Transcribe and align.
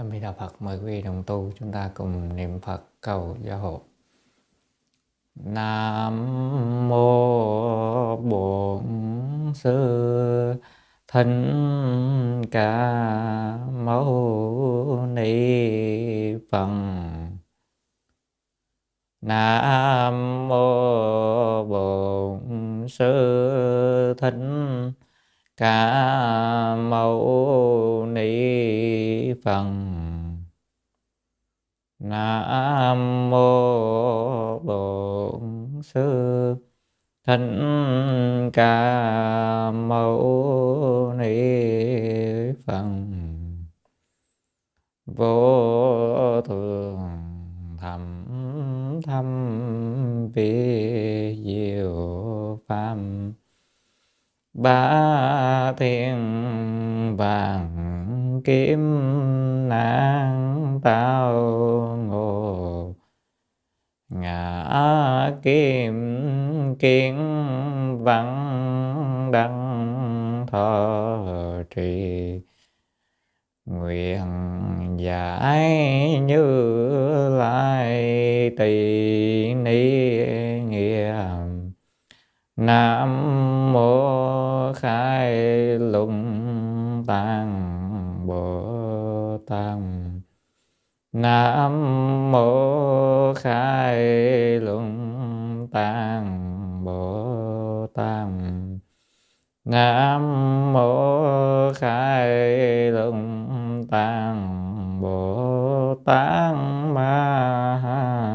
A 0.00 0.04
Di 0.12 0.20
Đà 0.20 0.32
Phật 0.32 0.62
mời 0.62 0.78
quý 0.78 0.84
vị 0.84 1.02
đồng 1.02 1.22
tu 1.26 1.52
chúng 1.58 1.72
ta 1.72 1.90
cùng 1.94 2.36
niệm 2.36 2.60
Phật 2.60 2.82
cầu 3.00 3.36
gia 3.42 3.56
hộ. 3.56 3.80
Nam 5.34 6.88
mô 6.88 8.16
Bổn 8.16 8.84
Sư 9.54 10.54
Thích 11.08 11.26
Ca 12.50 13.58
Mâu 13.72 15.06
Ni 15.14 16.34
Phật. 16.50 16.68
Nam 19.20 20.48
mô 20.48 21.64
Bổn 21.64 22.88
Sư 22.88 24.14
Thích 24.18 24.34
Ca 25.60 26.76
Mâu 26.76 28.06
Ni 28.06 29.34
Phật. 29.44 29.64
Nam 31.98 33.30
mô 33.30 34.58
Bổn 34.58 35.82
Sư. 35.82 36.56
Thân 37.26 38.50
Ca 38.52 39.70
Mâu 39.70 41.14
Ni 41.18 41.42
Phật. 42.66 42.84
Vô 45.06 46.40
thường 46.40 46.98
thầm 47.80 48.24
thâm 49.02 50.28
vi 50.32 51.42
diệu 51.44 52.60
pháp 52.68 52.96
ba 54.54 55.72
thiên 55.76 56.16
vàng 57.16 58.40
kim 58.44 58.80
nạn 59.68 60.80
tao 60.82 61.32
ngộ 62.08 62.94
ngã 64.08 65.30
kim 65.42 65.94
kiến 66.78 67.16
văn 68.04 69.30
đăng 69.32 70.46
thọ 70.50 71.62
trì 71.76 72.40
nguyện 73.66 74.26
giải 74.98 76.20
như 76.20 76.42
lai 77.38 78.50
tỳ 78.58 79.54
ni 79.54 79.80
nghĩa 80.64 81.49
nam 82.60 83.72
mô 83.72 84.72
khai 84.72 85.34
lung 85.78 87.04
tăng 87.06 88.26
bồ 88.26 89.38
tát. 89.46 89.78
Nam 91.12 91.72
mô 92.32 93.34
khai 93.34 94.60
lung 94.60 95.68
tăng 95.72 96.84
bồ 96.84 97.86
tát. 97.94 98.28
Nam 99.64 100.22
mô 100.72 101.72
khai 101.72 102.90
lung 102.92 103.86
tăng 103.90 105.00
bồ 105.00 105.94
tát 106.04 106.54
ma 106.94 107.80
ha 107.82 108.30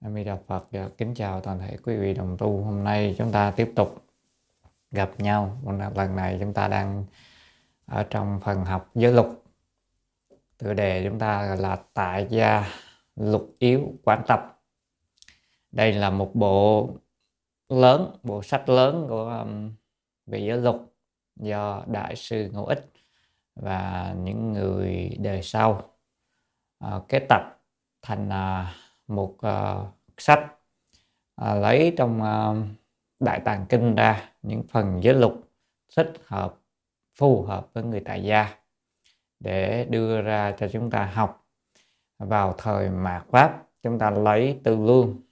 A 0.00 0.10
Di 0.10 0.17
Đà 0.28 0.36
Phật 0.46 0.64
và 0.72 0.88
kính 0.98 1.14
chào 1.14 1.40
toàn 1.40 1.58
thể 1.58 1.76
quý 1.82 1.96
vị 1.96 2.14
đồng 2.14 2.36
tu. 2.38 2.62
Hôm 2.62 2.84
nay 2.84 3.14
chúng 3.18 3.32
ta 3.32 3.50
tiếp 3.50 3.72
tục 3.76 4.04
gặp 4.90 5.10
nhau. 5.18 5.58
Lần 5.94 6.16
này 6.16 6.36
chúng 6.40 6.52
ta 6.52 6.68
đang 6.68 7.04
ở 7.86 8.06
trong 8.10 8.40
phần 8.44 8.64
học 8.64 8.90
giới 8.94 9.12
lục. 9.12 9.44
Tựa 10.58 10.74
đề 10.74 11.04
chúng 11.08 11.18
ta 11.18 11.56
là 11.58 11.78
tại 11.94 12.26
gia 12.30 12.64
lục 13.16 13.54
yếu 13.58 13.92
quán 14.04 14.22
tập. 14.26 14.60
Đây 15.72 15.92
là 15.92 16.10
một 16.10 16.34
bộ 16.34 16.90
lớn, 17.68 18.16
bộ 18.22 18.42
sách 18.42 18.68
lớn 18.68 19.06
của 19.08 19.44
um, 19.44 19.72
về 20.26 20.38
giới 20.38 20.58
lục 20.58 20.94
do 21.36 21.82
đại 21.86 22.16
sư 22.16 22.50
Ngô 22.52 22.64
Ích 22.64 22.90
và 23.54 24.14
những 24.22 24.52
người 24.52 25.16
đời 25.20 25.42
sau 25.42 25.90
uh, 26.84 27.08
kết 27.08 27.26
tập 27.28 27.42
thành 28.02 28.28
uh, 28.28 28.66
một 29.06 29.36
uh, 29.46 29.97
sách 30.18 30.54
à, 31.36 31.54
lấy 31.54 31.94
trong 31.96 32.22
à, 32.22 32.54
đại 33.20 33.40
tàng 33.44 33.66
kinh 33.68 33.94
ra 33.94 34.30
những 34.42 34.62
phần 34.70 35.02
giới 35.02 35.14
lục 35.14 35.50
thích 35.96 36.12
hợp 36.24 36.54
phù 37.14 37.42
hợp 37.42 37.68
với 37.72 37.84
người 37.84 38.02
tại 38.04 38.22
gia 38.22 38.58
để 39.40 39.86
đưa 39.90 40.22
ra 40.22 40.54
cho 40.58 40.68
chúng 40.68 40.90
ta 40.90 41.04
học 41.14 41.46
vào 42.18 42.54
thời 42.58 42.90
mạt 42.90 43.26
pháp. 43.30 43.64
Chúng 43.82 43.98
ta 43.98 44.10
lấy 44.10 44.60
từ 44.64 44.76
lương 44.76 45.22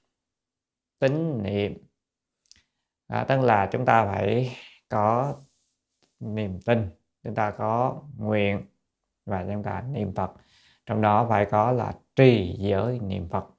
tín 0.98 1.42
niệm. 1.42 1.74
À, 3.06 3.24
tức 3.28 3.40
là 3.40 3.68
chúng 3.72 3.84
ta 3.84 4.04
phải 4.04 4.56
có 4.88 5.34
niềm 6.20 6.60
tin 6.60 6.90
chúng 7.22 7.34
ta 7.34 7.50
có 7.50 8.02
nguyện 8.18 8.66
và 9.26 9.44
chúng 9.52 9.62
ta 9.62 9.80
niệm 9.92 10.14
phật. 10.14 10.32
Trong 10.86 11.00
đó 11.00 11.26
phải 11.28 11.46
có 11.50 11.72
là 11.72 11.94
trì 12.16 12.56
giới 12.58 12.98
niệm 13.00 13.28
phật 13.28 13.55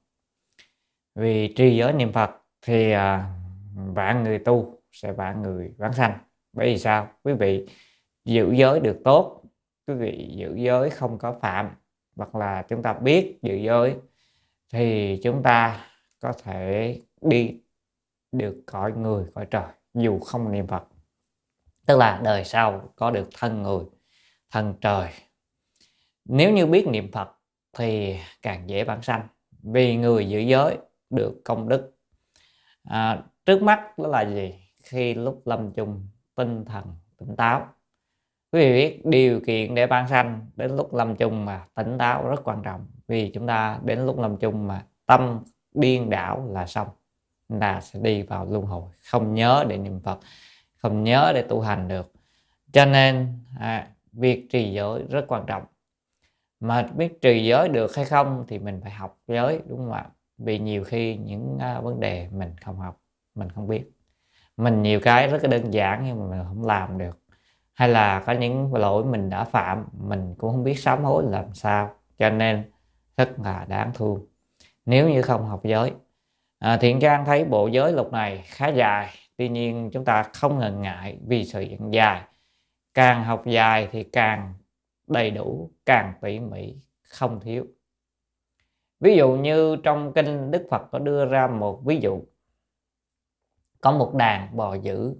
vì 1.18 1.54
trì 1.56 1.76
giới 1.76 1.92
niệm 1.92 2.12
phật 2.12 2.30
thì 2.62 2.92
à, 2.92 3.30
vạn 3.94 4.24
người 4.24 4.38
tu 4.38 4.82
sẽ 4.92 5.12
vạn 5.12 5.42
người 5.42 5.74
vãng 5.78 5.92
sanh. 5.92 6.18
Bởi 6.52 6.66
vì 6.66 6.78
sao? 6.78 7.08
Quý 7.22 7.32
vị 7.32 7.68
giữ 8.24 8.52
giới 8.52 8.80
được 8.80 9.00
tốt 9.04 9.42
quý 9.86 9.94
vị 9.94 10.30
giữ 10.36 10.54
giới 10.56 10.90
không 10.90 11.18
có 11.18 11.38
phạm 11.42 11.70
hoặc 12.16 12.34
là 12.34 12.64
chúng 12.68 12.82
ta 12.82 12.92
biết 12.92 13.38
giữ 13.42 13.54
giới 13.54 13.96
thì 14.72 15.16
chúng 15.22 15.42
ta 15.42 15.86
có 16.20 16.32
thể 16.32 17.00
đi 17.20 17.60
được 18.32 18.62
cõi 18.66 18.92
người 18.92 19.26
cõi 19.34 19.46
trời 19.50 19.66
dù 19.94 20.18
không 20.18 20.52
niệm 20.52 20.66
phật. 20.66 20.84
Tức 21.86 21.98
là 21.98 22.20
đời 22.24 22.44
sau 22.44 22.92
có 22.96 23.10
được 23.10 23.28
thân 23.34 23.62
người 23.62 23.84
thân 24.50 24.74
trời. 24.80 25.08
Nếu 26.24 26.52
như 26.52 26.66
biết 26.66 26.86
niệm 26.88 27.12
phật 27.12 27.28
thì 27.72 28.16
càng 28.42 28.68
dễ 28.68 28.84
bản 28.84 29.02
sanh. 29.02 29.28
Vì 29.62 29.96
người 29.96 30.28
giữ 30.28 30.38
giới 30.38 30.78
được 31.10 31.40
công 31.44 31.68
đức. 31.68 31.96
À, 32.84 33.22
trước 33.46 33.62
mắt 33.62 33.98
đó 33.98 34.08
là 34.08 34.22
gì? 34.22 34.54
Khi 34.82 35.14
lúc 35.14 35.42
lâm 35.44 35.72
chung 35.72 36.08
tinh 36.34 36.64
thần 36.64 36.84
tỉnh 37.18 37.36
táo. 37.36 37.68
Quý 38.52 38.60
vị 38.60 38.72
biết 38.72 39.00
điều 39.04 39.40
kiện 39.40 39.74
để 39.74 39.86
ban 39.86 40.08
sanh 40.08 40.46
đến 40.56 40.76
lúc 40.76 40.94
lâm 40.94 41.16
chung 41.16 41.44
mà 41.44 41.66
tỉnh 41.74 41.98
táo 41.98 42.28
rất 42.28 42.40
quan 42.44 42.62
trọng 42.62 42.86
vì 43.08 43.30
chúng 43.34 43.46
ta 43.46 43.80
đến 43.84 44.06
lúc 44.06 44.18
lâm 44.18 44.36
chung 44.36 44.66
mà 44.66 44.84
tâm 45.06 45.44
điên 45.74 46.10
đảo 46.10 46.48
là 46.50 46.66
xong. 46.66 46.88
Là 47.48 47.80
sẽ 47.80 48.00
đi 48.02 48.22
vào 48.22 48.46
luân 48.50 48.62
hồi 48.62 48.90
không 49.10 49.34
nhớ 49.34 49.64
để 49.68 49.78
niệm 49.78 50.00
phật 50.00 50.18
không 50.78 51.04
nhớ 51.04 51.32
để 51.34 51.42
tu 51.42 51.60
hành 51.60 51.88
được. 51.88 52.12
Cho 52.72 52.84
nên 52.84 53.38
à, 53.58 53.88
việc 54.12 54.46
trì 54.50 54.72
giới 54.72 55.02
rất 55.10 55.24
quan 55.28 55.44
trọng. 55.46 55.64
Mà 56.60 56.82
biết 56.82 57.20
trì 57.20 57.46
giới 57.46 57.68
được 57.68 57.96
hay 57.96 58.04
không 58.04 58.44
thì 58.48 58.58
mình 58.58 58.80
phải 58.82 58.90
học 58.90 59.18
giới 59.28 59.60
đúng 59.66 59.78
không 59.78 59.92
ạ? 59.92 60.06
Vì 60.38 60.58
nhiều 60.58 60.84
khi 60.84 61.16
những 61.16 61.58
uh, 61.78 61.84
vấn 61.84 62.00
đề 62.00 62.28
mình 62.32 62.56
không 62.64 62.78
học 62.78 63.00
mình 63.34 63.50
không 63.50 63.68
biết. 63.68 63.84
Mình 64.56 64.82
nhiều 64.82 65.00
cái 65.00 65.28
rất 65.28 65.42
là 65.42 65.48
đơn 65.48 65.70
giản 65.70 66.04
nhưng 66.06 66.18
mà 66.20 66.36
mình 66.36 66.44
không 66.48 66.66
làm 66.66 66.98
được. 66.98 67.18
Hay 67.74 67.88
là 67.88 68.20
có 68.26 68.32
những 68.32 68.74
lỗi 68.74 69.04
mình 69.04 69.30
đã 69.30 69.44
phạm 69.44 69.84
mình 69.92 70.34
cũng 70.38 70.50
không 70.50 70.64
biết 70.64 70.78
sám 70.78 71.04
hối 71.04 71.24
làm 71.28 71.54
sao 71.54 71.90
cho 72.18 72.30
nên 72.30 72.70
rất 73.16 73.40
là 73.44 73.64
đáng 73.68 73.90
thương. 73.94 74.26
Nếu 74.86 75.10
như 75.10 75.22
không 75.22 75.46
học 75.46 75.60
giới 75.64 75.92
à, 76.58 76.76
thiện 76.76 77.00
trang 77.00 77.24
thấy 77.24 77.44
bộ 77.44 77.66
giới 77.66 77.92
lục 77.92 78.12
này 78.12 78.42
khá 78.44 78.68
dài. 78.68 79.10
Tuy 79.36 79.48
nhiên 79.48 79.90
chúng 79.92 80.04
ta 80.04 80.22
không 80.22 80.58
ngần 80.58 80.82
ngại 80.82 81.18
vì 81.26 81.44
sự 81.44 81.64
dài. 81.90 82.22
Càng 82.94 83.24
học 83.24 83.42
dài 83.46 83.88
thì 83.92 84.04
càng 84.04 84.54
đầy 85.06 85.30
đủ 85.30 85.70
càng 85.86 86.12
tỉ 86.22 86.40
mỉ 86.40 86.76
không 87.02 87.40
thiếu 87.40 87.66
ví 89.00 89.16
dụ 89.16 89.32
như 89.32 89.76
trong 89.82 90.12
kinh 90.12 90.50
đức 90.50 90.66
phật 90.70 90.82
có 90.92 90.98
đưa 90.98 91.26
ra 91.26 91.46
một 91.46 91.80
ví 91.84 92.00
dụ. 92.00 92.22
Có 93.80 93.92
một 93.92 94.14
đàn 94.14 94.56
bò 94.56 94.74
dữ 94.74 95.14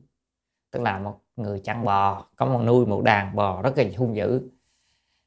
tức 0.70 0.82
là 0.82 0.98
một 0.98 1.20
người 1.36 1.60
chăn 1.60 1.84
bò 1.84 2.26
có 2.36 2.46
một 2.46 2.60
nuôi 2.64 2.86
một 2.86 3.02
đàn 3.04 3.36
bò 3.36 3.62
rất 3.62 3.72
là 3.76 3.84
hung 3.96 4.16
dữ. 4.16 4.50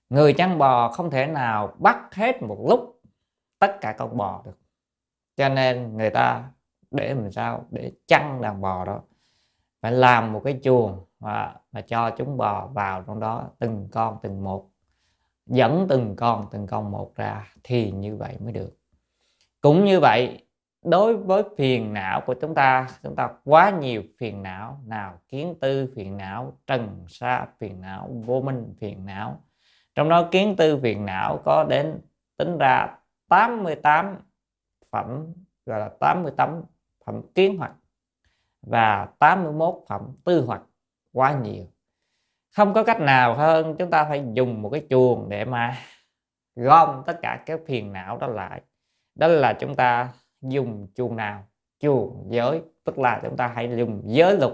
Người 0.10 0.34
chăn 0.34 0.58
bò 0.58 0.92
không 0.92 1.10
thể 1.10 1.28
nào 1.28 1.76
bắt 1.80 2.16
hết 2.16 2.42
một 2.42 2.66
lúc 2.70 3.02
tất 3.60 3.78
cả 3.82 3.96
con 3.98 4.18
bò 4.18 4.42
được. 4.46 4.60
Cho 5.36 5.50
nên 5.50 5.98
người 5.98 6.10
ta 6.10 6.52
để 6.92 7.14
làm 7.14 7.32
sao? 7.32 7.66
Để 7.70 7.92
chăn 8.08 8.42
đàn 8.42 8.62
bò 8.62 8.86
đó. 8.86 9.02
Phải 9.82 9.92
làm 9.92 10.34
một 10.34 10.42
cái 10.44 10.60
chuồng 10.64 11.06
và, 11.20 11.56
và 11.72 11.82
cho 11.82 12.12
chúng 12.18 12.38
bò 12.38 12.68
vào 12.68 13.04
trong 13.08 13.20
đó 13.20 13.50
từng 13.60 13.88
con 13.92 14.18
từng 14.24 14.44
một 14.44 14.71
dẫn 15.52 15.86
từng 15.90 16.16
con 16.16 16.46
từng 16.52 16.68
con 16.68 16.92
một 16.92 17.16
ra 17.16 17.54
thì 17.64 17.92
như 17.92 18.16
vậy 18.16 18.38
mới 18.40 18.52
được. 18.52 18.78
Cũng 19.62 19.86
như 19.86 20.00
vậy, 20.00 20.46
đối 20.84 21.18
với 21.18 21.44
phiền 21.58 21.94
não 21.94 22.22
của 22.26 22.34
chúng 22.42 22.56
ta 22.56 22.88
chúng 23.04 23.16
ta 23.16 23.30
quá 23.44 23.70
nhiều 23.70 24.04
phiền 24.20 24.44
não, 24.44 24.80
nào 24.86 25.20
kiến 25.28 25.56
tư 25.62 25.94
phiền 25.96 26.18
não, 26.18 26.58
trần 26.68 27.06
sa 27.08 27.48
phiền 27.60 27.82
não, 27.82 28.10
vô 28.26 28.42
minh 28.42 28.74
phiền 28.80 29.06
não. 29.06 29.44
Trong 29.96 30.10
đó 30.10 30.28
kiến 30.32 30.56
tư 30.58 30.80
phiền 30.84 31.06
não 31.06 31.42
có 31.46 31.66
đến 31.70 32.02
tính 32.38 32.58
ra 32.58 32.98
88 33.30 34.18
phẩm, 34.92 35.26
gọi 35.66 35.80
là 35.80 35.90
88 36.00 36.62
phẩm 37.06 37.22
kiến 37.36 37.58
hoặc 37.58 37.74
và 38.62 39.08
81 39.20 39.76
phẩm 39.88 40.02
tư 40.26 40.46
hoặc 40.46 40.62
quá 41.14 41.34
nhiều 41.44 41.66
không 42.56 42.74
có 42.74 42.84
cách 42.84 43.02
nào 43.02 43.36
hơn, 43.36 43.76
chúng 43.80 43.90
ta 43.90 44.06
phải 44.06 44.24
dùng 44.34 44.62
một 44.62 44.70
cái 44.70 44.86
chuồng 44.90 45.30
để 45.30 45.46
mà 45.46 45.78
gom 46.56 47.04
tất 47.06 47.20
cả 47.22 47.44
các 47.46 47.60
phiền 47.68 47.94
não 47.94 48.18
đó 48.18 48.28
lại. 48.28 48.62
Đó 49.16 49.28
là 49.28 49.54
chúng 49.54 49.76
ta 49.76 50.10
dùng 50.42 50.88
chuồng 50.96 51.16
nào? 51.16 51.44
Chuồng 51.80 52.28
giới, 52.30 52.62
tức 52.84 53.00
là 53.00 53.20
chúng 53.24 53.38
ta 53.38 53.48
hãy 53.48 53.70
dùng 53.78 54.02
giới 54.06 54.38
luật 54.38 54.54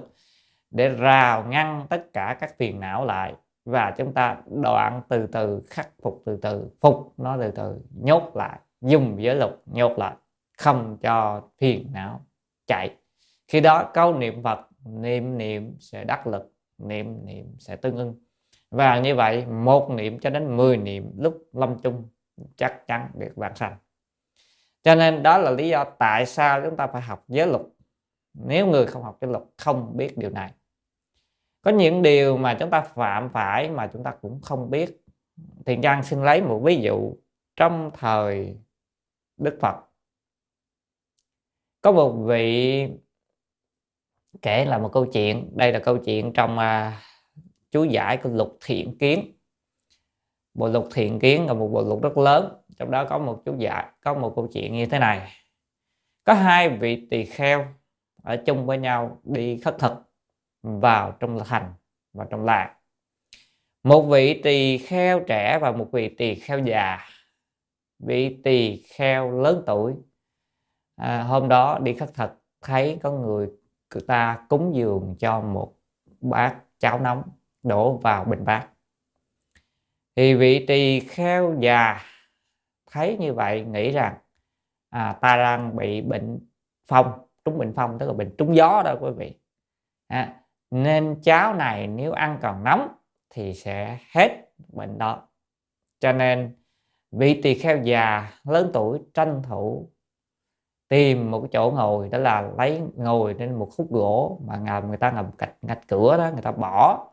để 0.72 0.90
rào 0.90 1.44
ngăn 1.44 1.86
tất 1.90 2.14
cả 2.14 2.38
các 2.40 2.58
phiền 2.58 2.80
não 2.80 3.06
lại 3.06 3.34
và 3.66 3.94
chúng 3.98 4.14
ta 4.14 4.38
đoạn 4.62 5.02
từ 5.10 5.28
từ, 5.28 5.62
khắc 5.70 5.90
phục 6.02 6.22
từ 6.26 6.40
từ, 6.42 6.70
phục 6.82 7.14
nó 7.18 7.38
từ 7.38 7.52
từ, 7.52 7.82
nhốt 8.02 8.32
lại, 8.36 8.60
dùng 8.82 9.24
giới 9.24 9.36
luật 9.36 9.52
nhốt 9.66 9.98
lại, 9.98 10.16
không 10.58 10.98
cho 11.02 11.42
phiền 11.58 11.90
não 11.94 12.22
chạy. 12.68 12.96
Khi 13.48 13.60
đó 13.60 13.92
câu 13.94 14.18
niệm 14.18 14.44
phật, 14.44 14.60
niệm 14.86 15.38
niệm 15.38 15.76
sẽ 15.80 16.04
đắc 16.04 16.28
lực 16.28 16.52
niệm 16.78 17.26
niệm 17.26 17.56
sẽ 17.60 17.76
tương 17.76 17.98
ưng. 17.98 18.16
Và 18.72 19.00
như 19.00 19.16
vậy, 19.16 19.46
một 19.46 19.90
niệm 19.90 20.20
cho 20.20 20.30
đến 20.30 20.58
10 20.58 20.78
niệm 20.78 21.12
lúc 21.18 21.50
lâm 21.54 21.80
chung 21.80 22.04
chắc 22.56 22.88
chắn 22.88 23.12
được 23.16 23.32
vãng 23.36 23.56
sanh. 23.56 23.78
Cho 24.84 24.96
nên 24.96 25.24
đó 25.24 25.38
là 25.38 25.52
lý 25.52 25.70
do 25.70 25.84
tại 25.84 26.26
sao 26.26 26.62
chúng 26.62 26.78
ta 26.78 26.88
phải 26.88 27.02
học 27.02 27.24
giới 27.28 27.48
luật. 27.48 27.62
Nếu 28.34 28.68
người 28.68 28.86
không 28.86 29.04
học 29.04 29.18
giới 29.22 29.32
luật, 29.32 29.44
không 29.58 29.98
biết 29.98 30.18
điều 30.18 30.30
này. 30.30 30.54
Có 31.62 31.72
những 31.72 32.02
điều 32.02 32.38
mà 32.38 32.58
chúng 32.60 32.70
ta 32.70 32.82
phạm 32.82 33.30
phải 33.30 33.70
mà 33.70 33.90
chúng 33.94 34.04
ta 34.04 34.12
cũng 34.22 34.42
không 34.42 34.70
biết. 34.70 35.04
Thiện 35.66 35.82
trang 35.82 36.04
xin 36.04 36.24
lấy 36.24 36.42
một 36.42 36.62
ví 36.64 36.82
dụ 36.82 37.16
trong 37.56 37.92
thời 37.94 38.58
đức 39.38 39.58
phật. 39.62 39.76
Có 41.82 41.92
một 41.92 42.12
vị 42.12 42.88
kể 44.42 44.66
là 44.66 44.78
một 44.78 44.90
câu 44.94 45.06
chuyện 45.06 45.50
đây 45.56 45.72
là 45.72 45.80
câu 45.80 45.98
chuyện 45.98 46.34
trong 46.34 46.58
uh, 46.58 46.94
chú 47.72 47.84
giải 47.84 48.18
của 48.18 48.30
lục 48.30 48.58
thiện 48.66 48.98
kiến. 48.98 49.38
Bộ 50.54 50.68
lục 50.68 50.88
thiện 50.94 51.20
kiến 51.20 51.48
là 51.48 51.54
một 51.54 51.68
bộ 51.68 51.82
lục 51.82 52.04
rất 52.04 52.18
lớn 52.18 52.54
trong 52.78 52.92
đó 52.92 53.06
có 53.06 53.18
một 53.18 53.42
chú 53.46 53.56
giải 53.58 53.86
có 54.02 54.14
một 54.14 54.34
câu 54.36 54.48
chuyện 54.54 54.74
như 54.74 54.86
thế 54.86 55.00
này. 55.00 55.32
Có 56.24 56.34
hai 56.34 56.70
vị 56.70 57.08
tỳ 57.12 57.26
kheo 57.26 57.66
ở 58.24 58.38
chung 58.46 58.66
với 58.66 58.78
nhau 58.78 59.22
đi 59.24 59.58
khất 59.58 59.76
thực 59.80 59.94
vào 60.64 61.12
trong 61.20 61.40
thành 61.46 61.74
và 62.14 62.26
trong 62.30 62.46
làng. 62.46 62.74
Một 63.84 64.02
vị 64.02 64.42
tỳ 64.44 64.78
kheo 64.78 65.20
trẻ 65.28 65.60
và 65.62 65.72
một 65.72 65.90
vị 65.92 66.10
tỳ 66.10 66.36
kheo 66.36 66.60
già. 66.60 67.00
Vị 68.00 68.38
tỳ 68.44 68.84
kheo 68.88 69.32
lớn 69.32 69.64
tuổi 69.66 69.94
à, 70.96 71.24
hôm 71.24 71.50
đó 71.50 71.80
đi 71.80 71.94
khất 71.94 72.14
thực 72.14 72.32
thấy 72.62 72.98
có 73.02 73.12
người 73.12 73.48
người 73.48 73.67
ta 74.08 74.46
cúng 74.50 74.76
dường 74.76 75.16
cho 75.20 75.42
một 75.42 75.74
bát 76.22 76.56
cháo 76.78 77.00
nóng 77.00 77.24
đổ 77.64 77.98
vào 77.98 78.26
bình 78.26 78.46
bát. 78.46 78.70
Thì 80.16 80.34
vị 80.34 80.66
tỳ 80.66 81.00
kheo 81.00 81.56
già 81.60 82.00
thấy 82.92 83.18
như 83.18 83.34
vậy 83.34 83.66
nghĩ 83.66 83.92
rằng 83.92 84.18
à, 84.90 85.14
ta 85.22 85.38
đang 85.38 85.76
bị 85.76 86.02
bệnh 86.02 86.40
phong 86.88 87.28
trúng 87.46 87.58
bệnh 87.58 87.74
phong 87.76 88.00
tức 88.00 88.08
là 88.08 88.14
bệnh 88.14 88.36
trúng 88.38 88.56
gió 88.56 88.82
đó 88.86 88.96
quý 89.02 89.12
vị. 89.18 89.40
À, 90.08 90.42
nên 90.72 91.22
cháo 91.24 91.54
này 91.54 91.88
nếu 91.88 92.12
ăn 92.12 92.40
còn 92.42 92.64
nóng 92.64 92.88
thì 93.30 93.54
sẽ 93.54 94.00
hết 94.12 94.50
bệnh 94.74 94.98
đó. 94.98 95.28
Cho 96.00 96.12
nên 96.12 96.56
vị 97.12 97.42
tỳ 97.44 97.54
kheo 97.60 97.84
già 97.84 98.32
lớn 98.44 98.70
tuổi 98.74 99.00
tranh 99.14 99.42
thủ 99.44 99.92
tìm 100.88 101.32
một 101.32 101.40
cái 101.42 101.50
chỗ 101.54 101.72
ngồi 101.72 102.10
đó 102.10 102.18
là 102.18 102.50
lấy 102.58 102.82
ngồi 102.96 103.36
trên 103.40 103.56
một 103.60 103.70
khúc 103.78 103.92
gỗ 103.92 104.40
mà 104.46 104.58
ngầm 104.58 104.88
người 104.88 104.98
ta 104.98 105.12
ngầm 105.12 105.32
cạch, 105.38 105.54
ngạch 105.62 105.88
cửa 105.88 106.18
đó, 106.18 106.30
người 106.34 106.42
ta 106.42 106.52
bỏ. 106.52 107.08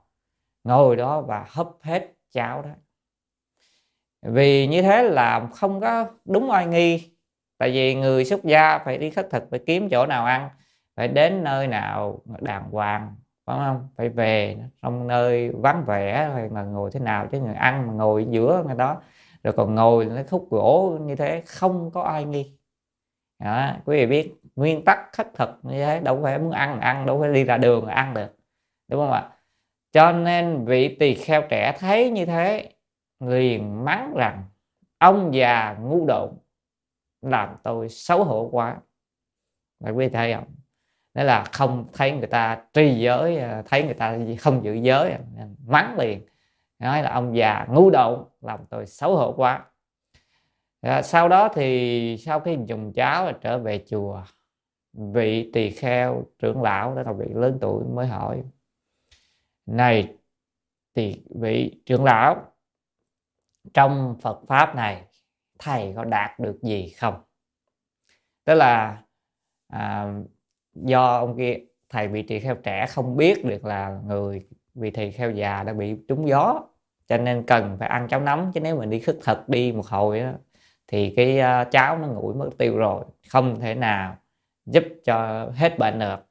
Ngồi 0.65 0.97
đó 0.97 1.21
và 1.21 1.47
hấp 1.49 1.69
hết 1.81 2.13
cháo 2.33 2.63
đó. 2.63 2.71
Vì 4.23 4.67
như 4.67 4.83
thế 4.83 5.03
là 5.03 5.49
không 5.55 5.81
có 5.81 6.07
đúng 6.25 6.51
oai 6.51 6.67
nghi. 6.67 7.11
Tại 7.59 7.71
vì 7.71 7.95
người 7.95 8.25
xuất 8.25 8.45
gia 8.45 8.79
phải 8.79 8.99
đi 8.99 9.11
khất 9.11 9.31
thực, 9.31 9.45
phải 9.51 9.61
kiếm 9.67 9.89
chỗ 9.91 10.07
nào 10.07 10.25
ăn, 10.25 10.49
phải 10.97 11.09
đến 11.09 11.45
nơi 11.45 11.67
nào 11.67 12.21
đàng 12.41 12.71
hoàng, 12.71 13.17
phải 13.47 13.57
không? 13.59 13.89
Phải 13.97 14.09
về 14.09 14.57
trong 14.83 15.07
nơi 15.07 15.51
vắng 15.51 15.85
vẻ, 15.87 16.31
hay 16.35 16.49
là 16.51 16.63
ngồi 16.63 16.91
thế 16.91 17.01
nào 17.01 17.27
chứ 17.33 17.41
người 17.41 17.55
ăn 17.55 17.87
mà 17.87 17.93
ngồi 17.93 18.27
giữa, 18.31 18.63
người 18.67 18.77
đó. 18.77 19.03
Rồi 19.45 19.55
còn 19.57 19.75
ngồi 19.75 20.05
lấy 20.05 20.25
khúc 20.25 20.51
gỗ 20.51 20.99
như 21.01 21.17
thế, 21.17 21.43
không 21.47 21.91
có 21.91 22.03
ai 22.03 22.25
nghi 22.25 22.54
đó, 23.39 23.73
quý 23.85 23.97
vị 23.97 24.07
biết 24.07 24.35
nguyên 24.57 24.85
tắc 24.85 24.99
khất 25.13 25.35
thực 25.35 25.51
như 25.63 25.85
thế 25.85 26.01
đâu 26.01 26.21
phải 26.23 26.39
muốn 26.39 26.51
ăn 26.51 26.81
ăn 26.81 27.07
đâu 27.07 27.21
phải 27.21 27.33
đi 27.33 27.45
ra 27.45 27.57
đường 27.57 27.87
ăn 27.87 28.15
được 28.15 28.37
đúng 28.89 29.01
không 29.01 29.13
ạ? 29.13 29.31
Cho 29.93 30.13
nên 30.13 30.65
vị 30.65 30.97
tỳ 31.01 31.15
kheo 31.15 31.43
trẻ 31.49 31.77
thấy 31.79 32.11
như 32.11 32.27
thế 32.27 32.73
liền 33.21 33.85
mắng 33.85 34.15
rằng 34.17 34.45
ông 34.99 35.35
già 35.35 35.77
ngu 35.81 36.07
độn 36.07 36.31
làm 37.23 37.57
tôi 37.63 37.89
xấu 37.89 38.25
hổ 38.25 38.49
quá. 38.53 38.77
Là 39.81 39.91
quý 39.91 40.07
vị 40.07 40.13
thấy 40.13 40.35
không? 40.35 40.45
Đó 41.15 41.23
là 41.23 41.45
không 41.53 41.89
thấy 41.93 42.13
người 42.13 42.27
ta 42.27 42.63
tri 42.73 42.95
giới 42.95 43.39
à, 43.39 43.63
thấy 43.67 43.85
người 43.85 43.95
ta 43.95 44.19
không 44.41 44.65
giữ 44.65 44.75
giới 44.75 45.11
à, 45.11 45.19
mắng 45.67 45.99
liền 45.99 46.27
nói 46.79 47.03
là 47.03 47.11
ông 47.13 47.37
già 47.37 47.67
ngu 47.71 47.91
độn 47.91 48.25
làm 48.41 48.61
tôi 48.71 48.87
xấu 48.87 49.17
hổ 49.17 49.35
quá 49.37 49.65
à, 50.85 51.03
sau 51.03 51.29
đó 51.29 51.49
thì 51.55 52.17
sau 52.19 52.41
khi 52.41 52.59
dùng 52.67 52.93
cháo 52.93 53.33
trở 53.33 53.59
về 53.59 53.85
chùa 53.89 54.23
vị 54.93 55.51
tỳ 55.53 55.71
kheo 55.71 56.25
trưởng 56.39 56.63
lão 56.63 56.95
đó 56.95 57.03
là 57.03 57.13
vị 57.13 57.27
lớn 57.35 57.59
tuổi 57.61 57.85
mới 57.85 58.07
hỏi 58.07 58.43
này 59.67 60.17
thì 60.95 61.25
vị 61.41 61.83
trưởng 61.87 62.05
lão 62.05 62.53
trong 63.75 64.17
Phật 64.21 64.41
pháp 64.49 64.77
này 64.77 65.05
thầy 65.59 65.93
có 65.97 66.05
đạt 66.05 66.41
được 66.41 66.59
gì 66.63 66.89
không? 66.89 67.15
Tức 68.45 68.55
là 68.55 69.03
à, 69.69 70.15
do 70.75 71.17
ông 71.17 71.37
kia 71.37 71.57
thầy 71.89 72.09
vị 72.09 72.23
tỳ 72.23 72.41
kheo 72.41 72.55
trẻ 72.55 72.87
không 72.87 73.17
biết 73.17 73.45
được 73.45 73.65
là 73.65 74.01
người 74.07 74.49
vị 74.75 74.91
tỳ 74.91 75.11
kheo 75.11 75.31
già 75.31 75.63
đã 75.63 75.73
bị 75.73 75.97
trúng 76.09 76.29
gió 76.29 76.63
cho 77.07 77.19
nên 77.19 77.45
cần 77.47 77.77
phải 77.79 77.89
ăn 77.89 78.09
cháo 78.09 78.21
nóng 78.21 78.51
chứ 78.55 78.61
nếu 78.61 78.77
mình 78.79 78.91
đi 78.91 79.01
khất 79.01 79.19
thực 79.23 79.49
đi 79.49 79.73
một 79.73 79.87
hồi 79.87 80.21
đó, 80.21 80.33
thì 80.95 81.13
cái 81.17 81.41
uh, 81.41 81.71
cháo 81.71 81.99
nó 81.99 82.07
nguội 82.07 82.35
mất 82.35 82.51
tiêu 82.59 82.77
rồi 82.77 83.05
không 83.29 83.61
thể 83.61 83.75
nào 83.75 84.17
giúp 84.67 84.85
cho 85.05 85.49
hết 85.55 85.79
bệnh 85.79 85.99
được. 85.99 86.27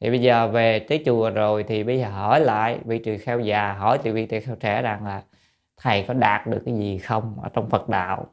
Thì 0.00 0.10
bây 0.10 0.20
giờ 0.20 0.48
về 0.48 0.78
tới 0.78 1.02
chùa 1.06 1.30
rồi 1.30 1.64
thì 1.64 1.84
bây 1.84 1.98
giờ 1.98 2.08
hỏi 2.08 2.40
lại 2.40 2.78
vị 2.84 2.98
tỳ 2.98 3.18
kheo 3.18 3.40
già 3.40 3.72
hỏi 3.72 3.98
thì 4.02 4.10
vị 4.10 4.26
tỳ 4.26 4.40
kheo 4.40 4.56
trẻ 4.56 4.82
rằng 4.82 5.06
là 5.06 5.22
thầy 5.76 6.04
có 6.08 6.14
đạt 6.14 6.46
được 6.46 6.62
cái 6.66 6.74
gì 6.74 6.98
không 6.98 7.40
ở 7.42 7.48
trong 7.52 7.70
Phật 7.70 7.88
đạo? 7.88 8.26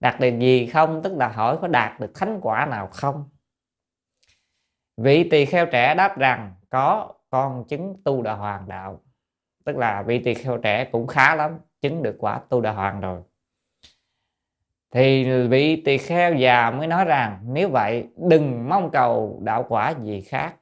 Đạt 0.00 0.20
được 0.20 0.38
gì 0.38 0.66
không? 0.66 1.02
Tức 1.02 1.12
là 1.16 1.28
hỏi 1.28 1.58
có 1.60 1.68
đạt 1.68 2.00
được 2.00 2.10
thánh 2.14 2.38
quả 2.42 2.66
nào 2.66 2.86
không? 2.86 3.28
Vị 4.96 5.28
tỳ 5.30 5.44
kheo 5.44 5.66
trẻ 5.66 5.94
đáp 5.94 6.18
rằng 6.18 6.54
có 6.70 7.12
con 7.30 7.64
chứng 7.68 8.02
tu 8.04 8.22
đà 8.22 8.34
hoàng 8.34 8.68
đạo. 8.68 9.00
Tức 9.64 9.76
là 9.76 10.02
vị 10.02 10.18
tỳ 10.24 10.34
kheo 10.34 10.58
trẻ 10.58 10.84
cũng 10.92 11.06
khá 11.06 11.34
lắm 11.34 11.58
chứng 11.80 12.02
được 12.02 12.16
quả 12.18 12.40
tu 12.48 12.60
đà 12.60 12.72
hoàng 12.72 13.00
rồi 13.00 13.22
thì 14.90 15.24
vị 15.48 15.82
tỳ 15.84 15.98
kheo 15.98 16.34
già 16.34 16.70
mới 16.70 16.86
nói 16.86 17.04
rằng, 17.04 17.40
nếu 17.44 17.68
vậy, 17.68 18.08
đừng 18.16 18.68
mong 18.68 18.90
cầu 18.92 19.40
đạo 19.42 19.66
quả 19.68 19.94
gì 20.02 20.20
khác. 20.20 20.56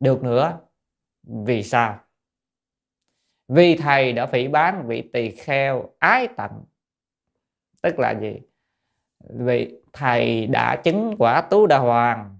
Được 0.00 0.22
nữa, 0.22 0.60
vì 1.22 1.62
sao? 1.62 2.00
Vì 3.48 3.76
thầy 3.76 4.12
đã 4.12 4.26
phỉ 4.26 4.48
bán 4.48 4.86
vị 4.86 5.10
tỳ 5.12 5.30
kheo 5.30 5.90
ái 5.98 6.28
tận. 6.36 6.50
Tức 7.82 7.98
là 7.98 8.14
gì? 8.20 8.40
Vì 9.28 9.80
thầy 9.92 10.46
đã 10.46 10.76
chứng 10.76 11.14
quả 11.18 11.40
tú 11.40 11.66
đà 11.66 11.78
hoàng, 11.78 12.38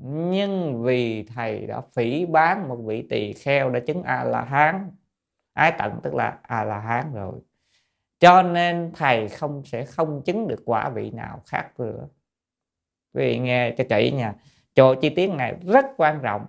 nhưng 0.00 0.82
vì 0.82 1.22
thầy 1.22 1.66
đã 1.66 1.80
phỉ 1.80 2.26
bán 2.26 2.68
một 2.68 2.76
vị 2.76 3.06
tỳ 3.10 3.32
kheo 3.32 3.70
đã 3.70 3.80
chứng 3.86 4.02
a 4.02 4.24
la 4.24 4.44
hán 4.44 4.90
ái 5.52 5.72
tận 5.78 6.00
tức 6.02 6.14
là 6.14 6.38
a 6.42 6.64
la 6.64 6.78
hán 6.78 7.14
rồi 7.14 7.40
cho 8.22 8.42
nên 8.42 8.92
thầy 8.94 9.28
không 9.28 9.62
sẽ 9.64 9.84
không 9.84 10.22
chứng 10.22 10.48
được 10.48 10.62
quả 10.64 10.88
vị 10.88 11.10
nào 11.10 11.42
khác 11.46 11.80
nữa. 11.80 12.08
Vì 13.12 13.38
nghe 13.38 13.70
cho 13.78 13.84
kỹ 13.88 14.10
nha, 14.10 14.34
chỗ 14.74 14.94
chi 14.94 15.10
tiết 15.10 15.30
này 15.30 15.54
rất 15.66 15.86
quan 15.96 16.20
trọng. 16.22 16.46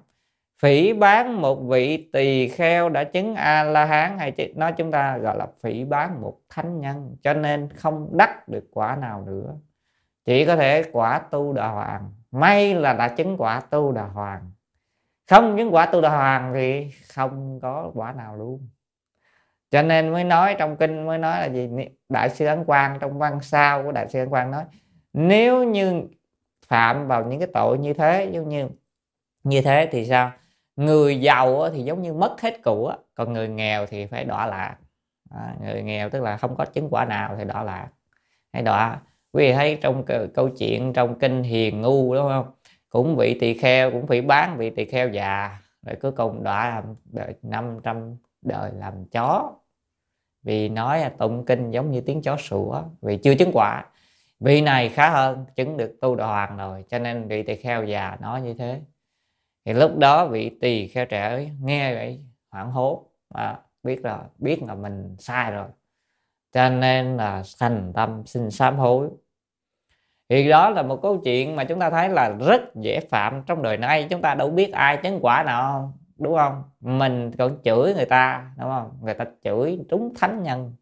Phỉ 0.61 0.93
bán 0.93 1.41
một 1.41 1.55
vị 1.55 2.09
tỳ 2.13 2.47
kheo 2.47 2.89
đã 2.89 3.03
chứng 3.03 3.35
a 3.35 3.63
la 3.63 3.85
hán 3.85 4.19
hay 4.19 4.53
nói 4.55 4.73
chúng 4.77 4.91
ta 4.91 5.17
gọi 5.17 5.37
là 5.37 5.47
phỉ 5.61 5.83
bán 5.85 6.21
một 6.21 6.39
thánh 6.49 6.79
nhân, 6.79 7.17
cho 7.23 7.33
nên 7.33 7.69
không 7.75 8.17
đắc 8.17 8.47
được 8.47 8.67
quả 8.71 8.95
nào 8.95 9.21
nữa. 9.21 9.55
Chỉ 10.25 10.45
có 10.45 10.55
thể 10.55 10.83
quả 10.91 11.19
tu 11.19 11.53
đà 11.53 11.67
hoàng. 11.67 12.11
May 12.31 12.75
là 12.75 12.93
đã 12.93 13.07
chứng 13.07 13.35
quả 13.37 13.59
tu 13.59 13.91
đà 13.91 14.05
hoàng. 14.05 14.51
Không 15.29 15.57
chứng 15.57 15.73
quả 15.73 15.85
tu 15.85 16.01
đà 16.01 16.09
hoàng 16.09 16.51
thì 16.53 16.91
không 17.13 17.59
có 17.61 17.91
quả 17.93 18.13
nào 18.13 18.35
luôn 18.35 18.67
cho 19.73 19.81
nên 19.81 20.09
mới 20.13 20.23
nói 20.23 20.55
trong 20.59 20.77
kinh 20.77 21.05
mới 21.05 21.17
nói 21.17 21.39
là 21.39 21.45
gì? 21.45 21.69
Đại 22.09 22.29
sư 22.29 22.45
ấn 22.45 22.65
quang 22.65 22.97
trong 22.99 23.19
văn 23.19 23.39
sao 23.41 23.83
của 23.83 23.91
đại 23.91 24.09
sư 24.09 24.19
ấn 24.19 24.29
quang 24.29 24.51
nói 24.51 24.63
nếu 25.13 25.63
như 25.63 26.03
phạm 26.67 27.07
vào 27.07 27.25
những 27.25 27.39
cái 27.39 27.47
tội 27.53 27.77
như 27.77 27.93
thế 27.93 28.29
giống 28.33 28.49
như 28.49 28.69
như 29.43 29.61
thế 29.61 29.89
thì 29.91 30.05
sao? 30.05 30.31
Người 30.75 31.21
giàu 31.21 31.69
thì 31.69 31.83
giống 31.83 32.01
như 32.01 32.13
mất 32.13 32.41
hết 32.41 32.63
của 32.63 32.95
còn 33.15 33.33
người 33.33 33.47
nghèo 33.47 33.85
thì 33.85 34.05
phải 34.05 34.25
đọa 34.25 34.45
lạc. 34.47 34.75
À, 35.31 35.55
người 35.61 35.83
nghèo 35.83 36.09
tức 36.09 36.23
là 36.23 36.37
không 36.37 36.55
có 36.55 36.65
chứng 36.65 36.89
quả 36.89 37.05
nào 37.05 37.35
thì 37.37 37.43
đọa 37.45 37.63
lạc. 37.63 37.87
Hay 38.53 38.63
đọa 38.63 38.99
quý 39.31 39.47
vị 39.47 39.53
thấy 39.53 39.77
trong 39.81 40.05
câu 40.33 40.49
chuyện 40.49 40.93
trong 40.93 41.19
kinh 41.19 41.43
hiền 41.43 41.81
ngu 41.81 42.15
đúng 42.15 42.27
không? 42.29 42.51
Cũng 42.89 43.15
bị 43.17 43.39
tỳ 43.39 43.53
kheo 43.53 43.91
cũng 43.91 44.07
phải 44.07 44.21
bán 44.21 44.57
bị 44.57 44.69
tỳ 44.69 44.85
kheo 44.85 45.09
già 45.09 45.57
rồi 45.85 45.95
cuối 46.01 46.11
cùng 46.11 46.43
đọa 46.43 46.69
làm 46.69 46.83
đời 47.05 47.35
500 47.41 48.17
đời 48.41 48.71
làm 48.79 49.05
chó 49.05 49.53
vì 50.43 50.69
nói 50.69 51.11
tụng 51.17 51.45
kinh 51.45 51.71
giống 51.71 51.91
như 51.91 52.01
tiếng 52.01 52.21
chó 52.21 52.37
sủa 52.37 52.83
vì 53.01 53.17
chưa 53.17 53.35
chứng 53.35 53.51
quả. 53.53 53.85
Vị 54.39 54.61
này 54.61 54.89
khá 54.89 55.09
hơn 55.09 55.45
chứng 55.55 55.77
được 55.77 55.97
tu 56.01 56.15
đà 56.15 56.25
hoàng 56.25 56.57
rồi 56.57 56.85
cho 56.89 56.99
nên 56.99 57.27
vị 57.27 57.43
tỳ 57.43 57.55
kheo 57.55 57.83
già 57.83 58.17
nói 58.21 58.41
như 58.41 58.53
thế. 58.53 58.81
Thì 59.65 59.73
lúc 59.73 59.97
đó 59.97 60.27
vị 60.27 60.57
tỳ 60.61 60.87
kheo 60.87 61.05
trẻ 61.05 61.29
ấy, 61.29 61.51
nghe 61.61 61.95
vậy 61.95 62.19
hoảng 62.51 62.71
hốt 62.71 63.05
mà 63.33 63.59
biết 63.83 64.05
là 64.05 64.19
biết 64.37 64.63
là 64.63 64.75
mình 64.75 65.15
sai 65.19 65.51
rồi. 65.51 65.67
Cho 66.51 66.69
nên 66.69 67.17
là 67.17 67.43
thành 67.59 67.91
tâm 67.95 68.23
xin 68.25 68.51
sám 68.51 68.77
hối. 68.77 69.09
Thì 70.29 70.49
đó 70.49 70.69
là 70.69 70.81
một 70.81 70.99
câu 71.01 71.21
chuyện 71.23 71.55
mà 71.55 71.63
chúng 71.63 71.79
ta 71.79 71.89
thấy 71.89 72.09
là 72.09 72.29
rất 72.29 72.61
dễ 72.75 72.99
phạm 72.99 73.43
trong 73.45 73.61
đời 73.61 73.77
nay 73.77 74.07
chúng 74.09 74.21
ta 74.21 74.35
đâu 74.35 74.49
biết 74.49 74.71
ai 74.71 74.97
chứng 74.97 75.19
quả 75.21 75.43
nào. 75.43 75.71
không 75.71 76.02
đúng 76.23 76.35
không? 76.35 76.63
Mình 76.79 77.31
còn 77.37 77.57
chửi 77.63 77.93
người 77.93 78.05
ta 78.05 78.51
đúng 78.59 78.69
không? 78.69 78.97
Người 79.01 79.13
ta 79.13 79.25
chửi 79.43 79.79
trúng 79.89 80.13
thánh 80.15 80.43
nhân 80.43 80.73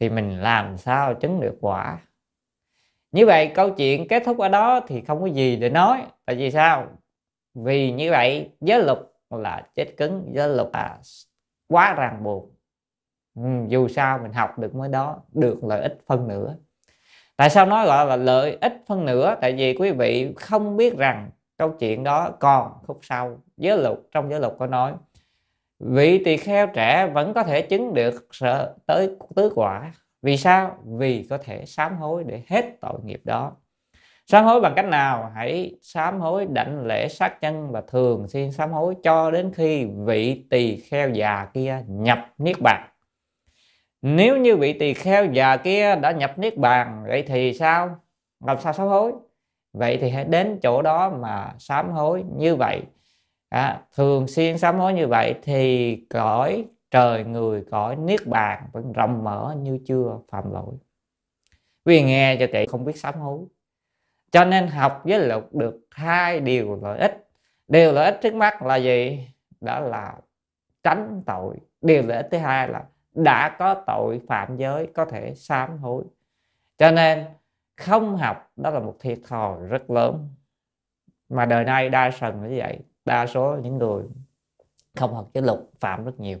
thì 0.00 0.08
mình 0.08 0.40
làm 0.40 0.76
sao 0.76 1.14
chứng 1.14 1.40
được 1.40 1.56
quả? 1.60 1.98
Như 3.12 3.26
vậy 3.26 3.52
câu 3.54 3.70
chuyện 3.70 4.08
kết 4.08 4.22
thúc 4.26 4.38
ở 4.38 4.48
đó 4.48 4.80
thì 4.88 5.00
không 5.00 5.20
có 5.20 5.26
gì 5.26 5.56
để 5.56 5.70
nói. 5.70 6.02
Tại 6.24 6.36
vì 6.36 6.50
sao? 6.50 6.86
Vì 7.54 7.92
như 7.92 8.10
vậy 8.10 8.50
giới 8.60 8.82
luật 8.82 8.98
là 9.30 9.62
chết 9.74 9.94
cứng 9.96 10.30
giới 10.34 10.48
luật 10.48 10.68
là 10.72 10.98
quá 11.68 11.94
ràng 11.94 12.24
buộc. 12.24 12.50
Ừ, 13.34 13.42
dù 13.68 13.88
sao 13.88 14.18
mình 14.18 14.32
học 14.32 14.58
được 14.58 14.74
mới 14.74 14.88
đó 14.88 15.22
được 15.32 15.64
lợi 15.64 15.82
ích 15.82 15.98
phân 16.06 16.28
nửa. 16.28 16.56
Tại 17.36 17.50
sao 17.50 17.66
nói 17.66 17.86
gọi 17.86 18.06
là 18.06 18.16
lợi 18.16 18.58
ích 18.60 18.74
phân 18.86 19.04
nửa? 19.04 19.34
Tại 19.40 19.52
vì 19.52 19.74
quý 19.74 19.90
vị 19.90 20.34
không 20.36 20.76
biết 20.76 20.96
rằng 20.96 21.30
câu 21.58 21.70
chuyện 21.70 22.04
đó 22.04 22.30
còn 22.40 22.72
khúc 22.86 22.98
sau, 23.02 23.38
giới 23.56 23.78
luật, 23.78 23.98
trong 24.12 24.30
giới 24.30 24.40
luật 24.40 24.52
có 24.58 24.66
nói, 24.66 24.92
vị 25.80 26.24
tỳ 26.24 26.36
kheo 26.36 26.66
trẻ 26.66 27.06
vẫn 27.06 27.34
có 27.34 27.42
thể 27.42 27.62
chứng 27.62 27.94
được 27.94 28.28
sợ 28.32 28.74
tới 28.86 29.10
tứ 29.36 29.52
quả. 29.54 29.92
Vì 30.22 30.36
sao? 30.36 30.78
Vì 30.84 31.26
có 31.30 31.38
thể 31.38 31.66
sám 31.66 31.96
hối 31.96 32.24
để 32.24 32.42
hết 32.48 32.64
tội 32.80 33.00
nghiệp 33.04 33.20
đó. 33.24 33.52
Sám 34.26 34.44
hối 34.44 34.60
bằng 34.60 34.72
cách 34.76 34.84
nào? 34.84 35.32
Hãy 35.34 35.74
sám 35.82 36.20
hối 36.20 36.46
đảnh 36.46 36.86
lễ 36.86 37.08
sát 37.08 37.40
chân 37.40 37.70
và 37.70 37.80
thường 37.80 38.28
xuyên 38.28 38.52
sám 38.52 38.72
hối 38.72 38.94
cho 39.02 39.30
đến 39.30 39.52
khi 39.54 39.84
vị 39.84 40.46
tỳ 40.50 40.76
kheo 40.76 41.10
già 41.10 41.48
kia 41.54 41.82
nhập 41.88 42.18
niết 42.38 42.56
bàn. 42.60 42.88
Nếu 44.02 44.36
như 44.36 44.56
vị 44.56 44.72
tỳ 44.72 44.94
kheo 44.94 45.26
già 45.32 45.56
kia 45.56 45.96
đã 45.96 46.12
nhập 46.12 46.38
niết 46.38 46.56
bàn, 46.56 47.04
vậy 47.08 47.22
thì 47.22 47.54
sao? 47.54 47.96
Làm 48.46 48.60
sao 48.60 48.72
sám 48.72 48.86
hối? 48.86 49.12
Vậy 49.74 49.98
thì 50.00 50.10
hãy 50.10 50.24
đến 50.24 50.58
chỗ 50.62 50.82
đó 50.82 51.10
mà 51.10 51.54
sám 51.58 51.90
hối 51.90 52.24
như 52.36 52.56
vậy. 52.56 52.82
À, 53.48 53.82
thường 53.94 54.28
xuyên 54.28 54.58
sám 54.58 54.78
hối 54.78 54.92
như 54.92 55.06
vậy 55.06 55.34
thì 55.42 55.96
cõi 56.10 56.64
trời 56.90 57.24
người 57.24 57.64
cõi 57.70 57.96
niết 57.96 58.26
bàn 58.26 58.68
vẫn 58.72 58.92
rộng 58.92 59.24
mở 59.24 59.56
như 59.62 59.78
chưa 59.86 60.18
phạm 60.30 60.52
lỗi. 60.52 60.74
Vì 61.84 62.02
nghe 62.02 62.36
cho 62.40 62.46
kỹ 62.52 62.66
không 62.68 62.84
biết 62.84 62.96
sám 62.96 63.14
hối. 63.14 63.38
Cho 64.30 64.44
nên 64.44 64.66
học 64.66 65.02
với 65.04 65.18
luật 65.18 65.44
được 65.52 65.80
hai 65.90 66.40
điều 66.40 66.78
lợi 66.82 66.98
ích. 66.98 67.28
Điều 67.68 67.92
lợi 67.92 68.04
ích 68.04 68.18
trước 68.22 68.34
mắt 68.34 68.62
là 68.62 68.76
gì? 68.76 69.28
Đó 69.60 69.80
là 69.80 70.14
tránh 70.82 71.22
tội. 71.26 71.56
Điều 71.80 72.02
lợi 72.02 72.16
ích 72.16 72.28
thứ 72.30 72.38
hai 72.38 72.68
là 72.68 72.84
đã 73.14 73.56
có 73.58 73.74
tội 73.86 74.20
phạm 74.28 74.56
giới 74.56 74.86
có 74.94 75.04
thể 75.04 75.34
sám 75.34 75.78
hối. 75.78 76.04
Cho 76.78 76.90
nên 76.90 77.24
không 77.76 78.16
học 78.16 78.50
đó 78.56 78.70
là 78.70 78.80
một 78.80 78.96
thiệt 79.00 79.18
thòi 79.28 79.66
rất 79.66 79.90
lớn. 79.90 80.28
Mà 81.28 81.46
đời 81.46 81.64
nay 81.64 81.88
đa 81.88 82.10
phần 82.10 82.42
như 82.42 82.54
vậy. 82.58 82.78
Đa 83.04 83.26
số 83.26 83.56
những 83.62 83.78
người 83.78 84.04
không 84.96 85.14
học 85.14 85.28
giới 85.34 85.42
luật 85.42 85.58
phạm 85.80 86.04
rất 86.04 86.20
nhiều. 86.20 86.38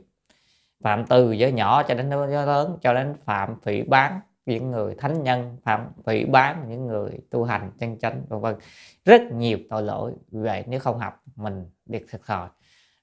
Phạm 0.82 1.06
từ 1.06 1.32
giới 1.32 1.52
nhỏ 1.52 1.82
cho 1.82 1.94
đến 1.94 2.10
giới 2.10 2.46
lớn 2.46 2.78
cho 2.80 2.94
đến 2.94 3.14
phạm 3.14 3.60
phỉ 3.60 3.82
bán 3.82 4.20
những 4.46 4.70
người 4.70 4.94
thánh 4.94 5.22
nhân 5.22 5.56
phạm 5.62 5.92
phỉ 6.06 6.24
bán 6.24 6.64
những 6.68 6.86
người 6.86 7.10
tu 7.30 7.44
hành 7.44 7.70
chân 7.78 7.98
chánh 7.98 8.22
vân 8.28 8.40
vân. 8.40 8.54
Rất 9.04 9.22
nhiều 9.32 9.58
tội 9.70 9.82
lỗi 9.82 10.12
vậy 10.30 10.64
nếu 10.66 10.80
không 10.80 10.98
học 10.98 11.22
mình 11.36 11.70
được 11.86 12.06
thiệt 12.10 12.20
thòi. 12.26 12.48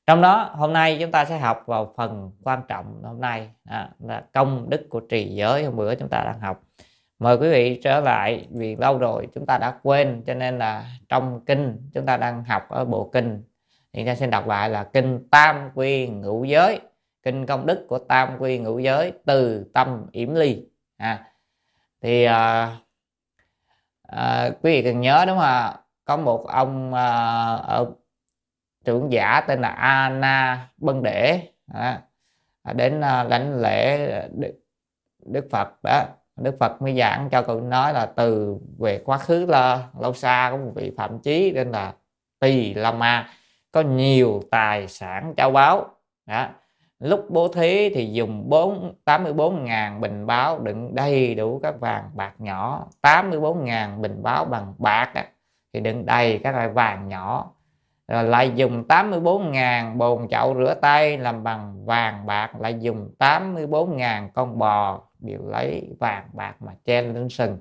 Trong 0.06 0.22
đó 0.22 0.52
hôm 0.54 0.74
nay 0.74 0.98
chúng 1.02 1.12
ta 1.12 1.26
sẽ 1.26 1.38
học 1.38 1.64
vào 1.66 1.94
phần 1.98 2.32
quan 2.44 2.62
trọng 2.68 3.04
hôm 3.04 3.22
nay. 3.22 3.50
À, 3.64 3.90
là 4.00 4.26
công 4.34 4.70
đức 4.70 4.88
của 4.90 5.00
trì 5.00 5.36
giới. 5.36 5.64
Hôm 5.64 5.76
bữa 5.76 5.96
chúng 5.96 6.10
ta 6.10 6.24
đang 6.24 6.40
học 6.40 6.64
mời 7.22 7.38
quý 7.38 7.50
vị 7.50 7.80
trở 7.84 8.00
lại 8.00 8.48
vì 8.52 8.76
lâu 8.76 8.98
rồi 8.98 9.28
chúng 9.34 9.46
ta 9.46 9.58
đã 9.58 9.80
quên 9.84 10.24
cho 10.28 10.34
nên 10.34 10.60
là 10.60 10.86
trong 11.10 11.46
kinh 11.46 11.90
chúng 11.94 12.06
ta 12.06 12.18
đang 12.18 12.44
học 12.44 12.70
ở 12.70 12.86
bộ 12.86 13.10
kinh. 13.14 13.44
Thì 13.94 14.06
ta 14.06 14.16
xin 14.16 14.30
đọc 14.30 14.48
lại 14.48 14.70
là 14.70 14.84
kinh 14.84 15.28
tam 15.32 15.70
quy 15.76 16.08
ngũ 16.08 16.44
giới. 16.44 16.80
Kinh 17.24 17.46
công 17.46 17.66
đức 17.66 17.86
của 17.90 18.00
tam 18.00 18.38
quy 18.40 18.60
ngũ 18.60 18.80
giới 18.80 19.14
từ 19.26 19.72
tâm 19.74 20.08
yểm 20.12 20.36
ly. 20.36 20.66
À, 20.98 21.32
thì 22.02 22.24
à, 22.24 22.78
à, 24.04 24.50
quý 24.62 24.72
vị 24.72 24.84
cần 24.84 25.02
nhớ 25.02 25.26
đúng 25.28 25.38
không 25.38 25.46
ạ? 25.46 25.76
Có 26.06 26.18
một 26.18 26.48
ông 26.48 26.94
à, 26.94 27.10
ở 27.56 27.92
trưởng 28.86 29.12
giả 29.12 29.42
tên 29.48 29.62
là 29.62 29.70
Anna 29.70 30.70
Bân 30.78 31.04
Để. 31.04 31.42
À, 31.74 32.02
đến 32.74 33.02
à, 33.02 33.24
lãnh 33.24 33.62
lễ 33.62 34.08
Đức, 34.34 34.54
Đức 35.26 35.48
Phật 35.52 35.84
đó. 35.84 36.06
Đức 36.36 36.56
Phật 36.60 36.82
mới 36.82 36.98
giảng 36.98 37.30
cho 37.32 37.42
cậu 37.42 37.62
nói 37.62 37.94
là 37.94 38.06
từ 38.06 38.58
về 38.80 39.02
quá 39.06 39.18
khứ 39.18 39.46
là 39.46 39.88
lâu 40.00 40.14
xa 40.14 40.50
của 40.52 40.58
một 40.58 40.72
vị 40.76 40.92
phạm 40.98 41.20
chí 41.20 41.52
nên 41.52 41.72
là 41.72 41.94
Tỳ 42.40 42.74
La 42.74 42.92
Ma 42.92 43.30
có 43.72 43.82
nhiều 43.82 44.42
tài 44.52 44.88
sản 44.88 45.34
châu 45.38 45.52
báu 45.52 45.90
đó. 46.26 46.48
lúc 47.00 47.26
bố 47.30 47.48
thí 47.48 47.90
thì 47.90 48.06
dùng 48.06 48.50
4 48.50 48.94
84.000 49.06 50.00
bình 50.00 50.26
báo 50.28 50.60
đựng 50.60 50.96
đầy 50.96 51.36
đủ 51.36 51.60
các 51.64 51.80
vàng 51.80 52.10
bạc 52.14 52.34
nhỏ. 52.38 52.88
84.000 53.02 54.02
bình 54.02 54.24
báo 54.24 54.46
bằng 54.46 54.74
bạc 54.78 55.12
đó, 55.16 55.22
thì 55.74 55.80
đựng 55.80 56.06
đầy 56.06 56.40
các 56.44 56.56
loại 56.56 56.70
vàng 56.70 57.08
nhỏ 57.08 57.52
rồi 58.12 58.24
lại 58.24 58.52
dùng 58.56 58.84
84.000 58.88 59.98
bồn 59.98 60.28
chậu 60.28 60.56
rửa 60.56 60.74
tay 60.82 61.18
làm 61.18 61.44
bằng 61.44 61.86
vàng 61.86 62.26
bạc, 62.26 62.52
lại 62.60 62.76
dùng 62.80 63.10
84.000 63.20 64.30
con 64.34 64.58
bò 64.58 65.02
đều 65.20 65.40
lấy 65.48 65.96
vàng 66.00 66.30
bạc 66.34 66.56
mà 66.60 66.72
chen 66.86 67.14
lên 67.14 67.30
sừng. 67.30 67.58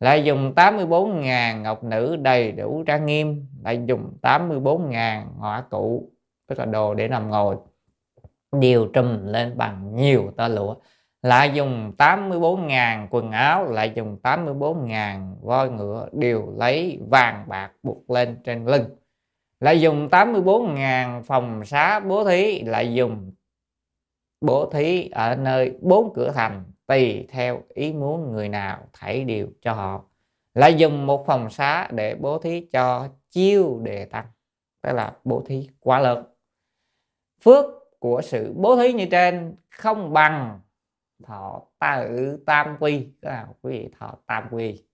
Lại 0.00 0.24
dùng 0.24 0.52
84.000 0.54 1.60
ngọc 1.60 1.84
nữ 1.84 2.16
đầy 2.16 2.52
đủ 2.52 2.82
trang 2.86 3.06
nghiêm, 3.06 3.46
lại 3.64 3.80
dùng 3.86 4.12
84.000 4.22 5.22
ngọa 5.38 5.60
cụ, 5.70 6.10
tức 6.48 6.58
là 6.58 6.64
đồ 6.64 6.94
để 6.94 7.08
nằm 7.08 7.30
ngồi 7.30 7.56
điều 8.52 8.86
trùm 8.86 9.26
lên 9.26 9.58
bằng 9.58 9.94
nhiều 9.96 10.32
tơ 10.36 10.48
lụa. 10.48 10.74
Lại 11.22 11.50
dùng 11.54 11.92
84.000 11.98 13.06
quần 13.10 13.30
áo, 13.30 13.64
lại 13.64 13.92
dùng 13.94 14.16
84.000 14.22 15.34
voi 15.42 15.70
ngựa 15.70 16.08
đều 16.12 16.52
lấy 16.56 17.00
vàng 17.10 17.44
bạc 17.48 17.70
buộc 17.82 18.10
lên 18.10 18.36
trên 18.44 18.66
lưng 18.66 18.84
lại 19.60 19.80
dùng 19.80 20.08
84.000 20.08 21.22
phòng 21.22 21.64
xá 21.64 22.00
bố 22.00 22.24
thí, 22.24 22.62
lại 22.62 22.94
dùng 22.94 23.32
bố 24.40 24.70
thí 24.70 25.08
ở 25.08 25.36
nơi 25.36 25.78
bốn 25.80 26.14
cửa 26.14 26.32
thành, 26.34 26.64
tùy 26.86 27.26
theo 27.30 27.62
ý 27.68 27.92
muốn 27.92 28.32
người 28.32 28.48
nào 28.48 28.88
thảy 28.92 29.24
đều 29.24 29.46
cho 29.62 29.72
họ. 29.72 30.04
Lại 30.54 30.74
dùng 30.74 31.06
một 31.06 31.26
phòng 31.26 31.50
xá 31.50 31.88
để 31.92 32.14
bố 32.14 32.38
thí 32.38 32.66
cho 32.72 33.08
chiêu 33.30 33.80
đề 33.82 34.04
tăng, 34.04 34.26
tức 34.82 34.92
là 34.92 35.16
bố 35.24 35.42
thí 35.46 35.70
quá 35.80 35.98
lớn. 35.98 36.24
Phước 37.44 37.64
của 37.98 38.22
sự 38.22 38.52
bố 38.56 38.76
thí 38.76 38.92
như 38.92 39.06
trên 39.10 39.56
không 39.70 40.12
bằng 40.12 40.60
thọ 41.24 41.62
tự 41.80 42.36
tam 42.46 42.76
quy, 42.80 43.08
tức 43.20 43.28
là 43.28 43.46
quý 43.62 43.78
vị 43.78 43.88
thọ 43.98 44.14
tam 44.26 44.48
quy 44.50 44.84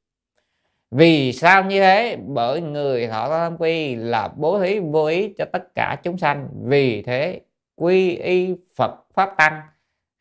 vì 0.91 1.33
sao 1.33 1.65
như 1.65 1.81
thế? 1.81 2.19
Bởi 2.27 2.61
người 2.61 3.09
thọ 3.09 3.29
tam 3.29 3.57
quy 3.59 3.95
là 3.95 4.29
bố 4.37 4.61
thí 4.61 4.79
vô 4.79 5.07
ý 5.07 5.35
cho 5.39 5.45
tất 5.53 5.75
cả 5.75 5.97
chúng 6.03 6.19
sanh. 6.19 6.49
Vì 6.63 7.03
thế 7.03 7.41
quy 7.77 8.17
y 8.17 8.57
phật 8.77 9.05
pháp 9.15 9.35
tăng 9.37 9.61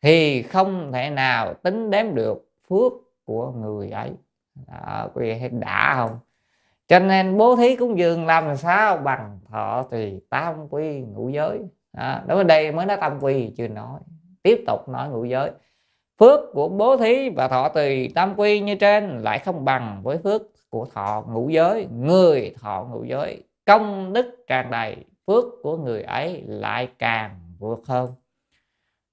thì 0.02 0.42
không 0.42 0.92
thể 0.92 1.10
nào 1.10 1.54
tính 1.54 1.90
đếm 1.90 2.14
được 2.14 2.48
phước 2.68 2.92
của 3.24 3.50
người 3.50 3.90
ấy. 3.90 4.10
Đó, 4.68 5.08
quý 5.14 5.22
vị 5.32 5.38
thấy 5.38 5.48
đã 5.48 5.94
không? 5.96 6.18
Cho 6.88 6.98
nên 6.98 7.38
bố 7.38 7.56
thí 7.56 7.76
cúng 7.76 7.98
dường 7.98 8.26
làm 8.26 8.56
sao 8.56 8.96
bằng 8.96 9.38
thọ 9.50 9.84
thì 9.90 10.20
tam 10.30 10.68
quy 10.70 11.00
ngũ 11.00 11.28
giới? 11.28 11.58
Đó, 11.92 12.20
đối 12.26 12.36
với 12.36 12.44
đây 12.44 12.72
mới 12.72 12.86
nói 12.86 12.96
tam 13.00 13.18
quy 13.20 13.52
chưa 13.56 13.68
nói. 13.68 14.00
Tiếp 14.42 14.64
tục 14.66 14.88
nói 14.88 15.08
ngũ 15.08 15.24
giới. 15.24 15.50
Phước 16.18 16.40
của 16.52 16.68
bố 16.68 16.96
thí 16.96 17.30
và 17.30 17.48
thọ 17.48 17.68
tùy 17.68 18.12
tam 18.14 18.34
quy 18.36 18.60
như 18.60 18.74
trên 18.74 19.18
lại 19.18 19.38
không 19.38 19.64
bằng 19.64 20.00
với 20.02 20.18
phước 20.18 20.42
của 20.78 20.86
thọ 20.94 21.24
ngũ 21.28 21.48
giới 21.48 21.86
người 21.92 22.54
thọ 22.60 22.86
ngũ 22.90 23.04
giới. 23.04 23.42
Công 23.64 24.12
đức 24.12 24.44
tràn 24.46 24.70
đầy 24.70 24.96
phước 25.26 25.44
của 25.62 25.76
người 25.76 26.02
ấy 26.02 26.42
lại 26.46 26.88
càng 26.98 27.40
vượt 27.58 27.80
hơn. 27.86 28.10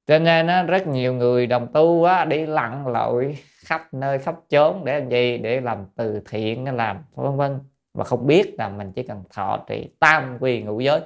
Cho 0.07 0.19
nên 0.19 0.47
á, 0.47 0.63
rất 0.63 0.87
nhiều 0.87 1.13
người 1.13 1.47
đồng 1.47 1.67
tu 1.73 2.03
á, 2.03 2.25
đi 2.25 2.45
lặn 2.45 2.87
lội 2.87 3.37
khắp 3.65 3.93
nơi 3.93 4.19
khắp 4.19 4.35
chốn 4.49 4.85
để 4.85 4.99
làm 4.99 5.09
gì? 5.09 5.37
Để 5.37 5.61
làm 5.61 5.85
từ 5.95 6.21
thiện 6.29 6.75
làm 6.75 6.97
vân 7.15 7.37
vân. 7.37 7.59
Và 7.93 8.03
không 8.03 8.27
biết 8.27 8.55
là 8.57 8.69
mình 8.69 8.91
chỉ 8.91 9.03
cần 9.03 9.23
thọ 9.33 9.59
trì 9.67 9.89
tam 9.99 10.37
quy 10.39 10.61
ngũ 10.61 10.79
giới. 10.79 11.01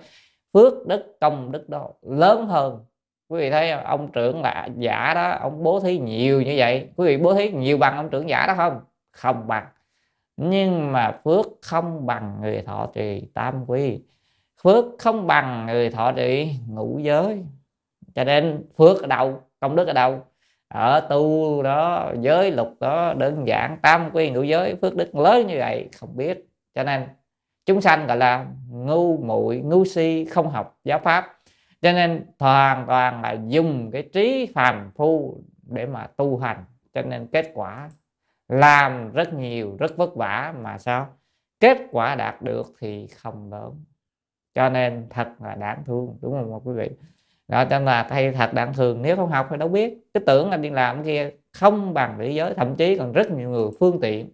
Phước 0.54 0.88
đức 0.88 1.18
công 1.22 1.52
đức 1.52 1.70
đó 1.70 1.90
lớn 2.02 2.48
hơn. 2.48 2.86
Quý 3.30 3.40
vị 3.40 3.50
thấy 3.50 3.72
ông 3.72 4.12
trưởng 4.12 4.42
là 4.42 4.68
giả 4.78 5.14
đó 5.14 5.38
ông 5.42 5.64
bố 5.64 5.80
thí 5.80 6.00
nhiều 6.00 6.42
như 6.42 6.54
vậy. 6.58 6.90
Quý 6.96 7.08
vị 7.08 7.18
bố 7.24 7.34
thí 7.34 7.52
nhiều 7.52 7.78
bằng 7.78 7.96
ông 7.98 8.10
trưởng 8.10 8.30
giả 8.30 8.48
đó 8.48 8.54
không? 8.58 8.80
Không 9.12 9.48
bằng 9.48 9.66
nhưng 10.38 10.92
mà 10.92 11.12
phước 11.24 11.46
không 11.62 12.06
bằng 12.06 12.38
người 12.42 12.62
thọ 12.62 12.88
trì 12.94 13.28
tam 13.34 13.66
quy. 13.68 14.02
Phước 14.64 14.86
không 15.00 15.28
bằng 15.28 15.66
người 15.66 15.90
thọ 15.90 16.12
trì 16.12 16.52
ngũ 16.68 17.00
giới. 17.00 17.44
Cho 18.16 18.24
nên 18.24 18.66
phước 18.78 19.02
ở 19.02 19.08
đâu? 19.08 19.42
Công 19.60 19.76
đức 19.76 19.88
ở 19.88 19.94
đâu? 19.94 20.26
Ở 20.68 21.00
tu 21.00 21.64
đó, 21.64 22.12
giới 22.22 22.52
lục 22.52 22.74
đó, 22.80 23.14
đơn 23.14 23.48
giản 23.48 23.78
tam 23.82 24.10
quy 24.14 24.30
ngũ 24.30 24.44
giới, 24.44 24.76
phước 24.76 24.96
đức 24.96 25.16
lớn 25.16 25.48
như 25.48 25.56
vậy, 25.58 25.90
không 26.00 26.18
biết. 26.18 26.46
Cho 26.76 26.84
nên 26.84 27.04
chúng 27.66 27.82
sanh 27.82 28.08
gọi 28.08 28.18
là 28.18 28.46
ngu 28.70 29.18
muội, 29.18 29.58
ngu 29.58 29.86
si, 29.86 30.26
không 30.26 30.50
học 30.50 30.78
giáo 30.84 31.00
pháp. 31.00 31.34
Cho 31.82 31.92
nên 31.92 32.26
hoàn 32.40 32.86
toàn 32.88 33.22
là 33.22 33.38
dùng 33.48 33.92
cái 33.92 34.04
trí 34.14 34.52
phàm 34.56 34.92
phu 34.96 35.42
để 35.62 35.86
mà 35.86 36.08
tu 36.18 36.38
hành. 36.38 36.66
Cho 36.94 37.02
nên 37.02 37.28
kết 37.28 37.52
quả 37.54 37.90
làm 38.48 39.12
rất 39.12 39.34
nhiều 39.34 39.78
rất 39.80 39.98
vất 39.98 40.16
vả 40.16 40.54
mà 40.62 40.78
sao? 40.78 41.08
Kết 41.60 41.78
quả 41.92 42.16
đạt 42.16 42.42
được 42.42 42.74
thì 42.80 43.08
không 43.08 43.52
lớn. 43.52 43.84
Cho 44.54 44.70
nên 44.70 45.08
thật 45.10 45.28
là 45.44 45.56
đáng 45.56 45.84
thương 45.86 46.18
đúng 46.22 46.34
không 46.34 46.62
quý 46.64 46.74
vị? 46.74 46.90
Đó 47.48 47.66
cho 47.66 47.80
nên 47.80 47.86
là 47.86 48.04
thay 48.04 48.32
thật 48.32 48.54
đáng 48.54 48.74
thương. 48.74 49.02
Nếu 49.02 49.16
không 49.16 49.30
học 49.30 49.48
thì 49.50 49.58
đâu 49.58 49.70
biết. 49.70 49.98
Cái 50.14 50.24
tưởng 50.26 50.52
anh 50.52 50.62
đi 50.62 50.70
làm 50.70 51.04
kia 51.04 51.30
không 51.54 51.94
bằng 51.94 52.20
lý 52.20 52.36
giới. 52.36 52.54
Thậm 52.54 52.76
chí 52.76 52.98
còn 52.98 53.12
rất 53.12 53.32
nhiều 53.32 53.50
người 53.50 53.68
phương 53.80 54.00
tiện. 54.02 54.30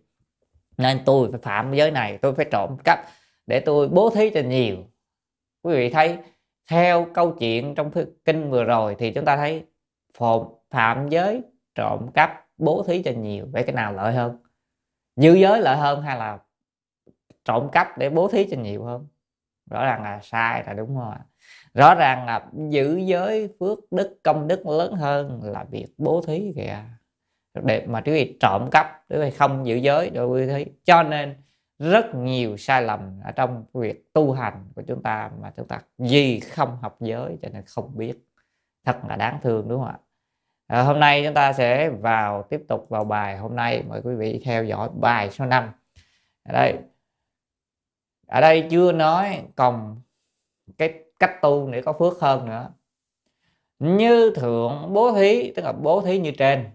Nên 0.77 0.99
tôi 1.05 1.31
phải 1.31 1.39
phạm 1.43 1.73
giới 1.73 1.91
này 1.91 2.17
tôi 2.17 2.33
phải 2.33 2.45
trộm 2.51 2.77
cắp 2.83 2.99
để 3.47 3.59
tôi 3.59 3.89
bố 3.89 4.09
thí 4.09 4.29
cho 4.29 4.41
nhiều. 4.41 4.77
Quý 5.61 5.73
vị 5.75 5.89
thấy 5.89 6.17
theo 6.69 7.07
câu 7.13 7.31
chuyện 7.31 7.75
trong 7.75 7.91
kinh 8.25 8.51
vừa 8.51 8.63
rồi 8.63 8.95
thì 8.99 9.11
chúng 9.11 9.25
ta 9.25 9.37
thấy 9.37 9.65
phạm, 10.17 10.39
phạm 10.69 11.09
giới 11.09 11.41
trộm 11.75 12.11
cắp 12.13 12.42
bố 12.63 12.83
thí 12.87 13.03
cho 13.03 13.11
nhiều, 13.11 13.47
vậy 13.51 13.63
cái 13.63 13.75
nào 13.75 13.93
lợi 13.93 14.13
hơn? 14.13 14.37
Giữ 15.15 15.33
giới 15.33 15.61
lợi 15.61 15.77
hơn 15.77 16.01
hay 16.01 16.17
là 16.17 16.39
trộm 17.45 17.69
cắp 17.71 17.97
để 17.97 18.09
bố 18.09 18.27
thí 18.27 18.47
cho 18.51 18.57
nhiều 18.57 18.83
hơn? 18.83 19.07
Rõ 19.69 19.85
ràng 19.85 20.03
là 20.03 20.19
sai 20.23 20.63
là 20.67 20.73
đúng 20.73 20.95
không 20.95 21.11
ạ? 21.11 21.19
Rõ 21.73 21.95
ràng 21.95 22.25
là 22.25 22.47
giữ 22.69 22.97
giới 22.97 23.49
phước 23.59 23.79
đức, 23.91 24.19
công 24.23 24.47
đức 24.47 24.67
lớn 24.67 24.93
hơn 24.93 25.39
là 25.43 25.63
việc 25.63 25.87
bố 25.97 26.21
thí 26.27 26.53
kìa. 26.55 26.77
Để 27.63 27.85
mà 27.87 28.01
quý 28.01 28.11
vị 28.11 28.37
trộm 28.39 28.69
cắp, 28.71 29.05
quý 29.09 29.17
vị 29.17 29.31
không 29.31 29.67
giữ 29.67 29.75
giới 29.75 30.09
đối 30.09 30.27
quý 30.27 30.45
vị 30.45 30.65
cho 30.83 31.03
nên 31.03 31.35
rất 31.79 32.15
nhiều 32.15 32.57
sai 32.57 32.81
lầm 32.81 33.19
ở 33.23 33.31
trong 33.31 33.65
việc 33.73 34.13
tu 34.13 34.31
hành 34.31 34.65
của 34.75 34.81
chúng 34.87 35.03
ta 35.03 35.31
mà 35.41 35.51
chúng 35.57 35.67
ta 35.67 35.81
gì 35.97 36.39
không 36.39 36.77
học 36.81 36.97
giới 36.99 37.37
cho 37.41 37.49
nên 37.49 37.63
không 37.65 37.97
biết. 37.97 38.13
Thật 38.85 38.99
là 39.07 39.15
đáng 39.15 39.39
thương, 39.43 39.67
đúng 39.67 39.79
không 39.79 39.89
ạ? 39.89 39.99
À, 40.73 40.83
hôm 40.83 40.99
nay 40.99 41.23
chúng 41.25 41.33
ta 41.33 41.53
sẽ 41.53 41.89
vào 41.89 42.43
tiếp 42.49 42.61
tục 42.67 42.89
vào 42.89 43.03
bài 43.03 43.37
hôm 43.37 43.55
nay. 43.55 43.83
Mời 43.87 44.01
quý 44.03 44.15
vị 44.15 44.41
theo 44.45 44.63
dõi 44.63 44.89
bài 44.99 45.31
số 45.31 45.45
5 45.45 45.71
ở 46.43 46.53
đây. 46.53 46.77
Ở 48.27 48.41
đây 48.41 48.67
chưa 48.71 48.91
nói 48.91 49.43
còn 49.55 50.01
cái 50.77 51.03
cách 51.19 51.41
tu 51.41 51.71
để 51.71 51.81
có 51.81 51.93
phước 51.93 52.19
hơn 52.19 52.45
nữa. 52.45 52.69
Như 53.79 54.33
thượng 54.35 54.93
bố 54.93 55.13
thí 55.13 55.51
tức 55.55 55.65
là 55.65 55.71
bố 55.71 56.01
thí 56.01 56.19
như 56.19 56.31
trên. 56.37 56.69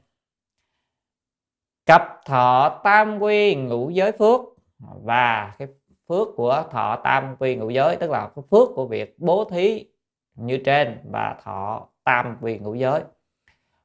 Cặp 1.87 2.03
thọ 2.25 2.81
tam 2.85 3.19
quy 3.19 3.55
ngũ 3.55 3.91
giới 3.91 4.13
phước. 4.13 4.41
Và 4.79 5.55
cái 5.59 5.69
phước 6.09 6.29
của 6.37 6.65
thọ 6.71 7.01
tam 7.05 7.37
quy 7.39 7.57
ngũ 7.57 7.71
giới 7.71 7.97
tức 7.97 8.11
là 8.11 8.31
cái 8.37 8.43
phước 8.51 8.69
của 8.75 8.87
việc 8.87 9.15
bố 9.19 9.45
thí 9.45 9.87
như 10.35 10.59
trên 10.65 11.01
và 11.13 11.37
thọ 11.45 11.89
tam 12.05 12.37
quy 12.41 12.59
ngũ 12.59 12.75
giới 12.75 13.03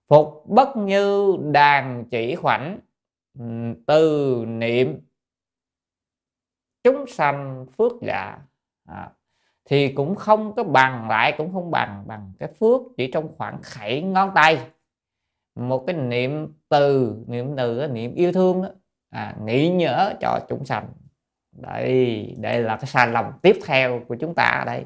phục 0.08 0.44
bất 0.48 0.78
như 0.78 1.38
đàn 1.52 2.06
chỉ 2.10 2.36
khoảnh 2.36 2.80
ừ, 3.40 3.46
từ 3.88 4.46
niệm. 4.48 5.02
Chúng 6.84 7.08
sanh 7.08 7.66
phước 7.78 7.92
dạ 8.02 8.38
à, 8.86 9.10
thì 9.66 9.94
cũng 9.94 10.16
không 10.16 10.56
có 10.56 10.64
bằng 10.64 11.10
lại 11.10 11.34
cũng 11.38 11.54
không 11.54 11.72
bằng 11.72 12.04
bằng 12.08 12.34
cái 12.40 12.50
phước 12.60 12.82
chỉ 12.98 13.12
trong 13.12 13.36
khoảng 13.38 13.62
khẩy 13.62 14.02
ngón 14.02 14.32
tay. 14.36 14.60
Một 15.56 15.84
cái 15.88 15.96
niệm 15.96 16.54
từ 16.70 17.16
niệm 17.28 17.56
từ 17.58 17.88
niệm 17.88 18.16
yêu 18.16 18.32
thương 18.32 18.62
đó, 18.62 18.70
à, 19.10 19.36
nghĩ 19.44 19.70
nhớ 19.70 20.14
cho 20.22 20.40
chúng 20.50 20.66
sanh. 20.66 20.88
Đây 21.52 22.36
đây 22.38 22.64
là 22.64 22.78
cái 22.78 22.86
sai 22.86 23.08
lầm 23.08 23.26
tiếp 23.42 23.60
theo 23.66 24.02
của 24.08 24.16
chúng 24.16 24.34
ta 24.36 24.44
ở 24.44 24.66
đây. 24.66 24.86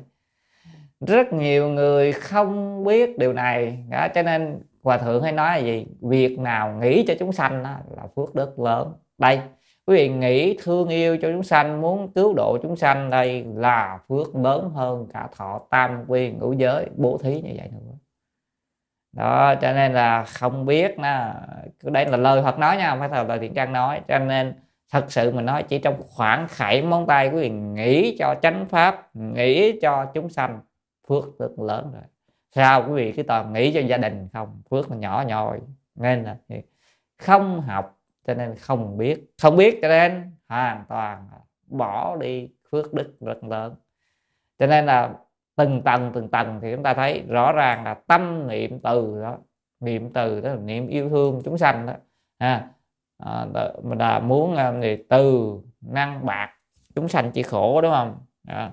Rất 0.99 1.34
nhiều 1.34 1.69
người 1.69 2.12
không 2.12 2.84
biết 2.84 3.17
điều 3.17 3.34
này 3.34 3.84
đó, 3.89 4.08
cho 4.15 4.21
nên 4.21 4.62
hòa 4.88 4.97
thượng 4.97 5.23
hay 5.23 5.32
nói 5.32 5.50
là 5.50 5.58
gì? 5.58 5.86
Việc 6.02 6.39
nào 6.39 6.73
nghĩ 6.82 7.06
cho 7.08 7.13
chúng 7.19 7.32
sanh 7.32 7.63
đó 7.63 7.76
là 7.97 8.04
phước 8.15 8.36
đức 8.36 8.60
lớn. 8.60 8.93
Đây, 9.17 9.41
quý 9.86 9.95
vị 9.95 10.10
nghĩ 10.10 10.58
thương 10.63 10.88
yêu 10.88 11.17
cho 11.21 11.28
chúng 11.32 11.43
sanh, 11.43 11.82
muốn 11.82 12.12
cứu 12.12 12.34
độ 12.34 12.58
chúng 12.62 12.76
sanh, 12.76 13.10
đây 13.10 13.45
là 13.56 14.00
phước 14.10 14.36
lớn 14.36 14.69
hơn 14.69 15.08
cả 15.13 15.28
thọ 15.38 15.62
tam 15.69 16.04
quy 16.08 16.32
ngũ 16.32 16.54
giới, 16.54 16.88
bố 16.95 17.17
thí 17.17 17.41
như 17.41 17.52
vậy 17.58 17.69
nữa. 17.71 17.95
Đó, 19.12 19.56
cho 19.62 19.73
nên 19.73 19.93
là 19.93 20.23
không 20.23 20.65
biết 20.65 21.00
nè 21.00 21.34
đây 21.84 22.06
là 22.06 22.17
lời 22.17 22.41
Phật 22.43 22.60
nói 22.60 22.78
nha, 22.78 22.89
không 22.89 23.00
phải 23.00 23.10
là 23.10 23.23
lời 23.23 23.39
thiện 23.39 23.54
trang 23.54 23.73
nói. 23.73 24.02
Cho 24.08 24.19
nên 24.19 24.54
thật 24.91 25.06
sự 25.12 25.32
mình 25.32 25.45
nói, 25.45 25.63
chỉ 25.63 25.80
trong 25.80 25.95
khoảng 26.10 26.47
khảy 26.47 26.82
móng 26.82 27.08
tay, 27.08 27.30
quý 27.30 27.41
vị 27.41 27.50
nghĩ 27.50 28.15
cho 28.19 28.36
chánh 28.41 28.65
pháp, 28.65 29.15
nghĩ 29.15 29.80
cho 29.82 30.06
chúng 30.13 30.30
sanh, 30.30 30.60
phước 31.08 31.39
rất 31.39 31.60
lớn 31.60 31.91
rồi 31.93 32.04
sao 32.57 32.85
quý 32.87 32.93
vị 32.95 33.11
cứ 33.11 33.23
toàn 33.23 33.53
nghĩ 33.53 33.73
cho 33.73 33.79
gia 33.79 33.97
đình 33.97 34.27
không? 34.33 34.61
Phước 34.69 34.91
nó 34.91 34.97
nhỏ 34.97 35.23
nhoi. 35.27 35.59
Nên 35.95 36.23
là 36.23 36.37
không 37.17 37.61
học 37.61 37.99
cho 38.27 38.33
nên 38.33 38.55
không 38.55 38.97
biết. 38.97 39.33
Không 39.41 39.57
biết 39.57 39.79
cho 39.81 39.87
nên 39.87 40.31
hoàn 40.47 40.83
toàn 40.89 41.27
bỏ 41.67 42.17
đi 42.17 42.49
phước 42.71 42.93
đức 42.93 43.15
rất 43.19 43.43
lớn. 43.43 43.75
Cho 44.59 44.67
nên 44.67 44.85
là 44.85 45.13
từng 45.55 45.81
tầng 45.81 46.11
từng 46.13 46.29
tầng 46.29 46.59
thì 46.61 46.71
chúng 46.75 46.83
ta 46.83 46.93
thấy 46.93 47.23
rõ 47.27 47.51
ràng 47.51 47.83
là 47.83 47.93
tâm 47.93 48.47
niệm 48.47 48.79
từ 48.83 49.21
đó 49.21 49.37
niệm 49.79 50.13
từ 50.13 50.41
đó 50.41 50.49
là 50.49 50.55
niệm 50.55 50.87
yêu 50.87 51.09
thương 51.09 51.41
chúng 51.45 51.57
sanh 51.57 51.85
đó. 51.85 51.93
À, 52.37 52.69
à, 53.17 53.45
mình 53.83 53.97
là 53.97 54.19
muốn 54.19 54.55
thì 54.81 55.03
từ 55.09 55.53
năng 55.81 56.25
bạc 56.25 56.53
chúng 56.95 57.07
sanh 57.07 57.31
chỉ 57.31 57.43
khổ 57.43 57.81
đúng 57.81 57.91
không? 57.91 58.17
À, 58.47 58.71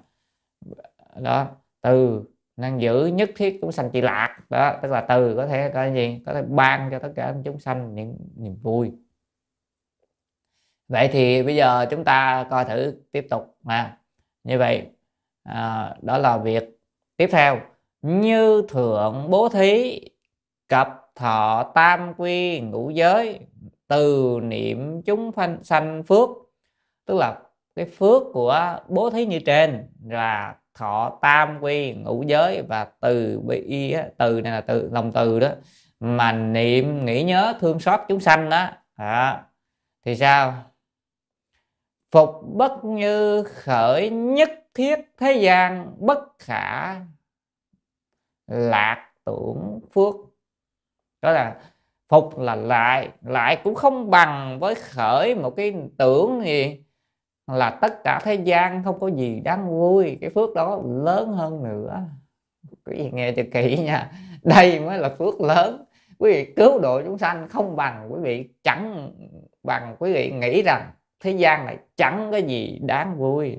đó 1.16 1.46
từ 1.80 2.24
năng 2.56 2.80
giữ 2.80 3.06
nhất 3.06 3.30
thiết 3.36 3.58
chúng 3.60 3.72
sanh 3.72 3.90
chỉ 3.90 4.00
lạc. 4.00 4.38
Đó 4.50 4.76
tức 4.82 4.90
là 4.90 5.00
từ 5.00 5.36
có 5.36 5.46
thể 5.46 5.70
có 5.74 5.92
gì? 5.94 6.22
Có 6.26 6.34
thể 6.34 6.42
ban 6.42 6.88
cho 6.90 6.98
tất 6.98 7.12
cả 7.16 7.34
chúng 7.44 7.58
sanh 7.58 7.94
những 7.94 8.16
niềm 8.36 8.56
vui. 8.62 8.92
Vậy 10.88 11.08
thì 11.12 11.42
bây 11.42 11.56
giờ 11.56 11.86
chúng 11.90 12.04
ta 12.04 12.46
coi 12.50 12.64
thử 12.64 13.02
tiếp 13.12 13.26
tục 13.30 13.56
mà 13.62 13.98
như 14.44 14.58
vậy 14.58 14.86
à, 15.42 15.94
đó 16.02 16.18
là 16.18 16.38
việc 16.38 16.78
tiếp 17.16 17.28
theo. 17.32 17.60
Như 18.02 18.62
thượng 18.68 19.30
bố 19.30 19.48
thí 19.48 20.00
cập 20.68 21.10
thọ 21.14 21.72
tam 21.74 22.14
quy 22.16 22.60
ngũ 22.60 22.90
giới 22.90 23.40
từ 23.88 24.38
niệm 24.42 25.02
chúng 25.02 25.32
phanh 25.32 25.64
sanh 25.64 26.02
phước. 26.02 26.28
Tức 27.06 27.14
là 27.14 27.38
cái 27.76 27.84
phước 27.84 28.22
của 28.32 28.78
bố 28.88 29.10
thí 29.10 29.26
như 29.26 29.38
trên 29.46 29.88
là 30.04 30.56
thọ 30.74 31.18
tam 31.22 31.58
quy 31.60 31.92
ngũ 31.92 32.22
giới 32.22 32.62
và 32.62 32.84
từ 33.00 33.40
bi 33.46 33.94
từ 34.18 34.40
này 34.40 34.52
là 34.52 34.60
từ 34.60 34.88
lòng 34.92 35.12
từ 35.12 35.40
đó 35.40 35.48
mà 36.00 36.32
niệm 36.32 37.04
nghĩ 37.04 37.22
nhớ 37.22 37.54
thương 37.60 37.80
xót 37.80 38.00
chúng 38.08 38.20
sanh 38.20 38.50
đó. 38.50 38.68
À, 38.94 39.44
thì 40.04 40.16
sao? 40.16 40.54
Phục 42.10 42.42
bất 42.54 42.84
như 42.84 43.42
khởi 43.42 44.10
nhất 44.10 44.50
thiết 44.74 44.98
thế 45.16 45.32
gian 45.32 45.94
bất 45.98 46.18
khả 46.38 46.96
lạc 48.46 49.10
tưởng 49.24 49.80
phước. 49.94 50.14
Đó 51.22 51.30
là 51.32 51.56
phục 52.08 52.38
là 52.38 52.54
lại 52.54 53.08
lại 53.22 53.60
cũng 53.64 53.74
không 53.74 54.10
bằng 54.10 54.58
với 54.60 54.74
khởi 54.74 55.34
một 55.34 55.50
cái 55.56 55.74
tưởng 55.98 56.42
gì 56.44 56.84
là 57.46 57.70
tất 57.70 58.04
cả 58.04 58.20
thế 58.24 58.34
gian 58.34 58.84
không 58.84 59.00
có 59.00 59.08
gì 59.08 59.40
đáng 59.40 59.70
vui. 59.70 60.18
Cái 60.20 60.30
phước 60.30 60.54
đó 60.54 60.80
lớn 61.04 61.32
hơn 61.32 61.62
nữa. 61.62 62.00
Quý 62.86 62.94
vị 62.96 63.10
nghe 63.12 63.32
cho 63.32 63.42
kỹ 63.52 63.76
nha. 63.76 64.10
Đây 64.42 64.80
mới 64.80 64.98
là 64.98 65.08
phước 65.08 65.40
lớn. 65.40 65.84
Quý 66.18 66.32
vị 66.32 66.52
cứu 66.56 66.78
độ 66.78 67.02
chúng 67.02 67.18
sanh 67.18 67.48
không 67.48 67.76
bằng 67.76 68.12
quý 68.12 68.20
vị 68.22 68.48
chẳng 68.62 69.10
bằng 69.62 69.96
quý 69.98 70.12
vị 70.12 70.30
nghĩ 70.30 70.62
rằng 70.62 70.90
thế 71.20 71.30
gian 71.30 71.66
này 71.66 71.78
chẳng 71.96 72.28
có 72.30 72.36
gì 72.36 72.78
đáng 72.82 73.16
vui. 73.16 73.58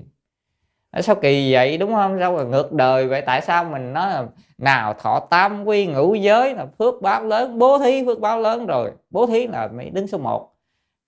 Sao 1.01 1.15
kỳ 1.15 1.53
vậy, 1.53 1.77
đúng 1.77 1.93
không? 1.93 2.17
Sao 2.19 2.37
mà 2.37 2.43
ngược 2.43 2.73
đời 2.73 3.07
vậy? 3.07 3.21
Tại 3.21 3.41
sao 3.41 3.63
mình 3.63 3.93
nói 3.93 4.09
là 4.09 4.25
nào 4.57 4.93
thọ 4.93 5.19
tam 5.19 5.65
quy 5.65 5.87
ngũ 5.87 6.15
giới 6.15 6.55
là 6.55 6.65
phước 6.79 7.01
báo 7.01 7.23
lớn, 7.23 7.59
bố 7.59 7.79
thí 7.79 8.05
phước 8.05 8.19
báo 8.19 8.39
lớn 8.39 8.65
rồi? 8.65 8.91
Bố 9.09 9.27
thí 9.27 9.47
là 9.47 9.67
mới 9.67 9.89
đứng 9.89 10.07
số 10.07 10.17
1 10.17 10.54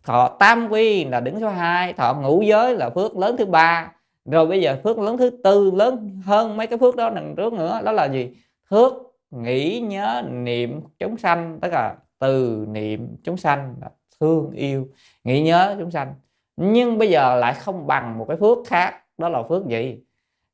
thọ 0.08 0.28
tam 0.40 0.68
quy 0.70 1.06
là 1.06 1.20
đứng 1.20 1.40
số 1.40 1.50
2 1.50 1.94
thọ 1.94 2.14
ngũ 2.14 2.42
giới 2.42 2.76
là 2.76 2.90
phước 2.90 3.18
lớn 3.18 3.36
thứ 3.38 3.46
ba. 3.46 3.92
Rồi 4.26 4.46
bây 4.48 4.62
giờ 4.62 4.78
phước 4.84 5.00
lớn 5.00 5.18
thứ 5.18 5.30
tư 5.44 5.72
lớn 5.72 6.22
hơn 6.26 6.58
mấy 6.58 6.68
cái 6.68 6.80
phước 6.80 6.96
đó 6.96 7.10
đằng 7.10 7.36
trước 7.38 7.54
nữa 7.54 7.82
đó 7.86 7.92
là 7.92 8.06
gì? 8.06 8.32
Phước 8.70 8.94
nghĩ 9.32 9.80
nhớ 9.80 10.24
niệm 10.30 10.82
chúng 11.00 11.18
sanh 11.18 11.60
tức 11.62 11.74
là 11.74 11.96
từ 12.20 12.66
niệm 12.70 13.16
chúng 13.24 13.38
sanh 13.38 13.76
là 13.82 13.90
thương 14.20 14.52
yêu 14.52 14.88
nghĩ 15.24 15.42
nhớ 15.42 15.76
chúng 15.80 15.92
sanh. 15.92 16.14
Nhưng 16.58 16.98
bây 16.98 17.10
giờ 17.10 17.36
lại 17.36 17.54
không 17.54 17.88
bằng 17.88 18.18
một 18.18 18.26
cái 18.28 18.38
phước 18.38 18.58
khác 18.68 19.04
đó 19.18 19.30
là 19.30 19.44
phước 19.50 19.68
gì? 19.68 20.00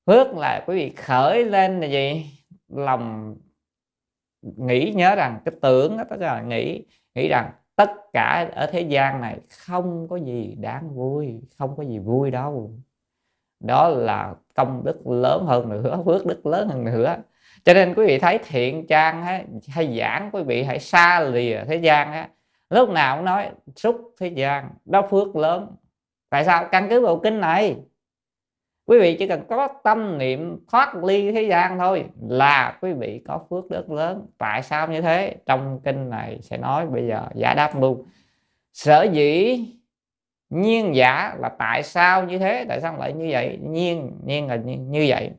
Phước 0.06 0.38
là 0.38 0.63
quý 0.68 0.76
vị 0.76 0.89
khởi 0.96 1.46
lên 1.46 1.80
là 1.80 1.88
gì? 1.88 2.26
Lòng 2.70 3.36
nghĩ 4.42 4.92
nhớ 4.96 5.16
rằng 5.16 5.39
cái 5.46 5.56
tưởng 5.62 5.98
đó, 5.98 6.04
tức 6.10 6.22
là 6.22 6.42
nghĩ 6.42 6.84
nghĩ 7.16 7.28
rằng 7.28 7.52
tất 7.76 7.92
cả 8.14 8.50
ở 8.56 8.66
thế 8.66 8.82
gian 8.82 9.22
này 9.22 9.40
không 9.66 10.08
có 10.10 10.16
gì 10.16 10.56
đáng 10.60 10.96
vui 10.96 11.42
không 11.58 11.76
có 11.78 11.84
gì 11.84 12.00
vui 12.00 12.32
đâu. 12.32 12.72
Đó 13.60 13.88
là 13.90 14.36
công 14.56 14.84
đức 14.86 15.08
lớn 15.08 15.46
hơn 15.46 15.70
nữa 15.70 16.02
phước 16.06 16.26
đức 16.26 16.46
lớn 16.46 16.70
hơn 16.70 16.86
nữa. 16.86 17.16
Cho 17.64 17.74
nên 17.74 17.94
quý 17.94 18.06
vị 18.08 18.20
thấy 18.20 18.40
thiện 18.48 18.88
trang 18.88 19.24
hay, 19.24 19.46
hay 19.68 19.98
giảng 20.00 20.30
quý 20.34 20.44
vị 20.44 20.64
hãy 20.64 20.80
xa 20.80 21.20
lìa 21.20 21.64
thế 21.68 21.76
gian 21.76 22.12
á. 22.12 22.30
Lúc 22.70 22.90
nào 22.90 23.16
cũng 23.18 23.26
nói 23.26 23.50
xúc 23.76 24.14
thế 24.20 24.28
gian 24.28 24.70
đó 24.86 25.08
phước 25.12 25.36
lớn. 25.36 25.76
Tại 26.30 26.46
sao? 26.46 26.68
Căn 26.72 26.88
cứ 26.90 27.02
vào 27.02 27.20
kinh 27.24 27.40
này 27.40 27.76
quý 28.86 29.00
vị 29.00 29.15
chỉ 29.19 29.28
cần 29.28 29.46
có 29.50 29.67
tâm 29.84 30.17
niệm 30.17 30.65
thoát 30.72 30.96
ly 31.04 31.32
thế 31.32 31.41
gian 31.41 31.78
thôi 31.78 32.06
là 32.30 32.78
quý 32.82 32.93
vị 32.93 33.22
có 33.28 33.46
phước 33.50 33.69
đức 33.69 33.91
lớn. 33.91 34.28
Tại 34.38 34.63
sao 34.63 34.88
như 34.88 35.02
thế? 35.02 35.36
Trong 35.46 35.80
kinh 35.84 36.10
này 36.10 36.39
sẽ 36.41 36.58
nói 36.58 36.88
bây 36.88 37.08
giờ 37.08 37.28
giải 37.36 37.56
đáp 37.56 37.82
luôn. 37.82 38.06
Sở 38.74 39.04
dĩ 39.04 39.60
nhiên 40.50 40.96
giả 40.96 41.36
là 41.39 41.50
tại 41.50 41.84
sao 41.84 42.24
như 42.24 42.39
thế? 42.39 42.65
Tại 42.69 42.82
sao 42.82 42.98
lại 42.98 43.13
như 43.13 43.28
vậy? 43.32 43.60
Nhiên 43.62 44.19
nhiên 44.26 44.48
là 44.48 44.56
như, 44.56 44.78
như 44.78 45.06
vậy. 45.08 45.32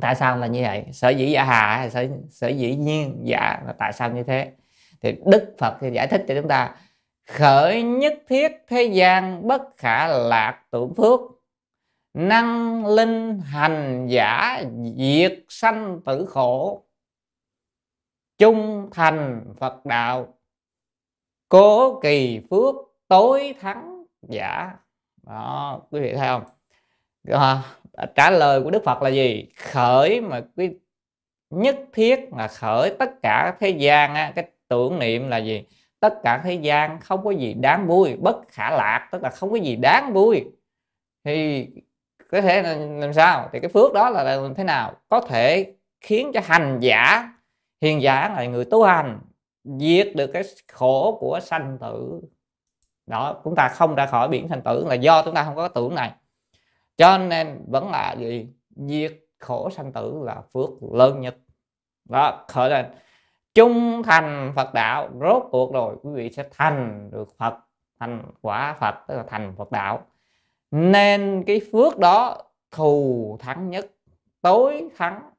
Tại 0.00 0.14
sao 0.14 0.36
là 0.36 0.46
như 0.46 0.62
vậy? 0.62 0.84
Sở 0.92 1.08
dĩ 1.08 1.30
giả 1.30 1.44
hà 1.44 1.76
hay 1.76 1.90
sở, 1.90 2.06
sở 2.30 2.48
dĩ 2.48 2.76
nhiên 2.76 3.20
giả 3.22 3.62
là 3.66 3.74
tại 3.78 3.92
sao 3.92 4.10
như 4.10 4.22
thế? 4.22 4.52
Thì 5.00 5.16
đức 5.26 5.54
phật 5.58 5.76
thì 5.80 5.90
giải 5.90 6.06
thích 6.06 6.24
cho 6.28 6.34
chúng 6.34 6.48
ta 6.48 6.74
khởi 7.28 7.82
nhất 7.82 8.14
thiết 8.28 8.52
thế 8.68 8.82
gian 8.82 9.48
bất 9.48 9.62
khả 9.76 10.06
lạc 10.06 10.62
tưởng 10.70 10.94
phước 10.94 11.20
năng 12.14 12.86
linh 12.86 13.40
hành 13.40 14.06
giả 14.10 14.62
diệt 14.96 15.44
sanh 15.48 16.00
tử 16.04 16.26
khổ. 16.26 16.84
Trung 18.38 18.90
thành 18.92 19.44
phật 19.58 19.86
đạo. 19.86 20.38
Cố 21.48 22.00
kỳ 22.00 22.40
phước 22.50 22.74
tối 23.08 23.54
thắng 23.60 24.04
giả. 24.28 24.72
Đó 25.22 25.80
quý 25.90 26.00
vị 26.00 26.14
thấy 26.16 26.28
không? 26.28 26.42
À, 27.28 27.62
trả 28.14 28.30
lời 28.30 28.62
của 28.62 28.70
đức 28.70 28.84
phật 28.84 29.02
là 29.02 29.08
gì? 29.08 29.48
Khởi 29.56 30.20
mà 30.20 30.40
quý 30.56 30.70
nhất 31.50 31.78
thiết 31.92 32.32
là 32.36 32.48
khởi 32.48 32.96
tất 32.98 33.10
cả 33.22 33.56
thế 33.60 33.68
gian 33.68 34.14
á, 34.14 34.32
cái 34.36 34.50
tưởng 34.68 34.98
niệm 34.98 35.28
là 35.28 35.38
gì? 35.38 35.64
Tất 36.00 36.14
cả 36.22 36.40
thế 36.44 36.54
gian 36.54 37.00
không 37.00 37.24
có 37.24 37.30
gì 37.30 37.54
đáng 37.54 37.86
vui 37.86 38.16
bất 38.16 38.36
khả 38.48 38.70
lạc 38.70 39.08
tức 39.12 39.22
là 39.22 39.30
không 39.30 39.50
có 39.50 39.56
gì 39.56 39.76
đáng 39.76 40.12
vui. 40.12 40.44
Thì 41.24 41.66
có 42.30 42.40
thể 42.40 42.62
làm 42.98 43.12
sao? 43.12 43.48
Thì 43.52 43.60
cái 43.60 43.68
phước 43.68 43.92
đó 43.92 44.10
là 44.10 44.22
làm 44.22 44.54
thế 44.54 44.64
nào? 44.64 44.92
Có 45.08 45.20
thể 45.20 45.74
khiến 46.00 46.30
cho 46.34 46.40
hành 46.44 46.78
giả, 46.80 47.32
hiền 47.80 48.02
giả 48.02 48.28
là 48.28 48.44
người 48.44 48.64
tu 48.64 48.82
hành, 48.82 49.20
diệt 49.64 50.08
được 50.14 50.26
cái 50.26 50.42
khổ 50.72 51.16
của 51.20 51.40
sanh 51.42 51.78
tử. 51.80 52.20
Đó, 53.06 53.40
chúng 53.44 53.54
ta 53.56 53.68
không 53.68 53.94
ra 53.94 54.06
khỏi 54.06 54.28
biển 54.28 54.48
sanh 54.48 54.62
tử 54.62 54.86
là 54.88 54.94
do 54.94 55.22
chúng 55.22 55.34
ta 55.34 55.44
không 55.44 55.56
có 55.56 55.68
tưởng 55.68 55.94
này. 55.94 56.12
Cho 56.96 57.18
nên 57.18 57.64
vẫn 57.68 57.90
là 57.90 58.12
gì? 58.12 58.48
Diệt 58.76 59.12
khổ 59.38 59.70
sanh 59.70 59.92
tử 59.92 60.20
là 60.22 60.42
phước 60.54 60.70
lớn 60.92 61.20
nhất. 61.20 61.36
Đó, 62.08 62.44
khởi 62.48 62.70
lên. 62.70 62.86
Trung 63.54 64.02
thành 64.02 64.52
Phật 64.56 64.74
đạo, 64.74 65.08
rốt 65.20 65.42
cuộc 65.50 65.72
rồi, 65.72 65.96
quý 66.02 66.10
vị 66.14 66.30
sẽ 66.30 66.44
thành 66.50 67.10
được 67.12 67.28
Phật, 67.38 67.54
thành 68.00 68.22
quả 68.42 68.76
Phật, 68.80 68.94
tức 69.08 69.16
là 69.16 69.24
thành 69.28 69.54
Phật 69.58 69.72
đạo 69.72 70.06
nên 70.70 71.44
cái 71.46 71.60
phước 71.72 71.98
đó 71.98 72.38
thù 72.70 73.36
thắng 73.40 73.70
nhất 73.70 73.86
tối 74.42 74.88
thắng 74.96 75.30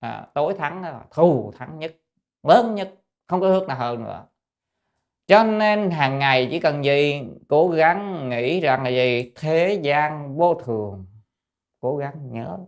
à, 0.00 0.26
tối 0.34 0.54
thắng 0.54 0.82
là 0.82 1.04
thù 1.10 1.52
thắng 1.58 1.78
nhất 1.78 1.96
lớn 2.42 2.74
nhất 2.74 2.94
không 3.26 3.40
có 3.40 3.58
phước 3.58 3.68
nào 3.68 3.78
hơn 3.78 4.04
nữa. 4.04 4.26
Cho 5.26 5.44
nên 5.44 5.90
hàng 5.90 6.18
ngày 6.18 6.48
chỉ 6.50 6.60
cần 6.60 6.84
gì? 6.84 7.22
Cố 7.48 7.68
gắng 7.68 8.28
nghĩ 8.28 8.60
rằng 8.60 8.82
là 8.82 8.90
gì? 8.90 9.32
Thế 9.36 9.80
gian 9.82 10.36
vô 10.36 10.54
thường. 10.54 11.06
Cố 11.80 11.96
gắng 11.96 12.32
nhớ. 12.32 12.58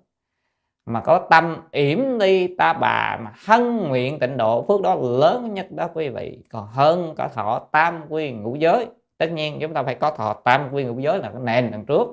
Mà 0.86 1.00
có 1.00 1.26
tâm 1.30 1.56
yểm 1.72 2.18
đi 2.18 2.56
ta 2.56 2.72
bà 2.72 3.18
mà 3.22 3.32
hân 3.46 3.76
nguyện 3.76 4.18
tịnh 4.18 4.36
độ 4.36 4.64
phước 4.68 4.82
đó 4.82 4.94
lớn 4.94 5.54
nhất 5.54 5.66
đó 5.70 5.88
quý 5.94 6.08
vị. 6.08 6.44
Còn 6.50 6.66
hơn 6.66 7.14
cả 7.16 7.28
thọ 7.28 7.68
tam 7.72 8.02
quy 8.08 8.32
ngũ 8.32 8.54
giới 8.54 8.86
tất 9.22 9.32
nhiên 9.32 9.58
chúng 9.60 9.74
ta 9.74 9.82
phải 9.82 9.94
có 9.94 10.10
thọ 10.10 10.32
tam 10.32 10.68
quy 10.72 10.84
ngũ 10.84 10.98
giới 10.98 11.18
là 11.18 11.30
cái 11.30 11.40
nền 11.42 11.70
đằng 11.70 11.84
trước. 11.84 12.08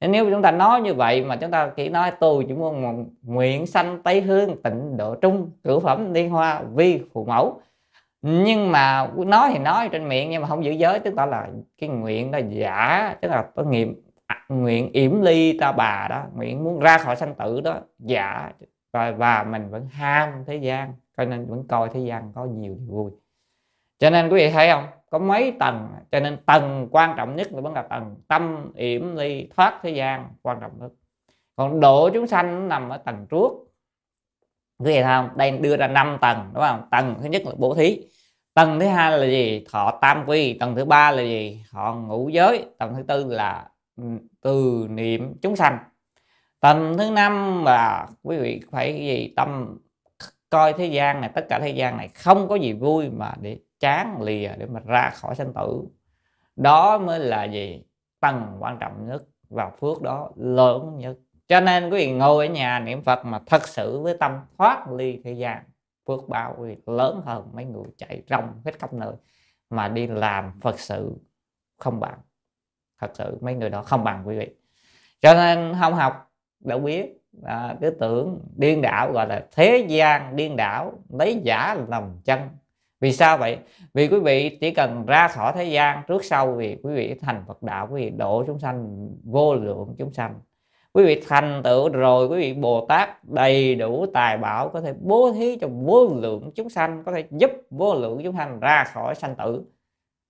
Nên 0.00 0.12
nếu 0.12 0.30
chúng 0.30 0.42
ta 0.42 0.50
nói 0.50 0.80
như 0.80 0.94
vậy 0.94 1.24
mà 1.24 1.36
chúng 1.36 1.50
ta 1.50 1.70
chỉ 1.76 1.88
nói 1.88 2.12
tôi 2.20 2.44
chỉ 2.48 2.54
muốn 2.54 3.06
nguyện 3.22 3.66
sanh 3.66 4.02
tây 4.02 4.20
hương 4.20 4.62
tịnh 4.62 4.96
độ 4.96 5.14
trung 5.14 5.50
cửu 5.64 5.80
phẩm 5.80 6.14
liên 6.14 6.30
hoa 6.30 6.62
vi 6.74 7.02
phụ 7.12 7.24
mẫu. 7.24 7.60
Nhưng 8.22 8.72
mà 8.72 9.10
nói 9.16 9.50
thì 9.52 9.58
nói 9.58 9.88
trên 9.92 10.08
miệng 10.08 10.30
nhưng 10.30 10.42
mà 10.42 10.48
không 10.48 10.64
giữ 10.64 10.70
giới 10.70 10.98
tức 10.98 11.14
là 11.14 11.48
cái 11.78 11.88
nguyện 11.88 12.30
đó 12.30 12.38
giả 12.48 13.14
tức 13.20 13.28
là 13.28 13.46
có 13.54 13.62
nghiệm 13.62 14.02
à, 14.26 14.44
nguyện 14.48 14.92
yểm 14.92 15.22
ly 15.22 15.58
ta 15.58 15.72
bà 15.72 16.06
đó 16.10 16.24
nguyện 16.34 16.64
muốn 16.64 16.80
ra 16.80 16.98
khỏi 16.98 17.16
sanh 17.16 17.34
tử 17.34 17.60
đó 17.60 17.80
giả. 17.98 18.52
Và, 18.92 19.10
và 19.10 19.42
mình 19.42 19.70
vẫn 19.70 19.86
ham 19.86 20.44
thế 20.46 20.56
gian 20.56 20.92
cho 21.16 21.24
nên 21.24 21.46
vẫn 21.46 21.64
coi 21.68 21.88
thế 21.88 22.00
gian 22.00 22.32
có 22.34 22.44
nhiều 22.44 22.76
điều 22.78 22.96
vui. 22.96 23.10
Cho 23.98 24.10
nên 24.10 24.28
quý 24.28 24.36
vị 24.36 24.50
thấy 24.50 24.70
không? 24.70 24.84
Có 25.10 25.18
mấy 25.18 25.52
tầng, 25.60 25.88
cho 26.12 26.20
nên 26.20 26.36
tầng 26.46 26.88
quan 26.90 27.14
trọng 27.16 27.36
nhất 27.36 27.52
là 27.52 27.60
vẫn 27.60 27.74
là 27.74 27.82
tầng, 27.82 28.16
tâm, 28.28 28.72
yểm, 28.74 29.16
ly, 29.16 29.48
thoát 29.56 29.78
thế 29.82 29.90
gian 29.90 30.28
quan 30.42 30.58
trọng 30.60 30.72
nhất. 30.80 30.90
Còn 31.56 31.80
độ 31.80 32.10
chúng 32.14 32.26
sanh 32.26 32.68
nằm 32.68 32.88
ở 32.88 32.98
tầng 32.98 33.26
trước. 33.30 33.50
Quý 34.78 34.92
vị 34.92 35.02
không? 35.02 35.28
Đây 35.36 35.50
đưa 35.50 35.76
ra 35.76 35.86
5 35.86 36.18
tầng, 36.20 36.50
đúng 36.54 36.62
không? 36.62 36.88
Tầng 36.90 37.14
thứ 37.22 37.28
nhất 37.28 37.42
là 37.46 37.52
bố 37.56 37.74
thí. 37.74 38.00
Tầng 38.54 38.80
thứ 38.80 38.86
hai 38.86 39.18
là 39.18 39.26
gì? 39.26 39.64
Thọ 39.72 39.98
tam 40.00 40.24
quy. 40.26 40.52
Tầng 40.52 40.76
thứ 40.76 40.84
ba 40.84 41.10
là 41.10 41.22
gì? 41.22 41.64
Họ 41.70 41.94
ngũ 41.94 42.28
giới. 42.28 42.66
Tầng 42.78 42.94
thứ 42.94 43.02
tư 43.02 43.24
là 43.24 43.68
ừ, 43.96 44.02
từ 44.40 44.86
niệm 44.90 45.34
chúng 45.42 45.56
sanh. 45.56 45.78
Tầng 46.60 46.94
thứ 46.98 47.10
năm 47.10 47.64
là 47.64 48.08
quý 48.22 48.36
vị 48.36 48.60
phải 48.70 48.94
gì? 48.94 49.32
Tâm 49.36 49.78
coi 50.50 50.72
thế 50.72 50.86
gian 50.86 51.20
này, 51.20 51.30
tất 51.34 51.46
cả 51.48 51.58
thế 51.58 51.70
gian 51.70 51.96
này 51.96 52.08
không 52.08 52.48
có 52.48 52.54
gì 52.54 52.72
vui 52.72 53.10
mà 53.10 53.32
để 53.40 53.58
chán 53.80 54.22
lìa 54.22 54.48
để 54.58 54.66
mà 54.66 54.80
ra 54.86 55.10
khỏi 55.14 55.34
sanh 55.34 55.52
tử. 55.54 55.84
Đó 56.56 56.98
mới 56.98 57.18
là 57.18 57.44
gì? 57.44 57.82
Tầng 58.20 58.56
quan 58.60 58.78
trọng 58.78 59.08
nhất 59.08 59.22
và 59.48 59.70
phước 59.70 60.02
đó 60.02 60.30
lớn 60.36 60.98
nhất. 60.98 61.16
Cho 61.48 61.60
nên 61.60 61.90
quý 61.90 61.90
vị 61.90 62.12
ngồi 62.12 62.46
ở 62.46 62.52
nhà 62.52 62.78
niệm 62.78 63.02
phật 63.02 63.24
mà 63.24 63.40
thật 63.46 63.68
sự 63.68 64.00
với 64.00 64.16
tâm 64.20 64.40
thoát 64.58 64.90
ly 64.90 65.20
thế 65.24 65.32
gian 65.32 65.62
phước 66.06 66.28
báo 66.28 66.56
quý 66.58 66.68
vị 66.68 66.76
lớn 66.86 67.22
hơn 67.24 67.50
mấy 67.52 67.64
người 67.64 67.84
chạy 67.96 68.22
rong 68.30 68.60
hết 68.64 68.78
khắp 68.78 68.92
nơi 68.92 69.12
mà 69.70 69.88
đi 69.88 70.06
làm 70.06 70.60
phật 70.60 70.80
sự 70.80 71.16
không 71.76 72.00
bằng. 72.00 72.18
Thật 73.00 73.10
sự 73.14 73.38
mấy 73.40 73.54
người 73.54 73.70
đó 73.70 73.82
không 73.82 74.04
bằng 74.04 74.22
quý 74.28 74.38
vị. 74.38 74.48
Cho 75.20 75.34
nên 75.34 75.74
không 75.80 75.94
học 75.94 76.32
đâu 76.60 76.78
biết 76.78 77.22
à, 77.44 77.76
cứ 77.80 77.90
tưởng 77.90 78.40
điên 78.56 78.82
đảo 78.82 79.12
gọi 79.12 79.28
là 79.28 79.46
thế 79.52 79.86
gian 79.88 80.36
điên 80.36 80.56
đảo 80.56 80.92
lấy 81.08 81.40
giả 81.44 81.76
làm 81.88 82.20
chân 82.24 82.40
vì 83.00 83.12
sao 83.12 83.38
vậy? 83.38 83.58
Vì 83.94 84.08
quý 84.08 84.18
vị 84.18 84.58
chỉ 84.60 84.70
cần 84.70 85.06
ra 85.06 85.28
khỏi 85.28 85.52
thế 85.54 85.64
gian 85.64 86.02
trước 86.08 86.24
sau 86.24 86.52
vì 86.52 86.76
quý 86.82 86.94
vị 86.94 87.14
thành 87.20 87.44
phật 87.48 87.62
đạo, 87.62 87.88
quý 87.90 88.02
vị 88.02 88.10
độ 88.10 88.44
chúng 88.46 88.58
sanh, 88.58 89.08
vô 89.24 89.54
lượng 89.54 89.94
chúng 89.98 90.12
sanh. 90.12 90.34
Quý 90.92 91.04
vị 91.04 91.22
thành 91.28 91.60
tựu 91.64 91.88
rồi, 91.88 92.26
quý 92.26 92.38
vị 92.38 92.54
bồ 92.54 92.86
tát 92.86 93.24
đầy 93.24 93.74
đủ 93.74 94.06
tài 94.14 94.38
bảo 94.38 94.68
có 94.68 94.80
thể 94.80 94.94
bố 95.00 95.32
thí 95.32 95.56
cho 95.56 95.68
vô 95.68 96.06
lượng 96.06 96.50
chúng 96.54 96.68
sanh, 96.68 97.02
có 97.06 97.12
thể 97.12 97.24
giúp 97.30 97.50
vô 97.70 97.94
lượng 97.94 98.20
chúng 98.24 98.36
sanh 98.36 98.60
ra 98.60 98.84
khỏi 98.84 99.14
sanh 99.14 99.34
tử. 99.34 99.64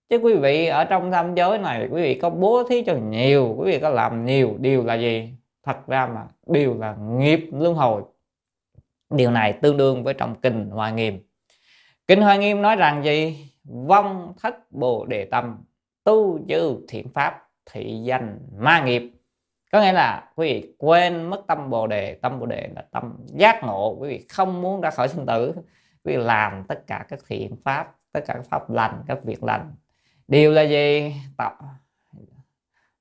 Chứ 0.09 0.17
quý 0.17 0.35
vị 0.35 0.67
ở 0.67 0.85
trong 0.85 1.13
tam 1.13 1.35
giới 1.35 1.59
này, 1.59 1.89
quý 1.93 2.03
vị 2.03 2.15
có 2.15 2.31
bố 2.31 2.63
thí 2.69 2.83
cho 2.83 2.95
nhiều, 2.95 3.55
quý 3.59 3.73
vị 3.73 3.79
có 3.79 3.89
làm 3.89 4.25
nhiều, 4.25 4.55
điều 4.59 4.85
là 4.85 4.95
gì? 4.95 5.35
Thật 5.65 5.87
ra 5.87 6.07
mà, 6.07 6.27
điều 6.47 6.79
là 6.79 6.97
nghiệp 6.97 7.49
luân 7.53 7.75
hồi. 7.75 8.03
Điều 9.11 9.31
này 9.31 9.53
tương 9.53 9.77
đương 9.77 10.05
với 10.05 10.15
trong 10.15 10.35
kinh 10.35 10.71
hoa 10.71 10.91
nghiêm 10.91 11.26
kinh 12.09 12.21
hoa 12.21 12.37
nghiêm 12.37 12.63
nói 12.63 12.77
rằng 12.77 13.05
gì? 13.05 13.49
Vong 13.65 14.33
thất 14.41 14.73
bồ 14.73 15.07
đề 15.07 15.25
tâm, 15.25 15.65
tu 16.05 16.39
chư 16.49 16.85
thiện 16.89 17.09
pháp, 17.09 17.49
thị 17.73 18.01
danh 18.05 18.39
ma 18.59 18.85
nghiệp. 18.85 19.13
Có 19.73 19.81
nghĩa 19.81 19.93
là 19.93 20.31
quý 20.35 20.53
vị 20.53 20.75
quên 20.79 21.31
mất 21.31 21.43
tâm 21.47 21.71
bồ 21.71 21.87
đề, 21.87 22.15
tâm 22.15 22.39
bồ 22.41 22.47
đề 22.47 22.69
là 22.75 22.85
tâm 22.91 23.17
giác 23.27 23.61
ngộ. 23.65 23.97
Quý 24.01 24.09
vị 24.09 24.27
không 24.29 24.63
muốn 24.63 24.81
ra 24.81 24.91
khỏi 24.91 25.09
sinh 25.09 25.27
tử. 25.27 25.53
Quý 26.05 26.17
vị 26.17 26.23
làm 26.23 26.65
tất 26.69 26.87
cả 26.87 27.07
các 27.09 27.21
thiện 27.29 27.57
pháp, 27.65 27.97
tất 28.13 28.21
cả 28.27 28.35
các 28.35 28.47
pháp 28.51 28.71
lành, 28.71 29.03
các 29.07 29.19
việc 29.25 29.45
lành. 29.45 29.75
Điều 30.29 30.53
là 30.53 30.63
gì? 30.63 31.15
Tập 31.37 31.53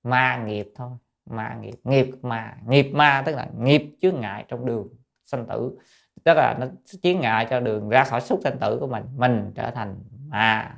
ma 0.04 0.38
nghiệp 0.38 0.72
thôi. 0.76 0.92
Ma 1.26 1.58
nghiệp 1.62 1.76
nghiệp 1.84 2.08
mà, 2.22 2.58
nghiệp 2.68 2.92
ma 2.94 3.24
tức 3.26 3.36
là 3.36 3.48
nghiệp 3.60 3.84
chướng 4.02 4.22
ngại 4.22 4.46
trong 4.48 4.66
đường 4.66 4.88
sanh 5.26 5.46
tử 5.46 5.78
tức 6.26 6.34
là 6.34 6.56
nó 6.60 6.68
chướng 7.04 7.20
ngại 7.20 7.48
cho 7.50 7.60
đường 7.60 7.90
ra 7.90 8.04
khỏi 8.04 8.22
xúc 8.22 8.40
sanh 8.44 8.60
tử 8.60 8.78
của 8.80 8.88
mình 8.88 9.04
mình 9.18 9.52
trở 9.56 9.72
thành 9.72 9.96
ma. 10.28 10.76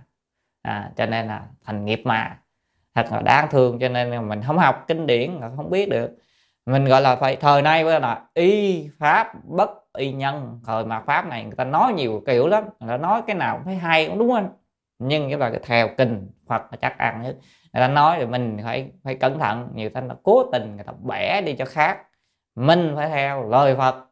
À, 0.62 0.92
cho 0.98 1.06
nên 1.06 1.28
là 1.28 1.44
thành 1.66 1.86
nghiệp 1.86 2.02
ma. 2.06 2.38
Thật 2.96 3.06
là 3.12 3.22
đáng 3.22 3.48
thương 3.52 3.80
cho 3.80 3.90
nên 3.90 4.12
là 4.12 4.22
mình 4.22 4.42
không 4.44 4.58
học 4.58 4.86
kinh 4.88 5.08
điển 5.08 5.40
không 5.56 5.70
biết 5.70 5.90
được. 5.90 6.18
Mình 6.66 6.86
gọi 6.86 7.02
là 7.02 7.16
phải 7.16 7.36
thời 7.36 7.62
nay 7.62 7.84
với 7.84 8.00
là 8.00 8.22
y 8.34 8.90
pháp 9.00 9.34
bất 9.46 9.70
y 9.98 10.12
nhân. 10.12 10.60
Thời 10.66 10.86
mà 10.86 11.00
pháp 11.00 11.28
này 11.28 11.44
người 11.44 11.56
ta 11.56 11.64
nói 11.64 11.94
nhiều 11.94 12.24
kiểu 12.28 12.48
lắm 12.48 12.64
người 12.80 12.90
ta 12.90 12.98
nói 12.98 13.22
cái 13.28 13.36
nào 13.36 13.58
cũng 13.58 13.66
thấy 13.66 13.76
hay 13.76 14.08
cũng 14.08 14.20
đúng 14.20 14.32
không 14.32 14.50
nhưng 15.00 15.30
cái 15.30 15.40
là 15.40 15.60
theo 15.64 15.90
kinh 15.98 16.30
Phật 16.48 16.62
là 16.72 16.78
chắc 16.82 16.98
ăn 16.98 17.22
nhất 17.22 17.36
người 17.74 17.82
ta 17.82 17.88
nói 17.88 18.18
thì 18.20 18.26
mình 18.26 18.58
phải 18.64 18.92
phải 19.04 19.16
cẩn 19.16 19.40
thận 19.40 19.70
nhiều 19.76 19.90
thanh 19.94 20.08
là 20.08 20.16
cố 20.24 20.52
tình 20.52 20.76
người 20.76 20.84
ta 20.84 20.94
bẻ 21.04 21.42
đi 21.42 21.54
cho 21.54 21.66
khác. 21.66 22.00
Mình 22.56 22.94
phải 22.96 23.10
theo 23.10 23.50
lời 23.50 23.76
Phật 23.76 24.07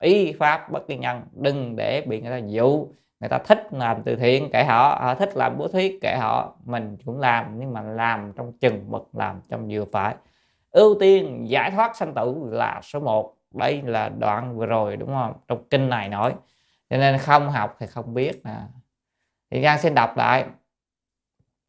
y 0.00 0.32
pháp 0.32 0.72
bất 0.72 0.86
kỳ 0.88 0.96
nhân, 0.96 1.22
đừng 1.32 1.76
để 1.76 2.00
bị 2.00 2.20
người 2.20 2.30
ta 2.30 2.46
dụ. 2.46 2.88
Người 3.20 3.28
ta 3.28 3.38
thích 3.38 3.66
làm 3.72 4.02
từ 4.02 4.16
thiện 4.16 4.50
kệ 4.50 4.64
họ 4.64 4.98
họ 5.02 5.14
thích 5.14 5.36
làm 5.36 5.58
bố 5.58 5.68
thí 5.68 5.98
kệ 6.00 6.16
họ. 6.16 6.56
Mình 6.64 6.96
cũng 7.04 7.20
làm, 7.20 7.58
nhưng 7.58 7.72
mà 7.72 7.82
làm 7.82 8.32
trong 8.36 8.52
chừng 8.52 8.90
mực, 8.90 9.08
làm 9.12 9.40
trong 9.48 9.68
vừa 9.70 9.84
phải. 9.92 10.14
Ưu 10.70 10.96
tiên 11.00 11.44
giải 11.48 11.70
thoát 11.70 11.96
sanh 11.96 12.14
tử 12.14 12.34
là 12.50 12.80
số 12.82 13.00
1 13.00 13.34
đây 13.54 13.82
là 13.82 14.08
đoạn 14.08 14.56
vừa 14.56 14.66
rồi, 14.66 14.96
đúng 14.96 15.08
không? 15.08 15.32
Trong 15.48 15.64
kinh 15.70 15.88
này 15.88 16.08
nói. 16.08 16.34
Cho 16.90 16.96
nên 16.96 17.18
không 17.18 17.50
học 17.50 17.76
thì 17.80 17.86
không 17.86 18.14
biết 18.14 18.40
nè. 18.44 18.56
Thì 19.50 19.62
Giang 19.62 19.78
xin 19.78 19.94
đọc 19.94 20.16
lại. 20.16 20.44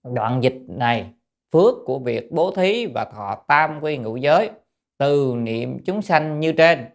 Đoạn 0.03 0.43
dịch 0.43 0.61
này, 0.67 1.13
phước 1.51 1.75
của 1.85 1.99
việc 1.99 2.31
bố 2.31 2.51
thí 2.51 2.85
và 2.85 3.05
thọ 3.05 3.35
tam 3.47 3.79
quy 3.81 3.97
ngũ 3.97 4.15
giới 4.15 4.49
từ 4.97 5.33
niệm 5.37 5.79
chúng 5.85 6.01
sanh 6.01 6.39
như 6.39 6.51
trên 6.51 6.85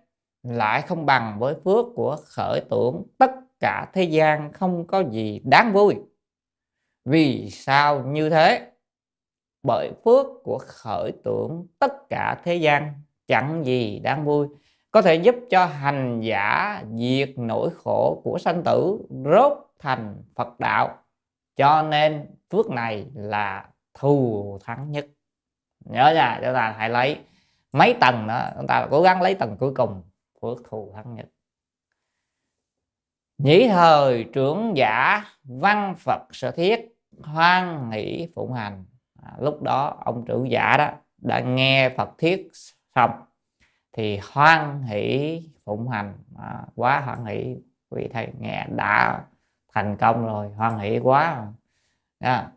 lại 0.44 0.82
không 0.82 1.06
bằng 1.06 1.38
với 1.38 1.54
phước 1.64 1.86
của 1.94 2.16
khởi 2.26 2.60
tưởng 2.70 3.02
tất 3.18 3.30
cả 3.60 3.86
thế 3.92 4.02
gian 4.02 4.52
không 4.52 4.86
có 4.86 5.04
gì 5.10 5.40
đáng 5.44 5.72
vui. 5.72 5.96
Vì 7.04 7.50
sao 7.50 8.02
như 8.02 8.30
thế? 8.30 8.70
Bởi 9.62 9.92
phước 10.04 10.26
của 10.44 10.58
khởi 10.66 11.12
tưởng 11.24 11.66
tất 11.78 12.08
cả 12.08 12.40
thế 12.44 12.54
gian 12.54 12.92
chẳng 13.26 13.64
gì 13.64 13.98
đáng 13.98 14.24
vui. 14.24 14.48
Có 14.90 15.02
thể 15.02 15.14
giúp 15.14 15.34
cho 15.50 15.66
hành 15.66 16.20
giả 16.20 16.82
diệt 16.94 17.30
nỗi 17.36 17.70
khổ 17.84 18.20
của 18.24 18.38
sanh 18.38 18.62
tử, 18.64 18.98
rốt 19.24 19.52
thành 19.78 20.22
Phật 20.34 20.60
đạo. 20.60 20.98
Cho 21.56 21.82
nên 21.82 22.26
phước 22.50 22.70
này 22.70 23.06
là 23.14 23.68
thù 23.94 24.58
thắng 24.64 24.92
nhất. 24.92 25.06
Nhớ 25.84 26.12
nha, 26.14 26.40
chúng 26.44 26.54
ta 26.54 26.74
hãy 26.78 26.90
lấy 26.90 27.18
mấy 27.72 27.94
tầng 28.00 28.26
đó 28.26 28.50
chúng 28.56 28.66
ta 28.66 28.86
cố 28.90 29.02
gắng 29.02 29.22
lấy 29.22 29.34
tầng 29.34 29.56
cuối 29.60 29.72
cùng 29.74 30.02
phước 30.44 30.70
thù 30.70 30.92
thắng 30.94 31.14
nhất 31.14 31.26
nhĩ 33.38 33.68
thời 33.68 34.24
trưởng 34.32 34.72
giả 34.76 35.24
văn 35.44 35.94
phật 35.98 36.22
sở 36.32 36.50
thiết 36.50 36.94
hoan 37.22 37.90
hỷ 37.90 38.28
phụng 38.34 38.52
hành. 38.52 38.84
À, 39.22 39.32
lúc 39.40 39.62
đó 39.62 39.96
ông 40.04 40.24
trưởng 40.26 40.50
giả 40.50 40.76
đó 40.76 40.90
đã 41.18 41.40
nghe 41.40 41.94
phật 41.96 42.08
thiết 42.18 42.48
xong 42.94 43.10
thì 43.92 44.20
hoan 44.32 44.82
hỷ 44.82 45.40
phụng 45.64 45.88
hành. 45.88 46.18
À, 46.38 46.66
quá 46.74 47.00
hoan 47.00 47.24
hỷ 47.24 47.56
quý 47.88 48.08
thầy 48.12 48.28
nghe 48.38 48.66
đã 48.76 49.24
thành 49.74 49.96
công 49.96 50.26
rồi 50.26 50.50
hoan 50.50 50.78
hỷ 50.78 50.98
quá. 50.98 51.46
À. 52.18 52.50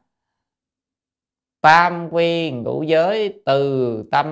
tam 1.62 2.10
quy 2.12 2.52
ngũ 2.52 2.84
giới 2.84 3.42
từ 3.46 4.04
tâm 4.12 4.28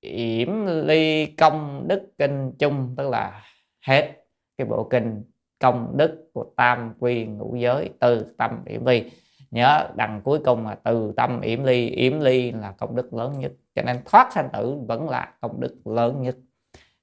yểm 0.00 0.66
ly 0.66 1.26
công 1.26 1.84
đức 1.88 2.12
kinh 2.18 2.52
chung, 2.58 2.94
tức 2.96 3.08
là 3.08 3.42
hết 3.86 4.12
cái 4.58 4.66
bộ 4.66 4.84
kinh 4.90 5.22
công 5.58 5.96
đức 5.96 6.30
của 6.32 6.46
tam 6.56 6.94
quy 6.98 7.24
ngũ 7.24 7.56
giới 7.56 7.90
từ 8.00 8.34
tâm 8.38 8.64
yểm 8.66 8.86
ly. 8.86 9.10
Nhớ 9.50 9.88
đằng 9.94 10.20
cuối 10.24 10.40
cùng 10.44 10.66
là 10.66 10.74
từ 10.74 11.12
tâm 11.16 11.40
yểm 11.40 11.64
ly 11.64 11.88
yểm 11.88 12.20
ly 12.20 12.52
là 12.52 12.72
công 12.72 12.96
đức 12.96 13.14
lớn 13.14 13.38
nhất, 13.38 13.52
cho 13.74 13.82
nên 13.82 13.96
thoát 14.04 14.32
sanh 14.32 14.48
tử 14.52 14.78
vẫn 14.86 15.08
là 15.08 15.34
công 15.40 15.60
đức 15.60 15.76
lớn 15.84 16.22
nhất. 16.22 16.36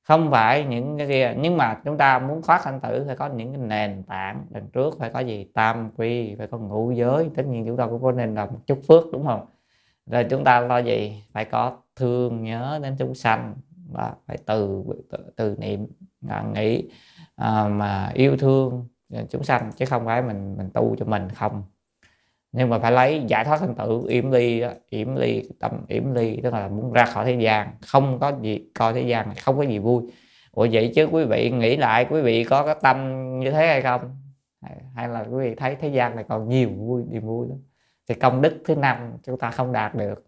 Không 0.03 0.31
phải 0.31 0.65
những 0.65 0.97
cái 0.97 1.07
kia, 1.07 1.33
nhưng 1.37 1.57
mà 1.57 1.81
chúng 1.85 1.97
ta 1.97 2.19
muốn 2.19 2.41
thoát 2.41 2.61
sanh 2.61 2.79
tử 2.79 3.03
phải 3.07 3.15
có 3.15 3.27
những 3.27 3.53
cái 3.53 3.61
nền 3.61 4.03
tảng, 4.03 4.45
đằng 4.49 4.67
trước 4.73 4.99
phải 4.99 5.09
có 5.09 5.19
gì? 5.19 5.47
Tam 5.53 5.89
quy, 5.97 6.35
phải 6.35 6.47
có 6.47 6.57
ngũ 6.57 6.91
giới. 6.91 7.29
Tất 7.35 7.45
nhiên 7.45 7.65
chúng 7.65 7.77
ta 7.77 7.85
cũng 7.85 8.01
có 8.01 8.11
nên 8.11 8.35
làm 8.35 8.47
một 8.53 8.59
chút 8.67 8.79
phước, 8.87 9.03
đúng 9.13 9.25
không? 9.25 9.45
Rồi 10.05 10.25
chúng 10.29 10.43
ta 10.43 10.59
lo 10.59 10.77
gì? 10.77 11.23
Phải 11.33 11.45
có 11.45 11.77
thương 11.97 12.43
nhớ 12.43 12.79
đến 12.83 12.95
chúng 12.99 13.15
sanh. 13.15 13.55
Và 13.91 14.13
phải 14.27 14.37
từ 14.45 14.83
từ, 15.11 15.17
từ 15.35 15.55
niệm 15.59 15.87
nghĩ 16.53 16.89
à, 17.35 17.67
mà 17.67 18.11
yêu 18.13 18.37
thương 18.37 18.87
chúng 19.29 19.43
sanh 19.43 19.71
chứ 19.75 19.85
không 19.85 20.05
phải 20.05 20.21
mình 20.21 20.57
mình 20.57 20.69
tu 20.73 20.95
cho 20.99 21.05
mình 21.05 21.29
không. 21.29 21.63
Nhưng 22.51 22.69
mà 22.69 22.79
phải 22.79 22.91
lấy 22.91 23.23
giải 23.27 23.45
thoát 23.45 23.57
thành 23.57 23.75
tử 23.75 24.03
yểm 24.07 24.31
ly 24.31 24.63
yểm 24.89 25.15
ly 25.15 25.49
tâm 25.59 25.71
yểm 25.87 26.13
ly 26.13 26.39
tức 26.43 26.53
là 26.53 26.67
muốn 26.67 26.93
ra 26.93 27.05
khỏi 27.05 27.25
thế 27.25 27.33
gian. 27.41 27.69
Không 27.81 28.19
có 28.19 28.31
gì 28.41 28.69
coi 28.79 28.93
thế 28.93 29.01
gian 29.01 29.35
không 29.35 29.57
có 29.57 29.63
gì 29.63 29.79
vui. 29.79 30.03
Ủa 30.51 30.67
vậy 30.71 30.91
chứ 30.95 31.05
quý 31.05 31.25
vị 31.25 31.51
nghĩ 31.51 31.77
lại 31.77 32.07
quý 32.09 32.21
vị 32.21 32.43
có 32.43 32.65
cái 32.65 32.75
tâm 32.81 32.97
như 33.39 33.51
thế 33.51 33.67
hay 33.67 33.81
không? 33.81 34.01
Hay 34.95 35.07
là 35.07 35.21
quý 35.21 35.49
vị 35.49 35.55
thấy 35.55 35.75
thế 35.75 35.87
gian 35.87 36.15
này 36.15 36.25
còn 36.29 36.49
nhiều 36.49 36.69
vui 36.69 37.03
niềm 37.09 37.25
vui 37.25 37.47
lắm? 37.47 37.57
Thì 38.09 38.15
công 38.15 38.41
đức 38.41 38.61
thứ 38.65 38.75
năm 38.75 39.17
chúng 39.23 39.39
ta 39.39 39.51
không 39.51 39.71
đạt 39.71 39.95
được 39.95 40.26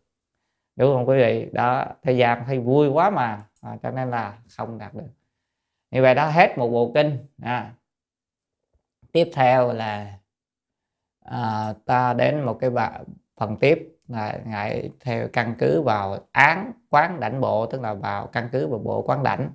đúng 0.79 0.95
không 0.95 1.09
quý 1.09 1.17
vị? 1.17 1.49
Đó 1.53 1.85
thời 2.03 2.17
gian 2.17 2.43
thấy 2.45 2.59
vui 2.59 2.89
quá 2.89 3.09
mà. 3.09 3.45
À, 3.61 3.77
cho 3.83 3.91
nên 3.91 4.11
là 4.11 4.39
không 4.57 4.77
đạt 4.77 4.93
được. 4.93 5.07
Như 5.91 6.01
vậy 6.01 6.15
đó 6.15 6.29
hết 6.29 6.57
một 6.57 6.69
bộ 6.69 6.91
kinh. 6.93 7.17
À. 7.41 7.73
tiếp 9.11 9.29
theo 9.33 9.73
là 9.73 10.19
à, 11.25 11.73
ta 11.85 12.13
đến 12.13 12.41
một 12.43 12.57
cái 12.61 12.69
bà, 12.69 12.99
phần 13.37 13.57
tiếp 13.59 13.97
là 14.07 14.39
ngại 14.45 14.91
theo 14.99 15.27
căn 15.33 15.55
cứ 15.59 15.81
vào 15.81 16.17
án 16.31 16.71
quán 16.89 17.19
đảnh 17.19 17.41
bộ 17.41 17.65
tức 17.65 17.81
là 17.81 17.93
vào 17.93 18.27
căn 18.27 18.49
cứ 18.51 18.67
vào 18.67 18.79
bộ 18.79 19.01
quán 19.01 19.23
đảnh. 19.23 19.51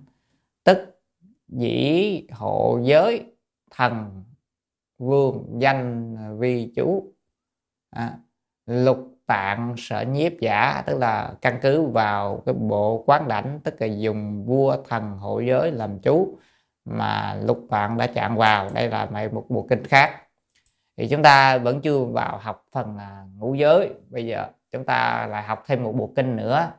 Tức 0.65 1.03
dĩ 1.49 2.27
hộ 2.31 2.79
giới 2.83 3.37
thần 3.71 4.25
vương 4.99 5.57
danh 5.59 6.17
vi 6.39 6.73
chú. 6.77 7.13
À, 7.91 8.19
lục 8.67 9.14
tạng 9.27 9.75
sở 9.77 10.01
nhiếp 10.01 10.33
giả, 10.41 10.83
tức 10.87 10.99
là 10.99 11.35
căn 11.41 11.59
cứ 11.63 11.83
vào 11.83 12.43
cái 12.47 12.55
bộ 12.55 13.05
quán 13.07 13.29
đảnh, 13.29 13.61
tức 13.65 13.75
là 13.79 13.87
dùng 13.87 14.45
vua 14.47 14.77
thần 14.89 15.19
hộ 15.19 15.41
giới 15.41 15.73
làm 15.73 15.99
chú 15.99 16.39
mà 16.85 17.35
lục 17.35 17.67
bạn 17.71 17.97
đã 17.97 18.07
chạm 18.07 18.37
vào. 18.37 18.71
Đây 18.75 18.89
là 18.89 19.09
một 19.33 19.47
bộ 19.49 19.67
kinh 19.71 19.85
khác. 19.85 20.21
Thì 20.97 21.09
chúng 21.09 21.23
ta 21.23 21.59
vẫn 21.59 21.81
chưa 21.81 22.05
vào 22.05 22.39
học 22.39 22.65
phần 22.73 22.99
à, 22.99 23.25
ngũ 23.39 23.55
giới. 23.55 23.91
Bây 24.11 24.27
giờ 24.27 24.47
chúng 24.71 24.85
ta 24.85 25.27
lại 25.27 25.43
học 25.43 25.63
thêm 25.67 25.83
một 25.83 25.93
bộ 25.93 26.13
kinh 26.17 26.37
nữa. 26.37 26.71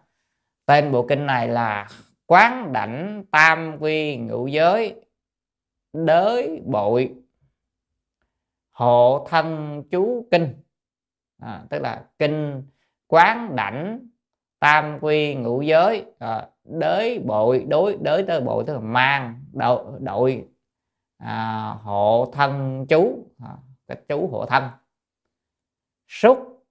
Tên 0.65 0.91
bộ 0.91 1.05
kinh 1.07 1.25
này 1.25 1.47
là 1.47 1.87
quán 2.25 2.73
đảnh 2.73 3.23
tam 3.31 3.77
quy 3.79 4.17
ngũ 4.17 4.47
giới 4.47 5.05
đới 5.93 6.61
bội 6.65 7.15
hộ 8.71 9.27
thân 9.29 9.83
chú 9.91 10.27
kinh 10.31 10.64
à, 11.41 11.63
tức 11.69 11.79
là 11.81 12.05
kinh 12.19 12.63
quán 13.07 13.55
đảnh 13.55 14.07
tam 14.59 14.99
quy 15.01 15.35
ngũ 15.35 15.61
giới 15.61 16.05
à, 16.19 16.47
đới 16.63 17.19
bội 17.19 17.65
đối 17.69 17.97
đới 18.01 18.23
tới 18.27 18.41
bội 18.41 18.63
tức 18.67 18.73
là 18.73 18.79
mang 18.79 19.43
đội, 19.53 19.83
đội 19.99 20.47
à, 21.17 21.69
hộ 21.83 22.31
thân 22.33 22.85
chú 22.89 23.27
à, 23.39 23.49
cái 23.87 23.97
chú 24.07 24.27
hộ 24.31 24.45
thân. 24.45 24.63
Xúc 26.07 26.65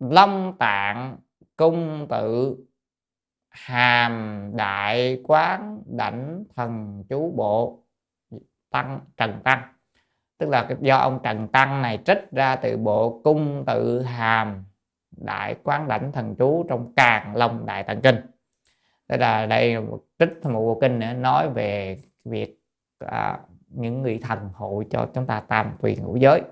long 0.00 0.56
tạng 0.58 1.16
cung 1.56 2.06
tự 2.10 2.56
hàm 3.48 4.42
đại 4.54 5.20
quán 5.24 5.82
đảnh 5.86 6.44
thần 6.56 7.04
chú 7.08 7.32
bộ 7.36 7.78
tăng 8.70 9.00
trần 9.16 9.40
tăng 9.44 9.62
tức 10.42 10.48
là 10.48 10.68
do 10.80 10.96
ông 10.96 11.20
trần 11.22 11.48
tăng 11.48 11.82
này 11.82 11.98
trích 12.04 12.30
ra 12.32 12.56
từ 12.56 12.76
bộ 12.76 13.20
cung 13.24 13.64
tự 13.66 14.02
hàm 14.02 14.64
đại 15.10 15.56
quán 15.62 15.88
đảnh 15.88 16.12
thần 16.12 16.34
chú 16.38 16.64
trong 16.68 16.92
càng 16.96 17.36
long 17.36 17.66
đại 17.66 17.82
tạng 17.82 18.00
kinh. 18.00 18.16
Tức 19.08 19.16
là 19.16 19.46
đây 19.46 19.80
một 19.80 20.00
trích 20.18 20.44
một 20.44 20.60
bộ 20.60 20.78
kinh 20.80 20.98
nữa 20.98 21.12
nói 21.12 21.50
về 21.50 21.98
việc 22.24 22.58
à, 22.98 23.40
những 23.68 24.02
người 24.02 24.18
thần 24.22 24.50
hộ 24.54 24.82
cho 24.90 25.08
chúng 25.14 25.26
ta 25.26 25.40
tam 25.40 25.76
quyền 25.80 26.04
ngũ 26.04 26.16
giới. 26.16 26.42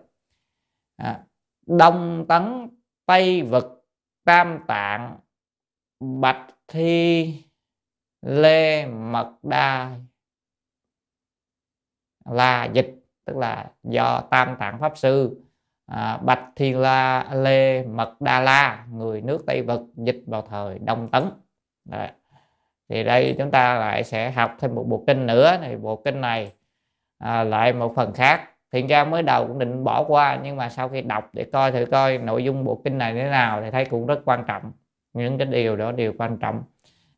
À, 0.96 1.20
đông 1.66 2.24
tấn 2.29 2.68
tây 3.07 3.42
vực 3.42 3.87
tam 4.24 4.59
tạng 4.66 5.18
bạch 6.00 6.46
thi 6.68 7.35
lê 8.22 8.87
mật 8.87 9.33
đa 9.42 9.90
là 12.24 12.64
dịch 12.64 12.99
tức 13.30 13.38
là 13.38 13.66
do 13.82 14.20
tam 14.30 14.56
tạng 14.58 14.78
pháp 14.78 14.96
sư 14.96 15.36
à, 15.86 16.16
bạch 16.16 16.42
thi 16.56 16.72
la 16.72 17.28
lê 17.32 17.82
mật 17.82 18.20
đa 18.20 18.40
la 18.40 18.86
người 18.92 19.20
nước 19.20 19.46
tây 19.46 19.62
vực 19.62 19.80
dịch 19.96 20.22
vào 20.26 20.42
thời 20.42 20.78
đông 20.78 21.08
tấn. 21.08 21.24
Đấy. 21.84 22.08
thì 22.88 23.04
đây 23.04 23.34
chúng 23.38 23.50
ta 23.50 23.78
lại 23.78 24.04
sẽ 24.04 24.30
học 24.30 24.56
thêm 24.60 24.74
một 24.74 24.84
bộ 24.88 25.04
kinh 25.06 25.26
nữa. 25.26 25.56
Thì 25.62 25.76
bộ 25.76 25.96
kinh 25.96 26.20
này 26.20 26.52
à, 27.18 27.44
lại 27.44 27.72
một 27.72 27.92
phần 27.96 28.12
khác. 28.12 28.48
Thiện 28.72 28.86
ra 28.86 29.04
mới 29.04 29.22
đầu 29.22 29.46
cũng 29.46 29.58
định 29.58 29.84
bỏ 29.84 30.04
qua 30.04 30.38
nhưng 30.42 30.56
mà 30.56 30.68
sau 30.68 30.88
khi 30.88 31.00
đọc 31.00 31.30
để 31.32 31.44
coi 31.52 31.72
thử 31.72 31.86
coi 31.86 32.18
nội 32.18 32.44
dung 32.44 32.64
bộ 32.64 32.80
kinh 32.84 32.98
này 32.98 33.14
như 33.14 33.20
thế 33.20 33.30
nào 33.30 33.62
thì 33.62 33.70
thấy 33.70 33.84
cũng 33.84 34.06
rất 34.06 34.20
quan 34.24 34.44
trọng. 34.46 34.72
Những 35.12 35.38
cái 35.38 35.46
điều 35.46 35.76
đó 35.76 35.92
đều 35.92 36.12
quan 36.18 36.38
trọng. 36.38 36.62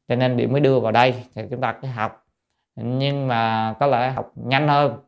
Cho 0.09 0.17
nên 0.17 0.37
điểm 0.37 0.53
mới 0.53 0.61
đưa 0.61 0.81
vào 0.81 0.93
đây 0.93 1.15
thì 1.35 1.43
chúng 1.51 1.61
ta 1.61 1.73
cứ 1.73 1.89
học. 1.89 2.27
Nhưng 2.77 3.29
mà 3.29 3.75
có 3.81 3.87
lẽ 3.87 4.11
học 4.11 4.33
nhanh 4.35 4.69
hơn 4.69 4.99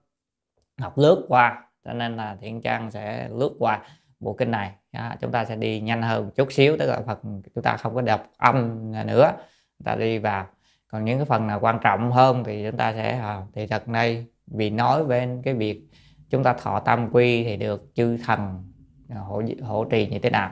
học 0.79 0.99
lướt 0.99 1.25
qua. 1.29 1.63
Cho 1.85 1.93
nên 1.93 2.17
là 2.17 2.37
thiện 2.41 2.63
trang 2.63 2.91
sẽ 2.91 3.29
lướt 3.29 3.51
qua 3.59 3.81
bộ 4.21 4.33
kinh 4.33 4.51
này. 4.51 4.71
À, 4.93 5.17
chúng 5.21 5.33
ta 5.33 5.45
sẽ 5.45 5.57
đi 5.57 5.81
nhanh 5.81 6.03
hơn 6.03 6.25
một 6.25 6.31
chút 6.37 6.53
xíu 6.53 6.77
tức 6.79 6.87
là 6.87 7.01
phần 7.07 7.43
chúng 7.55 7.65
ta 7.65 7.77
không 7.77 7.95
có 7.95 8.01
đọc 8.01 8.27
âm 8.37 8.93
nữa. 9.07 9.33
Chúng 9.79 9.85
ta 9.85 9.95
đi 9.95 10.19
vào. 10.19 10.47
Còn 10.89 11.05
những 11.05 11.19
cái 11.19 11.25
phần 11.25 11.47
nào 11.47 11.61
quan 11.61 11.79
trọng 11.83 12.13
hơn 12.13 12.45
thì 12.45 12.67
chúng 12.71 12.79
ta 12.79 12.93
sẽ 12.93 13.19
à, 13.19 13.43
thì 13.55 13.67
thật 13.67 13.89
đây 13.89 14.27
vì 14.47 14.71
nói 14.71 15.05
về 15.05 15.29
cái 15.45 15.55
việc 15.55 15.83
chúng 16.31 16.43
ta 16.43 16.53
thọ 16.53 16.81
tam 16.81 17.11
quy 17.13 17.45
thì 17.45 17.57
được 17.57 17.91
chư 17.95 18.17
thần 18.27 18.65
à, 19.09 19.17
hỗ, 19.19 19.43
hỗ 19.63 19.85
trì 19.85 20.07
như 20.07 20.19
thế 20.19 20.31
nào. 20.31 20.51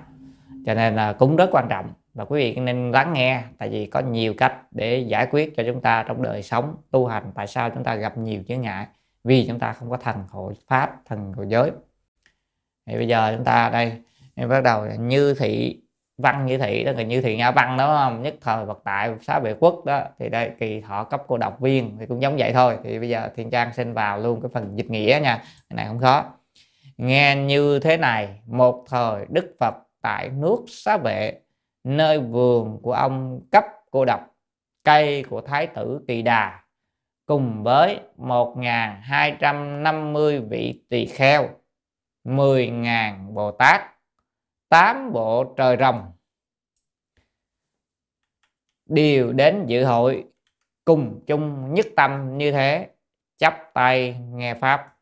Cho 0.66 0.74
nên 0.74 0.96
là 0.96 1.12
cũng 1.12 1.37
rất 1.37 1.48
quan 1.52 1.66
trọng. 1.68 1.92
Và 2.14 2.24
quý 2.24 2.40
vị 2.40 2.61
nên 2.61 2.90
lắng 2.90 3.12
nghe 3.12 3.42
tại 3.58 3.68
vì 3.68 3.87
có 3.87 4.00
nhiều 4.00 4.35
cách 4.37 4.56
để 4.70 4.98
giải 4.98 5.26
quyết 5.30 5.56
cho 5.56 5.62
chúng 5.66 5.80
ta 5.80 6.04
trong 6.08 6.22
đời 6.22 6.42
sống 6.42 6.76
tu 6.90 7.06
hành 7.06 7.32
tại 7.35 7.46
sao 7.46 7.70
chúng 7.70 7.85
ta 7.85 7.94
gặp 7.94 8.18
nhiều 8.18 8.42
chướng 8.48 8.61
ngại 8.61 8.87
vì 9.24 9.46
chúng 9.48 9.58
ta 9.58 9.72
không 9.72 9.90
có 9.90 9.96
thần 9.96 10.24
hộ 10.30 10.52
pháp, 10.68 11.00
thần 11.04 11.32
hộ 11.32 11.42
giới. 11.42 11.70
Thì 12.87 12.96
bây 12.96 13.08
giờ 13.08 13.35
chúng 13.37 13.44
ta 13.44 13.70
đây 13.70 14.02
bắt 14.48 14.61
đầu 14.61 14.87
như 14.87 15.35
thị, 15.35 15.82
văn 16.18 16.46
như 16.46 16.58
thị 16.58 16.85
đó 16.85 16.92
là 16.92 17.02
như 17.02 17.20
thị 17.20 17.37
nga 17.37 17.50
văn 17.50 17.76
đó 17.76 17.98
không? 18.04 18.22
Nhất 18.22 18.35
thời 18.40 18.64
vật 18.64 18.80
tại 18.85 19.14
xá 19.20 19.38
vệ 19.38 19.54
quốc 19.61 19.85
đó. 19.85 20.02
Thì 20.18 20.28
đây, 20.28 20.50
kỳ 20.58 20.80
thọ 20.80 21.04
cấp 21.04 21.22
cô 21.26 21.38
độc 21.38 21.61
viên 21.61 21.96
thì 22.00 22.06
cũng 22.06 22.22
giống 22.22 22.37
vậy 22.37 22.52
thôi. 22.52 22.78
Thì 22.85 22.98
bây 22.98 23.08
giờ 23.08 23.30
thiên 23.37 23.50
trang 23.50 23.72
xin 23.72 23.92
vào 23.92 24.18
luôn 24.18 24.40
cái 24.40 24.50
phần 24.54 24.78
dịch 24.78 24.90
nghĩa 24.90 25.20
nha. 25.22 25.37
Cái 25.68 25.76
này 25.76 25.87
không 25.87 25.98
khó. 25.98 26.24
Nghe 26.96 27.37
như 27.37 27.78
thế 27.78 27.96
này, 27.96 28.40
một 28.46 28.85
thời 28.88 29.26
đức 29.28 29.56
phật 29.61 29.74
tại 30.02 30.28
nước 30.28 30.64
xá 30.68 30.96
vệ 30.96 31.40
nơi 31.85 32.18
vườn 32.18 32.78
của 32.82 32.92
ông 32.92 33.40
cấp 33.50 33.64
cô 33.90 34.04
độc, 34.04 34.20
cây 34.85 35.24
của 35.30 35.40
thái 35.40 35.66
tử 35.66 36.00
kỳ 36.08 36.22
đà 36.22 36.62
cùng 37.32 37.62
với 37.62 38.00
1.250 38.18 40.48
vị 40.48 40.80
tỳ 40.88 41.06
kheo 41.06 41.48
10.000 42.24 43.32
Bồ 43.32 43.50
Tát 43.50 43.82
8 44.68 45.12
bộ 45.12 45.54
trời 45.56 45.76
rồng. 45.80 46.12
Đều 48.86 49.32
đến 49.32 49.66
dự 49.66 49.84
hội 49.84 50.24
cùng 50.84 51.20
chung 51.26 51.74
nhất 51.74 51.86
tâm 51.96 52.38
như 52.38 52.52
thế 52.52 52.88
chắp 53.36 53.70
tay 53.74 54.16
nghe 54.32 54.54
pháp. 54.54 54.96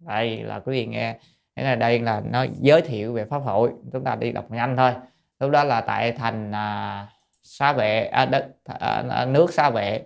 Đây 0.00 0.42
là 0.42 0.60
quý 0.60 0.72
vị 0.72 0.86
nghe 0.86 1.18
thế 1.56 1.62
này 1.62 1.76
đây 1.76 1.98
là 1.98 2.20
nó 2.20 2.46
giới 2.60 2.82
thiệu 2.82 3.12
về 3.12 3.24
pháp 3.24 3.38
hội. 3.38 3.72
Chúng 3.92 4.04
ta 4.04 4.14
đi 4.14 4.32
đọc 4.32 4.50
nhanh 4.50 4.76
thôi. 4.76 4.92
Lúc 5.40 5.50
đó 5.50 5.64
là 5.64 5.80
tại 5.80 6.12
thành 6.12 6.52
à, 6.52 7.06
xá 7.42 7.72
vệ 7.72 8.06
à, 8.06 8.24
đất, 8.24 8.48
à, 8.64 9.04
à 9.10 9.24
nước 9.24 9.52
xá 9.52 9.70
vệ 9.70 10.04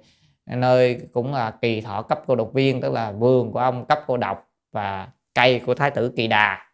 nơi 0.57 1.01
cũng 1.13 1.35
là 1.35 1.51
kỳ 1.51 1.81
thọ 1.81 2.03
cấp 2.03 2.23
cô 2.27 2.35
độc 2.37 2.53
viên 2.53 2.81
tức 2.81 2.93
là 2.93 3.13
vườn 3.13 3.53
của 3.53 3.59
ông 3.59 3.85
cấp 3.85 4.01
cô 4.07 4.17
độc 4.17 4.49
và 4.73 5.09
cây 5.35 5.61
của 5.67 5.75
thái 5.75 5.91
tử 5.91 6.13
kỳ 6.17 6.27
đà. 6.27 6.67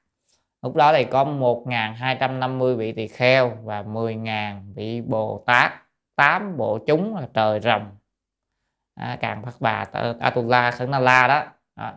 Lúc 0.63 0.77
đó 0.77 0.93
thì 0.93 1.05
có 1.05 1.25
1.250 1.25 2.77
vị 2.77 2.93
tỳ 2.93 3.09
kheo 3.09 3.53
và 3.63 3.83
10.000 3.83 4.61
vị 4.75 5.01
bồ 5.01 5.43
tát 5.47 5.73
tám 6.17 6.57
bộ 6.57 6.79
chúng 6.87 7.17
là 7.17 7.29
trời 7.35 7.61
rồng. 7.61 7.87
À, 8.95 9.19
càng 9.21 9.43
phát 9.43 9.55
bà 9.61 9.85
atula 10.21 10.71
khẩn 10.71 10.91
na 10.91 10.99
la 10.99 11.29
đó. 11.29 11.45
À, 11.75 11.95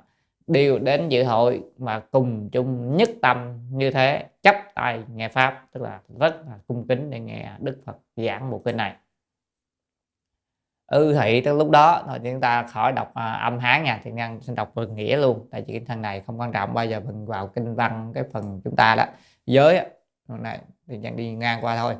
đều 0.47 0.79
đến 0.79 1.09
dự 1.09 1.23
hội 1.23 1.63
mà 1.77 1.99
cùng 1.99 2.49
chung 2.51 2.97
nhất 2.97 3.09
tâm 3.21 3.59
như 3.71 3.91
thế 3.91 4.25
chấp 4.41 4.55
tay 4.75 5.03
nghe 5.15 5.27
pháp 5.27 5.65
tức 5.71 5.81
là 5.83 5.99
rất 6.19 6.35
là 6.47 6.57
cung 6.67 6.87
kính 6.87 7.09
để 7.09 7.19
nghe 7.19 7.51
đức 7.59 7.81
phật 7.85 7.97
giảng 8.15 8.49
một 8.49 8.61
kinh 8.65 8.77
này 8.77 8.95
ư 10.89 11.12
ừ, 11.13 11.19
thị 11.19 11.41
tới 11.41 11.54
lúc 11.54 11.69
đó 11.69 12.04
thôi 12.08 12.19
chúng 12.23 12.41
ta 12.41 12.63
khỏi 12.63 12.91
đọc 12.91 13.12
à, 13.13 13.34
âm 13.34 13.60
hán 13.60 13.84
nha 13.84 13.99
thì 14.04 14.12
nhân 14.12 14.41
xin 14.41 14.56
đọc 14.56 14.71
phần 14.75 14.95
nghĩa 14.95 15.17
luôn. 15.17 15.47
Tại 15.52 15.63
vì 15.67 15.73
cái 15.73 15.86
thân 15.88 16.02
này 16.02 16.21
không 16.21 16.39
quan 16.39 16.52
trọng 16.52 16.73
bao 16.73 16.86
giờ 16.86 16.99
mình 16.99 17.25
vào 17.25 17.47
kinh 17.47 17.75
văn 17.75 18.12
cái 18.15 18.23
phần 18.34 18.62
chúng 18.63 18.75
ta 18.75 18.95
đó. 18.95 19.06
Giới 19.45 19.86
này 20.28 20.60
thì 20.88 20.97
nhân 20.97 21.15
đi 21.15 21.32
ngang 21.32 21.60
qua 21.62 21.78
thôi. 21.78 21.95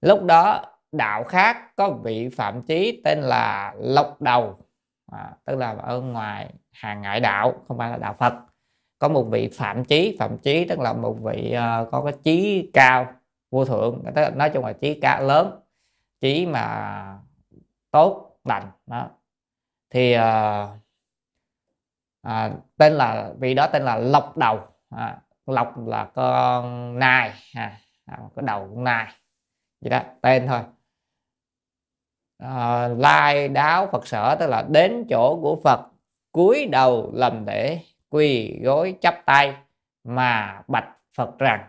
Lúc 0.00 0.24
đó 0.24 0.64
đạo 0.92 1.24
khác 1.24 1.76
có 1.76 1.90
vị 1.90 2.28
phạm 2.28 2.62
chí 2.62 3.00
tên 3.04 3.20
là 3.20 3.74
lộc 3.78 4.22
đầu 4.22 4.58
à, 5.12 5.30
tức 5.44 5.56
là 5.56 5.76
ở 5.78 6.00
ngoài 6.00 6.54
hàng 6.72 7.02
ngại 7.02 7.20
đạo 7.20 7.54
không 7.68 7.78
phải 7.78 7.90
là 7.90 7.96
đạo 7.96 8.14
phật. 8.18 8.34
Có 8.98 9.08
một 9.08 9.22
vị 9.22 9.50
phạm 9.52 9.84
chí 9.84 10.16
phạm 10.18 10.38
chí 10.38 10.64
tức 10.64 10.80
là 10.80 10.92
một 10.92 11.16
vị 11.22 11.56
uh, 11.56 11.90
có 11.90 12.02
cái 12.04 12.12
chí 12.22 12.70
cao 12.72 13.06
vô 13.50 13.64
thượng. 13.64 14.02
Tức 14.14 14.22
là 14.22 14.30
nói 14.30 14.50
chung 14.50 14.64
là 14.64 14.72
chí 14.72 15.00
cao 15.00 15.22
lớn. 15.22 15.60
Chí 16.20 16.46
mà 16.46 17.18
tốt 17.90 18.38
lành 18.44 18.70
đó. 18.86 19.10
Thì 19.90 20.12
à, 20.12 20.66
à, 22.22 22.50
tên 22.76 22.92
là 22.92 23.32
vị 23.38 23.54
đó 23.54 23.66
tên 23.72 23.82
là 23.82 23.96
lộc 23.96 24.36
đầu 24.36 24.60
à, 24.90 25.18
lộc 25.46 25.86
là 25.86 26.04
con 26.14 26.98
nai 26.98 27.32
à, 27.54 27.78
à, 28.06 28.18
cái 28.36 28.42
đầu 28.46 28.68
con 28.74 28.84
nai 28.84 29.06
vậy 29.80 29.90
đó 29.90 30.00
tên 30.20 30.46
thôi. 30.46 30.60
À, 32.38 32.88
lai 32.88 33.48
đáo 33.48 33.88
phật 33.92 34.06
sở 34.06 34.36
tức 34.40 34.46
là 34.46 34.64
đến 34.68 35.06
chỗ 35.10 35.38
của 35.42 35.60
phật 35.64 35.80
cúi 36.32 36.66
đầu 36.66 37.10
lầm 37.14 37.44
để 37.44 37.80
quỳ 38.08 38.60
gối 38.62 38.94
chắp 39.00 39.22
tay 39.26 39.56
mà 40.04 40.62
bạch 40.68 40.88
phật 41.16 41.38
rằng 41.38 41.66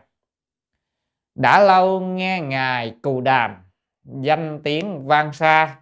đã 1.36 1.60
lâu 1.60 2.00
nghe 2.00 2.40
ngài 2.42 2.96
cù 3.02 3.22
đàm 3.22 3.56
danh 4.04 4.60
tiếng 4.64 5.08
vang 5.08 5.34
xa 5.34 5.76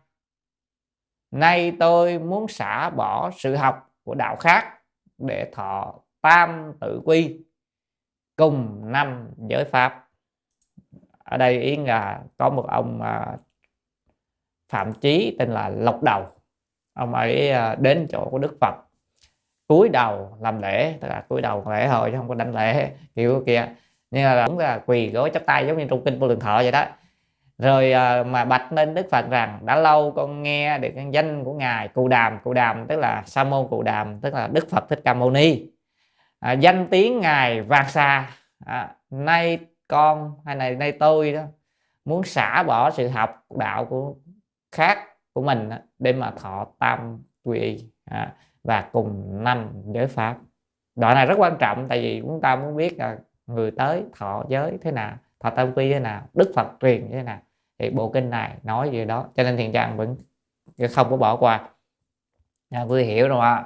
nay 1.32 1.74
tôi 1.80 2.20
muốn 2.20 2.48
xả 2.48 2.90
bỏ 2.90 3.32
sự 3.38 3.56
học 3.56 3.90
của 4.04 4.16
đạo 4.16 4.36
khác 4.36 4.74
để 5.18 5.52
thọ 5.54 5.94
tam 6.22 6.74
tự 6.82 7.02
quy, 7.06 7.40
cùng 8.36 8.92
năm 8.92 9.30
giới 9.50 9.66
pháp. 9.66 10.08
Ở 11.24 11.38
đây 11.38 11.62
ý 11.62 11.76
là 11.76 12.22
có 12.38 12.50
một 12.50 12.66
ông 12.68 13.02
à, 13.02 13.38
phạm 14.70 14.94
chí 14.94 15.36
tên 15.40 15.50
là 15.50 15.70
lộc 15.70 16.04
đầu. 16.04 16.26
Ông 16.94 17.14
ấy 17.14 17.52
à, 17.52 17.76
đến 17.76 18.08
chỗ 18.10 18.28
của 18.32 18.38
đức 18.38 18.58
phật, 18.62 18.76
cúi 19.68 19.90
đầu 19.90 20.38
làm 20.42 20.62
lễ, 20.62 20.98
tức 21.02 21.08
là 21.08 21.26
cúi 21.30 21.42
đầu 21.42 21.64
lễ 21.70 21.88
thôi 21.88 22.10
chứ 22.12 22.18
không 22.18 22.28
có 22.28 22.36
đánh 22.36 22.56
lễ, 22.56 22.92
kiểu 23.16 23.44
kia. 23.46 23.68
Nhưng 24.12 24.24
là 24.24 24.48
cũng 24.48 24.58
là 24.58 24.84
quỳ 24.86 25.10
gối 25.10 25.32
chắp 25.34 25.46
tay 25.46 25.68
giống 25.68 25.78
như 25.78 25.88
trong 25.90 26.04
kinh 26.06 26.20
vô 26.20 26.28
lượng 26.28 26.40
thọ 26.40 26.58
vậy 26.58 26.72
đó 26.72 26.86
rồi 27.58 27.92
à, 27.92 28.24
mà 28.24 28.46
bạch 28.46 28.74
lên 28.74 28.94
đức 28.94 29.08
phật 29.12 29.30
rằng 29.30 29.60
đã 29.66 29.76
lâu 29.76 30.12
con 30.16 30.44
nghe 30.44 30.78
được 30.78 30.90
cái 30.96 31.08
danh 31.12 31.44
của 31.44 31.54
ngài 31.54 31.88
cụ 31.88 32.08
đàm 32.08 32.40
cụ 32.44 32.54
đàm 32.54 32.86
tức 32.88 33.00
là 33.00 33.24
sa 33.26 33.44
môn 33.44 33.68
cụ 33.70 33.84
đàm 33.84 34.20
tức 34.20 34.34
là 34.34 34.48
đức 34.48 34.70
phật 34.70 34.90
thích 34.90 35.02
ca 35.06 35.14
mâu 35.14 35.32
ni. 35.32 35.70
À, 36.40 36.52
danh 36.52 36.88
tiếng 36.92 37.20
ngài 37.20 37.62
vang 37.62 37.90
xa. 37.90 38.30
À, 38.66 38.96
nay 39.10 39.60
con 39.88 40.36
hay 40.46 40.56
này 40.56 40.76
nay 40.76 40.92
tôi 40.92 41.34
đó 41.34 41.42
muốn 42.06 42.24
xả 42.24 42.64
bỏ 42.64 42.92
sự 42.92 43.08
học 43.08 43.46
đạo 43.58 43.86
của 43.86 44.16
khác 44.72 45.00
của 45.34 45.42
mình 45.42 45.70
để 46.00 46.14
mà 46.14 46.32
thọ 46.32 46.68
tam 46.80 47.24
quy 47.44 47.86
à, 48.06 48.34
và 48.64 48.90
cùng 48.92 49.44
năm 49.44 49.70
giới 49.94 50.08
pháp. 50.08 50.38
Đoạn 50.96 51.16
này 51.16 51.26
rất 51.26 51.36
quan 51.38 51.58
trọng 51.60 51.86
tại 51.90 52.02
vì 52.02 52.22
chúng 52.22 52.42
ta 52.42 52.56
muốn 52.56 52.76
biết 52.76 53.00
là 53.00 53.18
người 53.48 53.72
tới 53.72 54.04
thọ 54.16 54.44
giới 54.50 54.78
thế 54.82 54.92
nào 54.92 55.18
thọ 55.40 55.50
tam 55.50 55.74
quy 55.74 55.94
thế 55.94 56.00
nào 56.00 56.22
đức 56.34 56.52
phật 56.56 56.68
truyền 56.82 57.10
thế 57.12 57.24
nào 57.24 57.40
thì 57.80 57.90
bộ 57.90 58.10
kinh 58.14 58.30
này 58.30 58.56
nói 58.64 58.90
gì 58.90 59.06
đó. 59.06 59.26
Cho 59.36 59.44
nên 59.44 59.58
thiền 59.58 59.72
trang 59.72 59.98
vẫn 59.98 60.16
không 60.96 61.10
có 61.10 61.18
bỏ 61.18 61.36
qua. 61.36 61.70
À, 62.70 62.82
quý 62.82 63.04
vị 63.04 63.04
hiểu 63.04 63.28
rồi 63.28 63.40
ạ. 63.42 63.64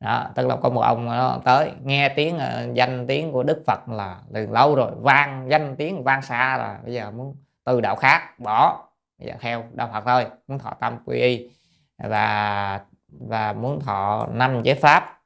Đó 0.00 0.30
tức 0.34 0.46
là 0.46 0.56
có 0.56 0.68
một 0.68 0.80
ông 0.80 1.06
đó 1.06 1.40
tới 1.44 1.72
nghe 1.82 2.08
tiếng 2.08 2.38
à, 2.38 2.66
danh 2.74 3.06
tiếng 3.06 3.32
của 3.32 3.42
đức 3.42 3.62
phật 3.66 3.88
là 3.88 4.20
từ 4.32 4.46
lâu 4.46 4.74
rồi 4.74 4.92
vang 4.96 5.46
danh 5.50 5.76
tiếng 5.76 6.04
vang 6.04 6.22
xa 6.22 6.56
là 6.56 6.80
bây 6.84 6.94
giờ 6.94 7.10
muốn 7.10 7.36
từ 7.64 7.80
đạo 7.80 7.96
khác 7.96 8.40
bỏ. 8.40 8.88
Bây 9.18 9.28
giờ 9.28 9.34
theo 9.40 9.64
đạo 9.72 9.90
phật 9.92 10.04
thôi 10.04 10.26
muốn 10.48 10.58
thọ 10.58 10.70
tâm 10.80 10.98
quy 11.04 11.20
y 11.20 11.50
và 11.98 12.80
và 13.08 13.52
muốn 13.52 13.80
thọ 13.80 14.26
năm 14.32 14.62
giới 14.62 14.74
pháp. 14.74 15.20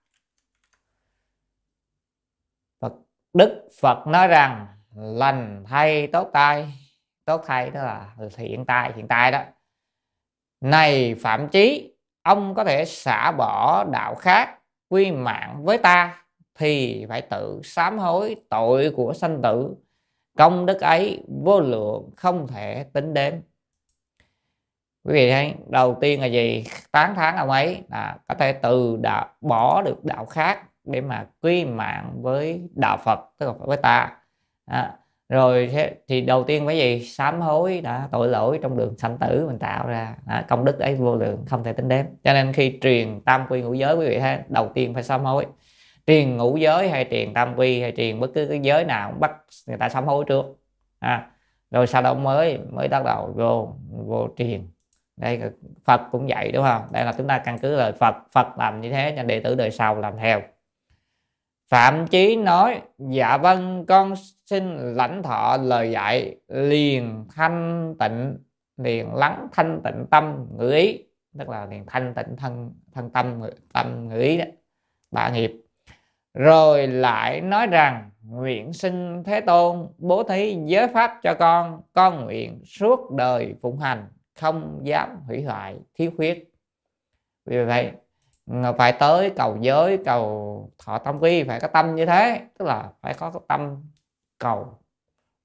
Phật, 2.81 2.93
đức 3.33 3.69
phật 3.81 4.07
nói 4.07 4.29
rằng 4.29 4.67
lành 4.95 5.65
thay 5.69 6.07
tốt 6.07 6.31
tai 6.33 6.80
tốt 7.31 7.43
thay 7.47 7.71
đó 7.71 7.83
là 7.83 8.15
hiện 8.37 8.65
tại 8.65 8.93
hiện 8.97 9.09
tại 9.09 9.31
đó. 9.31 9.43
Này 10.61 11.15
phạm 11.15 11.49
chí 11.49 11.95
ông 12.23 12.55
có 12.55 12.65
thể 12.65 12.85
xả 12.85 13.33
bỏ 13.33 13.85
đạo 13.85 14.15
khác 14.15 14.59
quy 14.89 15.13
mạng 15.13 15.65
với 15.65 15.79
ta 15.79 16.25
thì 16.55 17.07
phải 17.09 17.23
tự 17.23 17.61
sám 17.65 17.99
hối 17.99 18.37
tội 18.49 18.93
của 18.97 19.13
sanh 19.13 19.43
tử. 19.43 19.75
Công 20.39 20.67
đức 20.67 20.81
ấy 20.81 21.23
vô 21.45 21.61
lượng 21.61 22.11
không 22.17 22.47
thể 22.49 22.85
tính 22.93 23.15
đến. 23.15 23.43
Quý 25.05 25.15
vị 25.15 25.31
thấy 25.31 25.55
đầu 25.69 25.99
tiên 26.01 26.21
là 26.21 26.27
gì? 26.27 26.65
Tán 26.93 27.15
tháng 27.17 27.37
ông 27.37 27.51
ấy 27.51 27.83
là 27.89 28.19
có 28.29 28.35
thể 28.35 28.53
từ 28.53 28.97
đạo 29.03 29.29
bỏ 29.41 29.83
được 29.83 30.05
đạo 30.05 30.27
khác 30.27 30.63
để 30.85 31.01
mà 31.01 31.27
quy 31.43 31.65
mạng 31.65 32.13
với 32.23 32.63
đạo 32.75 32.97
phật 32.97 33.21
tức 33.39 33.47
là 33.47 33.53
với 33.53 33.77
ta. 33.77 34.17
À, 34.67 34.99
rồi 35.31 35.71
thì 36.09 36.21
đầu 36.21 36.45
tiên 36.45 36.67
cái 36.67 36.79
gì 36.79 37.05
sám 37.05 37.41
hối 37.41 37.81
đã 37.81 38.09
tội 38.13 38.29
lỗi 38.29 38.59
trong 38.63 38.77
đường 38.77 38.99
sanh 38.99 39.19
tử 39.19 39.47
mình 39.47 39.59
tạo 39.59 39.87
ra. 39.87 40.15
Đó, 40.27 40.41
công 40.49 40.65
đức 40.65 40.79
ấy 40.79 40.95
vô 40.95 41.17
lượng 41.17 41.45
không 41.47 41.65
thể 41.65 41.73
tính 41.73 41.89
đếm. 41.89 42.05
Cho 42.25 42.33
nên 42.33 42.53
khi 42.53 42.79
truyền 42.83 43.21
tam 43.21 43.47
quy 43.49 43.63
ngũ 43.63 43.75
giới 43.75 43.97
quý 43.97 44.09
vị 44.09 44.19
thấy 44.19 44.39
đầu 44.49 44.69
tiên 44.75 44.95
phải 44.95 45.03
sám 45.03 45.25
hối. 45.25 45.47
Truyền 46.07 46.37
ngũ 46.37 46.57
giới 46.57 46.89
hay 46.89 47.07
truyền 47.11 47.35
tam 47.35 47.55
quy 47.57 47.81
hay 47.81 47.93
truyền 47.97 48.21
bất 48.21 48.31
cứ 48.35 48.47
cái 48.47 48.61
giới 48.63 48.85
nào 48.85 49.11
cũng 49.11 49.21
bắt 49.21 49.33
người 49.67 49.77
ta 49.77 49.89
sám 49.89 50.07
hối 50.07 50.25
trước. 50.29 50.47
À, 50.99 51.31
rồi 51.71 51.87
sau 51.87 52.03
đó 52.03 52.15
mới 52.15 52.59
mới 52.71 52.89
bắt 52.89 53.05
đầu 53.05 53.33
vô 53.37 53.77
vô 54.07 54.29
truyền. 54.37 54.69
Đây 55.17 55.41
Phật 55.85 56.01
cũng 56.13 56.27
vậy 56.27 56.53
đúng 56.53 56.65
không? 56.65 56.83
Đây 56.93 57.05
là 57.05 57.13
chúng 57.19 57.27
ta 57.27 57.39
căn 57.39 57.59
cứ 57.59 57.77
lời 57.77 57.93
Phật. 57.93 58.15
Phật 58.33 58.59
làm 58.59 58.81
như 58.81 58.91
thế 58.91 59.15
cho 59.17 59.23
đệ 59.23 59.41
tử 59.41 59.55
đời 59.55 59.71
sau 59.71 60.01
làm 60.01 60.17
theo. 60.17 60.41
Phạm 61.71 62.07
Chí 62.07 62.37
nói 62.37 62.83
Dạ 62.99 63.37
vâng 63.37 63.87
con 63.87 64.15
xin 64.47 64.95
lãnh 64.97 65.23
thọ 65.23 65.57
lời 65.57 65.91
dạy, 65.91 66.37
liền 66.49 67.25
thanh 67.35 67.95
tịnh, 67.99 68.39
liền 68.77 69.15
lắng 69.15 69.49
thanh 69.53 69.81
tịnh 69.85 70.07
tâm 70.11 70.47
ngữ 70.59 70.71
ý. 70.71 71.05
Tức 71.39 71.49
là 71.49 71.67
liền 71.67 71.85
thanh 71.87 72.15
tịnh 72.15 72.37
thân 72.37 72.75
thân 72.95 73.11
tâm 73.11 73.43
tâm 73.73 74.09
ngữ 74.09 74.19
ý 74.21 74.39
đó 74.39 74.45
bà 75.11 75.31
nghiệp. 75.31 75.53
Rồi 76.35 76.87
lại 76.87 77.41
nói 77.41 77.67
rằng, 77.67 78.11
nguyện 78.23 78.73
sinh 78.73 79.23
thế 79.25 79.41
tôn 79.41 79.89
bố 79.99 80.23
thí 80.23 80.59
giới 80.65 80.89
pháp 80.89 81.19
cho 81.23 81.35
con 81.35 81.83
con 81.93 82.25
nguyện 82.25 82.63
suốt 82.65 83.11
đời 83.11 83.55
phụng 83.63 83.79
hành, 83.79 84.09
không 84.41 84.81
dám 84.83 85.21
hủy 85.27 85.43
hoại, 85.43 85.77
thiếu 85.95 86.11
khuyết. 86.17 86.53
Vì 87.45 87.65
vậy 87.65 87.93
phải 88.79 88.93
tới 88.93 89.31
cầu 89.37 89.57
giới 89.61 89.99
cầu 90.05 90.71
thọ 90.79 90.99
tâm 90.99 91.19
quy 91.21 91.43
phải 91.43 91.61
có 91.61 91.69
tâm 91.69 91.95
như 91.95 92.07
thế. 92.07 92.41
Tức 92.59 92.65
là 92.65 92.89
phải 93.01 93.15
có 93.15 93.31
cái 93.31 93.41
tâm 93.49 93.83
cầu 94.39 94.79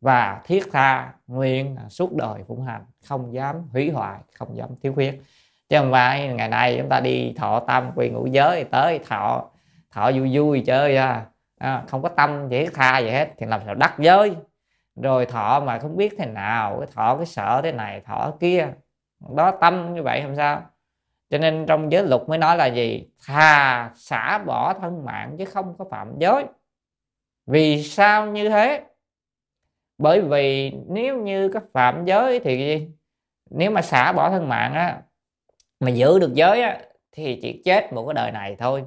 và 0.02 0.42
thiết 0.46 0.64
tha 0.72 1.14
nguyện 1.28 1.78
suốt 1.90 2.14
đời 2.16 2.44
phụng 2.48 2.64
hành 2.64 2.86
không 3.08 3.34
dám 3.34 3.70
hủy 3.72 3.92
hoại 3.92 4.20
không 4.40 4.58
dám 4.58 4.70
thiếu 4.82 4.94
khuyết. 4.94 5.22
Chứ 5.70 5.78
không 5.80 5.92
phải 5.92 6.28
ngày 6.28 6.50
nay 6.50 6.76
chúng 6.80 6.90
ta 6.90 7.00
đi 7.00 7.34
thọ 7.38 7.60
tâm 7.60 7.92
quy 7.96 8.10
ngũ 8.10 8.26
giới 8.26 8.64
tới 8.64 9.00
thọ 9.00 9.50
thọ 9.92 10.12
vui 10.12 10.38
vui 10.38 10.64
chơi 10.66 10.94
ra 10.94 11.26
à, 11.60 11.84
không 11.88 12.02
có 12.02 12.10
tâm 12.10 12.50
chỉ 12.50 12.68
tha 12.74 13.00
gì 13.00 13.10
hết 13.10 13.30
thì 13.38 13.46
làm 13.46 13.62
sao 13.66 13.76
đắc 13.76 13.96
giới? 14.00 14.36
Rồi 14.96 15.26
thọ 15.26 15.60
mà 15.60 15.80
không 15.80 15.98
biết 15.98 16.16
thế 16.18 16.26
nào 16.26 16.78
cái 16.80 16.88
thọ 16.96 17.18
cái 17.18 17.26
sợ 17.26 17.62
thế 17.64 17.72
này 17.72 18.02
thọ 18.02 18.34
kia. 18.40 18.68
Đó 19.36 19.52
tâm 19.62 19.94
như 19.94 20.04
vậy 20.04 20.24
làm 20.24 20.36
sao 20.36 20.62
cho 21.30 21.38
nên 21.38 21.66
trong 21.66 21.92
giới 21.92 22.04
luật 22.04 22.22
mới 22.28 22.38
nói 22.38 22.58
là 22.58 22.66
gì? 22.66 23.08
Thà 23.26 23.92
xả 23.96 24.38
bỏ 24.38 24.74
thân 24.74 25.06
mạng 25.06 25.36
chứ 25.40 25.46
không 25.46 25.76
có 25.78 25.86
phạm 25.92 26.14
giới. 26.20 26.46
Vì 27.46 27.84
sao 27.84 28.28
như 28.28 28.50
thế? 28.50 28.84
Bởi 29.98 30.22
vì 30.22 30.74
nếu 30.90 31.18
như 31.18 31.50
có 31.50 31.60
phạm 31.74 32.06
giới 32.06 32.40
thì 32.40 32.88
nếu 33.50 33.72
mà 33.72 33.82
xả 33.82 34.14
bỏ 34.14 34.30
thân 34.30 34.50
mạng 34.50 34.74
á, 34.74 35.02
mà 35.80 35.90
giữ 35.90 36.20
được 36.20 36.34
giới 36.34 36.62
á, 36.62 36.82
thì 37.12 37.40
chỉ 37.42 37.62
chết 37.66 37.94
một 37.94 38.06
cái 38.08 38.14
đời 38.14 38.32
này 38.32 38.56
thôi. 38.60 38.84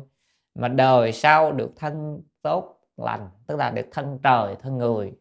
Mà 0.54 0.68
đời 0.68 1.12
sau 1.12 1.52
được 1.52 1.72
thân 1.76 2.22
tốt 2.42 2.80
lành, 2.96 3.28
tức 3.46 3.56
là 3.56 3.70
được 3.70 3.86
thân 3.92 4.18
trời, 4.22 4.54
thân 4.62 4.78
người 4.78 5.12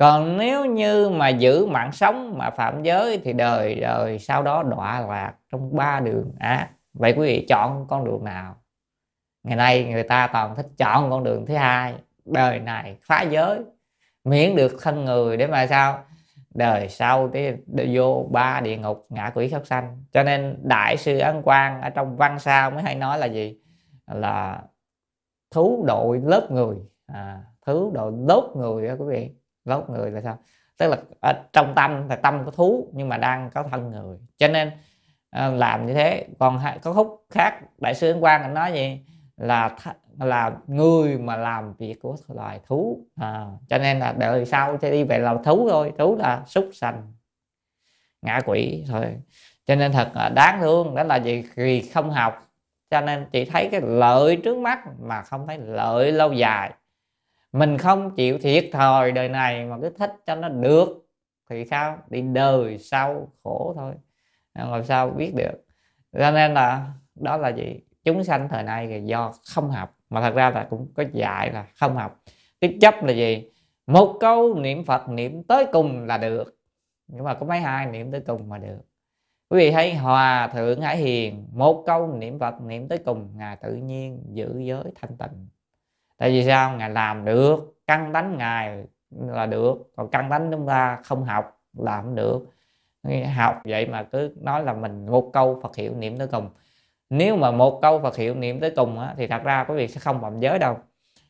còn 0.00 0.36
nếu 0.36 0.64
như 0.64 1.08
mà 1.08 1.28
giữ 1.28 1.66
mạng 1.66 1.92
sống 1.92 2.38
mà 2.38 2.50
phạm 2.50 2.82
giới 2.82 3.20
thì 3.24 3.32
đời 3.32 3.74
đời 3.74 4.18
sau 4.18 4.42
đó 4.42 4.62
đọa 4.62 5.00
lạc 5.00 5.34
trong 5.52 5.76
ba 5.76 6.00
đường. 6.00 6.32
À, 6.38 6.70
vậy 6.92 7.14
quý 7.16 7.26
vị 7.26 7.46
chọn 7.48 7.86
con 7.88 8.04
đường 8.04 8.24
nào? 8.24 8.56
Ngày 9.42 9.56
nay 9.56 9.84
người 9.84 10.02
ta 10.02 10.30
toàn 10.32 10.56
thích 10.56 10.66
chọn 10.78 11.10
con 11.10 11.24
đường 11.24 11.46
thứ 11.46 11.54
hai. 11.54 11.94
Đời 12.24 12.58
này 12.58 12.96
phá 13.02 13.22
giới 13.22 13.60
miễn 14.24 14.56
được 14.56 14.72
thân 14.82 15.04
người 15.04 15.36
để 15.36 15.46
mà 15.46 15.66
sao? 15.66 16.04
Đời 16.54 16.88
sau 16.88 17.30
thì 17.32 17.50
vô 17.92 18.28
ba 18.30 18.60
địa 18.60 18.76
ngục 18.76 19.06
ngạ 19.08 19.30
quỷ 19.34 19.48
khắp 19.48 19.62
sanh. 19.64 20.04
Cho 20.12 20.22
nên 20.22 20.58
đại 20.62 20.96
sư 20.96 21.18
ấn 21.18 21.42
quang 21.42 21.82
ở 21.82 21.90
trong 21.90 22.16
văn 22.16 22.38
sao 22.38 22.70
mới 22.70 22.82
hay 22.82 22.94
nói 22.94 23.18
là 23.18 23.26
gì? 23.26 23.58
Là 24.06 24.62
thú 25.50 25.84
đội 25.86 26.20
lớp 26.24 26.50
người. 26.50 26.76
À, 27.06 27.44
thú 27.66 27.90
đội 27.94 28.12
lớp 28.28 28.50
người 28.56 28.88
đó 28.88 28.94
quý 28.98 29.06
vị 29.08 29.39
gốc 29.64 29.90
người 29.90 30.10
là 30.10 30.20
sao? 30.20 30.38
Tức 30.78 30.88
là 30.88 30.96
ở 31.20 31.32
trong 31.52 31.72
tâm 31.74 32.08
là 32.08 32.16
tâm 32.16 32.42
có 32.44 32.50
thú 32.50 32.90
nhưng 32.94 33.08
mà 33.08 33.16
đang 33.16 33.50
có 33.50 33.62
thân 33.62 33.90
người. 33.90 34.18
Cho 34.38 34.48
nên 34.48 34.70
à, 35.30 35.48
làm 35.48 35.86
như 35.86 35.94
thế. 35.94 36.26
Còn 36.38 36.60
có 36.82 36.92
khúc 36.92 37.24
khác 37.30 37.60
đại 37.78 37.94
sư 37.94 38.12
Ấn 38.12 38.20
Quang 38.20 38.54
nói 38.54 38.72
gì? 38.72 39.00
Là 39.36 39.76
là 40.18 40.52
người 40.66 41.18
mà 41.18 41.36
làm 41.36 41.74
việc 41.74 41.96
của 42.02 42.16
loài 42.28 42.60
thú. 42.66 43.06
À, 43.16 43.46
cho 43.68 43.78
nên 43.78 43.98
là 43.98 44.12
đời 44.12 44.46
sau 44.46 44.78
sẽ 44.82 44.90
đi 44.90 45.04
về 45.04 45.18
làm 45.18 45.42
thú 45.42 45.68
thôi. 45.70 45.92
Thú 45.98 46.16
là 46.16 46.42
súc 46.46 46.70
sanh 46.72 47.12
ngã 48.22 48.40
quỷ 48.46 48.84
thôi. 48.88 49.16
Cho 49.66 49.74
nên 49.74 49.92
thật 49.92 50.10
đáng 50.34 50.60
thương. 50.60 50.94
Đó 50.94 51.02
là 51.02 51.16
gì 51.16 51.44
vì 51.54 51.82
không 51.82 52.10
học. 52.10 52.46
Cho 52.90 53.00
nên 53.00 53.26
chỉ 53.32 53.44
thấy 53.44 53.68
cái 53.72 53.80
lợi 53.84 54.36
trước 54.36 54.58
mắt 54.58 54.78
mà 55.00 55.22
không 55.22 55.46
thấy 55.46 55.58
lợi 55.58 56.12
lâu 56.12 56.32
dài 56.32 56.72
mình 57.52 57.78
không 57.78 58.16
chịu 58.16 58.38
thiệt 58.38 58.64
thòi 58.72 59.12
đời 59.12 59.28
này 59.28 59.64
mà 59.64 59.76
cứ 59.82 59.90
thích 59.90 60.12
cho 60.26 60.34
nó 60.34 60.48
được. 60.48 60.88
Thì 61.50 61.64
sao? 61.64 61.98
Đi 62.08 62.22
đời 62.22 62.78
sau 62.78 63.32
khổ 63.42 63.74
thôi. 63.76 63.94
Làm 64.54 64.84
sao 64.84 65.10
biết 65.10 65.34
được? 65.34 65.64
Cho 66.12 66.30
nên 66.30 66.54
là 66.54 66.92
đó 67.14 67.36
là 67.36 67.48
gì? 67.48 67.80
Chúng 68.04 68.24
sanh 68.24 68.48
thời 68.48 68.62
nay 68.62 68.86
là 68.86 68.96
do 68.96 69.32
không 69.54 69.70
học. 69.70 69.96
Mà 70.10 70.20
thật 70.20 70.34
ra 70.34 70.50
là 70.50 70.66
cũng 70.70 70.88
có 70.94 71.04
dạy 71.12 71.52
là 71.52 71.66
không 71.76 71.96
học. 71.96 72.22
Cái 72.60 72.78
chấp 72.80 72.94
là 73.04 73.12
gì? 73.12 73.50
Một 73.86 74.16
câu 74.20 74.54
niệm 74.54 74.84
phật 74.84 75.08
niệm 75.08 75.42
tới 75.42 75.66
cùng 75.72 76.06
là 76.06 76.18
được. 76.18 76.56
Nhưng 77.06 77.24
mà 77.24 77.34
có 77.34 77.46
mấy 77.46 77.60
hai 77.60 77.86
niệm 77.86 78.12
tới 78.12 78.20
cùng 78.20 78.48
mà 78.48 78.58
được? 78.58 78.80
Quý 79.48 79.58
vị 79.58 79.70
thấy 79.70 79.94
hòa 79.94 80.48
thượng 80.52 80.80
hải 80.80 80.96
hiền, 80.96 81.46
một 81.52 81.84
câu 81.86 82.06
niệm 82.06 82.38
phật 82.38 82.60
niệm 82.60 82.88
tới 82.88 82.98
cùng, 82.98 83.28
ngài 83.36 83.56
tự 83.56 83.74
nhiên 83.74 84.22
giữ 84.32 84.58
giới 84.58 84.84
thanh 84.94 85.16
tịnh 85.16 85.48
tại 86.20 86.30
vì 86.30 86.44
sao? 86.44 86.76
Ngài 86.76 86.90
làm 86.90 87.24
được 87.24 87.82
căn 87.86 88.12
tánh 88.12 88.38
ngài 88.38 88.84
là 89.10 89.46
được 89.46 89.92
còn 89.96 90.10
căn 90.10 90.30
tánh 90.30 90.48
chúng 90.50 90.66
ta 90.66 90.98
không 91.04 91.24
học 91.24 91.60
là 91.78 92.02
không 92.02 92.14
được. 92.14 92.46
Học 93.36 93.60
vậy 93.64 93.86
mà 93.86 94.02
cứ 94.02 94.34
nói 94.40 94.64
là 94.64 94.72
mình 94.72 95.06
một 95.06 95.30
câu 95.32 95.60
Phật 95.62 95.76
hiệu 95.76 95.94
niệm 95.94 96.18
tới 96.18 96.26
cùng. 96.26 96.48
Nếu 97.10 97.36
mà 97.36 97.50
một 97.50 97.78
câu 97.82 98.00
Phật 98.00 98.16
hiệu 98.16 98.34
niệm 98.34 98.60
tới 98.60 98.72
cùng 98.76 98.98
á, 99.00 99.14
thì 99.16 99.26
thật 99.26 99.42
ra 99.44 99.64
quý 99.64 99.74
vị 99.74 99.88
sẽ 99.88 100.00
không 100.00 100.20
phạm 100.20 100.40
giới 100.40 100.58
đâu. 100.58 100.76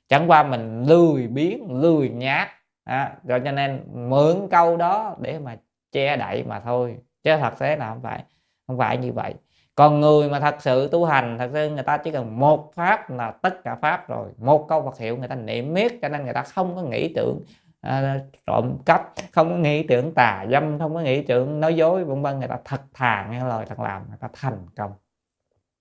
Chẳng 0.09 0.30
qua 0.30 0.43
mình 0.43 0.84
lười 0.84 1.26
biến 1.26 1.66
lười 1.70 2.09
nhát 2.09 2.49
à, 2.84 3.16
rồi 3.24 3.41
cho 3.45 3.53
nên 3.53 3.82
mượn 3.95 4.49
câu 4.51 4.76
đó 4.76 5.16
để 5.20 5.38
mà 5.38 5.57
che 5.93 6.16
đậy 6.16 6.45
mà 6.49 6.61
thôi. 6.61 6.97
Chứ 7.22 7.36
thật 7.41 7.55
thế 7.59 7.76
là 7.76 7.88
không 7.88 8.03
phải 8.03 8.24
không 8.66 8.78
phải 8.78 8.97
như 8.99 9.12
vậy 9.12 9.34
còn 9.81 10.01
người 10.01 10.28
mà 10.28 10.41
thật 10.41 10.57
sự 10.59 10.89
tu 10.89 11.05
hành 11.05 11.39
thật 11.39 11.51
sự 11.53 11.70
người 11.70 11.83
ta 11.83 11.97
chỉ 11.97 12.11
cần 12.11 12.39
một 12.39 12.74
pháp 12.74 13.11
là 13.11 13.31
tất 13.31 13.64
cả 13.64 13.74
pháp 13.83 14.09
rồi. 14.09 14.28
Một 14.39 14.66
câu 14.68 14.83
Phật 14.83 14.99
hiệu 14.99 15.16
người 15.16 15.28
ta 15.28 15.35
niệm 15.35 15.74
miết 15.74 15.99
cho 16.03 16.09
nên 16.09 16.24
người 16.24 16.35
ta 16.35 16.43
không 16.43 16.76
có 16.76 16.83
nghĩ 16.83 17.12
tưởng 17.14 17.41
à, 17.81 18.20
trộm 18.47 18.76
cắp 18.87 19.12
không 19.33 19.51
có 19.51 19.57
nghĩ 19.57 19.83
tưởng 19.83 20.14
tà 20.14 20.47
dâm 20.51 20.78
không 20.78 20.95
có 20.95 21.01
nghĩ 21.01 21.22
tưởng 21.22 21.61
nói 21.61 21.76
dối 21.76 22.05
vân 22.05 22.22
vân. 22.22 22.39
Người 22.39 22.49
ta 22.49 22.59
thật 22.64 22.81
thà 22.95 23.28
nghe 23.31 23.45
lời 23.45 23.66
thật 23.68 23.81
làm 23.81 24.03
người 24.09 24.16
ta 24.20 24.28
thành 24.33 24.66
công. 24.76 24.93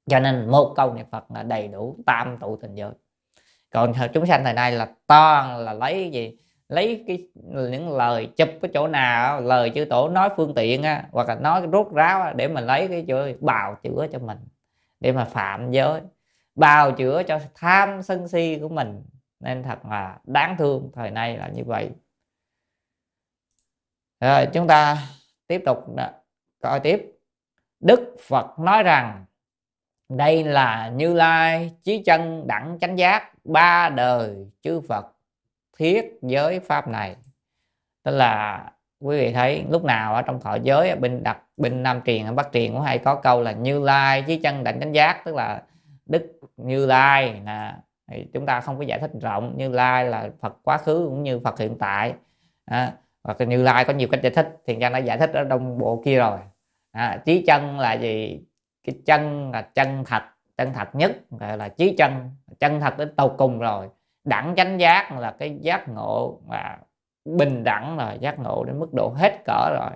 Cho 0.10 0.20
nên 0.20 0.50
một 0.52 0.74
câu 0.76 0.94
niệm 0.94 1.06
Phật 1.12 1.32
là 1.32 1.44
đầy 1.44 1.68
đủ 1.68 1.96
tam 2.06 2.38
tụ 2.38 2.58
tình 2.58 2.76
giới. 2.76 2.92
Còn 3.70 3.94
chúng 4.14 4.26
sanh 4.26 4.44
thời 4.44 4.54
nay 4.54 4.72
là 4.72 4.90
toàn 5.08 5.58
là 5.58 5.74
lấy 5.74 6.10
gì? 6.10 6.38
Lấy 6.70 7.04
cái 7.08 7.28
những 7.34 7.98
lời 7.98 8.30
chụp 8.38 8.50
cái 8.62 8.72
chỗ 8.74 8.88
nào 8.88 9.42
lời 9.42 9.72
chư 9.76 9.86
tổ 9.86 10.10
nói 10.10 10.30
phương 10.38 10.54
tiện 10.56 10.84
á, 10.84 11.06
hoặc 11.12 11.28
là 11.28 11.36
nói 11.36 11.68
rốt 11.72 11.88
ráo 11.94 12.22
á, 12.22 12.34
để 12.34 12.48
mình 12.48 12.66
lấy 12.66 12.88
cái 12.88 13.06
chỗ 13.08 13.28
bào 13.40 13.76
chữa 13.84 14.08
cho 14.12 14.20
mình 14.20 14.38
để 15.00 15.12
mà 15.12 15.26
phạm 15.26 15.72
giới 15.72 16.02
bào 16.56 16.92
chữa 16.92 17.24
cho 17.24 17.40
tham 17.56 18.02
sân 18.02 18.28
si 18.28 18.58
của 18.62 18.70
mình. 18.70 19.04
Nên 19.40 19.64
thật 19.64 19.86
là 19.86 20.20
đáng 20.24 20.56
thương 20.58 20.92
thời 20.94 21.12
nay 21.12 21.38
là 21.38 21.48
như 21.48 21.64
vậy. 21.64 21.90
Rồi 24.20 24.48
chúng 24.54 24.68
ta 24.68 24.98
tiếp 25.48 25.62
tục 25.66 25.86
coi 26.62 26.80
tiếp. 26.80 27.12
Đức 27.80 28.16
phật 28.28 28.60
nói 28.60 28.84
rằng 28.84 29.26
đây 30.10 30.44
là 30.44 30.92
như 30.96 31.14
lai 31.14 31.72
chí 31.84 32.04
chân 32.04 32.48
đẳng 32.48 32.78
chánh 32.82 32.98
giác 32.98 33.32
ba 33.44 33.90
đời 33.90 34.36
chư 34.62 34.82
phật 34.82 35.06
thiết 35.80 36.20
giới 36.22 36.60
pháp 36.60 36.88
này. 36.88 37.16
Tức 38.04 38.12
là 38.12 38.64
quý 39.00 39.18
vị 39.18 39.34
thấy 39.34 39.64
lúc 39.70 39.84
nào 39.84 40.14
ở 40.14 40.22
trong 40.22 40.42
thọ 40.42 40.56
giới 40.56 40.96
bên 40.96 41.24
đặt 41.24 41.44
bên 41.58 41.84
nam 41.84 42.02
truyền 42.06 42.26
ở 42.26 42.34
bắc 42.34 42.50
truyền 42.54 42.72
cũng 42.74 42.82
hay 42.82 42.98
có 42.98 43.16
câu 43.16 43.42
là 43.42 43.52
như 43.52 43.80
lai 43.80 44.24
chí 44.28 44.38
chân 44.38 44.64
đảnh 44.64 44.80
đánh 44.80 44.92
giác 44.92 45.22
tức 45.26 45.36
là 45.36 45.62
đức 46.06 46.40
như 46.58 46.86
lai 46.86 47.42
là 47.46 47.78
chúng 48.34 48.46
ta 48.46 48.62
không 48.62 48.78
có 48.78 48.84
giải 48.84 49.00
thích 49.00 49.12
rộng 49.22 49.54
như 49.58 49.70
lai 49.70 50.06
là 50.06 50.30
phật 50.42 50.58
quá 50.64 50.78
khứ 50.78 51.06
cũng 51.10 51.24
như 51.24 51.40
phật 51.40 51.60
hiện 51.60 51.78
tại. 51.80 52.14
À, 52.66 52.94
hoặc 53.24 53.48
như 53.48 53.64
lai 53.64 53.86
có 53.86 53.94
nhiều 53.94 54.08
cách 54.12 54.22
giải 54.24 54.32
thích 54.32 54.58
thì 54.68 54.78
trang 54.82 54.94
đã 54.94 55.00
giải 55.00 55.18
thích 55.18 55.32
ở 55.34 55.44
đông 55.44 55.78
bộ 55.78 56.02
kia 56.06 56.18
rồi. 56.18 56.40
À, 56.92 57.22
trí 57.26 57.44
chân 57.48 57.80
là 57.80 57.94
gì? 57.94 58.42
Cái 58.84 58.96
chân 59.06 59.52
là 59.52 59.62
chân 59.62 60.04
thật 60.06 60.24
chân 60.58 60.74
thật 60.74 60.96
nhất 60.96 61.12
gọi 61.30 61.58
là 61.58 61.70
trí 61.70 61.96
chân 61.98 62.32
chân 62.60 62.80
thật 62.80 62.98
đến 62.98 63.16
tột 63.16 63.36
cùng 63.38 63.60
rồi 63.60 63.90
đẳng 64.24 64.54
chánh 64.58 64.80
giác 64.80 65.12
là 65.12 65.36
cái 65.40 65.58
giác 65.62 65.90
ngộ 65.90 66.40
và 66.48 66.78
bình 67.26 67.64
đẳng 67.64 67.98
là 67.98 68.14
giác 68.14 68.40
ngộ 68.40 68.64
đến 68.64 68.80
mức 68.80 68.94
độ 68.94 69.14
hết 69.18 69.42
cỡ 69.46 69.70
rồi. 69.80 69.92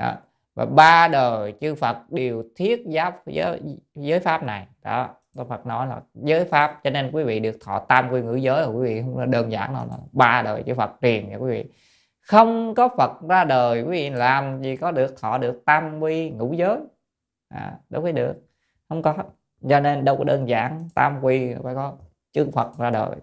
Đó. 0.00 0.14
và 0.54 0.66
ba 0.66 1.08
đời 1.08 1.54
chư 1.60 1.74
Phật 1.74 1.96
đều 2.10 2.44
thiết 2.56 2.84
giáp 2.86 3.26
giới, 3.26 3.60
giới 3.94 4.20
pháp 4.20 4.42
này. 4.42 4.66
Đó. 4.82 5.08
Đức 5.36 5.48
Phật 5.48 5.66
nói 5.66 5.86
là 5.86 6.00
giới 6.14 6.44
pháp 6.44 6.80
cho 6.84 6.90
nên 6.90 7.10
quý 7.12 7.24
vị 7.24 7.40
được 7.40 7.56
thọ 7.64 7.78
tam 7.78 8.10
quy 8.10 8.22
ngữ 8.22 8.34
giới 8.34 8.60
là 8.60 8.66
quý 8.66 8.82
vị 8.82 9.02
không 9.02 9.30
đơn 9.30 9.52
giản 9.52 9.74
đâu 9.74 9.84
ba 10.12 10.42
đời 10.42 10.62
chư 10.66 10.74
Phật 10.74 10.90
truyền 11.02 11.28
nha 11.28 11.36
quý 11.36 11.50
vị. 11.50 11.70
Không 12.20 12.74
có 12.74 12.88
Phật 12.96 13.12
ra 13.28 13.44
đời 13.44 13.82
quý 13.82 13.90
vị 13.90 14.10
làm 14.10 14.62
gì 14.62 14.76
có 14.76 14.90
được 14.90 15.14
thọ 15.20 15.38
được 15.38 15.62
tam 15.64 16.00
quy 16.00 16.30
ngũ 16.30 16.52
giới. 16.52 16.78
À, 17.48 17.78
đâu 17.90 18.02
có 18.02 18.12
được 18.12 18.34
không 18.88 19.02
có. 19.02 19.14
Cho 19.68 19.80
nên 19.80 20.04
đâu 20.04 20.16
có 20.16 20.24
đơn 20.24 20.48
giản 20.48 20.88
tam 20.94 21.18
quy 21.22 21.54
phải 21.62 21.74
có 21.74 21.92
chư 22.32 22.50
Phật 22.50 22.78
ra 22.78 22.90
đời 22.90 23.16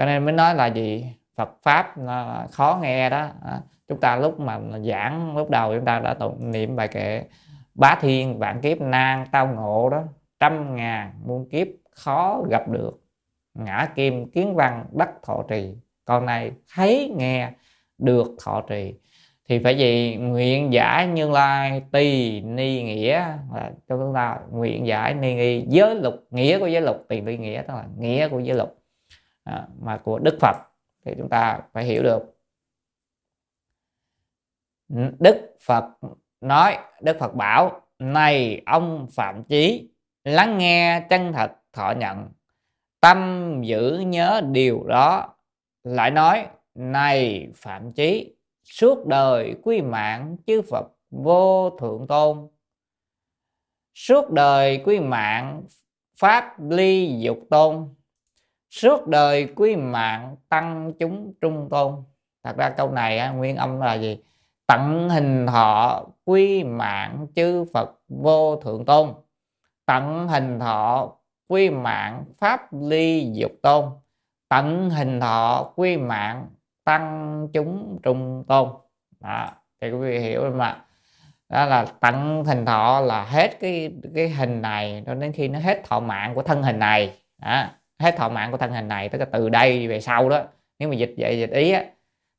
cho 0.00 0.06
nên 0.06 0.24
mới 0.24 0.32
nói 0.32 0.54
là 0.54 0.66
gì? 0.66 1.06
Phật 1.36 1.50
pháp 1.62 1.98
là 1.98 2.46
khó 2.52 2.78
nghe 2.82 3.10
đó. 3.10 3.28
À, 3.44 3.60
chúng 3.88 4.00
ta 4.00 4.16
lúc 4.16 4.40
mà 4.40 4.60
giảng, 4.84 5.36
lúc 5.36 5.50
đầu 5.50 5.74
chúng 5.74 5.84
ta 5.84 5.98
đã 5.98 6.14
tụng 6.14 6.50
niệm 6.50 6.76
bài 6.76 6.88
kệ 6.88 7.24
bá 7.74 7.98
thiên, 8.00 8.38
vạn 8.38 8.60
kiếp, 8.60 8.80
nan, 8.80 9.24
tao 9.32 9.46
ngộ 9.46 9.88
đó, 9.90 10.02
trăm 10.40 10.76
ngàn 10.76 11.12
muôn 11.26 11.48
kiếp 11.48 11.66
khó 11.90 12.42
gặp 12.50 12.68
được. 12.68 13.00
Ngã 13.54 13.88
kim, 13.94 14.30
kiến 14.30 14.54
văn, 14.54 14.84
đắc 14.92 15.10
thọ 15.22 15.42
trì, 15.48 15.74
con 16.04 16.26
này 16.26 16.52
thấy 16.74 17.12
nghe 17.16 17.50
được 17.98 18.26
thọ 18.44 18.62
trì. 18.68 18.94
Thì 19.48 19.58
phải 19.58 19.78
gì 19.78 20.16
nguyện 20.16 20.72
giải 20.72 21.06
như 21.06 21.30
lai, 21.30 21.82
tỳ, 21.92 22.40
ni 22.40 22.82
nghĩa, 22.82 23.18
là 23.54 23.70
cho 23.88 23.96
chúng 23.96 24.14
ta 24.14 24.38
nguyện 24.50 24.86
giải 24.86 25.14
ni 25.14 25.34
nghi, 25.34 25.64
giới 25.68 25.94
lục, 25.94 26.14
nghĩa 26.30 26.58
của 26.58 26.66
giới 26.66 26.82
lục 26.82 26.96
tỳ 27.08 27.20
ni 27.20 27.36
nghĩa, 27.36 27.62
tức 27.68 27.74
là 27.74 27.84
nghĩa 27.98 28.28
của 28.28 28.40
giới 28.40 28.56
lục 28.56 28.79
à, 29.44 29.68
mà 29.80 30.00
của 30.04 30.18
đức 30.18 30.36
phật 30.40 30.56
thì 31.04 31.14
chúng 31.18 31.28
ta 31.28 31.60
phải 31.72 31.84
hiểu 31.84 32.02
được. 32.02 32.22
Đức 35.18 35.56
phật 35.60 35.84
nói 36.40 36.78
đức 37.02 37.16
phật 37.20 37.34
bảo 37.34 37.80
này 37.98 38.62
ông 38.66 39.06
phạm 39.12 39.44
chí 39.44 39.90
lắng 40.24 40.58
nghe 40.58 41.06
chân 41.10 41.32
thật 41.32 41.52
thọ 41.72 41.92
nhận 41.96 42.28
tâm 43.00 43.60
giữ 43.64 43.98
nhớ 44.06 44.40
điều 44.50 44.84
đó. 44.86 45.34
Lại 45.84 46.10
nói 46.10 46.46
này 46.74 47.48
phạm 47.56 47.92
chí 47.92 48.34
suốt 48.64 49.06
đời 49.06 49.54
quy 49.62 49.82
mạng 49.82 50.36
chư 50.46 50.62
Phật 50.62 50.86
vô 51.10 51.70
thượng 51.70 52.06
tôn. 52.08 52.48
Suốt 53.94 54.30
đời 54.30 54.82
quy 54.84 55.00
mạng 55.00 55.62
pháp 56.16 56.60
ly 56.60 57.20
dục 57.20 57.38
tôn 57.50 57.94
suốt 58.70 59.06
đời 59.06 59.52
quý 59.56 59.76
mạng 59.76 60.36
tăng 60.48 60.92
chúng 60.98 61.32
trung 61.40 61.68
tôn. 61.70 61.94
Thật 62.44 62.56
ra 62.56 62.70
câu 62.70 62.90
này 62.90 63.32
nguyên 63.34 63.56
âm 63.56 63.80
là 63.80 63.94
gì? 63.94 64.18
Tận 64.66 65.08
hình 65.08 65.46
thọ 65.46 66.02
quy 66.24 66.64
mạng 66.64 67.26
chư 67.36 67.64
Phật 67.74 67.90
vô 68.08 68.56
thượng 68.56 68.84
tôn. 68.84 69.14
Tận 69.86 70.28
hình 70.28 70.58
thọ 70.58 71.12
quy 71.48 71.70
mạng 71.70 72.24
pháp 72.38 72.60
ly 72.72 73.30
dục 73.32 73.52
tôn. 73.62 73.84
Tận 74.48 74.90
hình 74.90 75.20
thọ 75.20 75.72
quy 75.76 75.96
mạng 75.96 76.46
tăng 76.84 77.48
chúng 77.52 77.98
trung 78.02 78.44
tôn. 78.48 78.68
Đó, 79.20 79.48
thì 79.80 79.90
quý 79.90 79.98
vị 79.98 80.18
hiểu 80.18 80.50
mà. 80.50 80.84
Đó 81.48 81.64
là 81.64 81.86
tận 82.00 82.44
hình 82.44 82.66
thọ 82.66 83.00
là 83.00 83.24
hết 83.24 83.60
cái 83.60 83.92
cái 84.14 84.28
hình 84.28 84.62
này, 84.62 85.02
cho 85.06 85.14
đến 85.14 85.32
khi 85.32 85.48
nó 85.48 85.58
hết 85.58 85.84
thọ 85.84 86.00
mạng 86.00 86.34
của 86.34 86.42
thân 86.42 86.62
hình 86.62 86.78
này. 86.78 87.18
Đó 87.38 87.64
hết 88.00 88.16
thọ 88.16 88.28
mạng 88.28 88.50
của 88.50 88.56
thân 88.56 88.72
hình 88.72 88.88
này 88.88 89.08
tức 89.08 89.18
là 89.18 89.26
từ 89.32 89.48
đây 89.48 89.88
về 89.88 90.00
sau 90.00 90.28
đó. 90.28 90.42
Nếu 90.78 90.88
mà 90.88 90.94
dịch 90.94 91.14
vậy 91.18 91.38
dịch 91.38 91.50
ý 91.50 91.72
á 91.72 91.84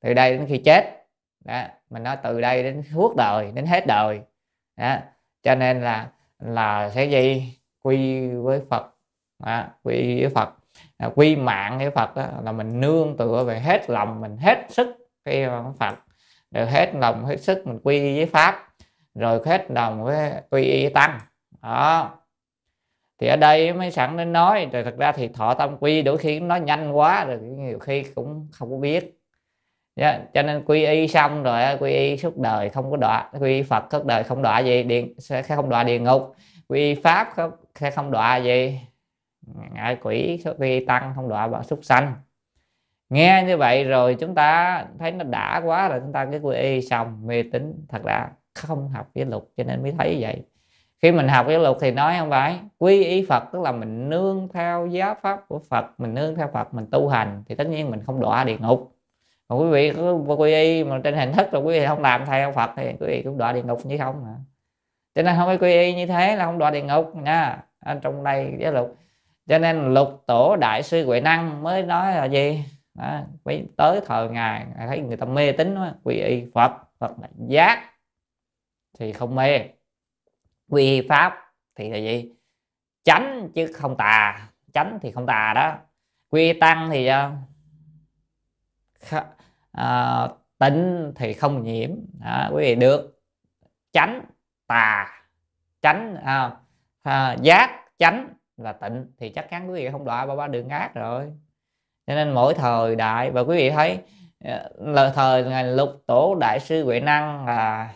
từ 0.02 0.14
đây 0.14 0.38
đến 0.38 0.46
khi 0.50 0.58
chết 0.58 1.08
đó 1.46 1.64
mình 1.90 2.04
nói 2.04 2.18
từ 2.24 2.42
đây 2.42 2.64
đến 2.64 2.84
suốt 2.94 3.16
đời 3.16 3.52
đến 3.56 3.66
hết 3.66 3.88
đời. 3.88 4.22
Đó 4.78 4.98
cho 5.44 5.56
nên 5.56 5.82
là 5.82 6.10
là 6.40 6.90
sẽ 6.90 7.06
gì? 7.06 7.58
Quy 7.84 8.28
với 8.28 8.62
phật. 8.70 8.96
Đó, 9.46 9.64
quy 9.84 10.22
với 10.22 10.30
phật. 10.30 10.50
À, 10.98 11.10
quy 11.16 11.36
mạng 11.36 11.78
với 11.78 11.92
phật 11.92 12.16
đó, 12.16 12.28
là 12.44 12.52
mình 12.52 12.80
nương 12.80 13.18
tựa 13.18 13.44
về 13.44 13.60
hết 13.60 13.90
lòng 13.90 14.22
mình 14.22 14.38
hết 14.38 14.66
sức 14.70 14.98
cái 15.26 15.46
phật. 15.80 15.96
Rồi 16.52 16.66
hết 16.66 16.92
lòng 16.96 17.26
hết 17.26 17.38
sức 17.38 17.68
mình 17.68 17.80
quy 17.84 18.16
với 18.16 18.26
pháp. 18.26 18.68
Rồi 19.16 19.42
hết 19.46 19.66
lòng 19.70 20.04
với 20.04 20.32
quy 20.50 20.64
y 20.64 20.90
tăng. 20.90 21.20
Đó 21.62 22.18
thì 23.22 23.28
ở 23.28 23.36
đây 23.36 23.74
mới 23.74 23.92
sẵn 23.92 24.18
đến 24.18 24.34
nói, 24.34 24.70
rồi 24.72 24.84
thật 24.84 24.98
ra 24.98 25.12
thì 25.12 25.28
thọ 25.28 25.54
tâm 25.54 25.78
quy 25.80 26.02
đôi 26.02 26.18
khi 26.18 26.40
nó 26.40 26.56
nhanh 26.56 26.92
quá 26.92 27.26
rồi, 27.26 27.38
nhiều 27.42 27.80
khi 27.80 28.04
cũng 28.04 28.48
không 28.52 28.72
có 28.72 28.78
biết. 28.78 29.18
Yeah. 29.96 30.22
Cho 30.34 30.42
nên 30.42 30.66
quy 30.66 30.86
y 30.86 31.08
xong 31.08 31.44
rồi 31.44 31.78
quy 31.80 31.92
y 31.92 32.18
suốt 32.18 32.38
đời 32.38 32.70
không 32.70 32.92
có 32.92 32.98
đọa, 32.98 33.30
quy 33.40 33.54
y 33.54 33.64
phật 33.64 33.84
suốt 33.92 34.06
đời 34.06 34.24
không 34.24 34.42
đọa 34.42 34.60
gì, 34.60 34.84
điện 34.84 35.14
sẽ 35.20 35.42
không 35.42 35.70
đọa 35.70 35.84
địa 35.84 36.00
ngục. 36.00 36.36
Quy 36.68 36.80
y 36.80 36.96
pháp 36.96 37.34
sẽ 37.76 37.92
không 37.92 38.12
đọa 38.12 38.38
gì. 38.38 38.80
Ngại 39.74 39.98
quỷ, 40.02 40.44
quy 40.58 40.70
y 40.80 40.86
tăng 40.86 41.14
không 41.16 41.30
đọa 41.30 41.48
vào 41.48 41.64
súc 41.64 41.80
sanh. 41.84 42.14
Nghe 43.10 43.44
như 43.48 43.58
vậy 43.58 43.84
rồi 43.84 44.16
chúng 44.20 44.36
ta 44.36 44.86
thấy 45.00 45.12
nó 45.12 45.24
đã 45.24 45.62
quá 45.66 45.90
rồi, 45.90 46.00
chúng 46.00 46.14
ta 46.14 46.26
cái 46.26 46.40
quy 46.40 46.56
y 46.56 46.82
xong, 46.82 47.28
mê 47.28 47.44
tín. 47.52 47.86
Thật 47.90 48.04
ra 48.04 48.28
không 48.54 48.90
học 48.90 49.10
với 49.16 49.26
lục 49.26 49.52
cho 49.58 49.64
nên 49.64 49.84
mới 49.84 49.94
thấy 49.98 50.18
vậy 50.22 50.44
khi 51.02 51.12
mình 51.12 51.28
học 51.28 51.46
giáo 51.50 51.60
luật 51.60 51.78
thì 51.82 51.92
nói 51.92 52.16
không 52.20 52.30
phải. 52.30 52.60
Quy 52.78 53.04
y 53.04 53.26
phật 53.26 53.44
tức 53.54 53.62
là 53.62 53.72
mình 53.72 54.10
nương 54.10 54.48
theo 54.54 54.88
giáo 54.88 55.16
pháp 55.22 55.48
của 55.48 55.60
phật 55.70 55.86
mình 55.98 56.14
nương 56.14 56.36
theo 56.36 56.50
phật 56.54 56.74
mình 56.74 56.88
tu 56.92 57.08
hành 57.08 57.44
thì 57.48 57.56
tất 57.56 57.68
nhiên 57.68 57.92
mình 57.92 58.04
không 58.06 58.22
đọa 58.22 58.44
địa 58.44 58.58
ngục. 58.60 58.96
Còn 59.48 59.62
quý 59.62 59.70
vị 59.70 59.94
cứ 59.96 60.14
quy 60.38 60.54
y 60.54 60.84
mà 60.84 61.00
trên 61.04 61.16
hình 61.16 61.34
thức 61.34 61.54
là 61.54 61.60
quý 61.60 61.80
vị 61.80 61.86
không 61.86 62.02
làm 62.02 62.26
theo 62.26 62.52
phật 62.52 62.72
thì 62.76 62.86
quý 63.00 63.08
vị 63.08 63.22
cũng 63.24 63.38
đọa 63.38 63.54
địa 63.54 63.64
ngục 63.64 63.86
như 63.86 63.98
không 63.98 64.24
mà 64.24 64.36
cho 65.16 65.22
nên 65.22 65.36
không 65.38 65.48
phải 65.48 65.58
quy 65.58 65.72
y 65.72 65.96
như 65.96 66.06
thế 66.06 66.36
là 66.36 66.46
không 66.46 66.58
đọa 66.58 66.72
địa 66.72 66.82
ngục 66.82 67.16
nha. 67.16 67.64
Ở 67.80 68.00
trong 68.02 68.24
đây 68.24 68.54
giáo 68.60 68.72
luật. 68.72 68.88
cho 69.48 69.58
nên 69.58 69.94
lục 69.94 70.24
tổ 70.28 70.56
đại 70.56 70.84
sư 70.84 71.06
huệ 71.06 71.22
năng 71.22 71.64
mới 71.64 71.84
nói 71.84 72.16
là 72.16 72.26
gì? 72.26 72.64
Đó, 72.94 73.20
tới 73.78 74.02
thời 74.06 74.30
ngài 74.30 74.66
thấy 74.78 75.00
người 75.00 75.18
ta 75.18 75.26
mê 75.26 75.52
tín 75.52 75.76
quy 76.04 76.16
y 76.16 76.46
phật 76.54 76.72
phật 77.00 77.12
là 77.22 77.28
giác 77.48 77.84
thì 79.00 79.12
không 79.12 79.36
mê 79.36 79.60
quy 80.72 81.06
pháp 81.10 81.54
thì 81.76 81.90
là 81.90 81.98
gì? 81.98 82.32
Chánh 83.04 83.50
chứ 83.56 83.72
không 83.74 83.98
tà. 83.98 84.48
Chánh 84.74 85.00
thì 85.02 85.12
không 85.12 85.26
tà 85.26 85.54
đó. 85.56 85.76
Quy 86.30 86.54
tăng 86.54 86.90
thì 86.92 87.10
uh, 87.10 87.14
à, 89.72 90.28
tịnh 90.58 91.12
thì 91.16 91.34
không 91.34 91.64
nhiễm. 91.64 91.90
Đó, 92.20 92.50
quý 92.54 92.64
vị 92.64 92.76
được 92.76 93.22
tránh 93.94 94.22
tà 94.68 95.22
tránh 95.82 96.16
à, 96.16 96.52
ờ, 97.04 97.04
à, 97.04 97.36
giác 97.42 97.70
tránh 98.00 98.34
là 98.58 98.74
tịnh 98.74 99.06
thì 99.18 99.30
chắc 99.30 99.50
chắn 99.50 99.70
quý 99.70 99.84
vị 99.84 99.92
không 99.92 100.06
đọa 100.06 100.26
ba 100.26 100.36
ba 100.36 100.48
đường 100.48 100.70
ác 100.70 100.94
rồi. 100.94 101.32
Cho 102.08 102.16
nên 102.16 102.32
mỗi 102.32 102.54
thời 102.54 102.96
đại 102.96 103.32
và 103.32 103.42
quý 103.42 103.58
vị 103.58 103.70
thấy 103.70 104.00
là 104.78 105.12
thời 105.16 105.44
ngày 105.44 105.64
lục 105.64 106.04
tổ 106.08 106.36
đại 106.36 106.60
sư 106.60 106.86
huệ 106.86 107.00
năng 107.00 107.46
là 107.46 107.94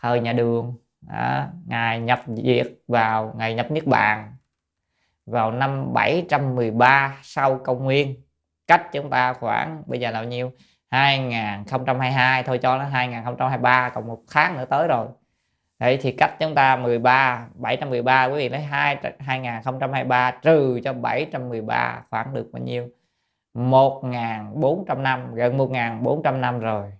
thời 0.00 0.20
nhà 0.20 0.32
đường 0.32 0.74
đó, 1.08 1.46
ngài 1.66 2.00
nhập 2.00 2.22
diệt 2.26 2.66
vào 2.88 3.34
ngày 3.36 3.54
nhập 3.54 3.70
niết 3.70 3.86
bàn 3.86 4.32
vào 5.26 5.52
năm 5.52 5.92
713 5.92 7.18
sau 7.22 7.58
công 7.64 7.84
nguyên. 7.84 8.22
Cách 8.66 8.92
chúng 8.92 9.10
ta 9.10 9.32
khoảng 9.32 9.82
bây 9.86 10.00
giờ 10.00 10.10
là 10.10 10.20
bao 10.20 10.28
nhiêu? 10.28 10.52
2022 10.90 12.42
thôi 12.42 12.58
cho 12.58 12.78
nó 12.78 12.84
2023 12.84 13.88
còn 13.88 14.06
một 14.06 14.18
tháng 14.30 14.56
nữa 14.56 14.64
tới 14.64 14.88
rồi. 14.88 15.06
Đấy 15.78 15.98
thì 16.02 16.12
cách 16.12 16.36
chúng 16.40 16.54
ta 16.54 16.76
13 16.76 17.46
713 17.54 18.24
quý 18.24 18.34
vị 18.36 18.48
lấy 18.48 18.60
2 18.60 18.96
2023 19.18 20.30
trừ 20.30 20.80
cho 20.84 20.92
713 20.92 22.02
khoảng 22.10 22.34
được 22.34 22.48
bao 22.52 22.62
nhiêu? 22.62 22.88
1.400 23.54 25.02
năm 25.02 25.34
gần 25.34 25.58
1.400 25.58 26.40
năm 26.40 26.60
rồi. 26.60 26.92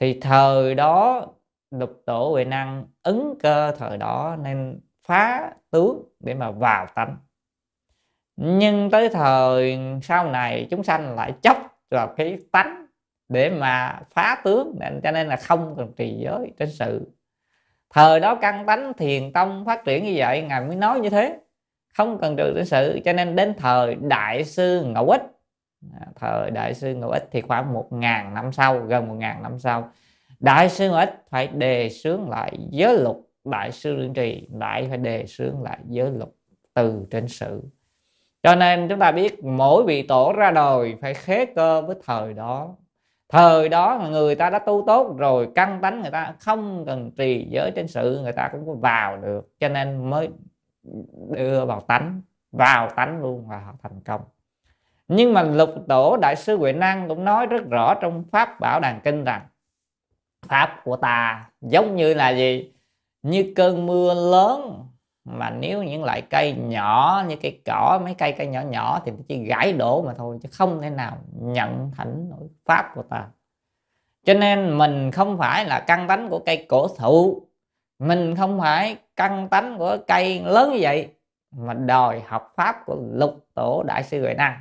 Thì 0.00 0.20
thời 0.20 0.74
đó 0.74 1.26
lục 1.72 2.02
tổ 2.06 2.30
huệ 2.30 2.44
năng 2.44 2.86
ứng 3.02 3.34
cơ 3.42 3.72
thời 3.78 3.98
đó 3.98 4.36
nên 4.42 4.80
phá 5.06 5.52
tướng 5.70 6.02
để 6.20 6.34
mà 6.34 6.50
vào 6.50 6.86
tánh. 6.94 7.16
Nhưng 8.36 8.90
tới 8.90 9.08
thời 9.08 9.78
sau 10.02 10.30
này 10.30 10.66
chúng 10.70 10.82
sanh 10.82 11.14
lại 11.14 11.34
chấp 11.42 11.56
vào 11.90 12.14
cái 12.16 12.38
tánh 12.52 12.86
để 13.28 13.50
mà 13.50 14.00
phá 14.10 14.40
tướng 14.44 14.76
nên 14.80 15.00
cho 15.02 15.10
nên 15.10 15.28
là 15.28 15.36
không 15.36 15.74
cần 15.76 15.92
trì 15.96 16.18
giới 16.24 16.52
trên 16.58 16.70
sự. 16.70 17.10
Thời 17.90 18.20
đó 18.20 18.34
căn 18.34 18.66
tánh 18.66 18.92
thiền 18.94 19.32
tông 19.32 19.64
phát 19.64 19.84
triển 19.84 20.04
như 20.04 20.12
vậy, 20.16 20.42
ngài 20.42 20.60
mới 20.60 20.76
nói 20.76 21.00
như 21.00 21.10
thế. 21.10 21.38
Không 21.94 22.18
cần 22.18 22.36
trừ 22.36 22.52
trên 22.56 22.64
sự, 22.64 23.00
cho 23.04 23.12
nên 23.12 23.36
đến 23.36 23.54
thời 23.58 23.94
đại 23.94 24.44
sư 24.44 24.84
ngẫu 24.84 25.10
ích 25.10 25.22
à, 26.00 26.06
thời 26.14 26.50
đại 26.50 26.74
sư 26.74 26.94
ngẫu 26.94 27.10
ích 27.10 27.28
thì 27.30 27.40
khoảng 27.40 27.72
một 27.72 27.92
ngàn 27.92 28.34
năm 28.34 28.52
sau, 28.52 28.78
gần 28.78 29.08
một 29.08 29.14
ngàn 29.14 29.42
năm 29.42 29.58
sau 29.58 29.90
đại 30.42 30.68
sư 30.68 30.88
ngẫu 30.88 30.98
ích 30.98 31.22
phải 31.30 31.46
đề 31.48 31.88
xướng 31.88 32.30
lại 32.30 32.58
giới 32.70 32.98
luật. 32.98 33.16
Đại 33.44 33.72
sư 33.72 33.96
lương 33.96 34.14
trì 34.14 34.48
lại 34.52 34.86
phải 34.88 34.98
đề 34.98 35.26
xướng 35.26 35.62
lại 35.62 35.78
giới 35.88 36.10
luật 36.10 36.30
từ 36.74 37.06
trên 37.10 37.28
sự 37.28 37.62
cho 38.42 38.54
nên 38.54 38.88
chúng 38.88 38.98
ta 38.98 39.12
biết 39.12 39.44
mỗi 39.44 39.84
vị 39.84 40.02
tổ 40.02 40.32
ra 40.32 40.50
đời 40.50 40.96
phải 41.00 41.14
khế 41.14 41.46
cơ 41.46 41.82
với 41.82 41.96
thời 42.06 42.34
đó. 42.34 42.76
Thời 43.28 43.68
đó 43.68 44.08
người 44.10 44.34
ta 44.34 44.50
đã 44.50 44.58
tu 44.58 44.84
tốt 44.86 45.14
rồi 45.18 45.48
căn 45.54 45.78
tánh 45.82 46.00
người 46.00 46.10
ta 46.10 46.34
không 46.40 46.84
cần 46.86 47.10
trì 47.16 47.46
giới 47.50 47.70
trên 47.76 47.88
sự 47.88 48.20
người 48.22 48.32
ta 48.32 48.48
cũng 48.52 48.66
có 48.66 48.72
vào 48.74 49.16
được. 49.16 49.48
Cho 49.60 49.68
nên 49.68 50.10
mới 50.10 50.28
đưa 51.30 51.64
vào 51.64 51.80
tánh 51.80 52.22
vào 52.52 52.88
tánh 52.96 53.22
luôn 53.22 53.46
và 53.48 53.58
họ 53.58 53.72
thành 53.82 54.00
công. 54.04 54.20
Nhưng 55.08 55.32
mà 55.34 55.42
lục 55.42 55.70
tổ 55.88 56.16
đại 56.16 56.36
sư 56.36 56.56
huệ 56.56 56.72
năng 56.72 57.08
cũng 57.08 57.24
nói 57.24 57.46
rất 57.46 57.62
rõ 57.70 57.94
trong 57.94 58.24
pháp 58.32 58.60
bảo 58.60 58.80
đàn 58.80 59.00
kinh 59.00 59.24
rằng 59.24 59.42
pháp 60.48 60.80
của 60.84 60.96
ta 60.96 61.50
giống 61.60 61.96
như 61.96 62.14
là 62.14 62.30
gì? 62.30 62.72
Như 63.22 63.52
cơn 63.56 63.86
mưa 63.86 64.14
lớn. 64.14 64.78
Mà 65.24 65.50
nếu 65.50 65.82
những 65.82 66.04
loại 66.04 66.22
cây 66.22 66.52
nhỏ 66.52 67.22
như 67.28 67.36
cây 67.42 67.60
cỏ, 67.64 68.00
mấy 68.04 68.14
cây 68.14 68.34
cây 68.38 68.46
nhỏ 68.46 68.60
nhỏ 68.60 69.00
thì 69.04 69.12
chỉ 69.28 69.44
gãy 69.44 69.72
đổ 69.72 70.02
mà 70.02 70.14
thôi, 70.18 70.38
chứ 70.42 70.48
không 70.52 70.82
thể 70.82 70.90
nào 70.90 71.18
nhận 71.40 71.90
thành 71.96 72.30
nổi 72.30 72.48
pháp 72.64 72.92
của 72.94 73.02
ta. 73.02 73.26
Cho 74.24 74.34
nên 74.34 74.78
mình 74.78 75.10
không 75.10 75.38
phải 75.38 75.64
là 75.64 75.80
căn 75.80 76.08
tánh 76.08 76.28
của 76.28 76.38
cây 76.46 76.66
cổ 76.68 76.88
thụ. 76.88 77.46
Mình 77.98 78.36
không 78.36 78.60
phải 78.60 78.96
căn 79.16 79.48
tánh 79.48 79.78
của 79.78 79.96
cây 80.06 80.42
lớn 80.44 80.70
như 80.72 80.78
vậy, 80.80 81.08
mà 81.56 81.74
đòi 81.74 82.20
học 82.20 82.52
pháp 82.56 82.76
của 82.86 82.96
lục 83.12 83.46
tổ 83.54 83.82
đại 83.82 84.02
sư 84.02 84.20
huệ 84.20 84.34
năng. 84.34 84.60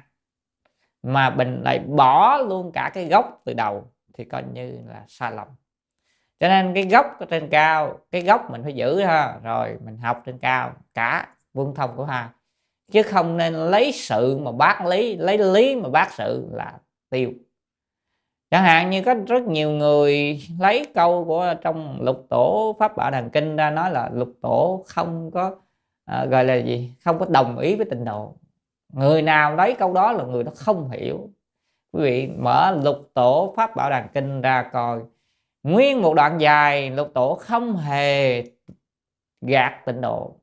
Mà 1.03 1.29
mình 1.29 1.61
lại 1.63 1.79
bỏ 1.79 2.37
luôn 2.37 2.71
cả 2.71 2.91
cái 2.93 3.05
gốc 3.05 3.41
từ 3.45 3.53
đầu, 3.53 3.91
thì 4.13 4.25
coi 4.25 4.43
như 4.53 4.79
là 4.87 5.03
sai 5.07 5.31
lầm 5.31 5.47
cho 6.41 6.47
nên 6.47 6.73
cái 6.73 6.83
gốc 6.85 7.05
ở 7.19 7.25
trên 7.29 7.49
cao 7.49 7.99
cái 8.11 8.21
gốc 8.21 8.51
mình 8.51 8.63
phải 8.63 8.73
giữ 8.73 9.01
ha. 9.01 9.39
Rồi 9.43 9.77
mình 9.85 9.97
học 9.97 10.21
trên 10.25 10.37
cao 10.37 10.71
cả 10.93 11.27
vương 11.53 11.75
thông 11.75 11.95
của 11.95 12.05
ha 12.05 12.29
chứ 12.91 13.03
không 13.03 13.37
nên 13.37 13.53
lấy 13.53 13.91
sự 13.91 14.37
mà 14.37 14.51
bác 14.51 14.85
lý 14.85 15.15
lấy 15.15 15.37
lý 15.37 15.75
mà 15.75 15.89
bác 15.89 16.11
sự 16.11 16.49
là 16.51 16.73
tiêu. 17.09 17.31
Chẳng 18.51 18.63
hạn 18.63 18.89
như 18.89 19.03
có 19.03 19.15
rất 19.27 19.43
nhiều 19.43 19.69
người 19.71 20.41
lấy 20.59 20.85
câu 20.93 21.25
của 21.25 21.53
trong 21.61 22.01
lục 22.01 22.25
tổ 22.29 22.75
pháp 22.79 22.97
bảo 22.97 23.11
đàn 23.11 23.29
kinh 23.29 23.55
ra 23.55 23.69
nói 23.69 23.91
là 23.91 24.09
lục 24.13 24.33
tổ 24.41 24.83
không 24.87 25.31
có 25.31 25.55
à, 26.05 26.25
gọi 26.25 26.45
là 26.45 26.55
gì? 26.55 26.91
Không 27.03 27.19
có 27.19 27.25
đồng 27.29 27.57
ý 27.57 27.75
với 27.75 27.85
tình 27.89 28.05
độ. 28.05 28.35
Người 28.93 29.21
nào 29.21 29.55
lấy 29.55 29.75
câu 29.79 29.93
đó 29.93 30.11
là 30.11 30.23
người 30.23 30.43
đó 30.43 30.51
không 30.55 30.89
hiểu. 30.91 31.29
Quý 31.91 32.01
vị 32.03 32.27
mở 32.27 32.77
lục 32.83 32.97
tổ 33.13 33.53
pháp 33.57 33.75
bảo 33.75 33.89
đàn 33.89 34.07
kinh 34.13 34.41
ra 34.41 34.69
coi 34.73 34.99
nguyên 35.63 36.01
một 36.01 36.13
đoạn 36.13 36.37
dài 36.41 36.89
lục 36.89 37.11
tổ 37.13 37.35
không 37.35 37.77
hề 37.77 38.43
gạt 39.41 39.81
tịnh 39.85 40.01
độ 40.01 40.35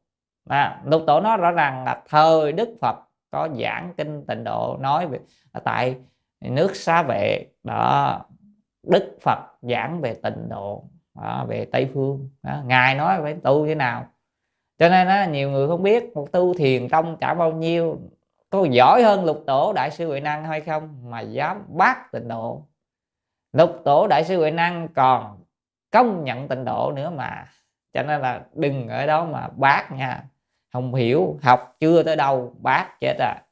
à, 0.48 0.82
lục 0.84 1.02
tổ 1.06 1.20
nói 1.20 1.36
rõ 1.36 1.50
ràng 1.50 1.84
là 1.84 2.02
thời 2.08 2.52
đức 2.52 2.68
phật 2.80 2.96
có 3.30 3.48
giảng 3.62 3.94
kinh 3.96 4.24
tịnh 4.26 4.44
độ 4.44 4.76
nói 4.80 5.06
về 5.06 5.18
tại 5.64 5.96
nước 6.40 6.76
xá 6.76 7.02
vệ 7.02 7.46
đó 7.64 8.20
đức 8.86 9.16
phật 9.20 9.38
giảng 9.62 10.00
về 10.00 10.14
tịnh 10.22 10.48
độ 10.48 10.84
đó, 11.14 11.44
về 11.48 11.66
tây 11.72 11.90
phương 11.94 12.30
đó. 12.42 12.62
ngài 12.66 12.94
nói 12.94 13.18
phải 13.22 13.34
tu 13.42 13.66
thế 13.66 13.74
nào 13.74 14.06
cho 14.78 14.88
nên 14.88 15.08
đó, 15.08 15.24
nhiều 15.30 15.50
người 15.50 15.68
không 15.68 15.82
biết 15.82 16.04
một 16.14 16.32
tu 16.32 16.54
thiền 16.54 16.88
tông 16.88 17.16
chả 17.20 17.34
bao 17.34 17.52
nhiêu 17.52 18.00
có 18.50 18.64
giỏi 18.70 19.02
hơn 19.02 19.24
lục 19.24 19.42
tổ 19.46 19.72
đại 19.72 19.90
sư 19.90 20.08
huệ 20.08 20.20
năng 20.20 20.44
hay 20.44 20.60
không 20.60 21.10
mà 21.10 21.20
dám 21.20 21.64
bác 21.68 22.12
tịnh 22.12 22.28
độ 22.28 22.67
lục 23.52 23.80
tổ 23.84 24.06
đại 24.06 24.24
sư 24.24 24.38
huệ 24.38 24.50
năng 24.50 24.88
còn 24.88 25.38
công 25.92 26.24
nhận 26.24 26.48
tịnh 26.48 26.64
độ 26.64 26.92
nữa 26.96 27.10
mà. 27.10 27.44
Cho 27.94 28.02
nên 28.02 28.20
là 28.20 28.40
đừng 28.54 28.88
ở 28.88 29.06
đó 29.06 29.24
mà 29.24 29.48
bác 29.56 29.92
nha. 29.92 30.22
Không 30.72 30.94
hiểu, 30.94 31.38
học 31.42 31.76
chưa 31.80 32.02
tới 32.02 32.16
đâu, 32.16 32.54
bác 32.60 32.86
chết 33.00 33.16
à. 33.18 33.42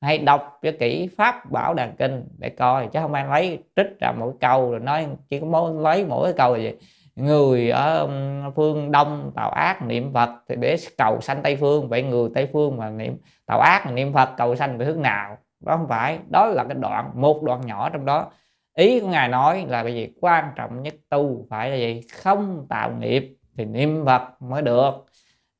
Hay 0.00 0.18
đọc 0.18 0.58
cho 0.62 0.70
kỹ 0.80 1.08
pháp 1.16 1.50
bảo 1.50 1.74
đàn 1.74 1.96
kinh 1.96 2.28
để 2.38 2.48
coi, 2.48 2.86
chứ 2.92 3.00
không 3.02 3.12
ai 3.12 3.24
lấy 3.24 3.62
trích 3.76 4.00
ra 4.00 4.12
mỗi 4.12 4.32
câu 4.40 4.70
rồi 4.70 4.80
nói 4.80 5.08
chỉ 5.30 5.40
có 5.40 5.46
mỗi, 5.46 5.72
lấy 5.82 6.04
mỗi 6.04 6.26
cái 6.26 6.34
câu 6.36 6.54
là 6.54 6.62
gì. 6.62 6.72
Người 7.16 7.70
ở 7.70 8.08
phương 8.56 8.92
đông 8.92 9.32
tạo 9.34 9.50
ác 9.50 9.82
niệm 9.82 10.12
phật 10.14 10.30
thì 10.48 10.56
để 10.56 10.76
cầu 10.98 11.20
sanh 11.20 11.42
tây 11.42 11.56
phương. 11.56 11.88
Vậy 11.88 12.02
người 12.02 12.30
tây 12.34 12.48
phương 12.52 12.76
mà 12.76 12.90
niệm, 12.90 13.16
tạo 13.46 13.60
ác 13.60 13.82
mà 13.86 13.92
niệm 13.92 14.12
phật, 14.12 14.28
cầu 14.36 14.56
sanh 14.56 14.78
về 14.78 14.86
hướng 14.86 15.02
nào? 15.02 15.36
Đó 15.60 15.76
không 15.76 15.88
phải, 15.88 16.18
đó 16.28 16.46
là 16.46 16.64
cái 16.64 16.74
đoạn, 16.80 17.10
một 17.14 17.42
đoạn 17.42 17.66
nhỏ 17.66 17.88
trong 17.88 18.04
đó 18.04 18.30
ý 18.74 19.00
của 19.00 19.08
ngài 19.08 19.28
nói 19.28 19.66
là 19.68 19.82
cái 19.82 19.94
gì? 19.94 20.08
Quan 20.20 20.52
trọng 20.56 20.82
nhất 20.82 20.94
tu 21.08 21.46
phải 21.50 21.70
là 21.70 21.76
gì? 21.76 22.00
Không 22.12 22.66
tạo 22.68 22.92
nghiệp 22.92 23.36
thì 23.56 23.64
niệm 23.64 24.04
phật 24.06 24.42
mới 24.42 24.62
được. 24.62 25.06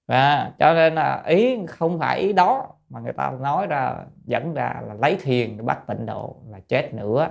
Và 0.07 0.53
cho 0.59 0.75
nên 0.75 0.95
là 0.95 1.23
ý 1.27 1.59
không 1.69 1.99
phải 1.99 2.21
ý 2.21 2.33
đó 2.33 2.69
mà 2.89 3.01
người 3.01 3.13
ta 3.13 3.33
nói 3.41 3.67
ra 3.67 3.97
dẫn 4.25 4.55
ra 4.55 4.75
là 4.89 4.95
lấy 4.95 5.17
thiền 5.23 5.57
để 5.57 5.63
bắt 5.63 5.87
tịnh 5.87 6.07
độ 6.07 6.37
là 6.51 6.59
chết 6.69 6.95
nữa. 6.95 7.29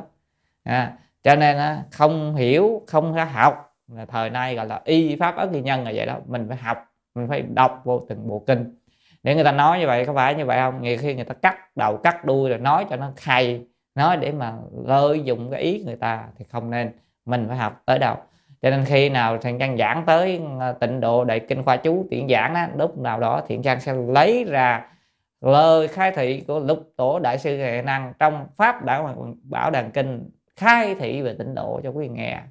À, 0.63 0.97
cho 1.23 1.35
nên 1.35 1.57
á, 1.57 1.83
không 1.91 2.35
hiểu 2.35 2.81
không 2.87 3.15
có 3.15 3.23
học 3.23 3.73
là 3.87 4.05
thời 4.05 4.29
nay 4.29 4.55
gọi 4.55 4.65
là 4.65 4.81
y 4.83 5.15
pháp 5.15 5.35
ấn 5.37 5.53
kỳ 5.53 5.61
nhân 5.61 5.83
là 5.83 5.91
vậy 5.95 6.05
đó. 6.05 6.17
Mình 6.27 6.45
phải 6.47 6.57
học 6.57 6.77
mình 7.15 7.27
phải 7.27 7.41
đọc 7.41 7.81
vô 7.83 7.99
từng 8.09 8.27
bộ 8.27 8.43
kinh. 8.47 8.75
Để 9.23 9.35
người 9.35 9.43
ta 9.43 9.51
nói 9.51 9.79
như 9.79 9.87
vậy 9.87 10.05
có 10.05 10.13
phải 10.13 10.35
như 10.35 10.45
vậy 10.45 10.57
không? 10.59 10.81
Nhiều 10.81 10.97
khi 10.99 11.15
người 11.15 11.25
ta 11.25 11.33
cắt 11.33 11.77
đầu 11.77 11.97
cắt 11.97 12.25
đuôi 12.25 12.49
rồi 12.49 12.59
nói 12.59 12.85
cho 12.89 12.95
nó 12.95 13.11
hay 13.17 13.65
nói 13.95 14.17
để 14.17 14.31
mà 14.31 14.53
lợi 14.85 15.21
dụng 15.23 15.51
cái 15.51 15.61
ý 15.61 15.83
người 15.83 15.95
ta 15.95 16.27
thì 16.37 16.45
không 16.45 16.69
nên 16.69 16.91
mình 17.25 17.45
phải 17.47 17.57
học 17.57 17.81
tới 17.85 17.99
đâu. 17.99 18.15
Cho 18.61 18.69
nên 18.69 18.85
khi 18.85 19.09
nào 19.09 19.37
thiện 19.37 19.59
trang 19.59 19.77
giảng 19.77 20.03
tới 20.05 20.41
ờ, 20.59 20.71
tịnh 20.71 20.99
độ 20.99 21.23
đại 21.23 21.39
kinh 21.39 21.63
khoa 21.63 21.77
chú 21.77 22.07
tiện 22.09 22.27
giảng 22.29 22.55
á 22.55 22.69
lúc 22.77 22.97
nào 22.97 23.19
đó 23.19 23.41
thiện 23.47 23.61
trang 23.61 23.79
sẽ 23.79 23.93
lấy 23.93 24.43
ra 24.43 24.87
lời 25.41 25.87
khai 25.87 26.11
thị 26.11 26.43
của 26.47 26.59
lục 26.59 26.93
tổ 26.95 27.19
đại 27.19 27.37
sư 27.37 27.57
hệ 27.57 27.81
năng 27.81 28.13
trong 28.19 28.47
pháp 28.55 28.85
đạo 28.85 29.15
bảo 29.43 29.71
đàn 29.71 29.91
kinh 29.91 30.29
khai 30.55 30.95
thị 30.95 31.21
về 31.21 31.35
tịnh 31.39 31.55
độ 31.55 31.81
cho 31.83 31.89
quý 31.89 32.07
vị 32.07 32.15
nghe. 32.15 32.41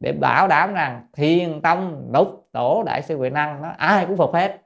Để 0.00 0.12
bảo 0.12 0.48
đảm 0.48 0.74
rằng 0.74 1.06
thiền 1.12 1.60
tông 1.60 2.10
lục 2.12 2.48
tổ 2.52 2.82
đại 2.82 3.02
sư 3.02 3.16
huệ 3.16 3.30
năng 3.30 3.62
nó 3.62 3.68
ai 3.78 4.06
cũng 4.06 4.16
phục 4.16 4.34
hết 4.34 4.60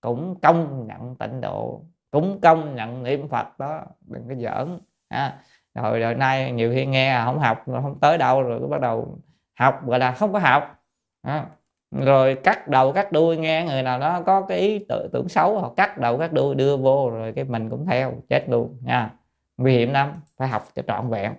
cũng 0.00 0.40
công 0.40 0.86
nhận 0.86 1.16
tịnh 1.16 1.40
độ 1.40 1.80
cũng 2.10 2.40
công 2.40 2.74
nhận 2.74 3.02
niệm 3.02 3.28
phật 3.28 3.58
đó 3.58 3.82
đừng 4.00 4.28
có 4.28 4.34
giỡn 4.34 4.78
à, 5.08 5.38
rồi 5.82 6.00
đời 6.00 6.14
nay 6.14 6.52
nhiều 6.52 6.72
khi 6.74 6.86
nghe 6.86 7.20
không 7.24 7.38
học 7.38 7.62
không 7.66 7.98
tới 8.00 8.18
đâu 8.18 8.42
rồi 8.42 8.60
cứ 8.60 8.66
bắt 8.66 8.80
đầu 8.80 9.18
học 9.58 9.86
gọi 9.86 9.98
là 9.98 10.12
không 10.12 10.32
có 10.32 10.38
học. 10.38 10.82
À, 11.22 11.46
rồi 11.90 12.34
cắt 12.34 12.68
đầu 12.68 12.92
cắt 12.92 13.12
đuôi 13.12 13.36
nghe 13.36 13.64
người 13.64 13.82
nào 13.82 13.98
đó 13.98 14.22
có 14.26 14.42
cái 14.42 14.58
ý 14.58 14.84
tưởng, 14.88 15.08
tưởng 15.12 15.28
xấu 15.28 15.58
họ 15.60 15.72
cắt 15.76 15.98
đầu 15.98 16.18
cắt 16.18 16.32
đuôi 16.32 16.54
đưa 16.54 16.76
vô 16.76 17.10
rồi 17.10 17.32
cái 17.32 17.44
mình 17.44 17.70
cũng 17.70 17.86
theo 17.86 18.12
chết 18.28 18.44
luôn 18.48 18.78
nha. 18.82 19.10
Nguy 19.56 19.72
hiểm 19.72 19.92
lắm 19.92 20.12
phải 20.36 20.48
học 20.48 20.68
cho 20.74 20.82
trọn 20.86 21.10
vẹn. 21.10 21.34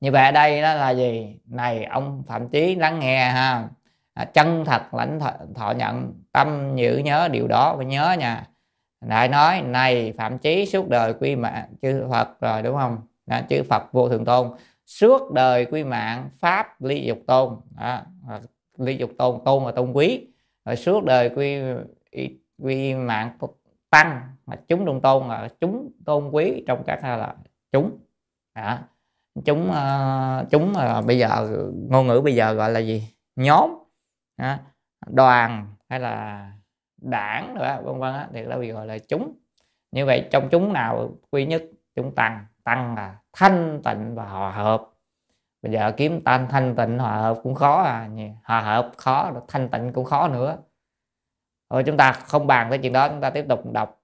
Như 0.00 0.12
vậy 0.12 0.24
ở 0.24 0.32
đây 0.32 0.62
đó 0.62 0.74
là 0.74 0.90
gì? 0.90 1.36
Này 1.46 1.84
ông 1.84 2.22
phạm 2.26 2.48
chí 2.48 2.74
lắng 2.74 2.98
nghe 2.98 3.30
ha. 3.30 3.68
À, 4.14 4.24
chân 4.24 4.64
thật 4.64 4.94
lãnh 4.94 5.20
thọ, 5.20 5.30
thọ 5.54 5.70
nhận 5.70 6.12
tâm 6.32 6.74
nhữ 6.74 6.96
nhớ 7.04 7.28
điều 7.32 7.48
đó 7.48 7.76
và 7.76 7.84
nhớ 7.84 8.16
nha 8.18 8.46
đại 9.08 9.28
nói 9.28 9.62
này 9.62 10.14
phạm 10.18 10.38
chí 10.38 10.66
suốt 10.66 10.88
đời 10.88 11.14
quy 11.20 11.36
mạng 11.36 11.74
chư 11.82 12.06
phật 12.10 12.40
rồi 12.40 12.62
đúng 12.62 12.76
không? 12.76 12.98
Đó, 13.26 13.40
chư 13.48 13.62
phật 13.62 13.92
vô 13.92 14.08
thường 14.08 14.24
tôn. 14.24 14.50
Suốt 14.86 15.32
đời 15.32 15.64
quy 15.64 15.84
mạng 15.84 16.30
pháp 16.38 16.82
ly 16.82 17.04
dục 17.04 17.18
tôn. 17.26 17.56
Đó, 17.80 18.00
ly 18.78 18.96
dục 18.96 19.10
tôn 19.18 19.40
tôn 19.44 19.64
là 19.64 19.70
tôn 19.70 19.92
quý. 19.92 20.26
Rồi 20.64 20.76
suốt 20.76 21.04
đời 21.04 21.30
quy 21.36 21.60
quy 22.58 22.94
mạng 22.94 23.38
tăng 23.90 24.20
mà 24.46 24.56
chúng 24.68 24.84
đồng 24.84 25.00
tôn 25.00 25.28
là 25.28 25.48
chúng 25.60 25.90
tôn 26.04 26.30
quý 26.30 26.64
trong 26.66 26.82
các 26.86 27.02
là 27.02 27.34
chúng. 27.72 27.98
Đó. 28.54 28.78
chúng 29.44 29.70
uh, 29.70 30.50
chúng 30.50 30.72
uh, 30.98 31.06
bây 31.06 31.18
giờ 31.18 31.48
ngôn 31.88 32.06
ngữ 32.06 32.20
bây 32.24 32.34
giờ 32.34 32.52
gọi 32.52 32.70
là 32.70 32.80
gì? 32.80 33.08
Nhóm. 33.36 33.70
Đó. 34.36 34.56
đoàn 35.06 35.66
hay 35.88 36.00
là 36.00 36.50
đảng 37.10 37.54
nữa 37.54 37.80
vân 37.84 37.98
vân 37.98 38.14
thì 38.32 38.44
đó 38.44 38.58
bị 38.58 38.70
gọi 38.70 38.86
là 38.86 38.98
chúng. 38.98 39.32
Như 39.92 40.06
vậy 40.06 40.28
trong 40.30 40.48
chúng 40.50 40.72
nào 40.72 41.10
quy 41.30 41.46
nhất? 41.46 41.62
Chúng 41.94 42.14
tăng 42.14 42.46
tăng 42.64 42.94
là 42.96 43.16
thanh 43.32 43.80
tịnh 43.84 44.14
và 44.14 44.24
hòa 44.24 44.50
hợp. 44.50 44.82
Bây 45.62 45.72
giờ 45.72 45.92
kiếm 45.96 46.20
tan 46.24 46.46
thanh 46.50 46.76
tịnh, 46.76 46.98
hòa 46.98 47.16
hợp 47.16 47.38
cũng 47.42 47.54
khó 47.54 47.82
à 47.82 48.08
hòa 48.44 48.60
hợp 48.60 48.92
khó 48.96 49.32
thanh 49.48 49.68
tịnh 49.68 49.92
cũng 49.92 50.04
khó 50.04 50.28
nữa. 50.28 50.58
Rồi 51.70 51.82
chúng 51.82 51.96
ta 51.96 52.12
không 52.12 52.46
bàn 52.46 52.66
tới 52.70 52.78
chuyện 52.78 52.92
đó, 52.92 53.08
chúng 53.08 53.20
ta 53.20 53.30
tiếp 53.30 53.44
tục 53.48 53.72
đọc. 53.72 54.02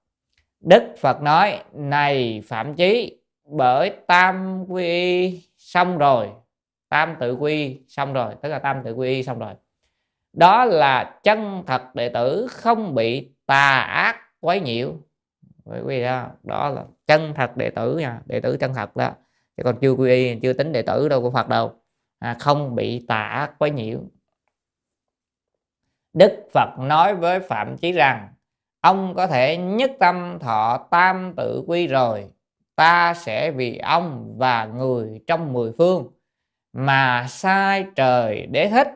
Đức 0.61 0.94
phật 1.00 1.22
nói, 1.22 1.64
này 1.72 2.42
phạm 2.46 2.74
chí, 2.74 3.20
bởi 3.44 3.90
tam 4.07 4.64
quy 4.68 4.84
y 4.84 5.42
xong 5.57 5.98
rồi, 5.98 6.30
tam 6.88 7.16
tự 7.20 7.34
quy 7.34 7.80
xong 7.88 8.12
rồi. 8.12 8.34
Tức 8.42 8.48
là 8.48 8.59
tam 8.59 8.82
tự 8.84 8.94
quy 8.94 9.09
y 9.09 9.22
xong 9.22 9.38
rồi 9.38 9.55
đó 10.32 10.64
là 10.64 11.18
chân 11.22 11.62
thật 11.66 11.94
đệ 11.94 12.08
tử 12.08 12.46
không 12.50 12.94
bị 12.94 13.30
tà 13.46 13.80
ác 13.80 14.16
quấy 14.40 14.60
nhiễu. 14.60 14.94
Quý 15.64 15.78
vị 15.84 16.02
đó, 16.02 16.26
đó 16.42 16.68
là 16.68 16.84
chân 17.06 17.34
thật 17.34 17.56
đệ 17.56 17.70
tử 17.70 17.98
nha 17.98 18.20
đệ 18.26 18.40
tử 18.40 18.56
chân 18.56 18.74
thật 18.74 18.96
đó. 18.96 19.10
Chứ 19.56 19.62
còn 19.62 19.76
chưa 19.80 19.92
quy 19.92 20.10
y 20.10 20.40
chưa 20.42 20.52
tính 20.52 20.72
đệ 20.72 20.82
tử 20.82 21.08
đâu 21.08 21.22
của 21.22 21.30
phật 21.30 21.48
đâu. 21.48 21.74
À, 22.18 22.36
không 22.40 22.74
bị 22.74 23.06
tà 23.08 23.22
ác 23.22 23.58
quấy 23.58 23.70
nhiễu. 23.70 23.98
Đức 26.12 26.48
phật 26.52 26.78
nói 26.78 27.14
với 27.14 27.40
phạm 27.40 27.76
chí 27.76 27.92
rằng 27.92 28.28
ông 28.80 29.14
có 29.14 29.26
thể 29.26 29.56
nhất 29.56 29.90
tâm 29.98 30.38
thọ 30.40 30.86
tam 30.90 31.34
tự 31.36 31.64
quy 31.66 31.86
rồi. 31.86 32.30
Ta 32.76 33.14
sẽ 33.14 33.50
vì 33.50 33.78
ông 33.78 34.34
và 34.38 34.64
người 34.64 35.20
trong 35.26 35.52
mười 35.52 35.72
phương 35.78 36.10
mà 36.72 37.26
sai 37.28 37.86
trời 37.96 38.46
đế 38.46 38.68
thích 38.68 38.88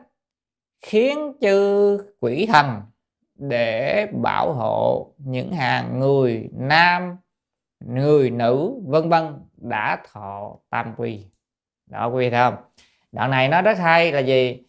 khiến 0.87 1.33
chư 1.41 1.97
quỷ 2.19 2.47
thần 2.53 2.81
để 3.35 4.07
bảo 4.21 4.53
hộ 4.53 5.13
những 5.17 5.53
hàng 5.53 5.99
người 5.99 6.49
nam, 6.53 7.17
người 7.85 8.29
nữ, 8.29 8.73
vân 8.85 9.09
vân 9.09 9.39
đã 9.57 10.01
thọ 10.13 10.55
tam 10.69 10.93
quy. 10.97 11.25
Đó, 11.89 12.07
quý 12.07 12.25
vị 12.25 12.29
thấy 12.29 12.39
không? 12.39 12.55
Đoạn 13.11 13.31
này 13.31 13.47
nó 13.47 13.61
rất 13.61 13.77
hay 13.77 14.11
là 14.11 14.19
gì? 14.19 14.63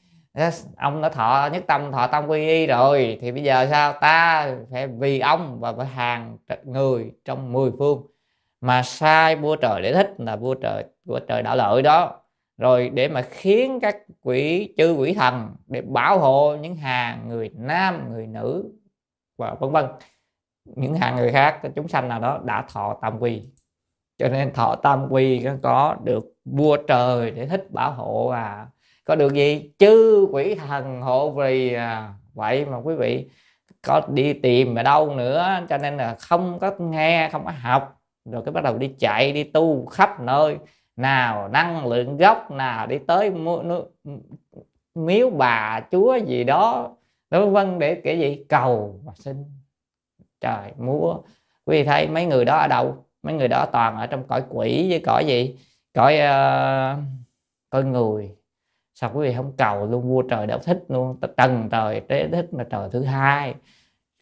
Ông 0.76 1.02
đã 1.02 1.08
thọ 1.08 1.48
nhất 1.52 1.64
tâm, 1.66 1.92
thọ 1.92 2.06
tam 2.06 2.26
quy 2.26 2.48
y 2.48 2.66
rồi, 2.66 3.18
thì 3.20 3.32
bây 3.32 3.42
giờ 3.42 3.66
sao? 3.70 3.92
Ta 3.92 4.50
phải 4.70 4.86
vì 4.86 5.20
ông 5.20 5.60
và 5.60 5.72
phải 5.72 5.86
hàng 5.86 6.38
người 6.64 7.12
trong 7.24 7.52
mười 7.52 7.70
phương. 7.78 8.06
Mà 8.60 8.82
sai 8.82 9.36
vua 9.36 9.56
trời 9.56 9.82
để 9.82 9.92
thích 9.92 10.14
là 10.18 10.36
vua 10.36 10.54
trời 10.54 10.84
vua 11.04 11.18
trời 11.18 11.42
đạo 11.42 11.56
lợi 11.56 11.82
đó 11.82 12.20
rồi 12.58 12.88
để 12.88 13.08
mà 13.08 13.22
khiến 13.22 13.80
các 13.80 13.96
quỷ, 14.22 14.74
chư 14.76 14.92
quỷ 14.92 15.14
thần 15.14 15.56
để 15.66 15.80
bảo 15.80 16.18
hộ 16.18 16.56
những 16.56 16.76
hàng 16.76 17.28
người 17.28 17.50
nam, 17.54 18.12
người 18.12 18.26
nữ, 18.26 18.64
và 19.38 19.54
vân 19.54 19.70
vân. 19.70 19.86
Những 20.64 20.94
hàng 20.94 21.16
người 21.16 21.32
khác 21.32 21.60
chúng 21.76 21.88
sanh 21.88 22.08
nào 22.08 22.20
đó 22.20 22.40
đã 22.44 22.64
thọ 22.68 22.98
tam 23.02 23.18
quy. 23.18 23.42
Cho 24.18 24.28
nên 24.28 24.52
thọ 24.52 24.74
tam 24.74 25.06
quy 25.10 25.46
có 25.62 25.96
được 26.04 26.24
vua 26.44 26.76
trời 26.76 27.30
để 27.30 27.46
thích 27.46 27.70
bảo 27.70 27.92
hộ 27.92 28.28
à. 28.28 28.66
Có 29.04 29.14
được 29.14 29.32
gì? 29.32 29.70
Chư 29.78 30.26
quỷ 30.32 30.54
thần 30.54 31.00
hộ 31.00 31.30
vì 31.30 31.74
à. 31.74 32.14
Vậy 32.34 32.64
mà 32.64 32.76
quý 32.76 32.94
vị 32.94 33.30
có 33.82 34.02
đi 34.08 34.32
tìm 34.32 34.74
ở 34.74 34.82
đâu 34.82 35.14
nữa, 35.14 35.60
cho 35.68 35.78
nên 35.78 35.96
là 35.96 36.14
không 36.14 36.58
có 36.58 36.72
nghe, 36.78 37.28
không 37.32 37.44
có 37.44 37.52
học. 37.62 38.00
Rồi 38.24 38.42
cái 38.44 38.52
bắt 38.52 38.64
đầu 38.64 38.78
đi 38.78 38.94
chạy, 38.98 39.32
đi 39.32 39.44
tu 39.44 39.86
khắp 39.86 40.20
nơi 40.20 40.56
nào 40.98 41.48
năng 41.48 41.86
lượng 41.86 42.16
gốc 42.16 42.50
nào 42.50 42.86
đi 42.86 42.98
tới 42.98 43.32
miếu 44.94 45.30
bà 45.30 45.80
chúa 45.90 46.16
gì 46.16 46.44
đó 46.44 46.96
đối 47.30 47.50
vân 47.50 47.78
để 47.78 47.94
cái 47.94 48.18
gì 48.18 48.44
cầu 48.48 49.00
và 49.04 49.12
xin. 49.16 49.44
Trời 50.40 50.72
múa. 50.78 51.18
Quý 51.64 51.78
vị 51.78 51.84
thấy 51.84 52.08
mấy 52.08 52.26
người 52.26 52.44
đó 52.44 52.56
ở 52.56 52.68
đâu? 52.68 53.04
Mấy 53.22 53.34
người 53.34 53.48
đó 53.48 53.66
toàn 53.72 53.96
ở 53.96 54.06
trong 54.06 54.24
cõi 54.26 54.42
quỷ 54.48 54.90
với 54.90 55.00
cõi 55.00 55.24
gì? 55.26 55.56
Cõi 55.94 56.14
uh, 56.14 56.98
cõi 57.70 57.84
người. 57.84 58.30
Sao 58.94 59.10
quý 59.14 59.28
vị 59.28 59.34
không 59.36 59.52
cầu 59.56 59.86
luôn? 59.86 60.08
Vua 60.08 60.22
trời 60.22 60.46
đã 60.46 60.58
thích 60.58 60.84
luôn. 60.88 61.20
Tầng 61.36 61.68
trời 61.70 62.00
đế 62.08 62.28
thích 62.32 62.48
là 62.52 62.64
trời 62.70 62.88
thứ 62.92 63.02
hai. 63.02 63.54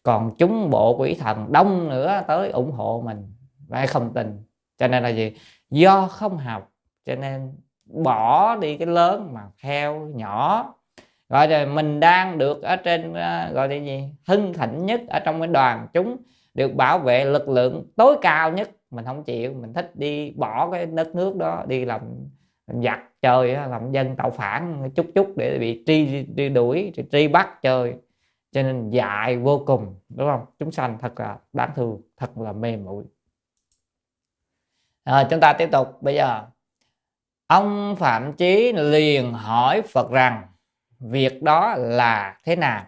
Còn 0.03 0.35
chúng 0.37 0.69
bộ 0.69 0.97
quỷ 0.97 1.15
thần 1.19 1.51
đông 1.51 1.89
nữa 1.89 2.23
tới 2.27 2.49
ủng 2.49 2.71
hộ 2.71 3.01
mình. 3.05 3.33
Và 3.67 3.85
không 3.85 4.13
tin 4.13 4.43
cho 4.77 4.87
nên 4.87 5.03
là 5.03 5.09
gì? 5.09 5.33
Do 5.69 6.07
không 6.07 6.37
học 6.37 6.71
cho 7.05 7.15
nên 7.15 7.51
bỏ 7.85 8.55
đi 8.55 8.77
cái 8.77 8.87
lớn 8.87 9.33
mà 9.33 9.41
theo 9.63 9.99
nhỏ. 9.99 10.73
Gọi 11.29 11.47
là 11.47 11.65
mình 11.65 11.99
đang 11.99 12.37
được 12.37 12.61
ở 12.63 12.75
trên 12.75 13.13
ờ, 13.13 13.51
gọi 13.53 13.69
là 13.69 13.75
gì? 13.75 14.03
Hưng 14.27 14.53
thịnh 14.53 14.85
nhất 14.85 15.01
ở 15.09 15.19
trong 15.19 15.39
cái 15.39 15.47
đoàn 15.47 15.87
chúng 15.93 16.17
được 16.53 16.75
bảo 16.75 16.99
vệ 16.99 17.25
lực 17.25 17.49
lượng 17.49 17.85
tối 17.95 18.17
cao 18.21 18.51
nhất. 18.51 18.69
Mình 18.91 19.05
không 19.05 19.23
chịu 19.23 19.53
mình 19.53 19.73
thích 19.73 19.91
đi 19.95 20.31
bỏ 20.31 20.71
cái 20.71 20.85
đất 20.85 21.15
nước 21.15 21.35
đó 21.35 21.63
đi 21.67 21.85
làm 21.85 22.01
giặc 22.67 22.99
chơi 23.21 23.53
làm 23.53 23.91
dân 23.91 24.15
tạo 24.15 24.31
phản 24.31 24.89
chút 24.95 25.05
chút 25.15 25.27
để 25.37 25.57
bị 25.59 25.83
truy, 25.87 26.25
truy 26.37 26.49
đuổi 26.49 26.91
truy, 26.95 27.03
truy 27.11 27.27
bắt 27.27 27.61
chơi. 27.61 27.93
Cho 28.51 28.63
nên 28.63 28.89
dại 28.89 29.37
vô 29.37 29.63
cùng 29.65 29.95
đúng 30.09 30.27
không? 30.27 30.45
Chúng 30.59 30.71
sanh 30.71 30.97
thật 30.99 31.19
là 31.19 31.37
đáng 31.53 31.71
thương 31.75 32.01
thật 32.17 32.37
là 32.37 32.51
mềm 32.51 32.85
mũi 32.85 33.03
rồi 35.07 35.23
chúng 35.29 35.39
ta 35.39 35.53
tiếp 35.53 35.69
tục. 35.71 36.01
Bây 36.01 36.15
giờ 36.15 36.41
ông 37.47 37.95
phạm 37.95 38.33
chí 38.33 38.73
liền 38.73 39.33
hỏi 39.33 39.81
phật 39.81 40.11
rằng 40.11 40.47
việc 40.99 41.43
đó 41.43 41.75
là 41.77 42.39
thế 42.43 42.55
nào? 42.55 42.85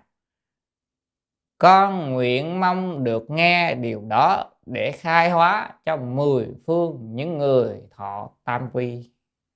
Con 1.57 2.13
nguyện 2.13 2.59
mong 2.59 3.03
được 3.03 3.29
nghe 3.29 3.75
điều 3.75 4.01
đó 4.01 4.51
để 4.65 4.91
khai 4.91 5.29
hóa 5.29 5.69
cho 5.85 5.97
mười 5.97 6.47
phương 6.67 6.99
những 7.15 7.37
người 7.37 7.81
thọ 7.95 8.29
tam 8.43 8.69
quy. 8.73 9.11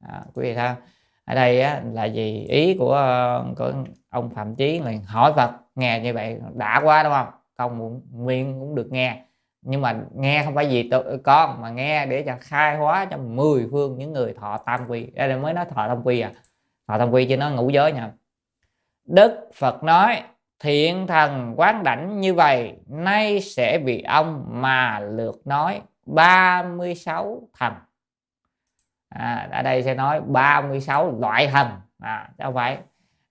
À, 0.07 0.21
quý 0.33 0.43
vị 0.43 0.55
thấy 0.55 0.69
ở 1.25 1.35
đây 1.35 1.61
á, 1.61 1.81
là 1.93 2.05
gì 2.05 2.45
ý 2.49 2.77
của 2.77 2.97
của 3.57 3.73
ông 4.09 4.29
phạm 4.35 4.55
chí 4.55 4.79
là 4.79 4.91
hỏi 5.05 5.33
phật 5.35 5.51
nghe 5.75 5.99
như 5.99 6.13
vậy 6.13 6.39
đã 6.53 6.81
quá 6.83 7.03
đúng 7.03 7.13
không? 7.13 7.27
Con 7.57 8.01
nguyện 8.11 8.59
cũng 8.59 8.75
được 8.75 8.87
nghe 8.91 9.25
nhưng 9.63 9.81
mà 9.81 9.95
nghe 10.15 10.43
không 10.45 10.55
phải 10.55 10.69
gì 10.69 10.89
tự 10.91 11.19
con 11.23 11.61
mà 11.61 11.69
nghe 11.69 12.05
để 12.05 12.23
cho 12.25 12.35
khai 12.41 12.77
hóa 12.77 13.05
cho 13.05 13.17
mười 13.17 13.67
phương 13.71 13.97
những 13.97 14.13
người 14.13 14.33
thọ 14.33 14.57
tam 14.65 14.87
quy. 14.87 15.07
Đây 15.13 15.27
là 15.27 15.37
mới 15.37 15.53
nói 15.53 15.65
thọ 15.65 15.87
tam 15.87 16.03
quy 16.03 16.19
à. 16.19 16.31
Thọ 16.87 16.97
tam 16.97 17.11
quy 17.11 17.25
chứ 17.25 17.37
nó 17.37 17.49
ngũ 17.49 17.69
giới 17.69 17.91
nha. 17.91 18.11
Đức 19.05 19.49
phật 19.55 19.83
nói 19.83 20.21
thiện 20.59 21.07
thần 21.07 21.53
quán 21.57 21.83
đảnh 21.83 22.19
như 22.19 22.33
vậy 22.33 22.73
nay 22.87 23.41
sẽ 23.41 23.77
vì 23.77 24.01
ông 24.01 24.45
mà 24.49 24.99
lượt 24.99 25.41
nói 25.45 25.81
36 26.05 27.47
thần. 27.59 27.73
À, 29.09 29.49
ở 29.51 29.61
đây 29.61 29.83
sẽ 29.83 29.95
nói 29.95 30.21
36 30.21 31.19
loại 31.19 31.47
thần. 31.47 31.67
À, 31.99 32.29
chứ 32.37 32.43
không 32.43 32.53
phải. 32.53 32.77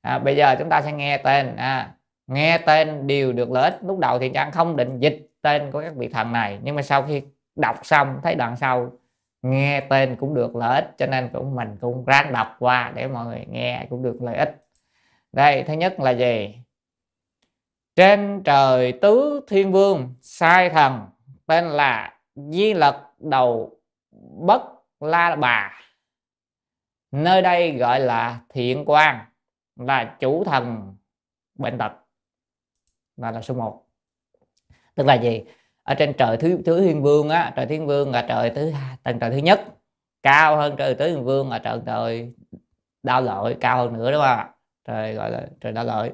À, 0.01 0.18
bây 0.18 0.37
giờ 0.37 0.57
chúng 0.59 0.68
ta 0.68 0.83
sẽ 0.83 0.93
nghe 0.93 1.18
tên. 1.18 1.57
À, 1.57 1.95
nghe 2.26 2.59
tên 2.59 3.07
đều 3.07 3.33
được 3.33 3.51
lợi 3.51 3.70
ích. 3.70 3.78
Lúc 3.83 3.99
đầu 3.99 4.18
thì 4.18 4.30
trang 4.35 4.51
không 4.51 4.76
định 4.76 5.01
dịch 5.01 5.32
tên 5.43 5.70
của 5.70 5.80
các 5.80 5.95
vị 5.97 6.09
thần 6.09 6.32
này. 6.32 6.59
Nhưng 6.62 6.74
mà 6.76 6.82
sau 6.82 7.03
khi 7.03 7.22
đọc 7.57 7.76
xong, 7.82 8.20
thấy 8.22 8.34
đoạn 8.34 8.57
sau, 8.57 8.93
nghe 9.43 9.80
tên 9.80 10.16
cũng 10.16 10.34
được 10.34 10.57
lợi 10.57 10.74
ích, 10.74 10.95
cho 10.99 11.07
nên 11.07 11.30
cũng 11.32 11.55
mình 11.55 11.76
cũng 11.80 12.05
ráng 12.05 12.32
đọc 12.32 12.57
qua 12.59 12.93
để 12.95 13.09
mọi 13.09 13.26
người 13.26 13.47
nghe 13.49 13.86
cũng 13.90 14.03
được 14.03 14.22
lợi 14.22 14.36
ích. 14.36 14.66
Đây, 15.32 15.64
thứ 15.66 15.72
nhất 15.72 16.01
là 16.01 16.11
gì? 16.11 16.59
Trên 17.97 18.43
trời 18.45 18.93
tứ 18.93 19.40
thiên 19.49 19.72
vương, 19.72 20.14
sai 20.20 20.70
thần, 20.70 21.01
tên 21.47 21.64
là 21.64 22.18
di 22.34 22.74
lật 22.74 23.07
đầu 23.18 23.80
bất 24.38 24.62
la 25.01 25.36
bà. 25.36 25.80
Nơi 27.11 27.43
đây 27.43 27.72
gọi 27.72 28.01
là 28.01 28.40
thiện 28.49 28.84
quan 28.86 29.18
là 29.76 30.16
chủ 30.20 30.45
thần 30.45 30.97
bệnh 31.55 31.78
tật. 31.78 31.93
Là 33.16 33.30
là 33.30 33.43
số 33.43 33.55
1 33.55 33.82
tức 34.95 35.07
là 35.07 35.14
gì? 35.14 35.43
Ở 35.82 35.95
trên 35.95 36.12
trời 36.12 36.36
thứ 36.36 36.59
thứ 36.66 36.80
thiên 36.80 37.03
vương 37.03 37.28
á, 37.28 37.53
trời 37.57 37.66
thiên 37.66 37.86
vương 37.86 38.12
là 38.12 38.22
trời 38.28 38.51
thứ 38.51 38.72
tầng 39.03 39.18
trời 39.18 39.30
thứ 39.30 39.36
nhất. 39.36 39.61
Cao 40.22 40.57
hơn 40.57 40.74
trời 40.76 40.95
tứ 40.95 41.09
thiên 41.09 41.24
vương 41.24 41.51
là 41.51 41.59
trời 41.59 41.80
trời 41.86 42.32
đau 43.03 43.20
lợi, 43.20 43.57
cao 43.61 43.76
hơn 43.76 43.93
nữa 43.93 44.12
đúng 44.12 44.20
không 44.20 44.38
ạ? 44.38 44.49
Trời 44.88 45.14
gọi 45.14 45.30
là 45.30 45.40
trời 45.61 45.72
đau 45.72 45.84
lợi. 45.84 46.11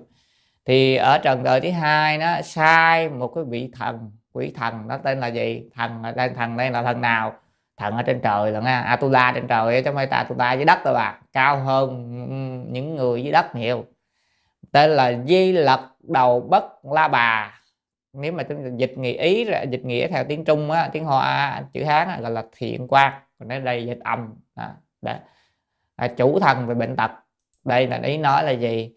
Thì 0.65 0.97
ở 0.97 1.19
trần 1.19 1.43
đời 1.43 1.61
thứ 1.61 1.71
hai 1.71 2.19
nó 2.19 2.43
sai 2.43 3.09
một 3.09 3.33
cái 3.35 3.45
vị 3.45 3.71
thần, 3.79 4.13
quỷ 4.33 4.53
thần, 4.57 4.89
nó 4.89 4.99
tên 4.99 5.21
là 5.21 5.27
gì? 5.27 5.63
Thần 5.75 6.03
đây 6.17 6.29
thần 6.29 6.57
đây 6.57 6.71
là 6.71 6.83
thần 6.83 7.01
nào? 7.01 7.33
Thần 7.77 7.97
ở 7.97 8.03
trên 8.03 8.21
trời 8.21 8.53
là 8.53 8.61
nha 8.61 8.81
atula 8.81 9.33
trên 9.35 9.47
trời 9.49 9.83
chứ 9.83 9.91
không 9.91 9.95
phải 9.95 10.07
atula 10.07 10.53
dưới 10.53 10.65
đất 10.65 10.85
đâu 10.85 10.95
bà. 10.95 11.19
Cao 11.33 11.59
hơn 11.61 12.09
những 12.73 12.97
người 12.97 13.23
dưới 13.23 13.33
đất 13.33 13.55
nhiều. 13.55 13.85
Tên 14.73 14.91
là 14.91 15.13
di 15.27 15.53
lật 15.53 15.81
đầu 16.01 16.41
bất 16.41 16.65
la 16.85 17.09
bà 17.09 17.58
nếu 18.21 18.33
mà 18.33 18.43
chúng 18.43 18.79
dịch 18.79 18.99
nghĩa 18.99 19.23
ý 19.23 19.47
dịch 19.71 19.85
nghĩa 19.85 20.09
theo 20.09 20.25
tiếng 20.25 20.45
trung 20.45 20.71
á 20.71 20.91
tiếng 20.93 21.05
hoa 21.05 21.63
chữ 21.73 21.85
hán 21.85 22.23
gọi 22.23 22.31
là 22.31 22.45
thiện 22.57 22.87
quan 22.89 23.13
còn 23.39 23.49
ở 23.49 23.59
đây 23.59 23.87
dịch 23.87 24.01
âm. 24.05 24.35
À, 24.55 24.75
để, 25.03 25.21
À, 25.99 26.09
chủ 26.09 26.41
thần 26.41 26.67
về 26.67 26.75
bệnh 26.75 26.97
tật. 26.97 27.11
Đây 27.65 27.87
là 27.87 28.01
ý 28.03 28.19
nói 28.19 28.45
là 28.45 28.51
gì? 28.51 28.93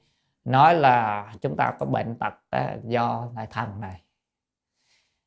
Nói 0.45 0.75
là 0.75 1.27
chúng 1.41 1.57
ta 1.57 1.73
có 1.79 1.85
bệnh 1.85 2.15
tật 2.19 2.33
đó, 2.51 2.67
do 2.83 3.31
lại 3.35 3.47
thần 3.51 3.81
này. 3.81 4.01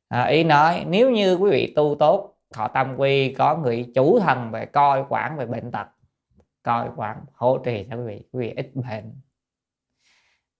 À, 0.07 0.23
ý 0.23 0.43
nói 0.43 0.85
nếu 0.87 1.11
như 1.11 1.35
quý 1.35 1.51
vị 1.51 1.73
tu 1.75 1.95
tốt 1.99 2.37
thọ 2.53 2.67
tâm 2.67 2.95
quy 2.97 3.33
có 3.33 3.57
người 3.57 3.91
chủ 3.95 4.19
thần 4.19 4.51
về 4.51 4.65
coi 4.65 5.05
quản 5.09 5.37
về 5.37 5.45
bệnh 5.45 5.71
tật 5.71 5.87
coi 6.63 6.89
quản 6.95 7.17
hỗ 7.33 7.57
trì 7.57 7.87
cho 7.89 7.95
quý 7.95 8.03
vị 8.05 8.23
quý 8.31 8.39
vị 8.39 8.53
ít 8.57 8.71
bệnh 8.73 9.21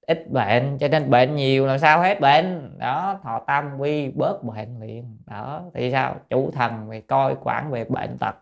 ít 0.07 0.31
bệnh 0.31 0.77
cho 0.77 0.87
nên 0.87 1.09
bệnh 1.09 1.35
nhiều 1.35 1.65
là 1.65 1.77
sao 1.77 2.01
hết 2.01 2.19
bệnh. 2.19 2.77
Đó 2.77 3.19
thọ 3.23 3.39
tam 3.39 3.77
quy 3.79 4.09
bớt 4.09 4.43
bệnh 4.43 4.79
liền. 4.81 5.17
Đó 5.25 5.63
thì 5.73 5.91
sao? 5.91 6.15
Chủ 6.29 6.51
thần 6.51 6.89
về 6.89 7.01
coi 7.01 7.35
quản 7.43 7.71
về 7.71 7.85
bệnh 7.85 8.17
tật. 8.17 8.35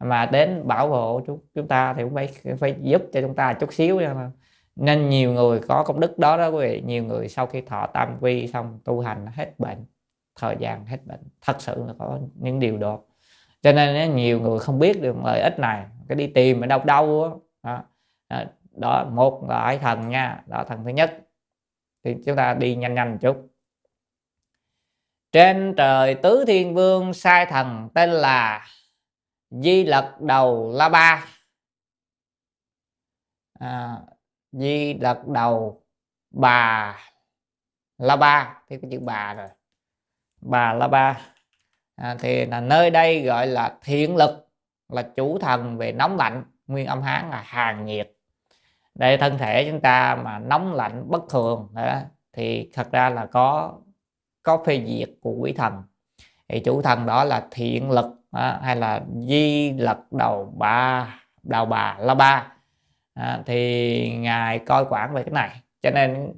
Mà 0.00 0.26
đến 0.26 0.62
bảo 0.68 0.88
hộ 0.88 1.20
chúng 1.26 1.40
chúng 1.54 1.68
ta 1.68 1.94
thì 1.94 2.02
cũng 2.02 2.14
phải 2.14 2.28
phải 2.58 2.74
giúp 2.80 3.02
cho 3.12 3.20
chúng 3.20 3.34
ta 3.34 3.52
chút 3.52 3.72
xíu 3.72 4.00
nha. 4.00 4.30
Nên 4.76 5.08
nhiều 5.08 5.32
người 5.32 5.60
có 5.68 5.82
công 5.82 6.00
đức 6.00 6.18
đó 6.18 6.36
đó 6.36 6.48
quý 6.48 6.68
vị. 6.68 6.82
Nhiều 6.86 7.04
người 7.04 7.28
sau 7.28 7.46
khi 7.46 7.60
thọ 7.60 7.86
tam 7.86 8.16
quy 8.20 8.46
xong 8.46 8.80
tu 8.84 9.00
hành 9.00 9.26
hết 9.34 9.58
bệnh 9.58 9.84
thời 10.40 10.56
gian 10.58 10.86
hết 10.86 10.98
bệnh. 11.06 11.20
Thật 11.46 11.56
sự 11.58 11.84
là 11.86 11.94
có 11.98 12.18
những 12.34 12.60
điều 12.60 12.78
đó. 12.78 12.98
Cho 13.62 13.72
nên 13.72 14.16
nhiều 14.16 14.40
người 14.40 14.58
không 14.58 14.78
biết 14.78 15.02
được 15.02 15.16
lợi 15.24 15.40
ích 15.40 15.58
này. 15.58 15.84
Cái 16.08 16.16
đi 16.16 16.26
tìm 16.26 16.60
ở 16.60 16.66
đâu 16.66 16.80
đâu 16.84 17.40
đó, 17.62 17.82
đó 18.30 18.42
đó 18.74 19.04
một 19.04 19.44
loại 19.48 19.78
thần 19.78 20.08
nha. 20.08 20.42
Đó 20.46 20.64
thần 20.68 20.84
thứ 20.84 20.90
nhất. 20.90 21.18
Thì 22.04 22.14
chúng 22.26 22.36
ta 22.36 22.54
đi 22.54 22.74
nhanh 22.74 22.94
nhanh 22.94 23.12
một 23.12 23.18
chút. 23.20 23.48
Trên 25.32 25.74
trời 25.76 26.14
tứ 26.14 26.44
thiên 26.46 26.74
vương 26.74 27.14
sai 27.14 27.46
thần 27.46 27.88
tên 27.94 28.10
là 28.10 28.66
di 29.50 29.84
lật 29.84 30.16
đầu 30.20 30.72
la 30.74 30.88
ba. 30.88 31.26
À, 33.58 33.96
di 34.52 34.94
lật 34.94 35.26
đầu 35.26 35.84
bà 36.30 36.98
la 37.98 38.16
ba. 38.16 38.62
Thì 38.68 38.78
cái 38.82 38.90
chữ 38.90 39.00
bà 39.00 39.34
rồi. 39.34 39.48
Bà 40.40 40.72
la 40.72 40.88
ba. 40.88 41.20
À, 41.96 42.16
thì 42.18 42.46
là 42.46 42.60
nơi 42.60 42.90
đây 42.90 43.22
gọi 43.22 43.46
là 43.46 43.78
thiện 43.82 44.16
lực 44.16 44.48
là 44.88 45.02
chủ 45.16 45.38
thần 45.38 45.78
về 45.78 45.92
nóng 45.92 46.16
lạnh 46.16 46.44
nguyên 46.66 46.86
âm 46.86 47.02
hán 47.02 47.30
là 47.30 47.42
hàng 47.42 47.84
nhiệt 47.84 48.12
đây 48.94 49.18
thân 49.18 49.38
thể 49.38 49.70
chúng 49.70 49.80
ta 49.80 50.16
mà 50.24 50.38
nóng 50.38 50.74
lạnh 50.74 51.04
bất 51.08 51.22
thường 51.30 51.68
đó, 51.74 52.00
thì 52.32 52.70
thật 52.72 52.92
ra 52.92 53.10
là 53.10 53.26
có 53.26 53.72
có 54.42 54.64
phê 54.66 54.84
diệt 54.86 55.10
của 55.20 55.32
quỷ 55.32 55.52
thần. 55.52 55.82
Thì 56.48 56.60
chủ 56.60 56.82
thần 56.82 57.06
đó 57.06 57.24
là 57.24 57.46
thiện 57.50 57.90
lực 57.90 58.06
đó, 58.32 58.58
hay 58.62 58.76
là 58.76 59.02
di 59.26 59.72
lật 59.72 59.98
đầu 60.12 60.54
ba 60.56 61.08
đầu 61.42 61.66
bà 61.66 61.96
la 62.00 62.14
ba. 62.14 62.52
À, 63.14 63.42
thì 63.46 64.16
ngài 64.16 64.58
coi 64.58 64.84
quản 64.90 65.14
về 65.14 65.22
cái 65.22 65.32
này. 65.32 65.62
Cho 65.82 65.90
nên 65.90 66.32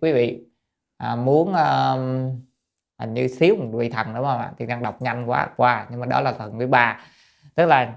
quý 0.00 0.12
vị 0.12 0.44
à, 0.96 1.16
muốn 1.16 1.54
à, 1.54 1.92
hình 2.98 3.14
như 3.14 3.28
xíu 3.28 3.56
một 3.56 3.68
vị 3.72 3.88
thần 3.88 4.14
đúng 4.14 4.24
không 4.24 4.40
ạ? 4.40 4.52
Thì 4.58 4.66
đang 4.66 4.82
đọc 4.82 5.02
nhanh 5.02 5.30
quá 5.30 5.48
qua 5.56 5.86
nhưng 5.90 6.00
mà 6.00 6.06
đó 6.06 6.20
là 6.20 6.32
thần 6.32 6.58
thứ 6.58 6.66
ba. 6.66 7.00
Tức 7.54 7.66
là 7.66 7.94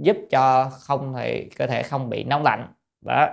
giúp 0.00 0.16
cho 0.30 0.70
không 0.70 1.14
thì 1.16 1.50
cơ 1.58 1.66
thể 1.66 1.82
không 1.82 2.10
bị 2.10 2.24
nóng 2.24 2.42
lạnh 2.42 2.66
đó. 3.00 3.28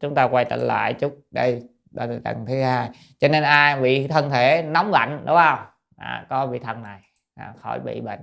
Chúng 0.00 0.14
ta 0.14 0.24
quay 0.24 0.44
trở 0.44 0.56
lại 0.56 0.94
chút. 0.94 1.20
Đây 1.30 1.62
đây 1.90 2.08
là 2.08 2.18
tầng 2.24 2.46
thứ 2.46 2.62
hai. 2.62 2.90
Cho 3.18 3.28
nên 3.28 3.42
ai 3.42 3.80
bị 3.80 4.08
thân 4.08 4.30
thể 4.30 4.62
nóng 4.62 4.90
lạnh 4.90 5.22
đúng 5.26 5.36
không? 5.36 5.58
À, 5.96 6.26
có 6.30 6.46
vị 6.46 6.58
thần 6.58 6.82
này. 6.82 7.00
À, 7.34 7.54
khỏi 7.62 7.80
bị 7.80 8.00
bệnh. 8.00 8.20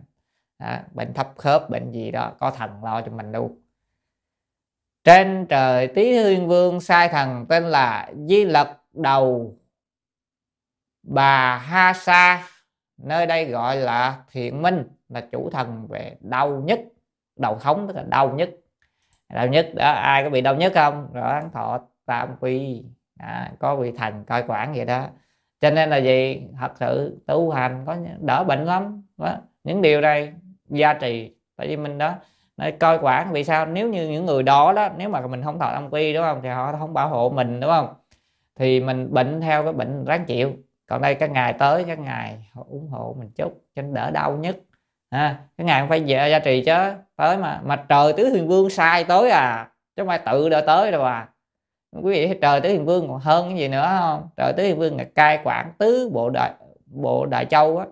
À, 0.57 0.83
bệnh 0.93 1.13
thấp 1.13 1.29
khớp 1.37 1.69
bệnh 1.69 1.91
gì 1.91 2.11
đó 2.11 2.31
có 2.39 2.51
thần 2.51 2.83
lo 2.83 3.01
cho 3.01 3.11
mình 3.11 3.31
luôn. 3.31 3.61
Trên 5.03 5.45
trời 5.49 5.87
tý 5.87 6.11
thiên 6.11 6.47
vương 6.47 6.81
sai 6.81 7.09
thần 7.09 7.45
tên 7.49 7.63
là 7.63 8.11
di 8.27 8.45
lật 8.45 8.77
đầu. 8.93 9.57
Bà 11.03 11.57
ha 11.57 11.93
sa 11.93 12.47
nơi 12.97 13.25
đây 13.25 13.45
gọi 13.45 13.77
là 13.77 14.23
thiện 14.31 14.61
minh 14.61 14.83
là 15.09 15.21
chủ 15.31 15.49
thần 15.49 15.87
về 15.87 16.17
đau 16.19 16.61
nhất 16.65 16.79
đầu 17.35 17.59
thống 17.59 17.87
tức 17.87 17.95
là 17.95 18.03
đau 18.03 18.33
nhất 18.33 18.49
đau 19.33 19.47
nhất 19.47 19.71
đó 19.75 19.89
ai 19.91 20.23
có 20.23 20.29
bị 20.29 20.41
đau 20.41 20.55
nhất 20.55 20.71
không? 20.75 21.13
Rõ 21.13 21.41
thọ 21.53 21.79
tam 22.05 22.35
quy. 22.39 22.83
À, 23.19 23.51
có 23.59 23.75
vị 23.75 23.91
thành 23.97 24.23
coi 24.27 24.43
quản 24.47 24.73
vậy 24.73 24.85
đó. 24.85 25.07
Cho 25.61 25.69
nên 25.69 25.89
là 25.89 25.97
gì? 25.97 26.41
Thật 26.59 26.71
sự 26.79 27.19
tu 27.27 27.49
hành 27.49 27.83
có 27.85 27.97
đỡ 28.19 28.43
bệnh 28.43 28.65
lắm. 28.65 29.03
Đó. 29.17 29.37
những 29.63 29.81
điều 29.81 30.01
này 30.01 30.33
gia 30.69 30.93
trì. 30.93 31.35
Tại 31.57 31.67
vì 31.67 31.77
mình 31.77 31.97
đó 31.97 32.15
Nói 32.59 32.71
coi 32.71 32.99
quản 33.01 33.31
vì 33.31 33.43
sao? 33.43 33.65
Nếu 33.65 33.89
như 33.89 34.09
những 34.09 34.25
người 34.25 34.43
đó 34.43 34.73
đó 34.73 34.89
nếu 34.97 35.09
mà 35.09 35.27
mình 35.27 35.43
không 35.43 35.59
thọ 35.59 35.71
tam 35.71 35.89
quy 35.89 36.13
đúng 36.13 36.23
không? 36.23 36.39
Thì 36.43 36.49
họ 36.49 36.75
không 36.79 36.93
bảo 36.93 37.09
hộ 37.09 37.29
mình 37.29 37.59
đúng 37.59 37.69
không? 37.69 37.93
Thì 38.55 38.79
mình 38.79 39.13
bệnh 39.13 39.41
theo 39.41 39.63
cái 39.63 39.73
bệnh 39.73 40.05
ráng 40.05 40.25
chịu. 40.25 40.53
Còn 40.87 41.01
đây 41.01 41.15
các 41.15 41.31
ngày 41.31 41.53
tới 41.53 41.83
các 41.83 41.99
ngày 41.99 42.37
ủng 42.55 42.87
hộ 42.89 43.15
mình 43.19 43.29
chút 43.35 43.63
cho 43.75 43.81
đỡ 43.81 44.11
đau 44.11 44.37
nhất 44.37 44.57
à, 45.09 45.39
cái 45.57 45.65
ngày 45.65 45.85
phải 45.89 45.99
về 45.99 46.29
gia 46.29 46.39
trì 46.39 46.63
chứ 46.65 46.93
tới 47.15 47.37
mà 47.37 47.61
mà 47.63 47.75
trời 47.75 48.13
tứ 48.13 48.29
huyền 48.29 48.47
vương 48.47 48.69
sai 48.69 49.03
tới 49.03 49.29
à 49.29 49.69
chứ 49.95 50.01
không 50.01 50.07
phải 50.07 50.19
tự 50.25 50.49
đỡ 50.49 50.61
tới 50.61 50.91
đâu 50.91 51.03
à. 51.03 51.29
Quý 51.91 52.13
vị 52.13 52.37
trời 52.41 52.61
tứ 52.61 52.69
huyền 52.69 52.85
vương 52.85 53.07
còn 53.07 53.19
hơn 53.19 53.49
cái 53.49 53.57
gì 53.57 53.67
nữa 53.67 53.87
không? 53.99 54.29
Trời 54.37 54.53
tứ 54.57 54.63
huyền 54.63 54.79
vương 54.79 54.97
là 54.97 55.03
cai 55.03 55.39
quản 55.43 55.73
tứ 55.77 56.09
bộ 56.13 56.29
đại 56.29 56.51
bộ 56.85 57.25
đại 57.25 57.45
châu 57.45 57.77
á. 57.77 57.85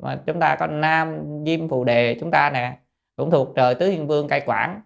Mà 0.00 0.18
chúng 0.26 0.40
ta 0.40 0.56
có 0.56 0.66
nam 0.66 1.22
diêm 1.46 1.68
phù 1.68 1.84
đề 1.84 2.16
chúng 2.20 2.30
ta 2.30 2.50
nè 2.50 2.78
cũng 3.16 3.30
thuộc 3.30 3.48
trời 3.56 3.74
tứ 3.74 3.90
thiên 3.90 4.06
vương 4.06 4.28
cai 4.28 4.42
quản. 4.46 4.80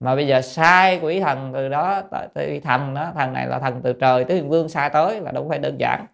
Mà 0.00 0.14
bây 0.14 0.26
giờ 0.26 0.40
sai 0.40 0.98
quỷ 1.02 1.20
thần 1.20 1.50
từ 1.54 1.68
đó 1.68 2.02
thì 2.34 2.60
thần 2.60 2.94
đó 2.94 3.12
thần 3.14 3.32
này 3.32 3.46
là 3.46 3.58
thần 3.58 3.80
từ 3.82 3.92
trời 3.92 4.24
tứ 4.24 4.34
thiên 4.34 4.48
vương 4.48 4.68
sai 4.68 4.90
tới 4.90 5.20
là 5.20 5.32
đâu 5.32 5.46
phải 5.48 5.58
đơn 5.58 5.76
giản. 5.80 6.06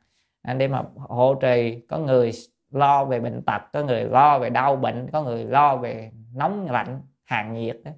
Anh 0.43 0.59
đi 0.59 0.69
mà 0.69 0.83
hộ 0.97 1.35
trì 1.35 1.81
có 1.89 1.99
người 1.99 2.33
lo 2.75 3.05
về 3.05 3.21
bệnh 3.21 3.43
tật 3.43 3.63
có 3.73 3.83
người 3.83 4.05
lo 4.05 4.39
về 4.39 4.51
đau 4.51 4.77
bệnh 4.77 5.11
có 5.13 5.23
người 5.23 5.45
lo 5.45 5.77
về 5.77 6.11
nóng 6.35 6.71
lạnh 6.71 7.01
hàng 7.25 7.55
nhiệt 7.55 7.77
đó. 7.85 7.91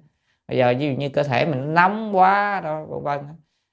bây 0.47 0.57
giờ 0.57 0.73
ví 0.79 0.87
dụ 0.89 0.95
như 0.95 1.09
cơ 1.09 1.23
thể 1.23 1.45
mình 1.45 1.73
nóng 1.73 2.17
quá 2.17 2.61
đó 2.63 2.85
vân 2.85 3.03
vân 3.03 3.19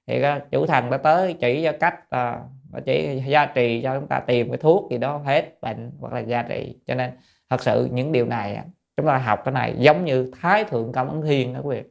thì 0.07 0.23
chủ 0.51 0.67
thần 0.67 0.91
đã 0.91 0.97
tới 0.97 1.37
chỉ 1.41 1.65
cho 1.65 1.73
cách 1.81 2.11
à, 2.11 2.41
chỉ 2.87 3.23
gia 3.27 3.47
trì 3.47 3.83
cho 3.83 3.95
chúng 4.01 4.09
ta 4.09 4.21
tìm 4.21 4.49
cái 4.49 4.59
thuốc 4.59 4.91
gì 4.91 4.99
đó 4.99 5.19
hết 5.19 5.61
bệnh 5.61 5.93
hoặc 6.01 6.13
là 6.13 6.21
gia 6.21 6.43
trì. 6.43 6.77
Cho 6.87 6.95
nên 6.95 7.11
thật 7.51 7.63
sự 7.63 7.89
những 7.93 8.13
điều 8.13 8.27
này 8.27 8.61
chúng 8.97 9.07
ta 9.07 9.19
học 9.19 9.41
cái 9.45 9.53
này 9.53 9.75
giống 9.79 10.05
như 10.05 10.31
thái 10.41 10.65
thượng 10.65 10.93
cảm 10.93 11.09
ứng 11.09 11.23
thiên 11.23 11.55
đó 11.55 11.61
quý 11.63 11.77
vị. 11.77 11.83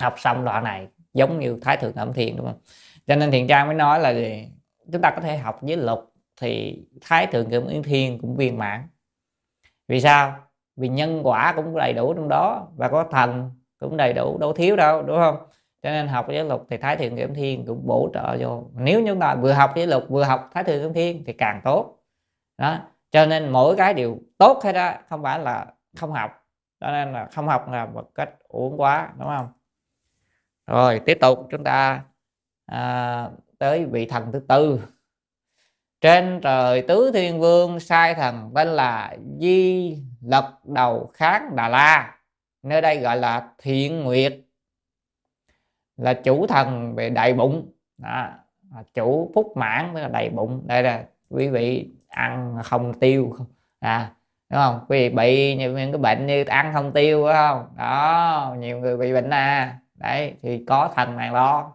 Học 0.00 0.14
xong 0.18 0.44
đoạn 0.44 0.64
này 0.64 0.88
giống 1.14 1.40
như 1.40 1.58
thái 1.62 1.76
thượng 1.76 1.92
cảm 1.92 2.12
thiên 2.12 2.36
đúng 2.36 2.46
không? 2.46 2.60
Cho 3.06 3.16
nên 3.16 3.30
thiền 3.30 3.46
trang 3.46 3.66
mới 3.66 3.74
nói 3.74 4.00
là 4.00 4.10
gì? 4.10 4.48
Chúng 4.92 5.02
ta 5.02 5.10
có 5.10 5.20
thể 5.20 5.36
học 5.36 5.58
với 5.62 5.76
lục 5.76 6.12
thì 6.36 6.82
thái 7.00 7.26
thượng 7.26 7.50
cửu 7.50 7.66
ứng 7.66 7.82
thiên 7.82 8.18
cũng 8.18 8.36
viên 8.36 8.58
mãn. 8.58 8.88
Vì 9.88 10.00
sao? 10.00 10.36
Vì 10.76 10.88
nhân 10.88 11.20
quả 11.24 11.52
cũng 11.56 11.76
đầy 11.76 11.92
đủ 11.92 12.14
trong 12.14 12.28
đó 12.28 12.68
và 12.76 12.88
có 12.88 13.04
thần 13.10 13.50
cũng 13.78 13.96
đầy 13.96 14.12
đủ 14.12 14.38
đâu 14.38 14.52
thiếu 14.52 14.76
đâu 14.76 15.02
đúng 15.02 15.18
không? 15.18 15.36
Cho 15.82 15.90
nên 15.90 16.08
học 16.08 16.26
giới 16.30 16.44
luật 16.44 16.60
thì 16.70 16.76
thái 16.76 16.96
thượng 16.96 17.16
cửu 17.16 17.34
thiên 17.34 17.66
cũng 17.66 17.86
bổ 17.86 18.10
trợ 18.14 18.36
vô. 18.40 18.64
Nếu 18.74 19.02
chúng 19.06 19.20
ta 19.20 19.34
vừa 19.34 19.52
học 19.52 19.72
giới 19.76 19.86
luật 19.86 20.04
vừa 20.08 20.24
học 20.24 20.50
thái 20.54 20.64
thượng 20.64 20.82
cửu 20.82 20.92
thiên 20.92 21.24
thì 21.26 21.32
càng 21.32 21.60
tốt. 21.64 21.98
Đó. 22.58 22.78
Cho 23.10 23.26
nên 23.26 23.48
mỗi 23.48 23.76
cái 23.76 23.94
đều 23.94 24.18
tốt 24.38 24.60
hết 24.64 24.72
đó 24.72 24.92
không 25.08 25.22
phải 25.22 25.38
là 25.38 25.66
không 25.96 26.12
học. 26.12 26.30
Cho 26.80 26.90
nên 26.90 27.12
là 27.12 27.28
không 27.32 27.48
học 27.48 27.68
là 27.70 27.86
một 27.86 28.10
cách 28.14 28.30
uổng 28.48 28.80
quá 28.80 29.12
đúng 29.18 29.28
không? 29.28 29.48
Rồi 30.66 31.00
tiếp 31.06 31.18
tục 31.20 31.46
chúng 31.50 31.64
ta 31.64 32.04
à, 32.66 33.30
tới 33.58 33.84
vị 33.84 34.06
thần 34.06 34.32
thứ 34.32 34.40
tư 34.48 34.80
trên 36.00 36.40
trời 36.42 36.82
tứ 36.82 37.10
thiên 37.14 37.40
vương 37.40 37.80
sai 37.80 38.14
thần 38.14 38.50
tên 38.54 38.68
là 38.68 39.16
di 39.40 39.96
lật 40.22 40.52
đầu 40.64 41.10
kháng 41.14 41.56
đà 41.56 41.68
la, 41.68 42.14
nơi 42.62 42.80
đây 42.80 42.98
gọi 43.00 43.16
là 43.16 43.48
thiện 43.58 44.04
nguyệt, 44.04 44.40
là 45.96 46.14
chủ 46.14 46.46
thần 46.46 46.94
về 46.94 47.10
đại 47.10 47.32
bụng. 47.32 47.72
Đó. 47.98 48.28
chủ 48.94 49.30
phúc 49.34 49.52
mãn 49.56 49.90
tức 49.94 50.00
là 50.00 50.08
đầy 50.08 50.30
bụng. 50.30 50.62
Đây 50.66 50.82
là 50.82 51.04
quý 51.30 51.48
vị 51.48 51.90
ăn 52.08 52.56
không 52.64 52.94
tiêu. 53.00 53.36
À 53.80 54.12
đúng 54.50 54.60
không? 54.60 54.80
Quý 54.88 54.98
vị 54.98 55.14
bị 55.14 55.56
những 55.56 55.76
cái 55.76 55.98
bệnh 55.98 56.26
như 56.26 56.44
ăn 56.44 56.72
không 56.74 56.92
tiêu, 56.92 57.24
phải 57.26 57.34
không? 57.34 57.66
Đó, 57.76 58.54
nhiều 58.58 58.78
người 58.78 58.96
bị 58.96 59.12
bệnh 59.12 59.30
à. 59.30 59.78
Đấy, 59.94 60.34
thì 60.42 60.64
có 60.68 60.92
thần 60.96 61.16
này 61.16 61.30
lo. 61.30 61.72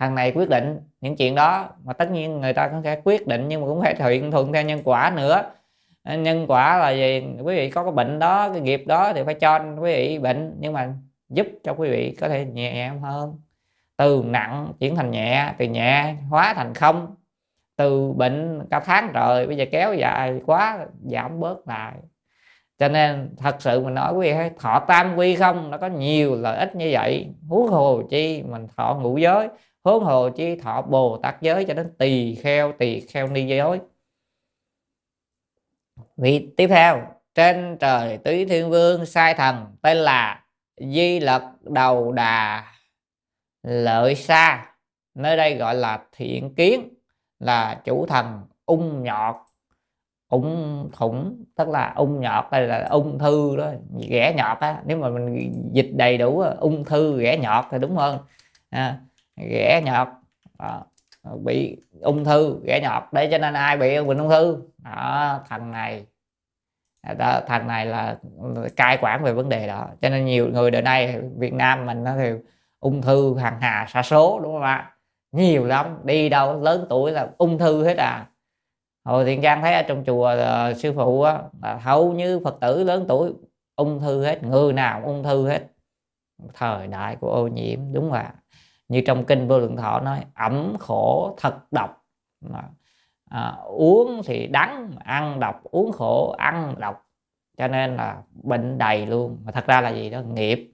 Thằng 0.00 0.14
này 0.14 0.32
quyết 0.32 0.48
định 0.48 0.80
những 1.04 1.16
chuyện 1.16 1.34
đó 1.34 1.68
mà 1.84 1.92
tất 1.92 2.10
nhiên 2.10 2.40
người 2.40 2.52
ta 2.52 2.68
cũng 2.68 2.80
sẽ 2.84 3.00
quyết 3.04 3.26
định 3.26 3.48
nhưng 3.48 3.60
mà 3.60 3.66
cũng 3.66 3.80
phải 3.80 3.94
thuận 3.94 4.30
thuận 4.30 4.52
theo 4.52 4.62
nhân 4.62 4.80
quả 4.84 5.12
nữa. 5.16 5.42
Nhân 6.04 6.44
quả 6.48 6.78
là 6.78 6.90
gì? 6.90 7.22
Quý 7.42 7.56
vị 7.56 7.70
có 7.70 7.82
cái 7.82 7.92
bệnh 7.92 8.18
đó, 8.18 8.48
cái 8.52 8.60
nghiệp 8.60 8.84
đó 8.86 9.12
thì 9.12 9.22
phải 9.24 9.34
cho 9.34 9.58
quý 9.58 9.92
vị 9.92 10.18
bệnh 10.18 10.56
nhưng 10.60 10.72
mà 10.72 10.94
giúp 11.28 11.46
cho 11.64 11.72
quý 11.72 11.90
vị 11.90 12.16
có 12.20 12.28
thể 12.28 12.44
nhẹ 12.44 12.92
hơn. 13.02 13.38
Từ 13.96 14.22
nặng 14.26 14.72
chuyển 14.80 14.96
thành 14.96 15.10
nhẹ, 15.10 15.52
từ 15.58 15.64
nhẹ 15.64 16.14
hóa 16.30 16.54
thành 16.54 16.74
không. 16.74 17.14
Từ 17.76 18.12
bệnh 18.12 18.66
cả 18.70 18.80
tháng 18.80 19.10
trời, 19.14 19.46
bây 19.46 19.56
giờ 19.56 19.64
kéo 19.72 19.94
dài 19.94 20.40
quá, 20.46 20.86
giảm 21.10 21.40
bớt 21.40 21.68
lại. 21.68 21.94
Cho 22.78 22.88
nên 22.88 23.34
thật 23.36 23.56
sự 23.58 23.80
mình 23.80 23.94
nói, 23.94 24.12
quý 24.14 24.26
vị 24.28 24.34
thấy 24.34 24.50
thọ 24.58 24.84
tam 24.88 25.16
quy 25.16 25.36
không? 25.36 25.70
Nó 25.70 25.78
có 25.78 25.86
nhiều 25.86 26.34
lợi 26.34 26.58
ích 26.58 26.76
như 26.76 26.90
vậy. 26.92 27.26
Huống 27.48 27.68
hồ 27.68 28.02
chi 28.10 28.42
mình 28.42 28.66
thọ 28.76 28.94
ngũ 28.94 29.16
giới 29.16 29.48
huống 29.84 30.04
hồ 30.04 30.30
chi 30.30 30.56
thọ 30.56 30.82
bồ 30.82 31.16
tát 31.16 31.36
giới 31.40 31.64
cho 31.64 31.74
đến 31.74 31.94
tỳ 31.98 32.34
kheo 32.34 32.72
tỳ 32.72 33.00
kheo 33.00 33.28
ni 33.28 33.46
giới. 33.46 33.80
Vị 36.16 36.48
tiếp 36.56 36.66
theo 36.68 37.02
trên 37.34 37.76
trời 37.80 38.18
tứ 38.18 38.44
thiên 38.48 38.70
vương 38.70 39.06
sai 39.06 39.34
thần 39.34 39.76
tên 39.82 39.96
là 39.96 40.44
di 40.76 41.20
lật 41.20 41.42
đầu 41.62 42.12
đà 42.12 42.64
lợi 43.62 44.14
sa. 44.14 44.66
Nơi 45.14 45.36
đây 45.36 45.56
gọi 45.56 45.74
là 45.74 46.02
thiện 46.12 46.54
kiến 46.54 46.88
là 47.38 47.80
chủ 47.84 48.06
thần 48.06 48.42
ung 48.66 49.02
nhọt. 49.02 49.36
Ung 50.28 50.90
thủng 50.92 51.44
tức 51.54 51.68
là 51.68 51.92
ung 51.96 52.20
nhọt 52.20 52.44
hay 52.50 52.62
là 52.62 52.86
ung 52.90 53.18
thư 53.18 53.56
đó 53.56 53.72
ghẻ 54.08 54.34
nhọt 54.36 54.58
á. 54.60 54.82
Nếu 54.84 54.98
mà 54.98 55.08
mình 55.08 55.52
dịch 55.72 55.90
đầy 55.94 56.18
đủ 56.18 56.40
ung 56.60 56.84
thư 56.84 57.20
ghẻ 57.20 57.38
nhọt 57.38 57.64
thì 57.70 57.78
đúng 57.78 57.96
hơn. 57.96 58.18
À, 58.70 59.00
ghẻ 59.36 59.82
nhọt 59.84 60.08
đó, 60.58 60.84
bị 61.44 61.76
ung 62.00 62.24
thư 62.24 62.60
ghẻ 62.64 62.80
nhọt 62.82 63.02
để 63.12 63.28
cho 63.30 63.38
nên 63.38 63.54
ai 63.54 63.76
bị 63.76 64.00
bệnh 64.00 64.18
ung 64.18 64.30
thư? 64.30 64.58
Đó, 64.78 65.40
thằng 65.48 65.70
này. 65.70 66.06
Đó, 67.18 67.40
thằng 67.46 67.66
này 67.66 67.86
là 67.86 68.18
cai 68.76 68.98
quản 69.00 69.22
về 69.22 69.32
vấn 69.32 69.48
đề 69.48 69.66
đó. 69.66 69.88
Cho 70.02 70.08
nên 70.08 70.24
nhiều 70.24 70.48
người 70.48 70.70
đời 70.70 70.82
nay 70.82 71.20
Việt 71.36 71.52
Nam 71.52 71.86
mình 71.86 72.04
nó 72.04 72.14
thì 72.16 72.30
ung 72.80 73.02
thư 73.02 73.36
hàng 73.36 73.60
hà 73.60 73.86
sa 73.88 74.02
số 74.02 74.40
đúng 74.42 74.52
không 74.52 74.62
ạ? 74.62 74.96
Nhiều 75.32 75.64
lắm. 75.64 75.98
Đi 76.04 76.28
đâu 76.28 76.60
lớn 76.60 76.86
tuổi 76.90 77.12
là 77.12 77.28
ung 77.38 77.58
thư 77.58 77.84
hết 77.84 77.96
à. 77.96 78.26
Hồi 79.04 79.24
thiện 79.24 79.42
trang 79.42 79.62
thấy 79.62 79.74
ở 79.74 79.82
trong 79.82 80.04
chùa 80.04 80.34
là, 80.34 80.74
sư 80.74 80.92
phụ 80.96 81.22
á, 81.22 81.38
là 81.62 81.74
hầu 81.74 82.12
như 82.12 82.40
phật 82.44 82.56
tử 82.60 82.84
lớn 82.84 83.04
tuổi 83.08 83.32
ung 83.76 84.00
thư 84.00 84.24
hết 84.24 84.42
người 84.42 84.72
nào 84.72 85.02
ung 85.04 85.22
thư 85.22 85.48
hết. 85.48 85.62
Thời 86.54 86.86
đại 86.86 87.16
của 87.16 87.30
ô 87.30 87.48
nhiễm 87.48 87.78
đúng 87.92 88.10
không 88.10 88.18
ạ? 88.18 88.34
Như 88.88 89.00
trong 89.06 89.24
kinh 89.24 89.48
vô 89.48 89.58
lượng 89.58 89.76
thọ 89.76 90.00
nói 90.00 90.20
ẩm 90.34 90.74
khổ 90.78 91.36
thật 91.40 91.72
độc. 91.72 92.04
À, 93.30 93.56
uống 93.64 94.22
thì 94.26 94.46
đắng 94.46 94.90
ăn 95.04 95.40
độc 95.40 95.62
uống 95.62 95.92
khổ 95.92 96.34
ăn 96.38 96.74
độc. 96.78 97.06
Cho 97.56 97.68
nên 97.68 97.96
là 97.96 98.16
bệnh 98.42 98.78
đầy 98.78 99.06
luôn. 99.06 99.38
Mà 99.44 99.52
thật 99.52 99.66
ra 99.66 99.80
là 99.80 99.90
gì 99.90 100.10
đó 100.10 100.20
nghiệp. 100.20 100.70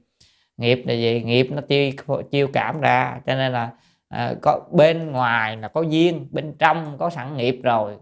Nghiệp 0.57 0.83
là 0.87 0.95
gì? 0.95 1.23
Nghiệp 1.23 1.49
nó 1.51 1.61
chiêu 1.61 1.91
chiêu 2.31 2.49
cảm 2.53 2.81
ra. 2.81 3.21
Cho 3.27 3.35
nên 3.35 3.53
là 3.53 3.71
à, 4.09 4.35
có 4.43 4.61
bên 4.73 5.13
ngoài 5.13 5.57
là 5.57 5.69
có 5.69 5.83
duyên 5.83 6.29
bên 6.31 6.55
trong 6.59 6.99
có 6.99 7.11
sẵn 7.11 7.37
nghiệp 7.37 7.61
rồi. 7.63 7.97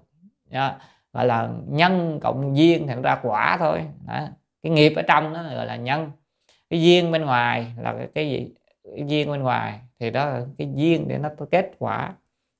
Đó. 0.50 0.72
gọi 1.12 1.26
là 1.26 1.48
nhân 1.68 2.20
cộng 2.22 2.56
duyên 2.56 2.86
thành 2.86 3.02
ra 3.02 3.18
quả 3.22 3.56
thôi. 3.58 3.84
Đó. 4.06 4.20
cái 4.62 4.72
nghiệp 4.72 4.92
ở 4.96 5.02
trong 5.02 5.34
đó 5.34 5.42
gọi 5.54 5.66
là 5.66 5.76
nhân. 5.76 6.10
Cái 6.70 6.82
duyên 6.82 7.12
bên 7.12 7.24
ngoài 7.24 7.72
là 7.78 7.92
cái, 7.92 8.08
cái 8.14 8.30
gì? 8.30 8.54
Cái 8.96 9.04
duyên 9.08 9.30
bên 9.30 9.42
ngoài 9.42 9.80
thì 10.00 10.10
đó 10.10 10.26
là 10.26 10.44
cái 10.58 10.68
duyên 10.74 11.08
để 11.08 11.18
nó 11.18 11.28
kết 11.50 11.70
quả. 11.78 12.14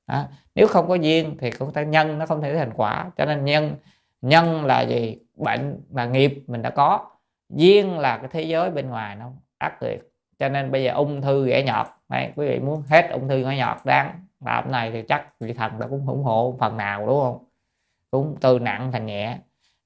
À, 0.06 0.28
nếu 0.54 0.66
không 0.66 0.88
có 0.88 0.94
duyên 0.94 1.36
thì 1.40 1.50
không 1.50 1.72
thể 1.72 1.84
nhân 1.86 2.18
nó 2.18 2.26
không 2.26 2.42
thể 2.42 2.54
thành 2.54 2.72
quả. 2.74 3.10
Cho 3.16 3.24
nên 3.24 3.44
nhân 3.44 3.76
nhân 4.22 4.64
là 4.64 4.80
gì? 4.80 5.18
Bệnh 5.34 5.80
là 5.94 6.06
nghiệp 6.06 6.44
mình 6.46 6.62
đã 6.62 6.70
có. 6.70 7.10
Duyên 7.48 7.98
là 7.98 8.18
cái 8.18 8.28
thế 8.32 8.42
giới 8.42 8.70
bên 8.70 8.88
ngoài 8.88 9.16
nó 9.16 9.30
ác 9.58 9.82
liệt. 9.82 10.12
Cho 10.38 10.48
nên 10.48 10.70
bây 10.70 10.84
giờ 10.84 10.92
ung 10.92 11.22
thư 11.22 11.46
ghẻ 11.46 11.62
nhọt. 11.62 11.86
Này 12.08 12.32
quý 12.36 12.48
vị 12.48 12.58
muốn 12.58 12.82
hết 12.88 13.08
ung 13.10 13.28
thư 13.28 13.42
ghẻ 13.42 13.56
nhọt 13.56 13.76
đáng 13.84 14.24
làm 14.40 14.72
này 14.72 14.90
thì 14.92 15.02
chắc 15.02 15.40
vị 15.40 15.52
thần 15.52 15.78
đã 15.78 15.86
cũng 15.86 16.06
ủng 16.06 16.22
hộ 16.22 16.56
phần 16.60 16.76
nào 16.76 17.06
đúng 17.06 17.20
không? 17.20 17.44
Cũng 18.10 18.36
từ 18.40 18.58
nặng 18.58 18.92
thành 18.92 19.06
nhẹ. 19.06 19.38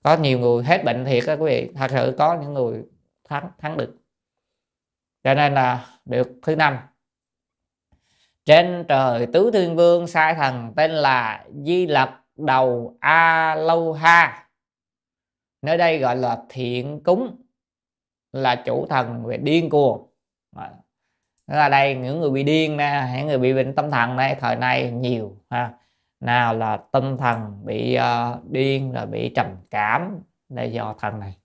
Có 0.02 0.16
nhiều 0.16 0.38
người 0.38 0.64
hết 0.64 0.84
bệnh 0.84 1.04
thiệt 1.04 1.24
đó 1.26 1.32
quý 1.32 1.46
vị. 1.46 1.72
Thật 1.76 1.90
sự 1.90 2.14
có 2.18 2.34
những 2.34 2.54
người 2.54 2.82
thắng 3.28 3.50
thắng 3.58 3.76
được. 3.76 3.96
Cho 5.24 5.34
nên 5.34 5.54
là 5.54 5.86
được 6.04 6.28
thứ 6.42 6.56
năm 6.56 6.78
trên 8.44 8.84
trời 8.88 9.26
tứ 9.26 9.50
thiên 9.50 9.76
vương 9.76 10.06
sai 10.06 10.34
thần 10.34 10.72
tên 10.76 10.90
là 10.90 11.44
di 11.64 11.86
lập 11.86 12.24
đầu 12.36 12.96
a 13.00 13.54
lâu 13.54 13.92
ha 13.92 14.48
nơi 15.62 15.78
đây 15.78 15.98
gọi 15.98 16.16
là 16.16 16.42
thiện 16.48 17.00
cúng 17.04 17.42
là 18.32 18.56
chủ 18.56 18.86
thần 18.86 19.24
về 19.24 19.36
điên 19.36 19.70
cuồng. 19.70 20.08
Là 21.46 21.68
đây 21.68 21.94
những 21.94 22.20
người 22.20 22.30
bị 22.30 22.42
điên 22.42 22.76
nè 22.76 23.14
những 23.16 23.26
người 23.26 23.38
bị 23.38 23.54
bệnh 23.54 23.74
tâm 23.74 23.90
thần 23.90 24.16
này 24.16 24.36
thời 24.40 24.56
nay 24.56 24.90
nhiều 24.90 25.36
ha. 25.50 25.72
Nào 26.20 26.54
là 26.54 26.76
tâm 26.92 27.16
thần 27.16 27.60
bị 27.64 27.98
uh, 27.98 28.50
điên 28.50 28.92
rồi 28.92 29.06
bị 29.06 29.32
trầm 29.34 29.46
cảm 29.70 30.20
là 30.48 30.62
do 30.62 30.94
thần 30.98 31.20
này 31.20 31.36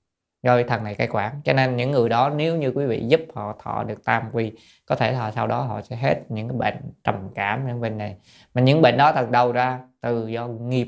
rồi 0.48 0.64
thần 0.64 0.84
này 0.84 0.96
cai 0.96 1.08
quản. 1.08 1.42
Cho 1.44 1.54
nên 1.54 1.76
những 1.76 1.92
người 1.92 2.10
đó 2.10 2.30
nếu 2.30 2.58
như 2.58 2.72
quý 2.72 2.86
vị 2.86 3.04
giúp 3.08 3.22
họ, 3.36 3.56
thọ 3.64 3.84
được 3.84 4.06
tam 4.06 4.24
quy, 4.34 4.52
có 4.86 4.96
thể 4.96 5.12
là 5.12 5.32
sau 5.32 5.48
đó 5.48 5.62
họ 5.62 5.82
sẽ 5.82 5.96
hết 5.96 6.20
những 6.30 6.48
cái 6.48 6.58
bệnh 6.58 6.76
trầm 7.04 7.30
cảm 7.36 7.68
những 7.68 7.82
bệnh 7.82 7.98
này. 7.98 8.16
Mà 8.54 8.62
những 8.62 8.82
bệnh 8.82 8.98
đó 8.98 9.12
thật 9.12 9.32
đầu 9.32 9.52
ra? 9.52 9.80
Từ 10.02 10.28
do 10.28 10.48
nghiệp. 10.48 10.88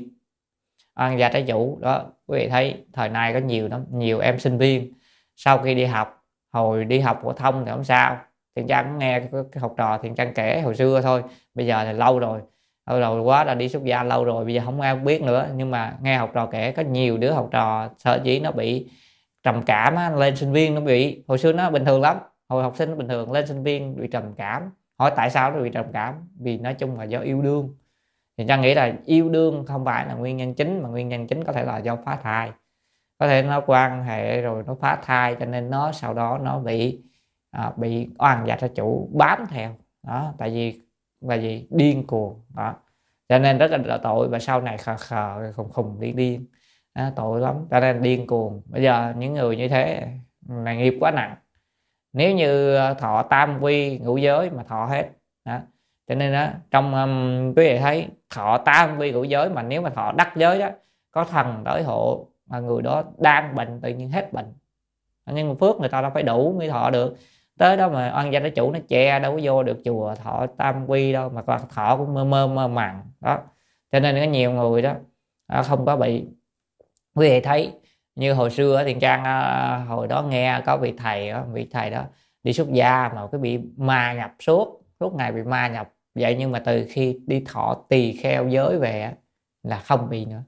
À, 0.94 1.06
Ăn 1.06 1.18
gia 1.18 1.28
trái 1.28 1.42
chủ, 1.42 1.78
đó, 1.80 2.04
quý 2.26 2.38
vị 2.38 2.48
thấy 2.48 2.84
thời 2.92 3.08
nay 3.08 3.32
có 3.32 3.38
nhiều 3.38 3.68
lắm. 3.68 3.84
Nhiều 3.90 4.18
em 4.18 4.38
sinh 4.38 4.58
viên, 4.58 4.92
sau 5.36 5.58
khi 5.58 5.74
đi 5.74 5.84
học, 5.84 6.24
hồi 6.52 6.84
đi 6.84 7.00
học 7.00 7.20
phổ 7.22 7.32
thông 7.32 7.64
thì 7.64 7.70
không 7.70 7.84
sao. 7.84 8.18
Thiện 8.56 8.66
trang 8.66 8.98
nghe 8.98 9.20
cái 9.30 9.60
học 9.60 9.74
trò 9.76 9.98
thiện 10.02 10.14
trang 10.14 10.34
kể, 10.34 10.60
hồi 10.60 10.74
xưa 10.76 11.00
thôi. 11.00 11.22
Bây 11.54 11.66
giờ 11.66 11.84
thì 11.84 11.92
lâu 11.92 12.18
rồi. 12.18 12.40
Lâu 12.86 13.00
rồi 13.00 13.20
quá 13.20 13.44
là 13.44 13.54
đi 13.54 13.68
xuất 13.68 13.84
gia 13.84 14.02
lâu 14.02 14.24
rồi, 14.24 14.44
bây 14.44 14.54
giờ 14.54 14.62
không 14.64 14.80
ai 14.80 14.96
biết 14.96 15.22
nữa. 15.22 15.48
Nhưng 15.54 15.70
mà 15.70 15.96
nghe 16.02 16.16
học 16.16 16.30
trò 16.34 16.46
kể, 16.46 16.72
có 16.72 16.82
nhiều 16.82 17.18
đứa 17.18 17.32
học 17.32 17.48
trò 17.50 17.88
sợ 17.98 18.20
chỉ 18.24 18.40
nó 18.40 18.50
bị 18.50 18.86
trầm 19.42 19.62
cảm 19.66 19.94
á, 19.94 20.10
lên 20.10 20.36
sinh 20.36 20.52
viên 20.52 20.74
nó 20.74 20.80
bị 20.80 21.24
hồi 21.28 21.38
xưa 21.38 21.52
nó 21.52 21.70
bình 21.70 21.84
thường 21.84 22.00
lắm 22.00 22.16
hồi 22.50 22.62
học 22.62 22.76
sinh 22.76 22.90
nó 22.90 22.96
bình 22.96 23.08
thường 23.08 23.32
lên 23.32 23.46
sinh 23.46 23.62
viên 23.62 23.96
bị 23.96 24.08
trầm 24.08 24.34
cảm. 24.36 24.70
Hỏi 24.98 25.12
tại 25.16 25.30
sao 25.30 25.50
nó 25.50 25.60
bị 25.60 25.70
trầm 25.70 25.86
cảm? 25.92 26.14
Vì 26.40 26.58
nói 26.58 26.74
chung 26.74 26.98
là 26.98 27.04
do 27.04 27.20
yêu 27.20 27.42
đương. 27.42 27.74
Thì 28.36 28.44
trang 28.48 28.60
nghĩ 28.60 28.74
là 28.74 28.92
yêu 29.04 29.28
đương 29.28 29.64
không 29.66 29.84
phải 29.84 30.06
là 30.06 30.14
nguyên 30.14 30.36
nhân 30.36 30.54
chính 30.54 30.82
mà 30.82 30.88
nguyên 30.88 31.08
nhân 31.08 31.26
chính 31.26 31.44
có 31.44 31.52
thể 31.52 31.64
là 31.64 31.78
do 31.78 31.96
phá 31.96 32.18
thai. 32.22 32.52
Có 33.18 33.28
thể 33.28 33.42
nó 33.42 33.60
quan 33.66 34.04
hệ 34.04 34.40
rồi 34.42 34.64
nó 34.66 34.74
phá 34.80 34.98
thai 35.02 35.36
cho 35.40 35.46
nên 35.46 35.70
nó 35.70 35.92
sau 35.92 36.14
đó 36.14 36.38
nó 36.42 36.58
bị 36.58 37.00
à, 37.50 37.72
bị 37.76 38.08
oan 38.18 38.46
gia 38.46 38.56
cho 38.56 38.68
chủ 38.68 39.10
bám 39.12 39.46
theo. 39.50 39.76
Đó 40.06 40.34
tại 40.38 40.50
vì 40.50 40.80
là 41.20 41.34
gì 41.34 41.66
điên 41.70 42.06
cuồng. 42.06 42.40
Đó 42.56 42.74
cho 43.28 43.38
nên 43.38 43.58
rất 43.58 43.70
là 43.70 43.98
tội 43.98 44.28
và 44.28 44.38
sau 44.38 44.60
này 44.60 44.78
khờ 44.78 44.96
khờ 44.96 45.52
khùng 45.56 45.70
khùng 45.72 46.00
điên 46.00 46.16
điên 46.16 46.46
à, 46.92 47.12
tội 47.16 47.40
lắm. 47.40 47.66
Cho 47.70 47.80
nên 47.80 48.02
điên 48.02 48.26
cuồng. 48.26 48.62
Bây 48.66 48.82
giờ 48.82 49.14
những 49.16 49.34
người 49.34 49.56
như 49.56 49.68
thế 49.68 50.08
là 50.48 50.74
nghiệp 50.74 50.94
quá 51.00 51.10
nặng. 51.10 51.36
Nếu 52.12 52.34
như 52.34 52.74
ờ, 52.74 52.94
thọ 52.94 53.22
tam 53.22 53.58
quy 53.62 53.98
ngũ 53.98 54.16
giới 54.16 54.50
mà 54.50 54.62
thọ 54.62 54.86
hết 54.86 55.08
đó. 55.44 55.58
cho 56.08 56.14
nên 56.14 56.32
đó 56.32 56.48
trong 56.70 56.94
um, 56.94 57.54
quý 57.54 57.64
vị 57.68 57.78
thấy 57.78 58.08
thọ 58.30 58.58
tam 58.58 58.98
quy 58.98 59.12
ngũ 59.12 59.24
giới 59.24 59.50
mà 59.50 59.62
nếu 59.62 59.82
mà 59.82 59.90
thọ 59.90 60.12
đắc 60.12 60.32
giới 60.36 60.58
đó 60.58 60.68
có 61.10 61.24
thần 61.24 61.62
tới 61.64 61.82
hộ 61.82 62.28
mà 62.46 62.60
người 62.60 62.82
đó 62.82 63.04
đang 63.18 63.54
bệnh 63.54 63.80
tự 63.80 63.88
nhiên 63.88 64.10
hết 64.10 64.32
bệnh. 64.32 64.54
Nhưng 65.26 65.48
mà 65.48 65.54
phước 65.60 65.76
người 65.80 65.88
ta 65.88 66.02
đâu 66.02 66.10
phải 66.14 66.22
đủ 66.22 66.54
mới 66.58 66.68
thọ 66.68 66.90
được. 66.90 67.16
Tới 67.58 67.76
đó 67.76 67.88
mà 67.88 68.12
oan 68.16 68.32
gia 68.32 68.40
nó 68.40 68.48
chủ 68.48 68.72
nó 68.72 68.78
che 68.88 69.18
đâu 69.18 69.32
có 69.32 69.40
vô 69.42 69.62
được 69.62 69.78
chùa 69.84 70.14
thọ 70.14 70.46
tam 70.56 70.86
quy 70.86 71.12
đâu 71.12 71.28
mà 71.28 71.42
thọ 71.74 71.96
cũng 71.96 72.14
mơ 72.14 72.24
mơ 72.24 72.46
mơ 72.46 72.68
màng 72.68 73.02
đó. 73.20 73.38
Cho 73.92 74.00
nên 74.00 74.16
có 74.20 74.32
nhiều 74.32 74.52
người 74.52 74.82
đó 74.82 74.94
à, 75.46 75.62
không 75.62 75.86
có 75.86 75.96
bị 75.96 76.26
quý 77.14 77.30
vị 77.30 77.40
thấy 77.40 77.72
như 78.14 78.32
hồi 78.32 78.50
xưa 78.50 78.82
thì 78.86 78.96
trang 79.00 79.24
ờ, 79.24 79.78
hồi 79.78 80.08
đó 80.08 80.22
nghe 80.22 80.62
có 80.66 80.76
vị 80.76 80.94
thầy 80.98 81.30
đó, 81.30 81.44
vị 81.52 81.68
thầy 81.70 81.90
đó 81.90 82.04
đi 82.42 82.52
xuất 82.52 82.68
gia 82.72 83.10
mà 83.14 83.26
cái 83.32 83.38
bị 83.40 83.58
ma 83.76 84.12
nhập 84.12 84.34
suốt 84.40 84.80
suốt 85.00 85.14
ngày 85.14 85.32
bị 85.32 85.42
ma 85.42 85.68
nhập. 85.68 85.92
Vậy 86.14 86.36
nhưng 86.38 86.52
mà 86.52 86.58
từ 86.58 86.86
khi 86.90 87.20
đi 87.26 87.44
thọ 87.46 87.84
tỳ 87.88 88.12
kheo 88.12 88.48
giới 88.48 88.78
về 88.78 89.12
là 89.62 89.78
không 89.78 90.08
bị 90.10 90.24
nữa. 90.24 90.42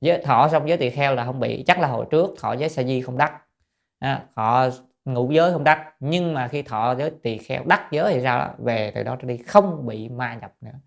Giới 0.00 0.22
thọ 0.22 0.48
xong 0.48 0.68
giới 0.68 0.78
tỳ 0.78 0.90
kheo 0.90 1.14
là 1.14 1.24
không 1.24 1.40
bị. 1.40 1.64
Chắc 1.66 1.80
là 1.80 1.88
hồi 1.88 2.06
trước 2.10 2.30
thọ 2.38 2.52
giới 2.52 2.68
sa 2.68 2.82
di 2.82 3.00
không 3.00 3.18
đắc. 3.18 3.42
À, 3.98 4.24
thọ 4.36 4.68
ngũ 5.04 5.30
giới 5.32 5.52
không 5.52 5.64
đắc. 5.64 5.94
Nhưng 6.00 6.34
mà 6.34 6.48
khi 6.48 6.62
thọ 6.62 6.94
giới 6.98 7.10
tỳ 7.22 7.38
kheo 7.38 7.62
đắc 7.66 7.88
giới 7.90 8.14
thì 8.14 8.22
sao 8.22 8.38
đó? 8.38 8.54
về 8.58 8.92
từ 8.94 9.02
đó 9.02 9.16
trở 9.16 9.28
đi 9.28 9.36
không 9.36 9.86
bị 9.86 10.08
ma 10.08 10.34
nhập 10.34 10.52
nữa. 10.60 10.78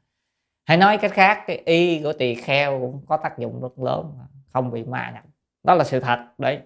Hay 0.65 0.77
nói 0.77 0.97
cách 0.97 1.11
khác 1.13 1.43
cái 1.47 1.61
y 1.65 2.03
của 2.03 2.13
tỳ 2.13 2.35
kheo 2.35 2.79
cũng 2.79 3.05
có 3.07 3.17
tác 3.17 3.39
dụng 3.39 3.61
rất 3.61 3.79
lớn 3.79 4.17
không 4.53 4.71
bị 4.71 4.83
ma 4.83 5.11
nhập. 5.13 5.23
Đó 5.63 5.75
là 5.75 5.83
sự 5.83 5.99
thật 5.99 6.19
đấy. 6.37 6.59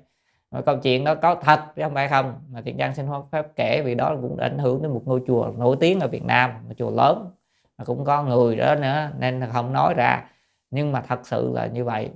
Và 0.52 0.62
câu 0.62 0.78
chuyện 0.78 1.04
đó 1.04 1.16
có 1.16 1.36
thật 1.36 1.60
chứ 1.76 1.82
không 1.84 1.94
phải 1.94 2.08
không. 2.08 2.34
Mà 2.50 2.62
thiện 2.62 2.78
trang 2.78 2.96
xin 2.96 3.06
phép 3.32 3.46
kể 3.56 3.82
vì 3.86 3.96
đó 3.96 4.16
cũng 4.22 4.38
ảnh 4.38 4.58
hưởng 4.58 4.82
đến 4.82 4.92
một 4.92 5.02
ngôi 5.06 5.22
chùa 5.28 5.52
nổi 5.58 5.78
tiếng 5.80 6.00
ở 6.00 6.08
Việt 6.08 6.24
Nam 6.24 6.52
một 6.68 6.74
chùa 6.78 6.92
lớn. 6.92 7.32
Mà 7.78 7.86
cũng 7.86 8.06
có 8.06 8.24
người 8.24 8.56
đó 8.56 8.76
nữa 8.76 9.10
nên 9.20 9.44
không 9.54 9.74
nói 9.74 9.94
ra. 9.94 10.24
Nhưng 10.72 10.92
mà 10.92 11.02
thật 11.02 11.20
sự 11.24 11.52
là 11.54 11.66
như 11.66 11.86
vậy. 11.86 12.10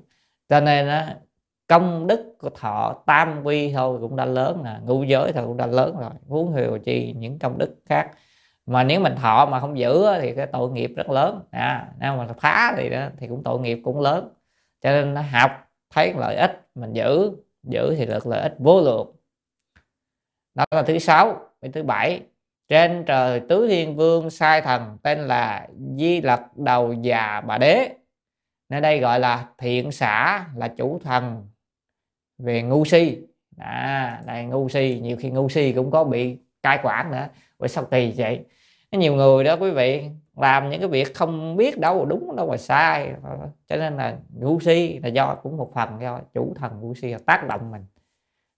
Cho 0.49 0.59
nên 0.59 0.87
đó, 0.87 1.01
công 1.67 2.07
đức 2.07 2.35
của 2.39 2.49
thọ 2.49 2.95
tam 3.05 3.43
quy 3.43 3.73
thôi 3.73 3.97
cũng 4.01 4.15
đã 4.15 4.25
lớn 4.25 4.61
nè 4.63 4.77
ngũ 4.85 5.03
giới 5.03 5.31
thôi 5.33 5.43
cũng 5.47 5.57
đã 5.57 5.65
lớn 5.65 5.97
rồi 5.99 6.09
huống 6.27 6.53
hồ 6.53 6.77
chi 6.83 7.13
những 7.17 7.39
công 7.39 7.57
đức 7.57 7.75
khác. 7.85 8.11
Mà 8.65 8.83
nếu 8.83 8.99
mình 8.99 9.15
thọ 9.15 9.45
mà 9.45 9.59
không 9.59 9.77
giữ 9.77 10.05
thì 10.21 10.35
cái 10.35 10.45
tội 10.45 10.69
nghiệp 10.69 10.93
rất 10.95 11.09
lớn. 11.09 11.41
À, 11.51 11.87
nếu 11.99 12.17
mà 12.17 12.27
phá 12.37 12.73
thì 12.77 12.89
đó, 12.89 13.07
thì 13.17 13.27
cũng 13.27 13.43
tội 13.43 13.59
nghiệp 13.59 13.81
cũng 13.83 13.99
lớn 13.99 14.29
cho 14.85 14.91
nên 14.91 15.13
nó 15.13 15.21
học, 15.21 15.51
thấy 15.89 16.13
lợi 16.13 16.35
ích, 16.35 16.67
mình 16.75 16.93
giữ 16.93 17.31
giữ 17.63 17.95
thì 17.97 18.05
được 18.05 18.27
lợi 18.27 18.41
ích 18.41 18.55
vô 18.59 18.81
lượng. 18.81 19.15
Đó 20.55 20.65
là 20.71 20.83
thứ 20.83 20.99
sáu 20.99 21.49
thứ 21.73 21.83
bảy. 21.83 22.21
Trên 22.67 23.03
trời 23.07 23.41
tứ 23.49 23.67
thiên 23.67 23.95
vương 23.95 24.29
sai 24.29 24.61
thần, 24.61 24.97
tên 25.03 25.19
là 25.19 25.67
di 25.97 26.21
lặc 26.21 26.57
đầu 26.57 26.93
già 26.93 27.41
bà 27.41 27.57
đế. 27.57 27.89
Nơi 28.69 28.81
đây 28.81 28.99
gọi 28.99 29.19
là 29.19 29.49
thiện 29.57 29.91
xã, 29.91 30.45
là 30.55 30.67
chủ 30.67 30.99
thần 31.03 31.47
về 32.37 32.61
ngu 32.61 32.85
si. 32.85 33.17
À 33.57 34.21
đây 34.25 34.43
ngu 34.43 34.69
si, 34.69 34.99
nhiều 35.03 35.17
khi 35.17 35.29
ngu 35.29 35.49
si 35.49 35.73
cũng 35.73 35.91
có 35.91 36.03
bị 36.03 36.37
cai 36.63 36.79
quản 36.83 37.11
nữa. 37.11 37.27
Vậy 37.57 37.69
sao 37.69 37.85
kỳ 37.85 38.13
vậy? 38.17 38.45
Nhiều 38.91 39.15
người 39.15 39.43
đó 39.43 39.57
quý 39.59 39.71
vị 39.71 40.09
làm 40.35 40.69
những 40.69 40.79
cái 40.79 40.89
việc 40.89 41.15
không 41.15 41.55
biết 41.55 41.79
đâu 41.79 42.05
đúng 42.05 42.35
đâu 42.35 42.47
mà 42.49 42.57
sai. 42.57 43.13
Cho 43.67 43.75
nên 43.75 43.97
là 43.97 44.17
ngu 44.39 44.59
si 44.59 44.99
là 45.03 45.09
do 45.09 45.35
cũng 45.35 45.57
một 45.57 45.71
phần 45.73 46.01
do 46.01 46.19
chủ 46.33 46.53
thần 46.55 46.79
ngu 46.81 46.93
si 46.93 47.13
tác 47.25 47.47
động 47.47 47.71
mình. 47.71 47.85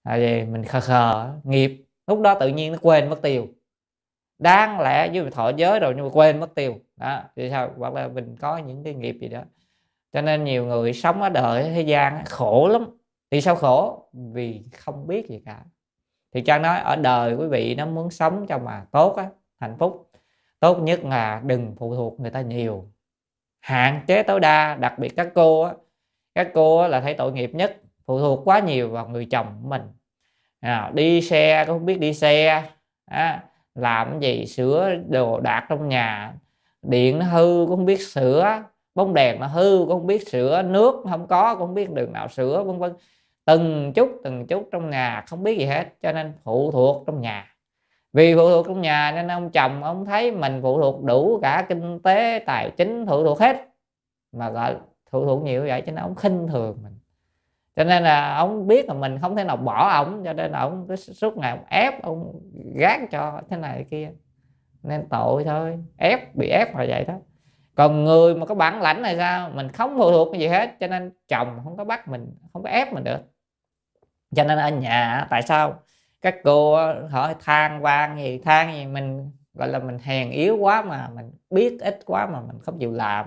À, 0.03 0.17
vì 0.17 0.43
mình 0.43 0.63
khờ 0.63 0.79
khờ 0.79 1.33
nghiệp 1.43 1.85
lúc 2.07 2.21
đó 2.21 2.35
tự 2.39 2.47
nhiên 2.47 2.71
nó 2.71 2.77
quên 2.81 3.09
mất 3.09 3.21
tiêu. 3.21 3.47
Đáng 4.39 4.79
lẽ 4.79 5.09
với 5.09 5.31
thọ 5.31 5.49
giới 5.49 5.79
rồi 5.79 5.93
nhưng 5.95 6.05
mà 6.05 6.11
quên 6.13 6.39
mất 6.39 6.55
tiêu. 6.55 6.75
Đó 6.95 7.21
thì 7.35 7.49
sao? 7.49 7.71
Hoặc 7.77 7.93
là 7.93 8.07
mình 8.07 8.35
có 8.39 8.57
những 8.57 8.83
cái 8.83 8.93
nghiệp 8.93 9.17
gì 9.21 9.27
đó. 9.27 9.41
Cho 10.13 10.21
nên 10.21 10.43
nhiều 10.43 10.65
người 10.65 10.93
sống 10.93 11.21
ở 11.21 11.29
đời 11.29 11.63
thế 11.63 11.81
gian 11.81 12.25
khổ 12.25 12.67
lắm. 12.67 12.85
Vì 13.31 13.41
sao 13.41 13.55
khổ? 13.55 14.09
Vì 14.13 14.63
không 14.77 15.07
biết 15.07 15.29
gì 15.29 15.41
cả. 15.45 15.61
Thì 16.33 16.41
cha 16.41 16.57
nói 16.59 16.79
ở 16.79 16.95
đời 16.95 17.35
quý 17.35 17.47
vị 17.47 17.75
nó 17.75 17.85
muốn 17.85 18.11
sống 18.11 18.45
cho 18.47 18.59
mà 18.59 18.85
tốt 18.91 19.15
á 19.15 19.29
hạnh 19.59 19.75
phúc 19.79 20.06
tốt 20.59 20.79
nhất 20.79 21.05
là 21.05 21.41
đừng 21.45 21.75
phụ 21.79 21.95
thuộc 21.95 22.19
người 22.19 22.31
ta 22.31 22.41
nhiều. 22.41 22.85
Hạn 23.59 24.01
chế 24.07 24.23
tối 24.23 24.39
đa 24.39 24.75
đặc 24.75 24.99
biệt 24.99 25.09
các 25.15 25.27
cô 25.35 25.61
á. 25.61 25.73
Các 26.35 26.51
cô 26.53 26.77
á, 26.77 26.87
là 26.87 27.01
thấy 27.01 27.13
tội 27.13 27.31
nghiệp 27.31 27.51
nhất 27.53 27.77
phụ 28.05 28.19
thuộc 28.19 28.41
quá 28.45 28.59
nhiều 28.59 28.89
vào 28.89 29.07
người 29.07 29.25
chồng 29.25 29.47
của 29.63 29.69
mình. 29.69 29.81
À, 30.59 30.91
đi 30.93 31.21
xe 31.21 31.65
cũng 31.65 31.75
không 31.75 31.85
biết 31.85 31.99
đi 31.99 32.13
xe 32.13 32.63
à, 33.05 33.43
làm 33.75 34.19
gì 34.19 34.45
sửa 34.45 34.95
đồ 35.09 35.39
đạc 35.39 35.65
trong 35.69 35.89
nhà. 35.89 36.33
Điện 36.81 37.19
nó 37.19 37.25
hư 37.25 37.65
cũng 37.67 37.77
không 37.77 37.85
biết 37.85 38.01
sửa. 38.01 38.63
Bóng 38.95 39.13
đèn 39.13 39.39
nó 39.39 39.47
hư 39.47 39.77
cũng 39.79 39.89
không 39.89 40.07
biết 40.07 40.27
sửa. 40.27 40.61
Nước 40.61 41.03
không 41.09 41.27
có 41.27 41.55
cũng 41.55 41.67
không 41.67 41.75
biết 41.75 41.91
đường 41.91 42.13
nào 42.13 42.27
sửa 42.27 42.63
vân 42.63 42.79
vân. 42.79 42.93
Từng 43.45 43.93
chút 43.95 44.09
từng 44.23 44.47
chút 44.47 44.69
trong 44.71 44.89
nhà 44.89 45.23
không 45.27 45.43
biết 45.43 45.57
gì 45.59 45.65
hết 45.65 45.85
cho 46.01 46.11
nên 46.11 46.33
phụ 46.43 46.71
thuộc 46.71 47.03
trong 47.07 47.21
nhà 47.21 47.56
vì 48.17 48.35
phụ 48.35 48.49
thuộc 48.49 48.65
trong 48.67 48.81
nhà 48.81 49.11
nên 49.15 49.27
ông 49.27 49.49
chồng 49.49 49.83
ông 49.83 50.05
thấy 50.05 50.31
mình 50.31 50.59
phụ 50.61 50.81
thuộc 50.81 51.03
đủ 51.03 51.39
cả 51.41 51.65
kinh 51.69 51.99
tế, 51.99 52.39
tài 52.45 52.71
chính, 52.77 53.05
phụ 53.07 53.23
thuộc 53.23 53.39
hết. 53.39 53.57
Mà, 54.31 54.49
gọi, 54.49 54.75
phụ 55.11 55.25
thuộc 55.25 55.43
nhiều 55.43 55.65
vậy 55.67 55.81
cho 55.85 55.91
nên 55.91 56.03
ông 56.03 56.15
khinh 56.15 56.47
thường 56.47 56.79
mình. 56.83 56.99
Cho 57.75 57.83
nên 57.83 58.03
là 58.03 58.35
ông 58.35 58.67
biết 58.67 58.87
là 58.87 58.93
mình 58.93 59.19
không 59.21 59.35
thể 59.35 59.43
nào 59.43 59.57
bỏ 59.57 59.89
ông 59.89 60.21
cho 60.25 60.33
nên 60.33 60.51
là 60.51 60.59
ông 60.59 60.85
cứ 60.89 60.95
suốt 60.95 61.37
ngày 61.37 61.51
ông 61.51 61.65
ép, 61.69 62.03
ông 62.03 62.39
gác 62.75 63.01
cho 63.11 63.41
thế 63.49 63.57
này 63.57 63.85
kia. 63.91 64.11
Nên 64.83 65.07
tội 65.09 65.43
thôi, 65.43 65.77
ép, 65.97 66.35
bị 66.35 66.49
ép 66.49 66.75
là 66.75 66.85
vậy 66.89 67.05
đó. 67.07 67.13
Còn 67.75 68.03
người 68.03 68.35
mà 68.35 68.45
có 68.45 68.55
bản 68.55 68.81
lãnh 68.81 69.01
này 69.01 69.15
sao? 69.17 69.49
Mình 69.53 69.69
không 69.69 69.97
phụ 69.97 70.11
thuộc 70.11 70.27
cái 70.31 70.41
gì 70.41 70.47
hết, 70.47 70.69
cho 70.79 70.87
nên 70.87 71.11
chồng 71.27 71.59
không 71.63 71.77
có 71.77 71.83
bắt 71.83 72.07
mình, 72.07 72.35
không 72.53 72.63
có 72.63 72.69
ép 72.69 72.93
mình 72.93 73.03
được. 73.03 73.19
Cho 74.35 74.43
nên 74.43 74.57
ở 74.57 74.69
nhà, 74.69 75.27
tại 75.29 75.41
sao? 75.41 75.79
Các 76.21 76.35
cô 76.43 76.75
hỏi 77.09 77.35
than 77.39 77.81
van 77.81 78.17
gì, 78.17 78.37
than 78.37 78.73
gì 78.73 78.85
mình, 78.85 79.31
gọi 79.53 79.67
là 79.67 79.79
mình 79.79 79.99
hèn 79.99 80.31
yếu 80.31 80.57
quá 80.57 80.81
mà, 80.81 81.09
mình 81.15 81.31
biết 81.49 81.77
ít 81.81 81.99
quá 82.05 82.25
mà 82.25 82.41
mình 82.41 82.59
không 82.61 82.79
chịu 82.79 82.91
làm. 82.91 83.25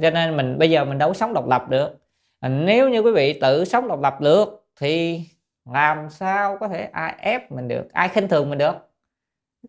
Cho 0.00 0.10
nên 0.10 0.36
mình, 0.36 0.58
bây 0.58 0.70
giờ 0.70 0.84
mình 0.84 0.98
đâu 0.98 1.14
sống 1.14 1.34
độc 1.34 1.48
lập 1.48 1.68
được. 1.68 1.98
Nếu 2.40 2.88
như 2.88 3.00
quý 3.00 3.12
vị 3.12 3.38
tự 3.40 3.64
sống 3.64 3.88
độc 3.88 4.00
lập 4.00 4.20
được, 4.20 4.66
thì 4.80 5.24
làm 5.64 6.10
sao 6.10 6.56
có 6.60 6.68
thể 6.68 6.88
ai 6.92 7.14
ép 7.18 7.52
mình 7.52 7.68
được, 7.68 7.92
ai 7.92 8.08
khinh 8.08 8.28
thường 8.28 8.50
mình 8.50 8.58
được? 8.58 8.74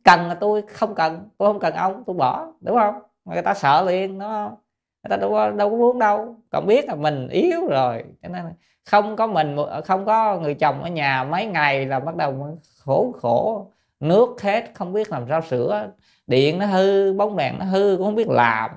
Cần 0.04 0.28
là 0.28 0.34
tôi, 0.34 0.62
không 0.62 0.96
cần. 0.96 1.30
Tôi 1.38 1.54
không 1.54 1.60
cần 1.60 1.74
ông, 1.74 2.04
tôi 2.08 2.16
bỏ, 2.16 2.48
đúng 2.62 2.78
không? 2.78 3.02
Người 3.26 3.42
ta 3.42 3.54
sợ 3.54 3.84
liền 3.88 4.18
nó 4.18 4.58
người 5.04 5.10
ta 5.10 5.18
đâu 5.18 5.52
đâu 5.52 5.70
có 5.70 5.76
muốn 5.78 6.00
đâu. 6.00 6.36
Còn 6.50 6.66
biết 6.68 6.86
là 6.86 6.96
mình 6.96 7.28
yếu 7.30 7.68
rồi, 7.68 8.04
cho 8.22 8.30
nên 8.30 8.44
không 8.86 9.16
có 9.16 9.28
mình 9.28 9.58
không 9.86 10.06
có 10.06 10.40
người 10.40 10.54
chồng 10.54 10.84
ở 10.84 10.90
nhà 10.90 11.24
mấy 11.24 11.46
ngày 11.46 11.86
là 11.86 12.00
bắt 12.00 12.16
đầu 12.16 12.58
khổ 12.80 13.12
khổ, 13.22 13.72
nước 14.00 14.42
hết, 14.42 14.72
không 14.74 14.94
biết 14.94 15.12
làm 15.12 15.26
sao 15.30 15.42
sửa. 15.42 15.88
Điện 16.28 16.60
nó 16.60 16.66
hư, 16.66 17.14
bóng 17.14 17.38
đèn 17.38 17.60
nó 17.60 17.66
hư, 17.66 17.96
cũng 17.98 18.06
không 18.06 18.16
biết 18.16 18.30
làm. 18.30 18.70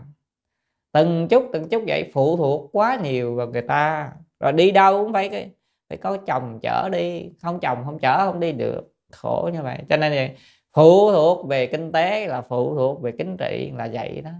Từng 0.92 1.28
chút 1.28 1.44
từng 1.52 1.68
chút 1.68 1.82
vậy, 1.86 2.10
phụ 2.14 2.36
thuộc 2.36 2.70
quá 2.72 2.98
nhiều 3.02 3.34
vào 3.34 3.46
người 3.46 3.62
ta. 3.62 4.12
Rồi 4.40 4.52
đi 4.52 4.70
đâu 4.70 5.04
cũng 5.04 5.12
phải 5.12 5.28
cái, 5.28 5.50
phải 5.88 5.98
có 5.98 6.16
chồng 6.16 6.58
chở 6.62 6.88
đi. 6.92 7.30
Không 7.42 7.60
chồng 7.60 7.78
không 7.84 7.98
chở 7.98 8.18
không 8.18 8.40
đi 8.40 8.52
được. 8.52 8.92
Khổ 9.12 9.50
như 9.52 9.62
vậy. 9.62 9.78
Cho 9.88 9.96
nên 9.96 10.12
vậy 10.12 10.30
phụ 10.72 11.12
thuộc 11.12 11.46
về 11.48 11.66
kinh 11.66 11.92
tế 11.92 12.26
là 12.26 12.40
phụ 12.40 12.76
thuộc 12.76 13.02
về 13.02 13.12
chính 13.18 13.36
trị 13.36 13.72
là 13.76 13.88
vậy 13.92 14.20
đó. 14.24 14.30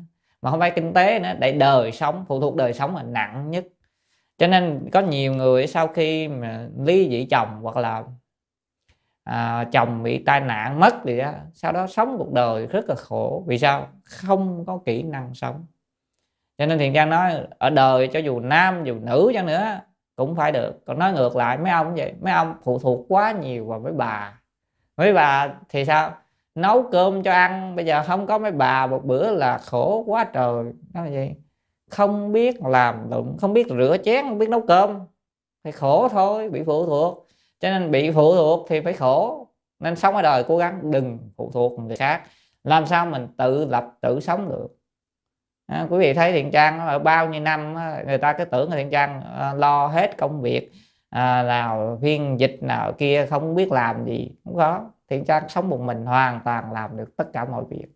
Mà 0.43 0.51
không 0.51 0.61
phải 0.61 0.71
kinh 0.71 0.93
tế 0.93 1.19
nữa, 1.19 1.33
để 1.39 1.53
đời 1.53 1.93
sống, 1.93 2.25
phụ 2.29 2.41
thuộc 2.41 2.57
đời 2.57 2.73
sống 2.73 2.97
là 2.97 3.03
nặng 3.03 3.51
nhất 3.51 3.65
cho 4.39 4.47
nên 4.47 4.91
có 4.93 5.01
nhiều 5.01 5.35
người 5.35 5.67
sau 5.67 5.89
khi 5.89 6.29
mà 6.29 6.69
ly 6.79 7.09
dị 7.11 7.25
chồng 7.31 7.49
hoặc 7.63 7.77
là 7.77 8.05
à, 9.25 9.65
chồng 9.73 10.03
bị 10.03 10.25
tai 10.25 10.41
nạn 10.41 10.81
mất 10.81 10.95
thì 11.05 11.19
đó 11.19 11.33
sau 11.55 11.73
đó 11.73 11.87
sống 11.87 12.15
cuộc 12.19 12.33
đời 12.33 12.67
rất 12.67 12.89
là 12.89 12.95
khổ. 12.95 13.45
Vì 13.47 13.59
sao? 13.59 13.89
Không 14.05 14.65
có 14.67 14.79
kỹ 14.85 15.03
năng 15.03 15.35
sống. 15.35 15.67
Cho 16.59 16.67
nên 16.67 16.79
thiền 16.79 16.95
trang 16.95 17.11
nói 17.11 17.33
ở 17.59 17.71
đời 17.71 18.09
cho 18.09 18.19
dù 18.19 18.41
nam 18.41 18.85
dù 18.85 18.95
nữ 18.99 19.31
chăng 19.35 19.47
nữa 19.47 19.81
cũng 20.17 20.37
phải 20.37 20.53
được. 20.53 20.85
Còn 20.87 20.99
nói 20.99 21.13
ngược 21.13 21.37
lại 21.37 21.59
mấy 21.59 21.71
ông 21.73 21.95
vậy? 21.95 22.15
Mấy 22.21 22.33
ông 22.33 22.55
phụ 22.65 22.79
thuộc 22.79 23.07
quá 23.09 23.33
nhiều 23.33 23.67
vào 23.67 23.81
mấy 23.81 23.93
bà. 23.93 24.41
Mấy 24.97 25.13
bà 25.13 25.49
thì 25.69 25.85
sao? 25.85 26.15
Nấu 26.55 26.83
cơm 26.93 27.23
cho 27.23 27.33
ăn 27.33 27.77
bây 27.77 27.87
giờ 27.87 28.03
không 28.07 28.27
có 28.27 28.39
mấy 28.39 28.51
bà 28.51 28.87
một 28.87 29.05
bữa 29.05 29.31
là 29.31 29.59
khổ 29.59 30.05
quá 30.07 30.25
trời. 30.25 30.65
Nói 30.95 31.11
gì 31.11 31.35
không 31.91 32.33
biết 32.33 32.63
làm 32.63 33.11
lụng 33.11 33.37
không 33.41 33.53
biết 33.53 33.67
rửa 33.69 33.97
chén 34.05 34.25
không 34.25 34.39
biết 34.39 34.49
nấu 34.49 34.61
cơm. 34.61 34.99
Thì 35.65 35.71
khổ 35.73 36.09
thôi 36.09 36.51
bị 36.51 36.63
phụ 36.67 36.87
thuộc. 36.87 37.29
Cho 37.61 37.71
nên 37.71 37.91
bị 37.91 38.11
phụ 38.11 38.35
thuộc 38.35 38.67
thì 38.69 38.81
phải 38.81 38.93
khổ. 38.93 39.49
Nên 39.79 39.97
sống 39.97 40.15
ở 40.15 40.23
đời 40.23 40.45
cố 40.49 40.57
gắng 40.57 40.91
đừng 40.91 41.19
phụ 41.37 41.51
thuộc 41.55 41.79
người 41.79 41.97
khác. 41.97 42.23
Làm 42.65 42.87
sao 42.87 43.07
mình 43.07 43.29
tự 43.37 43.65
lập 43.65 43.85
tự 44.01 44.21
sống 44.21 44.49
được? 44.49 44.69
À, 45.67 45.87
quý 45.91 45.99
vị 45.99 46.15
thấy 46.15 46.33
thiện 46.33 46.51
trang 46.51 46.81
ở 46.87 46.99
bao 46.99 47.29
nhiêu 47.29 47.41
năm 47.41 47.75
người 48.07 48.19
ta 48.19 48.33
cứ 48.33 48.45
tưởng 48.45 48.71
là 48.71 48.77
thiện 48.77 48.91
trang 48.91 49.23
à, 49.23 49.55
lo 49.55 49.87
hết 49.87 50.19
công 50.19 50.41
việc 50.41 50.73
à, 51.11 51.43
nào 51.43 51.99
phiên 52.03 52.41
dịch 52.41 52.59
nào 52.63 52.93
kia 52.93 53.27
không 53.31 53.55
biết 53.55 53.73
làm 53.73 54.05
gì. 54.05 54.31
Không 54.45 54.57
có. 54.57 54.91
Thiện 55.11 55.25
trang 55.25 55.49
sống 55.49 55.69
một 55.69 55.81
mình 55.81 56.07
hoàn 56.07 56.41
toàn 56.45 56.73
làm 56.73 56.97
được 56.97 57.17
tất 57.17 57.33
cả 57.33 57.45
mọi 57.45 57.65
việc 57.71 57.96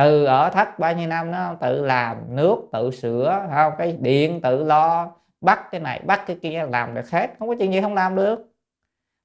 từ 0.00 0.24
ở 0.24 0.50
thất 0.50 0.78
bao 0.78 0.94
nhiêu 0.94 1.08
năm 1.08 1.30
nó 1.30 1.54
tự 1.60 1.84
làm 1.84 2.16
nước 2.28 2.56
tự 2.72 2.90
sửa 2.90 3.46
không 3.54 3.72
cái 3.78 3.96
điện 4.00 4.40
tự 4.40 4.64
lo 4.64 5.12
bắt 5.40 5.70
cái 5.70 5.80
này 5.80 6.00
bắt 6.04 6.22
cái 6.26 6.36
kia 6.42 6.66
làm 6.70 6.94
được 6.94 7.10
hết. 7.10 7.30
Không 7.38 7.48
có 7.48 7.54
chuyện 7.58 7.72
gì 7.72 7.80
không 7.80 7.94
làm 7.94 8.16
được. 8.16 8.52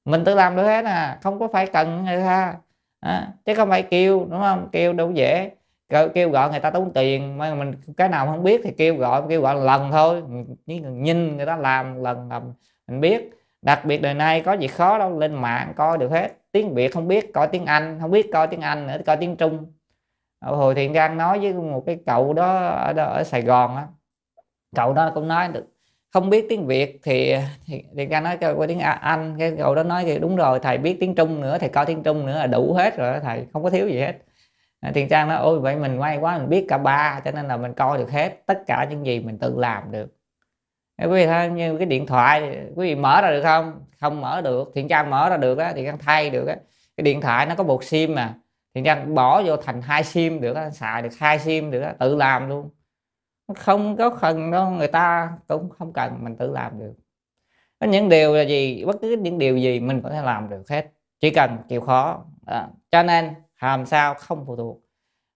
Mình 0.06 0.24
tự 0.24 0.36
làm 0.36 0.56
được 0.56 0.64
hết 0.64 0.86
à 0.86 1.20
không 1.22 1.40
có 1.40 1.48
phải 1.48 1.68
cần 1.68 2.06
người 2.06 2.20
ta. 2.20 2.56
À, 3.00 3.28
chứ 3.46 3.56
không 3.56 3.70
phải 3.70 3.84
kêu 3.84 4.28
đúng 4.30 4.40
không? 4.42 4.70
Kêu 4.72 4.94
đâu 4.94 5.12
dễ. 5.12 5.52
Kêu, 5.90 6.10
kêu 6.10 6.30
gọi 6.30 6.50
người 6.52 6.60
ta 6.60 6.70
tốn 6.70 6.94
tiền 6.94 7.38
mà 7.38 7.56
mình 7.56 7.74
cái 7.98 8.10
nào 8.10 8.26
không 8.26 8.44
biết 8.44 8.62
thì 8.64 8.72
kêu 8.78 8.96
gọi 8.96 9.22
kêu 9.30 9.42
gọi 9.42 9.56
lần 9.56 9.92
thôi. 9.92 10.24
Nhìn 10.66 11.38
người 11.38 11.46
ta 11.46 11.56
làm 11.58 12.04
lần 12.04 12.30
làm 12.30 12.54
mình 12.88 13.02
biết. 13.02 13.32
Đặc 13.62 13.86
biệt 13.86 14.02
đời 14.02 14.14
nay 14.14 14.42
có 14.42 14.54
gì 14.54 14.68
khó 14.68 14.98
đâu 14.98 15.20
lên 15.20 15.34
mạng 15.34 15.74
coi 15.76 15.98
được 15.98 16.12
hết. 16.12 16.32
Tiếng 16.52 16.74
việt 16.74 16.94
không 16.94 17.08
biết 17.08 17.34
coi 17.34 17.48
tiếng 17.48 17.66
anh 17.66 17.98
không 18.02 18.12
biết 18.12 18.30
coi 18.34 18.48
tiếng 18.48 18.62
anh 18.62 18.88
nữa 18.88 18.98
coi 19.06 19.18
tiếng 19.18 19.36
trung 19.36 19.75
hồi 20.42 20.76
thiện 20.76 20.94
đang 20.94 21.18
nói 21.18 21.40
với 21.40 21.54
một 21.54 21.84
cái 21.86 21.98
cậu 22.06 22.34
đó 22.34 22.58
ở, 22.68 22.94
đó, 22.94 23.06
ở 23.06 23.24
sài 23.24 23.42
gòn 23.42 23.76
á. 23.76 23.88
Cậu 24.76 24.94
đó 24.94 25.12
cũng 25.16 25.28
nói 25.28 25.48
được 25.48 25.66
không 26.14 26.30
biết 26.30 26.46
tiếng 26.50 26.68
việt 26.68 27.00
thì 27.04 27.36
thì, 27.66 27.84
thì 27.98 28.06
ra 28.06 28.20
nói 28.20 28.38
cho 28.38 28.54
qua 28.54 28.68
tiếng 28.68 28.80
anh. 28.80 29.36
Cái 29.40 29.54
cậu 29.58 29.76
đó 29.76 29.84
nói 29.84 30.04
thì 30.04 30.20
đúng 30.20 30.36
rồi 30.36 30.60
thầy 30.60 30.78
biết 30.78 30.98
tiếng 31.00 31.16
trung 31.16 31.42
nữa 31.42 31.58
thầy 31.58 31.70
coi 31.70 31.86
tiếng 31.86 32.04
trung 32.04 32.26
nữa 32.26 32.38
là 32.38 32.48
đủ 32.48 32.74
hết 32.74 32.98
rồi 32.98 33.20
thầy 33.24 33.46
không 33.54 33.64
có 33.64 33.70
thiếu 33.70 33.88
gì 33.88 34.00
hết. 34.00 34.14
Ờ, 34.82 34.92
Thiền 34.92 35.08
trang 35.08 35.28
nói 35.28 35.38
ôi 35.38 35.60
vậy 35.60 35.76
mình 35.76 36.00
may 36.00 36.18
quá 36.18 36.38
mình 36.38 36.50
biết 36.50 36.66
cả 36.68 36.78
ba 36.78 37.22
cho 37.26 37.32
nên 37.32 37.48
là 37.48 37.58
mình 37.58 37.74
coi 37.74 37.98
được 37.98 38.12
hết 38.12 38.46
tất 38.46 38.60
cả 38.68 38.88
những 38.90 39.06
gì 39.06 39.20
mình 39.20 39.38
tự 39.40 39.56
làm 39.58 39.92
được. 39.92 40.08
Quý 41.02 41.08
vị 41.08 41.26
thấy 41.26 41.50
như 41.50 41.78
cái 41.78 41.86
điện 41.86 42.06
thoại 42.06 42.58
quý 42.76 42.88
vị 42.88 42.96
mở 42.96 43.22
ra 43.22 43.32
được 43.32 43.44
không? 43.44 43.82
Không 44.02 44.22
mở 44.22 44.42
được 44.42 44.72
thiện 44.76 44.88
trang 44.88 45.10
mở 45.10 45.30
ra 45.30 45.38
được 45.38 45.58
á 45.58 45.74
thì 45.76 45.86
trang 45.86 45.98
thay 45.98 46.30
được 46.30 46.48
á. 46.48 46.56
Cái 46.98 47.04
điện 47.04 47.22
thoại 47.22 47.46
nó 47.46 47.56
có 47.56 47.64
một 47.64 47.84
sim 47.84 48.16
mà 48.16 48.34
thì 48.76 48.82
trang 48.86 49.16
bỏ 49.16 49.44
vô 49.44 49.58
thành 49.58 49.82
hai 49.82 50.04
sim 50.04 50.42
được 50.42 50.58
xài 50.74 51.02
được 51.02 51.10
hai 51.20 51.40
sim 51.40 51.72
được 51.72 51.84
tự 52.00 52.16
làm 52.16 52.50
luôn. 52.50 52.70
Không 53.56 53.98
có 53.98 54.10
cần 54.10 54.52
đâu 54.52 54.70
người 54.70 54.88
ta 54.88 55.32
cũng 55.48 55.70
không 55.70 55.94
cần 55.94 56.24
mình 56.24 56.36
tự 56.38 56.52
làm 56.52 56.80
được. 56.80 56.94
Có 57.80 57.88
những 57.88 58.10
điều 58.10 58.36
là 58.36 58.42
gì 58.42 58.86
bất 58.86 58.96
cứ 59.02 59.18
những 59.22 59.38
điều 59.38 59.58
gì 59.58 59.80
mình 59.80 60.02
có 60.02 60.10
thể 60.10 60.22
làm 60.22 60.50
được 60.50 60.70
hết. 60.70 60.92
Chỉ 61.20 61.30
cần 61.30 61.58
chịu 61.70 61.82
khó 61.82 62.26
à, 62.46 62.68
cho 62.92 63.04
nên 63.04 63.34
làm 63.62 63.86
sao 63.86 64.14
không 64.14 64.46
phụ 64.48 64.56
thuộc. 64.56 64.82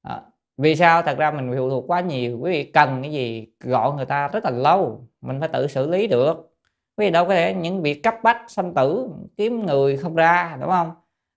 À, 0.02 0.22
vì 0.58 0.76
sao? 0.76 1.02
Thật 1.02 1.18
ra 1.18 1.32
mình 1.32 1.54
phụ 1.58 1.70
thuộc 1.70 1.84
quá 1.88 2.02
nhiều 2.02 2.40
quý 2.40 2.52
vị 2.52 2.64
cần 2.64 3.02
cái 3.02 3.12
gì 3.12 3.48
gọi 3.60 3.94
người 3.94 4.06
ta 4.06 4.28
rất 4.28 4.46
là 4.46 4.52
lâu 4.52 5.08
mình 5.22 5.40
phải 5.40 5.50
tự 5.50 5.68
xử 5.68 5.90
lý 5.90 6.08
được. 6.08 6.56
Quý 6.98 7.06
vị 7.06 7.12
đâu 7.12 7.26
có 7.26 7.34
thể 7.34 7.54
những 7.54 7.82
việc 7.82 8.04
cấp 8.04 8.16
bách 8.24 8.42
sanh 8.48 8.74
tử 8.74 9.10
kiếm 9.38 9.66
người 9.66 9.98
không 9.98 10.16
ra 10.16 10.58
đúng 10.62 10.70
không? 10.70 10.92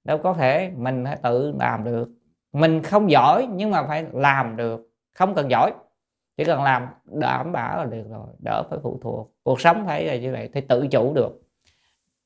Đâu 0.04 0.18
có 0.18 0.32
thể, 0.32 0.70
mình 0.76 1.04
phải 1.04 1.16
tự 1.22 1.54
làm 1.58 1.84
được. 1.84 2.08
Mình 2.52 2.82
không 2.82 3.10
giỏi, 3.10 3.48
nhưng 3.50 3.70
mà 3.70 3.82
phải 3.82 4.06
làm 4.12 4.56
được. 4.56 4.88
Không 5.14 5.34
cần 5.34 5.50
giỏi, 5.50 5.72
chỉ 6.36 6.44
cần 6.44 6.62
làm, 6.62 6.86
đảm 7.04 7.52
bảo 7.52 7.76
là 7.76 7.84
được 7.84 8.04
rồi, 8.10 8.26
đỡ 8.38 8.62
phải 8.70 8.78
phụ 8.82 9.00
thuộc. 9.02 9.32
Cuộc 9.42 9.60
sống 9.60 9.86
phải 9.86 10.04
là 10.04 10.16
như 10.16 10.32
vậy 10.32 10.50
thì 10.54 10.60
tự 10.60 10.86
chủ 10.86 11.12
được. 11.14 11.42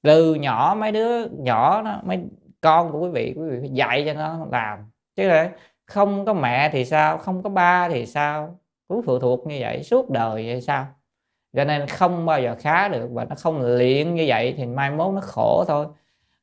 Từ 0.03 0.35
nhỏ 0.35 0.77
mấy 0.79 0.93
đứa 0.93 1.27
nhỏ 1.27 1.83
nó 1.83 2.01
mấy 2.05 2.25
con 2.61 2.93
của 2.93 3.01
quý 3.01 3.09
vị 3.09 3.35
quý 3.37 3.49
vị 3.51 3.57
phải 3.61 3.71
dạy 3.71 4.05
cho 4.07 4.15
nó 4.15 4.47
làm. 4.51 4.79
Chứ 5.17 5.29
là 5.29 5.51
không 5.87 6.25
có 6.25 6.35
mẹ 6.35 6.69
thì 6.73 6.85
sao, 6.85 7.19
không 7.19 7.43
có 7.43 7.51
ba 7.51 7.89
thì 7.89 8.07
sao? 8.07 8.59
Cứ 8.89 9.03
phụ 9.07 9.19
thuộc 9.19 9.47
như 9.47 9.57
vậy, 9.61 9.83
suốt 9.83 10.11
đời 10.11 10.47
vậy 10.47 10.61
sao? 10.61 10.87
Cho 11.57 11.65
nên 11.65 11.87
không 11.87 12.27
bao 12.27 12.41
giờ 12.41 12.57
khá 12.59 12.89
được 12.89 13.09
và 13.13 13.25
nó 13.25 13.35
không 13.35 13.77
luyện 13.77 14.15
như 14.15 14.25
vậy 14.27 14.55
thì 14.57 14.67
mai 14.67 14.91
mốt 14.91 15.15
nó 15.15 15.21
khổ 15.21 15.65
thôi 15.69 15.87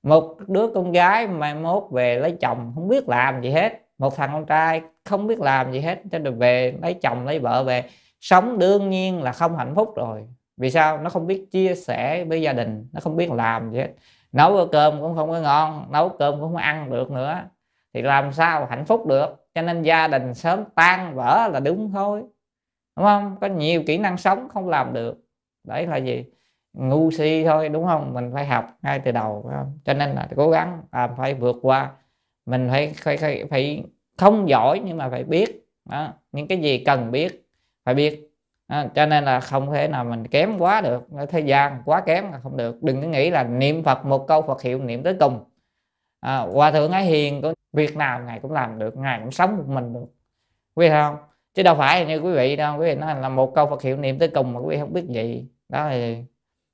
một 0.03 0.38
đứa 0.47 0.67
con 0.75 0.91
gái 0.91 1.27
mai 1.27 1.55
mốt 1.55 1.84
về 1.91 2.19
lấy 2.19 2.38
chồng, 2.41 2.71
không 2.75 2.88
biết 2.88 3.09
làm 3.09 3.41
gì 3.41 3.49
hết. 3.49 3.80
Một 3.97 4.15
thằng 4.15 4.30
con 4.34 4.45
trai 4.45 4.81
không 5.05 5.27
biết 5.27 5.39
làm 5.39 5.71
gì 5.71 5.80
hết, 5.80 6.01
cho 6.11 6.19
được 6.19 6.35
về 6.38 6.73
lấy 6.81 6.93
chồng, 6.93 7.25
lấy 7.25 7.39
vợ 7.39 7.63
về. 7.63 7.84
Sống 8.21 8.59
đương 8.59 8.89
nhiên 8.89 9.23
là 9.23 9.31
không 9.31 9.57
hạnh 9.57 9.75
phúc 9.75 9.93
rồi. 9.95 10.27
Vì 10.57 10.69
sao? 10.71 10.97
Nó 10.97 11.09
không 11.09 11.27
biết 11.27 11.47
chia 11.51 11.75
sẻ 11.75 12.25
với 12.25 12.41
gia 12.41 12.53
đình, 12.53 12.88
nó 12.93 12.99
không 12.99 13.15
biết 13.15 13.31
làm 13.31 13.71
gì 13.71 13.80
hết. 13.80 13.89
Nấu 14.31 14.67
cơm 14.71 15.01
cũng 15.01 15.15
không 15.15 15.30
có 15.30 15.39
ngon, 15.39 15.91
nấu 15.91 16.09
cơm 16.09 16.34
cũng 16.34 16.41
không 16.41 16.55
ăn 16.55 16.89
được 16.89 17.11
nữa. 17.11 17.43
Thì 17.93 18.01
làm 18.01 18.34
sao 18.34 18.65
hạnh 18.69 18.85
phúc 18.85 19.05
được? 19.07 19.47
Cho 19.55 19.61
nên 19.61 19.81
gia 19.81 20.07
đình 20.07 20.34
sớm 20.34 20.63
tan 20.75 21.15
vỡ 21.15 21.49
là 21.53 21.59
đúng 21.59 21.91
thôi. 21.91 22.23
Đúng 22.97 23.05
không? 23.05 23.38
Có 23.41 23.47
nhiều 23.47 23.84
kỹ 23.88 23.97
năng 23.97 24.17
sống 24.17 24.47
không 24.53 24.69
làm 24.69 24.93
được. 24.93 25.17
Đấy 25.63 25.88
là 25.88 25.97
gì? 25.97 26.25
Ngu 26.73 27.11
si 27.11 27.43
thôi 27.43 27.69
đúng 27.69 27.85
không? 27.85 28.13
Mình 28.13 28.31
phải 28.33 28.45
học 28.45 28.77
ngay 28.81 28.99
từ 28.99 29.11
đầu 29.11 29.51
cho 29.85 29.93
nên 29.93 30.09
là 30.09 30.27
cố 30.35 30.49
gắng 30.49 30.81
à, 30.91 31.07
phải 31.17 31.33
vượt 31.33 31.55
qua. 31.61 31.91
Mình 32.45 32.67
phải, 32.71 32.93
phải 32.97 33.17
phải 33.17 33.45
phải 33.49 33.83
không 34.17 34.49
giỏi 34.49 34.81
nhưng 34.85 34.97
mà 34.97 35.09
phải 35.09 35.23
biết 35.23 35.67
đó. 35.85 36.13
những 36.31 36.47
cái 36.47 36.57
gì 36.57 36.83
cần 36.85 37.11
biết 37.11 37.49
phải 37.85 37.95
biết. 37.95 38.29
Đó. 38.67 38.83
cho 38.95 39.05
nên 39.05 39.23
là 39.25 39.39
không 39.39 39.71
thể 39.71 39.87
nào 39.87 40.03
mình 40.03 40.27
kém 40.27 40.57
quá 40.59 40.81
được. 40.81 41.07
Thời 41.29 41.43
gian 41.43 41.81
quá 41.85 42.01
kém 42.01 42.31
là 42.31 42.39
không 42.39 42.57
được. 42.57 42.83
Đừng 42.83 43.01
có 43.01 43.07
nghĩ 43.07 43.29
là 43.29 43.43
niệm 43.43 43.83
phật 43.83 44.05
một 44.05 44.27
câu 44.27 44.41
phật 44.41 44.61
hiệu 44.61 44.79
niệm 44.79 45.03
tới 45.03 45.15
cùng. 45.19 45.43
À, 46.19 46.37
hòa 46.37 46.71
thượng 46.71 46.91
ái 46.91 47.05
hiền 47.05 47.41
của 47.41 47.53
việc 47.73 47.97
nào 47.97 48.19
ngài 48.23 48.39
cũng 48.39 48.51
làm 48.51 48.79
được 48.79 48.97
ngài 48.97 49.19
cũng 49.19 49.31
sống 49.31 49.57
một 49.57 49.63
mình 49.67 49.93
được. 49.93 50.05
Quý 50.75 50.87
vị 50.87 50.91
không? 50.91 51.15
Chứ 51.53 51.63
đâu 51.63 51.75
phải 51.75 52.05
như 52.05 52.19
quý 52.19 52.33
vị 52.33 52.55
đâu. 52.55 52.79
Quý 52.79 52.85
vị 52.85 52.95
nói 52.95 53.15
là 53.21 53.29
một 53.29 53.51
câu 53.55 53.67
phật 53.67 53.81
hiệu 53.81 53.97
niệm 53.97 54.19
tới 54.19 54.27
cùng 54.27 54.53
mà 54.53 54.59
quý 54.59 54.75
vị 54.75 54.79
không 54.79 54.93
biết 54.93 55.05
gì. 55.09 55.47
Đó 55.69 55.87
thì 55.89 56.23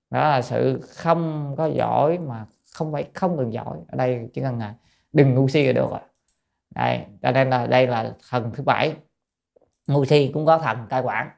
đó 0.10 0.19
là 0.30 0.41
sự 0.41 0.81
không 0.81 1.56
có 1.57 1.65
giỏi 1.65 2.18
mà 2.18 2.45
không 2.73 2.91
phải 2.91 3.10
không 3.14 3.38
cần 3.38 3.53
giỏi. 3.53 3.77
Ở 3.88 3.98
đây 3.98 4.30
chỉ 4.34 4.41
cần 4.41 4.60
là 4.60 4.76
đừng 5.14 5.36
ngu 5.36 5.48
si 5.48 5.65
là 5.65 5.72
được 5.72 5.88
rồi. 5.90 5.99
Đây, 6.76 7.06
cho 7.22 7.31
nên 7.31 7.49
là 7.49 7.68
đây 7.68 7.88
là 7.88 8.14
thần 8.30 8.52
thứ 8.53 8.64
bảy. 8.64 8.95
Ngu 9.88 10.06
si 10.06 10.31
cũng 10.34 10.45
có 10.45 10.57
thần 10.57 10.77
cai 10.90 11.02
quản. 11.02 11.30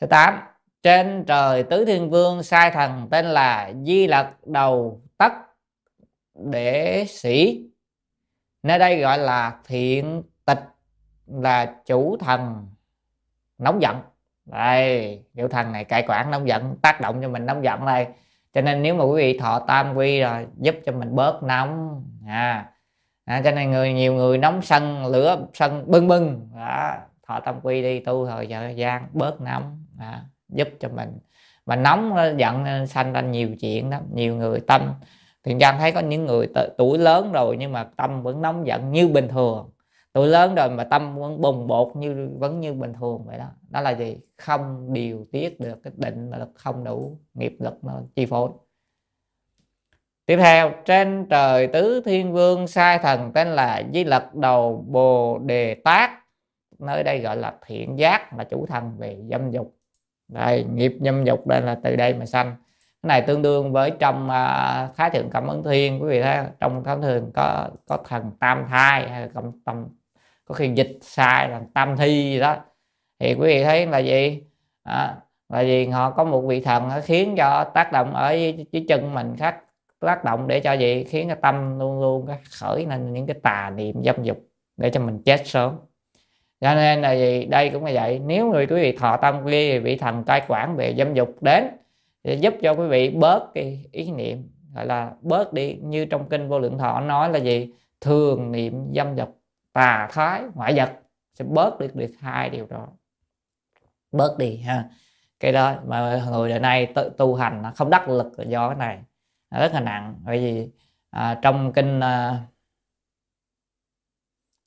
Thứ 0.00 0.06
tám, 0.06 0.40
trên 0.82 1.24
trời 1.26 1.62
tứ 1.62 1.84
thiên 1.84 2.10
vương 2.10 2.42
sai 2.42 2.70
thần 2.70 3.08
tên 3.10 3.26
là 3.26 3.72
di 3.86 4.06
lặc 4.06 4.46
đầu 4.46 5.02
tất 5.16 5.32
để 6.34 7.04
sĩ. 7.08 7.66
Nơi 8.62 8.78
đây 8.78 9.00
gọi 9.00 9.18
là 9.18 9.60
thiện 9.64 10.22
tịch 10.44 10.62
là 11.26 11.76
chủ 11.86 12.16
thần 12.16 12.68
nóng 13.58 13.82
giận 13.82 13.96
đây 14.46 15.22
kiểu 15.36 15.48
thần 15.48 15.72
này 15.72 15.84
cai 15.84 16.04
quản 16.08 16.30
nóng 16.30 16.48
giận 16.48 16.76
tác 16.82 17.00
động 17.00 17.22
cho 17.22 17.28
mình 17.28 17.46
nóng 17.46 17.64
giận 17.64 17.86
đây. 17.86 18.06
Cho 18.54 18.60
nên 18.60 18.82
nếu 18.82 18.94
mà 18.94 19.04
quý 19.04 19.22
vị 19.22 19.38
thọ 19.38 19.58
tam 19.58 19.94
quy 19.94 20.20
rồi 20.20 20.46
giúp 20.60 20.74
cho 20.86 20.92
mình 20.92 21.14
bớt 21.14 21.42
nóng. 21.42 22.04
À, 22.26 22.70
à 23.24 23.40
cho 23.44 23.50
nên 23.50 23.70
người 23.70 23.92
nhiều 23.92 24.14
người 24.14 24.38
nóng 24.38 24.62
sân 24.62 25.06
lửa 25.06 25.46
sân 25.54 25.84
bưng 25.86 26.08
bưng. 26.08 26.48
Đó 26.56 26.94
thọ 27.26 27.40
tam 27.40 27.60
quy 27.62 27.82
đi 27.82 28.00
tu 28.00 28.26
thời 28.26 28.48
gian 28.76 29.06
bớt 29.12 29.40
nóng. 29.40 29.84
À, 29.98 30.20
giúp 30.48 30.68
cho 30.80 30.88
mình. 30.88 31.18
Mà 31.66 31.76
nóng 31.76 32.16
giận 32.36 32.86
sanh 32.86 33.12
ra 33.12 33.20
nhiều 33.20 33.48
chuyện 33.60 33.90
đó 33.90 33.98
nhiều 34.14 34.34
người 34.34 34.60
tâm. 34.66 34.94
Thì 35.44 35.54
gian 35.58 35.78
thấy 35.78 35.92
có 35.92 36.00
những 36.00 36.26
người 36.26 36.48
tuổi 36.78 36.98
lớn 36.98 37.32
rồi 37.32 37.56
nhưng 37.58 37.72
mà 37.72 37.84
tâm 37.96 38.22
vẫn 38.22 38.42
nóng 38.42 38.66
giận 38.66 38.92
như 38.92 39.08
bình 39.08 39.28
thường 39.28 39.70
tuổi 40.12 40.28
lớn 40.28 40.54
rồi 40.54 40.70
mà 40.70 40.84
tâm 40.84 41.16
vẫn 41.16 41.40
bùng 41.40 41.66
bột 41.66 41.96
như 41.96 42.30
vẫn 42.38 42.60
như 42.60 42.72
bình 42.72 42.92
thường 42.92 43.24
vậy 43.26 43.38
đó. 43.38 43.46
Đó 43.68 43.80
là 43.80 43.90
gì? 43.90 44.16
Không 44.38 44.92
điều 44.92 45.26
tiết 45.32 45.60
được 45.60 45.82
cái 45.82 45.92
định 45.96 46.30
mà 46.30 46.38
lực 46.38 46.50
không 46.54 46.84
đủ 46.84 47.18
nghiệp 47.34 47.56
lực 47.58 47.84
nó 47.84 48.00
chi 48.14 48.26
phối. 48.26 48.50
Tiếp 50.26 50.36
theo 50.36 50.72
trên 50.84 51.26
trời 51.30 51.66
tứ 51.66 52.02
thiên 52.04 52.32
vương 52.32 52.66
sai 52.66 52.98
thần 52.98 53.32
tên 53.34 53.48
là 53.48 53.82
di 53.94 54.04
lật 54.04 54.34
đầu 54.34 54.84
bồ 54.88 55.38
đề 55.38 55.74
tác 55.74 56.18
nơi 56.78 57.02
đây 57.04 57.20
gọi 57.20 57.36
là 57.36 57.54
thiện 57.66 57.98
giác 57.98 58.38
là 58.38 58.44
chủ 58.44 58.66
thần 58.66 58.92
về 58.98 59.16
dâm 59.30 59.50
dục. 59.50 59.74
Đây 60.28 60.64
nghiệp 60.64 60.92
dâm 61.00 61.24
dục 61.24 61.46
đây 61.46 61.60
là 61.60 61.78
từ 61.82 61.96
đây 61.96 62.14
mà 62.14 62.26
sanh. 62.26 62.56
Cái 63.02 63.08
này 63.08 63.22
tương 63.22 63.42
đương 63.42 63.72
với 63.72 63.92
trong 63.98 64.24
uh, 64.24 64.96
thái 64.96 65.10
thượng 65.10 65.30
cảm 65.30 65.46
ứng 65.46 65.62
thiên. 65.62 66.02
Quý 66.02 66.08
vị 66.08 66.22
thấy 66.22 66.38
trong 66.60 66.84
thái 66.84 66.96
thượng 67.02 67.30
có 67.34 67.68
có 67.86 67.98
thần 68.08 68.30
tam 68.40 68.64
thai 68.68 69.08
hay 69.08 69.20
là 69.20 69.28
cầm 69.64 69.88
có 70.52 70.56
khi 70.56 70.70
dịch 70.74 70.98
sai 71.00 71.48
là 71.48 71.60
tam 71.74 71.96
thi 71.96 72.08
gì 72.08 72.40
đó. 72.40 72.56
Thì 73.18 73.34
quý 73.34 73.46
vị 73.46 73.64
thấy 73.64 73.86
là 73.86 73.98
gì? 73.98 74.42
À, 74.82 75.16
là 75.48 75.60
gì? 75.60 75.86
Họ 75.86 76.10
có 76.10 76.24
một 76.24 76.40
vị 76.40 76.60
thần 76.60 76.90
khiến 77.04 77.34
cho 77.36 77.64
tác 77.64 77.92
động 77.92 78.14
ở 78.14 78.32
dưới 78.72 78.84
chân 78.88 79.14
mình 79.14 79.36
khác 79.36 79.56
tác 80.00 80.24
động 80.24 80.48
để 80.48 80.60
cho 80.60 80.72
gì? 80.72 81.04
Khiến 81.04 81.28
cái 81.28 81.36
tâm 81.42 81.78
luôn 81.78 82.00
luôn 82.00 82.26
khởi 82.60 82.86
lên 82.86 83.12
những 83.12 83.26
cái 83.26 83.36
tà 83.42 83.72
niệm 83.76 84.02
dâm 84.04 84.22
dục 84.22 84.38
để 84.76 84.90
cho 84.90 85.00
mình 85.00 85.22
chết 85.24 85.46
sớm. 85.46 85.76
Cho 86.60 86.74
nên 86.74 87.02
là 87.02 87.12
gì? 87.12 87.44
Đây 87.44 87.70
cũng 87.70 87.84
là 87.84 87.92
vậy. 87.94 88.18
Nếu 88.26 88.52
người 88.52 88.66
quý 88.66 88.76
vị 88.76 88.96
thọ 88.96 89.16
tâm 89.16 89.44
quy 89.44 89.78
vị 89.78 89.96
thần 89.96 90.24
cai 90.24 90.42
quản 90.48 90.76
về 90.76 90.94
dâm 90.98 91.14
dục 91.14 91.42
đến 91.42 91.64
để 92.24 92.34
giúp 92.34 92.54
cho 92.62 92.72
quý 92.72 92.86
vị 92.86 93.10
bớt 93.10 93.54
cái 93.54 93.84
ý 93.92 94.10
niệm 94.10 94.48
gọi 94.74 94.86
là 94.86 95.12
bớt 95.20 95.52
đi 95.52 95.74
như 95.82 96.04
trong 96.04 96.28
kinh 96.28 96.48
vô 96.48 96.58
lượng 96.58 96.78
thọ 96.78 97.00
nói 97.00 97.32
là 97.32 97.38
gì? 97.38 97.70
Thường 98.00 98.52
niệm 98.52 98.92
dâm 98.94 99.16
dục 99.16 99.41
tà 99.72 100.08
thái 100.10 100.42
ngoại 100.54 100.76
vật 100.76 100.92
sẽ 101.34 101.44
bớt 101.44 101.78
được 101.78 101.96
được 101.96 102.10
hai 102.20 102.50
điều 102.50 102.66
đó. 102.66 102.88
Bớt 104.12 104.38
đi 104.38 104.56
ha. 104.56 104.84
Cái 105.40 105.52
đó 105.52 105.74
mà 105.86 106.24
người 106.30 106.48
đời 106.50 106.60
nay 106.60 106.92
tự 106.94 107.12
tu 107.18 107.34
hành 107.34 107.62
không 107.76 107.90
đắc 107.90 108.08
lực 108.08 108.38
là 108.38 108.44
do 108.44 108.68
cái 108.68 108.78
này. 108.78 108.98
Rất 109.50 109.72
là 109.72 109.80
nặng 109.80 110.16
bởi 110.24 110.38
vì 110.38 110.70
à, 111.10 111.38
trong 111.42 111.72
kinh 111.72 112.00
à, 112.00 112.38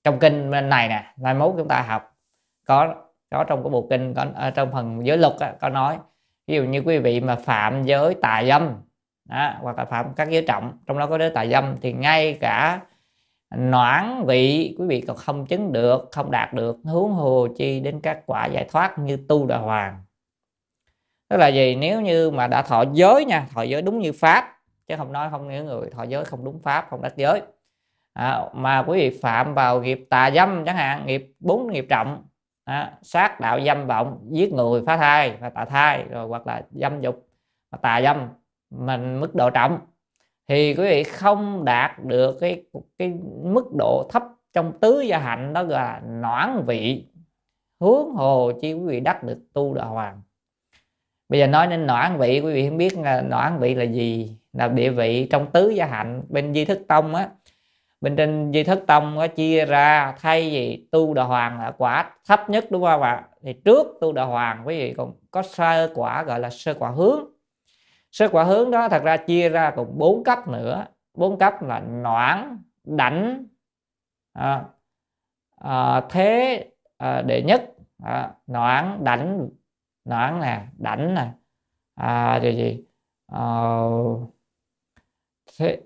trong 0.03 0.19
kinh 0.19 0.51
bên 0.51 0.69
này 0.69 0.87
nè 0.87 1.13
mai 1.17 1.33
mốt 1.33 1.53
chúng 1.57 1.67
ta 1.67 1.81
học 1.81 2.17
có 2.65 2.95
có 3.29 3.43
trong 3.43 3.63
cái 3.63 3.69
bộ 3.69 3.87
kinh 3.89 4.13
có 4.13 4.25
ở 4.35 4.51
trong 4.51 4.71
phần 4.71 5.05
giới 5.05 5.17
luật 5.17 5.33
á, 5.39 5.53
có 5.61 5.69
nói 5.69 5.99
ví 6.47 6.55
dụ 6.55 6.63
như 6.63 6.81
quý 6.85 6.97
vị 6.97 7.19
mà 7.19 7.35
phạm 7.35 7.83
giới 7.83 8.15
tà 8.21 8.43
dâm 8.47 8.81
đó, 9.25 9.53
hoặc 9.61 9.77
là 9.77 9.85
phạm 9.85 10.13
các 10.15 10.29
giới 10.29 10.45
trọng 10.47 10.77
trong 10.85 10.99
đó 10.99 11.07
có 11.07 11.17
giới 11.17 11.29
tà 11.29 11.45
dâm 11.45 11.75
thì 11.81 11.93
ngay 11.93 12.37
cả 12.41 12.81
noãn 13.57 14.25
vị 14.25 14.75
quý 14.79 14.85
vị 14.87 15.01
còn 15.01 15.17
không 15.17 15.45
chứng 15.45 15.73
được 15.73 16.09
không 16.11 16.31
đạt 16.31 16.53
được 16.53 16.77
hướng 16.83 17.09
hồ 17.09 17.47
chi 17.57 17.79
đến 17.79 17.99
các 17.99 18.19
quả 18.25 18.45
giải 18.45 18.65
thoát 18.71 18.99
như 18.99 19.17
tu 19.27 19.45
đà 19.45 19.57
hoàng. 19.57 20.03
Tức 21.29 21.37
là 21.37 21.47
gì? 21.47 21.75
Nếu 21.75 22.01
như 22.01 22.31
mà 22.31 22.47
đã 22.47 22.61
thọ 22.61 22.83
giới 22.93 23.25
nha 23.25 23.47
thọ 23.53 23.61
giới 23.61 23.81
đúng 23.81 23.99
như 23.99 24.11
pháp 24.11 24.57
chứ 24.87 24.95
không 24.97 25.11
nói 25.11 25.29
không 25.31 25.49
những 25.49 25.65
người 25.65 25.89
thọ 25.89 26.03
giới 26.03 26.25
không 26.25 26.43
đúng 26.43 26.59
pháp 26.63 26.87
không 26.89 27.01
đắc 27.01 27.13
giới. 27.15 27.41
À, 28.13 28.41
mà 28.53 28.83
quý 28.87 28.99
vị 28.99 29.19
phạm 29.21 29.53
vào 29.53 29.81
nghiệp 29.81 30.07
tà 30.09 30.31
dâm 30.31 30.65
chẳng 30.65 30.75
hạn 30.75 31.05
nghiệp 31.05 31.33
bốn 31.39 31.71
nghiệp 31.71 31.85
trọng 31.89 32.23
à, 32.63 32.93
sát 33.01 33.39
đạo 33.39 33.59
dâm 33.65 33.87
vọng 33.87 34.19
giết 34.31 34.53
người 34.53 34.83
phá 34.85 34.97
thai 34.97 35.37
và 35.39 35.49
tạ 35.49 35.65
thai 35.65 36.03
rồi 36.03 36.27
hoặc 36.27 36.47
là 36.47 36.61
dâm 36.71 37.01
dục 37.01 37.27
và 37.71 37.77
tà 37.81 38.01
dâm 38.01 38.27
mình 38.69 39.19
mức 39.19 39.35
độ 39.35 39.49
trọng 39.49 39.79
thì 40.47 40.75
quý 40.75 40.83
vị 40.83 41.03
không 41.03 41.65
đạt 41.65 41.91
được 42.03 42.37
cái 42.39 42.63
cái 42.99 43.13
mức 43.43 43.65
độ 43.77 44.09
thấp 44.11 44.23
trong 44.53 44.79
tứ 44.79 45.01
gia 45.01 45.17
hạnh, 45.17 45.53
đó 45.53 45.61
là 45.61 46.01
noãn 46.21 46.63
vị. 46.67 47.05
Hướng 47.79 48.11
hồ 48.11 48.51
chi 48.61 48.73
quý 48.73 48.85
vị 48.85 48.99
đắc 48.99 49.23
được 49.23 49.39
tu 49.53 49.73
đà 49.73 49.85
hoàng. 49.85 50.21
Bây 51.29 51.39
giờ 51.39 51.47
nói 51.47 51.67
đến 51.67 51.87
noãn 51.87 52.17
vị, 52.17 52.39
quý 52.39 52.53
vị 52.53 52.69
không 52.69 52.77
biết 52.77 52.97
là 52.97 53.21
noãn 53.21 53.59
vị 53.59 53.75
là 53.75 53.83
gì. 53.83 54.37
Là 54.53 54.67
địa 54.67 54.89
vị 54.89 55.27
trong 55.31 55.51
tứ 55.51 55.69
gia 55.69 55.85
hạnh, 55.85 56.23
bên 56.29 56.53
di 56.53 56.65
thức 56.65 56.81
tông 56.87 57.15
á. 57.15 57.29
Bên 58.01 58.15
trên 58.15 58.51
di 58.53 58.63
thức 58.63 58.83
tông 58.87 59.13
có 59.17 59.27
chia 59.27 59.65
ra 59.65 60.15
thay 60.19 60.49
vì 60.49 60.87
tu 60.91 61.13
đà 61.13 61.23
hoàng 61.23 61.59
là 61.59 61.71
quả 61.77 62.11
thấp 62.27 62.49
nhất, 62.49 62.65
đúng 62.71 62.83
không 62.83 63.01
ạ? 63.01 63.23
Thì 63.43 63.53
trước 63.53 63.87
tu 64.01 64.11
đà 64.11 64.23
hoàng, 64.23 64.63
quý 64.65 64.77
vị 64.77 64.93
còn 64.97 65.13
có 65.31 65.41
sơ 65.41 65.91
quả, 65.95 66.23
gọi 66.23 66.39
là 66.39 66.49
sơ 66.49 66.73
quả 66.73 66.89
hướng 66.89 67.34
sơ 68.15 68.27
quả 68.31 68.43
hướng 68.43 68.71
đó 68.71 68.89
thật 68.89 69.03
ra 69.03 69.17
chia 69.17 69.49
ra 69.49 69.73
cùng 69.75 69.97
bốn 69.97 70.23
cấp 70.23 70.47
nữa. 70.47 70.85
Bốn 71.13 71.39
cấp 71.39 71.61
là 71.61 71.79
noãn 71.79 72.63
đảnh 72.83 73.45
à, 74.33 74.65
à, 75.55 76.01
thế 76.09 76.65
à, 76.97 77.21
đệ 77.21 77.41
nhất 77.41 77.71
à, 78.03 78.33
noãn 78.47 79.03
đảnh 79.03 79.49
noãn 80.05 80.39
nè 80.41 80.61
đảnh 80.77 81.13
nè 81.15 81.27
à, 81.95 82.39
rồi 82.39 82.55
gì? 82.55 82.83
À, 83.27 83.41
thế, 85.59 85.81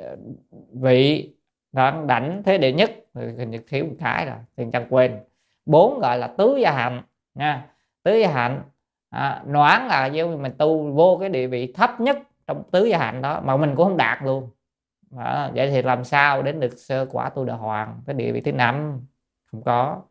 vị 0.74 1.34
noãn 1.72 2.08
đảnh 2.08 2.44
thế 2.46 2.58
đệ 2.58 2.74
nhất 2.74 2.92
hình 3.14 3.52
như 3.52 3.60
thiếu 3.68 3.86
một 3.86 3.96
cái 4.00 4.26
rồi 4.26 4.38
tiền 4.56 4.72
chẳng 4.72 4.88
quên. 4.90 5.20
Bốn 5.66 6.00
gọi 6.00 6.18
là 6.18 6.28
tứ 6.28 6.58
gia 6.58 6.72
hạnh 6.72 7.04
nha. 7.34 7.70
Tứ 8.04 8.16
gia 8.16 8.32
hạnh 8.32 8.64
à, 9.10 9.44
noãn 9.46 9.88
là 9.88 10.06
do 10.06 10.28
mình 10.28 10.52
tu 10.58 10.92
vô 10.92 11.18
cái 11.20 11.30
địa 11.30 11.48
vị 11.48 11.74
thấp 11.74 12.02
nhất 12.02 12.18
trong 12.48 12.64
tứ 12.72 12.86
gia 12.86 12.98
hạnh 12.98 13.22
đó 13.22 13.42
mà 13.46 13.58
mình 13.58 13.76
cũng 13.76 13.86
không 13.86 13.98
đạt 13.98 14.24
luôn. 14.24 14.50
Đó, 15.12 15.50
vậy 15.56 15.70
thì 15.72 15.82
làm 15.82 16.04
sao 16.04 16.42
đến 16.42 16.60
được 16.60 16.74
sơ 16.78 17.06
quả 17.12 17.30
tu 17.30 17.46
đà 17.46 17.54
hoàng? 17.54 18.02
Cái 18.06 18.14
địa 18.14 18.32
vị 18.32 18.42
thứ 18.42 18.52
năm 18.52 19.02
không 19.52 19.64
có. 19.64 20.02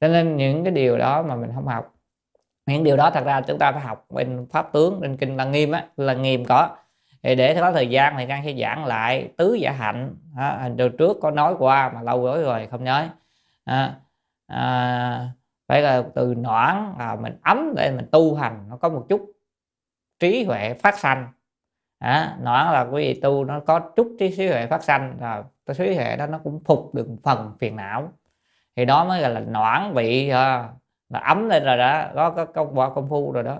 Cho 0.00 0.08
nên 0.08 0.36
những 0.36 0.64
cái 0.64 0.72
điều 0.72 0.98
đó 0.98 1.22
mà 1.22 1.36
mình 1.36 1.50
không 1.54 1.66
học. 1.66 1.94
Những 2.66 2.84
điều 2.84 2.96
đó 2.96 3.10
thật 3.10 3.24
ra 3.24 3.40
chúng 3.40 3.58
ta 3.58 3.72
phải 3.72 3.80
học 3.80 4.06
bên 4.10 4.46
pháp 4.50 4.72
tướng 4.72 5.00
bên 5.00 5.16
kinh 5.16 5.36
lăng 5.36 5.52
nghiêm 5.52 5.72
á 5.72 5.86
là 5.96 6.14
nghiêm 6.14 6.44
có. 6.44 6.76
Thì 7.22 7.34
để 7.34 7.54
có 7.60 7.72
thời 7.72 7.88
gian 7.88 8.14
thì 8.18 8.26
đang 8.26 8.44
sẽ 8.44 8.54
giảng 8.60 8.84
lại 8.84 9.32
tứ 9.36 9.54
giả 9.54 9.72
hạnh. 9.72 10.16
À, 10.36 10.70
từ 10.78 10.88
trước 10.88 11.16
có 11.22 11.30
nói 11.30 11.54
qua 11.58 11.92
mà 11.94 12.02
lâu 12.02 12.24
rồi 12.24 12.42
rồi 12.42 12.68
không 12.70 12.84
nhớ. 12.84 13.08
À, 13.64 13.94
à, 14.46 15.28
phải 15.74 15.82
là 15.82 16.02
từ 16.14 16.34
noãn 16.34 16.94
à, 16.98 17.16
mình 17.20 17.36
ấm 17.42 17.74
để 17.76 17.90
mình 17.90 18.06
tu 18.10 18.34
hành 18.34 18.64
nó 18.68 18.76
có 18.76 18.88
một 18.88 19.06
chút 19.08 19.32
trí 20.20 20.44
huệ 20.44 20.74
phát 20.74 20.98
sanh. 20.98 21.28
À, 21.98 22.36
noãn 22.42 22.72
là 22.72 22.80
quý 22.80 23.02
vị 23.02 23.20
tu 23.20 23.44
nó 23.44 23.60
có 23.60 23.80
chút 23.96 24.16
trí 24.18 24.48
huệ 24.48 24.66
phát 24.66 24.84
sanh 24.84 25.16
là 25.20 25.44
cái 25.66 25.74
trí 25.74 25.94
huệ 25.94 26.16
đó 26.16 26.26
nó 26.26 26.38
cũng 26.44 26.60
phục 26.64 26.94
được 26.94 27.08
phần 27.22 27.52
phiền 27.58 27.76
não. 27.76 28.12
Thì 28.76 28.84
đó 28.84 29.04
mới 29.04 29.20
gọi 29.20 29.30
là 29.30 29.40
noãn 29.40 29.94
vị 29.94 30.28
à, 30.28 30.68
là 31.08 31.18
ấm 31.18 31.48
lên 31.48 31.64
rồi 31.64 31.76
đó 31.76 32.10
có 32.14 32.30
có 32.30 32.44
công 32.44 32.78
qua 32.78 32.90
công 32.94 33.08
phu 33.08 33.32
rồi 33.32 33.42
đó. 33.42 33.58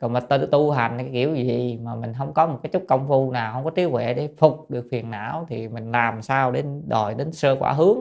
Còn 0.00 0.12
mà 0.12 0.20
tu, 0.20 0.46
tu 0.46 0.70
hành 0.70 0.98
cái 0.98 1.10
kiểu 1.12 1.34
gì 1.34 1.78
mà 1.82 1.94
mình 1.94 2.12
không 2.18 2.34
có 2.34 2.46
một 2.46 2.60
cái 2.62 2.70
chút 2.72 2.84
công 2.88 3.08
phu 3.08 3.30
nào 3.30 3.52
không 3.52 3.64
có 3.64 3.70
trí 3.70 3.84
huệ 3.84 4.14
để 4.14 4.28
phục 4.38 4.70
được 4.70 4.88
phiền 4.90 5.10
não 5.10 5.46
thì 5.48 5.68
mình 5.68 5.92
làm 5.92 6.22
sao 6.22 6.50
đến 6.50 6.82
đòi 6.88 7.14
đến 7.14 7.32
sơ 7.32 7.56
quả 7.60 7.72
hướng 7.72 7.98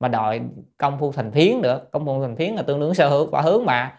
mà 0.00 0.08
đòi 0.08 0.40
công 0.76 0.98
phu 0.98 1.12
thành 1.12 1.32
phiến 1.32 1.62
được 1.62 1.90
công 1.92 2.06
phu 2.06 2.22
thành 2.22 2.36
phiến 2.36 2.54
là 2.54 2.62
tương 2.62 2.80
đương 2.80 2.94
sở 2.94 3.08
hữu 3.08 3.30
quả 3.30 3.40
hướng 3.40 3.64
mà. 3.64 3.98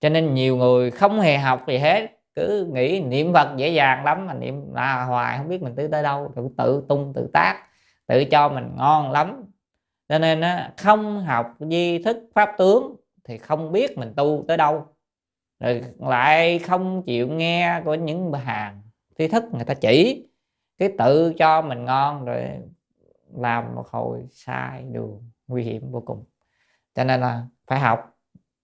Cho 0.00 0.08
nên 0.08 0.34
nhiều 0.34 0.56
người 0.56 0.90
không 0.90 1.20
hề 1.20 1.38
học 1.38 1.64
gì 1.68 1.78
hết. 1.78 2.10
Cứ 2.34 2.70
nghĩ 2.72 3.00
niệm 3.00 3.32
phật 3.32 3.48
dễ 3.56 3.68
dàng 3.68 4.04
lắm 4.04 4.26
mà 4.26 4.34
niệm 4.34 4.74
là 4.74 5.04
hoài 5.04 5.38
không 5.38 5.48
biết 5.48 5.62
mình 5.62 5.74
tới 5.76 5.88
tới 5.92 6.02
đâu. 6.02 6.32
Tự 6.36 6.48
tự 6.58 6.84
tung 6.88 7.12
tự 7.14 7.30
tác 7.32 7.62
tự 8.06 8.24
cho 8.24 8.48
mình 8.48 8.70
ngon 8.76 9.10
lắm. 9.10 9.44
Cho 10.08 10.18
nên 10.18 10.40
á, 10.40 10.72
không 10.76 11.24
học 11.24 11.54
di 11.58 12.02
thức 12.02 12.16
pháp 12.34 12.50
tướng 12.58 12.96
thì 13.24 13.38
không 13.38 13.72
biết 13.72 13.98
mình 13.98 14.12
tu 14.16 14.44
tới 14.48 14.56
đâu. 14.56 14.86
Rồi 15.60 15.82
lại 15.98 16.58
không 16.58 17.02
chịu 17.02 17.28
nghe 17.28 17.80
của 17.84 17.94
những 17.94 18.30
bà 18.30 18.38
hàng 18.38 18.82
tri 19.18 19.28
thức 19.28 19.44
người 19.52 19.64
ta 19.64 19.74
chỉ. 19.74 20.28
Cái 20.78 20.90
tự 20.98 21.32
cho 21.38 21.62
mình 21.62 21.84
ngon 21.84 22.24
rồi 22.24 22.42
làm 23.34 23.74
một 23.74 23.88
hồi 23.88 24.26
sai 24.30 24.84
đường 24.92 25.30
nguy 25.46 25.62
hiểm 25.62 25.90
vô 25.90 26.00
cùng. 26.06 26.24
Cho 26.94 27.04
nên 27.04 27.20
là 27.20 27.46
phải 27.66 27.80
học. 27.80 28.18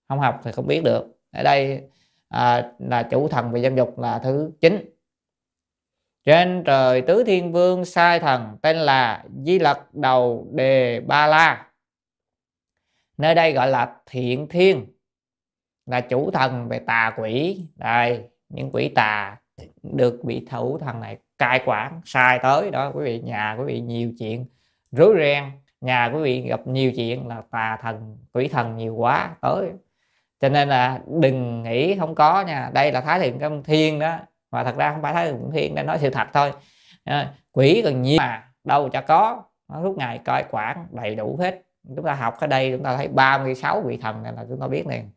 Không 0.08 0.20
học 0.20 0.40
thì 0.44 0.52
không 0.52 0.66
biết 0.66 0.82
được. 0.84 1.06
Ở 1.30 1.42
đây 1.42 1.88
à, 2.28 2.72
là 2.78 3.02
chủ 3.02 3.28
thần 3.28 3.52
về 3.52 3.62
dâm 3.62 3.76
dục 3.76 3.98
là 3.98 4.18
thứ 4.18 4.52
chín. 4.60 4.88
Trên 6.24 6.62
trời 6.66 7.02
tứ 7.02 7.24
thiên 7.24 7.52
vương 7.52 7.84
sai 7.84 8.20
thần 8.20 8.56
tên 8.62 8.76
là 8.76 9.24
di 9.44 9.58
lặc 9.58 9.94
đầu 9.94 10.48
đề 10.52 11.00
ba 11.00 11.26
la. 11.26 11.70
Nơi 13.18 13.34
đây 13.34 13.52
gọi 13.52 13.68
là 13.70 13.96
thiện 14.06 14.48
thiên 14.48 14.86
là 15.86 16.00
chủ 16.00 16.30
thần 16.30 16.68
về 16.68 16.78
tà 16.78 17.14
quỷ. 17.16 17.66
Đây 17.76 18.28
những 18.48 18.70
quỷ 18.72 18.88
tà 18.94 19.36
được 19.82 20.20
vị 20.24 20.46
thủ 20.50 20.78
thần 20.78 21.00
này 21.00 21.18
cai 21.42 21.60
quản, 21.64 22.00
sai 22.04 22.38
tới 22.38 22.70
đó, 22.70 22.90
quý 22.94 23.04
vị, 23.04 23.20
nhà 23.20 23.56
quý 23.58 23.64
vị 23.66 23.80
nhiều 23.80 24.12
chuyện 24.18 24.46
rối 24.92 25.14
ren, 25.18 25.44
nhà 25.80 26.10
quý 26.14 26.22
vị 26.22 26.40
gặp 26.48 26.66
nhiều 26.66 26.92
chuyện 26.96 27.28
là 27.28 27.42
tà 27.50 27.78
thần, 27.82 28.18
quỷ 28.32 28.48
thần 28.48 28.76
nhiều 28.76 28.94
quá 28.94 29.30
tới. 29.40 29.70
Cho 30.40 30.48
nên 30.48 30.68
là 30.68 31.00
đừng 31.20 31.62
nghĩ 31.62 31.96
không 31.98 32.14
có 32.14 32.42
nha, 32.42 32.70
đây 32.72 32.92
là 32.92 33.00
thái 33.00 33.20
thượng 33.20 33.38
công 33.38 33.62
thiên 33.62 33.98
đó, 33.98 34.18
mà 34.50 34.64
thật 34.64 34.76
ra 34.76 34.92
không 34.92 35.02
phải 35.02 35.12
thái 35.12 35.28
thượng 35.28 35.40
công 35.40 35.52
thiên 35.52 35.74
đây 35.74 35.84
nói 35.84 35.98
sự 36.00 36.10
thật 36.10 36.28
thôi. 36.32 36.52
Quỷ 37.52 37.82
còn 37.84 38.02
nhiều 38.02 38.18
mà, 38.18 38.44
đâu 38.64 38.88
cho 38.88 39.00
có. 39.00 39.42
Nó 39.68 39.80
lúc 39.80 39.98
ngày 39.98 40.20
coi 40.24 40.44
quản 40.50 40.86
đầy 40.90 41.14
đủ 41.14 41.38
hết. 41.40 41.62
Chúng 41.96 42.04
ta 42.04 42.14
học 42.14 42.34
ở 42.40 42.46
đây 42.46 42.72
chúng 42.72 42.84
ta 42.84 42.96
thấy 42.96 43.08
36 43.08 43.80
vị 43.80 43.96
thần 43.96 44.22
này 44.22 44.32
là 44.36 44.44
chúng 44.48 44.60
ta 44.60 44.68
biết 44.68 44.86
liền 44.86 45.10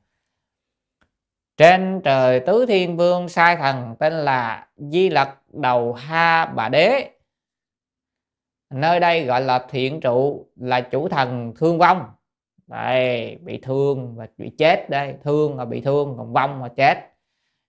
trên 1.58 2.02
trời 2.04 2.40
tứ 2.40 2.66
thiên 2.66 2.98
vương 2.98 3.30
sai 3.30 3.56
thần 3.56 3.96
tên 4.00 4.14
là 4.14 4.68
di 4.78 5.10
lặc 5.10 5.38
đầu 5.54 5.94
ha 5.94 6.46
bà 6.46 6.70
đế. 6.70 7.10
Nơi 8.74 9.00
đây 9.00 9.26
gọi 9.26 9.42
là 9.42 9.66
thiện 9.70 10.00
trụ, 10.00 10.48
là 10.56 10.82
chủ 10.82 11.10
thần 11.10 11.54
thương 11.60 11.78
vong. 11.78 12.06
Đây, 12.68 13.38
bị 13.42 13.58
thương 13.58 14.16
và 14.16 14.28
bị 14.38 14.52
chết 14.58 14.90
đây. 14.90 15.16
Thương 15.24 15.58
là 15.58 15.66
bị 15.66 15.82
thương, 15.82 16.16
còn 16.18 16.34
vong 16.34 16.60
mà 16.60 16.68
chết. 16.68 16.98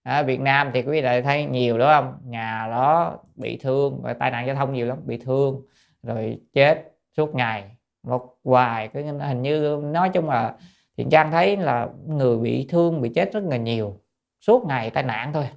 Ở 0.03 0.23
Việt 0.23 0.41
Nam 0.41 0.71
thì 0.75 0.83
quý 0.83 1.01
vị 1.01 1.23
thấy 1.25 1.45
nhiều 1.45 1.79
đúng 1.79 1.89
không? 1.89 2.19
Nhà 2.25 2.69
đó 2.71 3.19
bị 3.35 3.57
thương 3.57 4.01
và 4.03 4.15
tai 4.15 4.31
nạn 4.31 4.47
giao 4.47 4.57
thông 4.57 4.73
nhiều 4.73 4.87
lắm, 4.87 4.99
bị 5.05 5.17
thương, 5.17 5.63
rồi 6.03 6.41
chết 6.53 6.93
suốt 7.17 7.35
ngày. 7.35 7.65
Một 8.03 8.37
hoài 8.45 8.89
cái 8.89 9.03
hình 9.03 9.43
như 9.43 9.81
nói 9.83 10.11
chung 10.15 10.29
là 10.29 10.55
thì 10.97 11.07
trang 11.11 11.31
thấy 11.31 11.57
là 11.57 11.89
người 12.07 12.39
bị 12.39 12.67
thương 12.69 13.01
bị 13.01 13.13
chết 13.15 13.33
rất 13.33 13.45
là 13.45 13.57
nhiều. 13.57 14.01
Suốt 14.41 14.65
ngày 14.67 14.91
tai 14.91 15.03
nạn 15.03 15.33
thôi. 15.33 15.49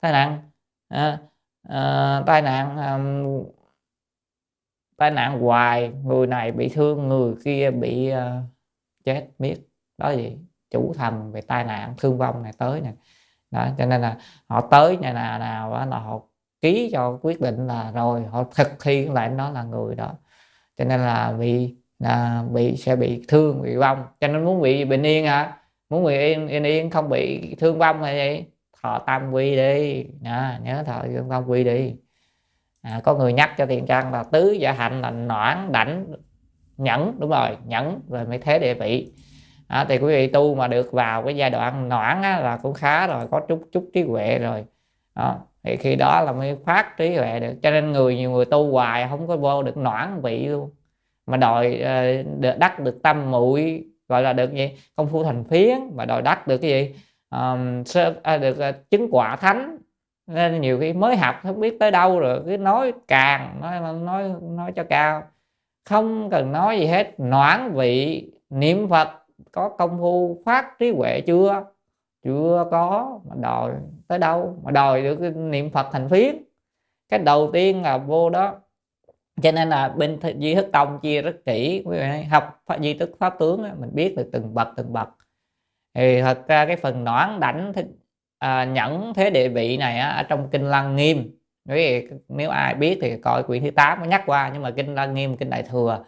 Tai 0.00 0.12
nạn 0.12 0.50
à, 0.88 1.18
à, 1.68 2.22
tai 2.26 2.42
nạn 2.42 2.76
à, 2.78 2.98
tai 4.96 5.10
nạn 5.10 5.40
hoài 5.40 5.92
người 6.04 6.26
này 6.26 6.52
bị 6.52 6.68
thương 6.68 7.08
người 7.08 7.34
kia 7.44 7.70
bị 7.70 8.08
à, 8.08 8.42
chết 9.04 9.28
biết. 9.38 9.56
Đó 9.98 10.10
gì? 10.10 10.38
Chủ 10.70 10.94
thần 10.94 11.32
về 11.32 11.40
tai 11.40 11.64
nạn 11.64 11.94
thương 11.98 12.18
vong 12.18 12.42
này 12.42 12.52
tới 12.58 12.80
nè. 12.80 12.92
Đó 13.50 13.68
cho 13.78 13.86
nên 13.86 14.00
là 14.00 14.18
họ 14.48 14.60
tới 14.70 14.96
nhà 14.96 15.12
nào 15.12 15.38
nào 15.38 15.70
đó 15.70 15.84
là 15.84 15.98
họ 15.98 16.20
ký 16.60 16.90
cho 16.92 17.18
quyết 17.22 17.40
định 17.40 17.66
là 17.66 17.92
rồi 17.92 18.24
họ 18.26 18.44
thực 18.54 18.68
thi 18.80 19.04
lại 19.08 19.28
đó 19.28 19.50
là 19.50 19.62
người 19.62 19.94
đó. 19.94 20.14
Cho 20.76 20.84
nên 20.84 21.00
là 21.00 21.32
bị 21.32 21.76
là 21.98 22.44
bị 22.52 22.76
sẽ 22.76 22.96
bị 22.96 23.24
thương 23.28 23.62
bị 23.62 23.76
vong. 23.76 24.04
Cho 24.20 24.28
nên 24.28 24.44
muốn 24.44 24.62
bị 24.62 24.84
bình 24.84 25.02
yên 25.02 25.26
à 25.26 25.58
muốn 25.90 26.04
bị 26.04 26.18
yên 26.18 26.48
yên, 26.48 26.64
yên 26.64 26.90
không 26.90 27.08
bị 27.08 27.54
thương 27.54 27.78
vong 27.78 28.02
hay 28.02 28.16
vậy 28.16 28.46
thọ 28.82 28.98
tam 28.98 29.32
quy 29.32 29.56
đi. 29.56 30.06
À, 30.24 30.60
nhớ 30.62 30.82
thọ 30.86 31.02
tam 31.30 31.44
quy 31.46 31.64
đi. 31.64 31.94
À, 32.82 33.00
có 33.04 33.14
người 33.14 33.32
nhắc 33.32 33.54
cho 33.58 33.66
tiền 33.66 33.86
trang 33.86 34.12
là 34.12 34.24
tứ 34.32 34.50
giả 34.52 34.72
hạnh 34.72 35.00
là 35.00 35.10
noãn 35.10 35.72
đảnh 35.72 36.06
nhẫn. 36.76 37.16
Đúng 37.18 37.30
rồi 37.30 37.56
nhẫn 37.66 38.00
rồi 38.08 38.26
mới 38.26 38.38
thế 38.38 38.58
địa 38.58 38.74
vị. 38.74 39.12
À, 39.68 39.84
thì 39.88 39.98
quý 39.98 40.06
vị 40.06 40.26
tu 40.26 40.54
mà 40.54 40.68
được 40.68 40.92
vào 40.92 41.22
cái 41.24 41.36
giai 41.36 41.50
đoạn 41.50 41.88
noãn 41.88 42.22
á, 42.22 42.40
là 42.40 42.56
cũng 42.56 42.74
khá 42.74 43.06
rồi 43.06 43.28
có 43.30 43.40
chút 43.48 43.62
chút 43.72 43.90
trí 43.94 44.02
huệ 44.02 44.38
rồi. 44.38 44.64
Đó. 45.14 45.38
thì 45.62 45.76
khi 45.76 45.96
đó 45.96 46.22
là 46.22 46.32
mới 46.32 46.56
phát 46.66 46.96
trí 46.96 47.16
huệ 47.16 47.40
được. 47.40 47.54
Cho 47.62 47.70
nên 47.70 47.92
người 47.92 48.16
nhiều 48.16 48.30
người 48.30 48.44
tu 48.44 48.72
hoài 48.72 49.06
không 49.10 49.28
có 49.28 49.36
vô 49.36 49.62
được 49.62 49.76
noãn 49.76 50.20
vị 50.22 50.46
luôn 50.46 50.70
mà 51.28 51.36
đòi 51.36 51.78
ờ, 51.78 52.22
được 52.22 52.58
đắc 52.58 52.80
được 52.80 53.02
tâm 53.02 53.30
muội 53.30 53.84
gọi 54.08 54.22
là 54.22 54.32
được 54.32 54.52
gì? 54.52 54.70
Công 54.96 55.08
phu 55.08 55.24
thành 55.24 55.44
phiến 55.44 55.78
mà 55.94 56.04
đòi 56.04 56.22
đắc 56.22 56.46
được 56.46 56.58
cái 56.58 56.70
gì? 56.70 56.94
Um, 57.30 57.84
sơ, 57.84 58.14
à, 58.22 58.36
được 58.36 58.56
uh, 58.68 58.90
chứng 58.90 59.08
quả 59.10 59.36
thánh. 59.36 59.78
Nên 60.26 60.60
nhiều 60.60 60.78
khi 60.80 60.92
mới 60.92 61.16
học 61.16 61.36
không 61.42 61.60
biết 61.60 61.76
tới 61.80 61.90
đâu 61.90 62.18
rồi 62.18 62.42
cứ 62.46 62.56
nói 62.56 62.92
càng 63.08 63.60
nói 63.62 63.94
nói 63.94 64.30
nói 64.42 64.72
cho 64.76 64.84
cao. 64.84 65.22
Không 65.84 66.30
cần 66.30 66.52
nói 66.52 66.78
gì 66.78 66.86
hết 66.86 67.20
noãn 67.20 67.72
vị 67.74 68.24
niệm 68.50 68.88
phật 68.88 69.08
có 69.52 69.68
công 69.68 69.98
phu 69.98 70.42
phát 70.44 70.78
trí 70.78 70.90
huệ 70.90 71.20
chưa? 71.20 71.64
Chưa 72.24 72.64
có 72.70 73.20
mà 73.28 73.34
đòi 73.40 73.72
tới 74.08 74.18
đâu? 74.18 74.56
Mà 74.62 74.70
đòi 74.70 75.02
được 75.02 75.36
niệm 75.36 75.70
phật 75.70 75.86
thành 75.92 76.08
phiến. 76.08 76.36
Cái 77.08 77.18
đầu 77.18 77.50
tiên 77.52 77.82
là 77.82 77.98
vô 77.98 78.30
đó 78.30 78.54
cho 79.42 79.52
nên 79.52 79.68
là 79.68 79.88
bên 79.88 80.18
di 80.40 80.54
thức 80.54 80.68
tông 80.72 81.00
chia 81.00 81.22
rất 81.22 81.36
kỹ 81.46 81.82
quý 81.84 81.98
vị 81.98 82.22
học 82.30 82.62
di 82.80 82.94
thức 82.94 83.10
pháp 83.18 83.34
tướng 83.38 83.62
mình 83.80 83.90
biết 83.92 84.16
được 84.16 84.28
từng 84.32 84.54
bậc 84.54 84.68
từng 84.76 84.92
bậc. 84.92 85.08
Thì 85.94 86.22
thật 86.22 86.48
ra 86.48 86.66
cái 86.66 86.76
phần 86.76 87.04
noãn 87.04 87.40
đảnh 87.40 87.72
à, 88.38 88.64
nhẫn 88.64 89.12
thế 89.14 89.30
địa 89.30 89.48
vị 89.48 89.76
này 89.76 89.98
á, 89.98 90.08
ở 90.08 90.22
trong 90.22 90.48
kinh 90.50 90.64
lăng 90.64 90.96
nghiêm. 90.96 91.38
Quý 91.68 91.74
vị 91.74 92.08
nếu 92.28 92.50
ai 92.50 92.74
biết 92.74 92.98
thì 93.02 93.16
coi 93.16 93.42
quyển 93.42 93.62
thứ 93.62 93.70
8 93.70 94.00
mới 94.00 94.08
nhắc 94.08 94.22
qua 94.26 94.50
nhưng 94.52 94.62
mà 94.62 94.70
kinh 94.70 94.94
lăng 94.94 95.14
nghiêm 95.14 95.36
kinh 95.36 95.50
đại 95.50 95.62
thừa 95.62 96.04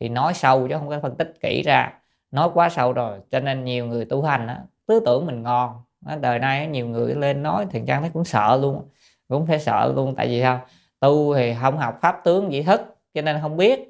thì 0.00 0.08
nói 0.08 0.34
sâu 0.34 0.68
chứ 0.68 0.74
không 0.78 0.88
có 0.88 1.00
phân 1.00 1.16
tích 1.16 1.32
kỹ 1.42 1.62
ra. 1.62 1.92
Nói 2.30 2.50
quá 2.54 2.68
sâu 2.68 2.92
rồi 2.92 3.18
cho 3.30 3.40
nên 3.40 3.64
nhiều 3.64 3.86
người 3.86 4.04
tu 4.04 4.22
hành 4.22 4.46
á, 4.46 4.58
tư 4.86 5.00
tưởng 5.06 5.26
mình 5.26 5.42
ngon. 5.42 5.82
Đời 6.20 6.38
nay 6.38 6.66
nhiều 6.66 6.86
người 6.86 7.14
lên 7.14 7.42
nói 7.42 7.66
thì 7.70 7.80
trang 7.86 8.00
thấy 8.00 8.10
cũng 8.14 8.24
sợ 8.24 8.58
luôn 8.62 8.88
cũng 9.28 9.46
phải 9.46 9.58
sợ 9.60 9.92
luôn 9.96 10.14
tại 10.14 10.28
vì 10.28 10.40
sao? 10.40 10.60
Tu 11.02 11.34
thì 11.34 11.54
không 11.60 11.78
học 11.78 11.98
pháp 12.02 12.20
tướng 12.24 12.50
dị 12.50 12.62
thức, 12.62 12.80
cho 13.14 13.22
nên 13.22 13.40
không 13.40 13.56
biết. 13.56 13.88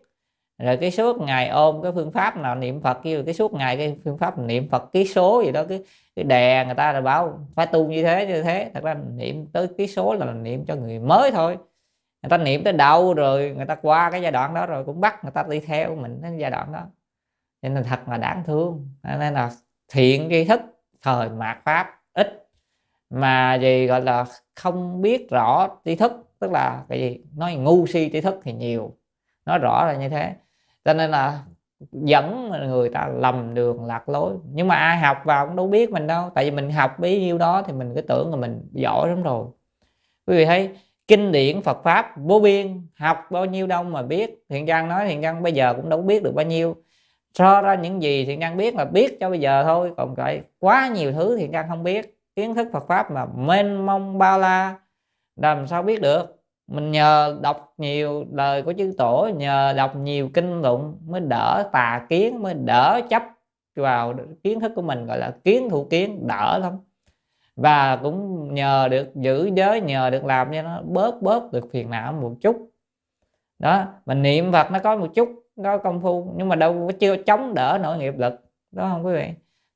Rồi 0.59 0.77
cái 0.77 0.91
suốt 0.91 1.21
ngày 1.21 1.49
ôm 1.49 1.83
cái 1.83 1.93
phương 1.95 2.13
pháp 2.13 2.37
nào 2.37 2.55
niệm 2.55 2.81
phật, 2.81 2.99
kêu 3.03 3.25
cái 3.25 3.35
suốt 3.35 3.53
ngày 3.53 3.77
cái 3.77 3.97
phương 4.05 4.19
pháp 4.19 4.39
niệm 4.39 4.69
phật 4.71 4.93
ký 4.93 5.07
số 5.07 5.43
gì 5.45 5.53
đó, 5.53 5.65
cái 5.69 5.85
cái 6.17 6.25
đè 6.25 6.65
người 6.67 6.75
ta 6.75 6.93
là 6.93 7.01
bảo 7.01 7.39
phải 7.55 7.67
tu 7.67 7.89
như 7.89 8.03
thế 8.03 8.27
như 8.27 8.43
thế. 8.43 8.71
Thật 8.75 8.85
ra 8.85 8.95
niệm 9.17 9.47
tới 9.53 9.69
ký 9.79 9.87
số 9.87 10.15
là 10.15 10.33
niệm 10.33 10.65
cho 10.65 10.75
người 10.75 10.99
mới 10.99 11.31
thôi. 11.31 11.57
Người 12.23 12.31
ta 12.31 12.37
niệm 12.37 12.65
tới 12.65 12.73
đâu 12.73 13.15
rồi, 13.15 13.55
người 13.57 13.67
ta 13.67 13.75
qua 13.75 14.11
cái 14.11 14.23
giai 14.23 14.33
đoạn 14.33 14.55
đó 14.55 14.67
rồi 14.67 14.85
cũng 14.85 15.01
bắt 15.01 15.25
người 15.25 15.33
ta 15.33 15.45
đi 15.49 15.61
theo 15.61 15.97
mình 15.97 16.23
đến 16.23 16.37
giai 16.37 16.51
đoạn 16.51 16.73
đó. 16.73 16.81
Nên 17.63 17.75
là 17.75 17.83
thật 17.83 18.09
là 18.09 18.17
đáng 18.17 18.43
thương. 18.47 18.89
Nên 19.03 19.35
là 19.35 19.51
thiện 19.93 20.29
tri 20.31 20.45
thức, 20.45 20.61
thời 21.03 21.29
mạt 21.29 21.59
pháp, 21.65 22.01
ít. 22.13 22.49
Mà 23.11 23.55
gì 23.55 23.87
gọi 23.87 24.01
là 24.01 24.25
không 24.55 25.03
biết 25.03 25.31
rõ 25.31 25.69
tri 25.85 25.95
thức 25.97 26.13
tức 26.43 26.53
là 26.53 26.83
cái 26.89 27.01
gì 27.01 27.19
nói 27.37 27.55
ngu 27.55 27.87
si 27.87 28.09
trí 28.09 28.21
thức 28.21 28.41
thì 28.45 28.53
nhiều. 28.53 28.97
Nói 29.47 29.59
rõ 29.59 29.87
là 29.87 29.97
như 29.97 30.09
thế. 30.09 30.35
Cho 30.85 30.95
nên 30.95 31.11
là 31.11 31.41
dẫn 31.93 32.51
người 32.67 32.89
ta 32.89 33.09
lầm 33.15 33.55
đường 33.55 33.85
lạc 33.85 34.09
lối. 34.09 34.33
Nhưng 34.53 34.69
mà 34.69 34.75
ai 34.75 34.99
học 34.99 35.19
vào 35.25 35.47
cũng 35.47 35.57
đâu 35.57 35.69
biết 35.69 35.91
mình 35.91 36.07
đâu. 36.07 36.31
Tại 36.35 36.45
vì 36.45 36.51
mình 36.51 36.71
học 36.71 36.99
bấy 36.99 37.21
nhiêu 37.21 37.39
đó 37.39 37.63
thì 37.67 37.73
mình 37.73 37.93
cứ 37.95 38.01
tưởng 38.01 38.31
là 38.31 38.37
mình 38.37 38.69
giỏi 38.73 39.09
lắm 39.09 39.23
rồi. 39.23 39.47
Quý 40.27 40.37
vị 40.37 40.45
thấy, 40.45 40.71
kinh 41.09 41.33
điển 41.33 41.63
Phật 41.63 41.83
pháp 41.85 42.13
vô 42.17 42.41
biên. 42.41 42.87
Học 42.99 43.19
bao 43.31 43.45
nhiêu 43.45 43.67
đâu 43.67 43.83
mà 43.83 44.03
biết. 44.03 44.45
Thiện 44.49 44.67
trang 44.67 44.89
nói 44.89 45.07
thiện 45.09 45.23
trang 45.23 45.43
bây 45.43 45.53
giờ 45.53 45.75
cũng 45.75 45.89
đâu 45.89 46.03
biết 46.03 46.23
được 46.23 46.35
bao 46.35 46.47
nhiêu. 46.47 46.77
So 47.35 47.63
ra 47.63 47.75
những 47.75 48.03
gì 48.03 48.25
thiện 48.25 48.41
trang 48.41 48.57
biết 48.57 48.75
là 48.75 48.85
biết 48.85 49.21
cho 49.21 49.31
bây 49.31 49.41
giờ 49.41 49.65
thôi. 49.65 49.93
Còn 49.97 50.15
lại 50.17 50.43
quá 50.59 50.89
nhiều 50.89 51.13
thứ 51.13 51.37
thiện 51.37 51.53
trang 51.53 51.69
không 51.69 51.83
biết. 51.83 52.19
Kiến 52.37 52.55
thức 52.55 52.69
Phật 52.73 52.85
pháp 52.89 53.11
mà 53.11 53.27
mênh 53.37 53.87
mông 53.87 54.19
bao 54.19 54.39
la 54.39 54.75
làm 55.37 55.67
sao 55.67 55.83
biết 55.83 56.01
được? 56.01 56.43
Mình 56.67 56.91
nhờ 56.91 57.39
đọc 57.43 57.75
nhiều 57.79 58.25
lời 58.33 58.63
của 58.63 58.73
chư 58.73 58.93
tổ, 58.99 59.31
nhờ 59.37 59.73
đọc 59.77 59.97
nhiều 59.97 60.31
kinh 60.35 60.63
luận 60.63 60.97
mới 61.07 61.21
đỡ 61.21 61.69
tà 61.73 62.07
kiến, 62.09 62.43
mới 62.43 62.55
đỡ 62.55 63.01
chấp 63.11 63.23
vào 63.77 64.15
kiến 64.43 64.61
thức 64.61 64.73
của 64.77 64.83
mình, 64.83 65.07
gọi 65.07 65.19
là 65.19 65.35
kiến 65.45 65.69
thủ 65.71 65.87
kiến, 65.91 66.27
đỡ 66.27 66.59
lắm. 66.59 66.79
Và 67.57 67.97
cũng 67.97 68.55
nhờ 68.55 68.89
được 68.91 69.15
giữ 69.15 69.51
giới, 69.55 69.81
nhờ 69.81 70.11
được 70.11 70.25
làm 70.25 70.53
cho 70.53 70.63
nó 70.63 70.83
bớt 70.85 71.23
bớt 71.23 71.53
được 71.53 71.69
phiền 71.73 71.91
não 71.91 72.13
một 72.13 72.35
chút. 72.41 72.71
Đó 73.59 73.85
mình 74.07 74.23
niệm 74.23 74.53
phật 74.53 74.71
nó 74.71 74.79
có 74.79 74.97
một 74.97 75.09
chút 75.15 75.29
có 75.65 75.79
công 75.79 76.01
phu, 76.01 76.33
nhưng 76.37 76.49
mà 76.49 76.57
đâu 76.57 76.87
có 76.87 76.93
chưa 77.01 77.17
chống 77.17 77.55
đỡ 77.55 77.79
nổi 77.83 77.99
nghiệp 77.99 78.15
lực 78.19 78.35
đó 78.71 78.89
không 78.93 79.07
quý 79.07 79.13
vị? 79.13 79.29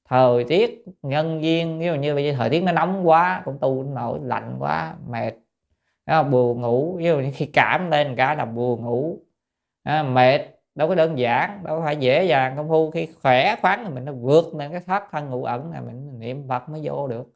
Thời 0.09 0.45
tiết 0.45 0.85
nhân 1.03 1.41
viên, 1.41 1.79
ví 1.79 1.87
dụ 1.87 1.95
như 1.95 2.15
bây 2.15 2.25
giờ 2.25 2.35
thời 2.39 2.51
tiết 2.51 2.61
nó 2.61 2.73
nóng 2.73 3.09
quá, 3.09 3.43
cũng 3.45 3.59
tu 3.61 3.83
nổi 3.83 4.19
lạnh 4.23 4.57
quá, 4.59 4.95
mệt 5.09 5.33
đó, 6.07 6.23
buồn 6.23 6.61
ngủ 6.61 6.97
ví 6.97 7.05
dụ 7.05 7.19
như 7.19 7.31
khi 7.35 7.47
cảm 7.47 7.91
lên 7.91 8.17
cả 8.17 8.35
là 8.35 8.45
buồn 8.45 8.85
ngủ. 8.85 9.19
À, 9.83 10.03
mệt 10.03 10.41
đâu 10.75 10.89
có 10.89 10.95
đơn 10.95 11.19
giản 11.19 11.61
đâu 11.65 11.83
phải 11.85 11.97
dễ 11.97 12.25
dàng 12.25 12.57
công 12.57 12.69
phu. 12.69 12.91
Khi 12.91 13.09
khỏe 13.23 13.57
khoắn 13.63 13.85
thì 13.85 13.95
mình 13.95 14.05
nó 14.05 14.13
vượt 14.13 14.55
lên 14.55 14.71
cái 14.73 14.81
thoát 14.87 15.05
thân 15.13 15.31
ngủ 15.31 15.45
ẩn 15.45 15.73
là 15.73 15.81
mình 15.81 16.19
niệm 16.19 16.49
phật 16.49 16.69
mới 16.69 16.81
vô 16.85 17.09
được. 17.09 17.27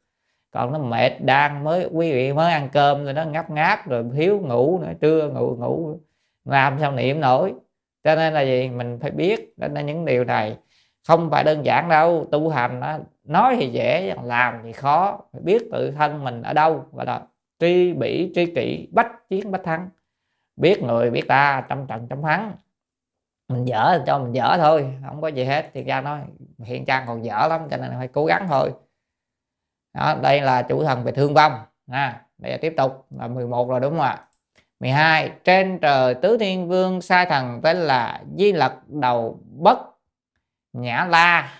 Còn 0.50 0.72
nó 0.72 0.78
mệt 0.78 1.12
đang 1.20 1.64
mới 1.64 1.88
quý 1.92 2.12
vị 2.12 2.32
mới 2.32 2.52
ăn 2.52 2.68
cơm 2.72 3.04
rồi 3.04 3.12
nó 3.12 3.24
ngáp 3.24 3.50
ngáp 3.50 3.88
rồi 3.88 4.04
thiếu 4.16 4.40
ngủ 4.40 4.78
nữa 4.78 4.92
trưa 5.00 5.28
ngủ 5.28 5.56
ngủ. 5.58 5.96
Làm 6.44 6.78
sao 6.80 6.92
niệm 6.92 7.20
nổi? 7.20 7.54
Cho 8.04 8.14
nên 8.14 8.32
là 8.32 8.40
gì? 8.40 8.68
Mình 8.68 8.98
phải 9.02 9.10
biết 9.10 9.54
nên 9.56 9.86
những 9.86 10.04
điều 10.04 10.24
này. 10.24 10.56
Không 11.08 11.30
phải 11.30 11.44
đơn 11.44 11.64
giản 11.64 11.88
đâu 11.88 12.26
tu 12.30 12.48
hành 12.48 12.80
đó, 12.80 12.98
nói 13.24 13.56
thì 13.60 13.66
dễ 13.66 14.14
làm 14.22 14.54
thì 14.64 14.72
khó. 14.72 15.20
Phải 15.32 15.42
biết 15.42 15.62
tự 15.72 15.90
thân 15.90 16.24
mình 16.24 16.42
ở 16.42 16.52
đâu 16.52 16.84
và 16.92 17.04
là 17.04 17.20
tri 17.60 17.92
bỉ 17.92 18.32
tri 18.34 18.54
kỷ 18.54 18.88
bách 18.92 19.28
chiến 19.28 19.50
bách 19.50 19.64
thắng. 19.64 19.88
Biết 20.56 20.82
người 20.82 21.10
biết 21.10 21.28
ta 21.28 21.66
trăm 21.68 21.86
trận 21.86 22.06
trăm 22.10 22.22
thắng. 22.22 22.52
Mình 23.48 23.64
dở 23.64 24.02
cho 24.06 24.18
mình 24.18 24.34
dở 24.34 24.56
thôi 24.58 24.94
không 25.06 25.20
có 25.20 25.28
gì 25.28 25.44
hết. 25.44 25.70
Thì 25.74 25.84
ra 25.84 26.00
nói 26.00 26.20
hiện 26.58 26.84
trang 26.84 27.04
còn 27.06 27.24
dở 27.24 27.46
lắm 27.48 27.60
cho 27.70 27.76
nên 27.76 27.90
phải 27.98 28.08
cố 28.08 28.24
gắng 28.24 28.46
thôi. 28.48 28.72
Đó, 29.94 30.16
đây 30.22 30.40
là 30.40 30.62
chủ 30.62 30.84
thần 30.84 31.04
về 31.04 31.12
thương 31.12 31.34
vong 31.34 31.52
à, 31.90 32.22
bây 32.38 32.50
giờ 32.50 32.58
tiếp 32.60 32.74
tục 32.76 33.06
là 33.10 33.28
11 33.28 33.68
rồi 33.68 33.80
đúng 33.80 33.90
không 33.90 34.00
ạ? 34.00 34.24
12 34.80 35.32
trên 35.44 35.78
trời 35.78 36.14
tứ 36.14 36.36
thiên 36.38 36.68
vương 36.68 37.00
sai 37.00 37.26
thần 37.26 37.60
tên 37.62 37.76
là 37.76 38.22
di 38.36 38.52
lật 38.52 38.88
đầu 38.88 39.40
bất 39.50 39.78
nhã 40.72 41.06
la. 41.10 41.52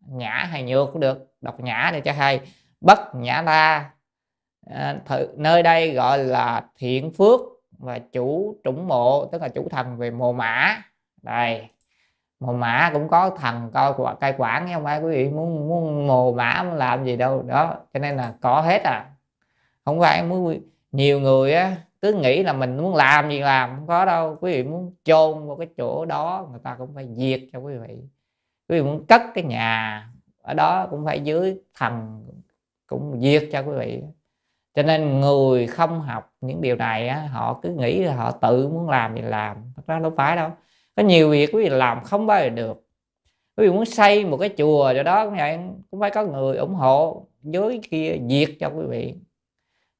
Nhã 0.00 0.48
hay 0.50 0.62
nhược 0.62 0.88
cũng 0.92 1.00
được 1.00 1.34
đọc 1.40 1.60
nhã 1.60 1.90
để 1.92 2.00
cho 2.00 2.12
hay. 2.12 2.40
Bất 2.80 3.14
nhã 3.14 3.42
la 3.42 3.90
à, 4.70 5.00
thử, 5.06 5.28
nơi 5.36 5.62
đây 5.62 5.92
gọi 5.94 6.18
là 6.18 6.64
thiện 6.76 7.12
phước 7.12 7.40
và 7.78 7.98
chủ 7.98 8.56
trũng 8.64 8.88
mộ 8.88 9.26
tức 9.26 9.42
là 9.42 9.48
chủ 9.48 9.68
thần 9.68 9.96
về 9.96 10.10
mồ 10.10 10.32
mã 10.32 10.82
đây 11.22 11.68
mồ 12.40 12.52
mã 12.52 12.90
cũng 12.92 13.08
có 13.08 13.30
thần 13.30 13.70
coi 13.74 14.16
cai 14.20 14.34
quản 14.38 14.68
không? 14.72 14.86
Ai 14.86 15.00
quý 15.00 15.10
vị 15.10 15.28
muốn 15.28 15.68
muốn 15.68 16.06
mồ 16.06 16.32
mã 16.32 16.62
muốn 16.62 16.74
làm 16.74 17.04
gì 17.04 17.16
đâu. 17.16 17.42
Đó 17.42 17.76
cho 17.94 18.00
nên 18.00 18.16
là 18.16 18.34
có 18.40 18.60
hết 18.60 18.82
à. 18.84 19.10
Không 19.84 20.00
phải 20.00 20.22
muốn 20.22 20.60
nhiều 20.92 21.20
người 21.20 21.54
á 21.54 21.76
cứ 22.02 22.12
nghĩ 22.12 22.42
là 22.42 22.52
mình 22.52 22.76
muốn 22.76 22.94
làm 22.94 23.30
gì 23.30 23.38
làm 23.40 23.76
không 23.76 23.86
có 23.86 24.04
đâu. 24.04 24.36
Quý 24.40 24.52
vị 24.52 24.62
muốn 24.62 24.94
chôn 25.04 25.48
vào 25.48 25.56
cái 25.56 25.68
chỗ 25.76 26.04
đó 26.04 26.48
người 26.50 26.60
ta 26.62 26.74
cũng 26.78 26.94
phải 26.94 27.08
diệt 27.14 27.40
cho 27.52 27.58
quý 27.58 27.76
vị. 27.76 27.94
Quý 28.68 28.80
vị 28.80 28.82
muốn 28.82 29.06
cất 29.06 29.22
cái 29.34 29.44
nhà 29.44 30.08
ở 30.42 30.54
đó 30.54 30.86
cũng 30.90 31.04
phải 31.04 31.20
dưới 31.20 31.58
thần 31.74 32.26
cũng 32.86 33.20
diệt 33.20 33.48
cho 33.52 33.60
quý 33.60 33.72
vị 33.78 34.02
cho 34.76 34.82
nên 34.82 35.20
người 35.20 35.66
không 35.66 36.00
học 36.00 36.32
những 36.40 36.60
điều 36.60 36.76
này 36.76 37.08
á, 37.08 37.28
họ 37.32 37.60
cứ 37.62 37.68
nghĩ 37.68 38.04
là 38.04 38.14
họ 38.14 38.30
tự 38.30 38.68
muốn 38.68 38.90
làm 38.90 39.14
thì 39.16 39.22
làm 39.22 39.56
thật 39.76 39.82
ra 39.86 39.98
đâu 39.98 40.12
phải 40.16 40.36
đâu. 40.36 40.50
Có 40.96 41.02
nhiều 41.02 41.30
việc 41.30 41.50
quý 41.52 41.62
vị 41.62 41.68
làm 41.68 42.04
không 42.04 42.26
bao 42.26 42.40
giờ 42.40 42.48
được. 42.48 42.82
Quý 43.56 43.66
vị 43.66 43.72
muốn 43.72 43.84
xây 43.84 44.24
một 44.24 44.36
cái 44.36 44.48
chùa 44.58 44.92
cho 44.96 45.02
đó 45.02 45.24
cũng 45.24 45.36
vậy 45.36 45.58
cũng 45.90 46.00
phải 46.00 46.10
có 46.10 46.24
người 46.24 46.56
ủng 46.56 46.74
hộ 46.74 47.26
dưới 47.42 47.80
kia 47.90 48.16
diệt 48.28 48.48
cho 48.60 48.68
quý 48.68 48.84
vị. 48.88 49.14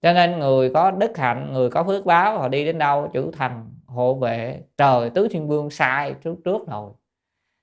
Cho 0.03 0.13
nên 0.13 0.39
người 0.39 0.71
có 0.75 0.91
đức 0.91 1.19
hạnh 1.19 1.53
người 1.53 1.71
có 1.71 1.85
phước 1.85 2.07
báo 2.07 2.39
họ 2.39 2.49
đi 2.49 2.65
đến 2.65 2.79
đâu 2.79 3.11
chữ 3.13 3.31
thành 3.39 3.71
hộ 3.87 4.15
vệ 4.15 4.61
trời 4.77 5.11
tứ 5.11 5.29
thiên 5.29 5.49
vương 5.49 5.71
sai 5.71 6.15
trước 6.25 6.37
trước 6.45 6.69
rồi. 6.69 6.91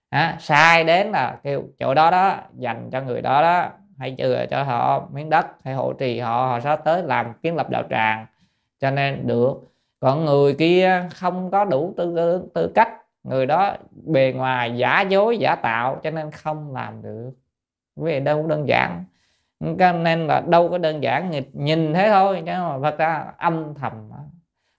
À, 0.09 0.37
sai 0.39 0.83
đến 0.83 1.11
là 1.11 1.39
kêu 1.43 1.63
chỗ 1.79 1.93
đó 1.93 2.11
đó 2.11 2.37
dành 2.57 2.89
cho 2.91 3.01
người 3.01 3.21
đó 3.21 3.41
đó 3.41 3.69
hay 3.97 4.15
chừa 4.17 4.45
cho 4.51 4.63
họ 4.63 5.07
miếng 5.13 5.29
đất 5.29 5.45
hay 5.63 5.73
hộ 5.73 5.93
trì 5.93 6.19
họ 6.19 6.47
họ 6.47 6.59
sẽ 6.59 6.75
tới 6.75 7.03
làm 7.03 7.33
kiến 7.33 7.55
lập 7.55 7.69
đạo 7.69 7.83
tràng. 7.89 8.25
Cho 8.79 8.91
nên 8.91 9.27
được. 9.27 9.53
Còn 9.99 10.25
người 10.25 10.53
kia 10.53 11.07
không 11.15 11.51
có 11.51 11.65
đủ 11.65 11.93
tư, 11.97 12.13
tư, 12.15 12.43
tư 12.53 12.71
cách. 12.75 12.89
Người 13.23 13.45
đó 13.45 13.75
bề 14.05 14.33
ngoài 14.35 14.77
giả 14.77 15.01
dối 15.01 15.37
giả 15.37 15.55
tạo 15.55 15.99
cho 16.03 16.11
nên 16.11 16.31
không 16.31 16.73
làm 16.73 17.01
được. 17.01 17.31
Vì 17.95 18.19
đâu 18.19 18.47
đơn 18.47 18.67
giản. 18.67 19.03
Cho 19.79 19.91
nên 19.91 20.27
là 20.27 20.41
đâu 20.47 20.69
có 20.69 20.77
đơn 20.77 21.03
giản 21.03 21.31
nhìn 21.53 21.93
thế 21.93 22.09
thôi 22.09 22.43
chứ 22.45 22.51
mà 22.51 22.79
thật 22.83 22.97
ra 22.97 23.33
âm 23.37 23.73
thầm 23.73 24.09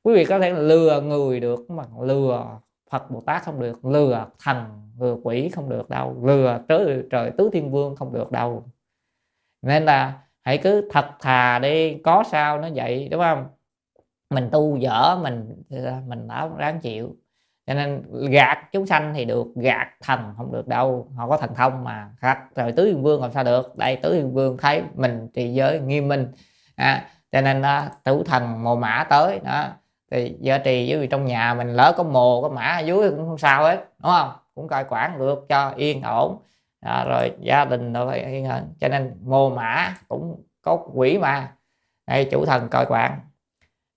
quý 0.04 0.14
vị 0.14 0.24
có 0.24 0.38
thể 0.38 0.50
lừa 0.50 1.00
người 1.00 1.40
được 1.40 1.70
mà 1.70 1.82
lừa 2.00 2.46
Phật 2.90 3.10
Bồ 3.10 3.20
Tát 3.20 3.42
không 3.42 3.60
được 3.60 3.84
lừa 3.84 4.26
thần 4.44 4.64
lừa 5.00 5.16
quỷ 5.22 5.48
không 5.48 5.68
được 5.68 5.90
đâu 5.90 6.16
lừa 6.22 6.60
trời 6.68 7.02
trời 7.10 7.30
tứ 7.38 7.50
thiên 7.52 7.70
vương 7.70 7.96
không 7.96 8.12
được 8.12 8.32
đâu 8.32 8.64
nên 9.66 9.84
là 9.84 10.12
hãy 10.42 10.58
cứ 10.58 10.88
thật 10.92 11.06
thà 11.20 11.58
đi 11.58 11.98
có 12.04 12.24
sao 12.30 12.58
nó 12.58 12.68
vậy 12.74 13.08
đúng 13.10 13.20
không? 13.20 13.46
Mình 14.30 14.48
tu 14.52 14.76
dở 14.76 15.18
mình 15.22 15.62
mình 16.06 16.28
đã 16.28 16.48
ráng 16.58 16.80
chịu. 16.80 17.16
Cho 17.66 17.74
nên 17.74 18.02
gạt 18.30 18.58
chúng 18.72 18.86
sanh 18.86 19.14
thì 19.14 19.24
được 19.24 19.46
gạt 19.56 19.88
thần 20.02 20.34
không 20.36 20.52
được 20.52 20.68
đâu 20.68 21.08
họ 21.16 21.28
có 21.28 21.36
thần 21.36 21.54
thông 21.54 21.84
mà. 21.84 22.10
Khác 22.18 22.38
rồi 22.56 22.72
tứ 22.72 22.86
hiền 22.86 23.02
vương 23.02 23.22
làm 23.22 23.32
sao 23.32 23.44
được? 23.44 23.76
Đây 23.76 23.96
tứ 23.96 24.14
hiền 24.14 24.34
vương 24.34 24.56
thấy 24.56 24.82
mình 24.94 25.28
trì 25.34 25.52
giới 25.52 25.80
nghiêm 25.80 26.08
minh. 26.08 26.32
À, 26.76 27.06
cho 27.32 27.40
nên 27.40 27.62
đó, 27.62 27.84
tử 28.04 28.22
thần 28.26 28.64
mồ 28.64 28.76
mã 28.76 29.06
tới 29.10 29.40
đó. 29.44 29.66
Thì 30.10 30.36
giờ 30.40 30.58
trì 30.58 30.90
với 30.90 31.00
vì 31.00 31.06
trong 31.06 31.24
nhà 31.24 31.54
mình 31.54 31.68
lỡ 31.68 31.94
có 31.96 32.02
mồ 32.02 32.42
có 32.42 32.48
mã 32.48 32.62
ở 32.62 32.80
dưới 32.80 33.10
cũng 33.10 33.28
không 33.28 33.38
sao 33.38 33.64
hết 33.64 33.76
đúng 33.76 34.12
không? 34.12 34.32
Cũng 34.54 34.68
coi 34.68 34.84
quản 34.84 35.18
được 35.18 35.46
cho 35.48 35.72
yên 35.76 36.02
ổn 36.02 36.38
à, 36.84 37.04
rồi 37.04 37.32
gia 37.40 37.64
đình 37.64 37.92
rồi 37.92 38.06
phải 38.06 38.24
yên 38.24 38.46
hơn. 38.46 38.74
Cho 38.80 38.88
nên 38.88 39.16
mồ 39.24 39.50
mã 39.50 39.94
cũng 40.08 40.42
có 40.62 40.86
quỷ 40.94 41.18
mà. 41.18 41.52
Đây 42.06 42.24
chủ 42.24 42.46
thần 42.46 42.68
coi 42.68 42.86
quản 42.88 43.20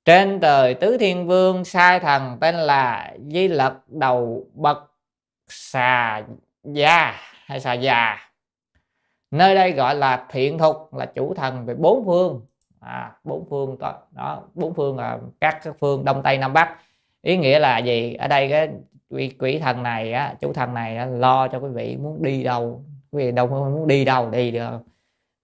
trên 0.05 0.39
trời 0.39 0.73
tứ 0.73 0.97
thiên 0.97 1.27
vương 1.27 1.65
sai 1.65 1.99
thần 1.99 2.37
tên 2.41 2.55
là 2.55 3.13
di 3.27 3.47
lật 3.47 3.73
đầu 3.87 4.47
bậc 4.53 4.91
xà 5.47 6.21
gia 6.63 7.13
hay 7.45 7.59
xà 7.59 7.73
già. 7.73 8.17
Nơi 9.31 9.55
đây 9.55 9.71
gọi 9.71 9.95
là 9.95 10.25
thiện 10.29 10.57
thục 10.57 10.93
là 10.93 11.05
chủ 11.05 11.33
thần 11.33 11.65
về 11.65 11.73
bốn 11.73 12.05
phương. 12.05 12.45
À, 12.79 13.11
bốn 13.23 13.47
phương 13.49 13.77
đó 14.11 14.41
bốn 14.53 14.73
phương 14.73 14.97
là 14.97 15.17
các 15.39 15.61
phương 15.79 16.05
đông 16.05 16.23
tây 16.23 16.37
nam 16.37 16.53
bắc. 16.53 16.75
Ý 17.21 17.37
nghĩa 17.37 17.59
là 17.59 17.77
gì? 17.77 18.13
Ở 18.13 18.27
đây 18.27 18.49
cái 18.49 18.69
quỷ, 19.09 19.31
quỷ 19.39 19.59
thần 19.59 19.83
này 19.83 20.13
á, 20.13 20.35
chú 20.41 20.53
thần 20.53 20.73
này 20.73 20.97
á, 20.97 21.05
lo 21.05 21.47
cho 21.47 21.59
quý 21.59 21.69
vị 21.69 21.97
muốn 21.97 22.23
đi 22.23 22.43
đâu. 22.43 22.83
Quý 23.11 23.25
vị 23.25 23.31
đâu 23.31 23.47
muốn 23.47 23.87
đi 23.87 24.05
đâu 24.05 24.29
đi 24.29 24.51
được. 24.51 24.79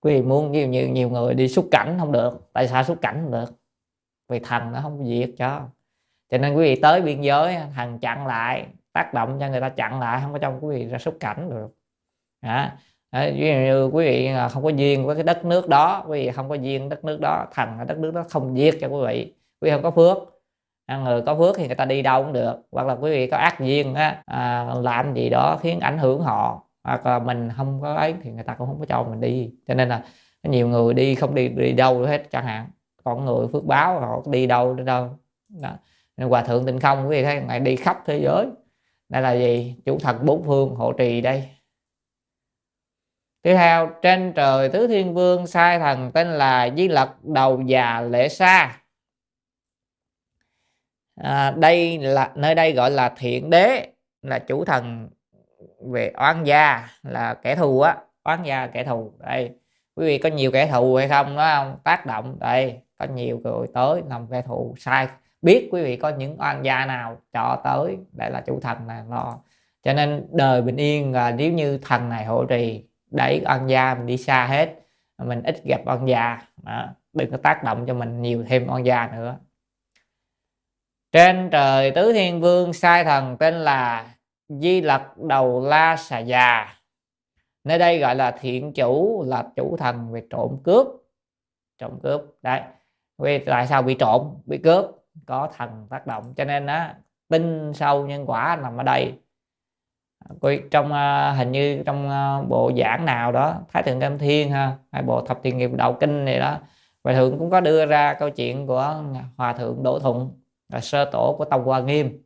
Quý 0.02 0.14
vị 0.14 0.22
muốn 0.22 0.52
nhiều 0.52 0.68
nhiều 0.68 0.90
nhiều 0.90 1.10
người 1.10 1.34
đi 1.34 1.48
xuất 1.48 1.66
cảnh 1.72 1.96
không 2.00 2.12
được. 2.12 2.50
Tại 2.54 2.68
sao 2.68 2.84
xuất 2.84 3.02
cảnh 3.02 3.20
không 3.22 3.32
được? 3.32 3.54
Vì 4.30 4.40
thần 4.40 4.72
nó 4.72 4.80
không 4.82 5.06
diệt 5.06 5.30
cho. 5.38 5.62
Cho 6.30 6.38
nên 6.38 6.56
quý 6.56 6.64
vị 6.64 6.82
tới 6.82 7.02
biên 7.02 7.22
giới 7.22 7.58
thần 7.76 8.00
chặn 8.00 8.28
lại 8.28 8.68
tác 8.94 9.14
động 9.14 9.38
cho 9.40 9.50
người 9.50 9.62
ta 9.62 9.70
chặn 9.70 10.00
lại 10.00 10.20
không 10.24 10.34
có 10.34 10.40
trong 10.40 10.66
quý 10.66 10.76
vị 10.76 10.88
ra 10.88 10.98
xuất 10.98 11.20
cảnh 11.20 11.50
được. 11.50 11.68
Đó. 12.42 12.68
ví 13.12 13.48
dụ 13.48 13.54
như 13.54 13.86
quý 13.86 14.06
vị 14.06 14.26
à, 14.26 14.50
không 14.50 14.64
có 14.64 14.70
duyên 14.70 15.06
với 15.06 15.16
cái 15.16 15.24
đất 15.24 15.46
nước 15.46 15.70
đó 15.70 16.06
quý 16.08 16.26
vị 16.26 16.32
không 16.32 16.50
có 16.50 16.56
duyên 16.56 16.90
đất 16.90 17.06
nước 17.06 17.20
đó 17.22 17.48
thần 17.54 17.80
ở 17.80 17.86
đất 17.86 17.98
nước 17.98 18.14
đó 18.14 18.26
không 18.30 18.58
giết 18.58 18.78
cho 18.82 18.88
quý 18.88 19.08
vị. 19.08 19.34
Quý 19.62 19.70
vị 19.70 19.72
không 19.72 19.84
có 19.84 19.92
phước 19.92 20.33
người 20.88 21.22
có 21.22 21.36
phước 21.36 21.56
thì 21.58 21.68
người 21.68 21.76
ta 21.76 21.86
đi 21.86 22.02
đâu 22.02 22.24
cũng 22.24 22.34
được. 22.34 22.56
Hoặc 22.72 22.88
là 22.88 22.94
quý 22.94 23.12
vị 23.12 23.28
có 23.28 23.38
ác 23.38 23.60
duyên 23.60 23.96
á 23.96 24.24
à, 24.26 24.66
làm 24.82 25.14
gì 25.14 25.30
đó 25.30 25.58
khiến 25.62 25.80
ảnh 25.80 25.98
hưởng 25.98 26.22
họ 26.22 26.64
hoặc 26.84 27.06
là 27.06 27.20
mình 27.20 27.50
không 27.58 27.82
có 27.82 27.96
ấy 27.96 28.16
thì 28.24 28.32
người 28.32 28.44
ta 28.44 28.54
cũng 28.54 28.68
không 28.68 28.80
có 28.80 28.86
cho 28.86 29.04
mình 29.04 29.22
đi. 29.22 29.52
Cho 29.68 29.74
nên 29.74 29.90
là 29.90 30.04
nhiều 30.44 30.68
người 30.68 30.94
đi 30.94 31.16
không 31.16 31.36
đi 31.36 31.48
đi 31.48 31.72
đâu 31.72 32.04
hết 32.04 32.32
chẳng 32.32 32.46
hạn. 32.46 32.68
Còn 33.04 33.26
người 33.26 33.48
phước 33.54 33.66
báo 33.66 34.00
họ 34.00 34.22
đi 34.32 34.48
đâu 34.48 34.74
đến 34.74 34.86
đâu. 34.86 35.10
Đó. 35.62 35.70
nên 36.18 36.30
hòa 36.30 36.42
thượng 36.42 36.66
tịnh 36.66 36.80
không 36.80 37.10
quý 37.10 37.18
vị 37.18 37.24
thấy 37.24 37.42
ngài 37.42 37.60
đi 37.60 37.76
khắp 37.76 38.04
thế 38.06 38.20
giới. 38.20 38.48
Đây 39.10 39.22
là 39.22 39.32
gì? 39.32 39.76
Chủ 39.86 39.98
thần 40.00 40.26
bốn 40.26 40.44
phương 40.44 40.76
hộ 40.76 40.94
trì 40.94 41.22
đây. 41.22 41.50
Tiếp 43.42 43.54
theo 43.56 43.90
trên 44.02 44.34
trời 44.36 44.70
tứ 44.70 44.88
thiên 44.88 45.14
vương 45.14 45.48
sai 45.48 45.80
thần 45.80 46.12
tên 46.12 46.28
là 46.28 46.70
di 46.78 46.88
lật 46.88 47.24
đầu 47.24 47.62
già 47.62 48.02
lễ 48.02 48.30
sa 48.30 48.83
à, 51.16 51.52
đây 51.52 51.98
là 51.98 52.32
nơi 52.36 52.56
đây 52.56 52.74
gọi 52.74 52.92
là 52.92 53.14
thiện 53.18 53.50
đế 53.50 53.88
là 54.22 54.40
chủ 54.40 54.66
thần 54.66 55.10
về 55.92 56.12
oan 56.18 56.48
gia 56.48 56.88
là 57.04 57.34
kẻ 57.34 57.56
thù 57.56 57.82
á 57.82 57.98
oán 58.24 58.44
gia 58.44 58.68
kẻ 58.68 58.84
thù 58.84 59.12
đây. 59.20 59.52
Quý 59.96 60.06
vị 60.06 60.18
có 60.18 60.30
nhiều 60.30 60.52
kẻ 60.52 60.68
thù 60.68 60.96
hay 60.96 61.08
không 61.08 61.36
đó 61.36 61.56
không? 61.56 61.78
Tác 61.84 62.06
động 62.06 62.38
đây 62.40 62.80
có 62.98 63.06
nhiều 63.06 63.42
người 63.44 63.68
tới 63.74 64.02
làm 64.10 64.28
kẻ 64.32 64.42
thù 64.42 64.76
sai. 64.78 65.08
Biết 65.42 65.70
quý 65.72 65.84
vị 65.84 65.96
có 65.96 66.10
những 66.10 66.42
oan 66.42 66.66
gia 66.66 66.86
nào 66.86 67.18
cho 67.34 67.62
tới 67.64 67.98
đây 68.12 68.32
là 68.32 68.42
chủ 68.42 68.60
thần 68.60 68.78
là 68.88 69.04
lo 69.10 69.40
cho 69.84 69.94
nên 69.94 70.28
đời 70.32 70.62
bình 70.62 70.78
yên 70.78 71.12
là 71.14 71.32
nếu 71.32 71.52
như 71.52 71.78
thần 71.78 72.10
này 72.10 72.26
hộ 72.26 72.46
trì 72.46 72.86
đẩy 73.12 73.42
oan 73.46 73.68
gia 73.68 73.96
mình 73.96 74.06
đi 74.06 74.18
xa 74.18 74.46
hết 74.46 74.76
mình 75.18 75.44
ít 75.44 75.64
gặp 75.64 75.82
oan 75.86 76.08
gia 76.08 76.42
đó. 76.64 76.88
đừng 77.14 77.32
có 77.32 77.38
tác 77.38 77.64
động 77.64 77.86
cho 77.88 77.94
mình 77.94 78.22
nhiều 78.22 78.44
thêm 78.48 78.68
oan 78.70 78.86
gia 78.86 79.10
nữa 79.16 79.38
trên 81.14 81.50
trời 81.50 81.92
tứ 81.92 82.14
thiên 82.14 82.42
vương 82.42 82.74
sai 82.74 83.04
thần 83.04 83.38
tên 83.38 83.54
là 83.54 84.14
di 84.50 84.82
lặc 84.82 85.18
đầu 85.18 85.66
la 85.66 85.96
xà 85.96 86.20
già. 86.20 86.76
Nơi 87.64 87.80
đây 87.80 88.00
gọi 88.00 88.16
là 88.16 88.32
thiện 88.32 88.74
chủ 88.74 89.24
là 89.28 89.44
chủ 89.56 89.78
thần 89.78 90.12
về 90.12 90.24
trộm 90.30 90.58
cướp. 90.64 90.88
Trộm 91.78 91.92
cướp 92.04 92.22
đấy. 92.42 92.62
Vì 93.18 93.40
tại 93.40 93.68
sao 93.68 93.82
bị 93.82 93.94
trộm 93.94 94.36
bị 94.46 94.58
cướp? 94.58 94.86
Có 95.26 95.50
thần 95.58 95.88
tác 95.90 96.08
động 96.08 96.34
cho 96.36 96.46
nên 96.46 96.66
á 96.66 96.96
tinh 97.30 97.74
sâu 97.74 98.08
nhân 98.08 98.26
quả 98.26 98.60
nằm 98.62 98.78
ở 98.78 98.84
đây. 98.84 99.14
Trong 100.72 100.86
uh, 100.86 101.38
hình 101.38 101.52
như 101.52 101.84
trong 101.86 102.08
uh, 102.08 102.50
bộ 102.50 102.72
giảng 102.78 103.06
nào 103.06 103.32
đó 103.32 103.56
thái 103.70 103.84
thượng 103.84 104.00
tam 104.00 104.18
thiên 104.18 104.52
ha 104.52 104.76
hay 104.92 105.04
bộ 105.04 105.22
thập 105.22 105.40
thiện 105.44 105.58
nghiệp 105.58 105.72
đạo 105.74 105.98
kinh 106.00 106.26
này 106.26 106.40
đó 106.40 106.58
và 107.04 107.14
thượng 107.14 107.40
cũng 107.40 107.50
có 107.50 107.60
đưa 107.60 107.86
ra 107.86 108.14
câu 108.14 108.30
chuyện 108.30 108.68
của 108.68 109.04
hòa 109.38 109.54
thượng 109.54 109.84
đỗ 109.84 110.00
thuận 110.00 110.43
là 110.74 110.80
sơ 110.80 111.06
tổ 111.06 111.36
của 111.38 111.46
tông 111.46 111.64
hoa 111.64 111.80
nghiêm. 111.80 112.24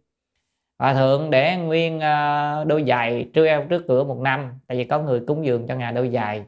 Hòa 0.79 0.93
thượng 0.93 1.29
để 1.29 1.57
nguyên 1.57 1.99
à, 1.99 2.63
đôi 2.63 2.85
giày 2.87 3.29
treo 3.33 3.65
trước 3.69 3.83
cửa 3.87 4.03
một 4.03 4.17
năm 4.19 4.59
tại 4.67 4.77
vì 4.77 4.83
có 4.83 4.99
người 4.99 5.23
cúng 5.27 5.45
dường 5.45 5.67
cho 5.67 5.75
ngài 5.75 5.93
đôi 5.93 6.09
giày. 6.09 6.45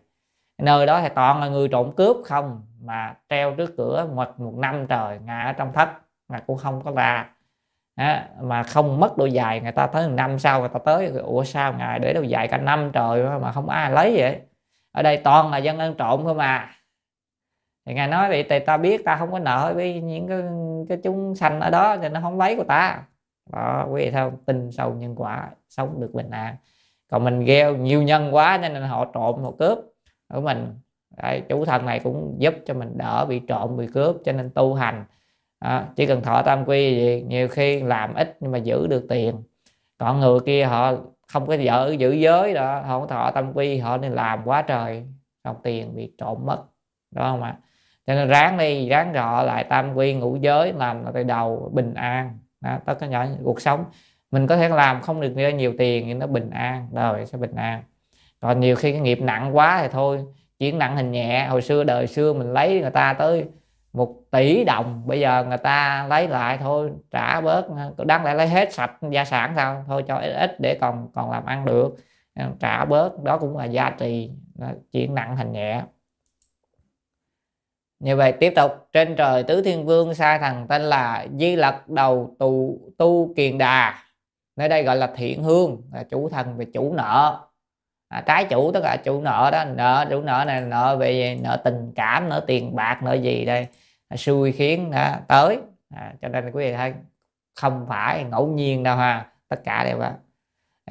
Nơi 0.57 0.85
đó 0.85 1.01
thì 1.01 1.09
toàn 1.15 1.41
là 1.41 1.47
người 1.47 1.67
trộm 1.67 1.91
cướp 1.91 2.17
không 2.25 2.61
mà 2.81 3.15
treo 3.29 3.55
trước 3.55 3.77
cửa 3.77 4.07
một 4.15 4.39
một 4.39 4.53
năm 4.57 4.87
trời 4.89 5.19
ngài 5.25 5.45
ở 5.45 5.53
trong 5.53 5.73
thất 5.73 5.89
ngài 6.29 6.41
cũng 6.47 6.57
không 6.57 6.81
có 6.85 6.91
ra 6.91 7.29
à, 7.95 8.29
mà 8.41 8.63
không 8.63 8.99
mất 8.99 9.17
đôi 9.17 9.31
giày 9.31 9.61
người 9.61 9.71
ta 9.71 9.87
tới 9.87 10.07
một 10.07 10.13
năm 10.15 10.39
sau 10.39 10.59
người 10.59 10.69
ta 10.69 10.79
tới 10.85 11.07
ủa 11.07 11.43
sao 11.43 11.73
ngài 11.73 11.99
để 11.99 12.13
đôi 12.13 12.27
giày 12.27 12.47
cả 12.47 12.57
năm 12.57 12.91
trời 12.93 13.39
mà 13.39 13.51
không 13.51 13.69
ai 13.69 13.91
lấy 13.91 14.15
vậy? 14.17 14.39
Ở 14.91 15.01
đây 15.01 15.17
toàn 15.17 15.51
là 15.51 15.57
dân 15.57 15.79
ăn 15.79 15.93
trộm 15.97 16.21
thôi 16.23 16.35
mà 16.35 16.69
thì 17.85 17.93
ngài 17.93 18.07
nói 18.07 18.29
vậy 18.29 18.45
thì 18.49 18.59
ta 18.59 18.77
biết 18.77 19.05
ta 19.05 19.15
không 19.15 19.31
có 19.31 19.39
nợ 19.39 19.73
với 19.75 20.01
những 20.01 20.27
cái, 20.27 20.41
cái 20.89 20.97
chúng 21.03 21.35
sanh 21.35 21.59
ở 21.59 21.69
đó 21.69 21.97
thì 22.01 22.09
nó 22.09 22.21
không 22.21 22.37
lấy 22.39 22.55
của 22.55 22.63
ta 22.63 23.03
đó 23.53 23.87
quý 23.91 24.05
vị 24.05 24.11
theo 24.11 24.31
tin 24.45 24.71
sâu 24.71 24.93
nhân 24.93 25.15
quả 25.15 25.49
sống 25.69 26.01
được 26.01 26.13
bình 26.13 26.29
an. 26.29 26.55
Còn 27.11 27.23
mình 27.23 27.45
gieo 27.47 27.75
nhiều 27.75 28.03
nhân 28.03 28.35
quá 28.35 28.57
nên 28.61 28.73
là 28.73 28.87
họ 28.87 29.05
trộm 29.13 29.43
họ 29.43 29.51
cướp 29.59 29.77
của 30.33 30.41
mình. 30.41 30.73
Đấy, 31.17 31.41
chủ 31.49 31.65
thần 31.65 31.85
này 31.85 31.99
cũng 31.99 32.35
giúp 32.39 32.53
cho 32.65 32.73
mình 32.73 32.97
đỡ 32.97 33.25
bị 33.25 33.39
trộm 33.39 33.77
bị 33.77 33.87
cướp 33.93 34.15
cho 34.25 34.31
nên 34.31 34.49
tu 34.49 34.73
hành. 34.73 35.05
À, 35.59 35.87
chỉ 35.95 36.05
cần 36.05 36.21
thọ 36.21 36.41
tam 36.41 36.65
quy 36.65 36.95
gì 36.95 37.25
nhiều 37.27 37.47
khi 37.47 37.81
làm 37.81 38.13
ít 38.13 38.37
nhưng 38.39 38.51
mà 38.51 38.57
giữ 38.57 38.87
được 38.87 39.05
tiền. 39.09 39.43
Còn 39.97 40.19
người 40.19 40.39
kia 40.45 40.65
họ 40.65 40.93
không 41.27 41.47
có 41.47 41.55
vợ 41.63 41.95
giữ 41.99 42.11
giới 42.11 42.53
đó 42.53 42.81
họ 42.81 42.99
không 42.99 43.07
thọ 43.07 43.31
tam 43.31 43.53
quy 43.53 43.77
họ 43.77 43.97
nên 43.97 44.11
làm 44.11 44.41
quá 44.45 44.61
trời 44.61 45.05
xong 45.43 45.55
tiền 45.63 45.95
bị 45.95 46.13
trộm 46.17 46.37
mất. 46.45 46.63
Đó 47.11 47.29
không 47.31 47.43
ạ? 47.43 47.57
Cho 48.09 48.15
nên 48.15 48.27
ráng 48.27 48.57
đi 48.57 48.89
ráng 48.89 49.11
rọ 49.13 49.43
lại 49.43 49.63
tam 49.63 49.95
quy 49.95 50.13
ngũ 50.13 50.35
giới 50.35 50.73
làm 50.73 51.05
từ 51.13 51.23
đầu 51.23 51.69
bình 51.73 51.93
an. 51.93 52.37
Đó, 52.61 52.77
tất 52.85 52.99
cả 52.99 53.07
nhỏ 53.07 53.25
cuộc 53.43 53.61
sống. 53.61 53.85
Mình 54.31 54.47
có 54.47 54.57
thể 54.57 54.69
làm 54.69 55.01
không 55.01 55.21
được 55.21 55.33
ra 55.35 55.49
nhiều 55.49 55.73
tiền 55.77 56.07
nhưng 56.07 56.19
nó 56.19 56.27
bình 56.27 56.49
an 56.49 56.87
rồi 56.93 57.25
sẽ 57.25 57.37
bình 57.37 57.55
an. 57.55 57.83
Còn 58.39 58.59
nhiều 58.59 58.75
khi 58.75 58.91
cái 58.91 59.01
nghiệp 59.01 59.21
nặng 59.21 59.57
quá 59.57 59.79
thì 59.81 59.87
thôi 59.91 60.25
chuyển 60.59 60.79
nặng 60.79 60.97
hình 60.97 61.11
nhẹ. 61.11 61.47
Hồi 61.47 61.61
xưa 61.61 61.83
đời 61.83 62.07
xưa 62.07 62.33
mình 62.33 62.53
lấy 62.53 62.81
người 62.81 62.91
ta 62.91 63.13
tới 63.13 63.45
một 63.93 64.15
tỷ 64.31 64.63
đồng 64.63 65.01
bây 65.05 65.19
giờ 65.19 65.45
người 65.47 65.57
ta 65.57 66.05
lấy 66.09 66.27
lại 66.27 66.57
thôi 66.57 66.91
trả 67.11 67.41
bớt. 67.41 67.65
Đáng 67.97 68.25
lẽ 68.25 68.33
lấy 68.33 68.47
hết 68.47 68.73
sạch 68.73 68.91
gia 69.09 69.25
sản 69.25 69.53
sao? 69.55 69.83
Thôi 69.87 70.03
cho 70.07 70.15
ít 70.15 70.33
ít 70.33 70.59
để 70.59 70.77
còn 70.81 71.07
còn 71.15 71.31
làm 71.31 71.45
ăn 71.45 71.65
được. 71.65 71.95
Trả 72.59 72.85
bớt 72.85 73.23
đó 73.23 73.37
cũng 73.37 73.57
là 73.57 73.65
giá 73.65 73.89
trị 73.97 74.31
chuyển 74.91 75.15
nặng 75.15 75.35
thành 75.37 75.51
nhẹ 75.51 75.81
như 77.99 78.15
vậy 78.15 78.31
tiếp 78.31 78.53
tục. 78.55 78.71
Trên 78.93 79.15
trời 79.15 79.43
tứ 79.43 79.61
thiên 79.61 79.85
vương 79.85 80.13
sai 80.13 80.39
thần 80.39 80.67
tên 80.67 80.81
là 80.81 81.27
di 81.39 81.55
lặc 81.55 81.89
đầu 81.89 82.35
tù 82.39 82.79
tu 82.97 83.33
kiền 83.35 83.57
đà. 83.57 84.03
Nơi 84.55 84.69
đây 84.69 84.83
gọi 84.83 84.95
là 84.95 85.07
thiện 85.15 85.43
hương 85.43 85.81
là 85.93 86.03
chủ 86.03 86.29
thần 86.29 86.57
về 86.57 86.65
chủ 86.73 86.93
nợ. 86.93 87.39
À, 88.07 88.21
trái 88.25 88.45
chủ 88.45 88.71
tức 88.71 88.83
là 88.83 88.97
chủ 89.03 89.21
nợ 89.21 89.49
đó 89.51 89.65
nợ 89.65 90.05
chủ 90.09 90.21
nợ 90.21 90.43
này 90.47 90.61
nợ 90.61 90.95
về 90.99 91.37
nợ 91.43 91.61
tình 91.63 91.91
cảm 91.95 92.29
nợ 92.29 92.43
tiền 92.47 92.75
bạc 92.75 92.99
nợ 93.03 93.13
gì 93.13 93.45
đây 93.45 93.67
à, 94.07 94.17
xui 94.17 94.51
khiến 94.51 94.91
đó, 94.91 95.15
tới. 95.27 95.57
À, 95.95 96.13
cho 96.21 96.27
nên 96.27 96.51
quý 96.51 96.65
vị 96.65 96.73
thấy 96.73 96.93
không 97.55 97.85
phải 97.89 98.23
ngẫu 98.23 98.47
nhiên 98.47 98.83
đâu 98.83 98.97
ha 98.97 99.25
tất 99.47 99.63
cả 99.63 99.83
đều 99.83 99.97
vậy. 99.97 100.11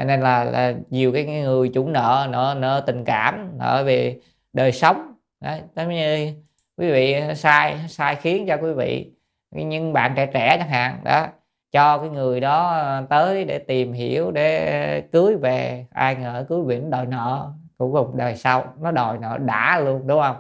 Nên 0.05 0.20
là, 0.20 0.44
là 0.44 0.74
nhiều 0.90 1.12
cái 1.12 1.24
người 1.24 1.70
chủ 1.74 1.89
nợ 1.89 2.28
nợ 2.30 2.56
nợ 2.59 2.85
tình 2.86 3.05
cảm 3.05 3.59
nợ 3.59 3.82
về 3.86 4.20
đời 4.52 4.72
sống. 4.72 5.14
Đấy 5.40 5.60
giống 5.76 5.89
như 5.89 6.35
quý 6.79 6.91
vị 6.93 7.17
sai 7.37 7.79
sai 7.89 8.17
khiến 8.17 8.47
cho 8.49 8.57
quý 8.57 8.73
vị. 8.73 9.13
Nhưng 9.51 9.93
bạn 9.93 10.13
trẻ 10.17 10.27
trẻ 10.27 10.57
chẳng 10.59 10.69
hạn 10.69 11.01
đó 11.05 11.27
cho 11.73 11.99
cái 11.99 12.09
người 12.09 12.41
đó 12.41 12.83
tới 13.09 13.45
để 13.45 13.59
tìm 13.59 13.93
hiểu 13.93 14.31
để 14.31 15.01
cưới 15.13 15.37
về 15.37 15.87
ai 15.91 16.15
ngờ 16.15 16.47
cưới 16.49 16.61
về 16.67 16.83
đòi 16.91 17.07
nợ 17.07 17.53
cũng 17.79 17.93
cùng 17.93 18.17
đời 18.17 18.37
sau 18.37 18.65
nó 18.81 18.91
đòi 18.91 19.19
nợ 19.19 19.39
đã 19.39 19.81
luôn 19.81 20.07
đúng 20.07 20.23
không? 20.23 20.37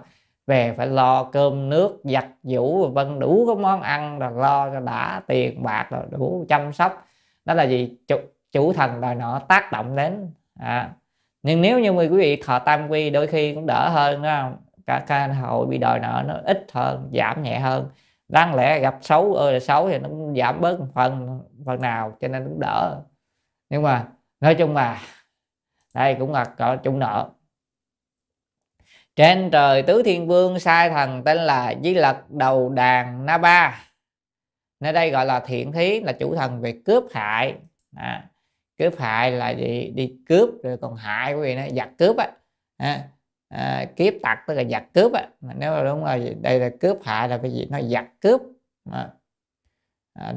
Về 0.46 0.74
phải 0.76 0.86
lo 0.86 1.24
cơm 1.24 1.68
nước 1.68 2.00
giặt 2.04 2.26
giũ 2.42 2.88
vân 2.88 3.18
đủ 3.18 3.44
cái 3.46 3.56
món 3.56 3.82
ăn 3.82 4.18
rồi 4.18 4.32
lo 4.32 4.70
cho 4.70 4.80
đã 4.80 5.22
tiền 5.26 5.62
bạc 5.62 5.86
rồi 5.90 6.02
đủ 6.10 6.44
chăm 6.48 6.72
sóc. 6.72 7.06
Đó 7.44 7.54
là 7.54 7.62
gì 7.62 7.96
chủ, 8.08 8.16
chủ 8.52 8.72
thần 8.72 9.00
đòi 9.00 9.14
nợ 9.14 9.40
tác 9.48 9.72
động 9.72 9.96
đến 9.96 10.32
à. 10.60 10.90
nhưng 11.42 11.62
nếu 11.62 11.80
như 11.80 11.90
quý 11.90 12.08
vị 12.08 12.42
thọ 12.44 12.58
tam 12.58 12.88
quy 12.88 13.10
đôi 13.10 13.26
khi 13.26 13.54
cũng 13.54 13.66
đỡ 13.66 13.88
hơn 13.88 14.14
đúng 14.14 14.30
không? 14.30 14.56
Cả 14.88 15.04
xã 15.08 15.26
hội 15.26 15.66
bị 15.66 15.78
đòi 15.78 16.00
nợ 16.00 16.24
nó 16.26 16.34
ít 16.44 16.66
hơn 16.72 17.10
giảm 17.14 17.42
nhẹ 17.42 17.58
hơn. 17.58 17.88
Đáng 18.28 18.54
lẽ 18.54 18.80
gặp 18.80 18.98
xấu 19.00 19.34
ơi 19.34 19.52
là 19.52 19.60
xấu 19.60 19.88
thì 19.88 19.98
nó 19.98 20.08
cũng 20.08 20.34
giảm 20.36 20.60
bớt 20.60 20.80
một 20.80 20.86
phần 20.94 21.40
phần 21.66 21.80
nào 21.80 22.16
cho 22.20 22.28
nên 22.28 22.44
cũng 22.44 22.60
đỡ. 22.60 23.00
Nhưng 23.70 23.82
mà 23.82 24.08
nói 24.40 24.54
chung 24.54 24.74
là 24.74 25.02
đây 25.94 26.16
cũng 26.18 26.32
là 26.32 26.44
có 26.44 26.76
chung 26.76 26.98
nợ. 26.98 27.30
Trên 29.16 29.50
trời 29.50 29.82
tứ 29.82 30.02
thiên 30.02 30.26
vương 30.26 30.60
sai 30.60 30.90
thần 30.90 31.22
tên 31.24 31.36
là 31.36 31.74
di 31.82 31.94
lật 31.94 32.30
đầu 32.30 32.68
đàn 32.68 33.26
na 33.26 33.38
ba. 33.38 33.84
Nơi 34.80 34.92
đây 34.92 35.10
gọi 35.10 35.26
là 35.26 35.40
thiện 35.40 35.72
thí 35.72 36.00
là 36.00 36.12
chủ 36.12 36.34
thần 36.34 36.60
về 36.60 36.80
cướp 36.84 37.04
hại. 37.12 37.56
À, 37.96 38.24
cướp 38.78 38.98
hại 38.98 39.30
là 39.30 39.50
gì? 39.50 39.92
Đi 39.94 40.16
cướp 40.28 40.48
rồi 40.62 40.76
còn 40.76 40.96
hại 40.96 41.34
quý 41.34 41.40
vị 41.40 41.54
nó 41.54 41.62
giặc 41.76 41.88
cướp 41.98 42.16
á. 42.16 42.30
À, 42.76 43.08
à, 43.48 43.86
kiếp 43.96 44.14
tặc 44.22 44.38
tức 44.46 44.54
là 44.54 44.64
giặc 44.64 44.84
cướp 44.94 45.12
á. 45.12 45.28
Mà 45.40 45.54
nếu 45.58 45.72
mà 45.72 45.84
đúng 45.84 46.04
rồi 46.04 46.36
đây 46.40 46.60
là 46.60 46.70
cướp 46.80 46.98
hại 47.04 47.28
là 47.28 47.38
cái 47.38 47.52
gì? 47.52 47.66
Nó 47.70 47.80
giặc 47.82 48.06
cướp. 48.20 48.42
À, 48.90 49.10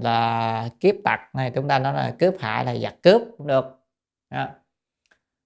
là 0.01 0.69
kiếp 0.79 0.95
tặc 1.03 1.35
này 1.35 1.51
chúng 1.55 1.67
ta 1.67 1.79
nói 1.79 1.93
là 1.93 2.15
cướp 2.19 2.35
hại 2.39 2.65
là 2.65 2.75
giặc 2.75 2.95
cướp 3.03 3.21
cũng 3.37 3.47
được. 3.47 3.79
Đó. 4.29 4.49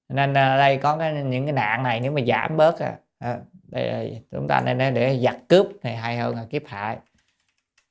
nên 0.10 0.34
à, 0.38 0.58
đây 0.58 0.78
có 0.78 0.98
cái 0.98 1.14
những 1.14 1.46
cái 1.46 1.54
nạn 1.54 1.84
này 1.84 2.00
nếu 2.00 2.12
mà 2.12 2.22
giảm 2.28 2.58
bớt 2.58 2.80
à, 2.80 2.98
à 3.20 3.40
đây 3.68 4.22
chúng 4.32 4.48
ta 4.48 4.62
nên 4.62 4.94
để 4.94 5.20
giặc 5.20 5.38
cướp 5.48 5.68
này 5.84 5.96
hay 5.96 6.18
hơn 6.18 6.36
là 6.36 6.46
kiếp 6.50 6.62
hại 6.68 6.98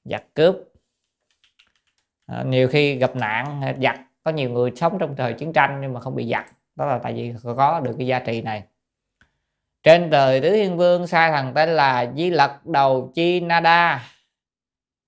giặc 0.05 0.25
cướp. 0.35 0.57
À, 2.27 2.43
nhiều 2.43 2.69
khi 2.69 2.97
gặp 2.97 3.17
nạn 3.17 3.75
giặc 3.83 4.01
có 4.23 4.31
nhiều 4.31 4.51
người 4.51 4.73
sống 4.77 4.99
trong 4.99 5.17
thời 5.17 5.33
chiến 5.33 5.53
tranh 5.53 5.79
nhưng 5.81 5.93
mà 5.93 6.01
không 6.01 6.15
bị 6.15 6.29
giặc. 6.31 6.47
Đó 6.77 6.87
là 6.87 6.99
tại 6.99 7.13
vì 7.13 7.35
có 7.57 7.81
được 7.81 7.95
cái 7.99 8.07
giá 8.07 8.19
trị 8.19 8.43
này 8.43 8.63
trên 9.85 10.11
trời 10.11 10.41
tứ 10.41 10.51
thiên 10.51 10.77
vương 10.77 11.07
sai 11.07 11.31
thằng 11.31 11.53
tên 11.55 11.69
là 11.69 12.13
di 12.17 12.31
lật 12.31 12.67
đầu 12.67 13.13
chi 13.15 13.41
nada 13.41 14.11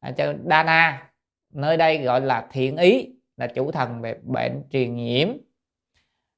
à, 0.01 0.13
Dana 0.45 1.11
nơi 1.53 1.77
đây 1.77 1.99
gọi 1.99 2.21
là 2.21 2.47
thiện 2.51 2.77
ý 2.77 3.17
là 3.37 3.47
chủ 3.47 3.73
thần 3.73 4.01
về 4.01 4.17
bệnh 4.23 4.63
truyền 4.71 4.97
nhiễm. 4.97 5.29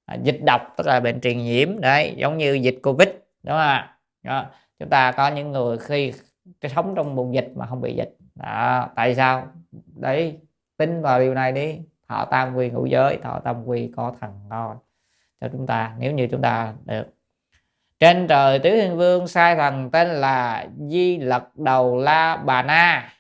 À, 0.05 0.17
dịch 0.23 0.41
độc 0.47 0.75
tức 0.77 0.87
là 0.87 1.01
bệnh 1.01 1.21
truyền 1.21 1.39
nhiễm. 1.39 1.81
Đấy 1.81 2.15
giống 2.17 2.39
như 2.39 2.55
dịch 2.55 2.79
covid 2.83 3.09
đúng 3.43 3.57
không 3.57 3.59
ạ? 3.59 4.51
Chúng 4.79 4.89
ta 4.89 5.13
có 5.13 5.29
những 5.29 5.53
người 5.53 5.79
khi 5.79 6.13
sống 6.63 6.95
trong 6.97 7.17
vùng 7.17 7.35
dịch 7.35 7.53
mà 7.55 7.67
không 7.67 7.81
bị 7.81 7.97
dịch. 7.97 8.17
Đó. 8.35 8.89
tại 8.97 9.15
sao? 9.15 9.47
Đấy 9.97 10.39
tin 10.77 11.03
vào 11.03 11.21
điều 11.21 11.35
này 11.35 11.53
đi. 11.53 11.81
Thọ 12.09 12.25
tam 12.25 12.55
quy 12.55 12.71
ngũ 12.71 12.87
giới 12.87 13.19
thọ 13.23 13.41
tam 13.45 13.65
quy 13.65 13.93
có 13.97 14.15
thần 14.21 14.31
ngon 14.49 14.77
cho 15.41 15.49
chúng 15.53 15.67
ta. 15.67 15.95
Nếu 15.99 16.13
như 16.13 16.29
chúng 16.31 16.43
ta 16.43 16.75
được 16.85 17.05
trên 18.01 18.27
trời 18.29 18.59
tứ 18.59 18.71
thiên 18.71 18.97
vương 18.97 19.29
sai 19.29 19.57
thần 19.57 19.91
tên 19.91 20.09
là 20.09 20.67
di 20.89 21.19
lật 21.19 21.57
đầu 21.57 21.97
la 21.97 22.37
bà 22.37 22.63
na. 22.63 23.13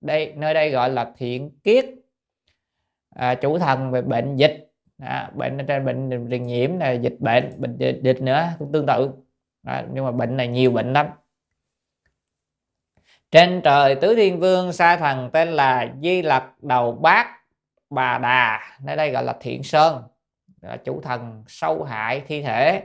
Đây 0.00 0.32
nơi 0.36 0.54
đây 0.54 0.70
gọi 0.70 0.90
là 0.90 1.10
thiện 1.16 1.50
kiết. 1.64 1.86
À, 3.14 3.34
chủ 3.34 3.58
thần 3.58 3.90
về 3.90 4.02
bệnh 4.02 4.36
dịch. 4.36 4.72
À, 5.02 5.30
bệnh 5.34 5.66
trên 5.68 5.84
bệnh 5.84 6.26
truyền 6.30 6.46
nhiễm 6.46 6.78
là 6.78 6.92
dịch 6.92 7.16
bệnh 7.18 7.60
bệnh 7.60 7.76
dịch, 7.76 7.98
dịch 8.02 8.20
nữa 8.22 8.48
cũng 8.58 8.72
tương 8.72 8.86
tự. 8.86 9.10
À, 9.66 9.84
nhưng 9.92 10.04
mà 10.04 10.10
bệnh 10.10 10.36
này 10.36 10.48
nhiều 10.48 10.70
bệnh 10.70 10.92
lắm. 10.92 11.06
Trên 13.30 13.60
trời 13.64 13.94
tứ 13.94 14.14
thiên 14.14 14.40
vương 14.40 14.72
sai 14.72 14.96
thần 14.96 15.30
tên 15.32 15.48
là 15.48 15.94
di 16.02 16.22
lật 16.22 16.62
đầu 16.62 16.92
bát 16.92 17.26
bà 17.90 18.18
đà. 18.18 18.60
Nơi 18.82 18.96
đây 18.96 19.10
gọi 19.10 19.24
là 19.24 19.36
thiện 19.40 19.62
sơn. 19.62 20.02
Là 20.62 20.76
chủ 20.76 21.00
thần 21.00 21.44
sâu 21.48 21.84
hại 21.84 22.22
thi 22.26 22.42
thể 22.42 22.82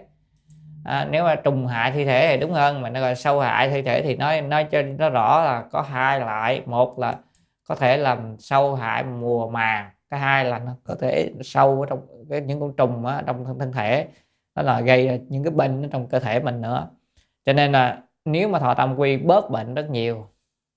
à, 0.85 1.07
nếu 1.11 1.23
mà 1.23 1.35
trùng 1.35 1.67
hại 1.67 1.91
thi 1.91 2.05
thể 2.05 2.27
thì 2.29 2.41
đúng 2.41 2.51
hơn 2.51 2.81
mà 2.81 2.89
nó 2.89 3.01
gọi 3.01 3.15
sâu 3.15 3.39
hại 3.39 3.69
thi 3.69 3.81
thể 3.81 4.01
thì 4.01 4.15
nói 4.15 4.41
nói 4.41 4.63
cho 4.63 4.81
nó 4.81 5.09
rõ 5.09 5.43
là 5.43 5.63
có 5.71 5.81
hai 5.81 6.19
loại. 6.19 6.61
Một 6.65 6.99
là 6.99 7.15
có 7.67 7.75
thể 7.75 7.97
làm 7.97 8.35
sâu 8.39 8.75
hại 8.75 9.03
mùa 9.03 9.49
màng 9.49 9.89
cái 10.09 10.19
hai 10.19 10.45
là 10.45 10.59
nó 10.59 10.71
có 10.83 10.95
thể 11.01 11.31
sâu 11.41 11.81
ở 11.81 11.85
trong 11.89 12.07
cái 12.29 12.41
những 12.41 12.59
con 12.59 12.73
trùng 12.75 13.05
ở 13.05 13.23
trong 13.27 13.45
thân, 13.59 13.71
thể. 13.71 14.07
Đó 14.55 14.63
là 14.63 14.81
gây 14.81 15.21
những 15.29 15.43
cái 15.43 15.51
bệnh 15.51 15.83
ở 15.85 15.89
trong 15.91 16.07
cơ 16.07 16.19
thể 16.19 16.39
mình 16.39 16.61
nữa. 16.61 16.89
Cho 17.45 17.53
nên 17.53 17.71
là 17.71 18.01
nếu 18.25 18.47
mà 18.49 18.59
thọ 18.59 18.73
tam 18.73 18.95
quy 18.99 19.17
bớt 19.17 19.49
bệnh 19.49 19.75
rất 19.75 19.89
nhiều. 19.89 20.27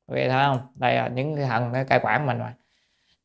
Vậy 0.06 0.28
thấy 0.28 0.44
không? 0.44 0.58
Đây 0.74 0.94
là 0.94 1.08
những 1.08 1.36
cái 1.36 1.44
thằng 1.44 1.70
cái 1.72 1.84
cai 1.84 2.00
quản 2.02 2.26
mình 2.26 2.38
mà 2.38 2.54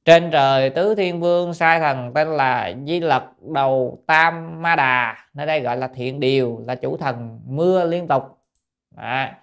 trên 0.06 0.32
trời 0.32 0.70
tứ 0.70 0.96
thiên 0.96 1.20
vương 1.20 1.54
sai 1.54 1.80
thần 1.80 2.14
tên 2.14 2.28
là 2.28 2.74
di 2.88 3.00
lật 3.00 3.24
đầu 3.54 4.04
tam 4.08 4.62
ma 4.62 4.76
đà. 4.76 5.18
Nơi 5.34 5.46
đây 5.46 5.62
gọi 5.62 5.78
là 5.78 5.88
thiện 5.88 6.20
điều 6.20 6.64
là 6.68 6.76
chủ 6.76 6.98
thần 6.98 7.40
mưa 7.46 7.86
liên 7.86 8.08
tục. 8.08 8.24
À, 8.96 9.38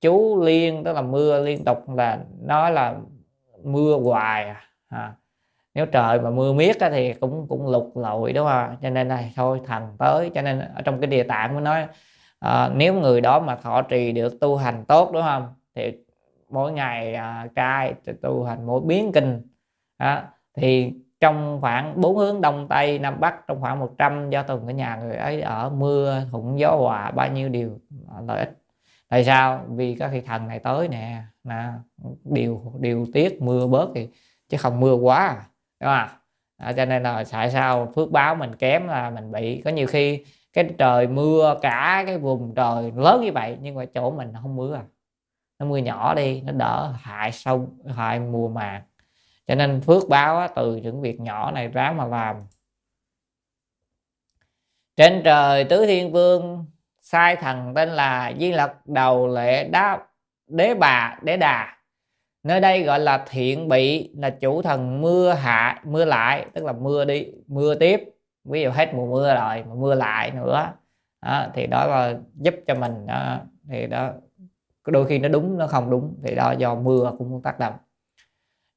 chú 0.00 0.42
liên 0.42 0.84
tức 0.84 0.92
là 0.92 1.02
mưa 1.02 1.40
liên 1.44 1.64
tục 1.64 1.90
là 1.96 2.18
nói 2.42 2.72
là 2.72 2.94
mưa 3.64 3.98
hoài 4.04 4.54
à. 4.88 5.12
nếu 5.74 5.86
trời 5.86 6.20
mà 6.20 6.30
mưa 6.30 6.52
miết 6.52 6.76
thì 6.80 7.12
cũng 7.14 7.46
cũng 7.48 7.68
lục 7.68 7.96
lội 7.96 8.32
đúng 8.32 8.46
không? 8.46 8.76
Cho 8.82 8.90
nên 8.90 9.08
này 9.08 9.32
thôi 9.36 9.60
thần 9.66 9.96
tới. 9.98 10.30
Cho 10.34 10.42
nên 10.42 10.58
ở 10.58 10.82
trong 10.84 11.00
cái 11.00 11.06
địa 11.06 11.22
tạng 11.22 11.52
mới 11.54 11.62
nói 11.62 11.86
à, 12.38 12.70
nếu 12.74 12.94
người 12.94 13.20
đó 13.20 13.40
mà 13.40 13.56
thọ 13.56 13.82
trì 13.82 14.12
được 14.12 14.40
tu 14.40 14.56
hành 14.56 14.84
tốt 14.84 15.10
đúng 15.12 15.22
không? 15.22 15.54
Thì 15.74 15.92
mỗi 16.50 16.72
ngày 16.72 17.14
à, 17.14 17.48
trai 17.54 17.94
tu 18.22 18.44
hành 18.44 18.66
mỗi 18.66 18.80
biến 18.80 19.12
kinh 19.12 19.42
đó. 19.98 20.22
thì 20.54 20.92
trong 21.20 21.58
khoảng 21.60 22.00
bốn 22.00 22.16
hướng 22.16 22.40
đông 22.40 22.68
tây 22.68 22.98
nam 22.98 23.20
bắc 23.20 23.46
trong 23.48 23.60
khoảng 23.60 23.78
100 23.78 24.30
do 24.30 24.42
tuần 24.42 24.66
ở 24.66 24.72
nhà 24.72 24.96
người 24.96 25.16
ấy 25.16 25.40
ở 25.40 25.70
mưa 25.70 26.22
thuận 26.30 26.58
gió 26.58 26.70
hòa 26.70 27.10
bao 27.10 27.28
nhiêu 27.28 27.48
điều 27.48 27.78
à, 28.16 28.20
lợi 28.28 28.38
ích. 28.38 28.58
Tại 29.08 29.24
sao? 29.24 29.64
Vì 29.68 29.94
các 29.94 30.08
khi 30.12 30.20
thần 30.20 30.48
này 30.48 30.58
tới 30.58 30.88
nè 30.88 31.22
nè 31.44 31.64
điều 32.24 32.72
điều 32.80 33.06
tiết 33.12 33.42
mưa 33.42 33.66
bớt 33.66 33.88
thì 33.94 34.08
chứ 34.48 34.56
không 34.56 34.80
mưa 34.80 34.94
quá 34.94 35.16
à, 35.26 35.42
đúng 35.80 35.90
không 35.90 36.18
à, 36.56 36.72
cho 36.72 36.84
nên 36.84 37.02
là 37.02 37.24
tại 37.32 37.50
sao 37.50 37.92
phước 37.94 38.10
báo 38.10 38.34
mình 38.34 38.54
kém 38.56 38.86
là 38.86 39.10
mình 39.10 39.32
bị 39.32 39.62
có 39.64 39.70
nhiều 39.70 39.86
khi 39.86 40.24
cái 40.52 40.68
trời 40.78 41.06
mưa 41.06 41.58
cả 41.62 42.02
cái 42.06 42.18
vùng 42.18 42.54
trời 42.54 42.92
lớn 42.96 43.20
như 43.24 43.32
vậy 43.32 43.58
nhưng 43.62 43.74
mà 43.74 43.84
chỗ 43.84 44.10
mình 44.10 44.32
không 44.42 44.56
mưa 44.56 44.74
à. 44.74 44.82
Nó 45.58 45.66
mưa 45.66 45.76
nhỏ 45.76 46.14
đi 46.14 46.40
nó 46.40 46.52
đỡ 46.52 46.92
hại 46.98 47.32
sâu 47.32 47.68
hại 47.96 48.20
mùa 48.20 48.48
màng 48.48 48.82
cho 49.46 49.54
nên 49.54 49.80
phước 49.80 50.08
báo 50.08 50.38
á 50.38 50.48
từ 50.48 50.76
những 50.76 51.00
việc 51.00 51.20
nhỏ 51.20 51.50
này 51.50 51.68
ráng 51.68 51.96
mà 51.96 52.04
làm. 52.06 52.36
Trên 54.96 55.22
trời 55.24 55.64
tứ 55.64 55.86
thiên 55.86 56.12
vương 56.12 56.66
sai 57.00 57.36
thần 57.36 57.74
tên 57.74 57.88
là 57.88 58.32
di 58.40 58.52
lật 58.52 58.86
đầu 58.86 59.28
lệ 59.28 59.68
đá 59.68 59.98
đế 60.46 60.74
bà 60.74 61.18
đế 61.22 61.36
đà. 61.36 61.76
Nơi 62.42 62.60
đây 62.60 62.82
gọi 62.82 63.00
là 63.00 63.24
thiện 63.28 63.68
bị 63.68 64.10
là 64.16 64.30
chủ 64.30 64.62
thần 64.62 65.00
mưa 65.00 65.32
hạ 65.32 65.82
mưa 65.84 66.04
lại 66.04 66.46
tức 66.54 66.64
là 66.64 66.72
mưa 66.72 67.04
đi 67.04 67.26
mưa 67.46 67.74
tiếp. 67.74 68.00
Ví 68.44 68.62
dụ 68.62 68.70
hết 68.70 68.94
mùa 68.94 69.06
mưa 69.06 69.34
rồi 69.34 69.64
mà 69.68 69.74
mưa 69.74 69.94
lại 69.94 70.30
nữa. 70.30 70.72
Đó, 71.22 71.46
thì 71.54 71.66
đó 71.66 71.86
là 71.86 72.18
giúp 72.34 72.54
cho 72.66 72.74
mình 72.74 73.06
đó, 73.06 73.40
thì 73.68 73.86
đó 73.86 74.12
đôi 74.86 75.06
khi 75.06 75.18
nó 75.18 75.28
đúng 75.28 75.58
nó 75.58 75.66
không 75.66 75.90
đúng 75.90 76.14
thì 76.24 76.34
đó 76.34 76.52
do 76.58 76.74
mưa 76.74 77.12
cũng 77.18 77.42
tác 77.42 77.58
động 77.58 77.74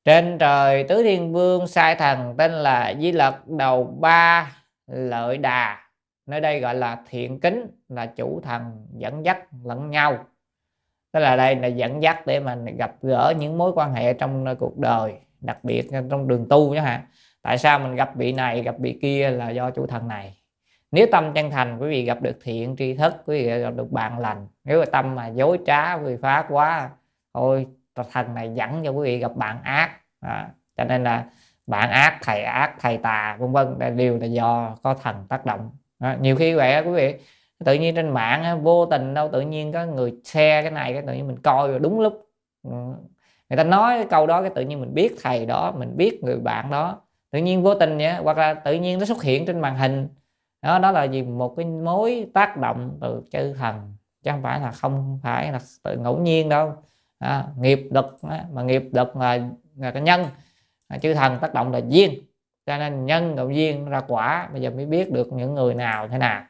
trên 0.10 0.38
trời 0.38 0.84
tứ 0.84 1.04
thiên 1.04 1.34
vương 1.34 1.68
sai 1.68 1.96
thần 1.96 2.36
tên 2.38 2.52
là 2.52 2.94
di 3.00 3.12
lật 3.12 3.48
đầu 3.48 3.84
ba 4.00 4.52
lợi 4.88 5.38
đà. 5.38 5.78
Nơi 6.26 6.42
đây 6.42 6.60
gọi 6.60 6.76
là 6.76 6.98
thiện 7.10 7.40
kính, 7.40 7.68
là 7.90 8.06
chủ 8.06 8.42
thần 8.44 8.88
dẫn 8.98 9.26
dắt 9.26 9.38
lẫn 9.64 9.90
nhau. 9.90 10.18
Tức 11.12 11.20
là 11.20 11.36
đây 11.36 11.56
là 11.56 11.68
dẫn 11.68 12.04
dắt 12.04 12.28
để 12.28 12.40
mình 12.40 12.66
gặp 12.78 12.96
gỡ 13.02 13.34
những 13.40 13.58
mối 13.58 13.72
quan 13.76 13.94
hệ 13.94 14.14
trong 14.14 14.56
cuộc 14.60 14.78
đời, 14.78 15.14
đặc 15.42 15.64
biệt 15.64 15.90
trong 16.10 16.28
đường 16.28 16.46
tu 16.50 16.74
nhé 16.74 16.80
hả? 16.80 17.04
tại 17.42 17.58
sao 17.58 17.80
mình 17.80 17.96
gặp 17.96 18.16
vị 18.16 18.32
này, 18.32 18.62
gặp 18.62 18.76
vị 18.80 19.00
kia 19.02 19.30
là 19.30 19.50
do 19.50 19.72
chủ 19.72 19.88
thần 19.88 20.08
này? 20.08 20.38
Nếu 20.92 21.08
tâm 21.12 21.34
chân 21.34 21.52
thành, 21.52 21.78
quý 21.82 21.90
vị 21.90 22.06
gặp 22.06 22.22
được 22.22 22.38
thiện 22.44 22.76
tri 22.76 22.94
thức, 22.94 23.14
quý 23.26 23.38
vị 23.44 23.60
gặp 23.60 23.74
được 23.76 23.92
bạn 23.92 24.20
lành. 24.20 24.48
Nếu 24.64 24.80
mà 24.80 24.86
tâm 24.86 25.16
mà 25.16 25.28
dối 25.28 25.60
trá, 25.66 25.94
quý 25.94 26.04
vị 26.06 26.16
phá 26.22 26.46
quá, 26.50 26.90
thôi 27.34 27.68
thần 28.12 28.36
này 28.36 28.52
dẫn 28.54 28.82
cho 28.84 28.92
quý 28.92 29.04
vị 29.04 29.18
gặp 29.20 29.36
bạn 29.36 29.64
ác. 29.64 29.90
À, 30.22 30.50
cho 30.78 30.84
nên 30.84 31.04
là 31.04 31.26
bạn 31.68 31.90
ác 31.90 32.18
thầy 32.24 32.44
ác 32.44 32.76
thầy 32.80 32.98
tà 32.98 33.38
vân 33.40 33.52
vân. 33.52 33.96
Đều 33.96 34.18
là 34.18 34.26
do 34.26 34.76
có 34.84 34.94
thần 34.94 35.26
tác 35.30 35.46
động. 35.46 35.72
À, 36.00 36.18
nhiều 36.22 36.36
khi 36.36 36.54
vậy 36.54 36.84
quý 36.86 36.92
vị 36.92 37.16
tự 37.66 37.74
nhiên 37.74 37.96
trên 37.96 38.10
mạng 38.10 38.64
vô 38.64 38.86
tình 38.86 39.14
đâu 39.14 39.30
tự 39.32 39.42
nhiên 39.42 39.72
có 39.72 39.86
người 39.86 40.14
share 40.24 40.62
cái 40.62 40.72
này 40.72 40.94
cái 40.94 41.02
tự 41.02 41.14
nhiên 41.14 41.28
mình 41.28 41.40
coi 41.40 41.68
rồi 41.68 41.80
đúng 41.80 42.00
lúc. 42.00 42.26
Ừ. 42.64 42.72
Người 43.50 43.58
ta 43.58 43.64
nói 43.64 43.96
cái 43.96 44.08
câu 44.10 44.28
đó 44.28 44.42
cái 44.42 44.52
tự 44.56 44.62
nhiên 44.62 44.82
mình 44.82 44.94
biết 44.94 45.16
thầy 45.24 45.46
đó 45.46 45.72
mình 45.78 45.98
biết 45.98 46.24
người 46.24 46.38
bạn 46.38 46.72
đó. 46.72 47.02
Tự 47.32 47.40
nhiên 47.40 47.64
vô 47.64 47.76
tình 47.76 47.98
nhé 47.98 48.20
hoặc 48.24 48.38
là 48.38 48.54
tự 48.54 48.74
nhiên 48.74 49.00
nó 49.00 49.06
xuất 49.06 49.24
hiện 49.24 49.46
trên 49.46 49.60
màn 49.60 49.76
hình. 49.76 50.08
Đó 50.62 50.80
đó 50.80 50.92
là 50.92 51.04
gì? 51.04 51.24
Một 51.24 51.54
cái 51.58 51.66
mối 51.66 52.28
tác 52.34 52.58
động 52.58 52.98
từ 53.02 53.22
chư 53.32 53.54
thần 53.54 53.94
chứ 54.24 54.32
không 54.32 54.42
phải 54.42 54.60
là 54.60 54.72
không 54.72 55.20
phải 55.24 55.52
là 55.52 55.60
tự 55.84 55.98
ngẫu 55.98 56.18
nhiên 56.18 56.50
đâu 56.50 56.74
à, 57.20 57.46
nghiệp 57.58 57.88
lực 57.92 58.18
mà 58.52 58.64
nghiệp 58.64 58.84
lực 58.92 59.16
là, 59.16 59.40
là 59.76 59.92
cái 59.92 60.02
nhân. 60.02 60.26
À, 60.88 60.98
chư 60.98 61.14
thần 61.14 61.40
tác 61.42 61.54
động 61.54 61.72
là 61.72 61.82
duyên. 61.88 62.20
Cho 62.66 62.78
nên 62.78 63.06
nhân 63.06 63.36
cộng 63.38 63.56
duyên 63.56 63.90
ra 63.90 64.02
quả 64.08 64.50
bây 64.52 64.62
giờ 64.62 64.70
mới 64.70 64.86
biết 64.86 65.12
được 65.12 65.34
những 65.34 65.54
người 65.56 65.76
nào 65.76 66.08
thế 66.08 66.18
nào. 66.18 66.46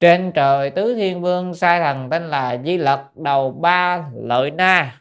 Trên 0.00 0.32
trời 0.34 0.70
tứ 0.70 0.94
thiên 0.94 1.22
vương 1.22 1.54
sai 1.54 1.80
thần 1.80 2.10
tên 2.10 2.22
là 2.22 2.56
di 2.64 2.76
lật 2.76 3.16
đầu 3.16 3.50
ba 3.50 4.08
lợi 4.14 4.50
na. 4.50 5.00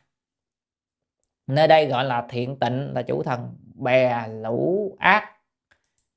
Nơi 1.48 1.68
đây 1.68 1.88
gọi 1.88 2.06
là 2.06 2.26
thiện 2.30 2.60
tịnh 2.60 2.92
là 2.94 3.02
chủ 3.02 3.24
thần 3.24 3.56
bè 3.76 4.28
lũ 4.28 4.96
ác. 5.00 5.30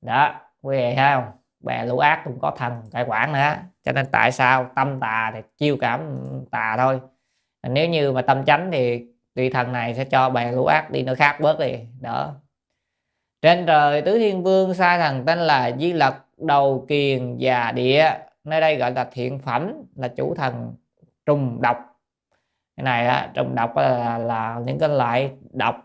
Đó 0.01 0.41
quý 0.61 0.77
vị 0.77 0.95
thấy 0.95 1.13
không? 1.13 1.31
Bè 1.59 1.85
lũ 1.85 1.97
ác 1.97 2.21
cũng 2.25 2.39
có 2.39 2.51
thần 2.57 2.81
cai 2.91 3.03
quản 3.03 3.33
nữa. 3.33 3.55
Cho 3.83 3.91
nên 3.91 4.05
tại 4.11 4.31
sao 4.31 4.69
tâm 4.75 4.99
tà 4.99 5.31
thì 5.33 5.41
chiêu 5.57 5.77
cảm 5.81 6.19
tà 6.51 6.75
thôi 6.77 7.01
nếu 7.63 7.89
như 7.89 8.11
mà 8.11 8.21
tâm 8.21 8.45
chánh 8.45 8.69
thì 8.71 9.05
tùy 9.35 9.49
thần 9.49 9.71
này 9.71 9.95
sẽ 9.95 10.05
cho 10.05 10.29
bè 10.29 10.51
lũ 10.51 10.65
ác 10.65 10.91
đi 10.91 11.03
nơi 11.03 11.15
khác 11.15 11.37
bớt 11.41 11.59
đi. 11.59 11.73
Đó. 12.01 12.35
Trên 13.41 13.65
trời 13.65 14.01
tứ 14.01 14.17
thiên 14.17 14.43
vương 14.43 14.73
sai 14.73 14.99
thần 14.99 15.25
tên 15.25 15.39
là 15.39 15.71
di 15.79 15.93
lật 15.93 16.15
đầu 16.37 16.85
kiền 16.87 17.37
già 17.37 17.71
địa. 17.71 18.11
Nơi 18.43 18.61
đây 18.61 18.77
gọi 18.77 18.91
là 18.91 19.09
thiện 19.11 19.39
phẩm 19.39 19.73
là 19.95 20.07
chủ 20.07 20.35
thần 20.35 20.75
trùng 21.25 21.61
độc. 21.61 21.77
Cái 22.77 22.83
này 22.83 23.07
á, 23.07 23.31
trùng 23.33 23.55
độc 23.55 23.77
là, 23.77 24.17
là 24.17 24.59
những 24.65 24.79
cái 24.79 24.89
loại 24.89 25.31
độc 25.51 25.75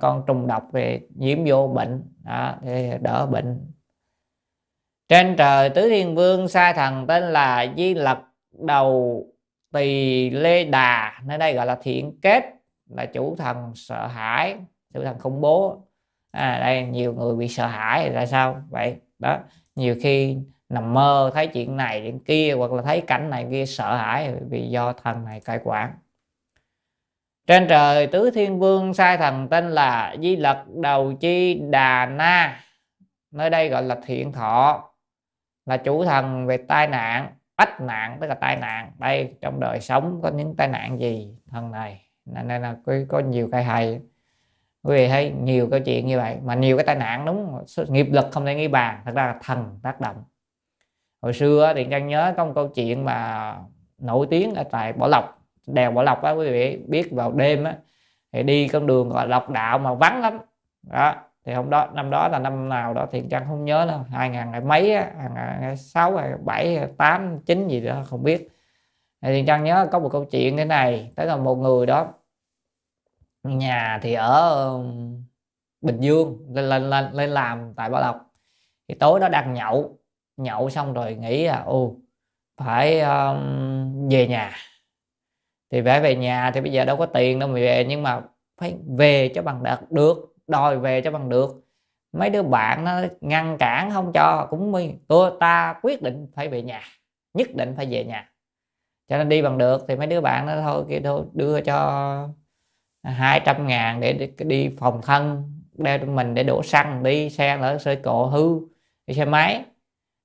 con 0.00 0.22
trùng 0.26 0.46
độc 0.46 0.62
về 0.72 1.00
nhiễm 1.14 1.38
vô 1.46 1.68
bệnh. 1.68 2.02
Đó, 2.24 2.54
thì 2.62 2.90
đỡ 3.00 3.26
bệnh. 3.26 3.72
Trên 5.08 5.36
trời 5.36 5.70
tứ 5.70 5.88
thiên 5.88 6.14
vương 6.14 6.48
sai 6.48 6.72
thần 6.72 7.06
tên 7.06 7.22
là 7.22 7.66
di 7.76 7.94
lật 7.94 8.18
đầu 8.52 9.26
tỳ 9.72 10.30
lê 10.30 10.64
đà, 10.64 11.20
nơi 11.24 11.38
đây 11.38 11.54
gọi 11.54 11.66
là 11.66 11.78
thiện 11.82 12.18
kết, 12.22 12.44
là 12.88 13.06
chủ 13.06 13.36
thần 13.36 13.72
sợ 13.74 14.06
hãi, 14.06 14.56
chủ 14.94 15.04
thần 15.04 15.18
khủng 15.18 15.40
bố. 15.40 15.84
À 16.32 16.58
đây, 16.60 16.82
nhiều 16.84 17.14
người 17.14 17.36
bị 17.36 17.48
sợ 17.48 17.66
hãi 17.66 18.10
là 18.10 18.26
sao? 18.26 18.62
Vậy, 18.70 18.96
đó, 19.18 19.38
nhiều 19.74 19.96
khi 20.02 20.38
nằm 20.68 20.94
mơ 20.94 21.30
thấy 21.34 21.46
chuyện 21.46 21.76
này, 21.76 22.00
chuyện 22.04 22.18
kia, 22.24 22.54
hoặc 22.58 22.72
là 22.72 22.82
thấy 22.82 23.00
cảnh 23.00 23.30
này 23.30 23.46
kia 23.50 23.66
sợ 23.66 23.96
hãi 23.96 24.34
vì 24.50 24.68
do 24.68 24.92
thần 24.92 25.24
này 25.24 25.40
cai 25.40 25.60
quản. 25.64 25.92
Trên 27.46 27.66
trời 27.68 28.06
tứ 28.06 28.30
thiên 28.30 28.58
vương 28.58 28.94
sai 28.94 29.16
thần 29.16 29.48
tên 29.48 29.70
là 29.70 30.16
di 30.22 30.36
lặc 30.36 30.64
đầu 30.68 31.12
chi 31.20 31.60
đà 31.70 32.06
na, 32.06 32.60
nơi 33.30 33.50
đây 33.50 33.68
gọi 33.68 33.82
là 33.82 33.96
thiện 34.06 34.32
thọ, 34.32 34.90
là 35.66 35.76
chủ 35.76 36.04
thần 36.04 36.46
về 36.46 36.56
tai 36.56 36.86
nạn 36.86 37.32
ách 37.58 37.80
nạn 37.80 38.18
tức 38.20 38.26
là 38.26 38.34
tai 38.34 38.56
nạn. 38.56 38.92
Đây 38.98 39.34
trong 39.40 39.60
đời 39.60 39.80
sống 39.80 40.20
có 40.22 40.30
những 40.30 40.56
tai 40.56 40.68
nạn 40.68 41.00
gì? 41.00 41.36
Thần 41.50 41.70
này. 41.70 42.00
Nên 42.24 42.48
là 42.48 42.76
có, 42.86 42.92
có 43.08 43.18
nhiều 43.18 43.48
cái 43.52 43.64
hay. 43.64 44.00
Quý 44.82 44.96
vị 44.96 45.08
thấy 45.08 45.30
nhiều 45.42 45.68
câu 45.70 45.80
chuyện 45.80 46.06
như 46.06 46.18
vậy 46.18 46.36
mà 46.44 46.54
nhiều 46.54 46.76
cái 46.76 46.86
tai 46.86 46.96
nạn 46.96 47.24
đúng 47.24 47.64
nghiệp 47.88 48.06
lực 48.10 48.26
không 48.32 48.46
thể 48.46 48.54
nghĩ 48.54 48.68
bàn. 48.68 49.00
Thật 49.04 49.12
ra 49.14 49.26
là 49.26 49.38
thần 49.42 49.78
tác 49.82 50.00
động. 50.00 50.24
Hồi 51.22 51.32
xưa 51.32 51.72
thì 51.76 51.86
trang 51.90 52.08
nhớ 52.08 52.34
có 52.36 52.44
một 52.44 52.52
câu 52.54 52.68
chuyện 52.68 53.04
mà 53.04 53.54
nổi 53.98 54.26
tiếng 54.30 54.54
ở 54.54 54.64
tại 54.70 54.92
Bảo 54.92 55.08
Lộc 55.08 55.38
đèo 55.66 55.90
Bảo 55.90 56.04
Lộc 56.04 56.22
á 56.22 56.30
quý 56.30 56.50
vị 56.50 56.78
biết 56.86 57.08
vào 57.12 57.32
đêm 57.32 57.64
á 57.64 57.76
thì 58.32 58.42
đi 58.42 58.68
con 58.68 58.86
đường 58.86 59.08
gọi 59.08 59.28
lộc 59.28 59.50
đạo 59.50 59.78
mà 59.78 59.94
vắng 59.94 60.20
lắm. 60.20 60.38
Đó 60.82 61.14
thì 61.48 61.54
hôm 61.54 61.70
đó 61.70 61.88
năm 61.94 62.10
đó 62.10 62.28
là 62.28 62.38
năm 62.38 62.68
nào 62.68 62.94
đó 62.94 63.06
thì 63.12 63.22
trang 63.30 63.44
không 63.48 63.64
nhớ 63.64 63.86
đâu 63.86 64.00
hai 64.10 64.30
ngàn 64.30 64.68
mấy 64.68 64.94
hai 64.94 65.30
ngàn 65.34 65.76
sáu 65.76 66.20
bảy 66.44 66.88
tám 66.98 67.38
chín 67.46 67.68
gì 67.68 67.80
đó 67.80 68.02
không 68.04 68.22
biết. 68.22 68.48
Thì 69.22 69.44
trang 69.46 69.64
nhớ 69.64 69.88
có 69.92 69.98
một 69.98 70.08
câu 70.12 70.24
chuyện 70.24 70.56
thế 70.56 70.64
này 70.64 71.12
tới 71.16 71.26
là 71.26 71.36
một 71.36 71.54
người 71.54 71.86
đó 71.86 72.12
nhà 73.42 73.98
thì 74.02 74.14
ở 74.14 74.70
Bình 75.80 76.00
Dương 76.00 76.38
lên 76.54 76.64
lên 76.68 76.90
lên, 76.90 77.12
lên 77.12 77.30
làm 77.30 77.74
tại 77.76 77.90
Bảo 77.90 78.00
Lộc. 78.00 78.30
Thì 78.88 78.94
tối 78.94 79.20
đó 79.20 79.28
đang 79.28 79.54
nhậu 79.54 79.98
nhậu 80.36 80.70
xong 80.70 80.92
rồi 80.92 81.14
nghĩ 81.14 81.46
là 81.46 81.62
ô 81.62 81.96
phải 82.56 83.00
um, 83.00 84.08
về 84.08 84.26
nhà. 84.26 84.52
Thì 85.70 85.82
phải 85.82 86.00
về 86.00 86.16
nhà 86.16 86.50
thì 86.54 86.60
bây 86.60 86.72
giờ 86.72 86.84
đâu 86.84 86.96
có 86.96 87.06
tiền 87.06 87.38
đâu 87.38 87.48
mà 87.48 87.54
về 87.54 87.84
nhưng 87.88 88.02
mà 88.02 88.20
phải 88.60 88.76
về 88.96 89.32
cho 89.34 89.42
bằng 89.42 89.62
đạt 89.62 89.80
được 89.90 90.27
đòi 90.48 90.78
về 90.78 91.00
cho 91.00 91.10
bằng 91.10 91.28
được. 91.28 91.64
Mấy 92.12 92.30
đứa 92.30 92.42
bạn 92.42 92.84
nó 92.84 93.00
ngăn 93.20 93.56
cản 93.58 93.90
không 93.90 94.12
cho, 94.14 94.46
cũng 94.50 94.72
mi 94.72 94.92
tôi, 95.08 95.32
ta 95.40 95.74
quyết 95.82 96.02
định 96.02 96.26
phải 96.34 96.48
về 96.48 96.62
nhà, 96.62 96.82
nhất 97.34 97.48
định 97.54 97.74
phải 97.76 97.86
về 97.86 98.04
nhà. 98.04 98.30
Cho 99.08 99.18
nên 99.18 99.28
đi 99.28 99.42
bằng 99.42 99.58
được 99.58 99.84
thì 99.88 99.96
mấy 99.96 100.06
đứa 100.06 100.20
bạn 100.20 100.46
nó 100.46 100.60
thôi 100.62 100.84
kia 100.88 101.00
thôi, 101.04 101.24
đưa 101.32 101.60
cho 101.60 102.28
200 103.02 103.66
ngàn 103.66 104.00
để 104.00 104.30
đi 104.38 104.68
phòng 104.78 105.00
thân, 105.02 105.52
đeo 105.76 105.98
cho 105.98 106.06
mình 106.06 106.34
để 106.34 106.42
đổ 106.42 106.62
xăng, 106.62 107.02
đi 107.02 107.30
xe 107.30 107.56
lỡ 107.56 107.78
xe 107.78 107.94
cộ 107.94 108.26
hư, 108.26 108.60
đi 109.06 109.14
xe 109.14 109.24
máy. 109.24 109.64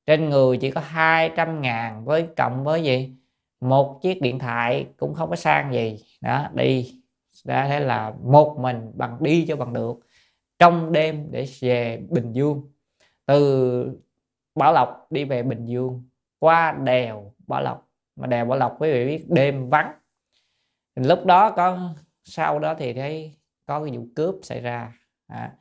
Trên 0.06 0.30
người 0.30 0.58
chỉ 0.58 0.72
có 0.72 0.82
200 0.82 1.62
ngàn 1.62 2.06
với 2.06 2.28
cộng 2.38 2.64
với 2.64 2.84
gì? 2.84 3.16
Một 3.62 4.00
chiếc 4.02 4.22
điện 4.22 4.40
thoại 4.40 4.88
cũng 4.98 5.14
không 5.14 5.30
có 5.30 5.36
sang 5.36 5.74
gì. 5.74 6.00
Đó, 6.22 6.48
đi. 6.54 7.02
Đã 7.46 7.68
thế 7.68 7.80
là 7.80 8.14
một 8.24 8.58
mình 8.60 8.92
bằng 8.94 9.18
đi 9.20 9.46
cho 9.48 9.56
bằng 9.56 9.74
được 9.74 10.00
trong 10.60 10.92
đêm 10.92 11.28
để 11.32 11.48
về 11.62 12.04
Bình 12.10 12.32
Dương. 12.32 12.72
Từ 13.26 14.00
Bảo 14.56 14.74
Lộc 14.74 15.08
đi 15.12 15.24
về 15.24 15.44
Bình 15.44 15.66
Dương 15.66 16.04
qua 16.40 16.72
đèo 16.72 17.34
Bảo 17.48 17.62
Lộc. 17.62 17.90
Mà 18.16 18.28
đèo 18.28 18.46
Bảo 18.46 18.58
Lộc 18.58 18.76
quý 18.80 18.92
vị 18.92 19.06
biết 19.06 19.26
đêm 19.30 19.70
vắng. 19.70 19.94
Lúc 20.96 21.26
đó 21.26 21.50
có 21.52 21.94
sau 22.24 22.60
đó 22.60 22.76
thì 22.78 22.94
thấy 22.94 23.36
có 23.66 23.84
cái 23.84 23.98
vụ 23.98 24.08
cướp 24.16 24.36
xảy 24.42 24.62
ra. 24.62 24.94
À, 25.28 25.56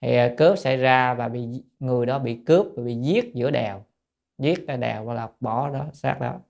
thì 0.00 0.16
à, 0.16 0.34
cướp 0.38 0.58
xảy 0.58 0.76
ra 0.76 1.14
và 1.14 1.28
bị 1.28 1.48
người 1.78 2.06
đó 2.06 2.18
bị 2.18 2.42
cướp 2.46 2.66
và 2.76 2.82
bị 2.82 2.94
giết 2.94 3.34
giữa 3.34 3.50
đèo. 3.50 3.84
Giết 4.38 4.66
ra 4.66 4.76
đèo 4.76 5.04
và 5.04 5.14
Lộc 5.14 5.36
bỏ 5.40 5.70
đó 5.70 5.86
xác 5.92 6.20
đó. 6.20 6.40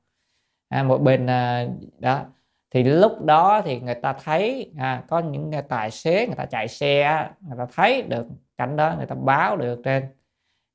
À, 0.69 0.83
một 0.83 0.99
bên 0.99 1.27
à, 1.27 1.69
đó 1.99 2.25
thì 2.75 2.83
lúc 2.83 3.25
đó 3.25 3.63
thì 3.65 3.81
người 3.81 3.95
ta 3.95 4.13
thấy 4.13 4.73
à, 4.79 5.03
có 5.09 5.19
những 5.19 5.51
người 5.51 5.63
tài 5.63 5.91
xế 5.91 6.27
người 6.27 6.37
ta 6.37 6.45
chạy 6.45 6.69
xe 6.69 7.29
người 7.41 7.59
ta 7.59 7.67
thấy 7.75 8.03
được 8.03 8.27
cảnh 8.59 8.77
đó 8.77 8.95
người 8.97 9.07
ta 9.07 9.15
báo 9.15 9.57
được 9.57 9.81
trên. 9.85 10.05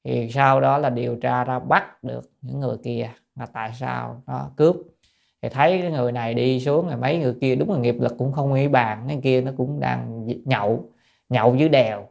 Thì 0.04 0.30
sau 0.32 0.62
đó 0.62 0.78
là 0.78 0.90
điều 0.90 1.16
tra 1.16 1.44
ra 1.44 1.60
bắt 1.60 2.04
được 2.04 2.32
những 2.42 2.60
người 2.60 2.78
kia 2.84 3.10
là 3.36 3.46
tại 3.54 3.72
sao 3.80 4.24
nó 4.28 4.52
cướp. 4.58 4.76
Thì 5.42 5.50
thấy 5.50 5.82
cái 5.82 5.92
người 5.92 6.12
này 6.12 6.34
đi 6.34 6.60
xuống 6.60 6.88
rồi 6.88 6.98
mấy 6.98 7.18
người 7.18 7.36
kia 7.42 7.56
đúng 7.56 7.72
là 7.72 7.78
nghiệp 7.80 7.96
lực 8.00 8.16
cũng 8.18 8.32
không 8.32 8.54
nghĩ 8.54 8.68
bàn 8.68 9.06
cái 9.08 9.20
kia 9.24 9.42
nó 9.42 9.52
cũng 9.58 9.80
đang 9.80 10.28
nhậu 10.46 10.90
nhậu 11.30 11.56
dưới 11.56 11.70
đèo. 11.70 12.10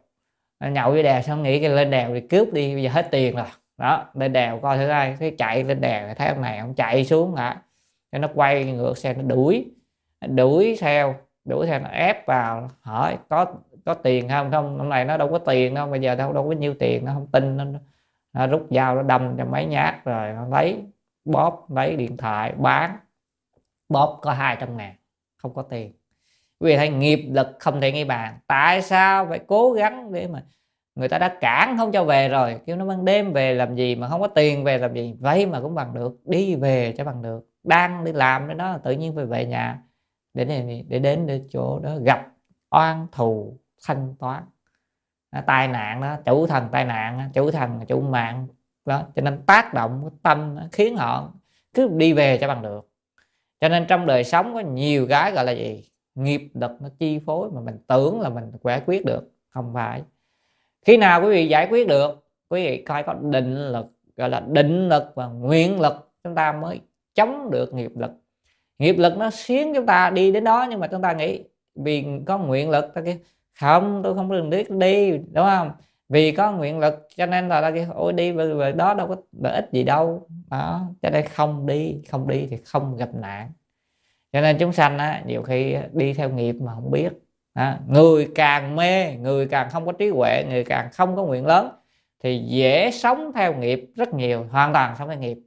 Nhậu 0.59 0.93
dưới 0.93 1.03
đèo 1.03 1.21
xong 1.21 1.43
nghĩ 1.43 1.59
cái 1.59 1.69
lên 1.69 1.89
đèo 1.89 2.13
thì 2.13 2.21
cướp 2.21 2.53
đi 2.53 2.73
bây 2.73 2.83
giờ 2.83 2.89
hết 2.89 3.07
tiền 3.11 3.35
rồi. 3.35 3.45
Đó 3.77 4.05
lên 4.13 4.33
đèo 4.33 4.59
coi 4.59 4.77
thử 4.77 4.87
ai 4.87 5.15
thấy 5.19 5.35
chạy 5.37 5.63
lên 5.63 5.81
đèo 5.81 6.13
thấy 6.15 6.27
ông 6.27 6.41
này 6.41 6.57
ông 6.57 6.73
chạy 6.73 7.05
xuống 7.05 7.35
hả? 7.35 7.61
Cho 8.11 8.17
nó 8.17 8.27
quay 8.35 8.65
ngược 8.65 8.97
xe 8.97 9.13
nó 9.13 9.21
đuổi 9.21 9.65
đuổi 10.21 10.77
theo 10.79 11.15
đuổi 11.45 11.67
theo 11.67 11.79
nó 11.79 11.89
ép 11.89 12.27
vào 12.27 12.69
hỏi 12.81 13.17
có 13.29 13.45
có 13.85 13.93
tiền 13.93 14.29
không? 14.29 14.51
Không 14.51 14.77
hôm 14.79 14.89
nay 14.89 15.05
nó 15.05 15.17
đâu 15.17 15.31
có 15.31 15.37
tiền 15.37 15.73
đâu 15.73 15.87
bây 15.87 15.99
giờ 15.99 16.15
đâu 16.15 16.33
đâu 16.33 16.47
có 16.49 16.51
nhiêu 16.51 16.73
tiền 16.79 17.05
nó 17.05 17.13
không 17.13 17.27
tin 17.31 17.57
nó, 17.57 17.65
nó 18.33 18.47
rút 18.47 18.67
dao 18.69 18.95
nó 18.95 19.01
đâm 19.03 19.37
cho 19.37 19.45
mấy 19.45 19.65
nhát 19.65 20.05
rồi 20.05 20.33
nó 20.33 20.47
lấy 20.47 20.83
bóp 21.25 21.71
lấy 21.71 21.95
điện 21.95 22.17
thoại 22.17 22.53
bán 22.57 22.97
bóp 23.89 24.19
có 24.21 24.31
200 24.33 24.77
ngàn 24.77 24.95
không 25.37 25.53
có 25.53 25.61
tiền. 25.61 25.93
Vì 26.59 26.77
thấy 26.77 26.89
nghiệp 26.89 27.29
lực 27.31 27.47
không 27.59 27.81
thể 27.81 27.91
nghĩ 27.91 28.03
bàn. 28.03 28.39
Tại 28.47 28.81
sao 28.81 29.25
phải 29.29 29.39
cố 29.47 29.71
gắng 29.71 30.11
để 30.13 30.27
mà 30.27 30.43
người 30.95 31.09
ta 31.09 31.17
đã 31.17 31.37
cản 31.41 31.77
không 31.77 31.91
cho 31.91 32.03
về 32.03 32.29
rồi? 32.29 32.61
Kêu 32.65 32.75
nó 32.75 32.85
ban 32.85 33.05
đêm 33.05 33.33
về 33.33 33.53
làm 33.53 33.75
gì 33.75 33.95
mà 33.95 34.07
không 34.09 34.21
có 34.21 34.27
tiền 34.27 34.63
về 34.63 34.77
làm 34.77 34.93
gì? 34.93 35.15
Vậy 35.19 35.45
mà 35.45 35.61
cũng 35.61 35.75
bằng 35.75 35.93
được 35.93 36.19
đi 36.25 36.55
về 36.55 36.93
cho 36.97 37.03
bằng 37.03 37.21
được. 37.21 37.49
Đang 37.63 38.05
đi 38.05 38.13
làm 38.13 38.47
đến 38.47 38.57
nó 38.57 38.77
tự 38.77 38.91
nhiên 38.91 39.15
phải 39.15 39.25
về 39.25 39.45
nhà 39.45 39.81
để 40.37 40.45
để, 40.45 40.83
để 40.87 40.99
đến 40.99 41.27
để 41.27 41.41
chỗ 41.49 41.79
đó 41.79 41.97
gặp 42.03 42.27
oan 42.69 43.07
thù 43.11 43.57
thanh 43.87 44.15
toán. 44.19 44.43
Đó, 45.31 45.41
tai 45.47 45.67
nạn 45.67 46.01
đó 46.01 46.17
chủ 46.25 46.47
thần 46.47 46.67
tai 46.71 46.85
nạn 46.85 47.29
chủ 47.33 47.51
thần 47.51 47.79
chủ 47.87 48.01
mạng. 48.01 48.47
Đó 48.85 49.03
cho 49.15 49.21
nên 49.21 49.41
tác 49.45 49.73
động 49.73 50.09
tâm 50.23 50.57
khiến 50.71 50.97
họ 50.97 51.31
cứ 51.73 51.87
đi 51.87 52.13
về 52.13 52.37
cho 52.37 52.47
bằng 52.47 52.61
được. 52.61 52.89
Cho 53.59 53.69
nên 53.69 53.85
trong 53.87 54.05
đời 54.05 54.23
sống 54.23 54.53
có 54.53 54.59
nhiều 54.59 55.07
cái 55.09 55.31
gọi 55.31 55.45
là 55.45 55.51
gì? 55.51 55.89
Nghiệp 56.15 56.51
lực 56.53 56.71
nó 56.81 56.89
chi 56.99 57.19
phối 57.25 57.51
mà 57.51 57.61
mình 57.61 57.77
tưởng 57.87 58.21
là 58.21 58.29
mình 58.29 58.51
giải 58.63 58.81
quyết 58.85 59.05
được. 59.05 59.31
Không 59.49 59.73
phải. 59.73 60.03
Khi 60.85 60.97
nào 60.97 61.21
quý 61.21 61.29
vị 61.29 61.47
giải 61.47 61.67
quyết 61.69 61.87
được 61.87 62.27
quý 62.49 62.65
vị 62.65 62.83
coi 62.83 63.03
có 63.03 63.13
định 63.13 63.71
lực 63.71 63.85
gọi 64.17 64.29
là 64.29 64.39
định 64.39 64.89
lực 64.89 65.03
và 65.15 65.27
nguyện 65.27 65.81
lực 65.81 66.11
chúng 66.23 66.35
ta 66.35 66.51
mới 66.51 66.81
chống 67.13 67.51
được 67.51 67.73
nghiệp 67.73 67.91
lực 67.95 68.11
nghiệp 68.79 68.95
lực 68.97 69.17
nó 69.17 69.29
xuyến 69.29 69.73
chúng 69.75 69.85
ta 69.85 70.09
đi 70.09 70.31
đến 70.31 70.43
đó 70.43 70.67
nhưng 70.69 70.79
mà 70.79 70.87
chúng 70.87 71.01
ta 71.01 71.13
nghĩ 71.13 71.43
vì 71.75 72.05
có 72.25 72.37
nguyện 72.37 72.69
lực 72.69 72.85
ta 72.95 73.01
kia 73.01 73.17
không 73.59 74.01
tôi 74.03 74.15
không 74.15 74.31
được 74.31 74.43
biết 74.49 74.71
đi 74.71 75.11
đúng 75.11 75.45
không? 75.45 75.71
Vì 76.09 76.31
có 76.31 76.51
nguyện 76.51 76.79
lực 76.79 77.07
cho 77.15 77.25
nên 77.25 77.49
là 77.49 77.61
ta 77.61 77.71
kia 77.71 77.87
ôi 77.93 78.13
đi 78.13 78.31
về, 78.31 78.53
về 78.53 78.71
đó 78.71 78.93
đâu 78.93 79.07
có 79.07 79.15
lợi 79.41 79.55
ích 79.55 79.69
gì 79.71 79.83
đâu. 79.83 80.27
Đó 80.49 80.81
cho 81.01 81.09
nên 81.09 81.25
không 81.27 81.65
đi 81.65 82.01
không 82.09 82.27
đi 82.27 82.47
thì 82.49 82.57
không 82.65 82.97
gặp 82.97 83.09
nạn. 83.13 83.51
Cho 84.33 84.41
nên 84.41 84.57
chúng 84.59 84.73
sanh 84.73 84.97
á, 84.97 85.23
nhiều 85.25 85.43
khi 85.43 85.75
đi 85.91 86.13
theo 86.13 86.29
nghiệp 86.29 86.55
mà 86.61 86.73
không 86.75 86.91
biết. 86.91 87.09
À, 87.53 87.79
người 87.87 88.29
càng 88.35 88.75
mê 88.75 89.15
người 89.15 89.47
càng 89.47 89.69
không 89.69 89.85
có 89.85 89.91
trí 89.91 90.09
huệ 90.09 90.43
người 90.49 90.63
càng 90.63 90.89
không 90.93 91.15
có 91.15 91.23
nguyện 91.23 91.45
lớn 91.45 91.69
thì 92.23 92.39
dễ 92.39 92.91
sống 92.91 93.31
theo 93.35 93.53
nghiệp 93.53 93.91
rất 93.95 94.13
nhiều 94.13 94.45
hoàn 94.51 94.73
toàn 94.73 94.95
sống 94.99 95.09
theo 95.09 95.17
nghiệp 95.19 95.37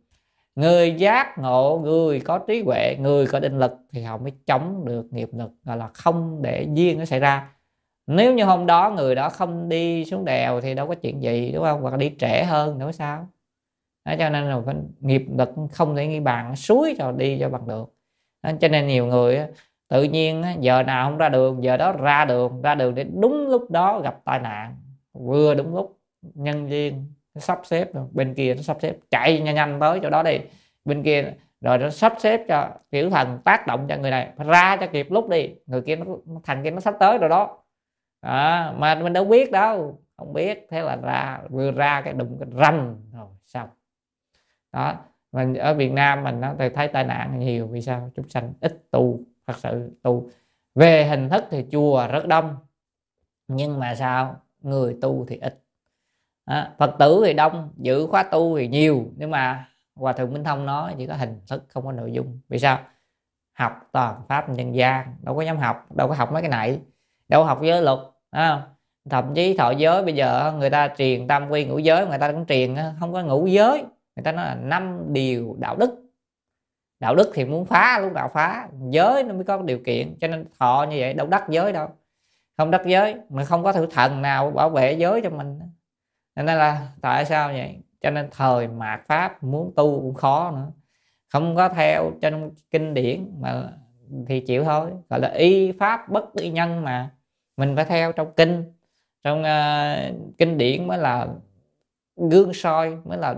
người 0.54 0.94
giác 0.94 1.38
ngộ 1.38 1.78
người 1.78 2.20
có 2.20 2.38
trí 2.38 2.62
huệ 2.62 2.96
người 3.00 3.26
có 3.26 3.40
định 3.40 3.58
lực 3.58 3.72
thì 3.92 4.02
họ 4.02 4.16
mới 4.16 4.32
chống 4.46 4.84
được 4.84 5.12
nghiệp 5.12 5.28
lực 5.32 5.50
gọi 5.64 5.76
là 5.76 5.88
không 5.88 6.42
để 6.42 6.66
duyên 6.74 6.98
nó 6.98 7.04
xảy 7.04 7.20
ra. 7.20 7.52
Nếu 8.06 8.34
như 8.34 8.44
hôm 8.44 8.66
đó 8.66 8.90
người 8.96 9.14
đó 9.14 9.28
không 9.28 9.68
đi 9.68 10.04
xuống 10.04 10.24
đèo 10.24 10.60
thì 10.60 10.74
đâu 10.74 10.88
có 10.88 10.94
chuyện 10.94 11.22
gì 11.22 11.52
đúng 11.52 11.64
không? 11.64 11.82
Hoặc 11.82 11.96
đi 11.96 12.12
trễ 12.18 12.44
hơn 12.44 12.78
nữa 12.78 12.92
sao. 12.92 13.28
Đó, 14.04 14.14
cho 14.18 14.30
nên 14.30 14.44
là 14.44 14.60
phải 14.66 14.74
nghiệp 15.00 15.24
lực 15.38 15.50
không 15.72 15.96
thể 15.96 16.06
nghi 16.06 16.20
bàn 16.20 16.56
suối 16.56 16.94
cho 16.98 17.12
đi 17.12 17.38
cho 17.40 17.48
bằng 17.48 17.68
được. 17.68 17.94
Đó, 18.42 18.50
cho 18.60 18.68
nên 18.68 18.86
nhiều 18.86 19.06
người 19.06 19.40
tự 19.88 20.02
nhiên 20.02 20.44
giờ 20.60 20.82
nào 20.82 21.10
không 21.10 21.18
ra 21.18 21.28
đường 21.28 21.64
giờ 21.64 21.76
đó 21.76 21.92
ra 21.92 22.24
đường 22.24 22.62
ra 22.62 22.74
đường 22.74 22.94
để 22.94 23.04
đúng 23.04 23.48
lúc 23.48 23.70
đó 23.70 24.00
gặp 24.00 24.20
tai 24.24 24.38
nạn 24.40 24.76
vừa 25.12 25.54
đúng 25.54 25.74
lúc 25.74 25.98
nhân 26.22 26.66
viên 26.66 27.12
nó 27.34 27.40
sắp 27.40 27.60
xếp 27.64 27.90
bên 28.12 28.34
kia 28.34 28.54
nó 28.54 28.62
sắp 28.62 28.76
xếp 28.80 28.96
chạy 29.10 29.40
nhanh 29.40 29.54
nhanh 29.54 29.80
tới 29.80 30.00
chỗ 30.02 30.10
đó 30.10 30.22
đi. 30.22 30.38
Bên 30.84 31.02
kia 31.02 31.32
rồi 31.60 31.78
nó 31.78 31.90
sắp 31.90 32.14
xếp 32.18 32.40
cho 32.48 32.68
kiểu 32.90 33.10
thần 33.10 33.38
tác 33.44 33.66
động 33.66 33.86
cho 33.88 33.96
người 33.96 34.10
này 34.10 34.32
ra 34.36 34.76
cho 34.76 34.86
kịp 34.86 35.10
lúc 35.10 35.28
đi. 35.28 35.54
Người 35.66 35.82
kia 35.82 35.96
nó 35.96 36.04
thằng 36.44 36.64
kia 36.64 36.70
nó 36.70 36.80
sắp 36.80 36.94
tới 37.00 37.18
rồi 37.18 37.28
đó. 37.28 37.58
À, 38.20 38.72
mà 38.76 38.94
mình 38.94 39.12
đâu 39.12 39.24
biết 39.24 39.50
đâu 39.50 40.00
không 40.16 40.32
biết. 40.32 40.66
Thế 40.70 40.82
là 40.82 40.96
ra 40.96 41.40
vừa 41.50 41.72
ra 41.72 42.00
cái 42.00 42.12
đụng 42.12 42.36
cái 42.40 42.48
rầm 42.52 42.96
rồi 43.12 43.28
xong. 43.44 43.68
Đó 44.72 44.94
mình 45.32 45.54
ở 45.54 45.74
Việt 45.74 45.92
Nam 45.92 46.24
mình 46.24 46.40
nó 46.40 46.54
thấy 46.74 46.88
tai 46.88 47.04
nạn 47.04 47.38
nhiều 47.38 47.66
vì 47.66 47.80
sao? 47.82 48.10
Chúng 48.14 48.28
sanh 48.28 48.52
ít 48.60 48.90
tu 48.90 49.20
thật 49.46 49.56
sự 49.56 49.90
tu. 50.02 50.28
Về 50.74 51.04
hình 51.04 51.28
thức 51.28 51.44
thì 51.50 51.66
chùa 51.72 52.06
rất 52.12 52.26
đông 52.26 52.56
nhưng 53.48 53.78
mà 53.78 53.94
sao? 53.94 54.36
Người 54.60 54.96
tu 55.00 55.26
thì 55.28 55.36
ít 55.36 55.59
à, 56.44 56.72
phật 56.78 56.94
tử 56.98 57.22
thì 57.26 57.32
đông 57.32 57.70
giữ 57.76 58.06
khóa 58.06 58.22
tu 58.22 58.58
thì 58.58 58.68
nhiều 58.68 59.04
nhưng 59.16 59.30
mà 59.30 59.68
hòa 59.94 60.12
thượng 60.12 60.32
minh 60.32 60.44
thông 60.44 60.66
nói 60.66 60.94
chỉ 60.98 61.06
có 61.06 61.14
hình 61.14 61.40
thức 61.48 61.64
không 61.68 61.84
có 61.84 61.92
nội 61.92 62.12
dung. 62.12 62.40
Vì 62.48 62.58
sao? 62.58 62.78
Học 63.52 63.72
toàn 63.92 64.22
pháp 64.28 64.48
nhân 64.48 64.74
gian 64.74 65.16
đâu 65.22 65.36
có 65.36 65.42
dám 65.42 65.56
học 65.56 65.86
đâu 65.96 66.08
có 66.08 66.14
học 66.14 66.32
mấy 66.32 66.42
cái 66.42 66.50
này 66.50 66.80
đâu 67.28 67.42
có 67.42 67.46
học 67.46 67.62
giới 67.62 67.82
luật 67.82 67.98
à, 68.30 68.62
thậm 69.10 69.34
chí 69.34 69.56
thọ 69.56 69.70
giới 69.70 70.02
bây 70.02 70.14
giờ 70.14 70.52
người 70.58 70.70
ta 70.70 70.88
truyền 70.96 71.26
tam 71.28 71.48
quy 71.50 71.64
ngũ 71.64 71.78
giới 71.78 72.06
người 72.06 72.18
ta 72.18 72.32
cũng 72.32 72.46
truyền 72.46 72.76
không 73.00 73.12
có 73.12 73.22
ngũ 73.22 73.46
giới. 73.46 73.84
Người 74.16 74.24
ta 74.24 74.32
nói 74.32 74.46
là 74.46 74.54
năm 74.54 75.12
điều 75.12 75.56
đạo 75.58 75.76
đức. 75.76 76.10
Đạo 77.00 77.14
đức 77.14 77.30
thì 77.34 77.44
muốn 77.44 77.64
phá 77.64 77.98
lúc 78.02 78.12
nào 78.12 78.30
phá? 78.34 78.68
Giới 78.90 79.22
nó 79.22 79.34
mới 79.34 79.44
có 79.44 79.62
điều 79.62 79.78
kiện 79.86 80.18
cho 80.20 80.28
nên 80.28 80.44
thọ 80.58 80.86
như 80.90 80.96
vậy 81.00 81.14
đâu 81.14 81.26
đắc 81.26 81.44
giới 81.48 81.72
đâu. 81.72 81.88
Không 82.56 82.70
đắc 82.70 82.82
giới 82.86 83.14
mà 83.28 83.44
không 83.44 83.62
có 83.62 83.72
thử 83.72 83.86
thần 83.86 84.22
nào 84.22 84.50
bảo 84.50 84.70
vệ 84.70 84.92
giới 84.92 85.20
cho 85.20 85.30
mình 85.30 85.60
nên 86.36 86.46
là 86.58 86.88
tại 87.00 87.24
sao 87.24 87.48
vậy? 87.48 87.78
Cho 88.00 88.10
nên 88.10 88.28
thời 88.30 88.68
mạt 88.68 89.00
pháp 89.08 89.42
muốn 89.42 89.72
tu 89.76 90.00
cũng 90.00 90.14
khó 90.14 90.50
nữa. 90.50 90.72
Không 91.28 91.56
có 91.56 91.68
theo 91.68 92.12
trên 92.22 92.50
kinh 92.70 92.94
điển 92.94 93.26
mà 93.40 93.72
thì 94.26 94.40
chịu 94.40 94.64
thôi. 94.64 94.90
Gọi 95.08 95.20
là 95.20 95.28
y 95.28 95.72
pháp 95.72 96.08
bất 96.08 96.34
y 96.34 96.50
nhân 96.50 96.84
mà. 96.84 97.10
Mình 97.56 97.76
phải 97.76 97.84
theo 97.84 98.12
trong 98.12 98.32
kinh. 98.36 98.64
Trong 99.24 99.42
uh, 99.42 100.36
kinh 100.38 100.58
điển 100.58 100.86
mới 100.86 100.98
là 100.98 101.28
gương 102.16 102.52
soi 102.54 102.96
mới 103.04 103.18
là 103.18 103.34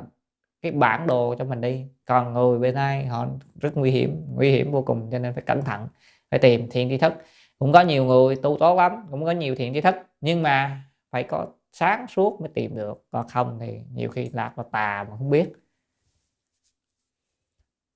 cái 0.62 0.72
bản 0.72 1.06
đồ 1.06 1.34
cho 1.38 1.44
mình 1.44 1.60
đi. 1.60 1.84
Còn 2.04 2.34
người 2.34 2.58
bên 2.58 2.74
đây 2.74 3.04
họ 3.06 3.26
rất 3.60 3.76
nguy 3.76 3.90
hiểm 3.90 4.26
nguy 4.34 4.50
hiểm 4.50 4.72
vô 4.72 4.82
cùng 4.82 5.08
cho 5.12 5.18
nên 5.18 5.34
phải 5.34 5.42
cẩn 5.46 5.62
thận 5.62 5.88
phải 6.30 6.38
tìm 6.38 6.68
thiện 6.70 6.88
tri 6.88 6.98
thức. 6.98 7.12
Cũng 7.58 7.72
có 7.72 7.80
nhiều 7.80 8.04
người 8.04 8.36
tu 8.36 8.56
tốt 8.60 8.76
lắm 8.76 9.06
cũng 9.10 9.24
có 9.24 9.30
nhiều 9.30 9.54
thiện 9.54 9.74
tri 9.74 9.80
thức. 9.80 9.94
Nhưng 10.20 10.42
mà 10.42 10.80
phải 11.10 11.22
có 11.22 11.46
sáng 11.72 12.06
suốt 12.06 12.40
mới 12.40 12.48
tìm 12.54 12.76
được. 12.76 13.04
Còn 13.10 13.28
không 13.28 13.58
thì 13.60 13.80
nhiều 13.94 14.10
khi 14.10 14.30
lạc 14.32 14.52
vào 14.56 14.68
tà 14.72 15.06
mà 15.10 15.16
không 15.18 15.30
biết. 15.30 15.52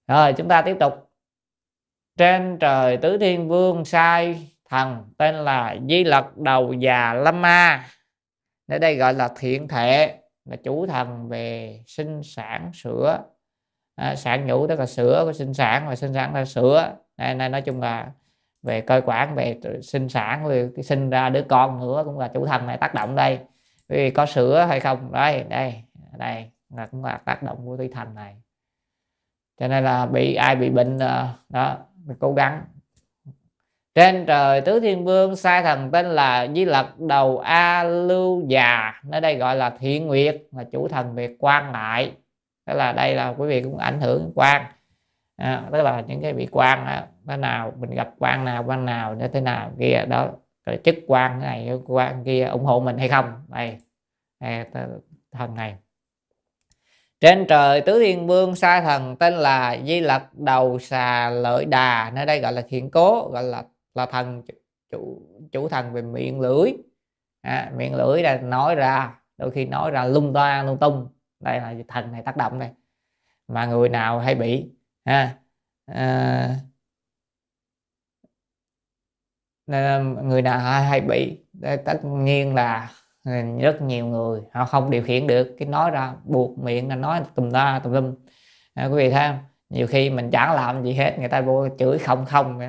Rồi 0.09 0.33
chúng 0.33 0.49
ta 0.49 0.63
tiếp 0.63 0.77
tục. 0.81 1.11
Trên 2.17 2.59
trời 2.61 2.97
tứ 2.97 3.19
thiên 3.19 3.49
vương 3.49 3.85
sai 3.85 4.51
thần 4.69 5.05
tên 5.19 5.35
là 5.35 5.77
di 5.89 6.05
lật 6.05 6.37
đầu 6.37 6.73
già 6.73 7.15
lâm 7.15 7.43
ma. 7.43 7.89
Ở 8.69 8.79
đây 8.79 8.97
gọi 8.97 9.15
là 9.15 9.29
thiện 9.37 9.69
thệ 9.69 10.19
là 10.45 10.57
chủ 10.57 10.87
thần 10.87 11.29
về 11.29 11.81
sinh 11.87 12.23
sản 12.23 12.71
sữa 12.75 13.25
à, 13.97 14.17
sản 14.17 14.47
nhũ 14.47 14.67
tức 14.67 14.79
là 14.79 14.87
sữa 14.87 15.23
của 15.27 15.33
sinh 15.33 15.55
sản 15.55 15.89
và 15.89 15.97
sinh 15.97 16.15
sản 16.15 16.35
là 16.35 16.45
sữa 16.45 16.97
này, 17.17 17.35
này 17.35 17.49
nói 17.49 17.63
chung 17.63 17.81
là 17.81 18.13
về 18.63 18.81
cơ 18.81 19.01
quản 19.07 19.35
về 19.35 19.61
sinh 19.83 20.09
sản 20.09 20.47
về 20.47 20.71
sinh 20.85 21.11
ra 21.11 21.29
đứa 21.29 21.43
con 21.49 21.81
nữa 21.81 22.03
cũng 22.05 22.19
là 22.19 22.29
chủ 22.29 22.47
thần 22.47 22.67
này 22.67 22.77
tác 22.77 22.95
động 22.95 23.15
đây 23.17 23.39
vì 23.89 24.11
có 24.11 24.27
sữa 24.27 24.67
hay 24.69 24.81
không? 24.81 25.13
Đây 25.13 25.45
đây 25.49 25.75
đây. 26.19 26.51
Là 26.71 26.87
cũng 26.87 27.05
là 27.05 27.17
tác 27.25 27.43
động 27.43 27.67
của 27.67 27.77
thủy 27.77 27.91
thần 27.95 28.15
này. 28.15 28.37
Cho 29.61 29.69
nên 29.69 29.85
là 29.85 30.07
bị 30.07 30.35
ai 30.35 30.57
bị 30.57 30.71
bệnh 30.71 30.99
ờ, 30.99 31.29
đó 31.49 31.77
mình 32.05 32.17
cố 32.21 32.35
gắng. 32.35 32.63
Trên 33.95 34.27
trời 34.27 34.61
tứ 34.61 34.81
thiên 34.81 35.05
vương 35.05 35.37
sai 35.37 35.63
thần 35.63 35.91
tên 35.91 36.07
là 36.07 36.49
di 36.55 36.65
lật 36.65 37.01
đầu 37.01 37.39
a 37.39 37.85
lưu 37.85 38.45
già. 38.49 38.93
Nơi 39.05 39.21
đây 39.21 39.37
gọi 39.37 39.57
là 39.57 39.71
thiện 39.71 40.07
nguyệt 40.07 40.43
là 40.53 40.65
chủ 40.65 40.89
thần 40.89 41.15
về 41.15 41.37
quan 41.39 41.73
lại. 41.73 42.13
Tức 42.67 42.75
là 42.75 42.93
đây 42.93 43.15
là 43.15 43.35
quý 43.39 43.49
vị 43.49 43.63
cũng 43.63 43.79
ảnh 43.79 44.01
hưởng 44.01 44.33
quan. 44.35 44.63
À, 45.37 45.63
tức 45.73 45.83
là 45.83 46.01
những 46.01 46.23
cái 46.23 46.33
vị 46.33 46.49
quan 46.53 46.85
đó, 46.87 47.01
thế 47.29 47.37
nào 47.37 47.73
mình 47.79 47.91
gặp 47.91 48.11
quan 48.19 48.45
nào 48.45 48.65
quan 48.67 48.85
nào 48.85 49.15
như 49.15 49.29
thế 49.29 49.41
nào 49.41 49.71
kia 49.79 50.05
đó 50.09 50.31
rồi 50.67 50.79
chức 50.85 50.95
quan 51.07 51.41
này 51.41 51.71
quan 51.87 52.25
kia 52.25 52.45
ủng 52.45 52.65
hộ 52.65 52.81
mình 52.81 52.99
hay 52.99 53.09
không? 53.09 53.33
Đây, 53.49 53.77
đây 54.41 54.65
thần 55.33 55.55
này. 55.55 55.77
Trên 57.21 57.47
trời 57.49 57.81
tứ 57.81 57.99
thiên 57.99 58.27
vương 58.27 58.57
sai 58.57 58.81
thần 58.81 59.17
tên 59.17 59.35
là 59.35 59.77
di 59.87 60.01
lặc 60.01 60.35
đầu 60.35 60.79
xà 60.79 61.31
lợi 61.31 61.65
đà 61.65 62.11
nơi 62.15 62.27
đây 62.27 62.41
gọi 62.41 62.53
là 62.53 62.63
thiện 62.69 62.91
cố 62.91 63.31
gọi 63.33 63.43
là 63.43 63.65
là 63.95 64.07
thần 64.07 64.43
chủ 64.91 65.23
chủ 65.53 65.69
thần 65.69 65.93
về 65.93 66.03
miệng 66.03 66.41
lưỡi. 66.41 66.73
À, 67.43 67.73
miệng 67.77 67.95
lưỡi 67.95 68.23
là 68.23 68.39
nói 68.39 68.75
ra 68.75 69.21
đôi 69.39 69.51
khi 69.51 69.65
nói 69.65 69.91
ra 69.91 70.05
lung 70.05 70.33
toa 70.35 70.63
lung 70.63 70.79
tung. 70.79 71.09
Đây 71.41 71.61
là 71.61 71.75
thần 71.89 72.13
này 72.13 72.23
tác 72.23 72.37
động 72.37 72.59
đây. 72.59 72.71
Mà 73.49 73.67
người 73.67 73.89
nào 73.89 74.19
hay 74.19 74.35
bị 74.35 74.67
ha? 75.05 75.39
À, 75.87 76.57
người 80.23 80.43
nào 80.43 80.59
hay 80.59 81.01
bị 81.01 81.39
tất 81.85 82.05
nhiên 82.05 82.55
là 82.55 82.91
ừ, 83.25 83.33
rất 83.61 83.83
nhiều 83.83 84.07
người 84.07 84.41
họ 84.53 84.65
không 84.65 84.91
điều 84.91 85.03
khiển 85.03 85.27
được. 85.27 85.57
Cái 85.59 85.69
nói 85.69 85.91
ra 85.91 86.13
buộc 86.25 86.59
miệng 86.59 86.89
là 86.89 86.95
nói 86.95 87.21
tùm 87.35 87.51
ta 87.51 87.81
tùm 87.85 87.93
lum. 87.93 88.15
À, 88.75 88.87
quý 88.87 88.97
vị 88.97 89.11
thấy 89.11 89.29
không? 89.29 89.39
Nhiều 89.71 89.87
khi 89.87 90.11
mình 90.11 90.31
chẳng 90.31 90.53
làm 90.53 90.85
gì 90.85 90.93
hết 90.93 91.19
người 91.19 91.29
ta 91.29 91.41
vô 91.41 91.69
chửi 91.79 91.99
không 91.99 92.25
không 92.25 92.59
vậy 92.59 92.69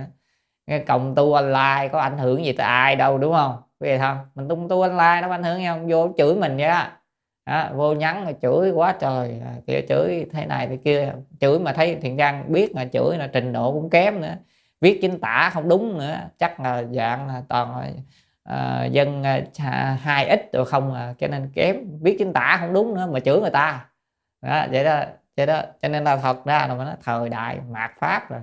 cái 0.67 0.79
cộng 0.79 1.15
tu 1.15 1.33
online 1.33 1.89
có 1.91 1.99
ảnh 1.99 2.17
hưởng 2.17 2.45
gì 2.45 2.53
tới 2.53 2.67
ai 2.67 2.95
đâu 2.95 3.17
đúng 3.17 3.33
không? 3.33 3.55
Quý 3.79 3.89
vị 3.89 3.97
không? 3.97 4.17
Mình 4.35 4.47
tung 4.47 4.69
tu 4.69 4.81
online 4.81 5.21
nó 5.21 5.29
ảnh 5.29 5.43
hưởng 5.43 5.65
không? 5.67 5.87
Vô 5.89 6.09
chửi 6.17 6.35
mình 6.35 6.57
vậy 6.57 6.67
đó. 6.67 6.87
À, 7.43 7.71
vô 7.75 7.93
nhắn 7.93 8.23
là 8.25 8.31
chửi 8.41 8.71
quá 8.71 8.95
trời 8.99 9.41
à, 9.45 9.55
kia 9.67 9.81
chửi 9.89 10.25
thế 10.33 10.45
này 10.45 10.67
thế 10.67 10.77
kia. 10.77 11.13
Chửi 11.39 11.59
mà 11.59 11.73
thấy 11.73 11.95
thiện 12.01 12.17
trang 12.17 12.53
biết 12.53 12.75
là 12.75 12.85
chửi 12.85 13.17
là 13.17 13.27
trình 13.27 13.53
độ 13.53 13.73
cũng 13.73 13.89
kém 13.89 14.21
nữa 14.21 14.35
viết 14.81 14.99
chính 15.01 15.19
tả 15.19 15.49
không 15.53 15.69
đúng 15.69 15.97
nữa. 15.97 16.19
Chắc 16.37 16.59
là 16.59 16.83
dạng 16.83 17.27
là 17.27 17.43
toàn 17.49 17.93
uh, 18.49 18.91
dân 18.91 19.21
uh, 19.21 19.59
hai 19.99 20.27
ít 20.27 20.49
rồi 20.53 20.65
không 20.65 20.93
à, 20.93 21.13
cho 21.17 21.27
nên 21.27 21.51
kém. 21.53 21.75
Viết 22.01 22.15
chính 22.19 22.33
tả 22.33 22.57
không 22.59 22.73
đúng 22.73 22.93
nữa 22.93 23.07
mà 23.11 23.19
chửi 23.19 23.41
người 23.41 23.49
ta. 23.49 23.85
Đó, 24.41 24.65
vậy 24.71 24.83
đó 24.83 25.03
vậy 25.37 25.45
đó. 25.45 25.61
Cho 25.81 25.87
nên 25.87 26.03
là 26.03 26.17
thật 26.17 26.45
ra 26.45 26.67
là 26.67 26.75
nó 26.75 26.93
thời 27.03 27.29
đại 27.29 27.59
mạt 27.69 27.91
pháp 27.99 28.29
rồi. 28.29 28.41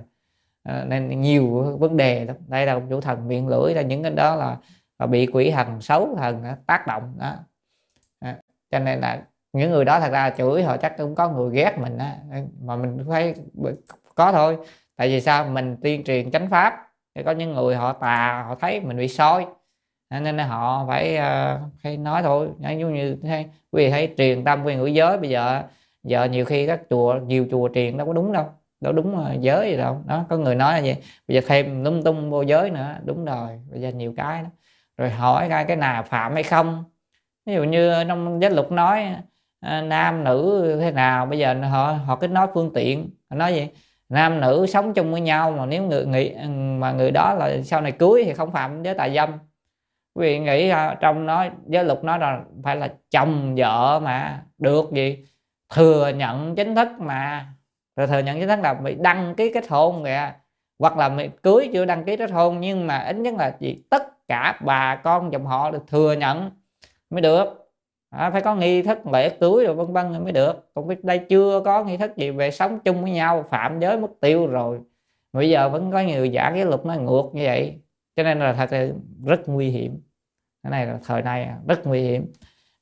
Uh, 0.69 0.87
nên 0.87 1.21
nhiều 1.21 1.77
vấn 1.79 1.97
đề 1.97 2.25
lắm. 2.25 2.35
Đây 2.47 2.65
là 2.65 2.79
chủ 2.89 3.01
thần 3.01 3.27
miệng 3.27 3.47
lưỡi 3.47 3.73
là 3.73 3.81
những 3.81 4.03
cái 4.03 4.11
đó 4.11 4.35
là, 4.35 4.57
là 4.99 5.05
bị 5.05 5.25
quỷ 5.25 5.51
thần 5.51 5.81
xấu 5.81 6.15
thần 6.15 6.43
đó, 6.43 6.51
tác 6.65 6.87
động 6.87 7.15
đó. 7.19 7.35
À, 8.19 8.37
cho 8.71 8.79
nên 8.79 8.99
là 8.99 9.21
những 9.53 9.71
người 9.71 9.85
đó 9.85 9.99
thật 9.99 10.11
ra 10.11 10.29
chửi 10.29 10.63
họ 10.63 10.77
chắc 10.77 10.97
cũng 10.97 11.15
có 11.15 11.29
người 11.29 11.55
ghét 11.55 11.77
mình 11.77 11.97
đó. 11.97 12.05
mà 12.61 12.75
mình 12.75 13.05
phải 13.09 13.33
có 14.15 14.31
thôi 14.31 14.57
tại 14.95 15.07
vì 15.07 15.21
sao? 15.21 15.45
Mình 15.45 15.77
tuyên 15.83 16.03
truyền 16.03 16.31
chánh 16.31 16.49
pháp. 16.49 16.81
Thì 17.15 17.23
có 17.23 17.31
những 17.31 17.53
người 17.53 17.75
họ 17.75 17.93
tà, 17.93 18.43
họ 18.47 18.55
thấy 18.55 18.79
mình 18.79 18.97
bị 18.97 19.07
soi 19.07 19.45
nên 20.09 20.37
họ 20.37 20.85
phải 20.87 21.17
ờ, 21.17 21.59
hay 21.83 21.97
nói 21.97 22.23
thôi. 22.23 22.49
Giống 22.59 22.93
như 22.93 23.17
thế, 23.23 23.45
quý 23.71 23.85
vị 23.85 23.91
thấy 23.91 24.13
truyền 24.17 24.43
tâm 24.43 24.63
quyền 24.63 24.77
ngữ 24.79 24.85
giới, 24.85 25.17
bây 25.17 25.29
giờ 25.29 25.63
giờ 26.03 26.25
nhiều 26.25 26.45
khi 26.45 26.67
các 26.67 26.81
chùa, 26.89 27.15
nhiều 27.15 27.47
chùa 27.51 27.69
truyền 27.73 27.97
đâu 27.97 28.07
có 28.07 28.13
đúng 28.13 28.31
đâu. 28.31 28.45
Đâu 28.81 28.93
đúng 28.93 29.25
ờ, 29.25 29.35
giới 29.39 29.71
gì 29.71 29.77
đâu. 29.77 30.01
Đó, 30.05 30.25
có 30.29 30.37
người 30.37 30.55
nói 30.55 30.73
là 30.73 30.81
vậy. 30.81 30.97
Bây 31.27 31.35
giờ 31.35 31.41
thêm 31.47 31.83
lung 31.83 32.03
tung 32.03 32.31
vô 32.31 32.41
giới 32.41 32.69
nữa, 32.69 32.95
đúng 33.05 33.25
rồi. 33.25 33.49
Bây 33.71 33.81
giờ 33.81 33.89
nhiều 33.89 34.13
cái 34.17 34.43
đó 34.43 34.49
rồi 34.97 35.09
hỏi 35.09 35.49
coi 35.49 35.65
cái 35.65 35.77
nào 35.77 36.03
phạm 36.03 36.33
hay 36.33 36.43
không. 36.43 36.83
Ví 37.45 37.53
dụ 37.53 37.63
như 37.63 38.03
trong 38.07 38.41
giới 38.41 38.51
luật 38.51 38.71
nói 38.71 39.15
ờ, 39.61 39.81
nam 39.81 40.23
nữ 40.23 40.77
thế 40.81 40.91
nào, 40.91 41.25
bây 41.25 41.39
giờ 41.39 41.53
họ 41.53 41.91
họ 42.05 42.15
cứ 42.15 42.27
nói 42.27 42.47
phương 42.53 42.71
tiện. 42.73 43.09
Họ 43.29 43.35
nói 43.35 43.53
gì 43.53 43.67
nam 44.09 44.41
nữ 44.41 44.65
sống 44.65 44.93
chung 44.93 45.11
với 45.11 45.21
nhau 45.21 45.51
mà 45.51 45.65
nếu 45.65 45.83
người, 45.83 46.05
nghĩ, 46.05 46.35
mà 46.79 46.91
người 46.91 47.11
đó 47.11 47.33
là 47.33 47.61
sau 47.63 47.81
này 47.81 47.91
cưới 47.91 48.23
thì 48.25 48.33
không 48.33 48.51
phạm 48.51 48.83
giới 48.83 48.93
tà 48.93 49.09
dâm. 49.09 49.29
Quý 50.13 50.27
vị 50.27 50.39
nghĩ 50.39 50.71
trong 50.99 51.25
nó 51.25 51.45
giới 51.67 51.83
luật 51.83 52.03
nói 52.03 52.19
là 52.19 52.41
phải 52.63 52.75
là 52.75 52.93
chồng, 53.11 53.55
vợ 53.57 53.99
mà, 54.03 54.43
được 54.57 54.91
gì? 54.91 55.25
Thừa 55.73 56.11
nhận 56.15 56.55
chính 56.55 56.75
thức 56.75 56.87
mà. 56.99 57.45
Rồi 57.95 58.07
thừa 58.07 58.19
nhận 58.19 58.39
chính 58.39 58.47
thức 58.47 58.59
là 58.63 58.73
bị 58.73 58.95
đăng 58.95 59.35
ký 59.35 59.51
kết 59.53 59.67
hôn 59.69 60.03
kìa. 60.03 60.33
Hoặc 60.79 60.97
là 60.97 61.09
mày 61.09 61.29
cưới 61.43 61.69
chưa 61.73 61.85
đăng 61.85 62.03
ký 62.03 62.17
kết 62.17 62.31
hôn, 62.31 62.59
nhưng 62.59 62.87
mà 62.87 62.97
ít 62.97 63.15
nhất 63.15 63.33
là 63.33 63.55
gì? 63.59 63.83
Tất 63.89 64.27
cả 64.27 64.59
bà 64.65 64.95
con 64.95 65.31
dòng 65.31 65.45
họ 65.45 65.71
được 65.71 65.83
thừa 65.87 66.13
nhận 66.13 66.51
mới 67.09 67.21
được 67.21 67.64
à, 68.17 68.29
phải 68.29 68.41
có 68.41 68.55
nghi 68.55 68.81
thức 68.81 69.07
lễ 69.07 69.29
cưới 69.29 69.65
rồi 69.65 69.75
vân 69.75 69.93
vân 69.93 70.23
mới 70.23 70.31
được. 70.31 70.69
Còn 70.73 70.87
đây 71.03 71.19
chưa 71.19 71.61
có 71.65 71.83
nghi 71.83 71.97
thức 71.97 72.17
gì 72.17 72.31
về 72.31 72.51
sống 72.51 72.79
chung 72.79 73.01
với 73.01 73.11
nhau 73.11 73.45
phạm 73.49 73.79
giới 73.79 73.97
mất 73.97 74.11
tiêu 74.21 74.47
rồi. 74.47 74.79
Bây 75.33 75.49
giờ 75.49 75.69
vẫn 75.69 75.91
có 75.91 75.99
nhiều 75.99 76.25
giả 76.25 76.51
cái 76.55 76.65
luật 76.65 76.85
nó 76.85 76.95
ngược 76.95 77.23
như 77.33 77.43
vậy. 77.43 77.81
Cho 78.15 78.23
nên 78.23 78.39
là 78.39 78.53
thật 78.53 78.71
là 78.71 78.87
rất 79.25 79.49
nguy 79.49 79.69
hiểm. 79.69 80.01
Cái 80.63 80.71
này 80.71 80.85
là 80.85 80.99
thời 81.05 81.21
nay 81.21 81.43
à, 81.43 81.57
rất 81.67 81.87
nguy 81.87 82.01
hiểm. 82.01 82.33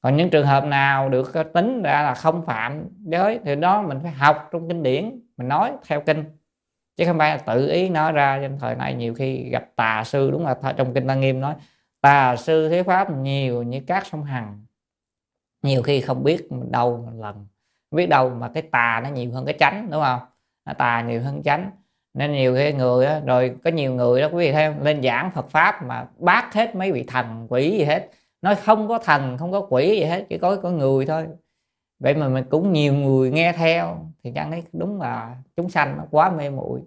Còn 0.01 0.17
những 0.17 0.29
trường 0.29 0.45
hợp 0.45 0.65
nào 0.65 1.09
được 1.09 1.33
ờ, 1.33 1.43
tính 1.43 1.83
ra 1.83 2.03
là 2.03 2.13
không 2.13 2.45
phạm 2.45 2.87
giới 3.03 3.39
thì 3.45 3.55
đó 3.55 3.81
mình 3.81 3.99
phải 4.03 4.11
học 4.11 4.49
trong 4.51 4.67
kinh 4.67 4.83
điển 4.83 5.19
mình 5.37 5.47
nói 5.47 5.71
theo 5.87 6.01
kinh. 6.01 6.23
Chứ 6.95 7.05
không 7.05 7.17
phải 7.17 7.29
là 7.29 7.37
tự 7.37 7.69
ý 7.69 7.89
nói 7.89 8.11
ra. 8.11 8.39
Trên 8.41 8.57
thời 8.59 8.75
nay 8.75 8.93
nhiều 8.93 9.13
khi 9.13 9.49
gặp 9.49 9.65
tà 9.75 10.03
sư 10.05 10.31
đúng 10.31 10.45
là 10.45 10.55
trong 10.77 10.93
kinh 10.93 11.07
tăng 11.07 11.19
nghiêm 11.19 11.39
nói 11.39 11.55
tà 12.01 12.35
sư 12.35 12.69
thế 12.69 12.83
pháp 12.83 13.17
nhiều 13.17 13.63
như 13.63 13.79
các 13.87 14.05
sông 14.05 14.23
hằng 14.23 14.65
nhiều 15.63 15.81
khi 15.81 16.01
không 16.01 16.23
biết 16.23 16.47
đâu 16.71 17.09
lần. 17.19 17.47
Biết 17.91 18.09
đâu 18.09 18.29
mà 18.29 18.49
cái 18.53 18.63
tà 18.63 19.01
nó 19.03 19.09
nhiều 19.09 19.31
hơn 19.31 19.45
cái 19.45 19.55
chánh 19.59 19.87
đúng 19.91 20.01
không? 20.03 20.19
Nó 20.65 20.73
tà 20.73 21.01
nhiều 21.01 21.21
hơn 21.21 21.43
chánh. 21.43 21.71
Nên 22.13 22.31
nhiều 22.31 22.55
cái 22.55 22.73
người 22.73 23.05
đó, 23.05 23.19
rồi 23.25 23.55
có 23.63 23.69
nhiều 23.69 23.93
người 23.93 24.21
đó 24.21 24.27
quý 24.27 24.45
vị 24.45 24.51
thấy 24.51 24.73
lên 24.81 25.03
giảng 25.03 25.31
Phật 25.31 25.49
pháp 25.49 25.83
mà 25.85 26.07
bác 26.17 26.53
hết 26.53 26.75
mấy 26.75 26.91
vị 26.91 27.03
thần 27.07 27.47
quỷ 27.49 27.71
gì 27.71 27.83
hết. 27.83 28.09
Nói 28.41 28.55
không 28.55 28.87
có 28.87 28.99
thần 28.99 29.37
không 29.37 29.51
có 29.51 29.67
quỷ 29.69 29.87
gì 29.99 30.03
hết 30.03 30.25
chỉ 30.29 30.37
có 30.37 30.55
có 30.55 30.69
người 30.69 31.05
thôi. 31.05 31.27
Vậy 31.99 32.15
mà 32.15 32.29
mình 32.29 32.43
cũng 32.49 32.73
nhiều 32.73 32.93
người 32.93 33.31
nghe 33.31 33.53
theo 33.53 34.07
thì 34.23 34.31
chẳng 34.35 34.51
thấy 34.51 34.63
đúng 34.73 35.01
là 35.01 35.35
chúng 35.55 35.69
sanh 35.69 35.97
nó 35.97 36.03
quá 36.11 36.29
mê 36.29 36.49
muội. 36.49 36.81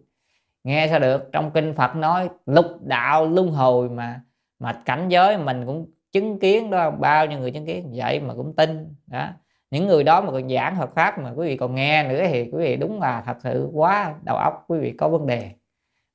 Nghe 0.64 0.88
sao 0.90 0.98
được? 0.98 1.28
Trong 1.32 1.50
kinh 1.50 1.74
Phật 1.74 1.96
nói 1.96 2.28
lục 2.46 2.66
đạo 2.82 3.26
luân 3.26 3.50
hồi 3.50 3.88
mà 3.88 4.20
mà 4.58 4.82
cảnh 4.84 5.08
giới 5.08 5.38
mình 5.38 5.66
cũng 5.66 5.86
chứng 6.20 6.38
kiến 6.38 6.70
đó 6.70 6.90
bao 6.90 7.26
nhiêu 7.26 7.38
người 7.38 7.50
chứng 7.50 7.66
kiến 7.66 7.92
vậy 7.94 8.20
mà 8.20 8.34
cũng 8.34 8.56
tin 8.56 8.94
đó. 9.06 9.28
Những 9.70 9.86
người 9.86 10.04
đó 10.04 10.20
mà 10.20 10.32
còn 10.32 10.48
giảng 10.48 10.76
hợp 10.76 10.90
pháp 10.94 11.18
mà 11.18 11.30
quý 11.36 11.48
vị 11.48 11.56
còn 11.56 11.74
nghe 11.74 12.08
nữa 12.08 12.22
thì 12.28 12.50
quý 12.52 12.64
vị 12.64 12.76
đúng 12.76 13.00
là 13.00 13.22
thật 13.26 13.36
sự 13.42 13.70
quá 13.72 14.14
đầu 14.22 14.36
óc 14.36 14.64
quý 14.68 14.78
vị 14.78 14.94
có 14.98 15.08
vấn 15.08 15.26
đề. 15.26 15.50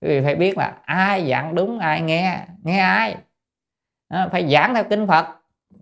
Quý 0.02 0.08
vị 0.08 0.22
phải 0.24 0.36
biết 0.36 0.58
là 0.58 0.78
ai 0.84 1.30
giảng 1.30 1.56
đúng 1.56 1.80
ai 1.80 2.02
nghe 2.02 2.46
nghe 2.64 2.80
ai. 2.80 3.16
Đó, 4.10 4.28
phải 4.32 4.52
giảng 4.52 4.74
theo 4.76 4.84
kinh 4.84 5.08
Phật 5.08 5.28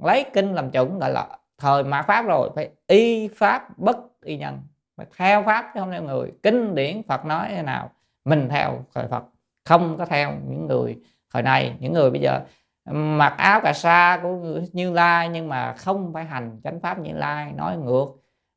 lấy 0.02 0.26
kinh 0.34 0.54
làm 0.54 0.72
chuẩn 0.72 1.00
gọi 1.00 1.12
là 1.12 1.28
thời 1.58 1.84
mạt 1.84 2.06
pháp 2.08 2.26
rồi 2.26 2.50
phải 2.56 2.70
y 2.88 3.28
pháp 3.28 3.78
bất 3.78 3.98
y 4.22 4.38
nhân 4.38 4.60
phải 4.98 5.06
theo 5.18 5.44
pháp 5.44 5.72
chứ 5.74 5.80
không 5.80 5.92
theo 5.92 6.04
người. 6.04 6.32
Kinh 6.44 6.76
điển 6.76 7.04
Phật 7.04 7.26
nói 7.26 7.48
thế 7.50 7.62
nào 7.62 7.90
mình 8.26 8.48
theo 8.50 8.86
thời 8.94 9.08
Phật 9.08 9.24
không 9.66 9.98
có 9.98 10.06
theo 10.06 10.32
những 10.50 10.68
người 10.68 10.98
thời 11.34 11.44
này. 11.44 11.76
Những 11.80 11.94
người 11.94 12.12
bây 12.12 12.22
giờ 12.22 12.42
mặc 12.92 13.34
áo 13.38 13.62
cà 13.62 13.74
sa 13.74 14.20
của 14.24 14.60
Như 14.74 14.92
Lai 14.94 15.30
nhưng 15.30 15.50
mà 15.50 15.74
không 15.74 16.14
phải 16.14 16.26
hành 16.26 16.62
chánh 16.64 16.80
pháp 16.80 17.00
Như 17.00 17.12
Lai 17.14 17.52
nói 17.52 17.78
ngược. 17.78 18.06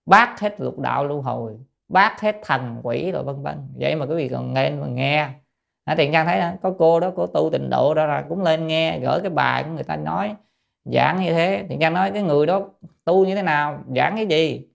Bác 0.07 0.41
hết 0.41 0.61
lục 0.61 0.79
đạo 0.79 1.05
lưu 1.05 1.21
hồi 1.21 1.59
bác 1.89 2.21
hết 2.21 2.37
thần 2.45 2.81
quỷ 2.83 3.11
rồi 3.13 3.23
vân 3.23 3.43
vân. 3.43 3.69
Vậy 3.79 3.97
mà 3.97 4.07
quý 4.07 4.15
vị 4.15 4.29
còn 4.29 4.55
nghe 4.55 4.71
mà 4.71 4.87
nghe. 4.87 5.29
À, 5.85 5.95
tiền 5.95 6.13
trang 6.13 6.27
thấy 6.27 6.39
đó, 6.41 6.51
có 6.63 6.75
cô 6.79 7.01
đó 7.01 7.13
cô 7.17 7.27
tu 7.27 7.51
tịnh 7.51 7.71
độ 7.71 7.95
đó 7.95 8.07
là 8.07 8.25
cũng 8.29 8.43
lên 8.43 8.67
nghe 8.67 8.99
gửi 8.99 9.21
cái 9.21 9.31
bài 9.31 9.63
của 9.65 9.71
người 9.71 9.85
ta 9.85 9.97
nói 9.97 10.35
giảng 10.85 11.23
như 11.23 11.33
thế. 11.33 11.67
Tiền 11.69 11.81
trang 11.81 11.95
nói 11.95 12.11
cái 12.11 12.23
người 12.23 12.47
đó 12.47 12.63
tu 13.05 13.27
như 13.27 13.35
thế 13.35 13.43
nào 13.43 13.79
giảng 13.97 14.17
cái 14.17 14.27
gì? 14.27 14.67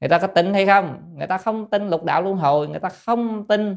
Người 0.00 0.08
ta 0.08 0.18
có 0.18 0.26
tin 0.26 0.54
hay 0.54 0.66
không? 0.66 1.12
Người 1.14 1.26
ta 1.26 1.38
không 1.38 1.70
tin 1.70 1.88
lục 1.88 2.04
đạo 2.04 2.22
luân 2.22 2.36
hồi 2.36 2.68
người 2.68 2.80
ta 2.80 2.88
không 2.88 3.46
tin 3.46 3.76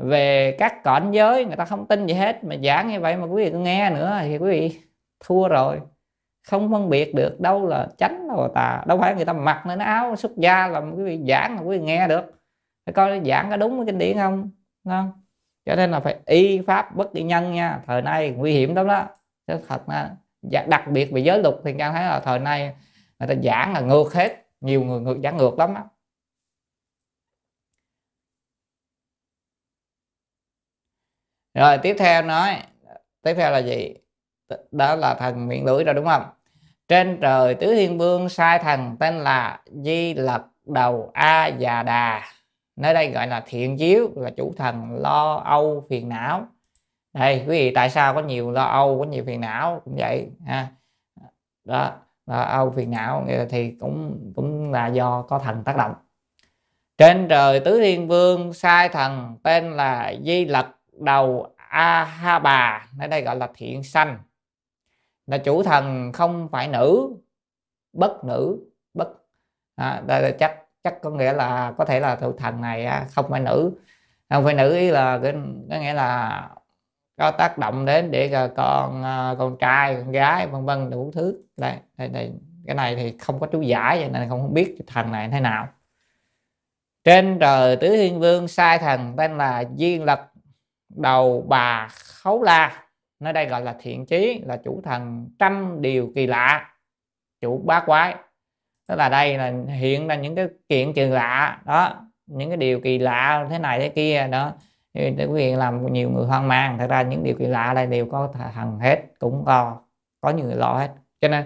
về 0.00 0.56
các 0.58 0.84
cảnh 0.84 1.10
giới, 1.10 1.44
người 1.44 1.56
ta 1.56 1.64
không 1.64 1.86
tin 1.86 2.06
gì 2.06 2.14
hết, 2.14 2.44
mà 2.44 2.56
giảng 2.64 2.88
như 2.88 3.00
vậy 3.00 3.16
mà 3.16 3.24
quý 3.24 3.44
vị 3.44 3.50
cứ 3.50 3.58
nghe 3.58 3.90
nữa 3.90 4.18
thì 4.22 4.38
quý 4.38 4.50
vị 4.50 4.80
thua 5.24 5.48
rồi. 5.48 5.80
Không 6.48 6.72
phân 6.72 6.90
biệt 6.90 7.14
được 7.14 7.40
đâu 7.40 7.66
là 7.66 7.88
chánh, 7.98 8.28
đâu 8.28 8.42
là 8.42 8.48
tà. 8.54 8.82
Đâu 8.86 8.98
phải 8.98 9.14
người 9.14 9.24
ta 9.24 9.32
mặc 9.32 9.66
lên 9.66 9.78
áo, 9.78 10.16
xuất 10.16 10.36
gia 10.36 10.66
là 10.68 10.80
quý 10.80 11.02
vị 11.04 11.20
giảng 11.28 11.56
mà 11.56 11.62
quý 11.62 11.78
vị 11.78 11.84
nghe 11.84 12.08
được. 12.08 12.34
Phải 12.86 12.92
coi 12.92 13.20
giảng 13.24 13.50
có 13.50 13.56
đúng 13.56 13.76
với 13.76 13.86
kinh 13.86 13.98
điển 13.98 14.16
không? 14.16 14.50
Không? 14.84 15.12
Cho 15.66 15.76
nên 15.76 15.90
là 15.90 16.00
phải 16.00 16.16
y 16.26 16.60
pháp 16.66 16.96
bất 16.96 17.12
y 17.12 17.22
nhân 17.22 17.52
nha. 17.52 17.80
Thời 17.86 18.02
nay 18.02 18.30
nguy 18.30 18.52
hiểm 18.52 18.74
lắm 18.74 18.86
đó. 18.86 19.04
Chứ 19.46 19.54
thật 19.68 19.88
là 19.88 20.10
dạ, 20.42 20.64
đặc 20.68 20.86
biệt 20.86 21.12
về 21.12 21.20
giới 21.20 21.42
luật 21.42 21.54
thì 21.64 21.74
cảm 21.78 21.92
thấy 21.92 22.02
là 22.02 22.20
thời 22.20 22.38
nay 22.38 22.74
người 23.18 23.28
ta 23.28 23.34
giảng 23.42 23.72
là 23.72 23.80
ngược 23.80 24.14
hết. 24.14 24.46
Nhiều 24.60 24.82
người 24.82 25.00
ngược, 25.00 25.18
giảng 25.22 25.36
ngược 25.36 25.58
lắm 25.58 25.74
đó. 25.74 25.80
Rồi, 31.54 31.78
tiếp 31.78 31.96
theo 31.98 32.22
nói, 32.22 32.56
tiếp 33.22 33.34
theo 33.34 33.50
là 33.50 33.58
gì? 33.58 33.94
Đó 34.70 34.94
là 34.94 35.14
thần 35.14 35.48
miệng 35.48 35.64
lưỡi 35.64 35.84
rồi, 35.84 35.94
đúng 35.94 36.06
không? 36.06 36.22
Trên 36.88 37.18
trời 37.20 37.54
tứ 37.54 37.74
thiên 37.74 37.98
vương 37.98 38.28
sai 38.28 38.58
thần 38.58 38.96
tên 39.00 39.18
là 39.18 39.60
di 39.84 40.14
lật 40.14 40.42
đầu 40.66 41.10
a 41.14 41.46
già 41.46 41.82
đà. 41.82 42.22
Nơi 42.76 42.94
đây 42.94 43.10
gọi 43.10 43.26
là 43.26 43.42
thiện 43.46 43.78
chiếu 43.78 44.10
là 44.16 44.30
chủ 44.30 44.54
thần 44.56 44.96
lo 44.96 45.34
âu 45.34 45.86
phiền 45.90 46.08
não. 46.08 46.46
Đây, 47.12 47.38
quý 47.38 47.46
vị, 47.46 47.72
tại 47.74 47.90
sao 47.90 48.14
có 48.14 48.20
nhiều 48.20 48.50
lo 48.50 48.64
âu, 48.64 48.98
có 48.98 49.04
nhiều 49.04 49.24
phiền 49.26 49.40
não? 49.40 49.82
Cũng 49.84 49.96
vậy, 49.98 50.28
ha. 50.46 50.66
Đó, 51.64 51.92
lo 52.26 52.40
âu 52.40 52.70
phiền 52.76 52.90
não 52.90 53.26
thì 53.50 53.76
cũng 53.80 54.20
cũng 54.36 54.72
là 54.72 54.86
do 54.86 55.22
có 55.22 55.38
thần 55.38 55.64
tác 55.64 55.76
động. 55.76 55.94
Trên 56.98 57.28
trời 57.28 57.60
tứ 57.60 57.80
thiên 57.80 58.08
vương 58.08 58.52
sai 58.52 58.88
thần 58.88 59.36
tên 59.42 59.72
là 59.72 60.14
di 60.24 60.44
lật 60.44 60.66
đầu 61.00 61.54
a 61.56 62.04
ha 62.04 62.38
bà 62.38 62.86
ở 63.00 63.06
đây 63.06 63.22
gọi 63.22 63.36
là 63.36 63.48
thiện 63.54 63.82
sanh. 63.82 64.18
Là 65.26 65.38
chủ 65.38 65.62
thần 65.62 66.12
không 66.12 66.48
phải 66.52 66.68
nữ 66.68 67.14
bất 67.92 68.24
nữ 68.24 68.58
bất 68.94 69.08
à, 69.76 70.02
đây 70.06 70.22
là 70.22 70.30
chắc 70.38 70.56
chắc 70.84 71.02
có 71.02 71.10
nghĩa 71.10 71.32
là 71.32 71.74
có 71.78 71.84
thể 71.84 72.00
là 72.00 72.16
chủ 72.20 72.32
thần 72.38 72.60
này 72.60 72.84
à, 72.84 73.06
không 73.14 73.30
phải 73.30 73.40
nữ. 73.40 73.72
Không 74.30 74.44
phải 74.44 74.54
nữ 74.54 74.76
ý 74.76 74.90
là 74.90 75.20
có 75.70 75.78
nghĩa 75.78 75.94
là 75.94 76.48
có 77.16 77.30
tác 77.30 77.58
động 77.58 77.84
đến 77.84 78.10
để 78.10 78.48
con 78.56 79.02
à, 79.04 79.34
con 79.38 79.56
trai 79.58 79.94
con 79.94 80.12
gái 80.12 80.46
vân 80.46 80.64
vân 80.64 80.90
đủ 80.90 81.10
thứ. 81.14 81.42
Đây, 81.56 81.76
đây, 81.96 82.08
đây 82.08 82.32
cái 82.66 82.74
này 82.74 82.96
thì 82.96 83.18
không 83.18 83.40
có 83.40 83.46
chú 83.46 83.60
giải 83.60 84.00
cho 84.02 84.08
nên 84.08 84.28
không 84.28 84.54
biết 84.54 84.76
thần 84.86 85.12
này 85.12 85.28
thế 85.28 85.40
nào. 85.40 85.68
Trên 87.04 87.38
trời 87.40 87.76
tứ 87.76 87.88
thiên 87.96 88.20
vương 88.20 88.48
sai 88.48 88.78
thần 88.78 89.14
tên 89.16 89.38
là 89.38 89.64
duyên 89.76 90.04
lập 90.04 90.29
đầu 90.96 91.44
bà 91.48 91.88
khấu 91.88 92.42
la 92.42 92.82
nơi 93.20 93.32
đây 93.32 93.46
gọi 93.46 93.62
là 93.62 93.76
thiện 93.80 94.06
trí 94.06 94.42
là 94.46 94.56
chủ 94.56 94.80
thần 94.84 95.30
trăm 95.38 95.76
điều 95.80 96.12
kỳ 96.14 96.26
lạ 96.26 96.74
chủ 97.40 97.62
bá 97.64 97.80
quái. 97.80 98.14
Tức 98.88 98.96
là 98.96 99.08
đây 99.08 99.38
là 99.38 99.52
hiện 99.66 100.08
ra 100.08 100.14
những 100.14 100.34
cái 100.34 100.48
kiện 100.68 100.92
kỳ 100.92 101.04
lạ 101.04 101.60
đó 101.64 102.06
những 102.26 102.50
cái 102.50 102.56
điều 102.56 102.80
kỳ 102.80 102.98
lạ 102.98 103.46
thế 103.50 103.58
này 103.58 103.80
thế 103.80 103.88
kia 103.88 104.28
đó. 104.30 104.52
Thì 104.94 105.14
quý 105.18 105.34
vị 105.34 105.52
làm 105.52 105.92
nhiều 105.92 106.10
người 106.10 106.26
hoang 106.26 106.48
mang 106.48 106.78
thật 106.78 106.90
ra 106.90 107.02
những 107.02 107.24
điều 107.24 107.36
kỳ 107.38 107.46
lạ 107.46 107.74
đây 107.74 107.86
đều 107.86 108.06
có 108.06 108.32
thần 108.54 108.78
hết 108.78 109.02
cũng 109.18 109.44
có 109.46 109.78
có 110.20 110.30
nhiều 110.30 110.46
người 110.46 110.56
lo 110.56 110.72
hết. 110.72 110.90
Cho 111.20 111.28
nên 111.28 111.44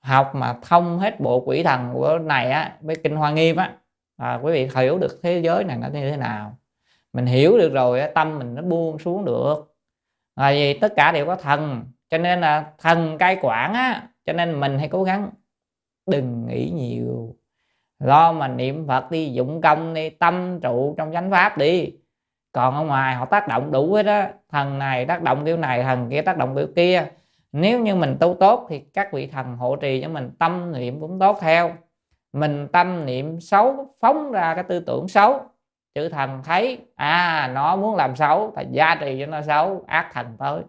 học 0.00 0.34
mà 0.34 0.54
thông 0.62 0.98
hết 0.98 1.20
bộ 1.20 1.42
quỷ 1.46 1.62
thần 1.62 1.90
của 1.92 2.18
này 2.18 2.50
á 2.50 2.76
với 2.80 2.96
kinh 2.96 3.16
hoa 3.16 3.30
nghiêm 3.30 3.56
á. 3.56 3.72
À, 4.16 4.38
quý 4.42 4.52
vị 4.52 4.68
hiểu 4.76 4.98
được 4.98 5.20
thế 5.22 5.38
giới 5.38 5.64
này 5.64 5.76
nó 5.76 5.88
như 5.88 6.10
thế 6.10 6.16
nào 6.16 6.56
mình 7.12 7.26
hiểu 7.26 7.58
được 7.58 7.72
rồi 7.72 8.02
tâm 8.14 8.38
mình 8.38 8.54
nó 8.54 8.62
buông 8.62 8.98
xuống 8.98 9.24
được. 9.24 9.74
Là 10.36 10.50
vì 10.50 10.78
tất 10.78 10.92
cả 10.96 11.12
đều 11.12 11.26
có 11.26 11.36
thần, 11.36 11.84
cho 12.10 12.18
nên 12.18 12.40
là 12.40 12.72
thần 12.78 13.18
cai 13.18 13.38
quản 13.42 13.74
á, 13.74 14.08
cho 14.26 14.32
nên 14.32 14.60
mình 14.60 14.78
hãy 14.78 14.88
cố 14.88 15.02
gắng 15.04 15.30
đừng 16.06 16.46
nghĩ 16.46 16.70
nhiều. 16.74 17.36
Lo 17.98 18.32
mà 18.32 18.48
niệm 18.48 18.86
phật 18.86 19.10
đi, 19.10 19.32
dụng 19.32 19.60
công 19.60 19.94
đi, 19.94 20.10
tâm 20.10 20.60
trụ 20.62 20.94
trong 20.98 21.12
chánh 21.12 21.30
pháp 21.30 21.58
đi. 21.58 21.92
Còn 22.52 22.74
ở 22.74 22.84
ngoài 22.84 23.14
họ 23.14 23.24
tác 23.24 23.48
động 23.48 23.72
đủ 23.72 23.94
hết 23.94 24.06
á, 24.06 24.32
thần 24.48 24.78
này 24.78 25.06
tác 25.06 25.22
động 25.22 25.44
kiểu 25.44 25.56
này, 25.56 25.82
thần 25.82 26.10
kia 26.10 26.22
tác 26.22 26.36
động 26.36 26.56
kiểu 26.56 26.66
kia. 26.76 27.06
Nếu 27.52 27.80
như 27.80 27.94
mình 27.94 28.16
tu 28.20 28.34
tốt 28.40 28.66
thì 28.70 28.78
các 28.78 29.12
vị 29.12 29.26
thần 29.26 29.56
hộ 29.56 29.76
trì 29.76 30.02
cho 30.02 30.08
mình, 30.08 30.30
tâm 30.38 30.72
niệm 30.72 31.00
cũng 31.00 31.18
tốt 31.18 31.38
theo. 31.40 31.72
Mình 32.32 32.68
tâm 32.72 33.06
niệm 33.06 33.40
xấu, 33.40 33.94
phóng 34.00 34.32
ra 34.32 34.54
cái 34.54 34.64
tư 34.64 34.80
tưởng 34.80 35.08
xấu 35.08 35.40
chữ 35.94 36.08
thần 36.08 36.42
thấy 36.44 36.78
à 36.94 37.50
nó 37.54 37.76
muốn 37.76 37.96
làm 37.96 38.16
xấu 38.16 38.52
thì 38.56 38.64
gia 38.70 38.94
trì 38.94 39.16
cho 39.20 39.26
nó 39.26 39.42
xấu 39.42 39.84
ác 39.86 40.10
thần 40.12 40.36
tới. 40.38 40.62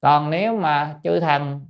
Còn 0.00 0.30
nếu 0.30 0.56
mà 0.56 1.00
chư 1.04 1.20
thần 1.20 1.66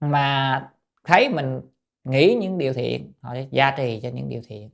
mà 0.00 0.68
thấy 1.04 1.28
mình 1.28 1.60
nghĩ 2.04 2.36
những 2.40 2.58
điều 2.58 2.72
thiện 2.72 3.12
họ 3.20 3.34
sẽ 3.34 3.46
gia 3.50 3.70
trì 3.70 4.00
cho 4.02 4.08
những 4.08 4.28
điều 4.28 4.40
thiện. 4.48 4.70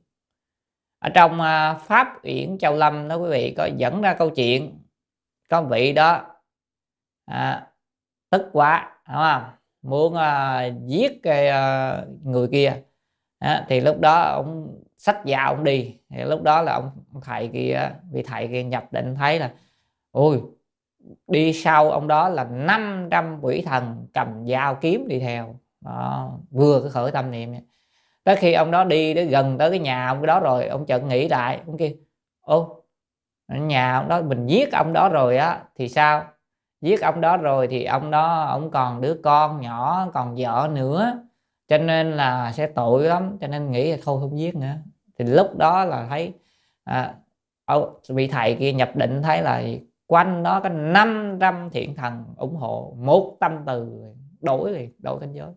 Ở 0.99 1.09
trong 1.09 1.41
à, 1.41 1.73
pháp 1.73 2.23
uyển 2.23 2.57
châu 2.57 2.75
lâm 2.75 3.07
đó 3.07 3.15
quý 3.15 3.29
vị 3.29 3.53
có 3.57 3.69
dẫn 3.77 4.01
ra 4.01 4.13
câu 4.13 4.29
chuyện 4.29 4.79
có 5.49 5.63
vị 5.63 5.93
đó 5.93 6.25
à, 7.25 7.67
tức 8.29 8.49
quá 8.53 8.97
đúng 9.07 9.17
không? 9.17 9.43
Muốn 9.81 10.15
à, 10.15 10.65
giết 10.85 11.19
cái 11.23 11.47
à, 11.47 12.01
người 12.23 12.47
kia. 12.51 12.81
À, 13.39 13.65
thì 13.69 13.79
lúc 13.79 13.99
đó 13.99 14.21
ông 14.21 14.78
sách 14.99 15.21
dao 15.25 15.55
ông 15.55 15.63
đi. 15.63 15.97
Thì 16.09 16.23
lúc 16.23 16.41
đó 16.43 16.61
là 16.61 16.73
ông, 16.73 16.91
ông 17.13 17.21
thầy 17.21 17.47
kia 17.47 17.91
vị 18.11 18.23
thầy 18.23 18.47
kia 18.47 18.63
nhập 18.63 18.85
định 18.91 19.15
thấy 19.15 19.39
là 19.39 19.51
ôi 20.11 20.41
đi 21.27 21.53
sau 21.53 21.91
ông 21.91 22.07
đó 22.07 22.29
là 22.29 22.43
500 22.43 23.39
quỷ 23.41 23.61
thần 23.61 24.07
cầm 24.13 24.47
dao 24.47 24.75
kiếm 24.75 25.07
đi 25.07 25.19
theo. 25.19 25.55
Đó, 25.81 26.31
vừa 26.51 26.81
cái 26.81 26.89
khởi 26.91 27.11
tâm 27.11 27.31
niệm 27.31 27.53
tới 28.23 28.35
khi 28.35 28.53
ông 28.53 28.71
đó 28.71 28.83
đi 28.83 29.13
đến 29.13 29.29
gần 29.29 29.57
tới 29.57 29.69
cái 29.69 29.79
nhà 29.79 30.07
ông 30.07 30.25
đó 30.25 30.39
rồi 30.39 30.67
ông 30.67 30.85
chợt 30.85 30.99
nghĩ 30.99 31.27
lại 31.27 31.61
ông 31.67 31.77
kia 31.77 31.95
ô 32.41 32.83
nhà 33.47 33.95
ông 33.95 34.09
đó 34.09 34.21
mình 34.21 34.47
giết 34.47 34.71
ông 34.71 34.93
đó 34.93 35.09
rồi 35.09 35.37
á 35.37 35.63
thì 35.75 35.89
sao? 35.89 36.23
Giết 36.81 37.01
ông 37.01 37.21
đó 37.21 37.37
rồi 37.37 37.67
thì 37.67 37.83
ông 37.83 38.11
đó 38.11 38.43
ông 38.43 38.71
còn 38.71 39.01
đứa 39.01 39.17
con 39.23 39.61
nhỏ 39.61 40.07
còn 40.13 40.35
vợ 40.37 40.69
nữa 40.73 41.13
cho 41.67 41.77
nên 41.77 42.11
là 42.11 42.51
sẽ 42.51 42.67
tội 42.67 43.03
lắm 43.03 43.37
cho 43.41 43.47
nên 43.47 43.71
nghĩ 43.71 43.91
là 43.91 43.97
thôi 44.03 44.19
không 44.21 44.39
giết 44.39 44.55
nữa 44.55 44.75
thì 45.19 45.25
lúc 45.25 45.57
đó 45.57 45.85
là 45.85 46.05
thấy 46.09 46.33
à, 46.83 47.15
vị 48.07 48.27
thầy 48.27 48.55
kia 48.55 48.73
nhập 48.73 48.95
định 48.95 49.21
thấy 49.21 49.41
là 49.41 49.63
quanh 50.07 50.43
đó 50.43 50.59
có 50.59 50.69
500 50.69 51.69
thiện 51.71 51.95
thần 51.95 52.23
ủng 52.37 52.55
hộ 52.55 52.95
một 52.99 53.37
tâm 53.39 53.57
từ 53.65 54.01
đổi 54.41 54.71
liền 54.71 54.93
đổi 54.99 55.19
cảnh 55.19 55.33
giới. 55.33 55.47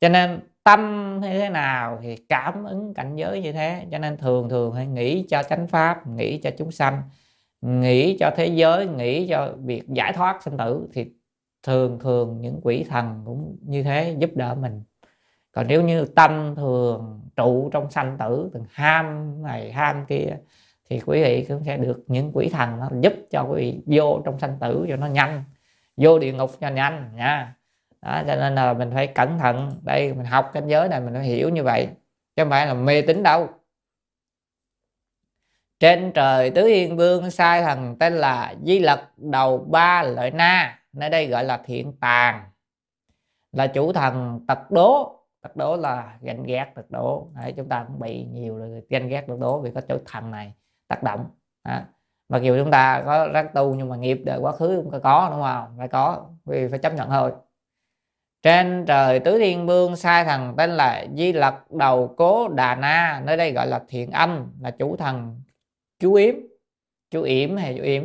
Cho 0.00 0.08
nên 0.08 0.40
tâm 0.64 0.80
như 1.22 1.38
thế 1.38 1.50
nào 1.50 1.98
thì 2.02 2.16
cảm 2.28 2.64
ứng 2.64 2.94
cảnh 2.94 3.16
giới 3.16 3.42
như 3.42 3.52
thế. 3.52 3.86
Cho 3.90 3.98
nên 3.98 4.16
thường 4.16 4.48
thường 4.48 4.74
hay 4.74 4.86
nghĩ 4.86 5.24
cho 5.28 5.42
chánh 5.42 5.66
pháp 5.66 6.06
nghĩ 6.06 6.38
cho 6.38 6.50
chúng 6.58 6.70
sanh 6.70 7.02
nghĩ 7.60 8.16
cho 8.20 8.30
thế 8.36 8.46
giới 8.46 8.86
nghĩ 8.86 9.28
cho 9.28 9.54
việc 9.64 9.88
giải 9.88 10.12
thoát 10.12 10.42
sinh 10.42 10.56
tử 10.58 10.88
thì 10.92 11.06
thường 11.62 11.98
thường 11.98 12.40
những 12.40 12.60
quỷ 12.62 12.84
thần 12.88 13.22
cũng 13.26 13.56
như 13.62 13.82
thế 13.82 14.16
giúp 14.18 14.30
đỡ 14.34 14.54
mình 14.54 14.82
còn 15.54 15.66
nếu 15.66 15.82
như 15.82 16.04
tâm 16.04 16.54
thường 16.56 17.20
trụ 17.36 17.70
trong 17.72 17.90
sanh 17.90 18.16
tử 18.18 18.50
từng 18.52 18.64
ham 18.70 19.34
này 19.42 19.72
ham 19.72 20.06
kia 20.06 20.36
thì 20.90 21.00
quý 21.06 21.22
vị 21.22 21.46
cũng 21.48 21.64
sẽ 21.64 21.76
được 21.76 22.04
những 22.06 22.30
quỷ 22.34 22.48
thần 22.48 22.80
nó 22.80 22.88
giúp 23.00 23.12
cho 23.30 23.42
quý 23.42 23.56
vị 23.56 23.98
vô 23.98 24.22
trong 24.24 24.38
sanh 24.38 24.56
tử 24.60 24.86
cho 24.88 24.96
nó 24.96 25.06
nhanh 25.06 25.44
vô 25.96 26.18
địa 26.18 26.32
ngục 26.32 26.50
cho 26.60 26.68
nhanh 26.68 27.10
nha. 27.14 27.54
Đó, 28.02 28.22
cho 28.26 28.36
nên 28.36 28.54
là 28.54 28.72
mình 28.72 28.90
phải 28.94 29.06
cẩn 29.06 29.38
thận. 29.38 29.70
Đây 29.82 30.12
mình 30.12 30.26
học 30.26 30.50
cảnh 30.52 30.68
giới 30.68 30.88
này 30.88 31.00
mình 31.00 31.14
phải 31.14 31.24
hiểu 31.24 31.48
như 31.48 31.62
vậy 31.62 31.88
chứ 32.36 32.42
không 32.42 32.50
phải 32.50 32.66
là 32.66 32.74
mê 32.74 33.02
tín 33.02 33.22
đâu. 33.22 33.48
Trên 35.80 36.12
trời 36.12 36.50
tứ 36.50 36.66
yên 36.66 36.96
vương 36.96 37.30
sai 37.30 37.62
thần 37.62 37.96
tên 37.98 38.12
là 38.12 38.54
di 38.64 38.78
lặc 38.78 39.10
đầu 39.16 39.58
ba 39.58 40.02
lợi 40.02 40.30
na 40.30 40.78
nơi 40.92 41.10
đây 41.10 41.26
gọi 41.26 41.44
là 41.44 41.60
thiện 41.64 41.92
tàng 42.00 42.44
là 43.52 43.66
chủ 43.66 43.92
thần 43.92 44.44
tật 44.48 44.70
đố 44.70 45.20
tật 45.44 45.56
đố 45.56 45.76
là 45.76 46.18
ganh 46.22 46.42
ghét 46.42 46.66
tật 46.74 46.90
đố. 46.90 47.28
Đấy, 47.34 47.52
chúng 47.56 47.68
ta 47.68 47.84
cũng 47.88 48.00
bị 48.00 48.24
nhiều 48.24 48.58
rồi 48.58 48.82
ganh 48.88 49.08
ghét 49.08 49.24
tật 49.28 49.38
đố 49.40 49.60
vì 49.60 49.70
có 49.74 49.80
chỗ 49.80 49.98
thần 50.06 50.30
này 50.30 50.52
tác 50.88 51.02
động. 51.02 51.26
À. 51.62 51.86
mặc 52.28 52.42
dù 52.42 52.58
chúng 52.58 52.70
ta 52.70 53.02
có 53.06 53.28
ráng 53.32 53.48
tu 53.54 53.74
nhưng 53.74 53.88
mà 53.88 53.96
nghiệp 53.96 54.20
đời 54.24 54.38
quá 54.38 54.52
khứ 54.52 54.82
cũng 54.84 55.00
có 55.02 55.28
đúng 55.30 55.42
không? 55.42 55.74
Phải 55.78 55.88
có 55.88 56.26
vì 56.44 56.68
phải 56.68 56.78
chấp 56.78 56.94
nhận 56.94 57.10
thôi. 57.10 57.32
Trên 58.42 58.84
trời 58.86 59.20
tứ 59.20 59.38
thiên 59.38 59.66
vương 59.66 59.96
sai 59.96 60.24
thần 60.24 60.54
tên 60.56 60.70
là 60.70 61.06
di 61.16 61.32
lặc 61.32 61.72
đầu 61.72 62.14
cố 62.16 62.48
đà 62.48 62.74
na. 62.74 63.22
Nơi 63.24 63.36
đây 63.36 63.52
gọi 63.52 63.66
là 63.66 63.82
thiện 63.88 64.10
âm 64.10 64.52
là 64.60 64.70
chủ 64.70 64.96
thần 64.96 65.40
chú 65.98 66.14
yếm. 66.14 66.34
Chú 67.10 67.22
yểm 67.22 67.56
hay 67.56 67.74
chú 67.78 67.82
yếm? 67.82 68.04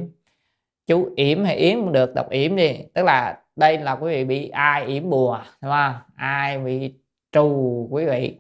Chú 0.88 1.14
yểm 1.16 1.44
hay 1.44 1.56
yếm 1.56 1.80
cũng 1.80 1.92
được 1.94 2.14
đọc 2.16 2.30
yểm 2.30 2.56
đi. 2.56 2.80
Tức 2.94 3.04
là 3.04 3.42
đây 3.56 3.78
là 3.78 3.92
quý 3.96 4.12
vị 4.12 4.26
bị 4.26 4.50
ai 4.50 4.86
yểm 4.86 5.10
bùa 5.10 5.42
đúng 5.62 5.72
không? 5.72 5.94
Ai 6.16 6.60
bị 6.60 6.94
trù 7.32 7.88
quý 7.92 8.06
vị. 8.06 8.38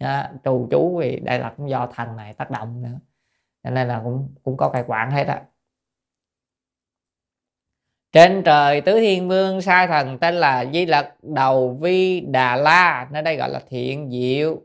Đó, 0.00 0.22
trù 0.44 0.68
chú 0.70 0.90
quý 0.96 1.10
vị 1.10 1.20
đây 1.20 1.38
là 1.38 1.54
cũng 1.56 1.70
do 1.70 1.86
thần 1.94 2.16
này 2.16 2.34
tác 2.34 2.50
động 2.50 2.82
nữa. 2.82 2.98
Cho 3.64 3.70
nên 3.70 3.88
là 3.88 4.00
cũng 4.04 4.28
cũng 4.42 4.56
có 4.56 4.68
cai 4.68 4.84
quản 4.86 5.10
hết 5.10 5.26
á. 5.26 5.42
Trên 8.12 8.42
trời 8.42 8.80
tứ 8.80 9.00
thiên 9.00 9.28
vương 9.28 9.62
sai 9.62 9.86
thần 9.86 10.18
tên 10.18 10.34
là 10.34 10.64
di 10.72 10.86
lặc 10.86 11.14
đầu 11.22 11.78
vi 11.80 12.20
đà 12.20 12.56
la. 12.56 13.08
Nơi 13.10 13.22
đây 13.22 13.36
gọi 13.36 13.50
là 13.50 13.60
thiện 13.68 14.10
diệu. 14.10 14.62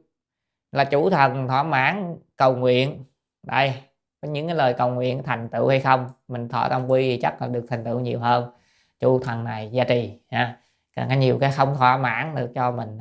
Là 0.72 0.84
chủ 0.84 1.10
thần 1.10 1.48
thỏa 1.48 1.64
mãn 1.64 2.18
cầu 2.36 2.56
nguyện. 2.56 3.04
Đây 3.44 3.74
có 4.22 4.28
những 4.28 4.48
cái 4.48 4.56
lời 4.56 4.74
cầu 4.74 4.90
nguyện 4.90 5.24
thành 5.24 5.50
tựu 5.50 5.68
hay 5.68 5.80
không? 5.80 6.10
Mình 6.28 6.50
thọ 6.50 6.70
tam 6.70 6.88
quy 6.88 7.02
thì 7.02 7.22
chắc 7.22 7.42
là 7.42 7.48
được 7.48 7.66
thành 7.70 7.84
tựu 7.84 8.00
nhiều 8.00 8.20
hơn. 8.20 8.52
Chủ 9.00 9.20
thần 9.20 9.44
này 9.44 9.70
gia 9.72 9.84
trì 9.84 10.20
ha. 10.32 10.58
Càng 10.96 11.10
có 11.10 11.16
nhiều 11.16 11.38
cái 11.40 11.52
không 11.52 11.76
thỏa 11.76 11.98
mãn 11.98 12.36
được 12.36 12.52
cho 12.56 12.72
mình 12.72 13.00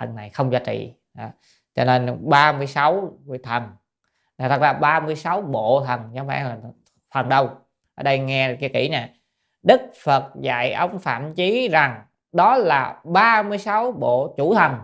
thần 0.00 0.14
này 0.14 0.30
không 0.30 0.52
giá 0.52 0.58
trị. 0.58 0.94
Đó. 1.14 1.28
cho 1.74 1.84
nên 1.84 2.18
36 2.20 3.18
vị 3.26 3.38
thần. 3.42 3.62
Là 4.38 4.48
thật 4.48 4.60
ra 4.60 4.72
36 4.72 5.42
bộ 5.42 5.84
thần 5.86 6.00
chứ 6.14 6.20
phải 6.26 6.44
là 6.44 6.56
phần 7.14 7.28
đâu. 7.28 7.50
Ở 7.94 8.02
đây 8.02 8.18
nghe 8.18 8.56
cái 8.60 8.70
kỹ 8.72 8.88
nè. 8.88 9.14
Đức 9.62 9.80
Phật 10.04 10.24
dạy 10.40 10.72
ông 10.72 10.98
Phạm 10.98 11.34
Chí 11.34 11.68
rằng 11.68 12.02
đó 12.32 12.56
là 12.56 13.00
36 13.04 13.92
bộ 13.92 14.34
chủ 14.36 14.54
thần. 14.54 14.74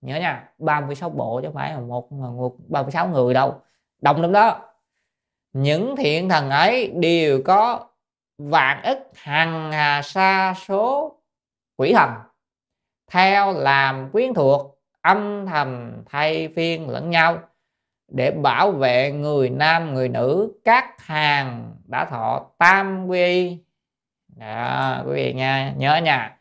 Nhớ 0.00 0.16
nha 0.16 0.48
36 0.58 1.10
bộ 1.10 1.40
chứ 1.40 1.48
không 1.48 1.54
phải 1.54 1.72
là 1.72 1.80
một, 1.80 2.12
một 2.12 2.56
36 2.68 3.08
người 3.08 3.34
đâu. 3.34 3.60
Đồng 4.00 4.22
lắm 4.22 4.32
đó. 4.32 4.60
Những 5.52 5.96
thiện 5.96 6.28
thần 6.28 6.50
ấy 6.50 6.92
đều 6.96 7.42
có 7.44 7.86
vạn 8.38 8.82
ức 8.82 8.98
hằng 9.14 9.72
hà 9.72 10.02
sa 10.02 10.54
số 10.66 11.16
quỷ 11.76 11.92
thần 11.92 12.10
theo 13.10 13.52
làm 13.52 14.10
quyến 14.12 14.34
thuộc 14.34 14.78
âm 15.02 15.46
thầm 15.46 15.92
thay 16.06 16.48
phiên 16.56 16.90
lẫn 16.90 17.10
nhau. 17.10 17.38
Để 18.08 18.30
bảo 18.30 18.70
vệ 18.70 19.12
người 19.12 19.50
nam 19.50 19.94
người 19.94 20.08
nữ 20.08 20.52
các 20.64 21.02
hàng 21.02 21.76
đã 21.84 22.04
thọ 22.04 22.46
tam 22.58 23.06
quy. 23.06 23.58
Đó, 24.36 25.02
quý 25.06 25.12
vị 25.14 25.32
nha 25.32 25.72
nhớ 25.76 25.96
nha. 25.96 26.38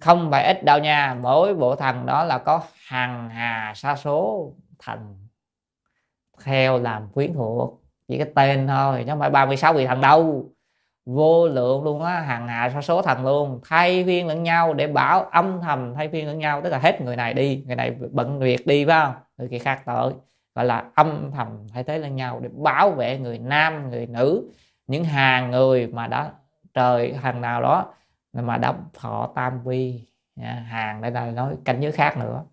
Không? 0.00 0.30
Phải 0.30 0.44
ít 0.44 0.64
đâu 0.64 0.78
nha 0.78 1.16
mỗi 1.22 1.54
bộ 1.54 1.76
thần 1.76 2.06
đó 2.06 2.24
là 2.24 2.38
có 2.38 2.62
hàng 2.86 3.30
hà 3.30 3.72
sa 3.76 3.96
số 3.96 4.52
thần 4.78 5.28
theo 6.44 6.78
làm 6.78 7.08
quyến 7.08 7.34
thuộc. 7.34 7.80
Chỉ 8.08 8.18
cái 8.18 8.26
tên 8.34 8.66
thôi 8.66 9.02
chứ 9.06 9.10
không 9.10 9.20
phải 9.20 9.30
36 9.30 9.72
vị 9.72 9.86
thần 9.86 10.00
đâu 10.00 10.50
vô 11.06 11.48
lượng 11.48 11.84
luôn 11.84 12.02
á, 12.02 12.20
hàng 12.20 12.48
hạ 12.48 12.70
sa 12.74 12.80
số 12.80 13.02
thần 13.02 13.24
luôn, 13.24 13.60
thay 13.68 14.04
phiên 14.04 14.26
lẫn 14.26 14.42
nhau 14.42 14.74
để 14.74 14.86
bảo 14.86 15.24
âm 15.24 15.60
thầm 15.60 15.94
thay 15.94 16.08
phiên 16.08 16.26
lẫn 16.26 16.38
nhau, 16.38 16.60
tức 16.64 16.70
là 16.70 16.78
hết 16.78 17.00
người 17.00 17.16
này 17.16 17.34
đi, 17.34 17.62
người 17.66 17.76
này 17.76 17.96
bận 18.10 18.38
việc 18.38 18.66
đi, 18.66 18.84
phải 18.84 19.04
không? 19.04 19.14
Người 19.38 19.48
kia 19.48 19.58
khác 19.58 19.82
tội 19.86 20.12
gọi 20.54 20.64
là 20.64 20.84
âm 20.94 21.30
thầm 21.34 21.48
thay 21.74 21.84
thế 21.84 21.98
lẫn 21.98 22.16
nhau 22.16 22.40
để 22.42 22.48
bảo 22.52 22.90
vệ 22.90 23.18
người 23.18 23.38
nam, 23.38 23.90
người 23.90 24.06
nữ, 24.06 24.50
những 24.86 25.04
hàng 25.04 25.50
người 25.50 25.86
mà 25.86 26.06
đã 26.06 26.30
trời, 26.74 27.14
hàng 27.14 27.40
nào 27.40 27.62
đó 27.62 27.94
mà 28.32 28.56
đã 28.56 28.74
thọ 28.94 29.30
tam 29.34 29.64
vi. 29.64 30.00
Hàng 30.66 31.02
đây 31.02 31.10
là 31.10 31.26
nói 31.26 31.54
cảnh 31.64 31.80
giới 31.80 31.92
khác 31.92 32.16
nữa. 32.18 32.44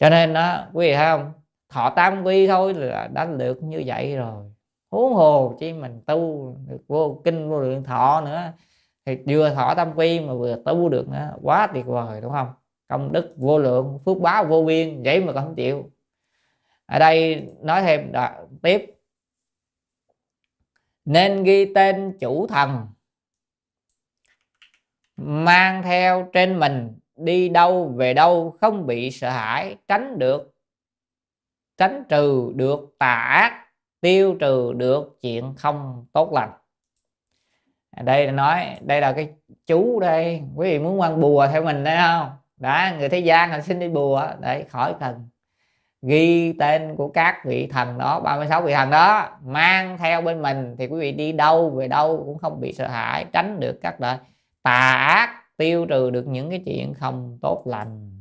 Cho 0.00 0.10
nên 0.10 0.32
đó 0.32 0.64
quý 0.72 0.86
vị 0.86 0.94
thấy 0.94 1.06
không? 1.06 1.32
Thọ 1.68 1.90
tam 1.90 2.24
vi 2.24 2.46
thôi 2.46 2.74
là 2.74 3.08
đã 3.12 3.24
được 3.24 3.62
như 3.62 3.82
vậy 3.86 4.16
rồi 4.16 4.47
huống 4.90 5.14
hồ 5.14 5.56
chi 5.60 5.72
mình 5.72 6.00
tu 6.06 6.54
được 6.68 6.80
vô 6.88 7.20
kinh, 7.24 7.48
vô 7.48 7.60
lượng 7.60 7.84
thọ 7.84 8.20
nữa, 8.20 8.52
thì 9.06 9.18
vừa 9.26 9.54
thọ 9.54 9.74
tâm 9.74 9.92
vi 9.92 10.20
mà 10.20 10.34
vừa 10.34 10.56
tu 10.64 10.88
được 10.88 11.08
nữa, 11.08 11.34
quá 11.42 11.68
tuyệt 11.74 11.86
vời, 11.86 12.20
đúng 12.20 12.32
không? 12.32 12.52
Công 12.88 13.12
đức 13.12 13.34
vô 13.36 13.58
lượng, 13.58 13.98
phước 14.04 14.18
báo 14.18 14.44
vô 14.44 14.64
biên, 14.64 15.02
vậy 15.02 15.20
mà 15.24 15.32
còn 15.32 15.44
không 15.44 15.54
chịu. 15.54 15.90
Ở 16.86 16.98
đây 16.98 17.48
nói 17.62 17.82
thêm 17.82 18.12
đoạn 18.12 18.48
tiếp. 18.62 18.94
Nên 21.04 21.44
ghi 21.44 21.74
tên 21.74 22.16
chủ 22.20 22.46
thần, 22.46 22.86
mang 25.16 25.82
theo 25.82 26.30
trên 26.32 26.60
mình, 26.60 26.98
đi 27.16 27.48
đâu 27.48 27.88
về 27.96 28.14
đâu 28.14 28.56
không 28.60 28.86
bị 28.86 29.10
sợ 29.10 29.30
hãi, 29.30 29.76
tránh 29.88 30.18
được, 30.18 30.54
tránh 31.76 32.04
trừ 32.08 32.52
được 32.54 32.94
tà 32.98 33.14
ác 33.14 33.67
tiêu 34.00 34.36
trừ 34.40 34.72
được 34.72 35.18
chuyện 35.22 35.54
không 35.56 36.06
tốt 36.12 36.32
lành. 36.32 36.50
À, 37.90 38.02
đây 38.02 38.26
là 38.26 38.32
nói, 38.32 38.66
đây 38.80 39.00
là 39.00 39.12
cái 39.12 39.28
chú 39.66 40.00
đây, 40.00 40.42
quý 40.54 40.70
vị 40.70 40.78
muốn 40.78 41.00
quan 41.00 41.20
bùa 41.20 41.46
theo 41.52 41.64
mình 41.64 41.84
đấy 41.84 41.96
không? 42.00 42.30
Đã, 42.56 42.96
người 42.98 43.08
thế 43.08 43.18
gian 43.18 43.50
là 43.50 43.60
xin 43.60 43.78
đi 43.78 43.88
bùa. 43.88 44.28
Để 44.40 44.64
khỏi 44.64 44.94
cần. 45.00 45.28
Ghi 46.02 46.52
tên 46.52 46.96
của 46.96 47.08
các 47.08 47.44
vị 47.44 47.66
thần 47.66 47.98
đó 47.98 48.20
36 48.20 48.62
vị 48.62 48.74
thần 48.74 48.90
đó, 48.90 49.38
mang 49.44 49.98
theo 49.98 50.22
bên 50.22 50.42
mình 50.42 50.76
thì 50.78 50.86
quý 50.86 51.00
vị 51.00 51.12
đi 51.12 51.32
đâu, 51.32 51.70
về 51.70 51.88
đâu 51.88 52.22
cũng 52.26 52.38
không 52.38 52.60
bị 52.60 52.72
sợ 52.72 52.88
hãi, 52.88 53.24
tránh 53.32 53.60
được 53.60 53.78
các 53.82 54.00
loại 54.00 54.18
tà 54.62 54.92
ác, 54.92 55.42
tiêu 55.56 55.86
trừ 55.86 56.10
được 56.10 56.26
những 56.26 56.50
cái 56.50 56.62
chuyện 56.66 56.94
không 56.94 57.38
tốt 57.42 57.62
lành 57.66 58.17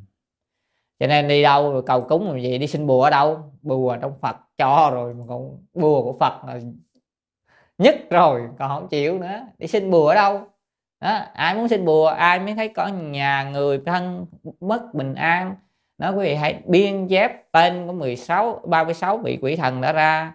cho 0.99 1.07
nên 1.07 1.27
đi 1.27 1.43
đâu 1.43 1.73
rồi 1.73 1.83
cầu 1.85 2.01
cúng 2.01 2.27
làm 2.27 2.41
gì 2.41 2.57
đi 2.57 2.67
xin 2.67 2.87
bùa 2.87 3.03
ở 3.03 3.09
đâu? 3.09 3.39
Bùa 3.61 3.97
trong 4.01 4.13
phật 4.21 4.35
cho 4.57 4.91
rồi 4.93 5.13
mà 5.13 5.23
còn 5.27 5.57
bùa 5.73 6.03
của 6.03 6.17
phật 6.19 6.45
là 6.47 6.59
nhất 7.77 7.95
rồi 8.09 8.41
còn 8.59 8.69
không 8.69 8.87
chịu 8.87 9.19
nữa. 9.19 9.39
Đi 9.57 9.67
xin 9.67 9.91
bùa 9.91 10.07
ở 10.07 10.15
đâu? 10.15 10.41
Đó, 11.01 11.19
ai 11.33 11.55
muốn 11.55 11.67
xin 11.67 11.85
bùa 11.85 12.07
ai 12.07 12.39
mới 12.39 12.55
thấy 12.55 12.67
có 12.67 12.87
nhà 12.87 13.49
người 13.53 13.81
thân 13.85 14.25
mất 14.59 14.93
bình 14.93 15.13
an. 15.13 15.55
Nó 15.97 16.11
quý 16.11 16.25
vị 16.25 16.35
hãy 16.35 16.61
biên 16.65 17.07
chép 17.07 17.51
tên 17.51 17.87
của 17.87 17.93
16 17.93 18.61
36 18.65 19.17
vị 19.17 19.39
quỷ 19.41 19.55
thần 19.55 19.81
đã 19.81 19.91
ra. 19.91 20.33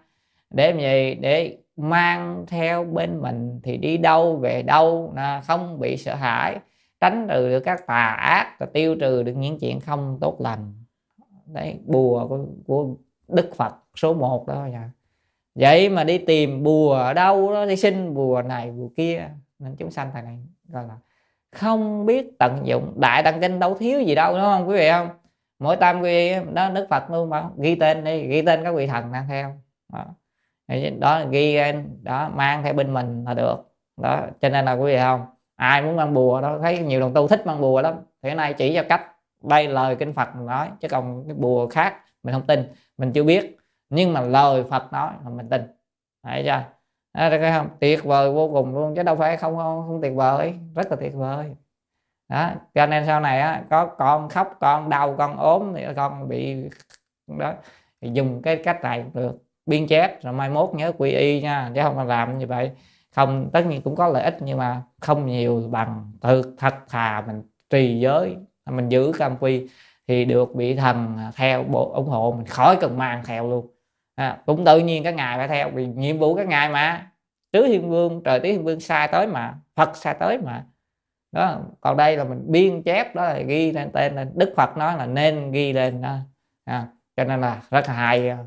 Để 0.51 0.73
gì? 0.79 1.15
Để 1.15 1.57
mang 1.77 2.45
theo 2.49 2.85
bên 2.85 3.23
mình 3.23 3.61
thì 3.63 3.77
đi 3.77 3.97
đâu 3.97 4.37
về 4.37 4.63
đâu 4.63 5.13
là 5.17 5.41
không 5.41 5.81
bị 5.81 5.97
sợ 5.97 6.15
hãi 6.15 6.59
tránh 7.03 7.27
trừ 7.29 7.49
được 7.49 7.61
các 7.61 7.87
tà 7.87 8.07
ác 8.09 8.57
và 8.59 8.67
tiêu 8.67 8.97
trừ 9.01 9.23
được 9.23 9.33
những 9.37 9.59
chuyện 9.59 9.81
không 9.81 10.19
tốt 10.21 10.37
lành. 10.41 10.73
Đấy 11.47 11.79
bùa 11.87 12.29
của, 12.29 12.45
của 12.67 12.87
đức 13.29 13.51
phật 13.57 13.75
số 13.97 14.15
1 14.15 14.47
đó 14.47 14.55
nha 14.55 14.79
à. 14.79 14.91
vậy 15.55 15.89
mà 15.89 16.05
đi 16.05 16.19
tìm 16.19 16.63
bùa 16.63 16.95
ở 16.95 17.15
đâu 17.15 17.53
đó 17.53 17.67
đi 17.67 17.77
xin 17.77 18.15
bùa 18.15 18.43
này 18.43 18.71
bùa 18.71 18.89
kia 18.97 19.29
nên 19.59 19.77
chúng 19.77 19.91
sanh 19.91 20.11
thằng 20.13 20.25
này 20.25 20.39
gọi 20.69 20.85
là 20.89 20.97
không 21.53 22.07
biết 22.07 22.39
tận 22.39 22.67
dụng. 22.67 23.01
Đại 23.01 23.23
tăng 23.23 23.41
kinh 23.41 23.59
đâu 23.59 23.75
thiếu 23.75 24.01
gì 24.01 24.15
đâu 24.15 24.33
đúng 24.33 24.43
không 24.43 24.69
quý 24.69 24.77
vị 24.77 24.91
không? 24.91 25.09
Mỗi 25.59 25.77
tam 25.77 26.01
quy 26.01 26.35
đó 26.53 26.71
đức 26.71 26.87
phật 26.91 27.11
luôn 27.11 27.31
mà 27.31 27.49
ghi 27.59 27.75
tên 27.75 28.05
đi 28.05 28.27
ghi 28.27 28.43
tên 28.43 28.65
các 28.65 28.75
vị 28.75 28.87
thần 28.87 29.13
đang 29.13 29.29
theo. 29.29 29.55
Đó, 29.93 30.05
đó 30.99 31.25
ghi 31.31 31.59
đó 32.03 32.31
mang 32.35 32.63
theo 32.63 32.73
bên 32.73 32.95
mình 32.95 33.25
là 33.25 33.35
được. 33.35 33.57
Đó 33.97 34.27
cho 34.41 34.49
nên 34.49 34.65
là 34.65 34.73
quý 34.73 34.93
vị 34.93 34.99
không? 34.99 35.27
Ai 35.63 35.83
muốn 35.83 35.97
mang 35.97 36.15
bùa 36.15 36.41
đó 36.41 36.59
thấy 36.63 36.79
nhiều 36.79 37.01
đồng 37.01 37.15
tu 37.15 37.29
thích 37.29 37.47
mang 37.47 37.61
bùa 37.61 37.81
lắm. 37.81 37.95
Thì 38.23 38.35
nay 38.35 38.55
chỉ 38.55 38.75
cho 38.75 38.83
cách 38.89 39.07
đây 39.43 39.69
lời 39.69 39.97
kinh 39.97 40.13
phật 40.13 40.29
nói 40.37 40.69
chứ 40.81 40.89
còn 40.89 41.25
cái 41.27 41.35
bùa 41.35 41.69
khác 41.69 41.95
mình 42.23 42.35
không 42.35 42.47
tin 42.47 42.73
mình 42.99 43.13
chưa 43.13 43.25
biết. 43.25 43.57
Nhưng 43.91 44.13
mà 44.13 44.21
lời 44.21 44.65
phật 44.71 44.93
nói 44.93 45.13
là 45.25 45.31
mình 45.31 45.49
tin. 45.49 45.63
Thấy 46.23 46.43
chưa? 46.45 46.63
À, 47.13 47.53
không? 47.59 47.69
tuyệt 47.81 48.05
vời 48.05 48.33
vô 48.33 48.49
cùng 48.53 48.75
luôn 48.75 48.95
chứ 48.97 49.03
đâu 49.03 49.17
phải 49.17 49.37
không 49.37 49.57
không, 49.57 49.85
không 49.87 50.01
tuyệt 50.03 50.13
vời. 50.15 50.55
Rất 50.75 50.91
là 50.91 50.97
tuyệt 50.97 51.15
vời. 51.15 51.55
Đó 52.29 52.51
cho 52.75 52.87
nên 52.87 53.07
sau 53.07 53.21
này 53.21 53.41
á 53.41 53.63
có 53.71 53.87
con 53.87 54.29
khóc 54.29 54.57
con 54.61 54.89
đau 54.89 55.15
con 55.19 55.37
ốm 55.37 55.73
thì 55.75 55.85
con 55.97 56.29
bị 56.29 56.71
đó 57.39 57.53
thì 58.01 58.11
dùng 58.13 58.43
cái 58.43 58.57
cách 58.57 58.83
này 58.83 59.05
được. 59.15 59.39
Biên 59.67 59.87
chép 59.87 60.23
rồi 60.23 60.33
mai 60.33 60.51
mốt 60.51 60.71
nhớ 60.75 60.93
quy 60.99 61.11
y 61.11 61.41
nha 61.41 61.71
chứ 61.75 61.81
không 61.83 62.07
làm 62.07 62.39
như 62.39 62.47
vậy 62.47 62.71
không 63.15 63.51
tất 63.53 63.67
nhiên 63.67 63.83
cũng 63.83 63.97
có 63.97 64.09
lợi 64.09 64.23
ích 64.23 64.37
nhưng 64.41 64.59
mà 64.59 64.83
không 65.01 65.27
nhiều 65.27 65.69
bằng 65.71 66.13
thực 66.21 66.55
thật 66.59 66.75
thà 66.89 67.25
mình 67.27 67.43
trì 67.71 68.01
giới 68.01 68.37
mình 68.71 68.89
giữ 68.89 69.13
cam 69.19 69.37
quy 69.37 69.69
thì 70.09 70.25
được 70.25 70.55
bị 70.55 70.77
thần 70.77 71.19
theo 71.37 71.63
bộ 71.63 71.93
ủng 71.93 72.09
hộ 72.09 72.35
mình 72.37 72.47
khỏi 72.47 72.77
cần 72.81 72.99
mang 72.99 73.23
theo 73.25 73.49
luôn. 73.49 73.67
À, 74.15 74.39
cũng 74.47 74.65
tự 74.65 74.79
nhiên 74.79 75.05
các 75.05 75.15
ngài 75.15 75.39
phải 75.39 75.49
theo 75.49 75.71
vì 75.71 75.87
nhiệm 75.87 76.19
vụ 76.19 76.35
các 76.35 76.49
ngài 76.49 76.69
mà 76.69 77.11
tứ 77.53 77.67
thiên 77.67 77.91
vương 77.91 78.23
trời 78.25 78.41
tứ 78.41 78.49
thiên 78.53 78.65
vương 78.65 78.81
sai 78.81 79.09
tới 79.09 79.27
mà 79.27 79.55
phật 79.77 79.97
sai 79.97 80.15
tới 80.21 80.39
mà. 80.39 80.65
Đó 81.33 81.61
còn 81.81 81.97
đây 81.97 82.17
là 82.17 82.25
mình 82.25 82.45
biên 82.47 82.83
chép 82.83 83.15
đó 83.15 83.25
là 83.25 83.39
ghi 83.39 83.73
lên 83.73 83.91
tên 83.93 84.33
đức 84.35 84.55
phật 84.57 84.77
nói 84.77 84.97
là 84.97 85.07
nên 85.07 85.53
ghi 85.53 85.73
lên 85.73 86.03
đó. 86.03 86.17
À, 86.65 86.87
cho 87.17 87.25
nên 87.25 87.41
là 87.41 87.63
rất 87.71 87.89
là 87.89 87.95
hay 87.95 88.29
à 88.29 88.39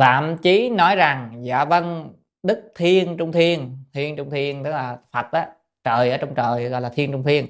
phạm 0.00 0.38
chí 0.38 0.70
nói 0.70 0.96
rằng 0.96 1.40
dạ 1.42 1.64
vâng 1.64 2.12
đức 2.42 2.72
thiên 2.76 3.16
trung 3.16 3.32
thiên 3.32 3.76
thiên 3.92 4.16
trung 4.16 4.30
thiên 4.30 4.64
tức 4.64 4.70
là 4.70 4.98
phật 5.12 5.32
á 5.32 5.48
trời 5.84 6.10
ở 6.10 6.16
trong 6.16 6.34
trời 6.34 6.68
gọi 6.68 6.80
là 6.80 6.88
thiên 6.88 7.12
trung 7.12 7.24
thiên. 7.24 7.46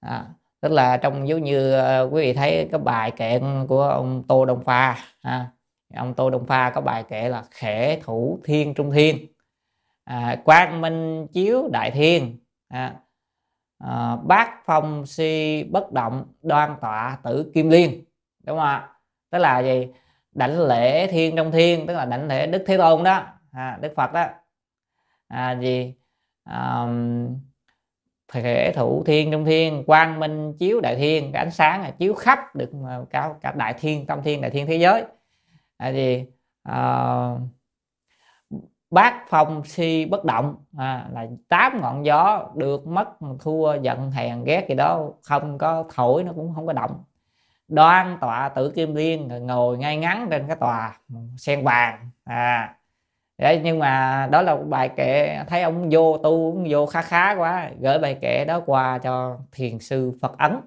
À, 0.00 0.24
tức 0.60 0.72
là 0.72 0.96
trong 0.96 1.28
giống 1.28 1.44
như 1.44 1.72
ờ, 1.72 2.08
quý 2.12 2.22
vị 2.22 2.32
thấy 2.32 2.68
cái 2.72 2.80
bài 2.80 3.10
kệ 3.10 3.40
của 3.68 3.82
ông 3.82 4.22
tô 4.28 4.44
đông 4.44 4.64
pha 4.64 4.98
à, 5.22 5.50
ông 5.94 6.14
tô 6.14 6.30
đông 6.30 6.46
pha 6.46 6.70
có 6.70 6.80
bài 6.80 7.04
kệ 7.08 7.28
là 7.28 7.44
khể 7.50 8.00
thủ 8.04 8.40
thiên 8.44 8.74
trung 8.74 8.90
thiên. 8.90 9.26
À, 10.04 10.36
quang 10.44 10.80
minh 10.80 11.26
chiếu 11.32 11.68
đại 11.72 11.90
thiên 11.90 12.38
à, 12.68 12.94
à, 13.78 14.16
bát 14.16 14.50
phong 14.66 15.06
si 15.06 15.64
bất 15.64 15.92
động 15.92 16.24
đoan 16.42 16.76
tọa 16.80 17.18
tử 17.22 17.50
kim 17.54 17.70
liên 17.70 18.04
đúng 18.44 18.58
không 18.58 18.66
ạ? 18.66 18.88
Tức 19.30 19.38
là 19.38 19.60
gì? 19.62 19.88
Đảnh 20.36 20.60
lễ 20.60 21.06
thiên 21.06 21.36
trong 21.36 21.52
thiên 21.52 21.86
tức 21.86 21.94
là 21.94 22.04
đảnh 22.04 22.28
lễ 22.28 22.46
đức 22.46 22.64
thế 22.66 22.76
tôn 22.76 23.04
đó. 23.04 23.26
À, 23.52 23.78
đức 23.80 23.92
phật 23.96 24.12
đó. 24.12 24.26
À, 25.28 25.58
gì? 25.60 25.94
À, 26.44 26.86
thể 28.32 28.72
thủ 28.76 29.04
thiên 29.06 29.30
trong 29.30 29.44
thiên 29.44 29.84
quang 29.84 30.20
minh 30.20 30.52
chiếu 30.58 30.80
đại 30.80 30.96
thiên 30.96 31.32
cái 31.32 31.44
ánh 31.44 31.50
sáng 31.50 31.82
là 31.82 31.90
chiếu 31.90 32.14
khắp 32.14 32.56
được 32.56 32.70
cả 33.10 33.34
cả 33.40 33.52
đại 33.52 33.74
thiên 33.78 34.06
trong 34.06 34.22
thiên 34.22 34.40
đại 34.40 34.50
thiên 34.50 34.66
thế 34.66 34.76
giới. 34.76 35.04
À, 35.76 35.88
gì? 35.88 36.26
À, 36.62 37.30
bát 38.90 39.24
phong 39.28 39.64
si 39.64 40.04
bất 40.04 40.24
động. 40.24 40.56
À, 40.78 41.08
là 41.12 41.26
tám 41.48 41.80
ngọn 41.80 42.04
gió 42.04 42.50
được 42.54 42.86
mất 42.86 43.08
thua 43.40 43.74
giận 43.74 44.10
hèn 44.10 44.44
ghét 44.44 44.66
gì 44.68 44.74
đó 44.74 45.10
không 45.22 45.58
có 45.58 45.84
thổi 45.94 46.24
nó 46.24 46.32
cũng 46.32 46.54
không 46.54 46.66
có 46.66 46.72
động 46.72 47.04
đoan 47.68 48.18
tọa 48.20 48.48
tử 48.48 48.72
kim 48.76 48.94
liên 48.94 49.28
ngồi 49.28 49.78
ngay 49.78 49.96
ngắn 49.96 50.28
trên 50.30 50.46
cái 50.46 50.56
tòa 50.56 51.00
sen 51.36 51.64
vàng. 51.64 52.10
À 52.24 52.76
Đấy, 53.38 53.60
nhưng 53.64 53.78
mà 53.78 54.28
đó 54.32 54.42
là 54.42 54.56
bài 54.56 54.90
kệ 54.96 55.38
thấy 55.48 55.62
ông 55.62 55.88
vô 55.90 56.18
tu 56.18 56.52
ông 56.52 56.66
vô 56.70 56.86
khá 56.86 57.02
khá 57.02 57.34
quá 57.34 57.70
gửi 57.80 57.98
bài 57.98 58.18
kệ 58.20 58.44
đó 58.44 58.62
qua 58.66 58.98
cho 58.98 59.38
thiền 59.52 59.78
sư 59.78 60.12
Phật 60.22 60.38
Ấn. 60.38 60.60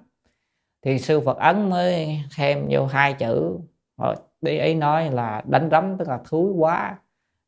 Thiền 0.82 0.98
sư 0.98 1.20
Phật 1.20 1.36
Ấn 1.38 1.70
mới 1.70 2.20
thêm 2.36 2.66
vô 2.70 2.86
hai 2.86 3.14
chữ 3.14 3.58
ờ, 3.96 4.14
đi 4.40 4.58
ấy 4.58 4.74
nói 4.74 5.10
là 5.10 5.42
đánh 5.46 5.68
rắm 5.70 5.96
tức 5.98 6.08
là 6.08 6.18
thúi 6.24 6.52
quá. 6.52 6.98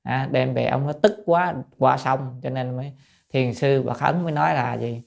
À, 0.02 0.28
đem 0.30 0.54
về 0.54 0.66
ông 0.66 0.86
nó 0.86 0.92
tức 0.92 1.22
quá 1.26 1.54
qua 1.78 1.96
xong 1.98 2.40
cho 2.42 2.50
nên 2.50 2.76
mới 2.76 2.92
thiền 3.32 3.54
sư 3.54 3.84
Phật 3.86 4.00
Ấn 4.00 4.22
mới 4.22 4.32
nói 4.32 4.54
là 4.54 4.74
gì? 4.74 5.02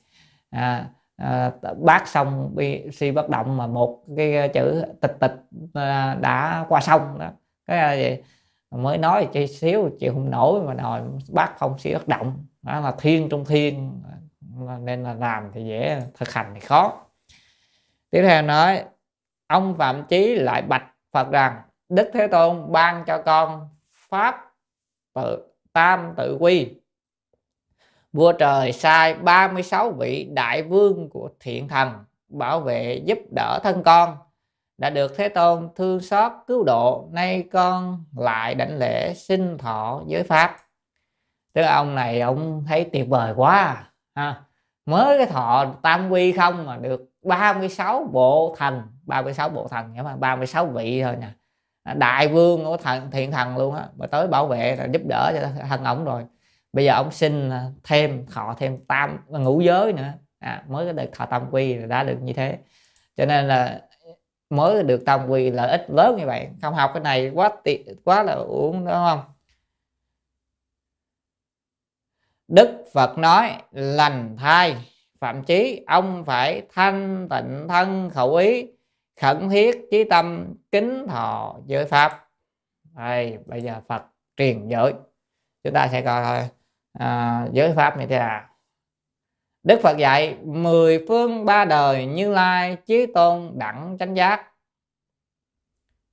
À, 0.49 0.89
à, 1.17 1.51
bác 1.77 2.07
xong 2.07 2.55
bi 2.55 2.91
si 2.91 3.11
bất 3.11 3.29
động 3.29 3.57
mà 3.57 3.67
một 3.67 4.03
cái 4.17 4.37
ờ, 4.37 4.47
chữ 4.47 4.83
tịch 5.01 5.17
tịch 5.19 5.33
à, 5.73 6.17
đã 6.21 6.65
qua 6.69 6.81
xong 6.81 7.19
đó. 7.19 7.29
Cái 7.65 7.79
ờ, 7.79 7.87
là 7.87 7.93
gì 7.93 8.17
mới 8.71 8.97
nói 8.97 9.29
chi 9.33 9.47
xíu 9.47 9.89
chịu 9.99 10.13
không 10.13 10.29
nổi 10.29 10.61
mà 10.61 10.73
đòi 10.73 11.01
bác 11.29 11.57
không 11.57 11.79
si 11.79 11.93
bất 11.93 12.07
động. 12.07 12.45
Đó 12.61 12.79
là 12.79 12.93
thiên 12.97 13.29
trong 13.29 13.45
thiên 13.45 14.01
nên 14.81 15.03
là 15.03 15.13
làm 15.13 15.51
thì 15.53 15.65
dễ 15.65 16.01
thực 16.13 16.33
hành 16.33 16.51
thì 16.53 16.59
khó. 16.59 16.93
Tiếp 18.09 18.23
theo 18.27 18.41
nói 18.41 18.83
ông 19.47 19.75
phạm 19.77 20.03
chí 20.03 20.35
lại 20.35 20.61
bạch 20.61 20.85
phật 21.11 21.31
rằng 21.31 21.61
đức 21.89 22.09
thế 22.13 22.27
tôn 22.27 22.71
ban 22.71 23.03
cho 23.07 23.21
con 23.21 23.69
pháp 23.91 24.51
tự 25.13 25.47
tam 25.73 26.13
tự 26.17 26.37
quy 26.39 26.75
vua 28.15 28.31
trời 28.31 28.71
sai 28.71 29.13
36 29.13 29.91
vị 29.91 30.29
đại 30.33 30.63
vương 30.63 31.09
của 31.09 31.29
thiện 31.39 31.67
thần 31.67 31.89
bảo 32.29 32.59
vệ 32.59 33.01
giúp 33.05 33.17
đỡ 33.35 33.59
thân 33.63 33.83
con. 33.83 34.17
Đã 34.77 34.89
được 34.89 35.13
thế 35.17 35.29
tôn 35.29 35.69
thương 35.75 35.99
xót 35.99 36.31
cứu 36.47 36.63
độ, 36.63 37.07
nay 37.11 37.43
con 37.51 38.03
lại 38.17 38.55
đảnh 38.55 38.77
lễ 38.77 39.13
xin 39.13 39.57
thọ 39.57 40.01
giới 40.07 40.23
pháp. 40.23 40.57
Tức 41.53 41.61
ông 41.61 41.95
này, 41.95 42.21
ông 42.21 42.63
thấy 42.67 42.89
tuyệt 42.93 43.07
vời 43.09 43.33
quá 43.35 43.55
à, 43.55 43.91
ha. 44.15 44.41
Mới 44.85 45.17
cái 45.17 45.27
thọ 45.27 45.65
tam 45.81 46.09
quy 46.09 46.31
không 46.31 46.65
mà 46.65 46.77
được 46.77 47.09
36 47.23 48.09
bộ 48.11 48.55
thần 48.57 48.81
36 49.03 49.49
bộ 49.49 49.67
thần 49.67 49.89
nhưng 49.93 50.05
mà 50.05 50.15
36 50.15 50.65
vị 50.65 51.03
thôi 51.03 51.15
nè. 51.19 51.29
Đại 51.93 52.27
vương 52.27 52.65
của 52.65 52.77
thần, 52.77 53.11
thiện 53.11 53.31
thần 53.31 53.57
luôn 53.57 53.75
á, 53.75 53.87
mà 53.97 54.07
tới 54.07 54.27
bảo 54.27 54.47
vệ 54.47 54.75
là 54.75 54.85
giúp 54.85 55.01
đỡ 55.09 55.31
cho 55.35 55.65
thân 55.67 55.83
ổng 55.83 56.05
rồi 56.05 56.23
bây 56.75 56.85
giờ 56.85 56.93
ông 56.93 57.11
xin 57.11 57.51
thêm 57.83 58.25
thọ 58.25 58.55
thêm 58.57 58.85
tam 58.87 59.17
ngũ 59.27 59.61
giới 59.61 59.93
nữa. 59.93 60.13
À, 60.39 60.63
mới 60.67 60.85
có 60.85 60.91
được 60.91 61.09
thọ 61.13 61.25
tam 61.25 61.47
quy 61.51 61.77
đã 61.87 62.03
được 62.03 62.17
như 62.21 62.33
thế. 62.33 62.57
Cho 63.17 63.25
nên 63.25 63.47
là 63.47 63.81
mới 64.49 64.83
được 64.83 65.05
tam 65.05 65.29
quy 65.29 65.51
lợi 65.51 65.71
ích 65.71 65.85
lớn 65.89 66.17
như 66.17 66.25
vậy. 66.25 66.49
Không 66.61 66.73
học 66.73 66.91
cái 66.93 67.03
này 67.03 67.31
quá 67.33 67.51
tiện 67.63 67.95
quá 68.03 68.23
là 68.23 68.33
uổng 68.33 68.85
đúng 68.85 68.93
không? 68.93 69.21
Đức 72.47 72.83
Phật 72.93 73.17
nói 73.17 73.51
lành 73.71 74.35
thai 74.37 74.75
phạm 75.19 75.43
chí 75.43 75.83
ông 75.87 76.25
phải 76.25 76.61
thanh 76.73 77.27
tịnh 77.29 77.67
thân 77.69 78.09
khẩu 78.09 78.35
ý 78.35 78.67
khẩn 79.21 79.49
thiết 79.49 79.87
chí 79.91 80.03
tâm 80.03 80.53
kính 80.71 81.07
thọ 81.07 81.55
giới 81.65 81.85
pháp. 81.85 82.27
Đây 82.95 83.37
bây 83.45 83.61
giờ 83.61 83.81
Phật 83.87 84.03
truyền 84.37 84.67
giới. 84.67 84.93
Chúng 85.63 85.73
ta 85.73 85.87
sẽ 85.91 86.01
coi 86.01 86.23
thôi 86.23 86.49
à, 86.99 87.47
giới 87.51 87.73
pháp 87.75 87.97
như 87.97 88.07
thế 88.07 88.19
nào 88.19 88.41
Đức 89.65 89.79
Phật 89.83 89.97
dạy 89.97 90.37
mười 90.43 91.05
phương 91.07 91.45
ba 91.45 91.65
đời 91.65 92.05
như 92.05 92.31
lai 92.31 92.77
chí 92.85 93.05
tôn 93.05 93.51
đẳng 93.55 93.97
chánh 93.99 94.15
giác. 94.15 94.41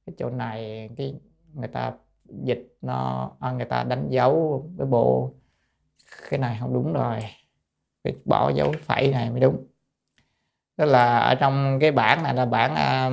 Cái 0.06 0.14
chỗ 0.18 0.30
này 0.30 0.90
cái 0.96 1.14
người 1.54 1.68
ta 1.68 1.92
dịch 2.26 2.76
nó 2.82 3.30
à, 3.40 3.50
người 3.50 3.64
ta 3.64 3.84
đánh 3.84 4.06
dấu 4.10 4.66
cái 4.78 4.86
bộ 4.86 5.30
cái 6.30 6.38
này 6.38 6.56
không 6.60 6.74
đúng 6.74 6.92
rồi. 6.92 7.18
Cái 8.04 8.14
bỏ 8.24 8.50
dấu 8.50 8.72
phẩy 8.80 9.08
này 9.08 9.30
mới 9.30 9.40
đúng. 9.40 9.66
Tức 10.76 10.84
là 10.84 11.18
ở 11.18 11.34
trong 11.34 11.78
cái 11.80 11.92
bản 11.92 12.22
này 12.22 12.34
là 12.34 12.44
bản 12.44 12.70
um, 12.70 12.76
à, 12.76 13.10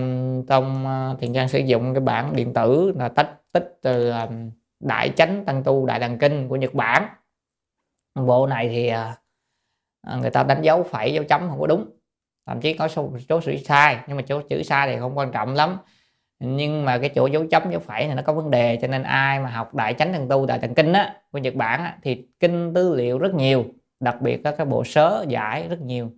trong 0.48 0.86
uh, 1.12 1.20
thiền 1.20 1.34
trang 1.34 1.50
sử 1.50 1.60
dụng 1.60 1.94
cái 1.94 2.02
bản 2.02 2.36
điện 2.36 2.54
tử 2.54 2.94
là 2.96 3.10
tách 3.10 3.30
tích 3.52 3.78
từ 3.82 4.10
um, 4.10 4.52
đại 4.80 5.10
chánh 5.16 5.46
tăng 5.46 5.64
tu 5.64 5.86
đại 5.86 6.00
đàn 6.00 6.18
kinh 6.18 6.50
của 6.50 6.56
nhật 6.56 6.74
bản 6.74 7.08
bộ 8.28 8.48
này 8.48 8.70
thì 8.70 8.88
à, 8.88 9.16
à, 10.02 10.16
người 10.16 10.30
ta 10.30 10.44
đánh 10.44 10.62
dấu 10.62 10.84
phẩy 10.84 11.14
dấu 11.14 11.24
chấm 11.24 11.50
không 11.50 11.60
có 11.60 11.68
đúng. 11.68 11.86
Thậm 12.46 12.62
chí 12.62 12.74
có 12.74 12.88
số, 12.88 13.12
số 13.30 13.42
chữ 13.42 13.58
sai 13.58 13.98
nhưng 14.08 14.18
mà 14.18 14.24
chỗ 14.28 14.42
chữ 14.50 14.64
sai 14.64 14.88
thì 14.88 15.00
không 15.00 15.18
quan 15.18 15.32
trọng 15.32 15.54
lắm. 15.54 15.78
Nhưng 16.40 16.86
mà 16.86 16.98
cái 16.98 17.10
chỗ 17.10 17.28
dấu 17.28 17.46
chấm 17.52 17.72
dấu 17.72 17.80
phẩy 17.80 18.08
này 18.08 18.16
nó 18.16 18.22
có 18.22 18.34
vấn 18.34 18.52
đề 18.52 18.78
cho 18.82 18.88
nên 18.88 19.04
ai 19.04 19.40
mà 19.40 19.50
học 19.50 19.76
đại 19.76 19.94
chánh 19.94 20.14
thần 20.14 20.30
tu 20.30 20.46
đại 20.46 20.60
thần 20.60 20.74
kinh 20.74 20.94
á 20.94 21.16
của 21.32 21.38
nhật 21.40 21.56
bản 21.56 21.84
á, 21.84 21.98
thì 22.04 22.28
kinh 22.40 22.74
tư 22.74 22.96
liệu 22.96 23.20
rất 23.20 23.34
nhiều 23.34 23.66
đặc 24.00 24.22
biệt 24.22 24.42
các 24.44 24.56
cái 24.58 24.66
bộ 24.66 24.84
sớ 24.84 25.26
giải 25.28 25.68
rất 25.70 25.82
nhiều. 25.82 26.12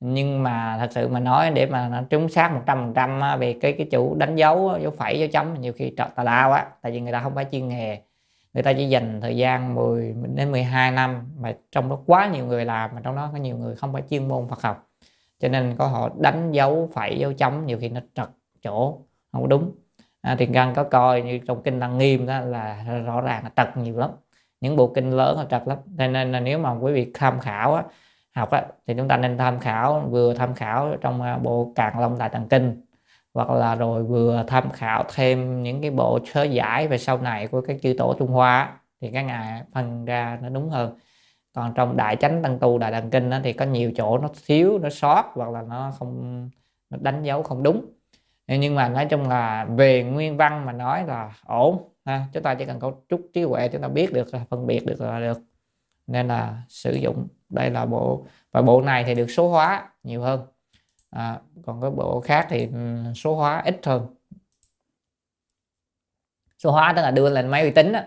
Nhưng 0.00 0.42
mà 0.42 0.76
thật 0.78 0.88
sự 0.90 1.08
mà 1.08 1.20
nói 1.20 1.50
để 1.50 1.66
mà 1.66 1.88
nó 1.88 2.02
trúng 2.10 2.28
xác 2.28 2.52
100 2.52 2.92
trăm 2.94 3.20
về 3.40 3.58
cái 3.60 3.72
cái 3.72 3.88
chủ 3.90 4.14
đánh 4.14 4.36
dấu 4.36 4.78
dấu 4.82 4.90
phẩy 4.90 5.18
dấu 5.18 5.28
chấm 5.28 5.60
nhiều 5.60 5.72
khi 5.72 5.94
tà 5.96 6.24
lao 6.24 6.52
á 6.52 6.66
tại 6.82 6.92
vì 6.92 7.00
người 7.00 7.12
ta 7.12 7.20
không 7.20 7.34
phải 7.34 7.46
chuyên 7.52 7.68
nghề 7.68 7.98
người 8.54 8.62
ta 8.62 8.72
chỉ 8.72 8.88
dành 8.88 9.20
thời 9.20 9.36
gian 9.36 9.74
10 9.74 10.14
đến 10.34 10.52
12 10.52 10.90
năm 10.90 11.28
mà 11.38 11.54
trong 11.72 11.88
đó 11.88 11.98
quá 12.06 12.28
nhiều 12.28 12.46
người 12.46 12.64
làm 12.64 12.90
mà 12.94 13.00
trong 13.04 13.16
đó 13.16 13.30
có 13.32 13.38
nhiều 13.38 13.56
người 13.56 13.76
không 13.76 13.92
phải 13.92 14.02
chuyên 14.10 14.28
môn 14.28 14.48
Phật 14.48 14.62
học. 14.62 14.88
Cho 15.40 15.48
nên 15.48 15.74
có 15.78 15.86
họ 15.86 16.10
đánh 16.18 16.52
dấu 16.52 16.90
phẩy 16.94 17.18
dấu 17.18 17.32
chấm 17.32 17.66
nhiều 17.66 17.78
khi 17.80 17.88
nó 17.88 18.00
trật 18.14 18.28
chỗ 18.62 18.98
không 19.32 19.48
đúng. 19.48 19.72
À, 20.20 20.36
thì 20.38 20.46
gần 20.46 20.74
có 20.74 20.84
coi 20.84 21.22
như 21.22 21.38
trong 21.46 21.62
kinh 21.62 21.80
tăng 21.80 21.98
nghiêm 21.98 22.26
đó 22.26 22.40
là 22.40 22.84
rõ 23.06 23.20
ràng 23.20 23.44
là 23.44 23.50
trật 23.56 23.76
nhiều 23.76 23.98
lắm. 23.98 24.10
Những 24.60 24.76
bộ 24.76 24.92
kinh 24.94 25.10
lớn 25.10 25.38
là 25.38 25.44
trật 25.50 25.68
lắm. 25.68 25.78
Cho 25.98 26.06
nên 26.06 26.32
là 26.32 26.40
nếu 26.40 26.58
mà 26.58 26.72
quý 26.72 26.92
vị 26.92 27.10
tham 27.14 27.40
khảo 27.40 27.74
á, 27.74 27.84
học 28.34 28.50
á, 28.50 28.66
thì 28.86 28.94
chúng 28.96 29.08
ta 29.08 29.16
nên 29.16 29.38
tham 29.38 29.60
khảo 29.60 30.08
vừa 30.10 30.34
tham 30.34 30.54
khảo 30.54 30.96
trong 31.00 31.22
à, 31.22 31.38
bộ 31.38 31.72
Càng 31.74 31.98
Long 31.98 32.18
Đại 32.18 32.28
Tạng 32.28 32.48
Kinh 32.48 32.81
hoặc 33.34 33.50
là 33.50 33.74
rồi 33.74 34.04
vừa 34.04 34.44
tham 34.46 34.70
khảo 34.70 35.04
thêm 35.14 35.62
những 35.62 35.80
cái 35.80 35.90
bộ 35.90 36.18
sớ 36.32 36.42
giải 36.42 36.88
về 36.88 36.98
sau 36.98 37.18
này 37.18 37.46
của 37.46 37.60
các 37.60 37.76
chư 37.82 37.94
tổ 37.98 38.14
Trung 38.18 38.28
Hoa 38.28 38.80
thì 39.00 39.10
các 39.10 39.22
ngài 39.22 39.62
phân 39.74 40.04
ra 40.04 40.38
nó 40.42 40.48
đúng 40.48 40.70
hơn. 40.70 40.98
Còn 41.54 41.74
trong 41.74 41.96
đại 41.96 42.16
chánh 42.16 42.42
tăng 42.42 42.58
tu 42.58 42.78
đại 42.78 42.90
đăng 42.90 43.10
kinh 43.10 43.30
đó, 43.30 43.38
thì 43.44 43.52
có 43.52 43.64
nhiều 43.64 43.92
chỗ 43.96 44.18
nó 44.18 44.28
thiếu 44.46 44.78
nó 44.78 44.90
sót 44.90 45.24
hoặc 45.34 45.50
là 45.50 45.62
nó 45.62 45.92
không 45.98 46.50
nó 46.90 46.98
đánh 47.00 47.22
dấu 47.22 47.42
không 47.42 47.62
đúng. 47.62 47.84
Nhưng 48.46 48.74
mà 48.74 48.88
nói 48.88 49.06
chung 49.06 49.28
là 49.28 49.64
về 49.64 50.02
nguyên 50.02 50.36
văn 50.36 50.66
mà 50.66 50.72
nói 50.72 51.06
là 51.06 51.32
ổn 51.46 51.88
ha 52.04 52.24
chúng 52.32 52.42
ta 52.42 52.54
chỉ 52.54 52.64
cần 52.64 52.80
có 52.80 52.92
chút 53.08 53.20
trí 53.34 53.42
huệ 53.42 53.68
chúng 53.68 53.82
ta 53.82 53.88
biết 53.88 54.12
được 54.12 54.28
phân 54.50 54.66
biệt 54.66 54.86
được 54.86 55.00
là 55.00 55.20
được. 55.20 55.38
Nên 56.06 56.28
là 56.28 56.62
sử 56.68 56.92
dụng 56.92 57.28
đây 57.48 57.70
là 57.70 57.86
bộ 57.86 58.26
và 58.52 58.62
bộ 58.62 58.82
này 58.82 59.04
thì 59.04 59.14
được 59.14 59.26
số 59.30 59.48
hóa 59.48 59.88
nhiều 60.02 60.22
hơn 60.22 60.40
à, 61.12 61.40
còn 61.66 61.80
cái 61.80 61.90
bộ 61.90 62.20
khác 62.20 62.46
thì 62.50 62.66
ừ, 62.66 63.12
số 63.14 63.36
hóa 63.36 63.62
ít 63.64 63.80
hơn. 63.86 64.06
Số 66.58 66.70
hóa 66.70 66.92
tức 66.96 67.02
là 67.02 67.10
đưa 67.10 67.30
lên 67.30 67.48
máy 67.48 67.64
vi 67.64 67.70
tính 67.70 67.92
đó 67.92 68.00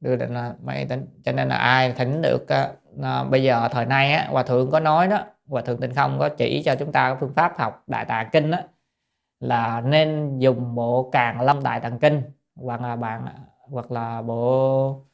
đưa 0.00 0.16
lên 0.16 0.34
à, 0.34 0.54
máy 0.64 0.84
vi 0.84 0.88
tính 0.88 1.06
cho 1.24 1.32
nên 1.32 1.48
là 1.48 1.56
ai 1.56 1.92
thỉnh 1.92 2.22
được 2.22 2.48
à, 2.48 2.72
à, 3.02 3.24
bây 3.24 3.42
giờ 3.42 3.68
thời 3.72 3.86
nay 3.86 4.12
á 4.12 4.26
hòa 4.30 4.42
thượng 4.42 4.70
có 4.70 4.80
nói 4.80 5.08
đó 5.08 5.20
hòa 5.48 5.62
thượng 5.62 5.80
tinh 5.80 5.94
không 5.94 6.18
có 6.18 6.28
chỉ 6.28 6.62
cho 6.64 6.74
chúng 6.78 6.92
ta 6.92 7.16
phương 7.20 7.32
pháp 7.36 7.58
học 7.58 7.82
đại 7.86 8.04
tạng 8.04 8.28
kinh 8.32 8.50
đó 8.50 8.58
là 9.40 9.80
nên 9.80 10.38
dùng 10.38 10.74
bộ 10.74 11.10
càng 11.12 11.40
lâm 11.40 11.62
đại 11.62 11.80
tạng 11.80 11.98
kinh 11.98 12.22
hoặc 12.56 12.80
là 12.80 12.96
bạn 12.96 13.26
hoặc 13.70 13.92
là 13.92 14.22
bộ 14.22 15.04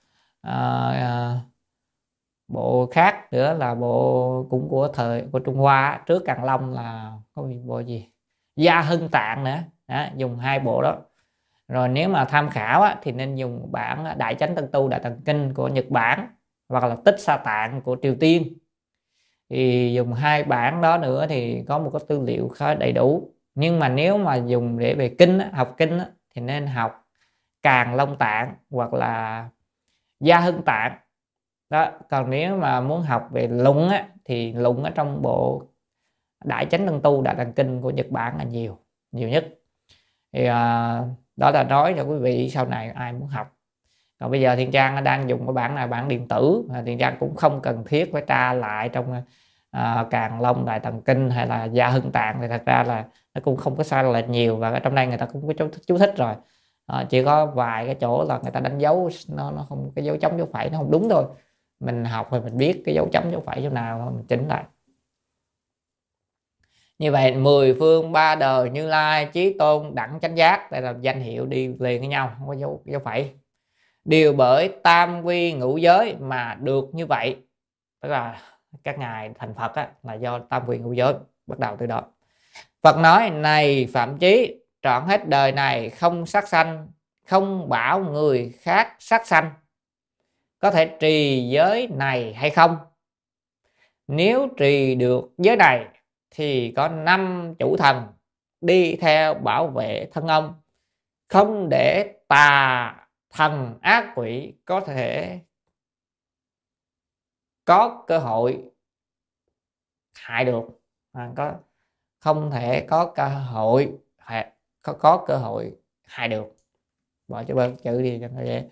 à, 0.43 0.55
à 0.91 1.41
bộ 2.51 2.89
khác 2.93 3.33
nữa 3.33 3.55
là 3.55 3.75
bộ 3.75 4.47
cũng 4.51 4.69
của 4.69 4.89
thời 4.89 5.25
của 5.33 5.39
Trung 5.39 5.57
Hoa 5.57 6.01
trước 6.07 6.23
Càng 6.27 6.45
Long 6.45 6.73
là 6.73 7.13
có 7.35 7.43
bộ 7.65 7.81
gì? 7.81 8.11
Gia 8.57 8.81
Hưng 8.81 9.09
Tạng 9.09 9.45
nữa. 9.45 9.59
Đó, 9.89 10.07
dùng 10.17 10.39
hai 10.39 10.61
bộ 10.61 10.83
đó. 10.83 10.97
Rồi 11.69 11.89
nếu 11.89 12.09
mà 12.09 12.25
tham 12.25 12.51
khảo 12.51 12.83
á, 12.83 12.97
thì 13.03 13.13
nên 13.13 13.35
dùng 13.37 13.73
bản 13.73 14.05
Đại 14.19 14.35
Chánh 14.35 14.55
Tân 14.55 14.69
Tu 14.73 14.89
Đại 14.89 15.01
Tần 15.01 15.21
Kinh 15.25 15.55
của 15.55 15.69
Nhật 15.69 15.91
Bản 15.91 16.27
hoặc 16.69 16.85
là 16.85 16.97
Tích 17.05 17.21
Sa 17.21 17.37
Tạng 17.37 17.81
của 17.81 17.97
Triều 18.03 18.15
Tiên. 18.21 18.55
Thì 19.51 19.93
dùng 19.95 20.13
hai 20.13 20.45
bản 20.45 20.81
đó 20.81 20.99
nữa 20.99 21.27
thì 21.29 21.65
có 21.69 21.79
một 21.79 21.91
cái 21.93 22.01
tư 22.09 22.21
liệu 22.21 22.49
khá 22.49 22.75
đầy 22.75 22.93
đủ. 22.93 23.31
Nhưng 23.55 23.79
mà 23.79 23.89
nếu 23.89 24.19
mà 24.19 24.37
dùng 24.37 24.79
để 24.79 24.95
về 24.95 25.15
kinh 25.19 25.39
học 25.53 25.75
kinh 25.79 25.99
thì 26.35 26.43
nên 26.43 26.67
học 26.67 27.07
Càng 27.63 27.95
Long 27.95 28.17
Tạng 28.17 28.55
hoặc 28.71 28.95
là 28.95 29.49
Gia 30.21 30.41
Hưng 30.41 30.63
Tạng 30.63 30.99
đó 31.71 31.91
còn 32.11 32.31
nếu 32.31 32.57
mà 32.57 32.81
muốn 32.81 33.03
học 33.03 33.29
về 33.33 33.49
lụng 33.49 33.89
á 33.89 34.09
thì 34.25 34.53
lụng 34.53 34.85
ở 34.85 34.91
trong 34.91 35.23
bộ 35.23 35.63
đại 36.45 36.67
chánh 36.67 36.87
tân 36.87 37.01
tu 37.03 37.23
đại 37.23 37.35
đăng 37.35 37.53
kinh 37.53 37.81
của 37.81 37.91
nhật 37.91 38.07
bản 38.11 38.37
là 38.39 38.45
nhiều 38.45 38.79
nhiều 39.13 39.29
nhất. 39.29 39.49
Thì 40.33 40.47
à, 40.47 41.03
đó 41.37 41.51
là 41.51 41.63
nói 41.65 41.95
cho 41.97 42.03
quý 42.05 42.17
vị 42.19 42.51
sau 42.51 42.67
này 42.67 42.91
ai 42.91 43.13
muốn 43.13 43.29
học. 43.29 43.57
Còn 44.21 44.31
bây 44.31 44.41
giờ 44.41 44.57
thiên 44.57 44.71
trang 44.71 45.05
đang 45.05 45.29
dùng 45.29 45.47
cái 45.47 45.53
bản 45.53 45.75
là 45.75 45.87
bản 45.87 46.09
điện 46.09 46.29
tử 46.29 46.69
thiên 46.87 46.99
trang 46.99 47.17
cũng 47.21 47.37
không 47.37 47.61
cần 47.63 47.85
thiết 47.85 48.13
phải 48.13 48.23
tra 48.27 48.53
lại 48.53 48.89
trong 48.89 49.23
à, 49.71 50.07
càng 50.11 50.41
long 50.41 50.65
đại 50.65 50.81
tạng 50.81 51.03
kinh 51.03 51.31
hay 51.31 51.47
là 51.47 51.65
gia 51.65 51.89
hưng 51.89 52.13
tạng 52.13 52.39
thì 52.41 52.49
thật 52.49 52.63
ra 52.67 52.83
là 52.83 53.05
nó 53.35 53.41
cũng 53.45 53.57
không 53.57 53.77
có 53.77 53.83
sai 53.83 54.05
lệch 54.05 54.29
nhiều 54.29 54.57
và 54.57 54.71
ở 54.71 54.79
trong 54.79 54.95
đây 54.95 55.07
người 55.07 55.19
ta 55.19 55.27
cũng 55.27 55.47
có 55.47 55.53
chú, 55.59 55.69
chú 55.87 55.99
thích 55.99 56.15
rồi. 56.17 56.35
À, 56.87 57.07
chỉ 57.09 57.25
có 57.25 57.47
vài 57.47 57.87
cái 57.87 57.95
chỗ 57.95 58.25
là 58.25 58.39
người 58.43 58.53
ta 58.53 58.61
đánh 58.61 58.79
dấu 58.79 59.11
nó 59.29 59.51
nó 59.51 59.67
không 59.69 59.93
cái 59.97 60.05
dấu 60.05 60.17
chấm 60.17 60.39
dấu 60.39 60.49
phẩy 60.53 60.71
nó 60.71 60.79
không 60.79 60.91
đúng 60.91 61.09
thôi 61.09 61.25
mình 61.81 62.05
học 62.05 62.29
thì 62.31 62.41
mình 62.41 62.57
biết 62.57 62.83
cái 62.85 62.95
dấu 62.95 63.09
chấm 63.13 63.31
dấu 63.31 63.43
phẩy 63.47 63.61
chỗ 63.63 63.71
nào 63.71 64.13
mình 64.17 64.27
chỉnh 64.27 64.49
lại. 64.49 64.65
Như 66.99 67.13
vậy 67.13 67.35
mười 67.35 67.77
phương 67.79 68.13
ba 68.13 68.35
đời 68.35 68.71
như 68.71 68.89
lai 68.89 69.27
chí 69.27 69.57
tôn 69.59 69.95
đẳng 69.95 70.19
chánh 70.23 70.37
giác 70.37 70.73
đây 70.73 70.83
là 70.83 70.95
danh 71.01 71.21
hiệu 71.21 71.47
đi 71.47 71.67
liền 71.67 72.01
với 72.01 72.09
nhau 72.09 72.33
không 72.39 72.49
có 72.49 72.55
dấu 72.55 72.83
dấu 72.85 73.01
phẩy. 73.01 73.31
Đều 74.05 74.33
bởi 74.33 74.71
tam 74.83 75.23
quy 75.23 75.53
ngũ 75.53 75.77
giới 75.77 76.17
mà 76.21 76.57
được 76.61 76.85
như 76.93 77.07
vậy 77.07 77.37
tức 78.01 78.09
là 78.09 78.43
các 78.85 78.99
ngài 78.99 79.31
thành 79.39 79.55
phật 79.55 79.75
á, 79.75 79.89
là 80.03 80.15
do 80.15 80.39
tam 80.39 80.63
quy 80.67 80.79
ngũ 80.79 80.93
giới 80.93 81.15
bắt 81.47 81.59
đầu 81.59 81.77
từ 81.81 81.87
đó. 81.87 82.03
Phật 82.83 82.99
nói 82.99 83.31
này 83.31 83.89
phạm 83.93 84.19
chí 84.19 84.61
trọn 84.83 85.05
hết 85.07 85.29
đời 85.29 85.53
này 85.53 85.91
không 85.91 86.27
sát 86.27 86.49
sanh 86.49 86.89
không 87.27 87.69
bảo 87.69 88.01
người 88.01 88.55
khác 88.61 88.97
sát 88.99 89.27
sanh 89.27 89.51
có 90.61 90.71
thể 90.71 90.97
trì 91.01 91.49
giới 91.49 91.89
này 91.89 92.35
hay 92.35 92.51
không? 92.51 92.77
Nếu 94.07 94.49
trì 94.57 94.95
được 94.95 95.31
giới 95.39 95.57
này 95.57 95.87
thì 96.31 96.73
có 96.77 96.89
năm 96.89 97.55
chủ 97.59 97.77
thần 97.77 98.07
đi 98.61 98.97
theo 98.97 99.35
bảo 99.35 99.67
vệ 99.67 100.09
thân 100.13 100.27
ông. 100.27 100.55
Không 101.29 101.69
để 101.69 102.15
tà 102.29 102.97
thần 103.31 103.79
ác 103.83 104.13
quỷ 104.17 104.55
có 104.65 104.81
thể 104.81 105.39
có 107.65 108.05
cơ 108.07 108.19
hội 108.19 108.65
hại 110.15 110.45
được. 110.45 110.65
À, 111.13 111.31
có 111.37 111.55
không 112.19 112.51
thể 112.51 112.87
có 112.89 113.13
cơ 113.15 113.29
hội 113.29 113.93
có, 114.83 114.93
có 114.93 115.25
cơ 115.27 115.37
hội 115.37 115.73
hại 116.05 116.29
được. 116.29 116.57
Bỏ 117.29 117.45
chữ 117.45 117.55
bớt 117.55 117.71
chữ 117.85 118.03
đi 118.03 118.19
cho 118.21 118.29
nó 118.29 118.45
dễ. 118.45 118.65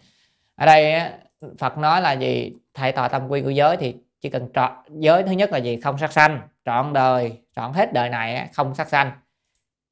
Ở 0.55 0.67
đây 0.67 1.13
Phật 1.59 1.79
nói 1.79 2.01
là 2.01 2.13
gì? 2.13 2.53
Thầy 2.75 2.93
tòa 2.93 3.09
tâm 3.09 3.29
quy 3.29 3.43
của 3.43 3.51
giới 3.51 3.77
thì 3.77 3.97
chỉ 4.21 4.31
cần 4.31 4.49
trọn, 4.55 4.73
giới 4.89 5.23
thứ 5.23 5.33
nhất 5.33 5.53
là 5.53 5.59
gì? 5.59 5.81
Không 5.81 5.99
sát 5.99 6.13
sanh, 6.13 6.41
trọn 6.65 6.93
đời, 6.93 7.43
trọn 7.57 7.73
hết 7.73 7.93
đời 7.93 8.09
này 8.09 8.51
không 8.55 8.75
sát 8.75 8.89
sanh. 8.89 9.13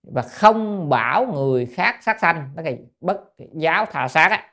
Và 0.02 0.23
không 0.23 0.89
bảo 0.89 1.27
người 1.27 1.66
khác 1.66 1.98
sát 2.02 2.20
sanh 2.20 2.51
đó 2.55 2.62
là 2.62 2.70
bất, 3.01 3.20
giáo 3.52 3.86
thà 3.86 4.09
sát 4.09 4.31
á. 4.31 4.48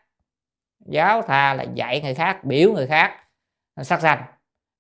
Giáo 0.86 1.22
thà 1.22 1.54
là 1.54 1.66
dạy 1.74 2.02
người 2.02 2.14
khác, 2.14 2.44
biểu 2.44 2.74
người 2.74 2.88
khác 2.88 3.20
sát 3.82 4.02
sanh. 4.02 4.24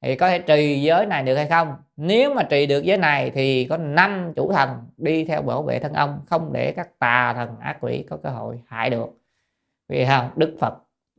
Thì 0.01 0.15
có 0.15 0.29
thể 0.29 0.39
trì 0.39 0.81
giới 0.81 1.05
này 1.05 1.23
được 1.23 1.35
hay 1.35 1.47
không? 1.47 1.75
Nếu 1.97 2.33
mà 2.33 2.43
trì 2.43 2.65
được 2.65 2.83
giới 2.83 2.97
này 2.97 3.31
thì 3.31 3.67
có 3.69 3.77
năm 3.77 4.33
chủ 4.35 4.53
thần 4.53 4.87
đi 4.97 5.25
theo 5.25 5.41
bảo 5.41 5.63
vệ 5.63 5.79
thân 5.79 5.93
ông, 5.93 6.19
không 6.29 6.53
để 6.53 6.71
các 6.71 6.99
tà 6.99 7.33
thần 7.33 7.59
ác 7.59 7.77
quỷ 7.81 8.05
có 8.09 8.17
cơ 8.23 8.29
hội 8.29 8.59
hại 8.67 8.89
được. 8.89 9.09
Vì 9.89 10.05
không 10.05 10.29
đức 10.35 10.57
phật 10.59 10.73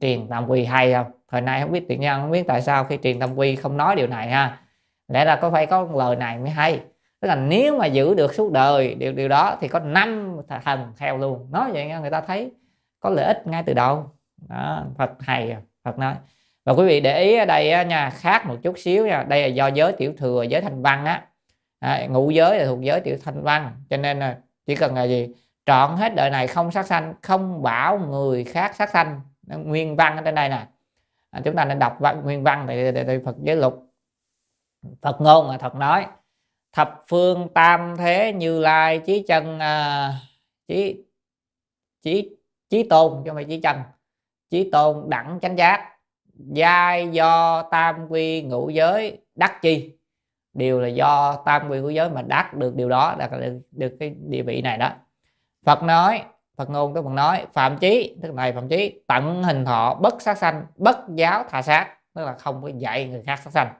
truyền 0.04 0.28
tam 0.28 0.50
quy 0.50 0.64
hay 0.64 0.92
không? 0.92 1.06
Thời 1.30 1.40
nay 1.40 1.60
không 1.60 1.72
biết 1.72 1.84
tiền 1.88 2.00
nhân 2.00 2.20
không 2.20 2.30
biết 2.30 2.44
tại 2.46 2.62
sao 2.62 2.84
khi 2.84 2.98
truyền 3.02 3.20
tam 3.20 3.34
quy 3.34 3.56
không 3.56 3.76
nói 3.76 3.96
điều 3.96 4.06
này 4.06 4.28
ha. 4.28 4.58
Lẽ 5.08 5.24
ra 5.24 5.36
có 5.36 5.50
phải 5.50 5.66
có 5.66 5.88
lời 5.94 6.16
này 6.16 6.38
mới 6.38 6.50
hay? 6.50 6.80
Tức 7.20 7.28
là 7.28 7.34
nếu 7.34 7.78
mà 7.78 7.86
giữ 7.86 8.14
được 8.14 8.34
suốt 8.34 8.52
đời 8.52 8.94
điều 8.94 9.12
điều 9.12 9.28
đó 9.28 9.56
thì 9.60 9.68
có 9.68 9.78
năm 9.78 10.36
thần 10.64 10.92
theo 10.96 11.18
luôn. 11.18 11.46
Nói 11.50 11.72
vậy 11.72 11.92
người 12.00 12.10
ta 12.10 12.20
thấy 12.20 12.52
có 13.00 13.10
lợi 13.10 13.24
ích 13.24 13.46
ngay 13.46 13.62
từ 13.62 13.74
đầu. 13.74 14.10
Đó, 14.48 14.84
Phật 14.98 15.10
hay 15.20 15.50
à, 15.50 15.60
Phật 15.84 15.98
nói. 15.98 16.14
Và 16.64 16.72
quý 16.72 16.86
vị 16.86 17.00
để 17.00 17.22
ý 17.22 17.38
ở 17.38 17.44
đây 17.44 17.84
nha 17.86 18.10
khác 18.10 18.46
một 18.46 18.56
chút 18.62 18.78
xíu 18.78 19.06
nha. 19.06 19.24
Đây 19.28 19.42
là 19.42 19.46
do 19.46 19.66
giới 19.66 19.92
tiểu 19.92 20.12
thừa 20.16 20.42
giới 20.42 20.60
thanh 20.60 20.82
văn 20.82 21.04
á. 21.04 21.22
À, 21.80 22.06
ngũ 22.06 22.30
giới 22.30 22.58
là 22.58 22.66
thuộc 22.66 22.80
giới 22.80 23.00
tiểu 23.00 23.16
thanh 23.24 23.42
văn. 23.42 23.72
Cho 23.90 23.96
nên 23.96 24.18
là 24.18 24.36
chỉ 24.66 24.74
cần 24.74 24.94
là 24.94 25.02
gì? 25.02 25.28
Trọn 25.66 25.96
hết 25.96 26.14
đời 26.14 26.30
này 26.30 26.46
không 26.46 26.70
sát 26.70 26.86
sanh 26.86 27.14
không 27.22 27.62
bảo 27.62 27.98
người 27.98 28.44
khác 28.44 28.74
sát 28.74 28.90
sanh 28.90 29.20
nguyên 29.46 29.96
văn 29.96 30.16
ở 30.16 30.22
trên 30.22 30.34
đây 30.34 30.48
nè. 30.48 30.66
À, 31.30 31.40
chúng 31.44 31.56
ta 31.56 31.64
nên 31.64 31.78
đọc 31.78 31.96
văn, 32.00 32.20
nguyên 32.24 32.44
văn 32.44 32.66
để, 32.66 32.92
để, 32.92 33.04
thì 33.04 33.18
Phật 33.24 33.36
giới 33.42 33.56
lục 33.56 33.84
Phật 35.02 35.20
ngôn 35.20 35.50
là 35.50 35.58
Phật 35.58 35.74
nói 35.74 36.06
thập 36.72 37.02
phương 37.08 37.48
tam 37.54 37.96
thế 37.96 38.32
như 38.32 38.60
lai 38.60 38.98
chí 38.98 39.24
chân 39.28 39.58
à, 39.58 40.12
chí 40.68 41.04
chí 42.02 42.36
chí 42.68 42.82
tôn 42.82 43.22
cho 43.26 43.34
mày 43.34 43.44
chí 43.44 43.60
chân. 43.60 43.76
Chí 44.50 44.70
tôn 44.70 45.10
đẳng 45.10 45.38
chánh 45.42 45.58
giác 45.58 45.90
giai 46.34 47.08
do 47.08 47.62
tam 47.62 48.06
quy 48.08 48.42
ngũ 48.42 48.68
giới 48.68 49.18
đắc 49.34 49.62
chi. 49.62 49.92
Đều 50.52 50.80
là 50.80 50.88
do 50.88 51.42
tam 51.44 51.68
quy 51.68 51.80
ngũ 51.80 51.88
giới 51.88 52.10
mà 52.10 52.22
đắc 52.22 52.54
được 52.54 52.74
điều 52.74 52.88
đó 52.88 53.16
đạt 53.18 53.30
được, 53.32 53.60
được 53.70 53.96
cái 54.00 54.14
địa 54.28 54.42
vị 54.42 54.62
này 54.62 54.78
đó. 54.78 54.90
Phật 55.64 55.82
nói 55.82 56.24
Phật 56.56 56.70
ngôn 56.70 56.94
tức 56.94 57.02
Phật 57.02 57.10
nói, 57.10 57.46
phạm 57.52 57.78
chí 57.78 58.16
tức 58.22 58.34
này 58.34 58.52
phạm 58.52 58.68
chí, 58.68 59.00
tận 59.06 59.42
hình 59.42 59.64
thọ 59.64 59.94
bất 59.94 60.22
sát 60.22 60.38
sanh, 60.38 60.66
bất 60.76 60.98
giáo 61.14 61.44
thà 61.50 61.62
sát 61.62 61.88
tức 62.14 62.24
là 62.24 62.34
không 62.34 62.62
có 62.62 62.68
dạy 62.68 63.08
người 63.08 63.22
khác 63.26 63.40
sát 63.44 63.50
sanh. 63.50 63.74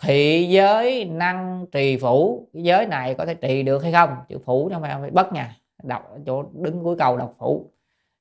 Thị 0.00 0.48
giới 0.50 1.04
năng 1.04 1.66
trì 1.72 1.96
phủ, 1.96 2.48
cái 2.52 2.62
giới 2.62 2.86
này 2.86 3.14
có 3.14 3.26
thể 3.26 3.34
trì 3.34 3.62
được 3.62 3.82
hay 3.82 3.92
không? 3.92 4.10
Chữ 4.28 4.38
phủ 4.44 4.68
cho 4.72 4.80
phải 4.80 5.10
bất 5.10 5.32
nha, 5.32 5.56
đọc 5.82 6.10
chỗ 6.26 6.44
đứng 6.52 6.84
cuối 6.84 6.96
cầu 6.98 7.16
đọc 7.16 7.34
phủ. 7.38 7.70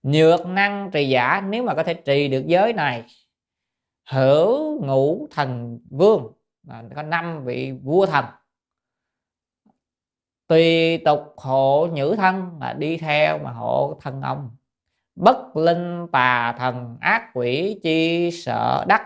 Nhược 0.04 0.46
năng 0.46 0.92
trì 0.92 1.10
giả, 1.10 1.42
nếu 1.50 1.64
mà 1.64 1.74
có 1.74 1.84
thể 1.84 1.94
trì 1.94 2.28
được 2.28 2.44
giới 2.46 2.74
này, 2.74 3.04
hữu 4.10 4.82
ngũ 4.86 5.28
thần 5.32 5.80
vương, 5.90 6.32
là 6.68 6.84
có 6.96 7.02
năm 7.02 7.46
vị 7.46 7.72
vua 7.84 8.06
thần 8.06 8.26
tùy 10.48 10.98
tục 10.98 11.34
hộ 11.38 11.88
nhữ 11.94 12.16
thân 12.18 12.58
là 12.62 12.74
đi 12.74 12.98
theo 12.98 13.38
mà 13.38 13.52
hộ 13.52 14.00
thân 14.02 14.22
ông. 14.22 14.52
Bất 15.16 15.58
linh 15.58 16.08
tà 16.12 16.56
thần 16.58 16.98
ác 17.02 17.30
quỷ 17.34 17.80
chi 17.84 18.32
sợ 18.32 18.86
đắc 18.88 19.02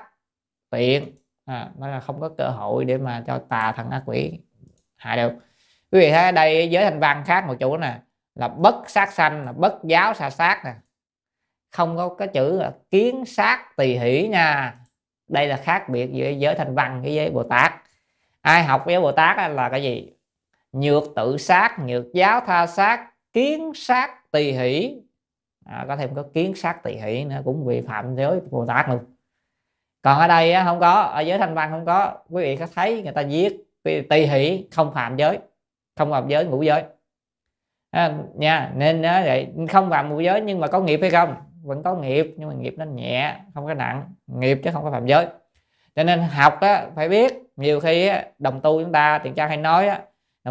tiện. 0.70 1.16
À, 1.45 1.70
nó 1.78 1.88
là 1.88 1.99
không 1.99 2.22
có 2.22 2.30
cơ 2.38 2.49
hội 2.49 2.86
để 2.86 2.98
mà 2.98 3.24
cho 3.28 3.41
tà 3.49 3.72
thần 3.72 3.90
ác 3.90 4.03
quỷ 4.06 4.40
hại 4.95 5.18
được. 5.18 5.34
Quý 5.91 5.99
vị 5.99 6.11
thấy 6.11 6.24
ở 6.24 6.32
đây 6.32 6.70
giới 6.70 6.84
thanh 6.84 6.99
văn 6.99 7.24
khác 7.26 7.48
một 7.48 7.56
chỗ 7.60 7.78
nè 7.78 7.99
là 8.36 8.48
bất 8.48 8.90
sát 8.90 9.14
sanh 9.14 9.45
là 9.45 9.52
bất 9.52 9.74
giáo 9.84 10.14
xa 10.14 10.30
sát 10.30 10.61
nè. 10.66 10.74
Không 11.72 11.98
có 11.98 12.16
cái 12.16 12.28
chữ 12.28 12.60
là 12.60 12.74
kiến 12.91 13.26
sát 13.26 13.76
tỳ 13.78 13.98
hỷ 13.98 14.28
nha. 14.28 14.76
Đây 15.28 15.48
là 15.48 15.57
khác 15.57 15.90
biệt 15.90 16.10
giữa 16.14 16.30
giới 16.30 16.56
thanh 16.56 16.76
văn 16.76 17.02
với 17.02 17.14
giới 17.14 17.30
bồ 17.30 17.44
tát. 17.44 17.74
Ai 18.41 18.64
học 18.64 18.84
với 18.86 19.02
bồ 19.02 19.11
tát 19.11 19.52
là 19.52 19.70
cái 19.70 19.84
gì? 19.84 20.11
Nhược 20.72 21.04
tự 21.16 21.38
sát 21.38 21.78
nhược 21.86 22.06
giáo 22.14 22.41
tha 22.46 22.68
sát 22.68 23.10
kiến 23.34 23.72
sát 23.76 24.32
tỳ 24.32 24.52
hỷ. 24.52 25.02
À, 25.66 25.86
có 25.88 25.96
thêm 25.96 26.16
có 26.16 26.24
kiến 26.34 26.56
sát 26.56 26.84
tỳ 26.84 26.96
hỷ 26.96 27.24
nữa 27.24 27.41
cũng 27.46 27.66
bị 27.66 27.82
phạm 27.82 28.16
giới 28.16 28.40
bồ 28.52 28.66
tát 28.66 28.90
luôn. 28.90 29.00
Còn 30.02 30.20
ở 30.20 30.28
đây 30.28 30.56
không 30.66 30.80
có 30.80 30.91
ở 31.02 31.20
giới 31.20 31.38
thanh 31.38 31.56
văn 31.56 31.72
không 31.72 31.86
có. 31.86 32.18
Quý 32.30 32.44
vị 32.44 32.56
có 32.56 32.68
thấy 32.76 33.02
người 33.02 33.12
ta 33.12 33.24
viết 33.24 33.66
tỳ 34.10 34.26
hỷ 34.26 34.68
không 34.72 34.94
phạm 34.94 35.18
giới 35.18 35.40
không 35.98 36.12
phạm 36.12 36.28
giới 36.28 36.46
ngũ 36.46 36.62
giới. 36.62 36.84
À, 37.91 38.14
nha 38.36 38.72
nên 38.76 39.02
đó, 39.02 39.22
vậy 39.22 39.48
không 39.70 39.90
phạm 39.90 40.10
ngũ 40.10 40.20
giới 40.20 40.41
nhưng 40.41 40.60
mà 40.60 40.68
có 40.68 40.80
nghiệp 40.80 41.00
hay 41.02 41.10
không? 41.10 41.36
Vẫn 41.64 41.84
có 41.84 41.96
nghiệp 41.96 42.34
nhưng 42.38 42.50
mà 42.50 42.56
nghiệp 42.56 42.76
nó 42.78 42.86
nhẹ 42.86 43.36
không 43.54 43.66
có 43.66 43.74
nặng. 43.74 44.14
Nghiệp 44.28 44.60
chứ 44.64 44.70
không 44.74 44.84
có 44.84 44.91
phạm 44.91 45.06
giới. 45.06 45.28
Cho 45.96 46.04
nên 46.04 46.20
học 46.20 46.58
đó, 46.62 46.82
phải 46.96 47.10
biết 47.10 47.34
nhiều 47.56 47.80
khi 47.80 48.12
đồng 48.40 48.62
tu 48.62 48.84
chúng 48.84 48.91
ta 48.91 49.20
tiền 49.24 49.34
trang 49.34 49.50
hay 49.50 49.58
nói 49.58 49.90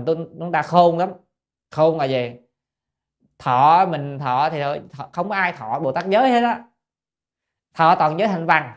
chúng 0.07 0.53
ta 0.53 0.62
khôn 0.62 0.99
lắm 0.99 1.11
khôn 1.70 1.99
là 1.99 2.05
gì? 2.05 2.33
Thọ 3.39 3.87
mình 3.87 4.19
thọ 4.19 4.51
thì 4.51 4.61
thọ, 4.93 5.09
không 5.12 5.29
có 5.29 5.35
ai 5.35 5.53
thọ 5.53 5.79
bồ 5.81 5.93
tát 5.93 6.07
giới 6.09 6.31
hết 6.31 6.43
á. 6.43 6.65
Thọ 7.75 7.95
toàn 7.95 8.19
giới 8.19 8.29
thành 8.29 8.47
văn 8.47 8.75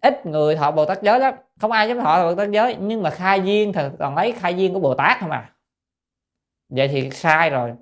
ít 0.00 0.26
người 0.26 0.56
thọ 0.56 0.70
bồ 0.70 0.84
tát 0.84 1.02
giới 1.02 1.20
lắm. 1.20 1.34
Không 1.60 1.72
ai 1.72 1.88
dám 1.88 2.00
thọ 2.00 2.22
bồ 2.22 2.34
tát 2.34 2.50
giới 2.50 2.76
nhưng 2.80 3.02
mà 3.02 3.10
khai 3.10 3.40
duyên 3.40 3.72
thì 3.72 3.82
còn 3.98 4.14
lấy 4.14 4.32
khai 4.32 4.54
duyên 4.54 4.74
của 4.74 4.80
bồ 4.80 4.94
tát 4.94 5.20
không 5.20 5.30
à. 5.30 5.52
Vậy 6.68 6.88
thì 6.88 7.10
sai 7.10 7.50
rồi. 7.50 7.72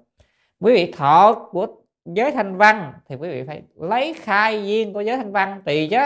Quý 0.61 0.75
vị 0.75 0.93
thọ 0.97 1.49
của 1.51 1.67
giới 2.05 2.33
thanh 2.33 2.57
văn 2.57 2.93
thì 3.09 3.17
quý 3.17 3.29
vị 3.29 3.45
phải 3.47 3.63
lấy 3.75 4.15
khai 4.15 4.67
duyên 4.67 4.93
của 4.93 5.01
giới 5.01 5.17
thanh 5.17 5.33
văn 5.33 5.63
tùy 5.65 5.89
chứ. 5.91 5.99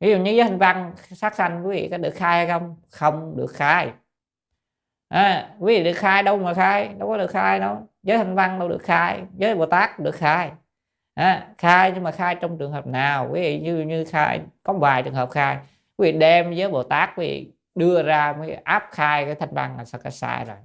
Ví 0.00 0.10
dụ 0.10 0.18
như 0.18 0.30
giới 0.30 0.48
thanh 0.48 0.58
văn 0.58 0.92
sát 0.96 1.34
sanh 1.34 1.66
quý 1.66 1.76
vị 1.76 1.88
có 1.90 1.96
được 1.96 2.12
khai 2.14 2.46
hay 2.46 2.58
không? 2.58 2.76
Không 2.90 3.36
được 3.36 3.50
khai 3.54 3.92
à, 5.08 5.50
quý 5.58 5.78
vị 5.78 5.84
được 5.84 5.96
khai 5.96 6.22
đâu 6.22 6.38
mà 6.38 6.54
khai 6.54 6.88
đâu 6.98 7.08
có 7.08 7.16
được 7.16 7.30
khai 7.30 7.60
đâu. 7.60 7.88
Giới 8.02 8.18
thanh 8.18 8.34
văn 8.34 8.58
đâu 8.58 8.68
được 8.68 8.82
khai 8.82 9.22
giới 9.36 9.54
bồ 9.54 9.66
tát 9.66 9.98
được 9.98 10.14
khai. 10.14 10.50
À, 11.14 11.48
khai 11.58 11.92
nhưng 11.94 12.02
mà 12.02 12.10
khai 12.10 12.34
trong 12.34 12.58
trường 12.58 12.72
hợp 12.72 12.86
nào? 12.86 13.28
Quý 13.32 13.40
vị 13.40 13.60
như 13.60 13.80
như 13.80 14.04
khai 14.04 14.40
có 14.62 14.72
vài 14.72 15.02
trường 15.02 15.14
hợp 15.14 15.30
khai. 15.30 15.58
Quý 15.96 16.12
vị 16.12 16.18
đem 16.18 16.54
với 16.56 16.70
bồ 16.70 16.82
tát 16.82 17.10
quý 17.16 17.26
vị 17.26 17.52
đưa 17.74 18.02
ra 18.02 18.32
mới 18.38 18.54
áp 18.54 18.88
khai 18.90 19.24
cái 19.24 19.34
thanh 19.34 19.54
văn 19.54 19.74
là 19.78 19.84
sao 19.84 20.00
cái 20.04 20.12
sai 20.12 20.44
rồi. 20.44 20.56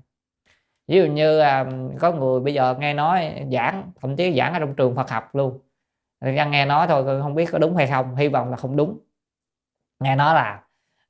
Ví 0.88 0.98
dụ 0.98 1.06
như 1.06 1.40
à, 1.40 1.66
có 2.00 2.12
người 2.12 2.40
bây 2.40 2.54
giờ 2.54 2.76
nghe 2.80 2.94
nói 2.94 3.46
giảng 3.52 3.92
thậm 4.02 4.16
chí 4.16 4.38
giảng 4.38 4.54
ở 4.54 4.60
trong 4.60 4.76
trường 4.76 4.96
Phật 4.96 5.10
học 5.10 5.36
luôn. 5.36 5.60
Đang 6.22 6.52
nghe 6.52 6.66
nói 6.66 6.88
thôi 6.88 7.22
không 7.22 7.36
biết 7.36 7.46
có 7.52 7.60
đúng 7.60 7.76
hay 7.76 7.88
không 7.88 8.16
hy 8.16 8.28
vọng 8.28 8.50
là 8.50 8.58
không 8.58 8.76
đúng. 8.76 9.00
Nghe 10.00 10.16
nói 10.16 10.36
là 10.36 10.64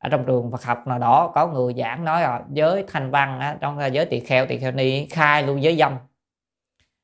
ở 0.03 0.09
trong 0.09 0.25
trường 0.25 0.51
Phật 0.51 0.63
học 0.63 0.87
nào 0.87 0.99
đó 0.99 1.31
có 1.35 1.47
người 1.47 1.73
giảng 1.77 2.05
nói 2.05 2.21
là 2.21 2.41
giới 2.49 2.83
thanh 2.87 3.11
văn 3.11 3.39
á, 3.39 3.57
trong 3.61 3.79
giới 3.93 4.05
tỳ 4.05 4.19
kheo 4.19 4.45
tỳ 4.45 4.57
kheo 4.57 4.71
ni 4.71 5.05
khai 5.05 5.43
luôn 5.43 5.63
giới 5.63 5.77
dâm. 5.77 5.97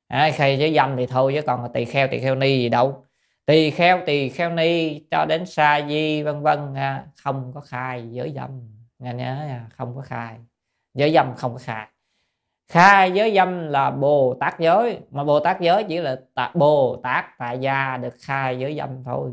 À, 0.08 0.30
khai 0.34 0.60
giới 0.60 0.74
dâm 0.74 0.98
thì 0.98 1.06
thôi 1.06 1.34
chứ 1.36 1.42
còn 1.42 1.74
tỳ 1.74 1.86
kheo 1.86 2.08
tỳ 2.08 2.20
kheo 2.20 2.36
ni 2.36 2.58
gì 2.58 2.70
đâu. 2.70 3.06
Tỳ 3.46 3.72
kheo 3.72 4.02
tỳ 4.06 4.30
kheo 4.30 4.50
ni 4.50 5.00
cho 5.12 5.26
đến 5.26 5.46
sa 5.46 5.82
di 5.90 6.24
vân 6.24 6.42
vân 6.42 6.76
không 7.24 7.52
có 7.56 7.62
khai 7.62 8.08
giới 8.12 8.32
dâm. 8.36 8.50
Nghe 9.00 9.14
nhớ 9.14 9.60
không 9.78 9.96
có 9.96 10.02
khai. 10.02 10.36
Giới 10.94 11.14
dâm 11.14 11.36
không 11.36 11.54
có 11.54 11.60
khai. 11.60 11.88
Khai 12.68 13.12
giới 13.12 13.36
dâm 13.36 13.68
là 13.68 13.92
bồ 13.92 14.38
tát 14.40 14.60
giới 14.60 15.00
mà 15.12 15.24
bồ 15.24 15.40
tát 15.40 15.62
giới 15.62 15.84
chỉ 15.84 15.98
là 15.98 16.20
tạ, 16.36 16.52
bồ 16.54 17.00
tát 17.04 17.26
tại 17.38 17.60
gia 17.60 17.98
được 17.98 18.14
khai 18.22 18.60
giới 18.60 18.76
dâm 18.76 19.04
thôi 19.04 19.32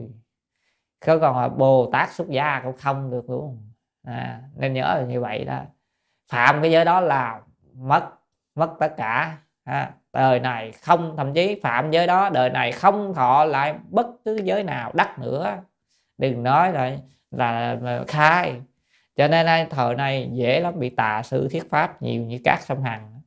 có 1.01 1.19
còn 1.19 1.39
là 1.39 1.49
bồ 1.49 1.91
tát 1.93 2.13
xuất 2.13 2.29
gia 2.29 2.61
cũng 2.61 2.77
không 2.77 3.11
được 3.11 3.31
luôn. 3.31 3.59
À, 4.07 4.41
nên 4.57 4.73
nhớ 4.73 4.83
là 4.83 5.05
như 5.09 5.21
vậy 5.21 5.45
đó. 5.45 5.61
Phạm 6.31 6.63
cái 6.63 6.71
giới 6.71 6.85
đó 6.85 7.01
là 7.01 7.41
mất 7.75 8.11
mất 8.55 8.71
tất 8.81 8.95
cả. 8.97 9.37
À, 9.65 9.91
đời 10.13 10.41
này 10.41 10.73
không 10.73 11.15
thậm 11.17 11.35
chí 11.35 11.61
phạm 11.63 11.91
giới 11.91 12.07
đó 12.07 12.31
đời 12.31 12.51
này 12.51 12.73
không 12.73 13.15
thọ 13.15 13.45
lại 13.45 13.75
bất 13.91 14.07
cứ 14.25 14.37
giới 14.45 14.65
nào 14.65 14.91
đắt 14.95 15.19
nữa. 15.19 15.57
Đừng 16.19 16.43
nói 16.43 16.73
là 16.73 16.97
là, 17.31 18.05
khai. 18.09 18.61
Cho 19.17 19.29
nên 19.29 19.69
thời 19.71 19.95
này 19.95 20.31
dễ 20.33 20.61
lắm 20.61 20.79
bị 20.79 20.91
tà 20.91 21.23
sư 21.23 21.49
thiết 21.51 21.71
pháp 21.71 22.03
nhiều 22.03 22.23
như 22.23 22.39
cát 22.45 22.63
sông 22.63 22.83
hằng. 22.83 23.21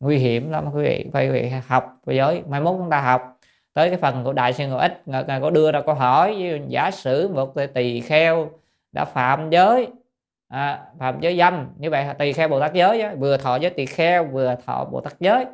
Nguy 0.00 0.18
hiểm 0.18 0.50
lắm 0.50 0.64
quý 0.74 0.82
vị 0.82 1.10
phải 1.12 1.26
quý 1.26 1.32
vị 1.32 1.52
học 1.66 1.96
giới. 2.06 2.42
Mai 2.48 2.60
mốt 2.60 2.74
chúng 2.78 2.90
ta 2.90 3.00
học 3.00 3.37
tới 3.78 3.88
cái 3.88 3.98
phần 3.98 4.24
của 4.24 4.32
đại 4.32 4.52
sư 4.52 4.66
ngộ 4.66 4.76
ích 4.76 5.02
ngài 5.06 5.40
có 5.40 5.50
đưa 5.50 5.72
ra 5.72 5.80
câu 5.80 5.94
hỏi 5.94 6.60
giả 6.68 6.90
sử 6.90 7.28
một 7.28 7.54
tỳ 7.74 8.00
kheo 8.00 8.50
đã 8.92 9.04
phạm 9.04 9.50
giới 9.50 9.88
à, 10.48 10.84
phạm 10.98 11.20
giới 11.20 11.38
dâm 11.38 11.66
như 11.78 11.90
vậy 11.90 12.06
tỳ 12.18 12.32
kheo 12.32 12.48
bồ 12.48 12.60
tát 12.60 12.74
giới 12.74 13.16
vừa 13.16 13.36
thọ 13.36 13.56
giới 13.56 13.70
tỳ 13.70 13.86
kheo 13.86 14.24
vừa 14.24 14.54
thọ 14.66 14.84
bồ 14.84 15.00
tát 15.00 15.20
giới 15.20 15.46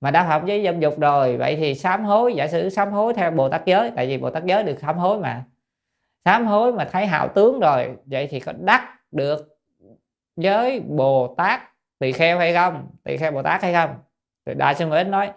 mà 0.00 0.10
đã 0.10 0.24
phạm 0.28 0.46
giới 0.46 0.64
dâm 0.64 0.80
dục 0.80 1.00
rồi 1.00 1.36
vậy 1.36 1.56
thì 1.56 1.74
sám 1.74 2.04
hối 2.04 2.34
giả 2.34 2.46
sử 2.48 2.68
sám 2.68 2.92
hối 2.92 3.14
theo 3.14 3.30
bồ 3.30 3.48
tát 3.48 3.66
giới 3.66 3.90
tại 3.96 4.06
vì 4.06 4.18
bồ 4.18 4.30
tát 4.30 4.44
giới 4.44 4.62
được 4.62 4.78
sám 4.80 4.98
hối 4.98 5.18
mà 5.18 5.44
sám 6.24 6.46
hối 6.46 6.72
mà 6.72 6.84
thấy 6.92 7.06
hạo 7.06 7.28
tướng 7.28 7.60
rồi 7.60 7.96
vậy 8.06 8.26
thì 8.30 8.40
có 8.40 8.52
đắc 8.60 8.98
được 9.12 9.58
giới 10.36 10.80
bồ 10.80 11.34
tát 11.36 11.60
tỳ 11.98 12.12
kheo 12.12 12.38
hay 12.38 12.54
không? 12.54 12.86
Tỳ 13.04 13.16
kheo 13.16 13.32
bồ 13.32 13.42
tát 13.42 13.62
hay 13.62 13.72
không? 13.72 13.94
Thì 14.46 14.54
đại 14.54 14.74
sư 14.74 14.86
nguyễn 14.86 15.10
nói 15.10 15.32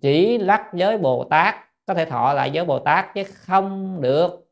chỉ 0.00 0.38
lắc 0.38 0.74
giới 0.74 0.98
bồ 0.98 1.24
tát 1.24 1.67
có 1.88 1.94
thể 1.94 2.04
thọ 2.04 2.32
lại 2.32 2.50
giới 2.50 2.64
bồ 2.64 2.78
tát 2.78 3.14
chứ 3.14 3.22
không 3.24 4.00
được. 4.00 4.50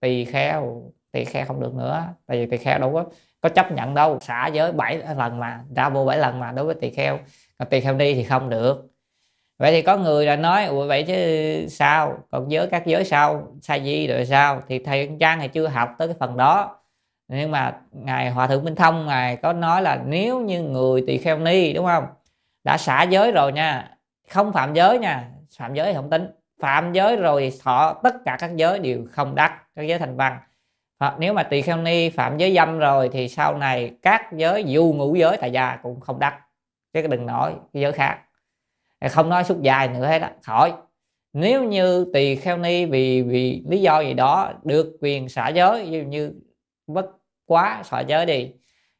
Tỳ 0.00 0.24
kheo 0.24 0.82
tỳ 1.12 1.24
kheo 1.24 1.46
không 1.46 1.60
được 1.60 1.74
nữa. 1.74 2.04
Tại 2.26 2.38
vì 2.38 2.46
tỳ 2.46 2.56
kheo 2.56 2.78
đâu 2.78 2.92
có 2.92 3.04
có 3.40 3.48
chấp 3.48 3.72
nhận 3.72 3.94
đâu. 3.94 4.18
Xả 4.20 4.46
giới 4.46 4.72
bảy 4.72 4.98
lần 5.16 5.38
mà, 5.38 5.60
ra 5.76 5.88
vô 5.88 6.04
bảy 6.04 6.18
lần 6.18 6.40
mà 6.40 6.52
đối 6.52 6.64
với 6.64 6.74
tỳ 6.80 6.90
kheo. 6.90 7.18
Còn 7.58 7.68
tỳ 7.68 7.80
kheo 7.80 7.94
đi 7.94 8.14
thì 8.14 8.24
không 8.24 8.48
được. 8.48 8.90
Vậy 9.58 9.72
thì 9.72 9.82
có 9.82 9.96
người 9.96 10.26
là 10.26 10.36
nói, 10.36 10.64
ủa, 10.64 10.86
vậy 10.86 11.02
chứ 11.02 11.66
sao? 11.68 12.18
Còn 12.30 12.50
giới 12.50 12.66
các 12.66 12.86
giới 12.86 13.04
sao 13.04 13.48
sa 13.62 13.78
di 13.78 14.06
rồi 14.06 14.26
sao? 14.26 14.62
Thì 14.68 14.78
thầy 14.78 15.10
trang 15.20 15.40
thì 15.40 15.48
chưa 15.48 15.66
học 15.68 15.90
tới 15.98 16.08
cái 16.08 16.16
phần 16.20 16.36
đó. 16.36 16.78
Nhưng 17.28 17.50
mà 17.50 17.80
ngài 17.92 18.30
hòa 18.30 18.46
thượng 18.46 18.64
minh 18.64 18.74
thông, 18.74 19.06
ngài 19.06 19.36
có 19.36 19.52
nói 19.52 19.82
là 19.82 20.02
nếu 20.06 20.40
như 20.40 20.62
người 20.62 21.04
tỳ 21.06 21.18
kheo 21.18 21.38
ni, 21.38 21.72
đúng 21.72 21.86
không? 21.86 22.06
Đã 22.64 22.78
xả 22.78 23.02
giới 23.02 23.32
rồi 23.32 23.52
nha, 23.52 23.96
không 24.30 24.52
phạm 24.52 24.74
giới 24.74 24.98
nha, 24.98 25.30
phạm 25.58 25.74
giới 25.74 25.86
thì 25.86 25.94
không 25.94 26.10
tính 26.10 26.30
phạm 26.60 26.92
giới 26.92 27.16
rồi 27.16 27.52
thọ 27.62 28.00
tất 28.02 28.14
cả 28.24 28.36
các 28.40 28.56
giới 28.56 28.78
đều 28.78 29.06
không 29.12 29.34
đắc 29.34 29.62
các 29.76 29.82
giới 29.82 29.98
thành 29.98 30.16
văn. 30.16 30.38
Hoặc 31.00 31.14
nếu 31.18 31.32
mà 31.32 31.42
tỳ 31.42 31.62
kheo 31.62 31.76
ni 31.76 32.10
phạm 32.10 32.38
giới 32.38 32.54
dâm 32.54 32.78
rồi 32.78 33.08
thì 33.12 33.28
sau 33.28 33.58
này 33.58 33.92
các 34.02 34.32
giới 34.32 34.64
dù 34.64 34.94
ngũ 34.96 35.14
giới 35.14 35.36
tại 35.36 35.52
gia 35.52 35.76
cũng 35.82 36.00
không 36.00 36.18
đắc. 36.18 36.40
Chứ 36.92 37.06
đừng 37.06 37.26
nói 37.26 37.54
cái 37.72 37.82
giới 37.82 37.92
khác. 37.92 38.18
Không 39.10 39.28
nói 39.28 39.44
suốt 39.44 39.62
dài 39.62 39.88
nữa 39.88 40.06
hết 40.06 40.18
đó 40.18 40.28
khỏi. 40.42 40.72
Nếu 41.32 41.64
như 41.64 42.10
tỳ 42.12 42.36
kheo 42.36 42.56
ni 42.56 42.84
vì 42.84 43.22
vì 43.22 43.62
lý 43.68 43.80
do 43.80 44.00
gì 44.00 44.14
đó 44.14 44.52
được 44.62 44.98
quyền 45.00 45.28
xả 45.28 45.48
giới 45.48 45.88
như, 45.88 46.02
như 46.02 46.32
bất 46.86 47.06
quá 47.46 47.82
xả 47.84 48.00
giới 48.00 48.26
đi 48.26 48.52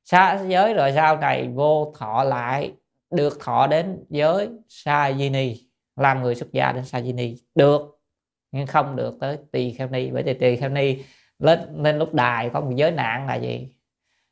xả 0.05 0.39
giới 0.49 0.75
rồi 0.75 0.93
sau 0.93 1.17
này 1.17 1.49
vô 1.55 1.93
thọ 1.99 2.25
lại 2.25 2.73
được 3.11 3.39
thọ 3.41 3.67
đến 3.67 4.05
giới 4.09 4.49
sa 4.69 5.13
di 5.13 5.31
ni 5.31 5.66
làm 5.97 6.23
người 6.23 6.35
xuất 6.35 6.53
gia 6.53 6.73
đến 6.73 6.85
sa 6.85 7.01
di 7.01 7.13
ni 7.13 7.37
được, 7.55 8.01
nhưng 8.53 8.67
không 8.67 8.97
được 8.97 9.17
tới 9.21 9.39
tỳ 9.53 9.73
kheo 9.73 9.89
ni. 9.89 10.11
Bởi 10.11 10.23
vì 10.23 10.35
tỳ 10.35 10.57
kheo 10.57 10.69
ni 10.71 11.05
lên 11.39 11.83
lên 11.83 11.99
lúc 11.99 12.15
đài 12.15 12.51
có 12.51 12.61
một 12.61 12.71
giới 12.75 12.91
nạn 12.91 13.27
là 13.27 13.35
gì? 13.35 13.69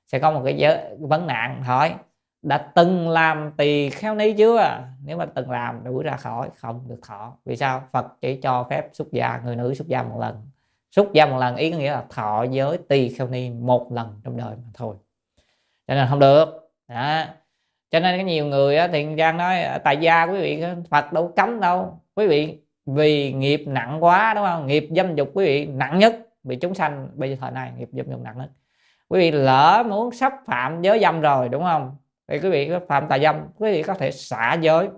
Sẽ 0.07 0.19
có 0.19 0.31
một 0.31 0.43
cái 0.45 0.57
giới, 0.57 0.97
vấn 0.99 1.27
nạn 1.27 1.62
hỏi, 1.62 1.95
đã 2.43 2.59
từng 2.59 3.09
làm 3.09 3.53
tỳ 3.57 3.91
kheo 3.91 4.15
ni 4.15 4.32
chưa? 4.32 4.78
Nếu 5.05 5.19
mà 5.19 5.27
từng 5.27 5.51
làm, 5.51 5.85
đuổi 5.85 6.05
ra 6.05 6.16
khỏi, 6.16 6.51
không 6.57 6.89
được 6.89 6.99
thọ. 7.07 7.36
Vì 7.45 7.57
sao? 7.57 7.89
Phật 7.93 8.07
chỉ 8.20 8.41
cho 8.43 8.66
phép 8.70 8.89
xuất 8.93 9.12
gia, 9.12 9.41
người 9.45 9.57
nữ 9.57 9.74
xuất 9.74 9.89
gia 9.89 10.03
một 10.03 10.19
lần. 10.20 10.49
Xuất 10.91 11.12
gia 11.12 11.27
một 11.27 11.39
lần 11.39 11.57
ý 11.57 11.73
nghĩa 11.73 11.93
là 11.93 12.05
thọ 12.11 12.43
giới 12.43 12.78
tỳ 12.89 13.09
kheo 13.09 13.28
ni 13.28 13.51
một 13.51 13.93
lần 13.93 14.20
trong 14.24 14.36
đời 14.36 14.57
mà 14.57 14.70
thôi. 14.74 14.97
Cho 15.86 15.95
nên 15.95 16.07
không 16.11 16.19
được. 16.19 16.70
Đó 16.89 17.24
cho 17.94 18.00
nên 18.00 18.18
có 18.18 18.24
nhiều 18.24 18.46
người 18.46 18.76
á, 18.76 18.88
thì 18.88 19.06
giang 19.18 19.36
nói 19.36 19.62
à, 19.62 19.78
tại 19.78 19.96
gia 19.96 20.24
quý 20.24 20.40
vị 20.40 20.64
phật 20.90 21.12
đâu 21.12 21.32
cấm 21.36 21.60
đâu. 21.60 22.00
Quý 22.14 22.26
vị 22.26 22.58
vì 22.86 23.32
nghiệp 23.32 23.64
nặng 23.66 24.04
quá 24.04 24.34
đúng 24.34 24.44
không? 24.44 24.66
Nghiệp 24.66 24.88
dâm 24.96 25.14
dục 25.14 25.30
quý 25.34 25.44
vị 25.44 25.66
nặng 25.66 25.98
nhất 25.98 26.16
bị 26.42 26.56
chúng 26.56 26.74
sanh 26.74 27.08
bây 27.14 27.30
giờ 27.30 27.36
thời 27.40 27.50
này 27.50 27.72
nghiệp 27.78 27.88
dâm 27.92 28.10
dục 28.10 28.20
nặng 28.20 28.34
nhất. 28.38 28.48
Quý 29.08 29.20
vị 29.20 29.30
lỡ 29.30 29.84
muốn 29.88 30.12
sắp 30.12 30.32
phạm 30.46 30.82
giới 30.82 31.00
dâm 31.00 31.20
rồi 31.20 31.48
đúng 31.48 31.62
không? 31.62 31.96
Thì 32.28 32.38
quý 32.38 32.50
vị 32.50 32.68
có 32.68 32.80
phạm 32.88 33.08
tà 33.08 33.18
dâm 33.18 33.36
quý 33.58 33.72
vị 33.72 33.82
có 33.82 33.94
thể 33.94 34.10
xả 34.10 34.54
giới. 34.60 34.88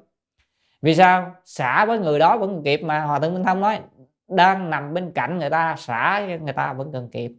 Vì 0.82 0.94
sao? 0.94 1.34
Xả 1.44 1.84
với 1.84 1.98
người 1.98 2.18
đó 2.18 2.38
vẫn 2.38 2.62
kịp 2.64 2.82
mà 2.82 3.00
hòa 3.00 3.18
thượng 3.18 3.34
minh 3.34 3.44
thông 3.44 3.60
nói 3.60 3.78
đang 4.28 4.70
nằm 4.70 4.94
bên 4.94 5.12
cạnh 5.14 5.38
người 5.38 5.50
ta 5.50 5.74
xả 5.78 6.26
người 6.42 6.52
ta 6.52 6.72
vẫn 6.72 6.92
cần 6.92 7.08
kịp. 7.12 7.32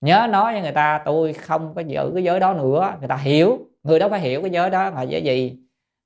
Nhớ 0.00 0.26
nói 0.30 0.52
với 0.52 0.62
người 0.62 0.72
ta 0.72 1.02
tôi 1.04 1.32
không 1.32 1.74
có 1.74 1.80
giữ 1.80 2.10
cái 2.14 2.24
giới 2.24 2.40
đó 2.40 2.54
nữa. 2.54 2.94
Người 2.98 3.08
ta 3.08 3.16
hiểu 3.16 3.71
người 3.82 3.98
đó 3.98 4.08
phải 4.08 4.20
hiểu 4.20 4.42
cái 4.42 4.50
giới 4.50 4.70
đó 4.70 4.90
là 4.90 5.02
giới 5.02 5.22
gì. 5.22 5.58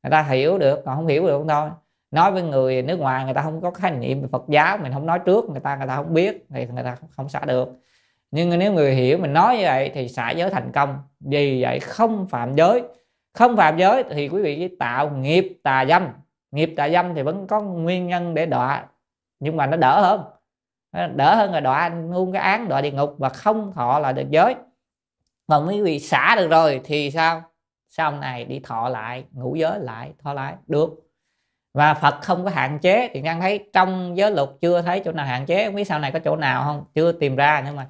Người 0.02 0.10
ta 0.10 0.22
hiểu 0.22 0.58
được, 0.58 0.82
còn 0.84 0.96
không 0.96 1.06
hiểu 1.06 1.26
được 1.26 1.38
không 1.38 1.48
thôi. 1.48 1.70
Nói 2.10 2.32
với 2.32 2.42
người 2.42 2.82
nước 2.82 2.96
ngoài, 2.96 3.24
người 3.24 3.34
ta 3.34 3.42
không 3.42 3.60
có 3.60 3.70
khái 3.70 3.90
niệm 3.90 4.22
về 4.22 4.28
Phật 4.32 4.44
giáo, 4.48 4.78
mình 4.78 4.92
không 4.92 5.06
nói 5.06 5.18
trước, 5.26 5.50
người 5.50 5.60
ta 5.60 5.76
người 5.76 5.86
ta 5.86 5.96
không 5.96 6.14
biết, 6.14 6.46
thì 6.50 6.66
người 6.66 6.84
ta 6.84 6.96
không 7.16 7.28
xả 7.28 7.40
được. 7.40 7.68
Nhưng 8.30 8.58
nếu 8.58 8.72
người 8.72 8.94
hiểu 8.94 9.18
mình 9.18 9.32
nói 9.32 9.56
như 9.56 9.62
vậy 9.64 9.90
thì 9.94 10.08
xả 10.08 10.30
giới 10.30 10.50
thành 10.50 10.72
công. 10.72 10.98
Vì 11.20 11.62
vậy 11.62 11.80
không 11.80 12.26
phạm 12.26 12.54
giới. 12.56 12.82
Không 13.32 13.56
phạm 13.56 13.78
giới 13.78 14.04
thì 14.10 14.28
quý 14.28 14.42
vị 14.42 14.76
tạo 14.78 15.10
nghiệp 15.10 15.58
tà 15.62 15.84
dâm. 15.88 16.08
Nghiệp 16.50 16.74
tà 16.76 16.88
dâm 16.88 17.14
thì 17.14 17.22
vẫn 17.22 17.46
có 17.46 17.60
nguyên 17.60 18.06
nhân 18.06 18.34
để 18.34 18.46
đọa. 18.46 18.86
Nhưng 19.40 19.56
mà 19.56 19.66
nó 19.66 19.76
đỡ 19.76 20.00
hơn. 20.00 20.24
Đỡ 21.16 21.34
hơn 21.34 21.52
là 21.52 21.60
đọa 21.60 21.88
luôn 21.88 22.32
cái 22.32 22.42
án, 22.42 22.68
đọa 22.68 22.80
địa 22.80 22.90
ngục 22.90 23.14
và 23.18 23.28
không 23.28 23.72
thọ 23.72 23.98
là 23.98 24.12
được 24.12 24.30
giới. 24.30 24.54
Còn 25.46 25.68
quý 25.68 25.82
vị 25.82 25.98
xả 25.98 26.36
được 26.36 26.48
rồi 26.50 26.80
thì 26.84 27.10
sao? 27.10 27.42
Sau 27.96 28.12
này 28.12 28.44
đi 28.44 28.60
thọ 28.60 28.88
lại 28.88 29.24
ngủ 29.32 29.54
giới 29.54 29.80
lại, 29.80 30.12
thọ 30.24 30.32
lại, 30.32 30.54
được. 30.66 30.90
Và 31.74 31.94
Phật 31.94 32.14
không 32.22 32.44
có 32.44 32.50
hạn 32.50 32.78
chế, 32.78 33.10
thì 33.14 33.20
đang 33.22 33.40
thấy 33.40 33.70
trong 33.72 34.16
giới 34.16 34.30
luật 34.30 34.48
chưa 34.60 34.82
thấy 34.82 35.02
chỗ 35.04 35.12
nào 35.12 35.26
hạn 35.26 35.46
chế, 35.46 35.66
không 35.66 35.74
biết 35.74 35.84
sau 35.84 35.98
này 35.98 36.12
có 36.12 36.18
chỗ 36.18 36.36
nào 36.36 36.64
không, 36.64 36.84
chưa 36.94 37.12
tìm 37.12 37.36
ra, 37.36 37.62
nhưng 37.66 37.76
mà 37.76 37.86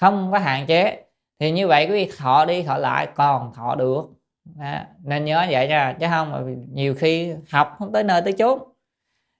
không 0.00 0.32
có 0.32 0.38
hạn 0.38 0.66
chế. 0.66 1.04
Thì 1.40 1.50
như 1.50 1.68
vậy 1.68 1.86
quý 1.86 1.92
vị 1.92 2.12
thọ 2.18 2.44
đi, 2.44 2.62
thọ 2.62 2.76
lại, 2.78 3.08
còn 3.14 3.54
thọ 3.54 3.74
được. 3.74 4.04
Đó. 4.44 4.74
nên 5.04 5.24
nhớ 5.24 5.46
vậy 5.50 5.68
nha, 5.68 5.96
chứ 6.00 6.06
không 6.10 6.32
mà 6.32 6.40
nhiều 6.72 6.94
khi 6.94 7.34
học 7.52 7.74
không 7.78 7.92
tới 7.92 8.04
nơi 8.04 8.22
tới 8.22 8.32
chốn. 8.32 8.58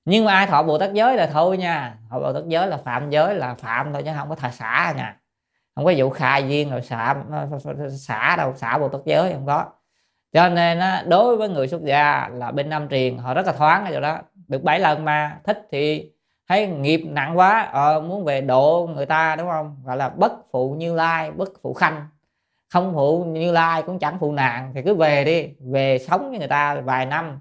Nhưng 0.04 0.24
mà 0.24 0.34
ai 0.34 0.46
thọ 0.46 0.62
bồ 0.62 0.78
tát 0.78 0.92
giới 0.92 1.16
là 1.16 1.26
thôi 1.26 1.56
nha, 1.58 1.98
thọ 2.10 2.20
bồ 2.20 2.32
tát 2.32 2.42
giới 2.48 2.66
là 2.68 2.76
phạm 2.76 3.10
giới, 3.10 3.34
là 3.34 3.54
phạm 3.54 3.92
thôi, 3.92 4.02
chứ 4.04 4.10
không 4.18 4.28
có 4.28 4.34
thà 4.34 4.50
xả 4.50 4.94
nha. 4.96 5.20
Không 5.74 5.84
có 5.84 5.92
vụ 5.96 6.10
khai 6.10 6.48
duyên 6.48 6.70
rồi 6.70 6.82
xả 6.82 7.14
xả 7.98 8.36
đâu, 8.36 8.54
xả 8.56 8.78
bồ 8.78 8.88
tát 8.88 9.00
giới 9.04 9.32
không 9.32 9.46
có 9.46 9.66
cho 10.34 10.48
nên 10.48 10.78
á, 10.78 11.04
đối 11.08 11.36
với 11.36 11.48
người 11.48 11.68
xuất 11.68 11.84
gia 11.84 12.28
là 12.32 12.50
bên 12.50 12.68
Nam 12.68 12.88
truyền 12.88 13.18
họ 13.18 13.34
rất 13.34 13.46
là 13.46 13.52
thoáng 13.52 13.84
ở 13.84 13.92
chỗ 13.92 14.00
đó. 14.00 14.18
Được 14.48 14.62
bảy 14.62 14.80
lần 14.80 15.04
mà 15.04 15.40
thích 15.44 15.68
thì 15.72 16.12
thấy 16.48 16.66
nghiệp 16.66 17.02
nặng 17.06 17.38
quá 17.38 17.62
ờ, 17.72 18.00
muốn 18.00 18.24
về 18.24 18.40
độ 18.40 18.88
người 18.94 19.06
ta 19.06 19.36
đúng 19.36 19.48
không? 19.48 19.76
Gọi 19.84 19.96
là 19.96 20.08
bất 20.08 20.32
phụ 20.52 20.74
như 20.78 20.94
lai 20.94 21.30
bất 21.30 21.48
phụ 21.62 21.74
khanh. 21.74 22.08
Không 22.72 22.92
phụ 22.94 23.24
như 23.24 23.52
lai 23.52 23.82
cũng 23.82 23.98
chẳng 23.98 24.18
phụ 24.20 24.32
nạn 24.32 24.72
thì 24.74 24.82
cứ 24.82 24.94
về 24.94 25.24
đi 25.24 25.48
về 25.72 25.98
sống 25.98 26.30
với 26.30 26.38
người 26.38 26.48
ta 26.48 26.74
vài 26.74 27.06
năm 27.06 27.38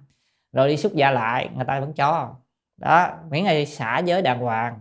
rồi 0.54 0.68
đi 0.70 0.78
xuất 0.78 0.94
gia 0.94 1.12
lại 1.12 1.50
người 1.56 1.66
ta 1.66 1.80
vẫn 1.80 1.94
cho. 1.94 2.36
Đó 2.78 3.10
miễn 3.30 3.44
là 3.44 3.66
xả 3.66 4.00
giới 4.00 4.22
đàng 4.22 4.40
hoàng. 4.40 4.80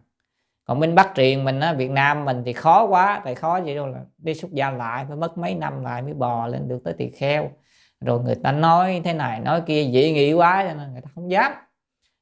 Còn 0.65 0.81
bên 0.81 0.95
bắc 0.95 1.13
truyền 1.15 1.45
mình 1.45 1.61
á 1.61 1.73
việt 1.73 1.91
nam 1.91 2.25
mình 2.25 2.43
thì 2.47 2.53
khó 2.53 2.85
quá 2.85 3.21
tại 3.25 3.35
khó 3.35 3.57
gì 3.63 3.75
đâu 3.75 3.87
là 3.87 4.01
đi 4.19 4.35
xuất 4.35 4.53
gia 4.53 4.71
lại 4.71 5.05
phải 5.09 5.17
mất 5.17 5.39
mấy 5.39 5.55
năm 5.55 5.85
lại 5.85 6.03
mới 6.03 6.15
bò 6.15 6.47
lên 6.47 6.69
được 6.69 6.81
tới 6.85 6.95
tỳ 6.99 7.11
kheo 7.11 7.51
rồi 8.05 8.21
người 8.21 8.35
ta 8.35 8.53
nói 8.53 9.01
thế 9.05 9.13
này 9.13 9.41
nói 9.41 9.63
kia 9.67 9.85
dị 9.93 10.13
nghị 10.13 10.33
quá 10.33 10.65
cho 10.69 10.75
nên 10.75 10.93
người 10.93 11.01
ta 11.01 11.11
không 11.15 11.31
dám. 11.31 11.53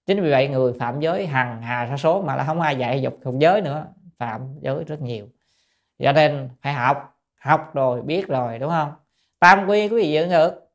Chính 0.07 0.23
vì 0.23 0.31
vậy 0.31 0.49
người 0.49 0.73
phạm 0.81 1.01
giới 1.01 1.27
hằng 1.27 1.63
hà 1.63 1.87
sa 1.91 1.97
số 1.97 2.23
mà 2.23 2.37
là 2.37 2.45
không 2.45 2.61
ai 2.61 2.77
dạy 2.77 3.03
dục 3.03 3.19
thuộc 3.23 3.35
giới 3.39 3.61
nữa 3.61 3.87
phạm 4.19 4.41
giới 4.61 4.85
rất 4.85 5.01
nhiều. 5.01 5.27
Cho 5.99 6.13
nên 6.13 6.49
phải 6.63 6.73
học 6.73 7.19
học 7.41 7.71
rồi 7.75 8.03
biết 8.03 8.29
rồi 8.29 8.59
đúng 8.59 8.71
không? 8.71 8.93
Tam 9.39 9.67
quy 9.67 9.89
quý 9.89 9.97
vị 9.97 10.13
giữ 10.13 10.29
được 10.29 10.71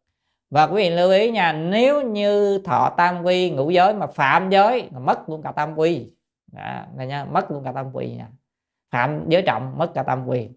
và 0.49 0.67
quý 0.67 0.75
vị 0.75 0.89
lưu 0.89 1.11
ý 1.11 1.31
nha 1.31 1.53
nếu 1.53 2.01
như 2.01 2.61
thọ 2.65 2.89
tam 2.97 3.23
quy 3.23 3.49
ngũ 3.49 3.69
giới 3.69 3.93
mà 3.93 4.07
phạm 4.07 4.49
giới 4.49 4.89
là 4.93 4.99
mất 4.99 5.29
luôn 5.29 5.41
cả 5.41 5.51
tam 5.51 5.75
quy. 5.79 6.09
Đó, 6.51 6.85
này 6.95 7.07
nha 7.07 7.25
mất 7.25 7.51
luôn 7.51 7.63
cả 7.63 7.71
tam 7.71 7.95
quy 7.95 8.07
nha. 8.07 8.27
Phạm 8.91 9.29
giới 9.29 9.41
trọng 9.41 9.77
mất 9.77 9.93
cả 9.93 10.03
tam 10.03 10.27
quy. 10.27 10.49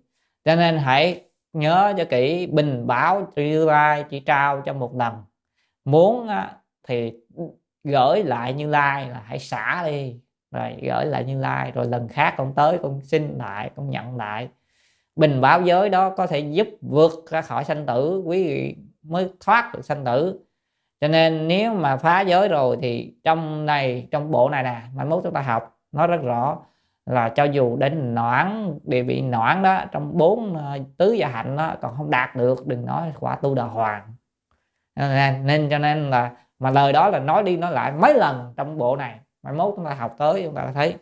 Cho 0.44 0.56
nên 0.56 0.78
hãy 0.78 1.22
nhớ 1.52 1.94
cho 1.96 2.04
kỹ, 2.04 2.46
bình 2.46 2.86
báo 2.86 3.32
như 3.36 3.64
lai 3.64 4.04
chỉ 4.10 4.20
trao 4.20 4.62
cho 4.66 4.72
một 4.72 4.96
lần. 4.96 5.14
Muốn 5.84 6.28
thì 6.88 7.12
gửi 7.84 8.24
lại 8.24 8.52
như 8.52 8.68
lai 8.68 9.10
là 9.10 9.22
hãy 9.26 9.38
xả 9.38 9.82
đi. 9.86 10.20
Rồi 10.50 10.76
gửi 10.82 11.04
lại 11.04 11.24
như 11.24 11.40
lai, 11.40 11.72
rồi 11.72 11.86
lần 11.86 12.08
khác 12.08 12.34
con 12.36 12.54
tới, 12.54 12.78
con 12.82 13.00
xin 13.00 13.38
lại, 13.38 13.70
con 13.76 13.90
nhận 13.90 14.16
lại. 14.16 14.48
Bình 15.16 15.40
báo 15.40 15.62
giới 15.62 15.88
đó 15.88 16.10
có 16.10 16.26
thể 16.26 16.38
giúp 16.38 16.68
vượt 16.80 17.12
ra 17.30 17.42
khỏi 17.42 17.64
sanh 17.64 17.86
tử, 17.86 18.22
quý 18.24 18.44
vị 18.44 18.76
mới 19.02 19.30
thoát 19.40 19.70
được 19.74 19.84
sanh 19.84 20.04
tử. 20.04 20.40
Cho 21.00 21.08
nên 21.08 21.48
nếu 21.48 21.74
mà 21.74 21.96
phá 21.96 22.20
giới 22.20 22.48
rồi 22.48 22.78
thì 22.80 23.14
trong 23.24 23.66
này, 23.66 24.08
trong 24.10 24.30
bộ 24.30 24.48
này 24.48 24.62
nè, 24.62 24.82
mai 24.94 25.06
mốt 25.06 25.20
chúng 25.24 25.34
ta 25.34 25.40
học 25.40 25.78
nói 25.92 26.06
rất 26.06 26.20
rõ 26.22 26.58
là 27.08 27.28
cho 27.28 27.44
dù 27.44 27.76
đến 27.76 28.14
noãn 28.14 28.78
địa 28.84 29.02
bị 29.02 29.22
noãn 29.22 29.62
đó 29.62 29.84
trong 29.92 30.16
bốn 30.16 30.54
ờ, 30.54 30.78
tứ 30.96 31.12
gia 31.12 31.28
hạnh 31.28 31.56
đó 31.56 31.74
còn 31.80 31.94
không 31.96 32.10
đạt 32.10 32.36
được 32.36 32.66
đừng 32.66 32.86
nói 32.86 33.12
quả 33.20 33.36
tu 33.36 33.54
đà 33.54 33.64
hoàng. 33.64 34.02
Nên, 34.96 35.46
nên 35.46 35.70
cho 35.70 35.78
nên 35.78 36.10
là 36.10 36.30
mà 36.58 36.70
lời 36.70 36.92
đó 36.92 37.08
là 37.08 37.18
nói 37.18 37.42
đi 37.42 37.56
nói 37.56 37.72
lại 37.72 37.92
mấy 37.92 38.14
lần 38.14 38.54
trong 38.56 38.78
bộ 38.78 38.96
này. 38.96 39.18
Mai 39.42 39.54
mốt 39.54 39.72
chúng 39.76 39.84
ta 39.84 39.94
học 39.94 40.14
tới 40.18 40.42
chúng 40.44 40.54
ta 40.54 40.72
thấy. 40.74 40.94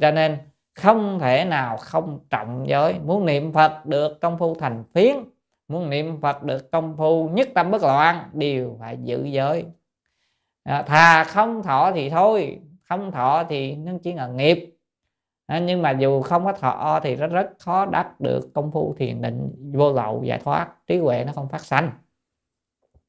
Cho 0.00 0.10
nên 0.10 0.38
không 0.74 1.18
thể 1.18 1.44
nào 1.44 1.76
không 1.76 2.18
trọng 2.30 2.64
giới. 2.68 2.98
Muốn 3.04 3.26
niệm 3.26 3.52
phật 3.52 3.86
được 3.86 4.20
công 4.20 4.38
phu 4.38 4.54
thành 4.54 4.84
phiến 4.94 5.16
muốn 5.70 5.90
niệm 5.90 6.20
phật 6.20 6.42
được 6.42 6.70
công 6.70 6.96
phu 6.96 7.28
nhất 7.28 7.48
tâm 7.54 7.70
bất 7.70 7.82
loạn 7.82 8.24
đều 8.32 8.76
phải 8.80 8.98
giữ 9.02 9.24
giới. 9.24 9.64
À, 10.64 10.82
thà 10.82 11.24
không 11.24 11.62
thọ 11.62 11.92
thì 11.92 12.10
thôi 12.10 12.60
không 12.88 13.12
thọ 13.12 13.44
thì 13.48 13.74
nó 13.74 13.92
chỉ 14.02 14.12
là 14.12 14.26
nghiệp 14.26 14.76
à, 15.50 15.58
nhưng 15.58 15.82
mà 15.82 15.90
dù 15.90 16.22
không 16.22 16.44
có 16.44 16.52
thọ 16.52 17.00
thì 17.02 17.16
rất 17.16 17.26
rất 17.26 17.50
khó 17.58 17.86
đắc 17.86 18.20
được 18.20 18.50
công 18.54 18.70
phu 18.72 18.94
thiền 18.98 19.22
định 19.22 19.70
vô 19.74 19.92
lậu 19.92 20.22
giải 20.24 20.38
thoát 20.44 20.68
trí 20.86 20.98
huệ 20.98 21.24
nó 21.24 21.32
không 21.32 21.48
phát 21.48 21.60
sanh. 21.60 21.90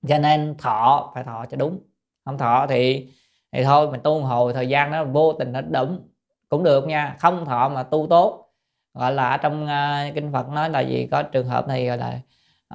Cho 0.08 0.18
nên 0.18 0.56
thọ 0.58 1.12
phải 1.14 1.24
thọ 1.24 1.46
cho 1.46 1.58
đúng. 1.58 1.80
Không 2.26 2.38
thọ 2.38 2.68
thì 2.68 3.10
thì 3.52 3.64
thôi 3.64 3.92
mình 3.92 4.02
tu 4.04 4.22
hồi 4.22 4.54
thời 4.54 4.70
gian 4.70 4.92
nó 4.92 5.04
vô 5.04 5.34
tình 5.34 5.52
nó 5.52 5.62
đúng 5.62 6.10
cũng 6.50 6.64
được 6.64 6.88
nha. 6.88 7.16
Không 7.20 7.46
thọ 7.46 7.70
mà 7.70 7.84
tu 7.84 8.08
tốt 8.10 8.54
gọi 8.94 9.14
là 9.14 9.38
trong 9.38 9.64
uh, 9.64 10.16
kinh 10.16 10.32
Phật 10.32 10.50
nói 10.50 10.70
là 10.70 10.80
gì? 10.80 11.08
Có 11.12 11.24
trường 11.24 11.48
hợp 11.48 11.68
này 11.68 11.86
gọi 11.86 11.98
là 11.98 12.20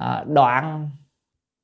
uh, 0.01 0.27
đoạn 0.27 0.89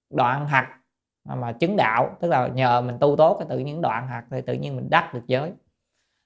đoạn 0.10 0.48
hạt 0.48 0.80
mà 1.26 1.52
chứng 1.52 1.76
đạo. 1.76 2.18
Tức 2.20 2.28
là 2.28 2.48
nhờ 2.48 2.82
mình 2.82 2.98
tu 3.00 3.16
tốt 3.16 3.36
cái 3.40 3.48
tự 3.50 3.60
nhiên 3.60 3.82
đoạn 3.82 4.08
hạt 4.08 4.24
thì 4.32 4.42
tự 4.42 4.54
nhiên 4.54 4.76
mình 4.76 4.90
đắc 4.90 5.14
được 5.14 5.24
giới 5.28 5.52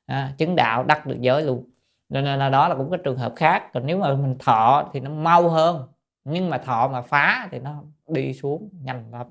à, 0.07 0.33
chứng 0.37 0.55
đạo 0.55 0.83
đắc 0.83 1.05
được 1.05 1.17
giới 1.21 1.43
luôn. 1.43 1.69
Nên 2.09 2.25
là 2.25 2.49
đó 2.49 2.67
là 2.67 2.75
cũng 2.75 2.91
cái 2.91 2.99
trường 3.03 3.17
hợp 3.17 3.33
khác. 3.35 3.63
Còn 3.73 3.85
nếu 3.85 3.97
mà 3.97 4.13
mình 4.13 4.35
thọ 4.39 4.89
thì 4.93 4.99
nó 4.99 5.09
mau 5.11 5.49
hơn. 5.49 5.87
Nhưng 6.25 6.49
mà 6.49 6.57
thọ 6.57 6.87
mà 6.87 7.01
phá 7.01 7.47
thì 7.51 7.59
nó 7.59 7.83
đi 8.07 8.33
xuống 8.33 8.69
nhanh 8.83 9.11
lắm. 9.11 9.27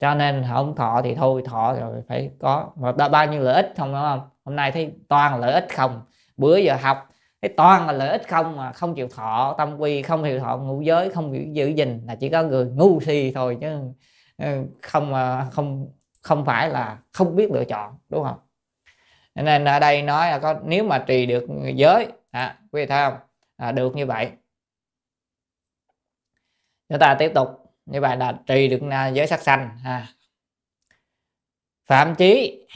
Cho 0.00 0.14
nên 0.14 0.44
không 0.48 0.76
thọ 0.76 1.00
thì 1.04 1.14
thôi 1.14 1.42
thọ 1.46 1.74
rồi 1.80 2.02
phải 2.08 2.30
có. 2.40 2.70
Mà 2.76 2.92
bao 2.92 3.26
nhiêu 3.26 3.40
lợi 3.42 3.54
ích 3.54 3.72
không 3.76 3.92
đúng 3.92 4.02
không? 4.02 4.20
Hôm 4.44 4.56
nay 4.56 4.72
thấy 4.72 4.92
toàn 5.08 5.40
lợi 5.40 5.52
ích 5.52 5.66
không? 5.76 6.02
Bữa 6.36 6.56
giờ 6.56 6.76
học 6.82 7.08
thấy 7.42 7.54
toàn 7.56 7.86
là 7.86 7.92
lợi 7.92 8.08
ích 8.08 8.28
không 8.28 8.56
mà 8.56 8.72
không 8.72 8.94
chịu 8.94 9.08
thọ 9.08 9.54
tâm 9.58 9.78
quy 9.78 10.02
không 10.02 10.24
chịu 10.24 10.40
thọ 10.40 10.56
ngũ 10.56 10.80
giới 10.80 11.10
không 11.10 11.34
giữ, 11.34 11.40
giữ 11.52 11.68
gìn 11.68 12.02
là 12.06 12.14
chỉ 12.14 12.28
có 12.28 12.42
người 12.42 12.66
ngu 12.66 13.00
si 13.00 13.32
thôi 13.34 13.58
chứ 13.60 13.78
ừ, 14.38 14.64
không 14.82 15.14
à, 15.14 15.46
không 15.52 15.88
không 16.22 16.44
phải 16.44 16.70
là 16.70 16.98
không 17.12 17.36
biết 17.36 17.50
lựa 17.52 17.64
chọn 17.64 17.94
đúng 18.08 18.24
không? 18.24 18.38
Nên 19.34 19.64
ở 19.64 19.78
đây 19.78 20.02
nói 20.02 20.30
là 20.30 20.38
có 20.38 20.60
nếu 20.64 20.84
mà 20.84 21.04
trì 21.06 21.26
được 21.26 21.46
giới 21.74 22.08
à, 22.30 22.58
quý 22.72 22.82
vị 22.82 22.86
thấy 22.86 23.10
không? 23.10 23.18
À, 23.56 23.72
được 23.72 23.96
như 23.96 24.06
vậy. 24.06 24.32
Chúng 26.88 26.98
ta 26.98 27.16
tiếp 27.18 27.32
tục. 27.34 27.48
Như 27.86 28.00
vậy 28.00 28.16
là 28.16 28.40
trì 28.46 28.68
được 28.68 28.80
à, 28.90 29.08
giới 29.08 29.26
sắc 29.26 29.42
xanh 29.42 29.70
à. 29.84 30.08
phạm 31.86 32.14
chí 32.14 32.66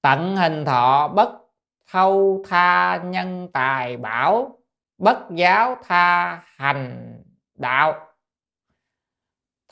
tận 0.00 0.36
hình 0.36 0.64
thọ 0.64 1.08
bất 1.08 1.30
thâu 1.86 2.44
tha 2.48 2.96
nhân 3.04 3.48
tài 3.52 3.96
bảo 3.96 4.58
bất 4.98 5.18
giáo 5.30 5.76
tha 5.82 6.42
hành 6.56 7.14
đạo. 7.54 8.06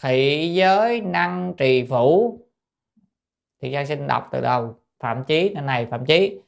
Thị 0.03 0.53
giới 0.55 1.01
năng 1.01 1.55
trì 1.57 1.87
phủ. 1.91 2.39
Thì 3.61 3.73
giang 3.73 3.87
xin 3.87 4.07
đọc 4.07 4.29
từ 4.33 4.41
đầu 4.41 4.82
phạm 5.03 5.25
chí 5.25 5.53
nên 5.55 5.67
này 5.67 5.87
phạm 5.87 6.05
chí. 6.07 6.39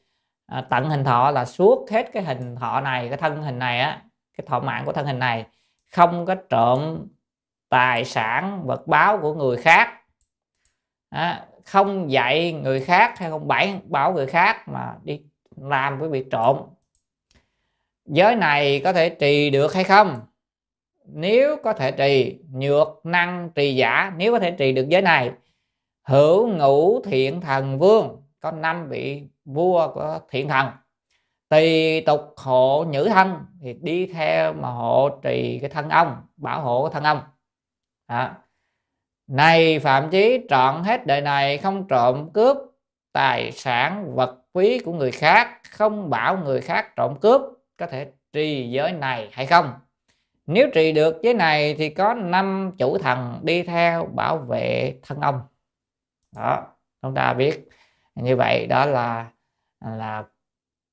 À, 0.46 0.66
tận 0.70 0.90
hình 0.90 1.04
thọ 1.04 1.30
là 1.30 1.44
suốt 1.44 1.90
hết 1.90 2.12
cái 2.12 2.22
hình 2.22 2.56
thọ 2.56 2.80
này 2.80 3.08
cái 3.08 3.18
thân 3.18 3.42
hình 3.42 3.58
này 3.58 3.80
á 3.80 4.02
cái 4.38 4.46
thọ 4.46 4.60
mạng 4.60 4.82
của 4.86 4.92
thân 4.92 5.06
hình 5.06 5.18
này 5.18 5.46
không 5.90 6.26
có 6.26 6.34
trộm 6.34 7.06
tài 7.68 8.04
sản 8.04 8.66
vật 8.66 8.86
báo 8.86 9.18
của 9.22 9.34
người 9.34 9.56
khác. 9.56 9.88
À, 11.10 11.46
không 11.64 12.10
dạy 12.10 12.52
người 12.52 12.80
khác 12.80 13.18
hay 13.18 13.30
không 13.30 13.48
bảy 13.48 13.80
bảo 13.84 14.12
người 14.12 14.26
khác 14.26 14.68
mà 14.68 14.94
đi 15.02 15.20
làm 15.56 15.98
với 15.98 16.08
việc 16.08 16.26
trộm. 16.30 16.60
Giới 18.06 18.36
này 18.36 18.80
có 18.84 18.92
thể 18.92 19.08
trì 19.08 19.50
được 19.50 19.74
hay 19.74 19.84
không? 19.84 20.20
Nếu 21.04 21.56
có 21.64 21.72
thể 21.72 21.90
trì 21.90 22.38
nhược 22.52 23.00
năng 23.04 23.50
trì 23.54 23.74
giả 23.74 24.12
nếu 24.16 24.32
có 24.32 24.38
thể 24.38 24.50
trì 24.50 24.72
được 24.72 24.88
giới 24.88 25.02
này 25.02 25.30
hữu 26.02 26.48
ngũ 26.48 27.02
thiện 27.02 27.40
thần 27.40 27.78
vương 27.78 28.23
có 28.44 28.50
năm 28.50 28.88
vị 28.88 29.28
vua 29.44 29.92
của 29.94 30.20
thiện 30.30 30.48
thần. 30.48 30.68
Tùy 31.48 32.00
tục 32.00 32.20
hộ 32.36 32.84
nhữ 32.84 33.08
thân 33.08 33.46
thì 33.62 33.72
đi 33.72 34.06
theo 34.06 34.52
mà 34.52 34.68
hộ 34.68 35.08
trì 35.22 35.58
cái 35.60 35.70
thân 35.70 35.88
ông, 35.88 36.22
bảo 36.36 36.60
hộ 36.60 36.82
cái 36.84 36.94
thân 36.94 37.04
ông. 37.04 37.20
À. 38.06 38.34
này 39.26 39.78
phạm 39.78 40.10
chí, 40.10 40.46
trọn 40.48 40.84
hết 40.84 41.06
đời 41.06 41.20
này 41.20 41.58
không 41.58 41.88
trộm 41.88 42.30
cướp 42.34 42.56
tài 43.12 43.52
sản, 43.52 44.14
vật 44.14 44.38
quý 44.52 44.78
của 44.78 44.92
người 44.92 45.10
khác, 45.10 45.60
không 45.70 46.10
bảo 46.10 46.38
người 46.38 46.60
khác 46.60 46.96
trộm 46.96 47.14
cướp, 47.20 47.40
có 47.76 47.86
thể 47.86 48.12
trì 48.32 48.70
giới 48.70 48.92
này 48.92 49.28
hay 49.32 49.46
không? 49.46 49.72
Nếu 50.46 50.68
trì 50.74 50.92
được 50.92 51.16
giới 51.22 51.34
này 51.34 51.74
thì 51.78 51.88
có 51.90 52.14
năm 52.14 52.72
chủ 52.78 52.98
thần 52.98 53.40
đi 53.42 53.62
theo 53.62 54.08
bảo 54.14 54.38
vệ 54.38 54.94
thân 55.02 55.20
ông. 55.20 55.40
Đó, 56.36 56.66
chúng 57.02 57.14
ta 57.14 57.32
biết 57.32 57.68
như 58.14 58.36
vậy 58.36 58.66
đó 58.66 58.86
là 58.86 59.26
là 59.80 60.24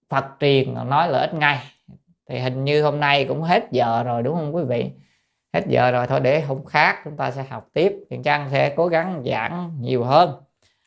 Phật 0.10 0.26
truyền 0.40 0.74
nói 0.90 1.10
lợi 1.10 1.22
ích 1.22 1.34
ngay. 1.34 1.60
Thì 2.30 2.40
hình 2.40 2.64
như 2.64 2.84
hôm 2.84 3.00
nay 3.00 3.26
cũng 3.26 3.42
hết 3.42 3.64
giờ 3.72 4.04
rồi 4.04 4.24
đúng 4.24 4.36
không 4.36 4.56
quý 4.56 4.64
vị? 4.64 4.92
Hết 5.54 5.62
giờ 5.68 5.92
rồi 5.92 6.08
thôi 6.08 6.20
để 6.20 6.42
hôm 6.42 6.66
khác 6.66 7.02
chúng 7.04 7.18
ta 7.18 7.32
sẽ 7.32 7.44
học 7.50 7.68
tiếp. 7.74 7.94
Thiện 8.10 8.24
trang 8.24 8.50
sẽ 8.52 8.74
cố 8.76 8.88
gắng 8.88 9.24
giảng 9.26 9.72
nhiều 9.80 10.04
hơn. 10.04 10.42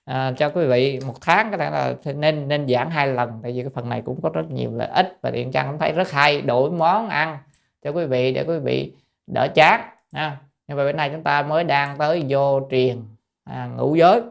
À, 0.04 0.32
cho 0.36 0.48
quý 0.48 0.66
vị 0.66 1.00
một 1.06 1.14
tháng 1.20 1.50
có 1.50 1.56
thể 1.56 1.70
là 1.70 1.94
nên 2.14 2.48
nên 2.48 2.68
giảng 2.68 2.90
hai 2.90 3.06
lần 3.06 3.40
tại 3.42 3.52
vì 3.52 3.62
cái 3.62 3.70
phần 3.74 3.88
này 3.88 4.02
cũng 4.04 4.20
có 4.22 4.30
rất 4.34 4.50
nhiều 4.50 4.70
lợi 4.74 4.88
ích 4.88 5.18
và 5.22 5.30
Thiện 5.30 5.52
trang 5.52 5.66
cũng 5.70 5.78
thấy 5.78 5.92
rất 5.92 6.10
hay 6.10 6.42
đổi 6.42 6.70
món 6.70 7.08
ăn 7.08 7.38
cho 7.82 7.90
quý 7.90 8.06
vị 8.06 8.34
để 8.34 8.44
quý 8.44 8.58
vị 8.58 8.92
đỡ 9.26 9.48
chán 9.54 9.80
ha. 10.12 10.36
Nhưng 10.68 10.76
mà 10.78 10.84
bữa 10.84 10.92
nay 10.92 11.10
chúng 11.12 11.22
ta 11.22 11.42
mới 11.42 11.64
đang 11.64 11.98
tới 11.98 12.24
vô 12.28 12.68
truyền 12.70 13.02
à, 13.44 13.68
ngũ 13.76 13.94
giới. 13.94 14.22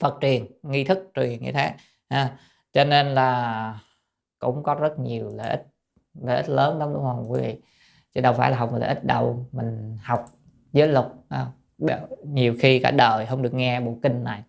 Phật 0.00 0.18
truyền 0.20 0.46
nghi 0.62 0.84
thức 0.84 1.10
truyền 1.14 1.42
như 1.42 1.52
thế 1.52 1.74
ha. 2.10 2.36
Cho 2.72 2.84
nên 2.84 3.06
là 3.06 3.80
cũng 4.38 4.62
có 4.62 4.74
rất 4.74 4.98
nhiều 4.98 5.30
lợi 5.34 5.50
ích 5.50 5.66
lợi 6.22 6.36
ích 6.36 6.48
lớn 6.48 6.78
lắm 6.78 6.94
đúng 6.94 7.02
không 7.02 7.32
quý 7.32 7.40
vị? 7.40 7.60
Chứ 8.14 8.20
đâu 8.20 8.32
phải 8.32 8.50
là 8.50 8.56
học 8.56 8.70
lợi 8.72 8.88
ích 8.88 9.04
đâu 9.04 9.46
mình 9.52 9.98
học 10.02 10.24
giới 10.72 10.88
luật 10.88 11.06
nhiều 12.22 12.54
khi 12.60 12.78
cả 12.78 12.90
đời 12.90 13.26
không 13.26 13.42
được 13.42 13.54
nghe 13.54 13.80
bộ 13.80 13.98
kinh 14.02 14.24
này. 14.24 14.42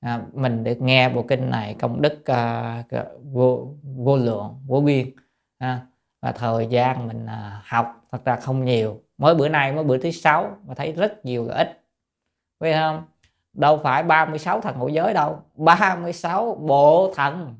À, 0.00 0.22
mình 0.32 0.64
được 0.64 0.80
nghe 0.80 1.08
bộ 1.08 1.24
kinh 1.28 1.50
này 1.50 1.76
công 1.80 2.02
đức 2.02 2.24
uh, 2.32 3.12
vô 3.32 3.74
vô 3.82 4.16
lượng 4.16 4.62
vô 4.66 4.80
biên 4.80 5.10
à, 5.58 5.86
và 6.22 6.32
thời 6.32 6.66
gian 6.66 7.08
mình 7.08 7.24
uh, 7.24 7.64
học 7.64 8.06
thật 8.12 8.24
ra 8.24 8.36
không 8.36 8.64
nhiều. 8.64 9.02
Mới 9.18 9.34
bữa 9.34 9.48
nay 9.48 9.72
mới 9.72 9.84
bữa 9.84 9.98
thứ 9.98 10.10
sáu 10.10 10.56
mà 10.66 10.74
thấy 10.74 10.92
rất 10.92 11.24
nhiều 11.24 11.44
lợi 11.44 11.58
ích 11.58 11.82
biết 12.60 12.72
không? 12.72 13.04
Đâu 13.52 13.80
phải 13.82 14.02
36 14.02 14.60
thần 14.60 14.76
hộ 14.76 14.88
giới 14.88 15.14
đâu 15.14 15.38
36 15.54 16.54
bộ 16.54 17.12
thần. 17.16 17.54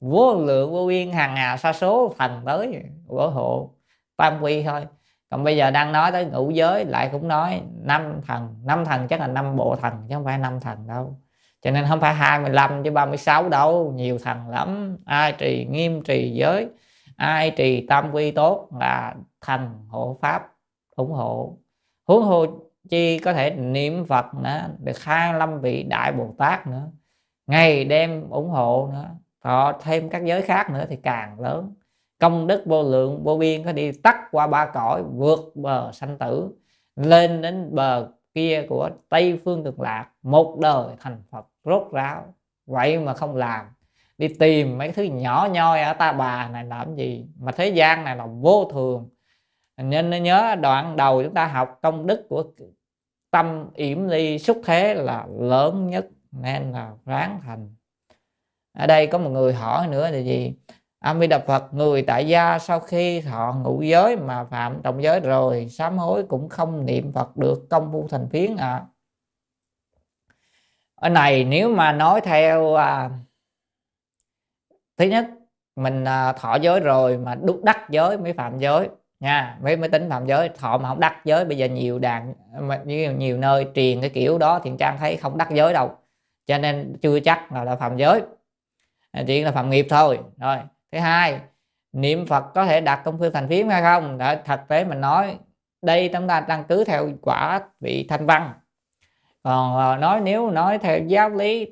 Vô 0.00 0.34
lượng, 0.34 0.72
vô 0.72 0.86
biên, 0.86 1.12
hàng 1.12 1.36
hà, 1.36 1.56
sa 1.56 1.72
số, 1.72 2.14
thần 2.18 2.42
tới 2.46 2.82
của 3.06 3.30
hộ, 3.30 3.70
tam 4.16 4.42
quy 4.42 4.62
thôi. 4.62 4.86
Còn 5.30 5.44
bây 5.44 5.56
giờ 5.56 5.70
đang 5.70 5.92
nói 5.92 6.12
tới 6.12 6.24
ngũ 6.24 6.50
giới, 6.50 6.84
lại 6.84 7.08
cũng 7.12 7.28
nói 7.28 7.62
năm 7.82 8.20
thần. 8.26 8.54
Năm 8.64 8.84
thần 8.84 9.08
chắc 9.08 9.20
là 9.20 9.26
năm 9.26 9.56
bộ 9.56 9.76
thần, 9.76 9.92
chứ 10.08 10.14
không 10.14 10.24
phải 10.24 10.38
năm 10.38 10.60
thần 10.60 10.86
đâu. 10.86 11.18
Cho 11.62 11.70
nên 11.70 11.86
không 11.88 12.00
phải 12.00 12.14
25 12.14 12.84
chứ 12.84 12.90
36 12.90 13.48
đâu, 13.48 13.92
nhiều 13.96 14.18
thần 14.18 14.48
lắm. 14.48 14.96
Ai 15.06 15.32
trì 15.32 15.66
nghiêm 15.70 16.02
trì 16.02 16.30
giới, 16.30 16.68
ai 17.16 17.50
trì 17.50 17.86
tam 17.86 18.10
quy 18.12 18.30
tốt 18.30 18.68
là 18.80 19.14
thần 19.40 19.86
hộ 19.88 20.18
pháp 20.20 20.52
ủng 20.96 21.12
hộ. 21.12 21.58
Huống 22.06 22.22
hồ 22.22 22.46
chi 22.88 23.18
có 23.18 23.32
thể 23.32 23.50
niệm 23.50 24.04
phật 24.04 24.34
nữa, 24.34 24.68
được 24.78 24.98
25 25.02 25.60
vị 25.60 25.82
đại 25.82 26.12
bồ 26.12 26.34
tát 26.38 26.66
nữa, 26.66 26.90
ngày 27.46 27.84
đêm 27.84 28.30
ủng 28.30 28.48
hộ 28.48 28.90
nữa 28.92 29.08
họ 29.38 29.72
thêm 29.72 30.08
các 30.08 30.24
giới 30.24 30.42
khác 30.42 30.70
nữa 30.70 30.84
thì 30.88 30.96
càng 30.96 31.40
lớn. 31.40 31.74
Công 32.20 32.46
đức 32.46 32.62
vô 32.66 32.82
lượng, 32.82 33.24
vô 33.24 33.38
biên, 33.38 33.64
có 33.64 33.72
đi 33.72 33.92
tắt 33.92 34.16
qua 34.30 34.46
ba 34.46 34.66
cõi, 34.66 35.02
vượt 35.02 35.52
bờ 35.54 35.92
sanh 35.92 36.18
tử, 36.18 36.50
lên 36.96 37.42
đến 37.42 37.74
bờ 37.74 38.08
kia 38.34 38.66
của 38.68 38.90
tây 39.08 39.40
phương 39.44 39.64
cực 39.64 39.80
lạc, 39.80 40.06
một 40.22 40.58
đời 40.60 40.96
thành 41.00 41.22
phật 41.30 41.46
rốt 41.64 41.92
ráo. 41.92 42.34
Vậy 42.66 42.98
mà 42.98 43.14
không 43.14 43.36
làm, 43.36 43.66
đi 44.18 44.28
tìm 44.28 44.78
mấy 44.78 44.92
thứ 44.92 45.02
nhỏ 45.02 45.48
nhoi 45.52 45.82
ở 45.82 45.92
ta 45.92 46.12
bà 46.12 46.48
này 46.48 46.64
làm 46.64 46.96
gì? 46.96 47.26
Mà 47.40 47.52
thế 47.52 47.68
gian 47.68 48.04
này 48.04 48.16
là 48.16 48.26
vô 48.26 48.64
thường. 48.64 49.08
Nên 49.76 50.22
nhớ 50.22 50.54
đoạn 50.60 50.96
đầu 50.96 51.22
chúng 51.22 51.34
ta 51.34 51.46
học 51.46 51.78
công 51.82 52.06
đức 52.06 52.26
của 52.28 52.44
tâm 53.38 53.70
yểm 53.74 54.08
ly 54.08 54.38
xuất 54.38 54.56
thế 54.64 54.94
là 54.94 55.26
lớn 55.38 55.86
nhất 55.90 56.06
nên 56.32 56.72
là 56.72 56.92
ráng 57.06 57.40
thành 57.44 57.74
ở 58.72 58.86
đây 58.86 59.06
có 59.06 59.18
một 59.18 59.30
người 59.30 59.54
hỏi 59.54 59.88
nữa 59.88 60.10
là 60.10 60.18
gì? 60.18 60.54
A 60.98 61.14
Di 61.14 61.26
Đà 61.26 61.38
Phật 61.38 61.74
người 61.74 62.02
tại 62.02 62.28
gia 62.28 62.58
sau 62.58 62.80
khi 62.80 63.20
thọ 63.20 63.54
ngũ 63.64 63.82
giới 63.82 64.16
mà 64.16 64.44
phạm 64.44 64.82
trọng 64.82 65.02
giới 65.02 65.20
rồi 65.20 65.68
sám 65.68 65.98
hối 65.98 66.24
cũng 66.28 66.48
không 66.48 66.86
niệm 66.86 67.12
Phật 67.12 67.36
được 67.36 67.66
công 67.70 67.92
phu 67.92 68.08
thành 68.08 68.28
phiến 68.30 68.56
à 68.56 68.86
ở 70.94 71.08
này 71.08 71.44
nếu 71.44 71.74
mà 71.74 71.92
nói 71.92 72.20
theo 72.20 72.74
à, 72.74 73.10
thứ 74.96 75.04
nhất 75.04 75.26
mình 75.76 76.04
à, 76.04 76.32
thọ 76.32 76.56
giới 76.56 76.80
rồi 76.80 77.18
mà 77.18 77.34
đúc 77.34 77.60
đắc 77.64 77.86
giới 77.90 78.18
mới 78.18 78.32
phạm 78.32 78.58
giới 78.58 78.88
nha 79.20 79.58
mới 79.62 79.76
mới 79.76 79.88
tính 79.88 80.10
phạm 80.10 80.26
giới 80.26 80.48
thọ 80.48 80.78
mà 80.78 80.88
không 80.88 81.00
đắc 81.00 81.20
giới 81.24 81.44
bây 81.44 81.58
giờ 81.58 81.66
nhiều 81.66 81.98
đàn 81.98 82.34
mà 82.60 82.80
nhiều, 82.84 83.12
nhiều 83.12 83.38
nơi 83.38 83.66
truyền 83.74 84.00
cái 84.00 84.10
kiểu 84.10 84.38
đó 84.38 84.60
thì 84.64 84.70
trang 84.78 84.96
thấy 84.98 85.16
không 85.16 85.38
đắc 85.38 85.48
giới 85.50 85.72
đâu. 85.72 85.90
Cho 86.46 86.58
nên 86.58 86.96
chưa 87.02 87.20
chắc 87.20 87.52
là, 87.52 87.64
là 87.64 87.76
phạm 87.76 87.96
giới. 87.96 88.22
À, 89.10 89.22
chỉ 89.26 89.42
là 89.42 89.52
phạm 89.52 89.70
nghiệp 89.70 89.86
thôi. 89.90 90.18
Rồi 90.36 90.56
thứ 90.92 90.98
hai 90.98 91.40
niệm 91.92 92.26
phật 92.26 92.44
có 92.54 92.66
thể 92.66 92.80
đạt 92.80 93.00
công 93.04 93.18
phu 93.18 93.30
thành 93.30 93.48
phiếm 93.48 93.68
hay 93.68 93.82
không? 93.82 94.18
Đã, 94.18 94.42
thật 94.44 94.60
tế 94.68 94.84
mình 94.84 95.00
nói 95.00 95.38
đây 95.82 96.10
chúng 96.12 96.28
ta 96.28 96.40
đang 96.40 96.64
cứ 96.64 96.84
theo 96.84 97.10
quả 97.22 97.60
vị 97.80 98.06
thanh 98.08 98.26
văn. 98.26 98.52
Còn 99.42 99.78
à, 99.78 99.96
nói 99.96 100.20
nếu 100.20 100.50
nói 100.50 100.78
theo 100.78 100.98
giáo 100.98 101.30
lý 101.30 101.66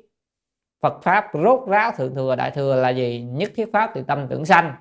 Phật 0.81 1.03
pháp 1.03 1.27
rốt 1.33 1.67
ráo 1.67 1.91
thượng 1.91 2.15
thừa 2.15 2.35
đại 2.35 2.51
thừa 2.51 2.75
là 2.75 2.89
gì? 2.89 3.21
Nhất 3.21 3.51
thiết 3.55 3.69
pháp 3.73 3.91
từ 3.93 4.03
tâm 4.07 4.27
tưởng 4.29 4.45
sanh 4.45 4.75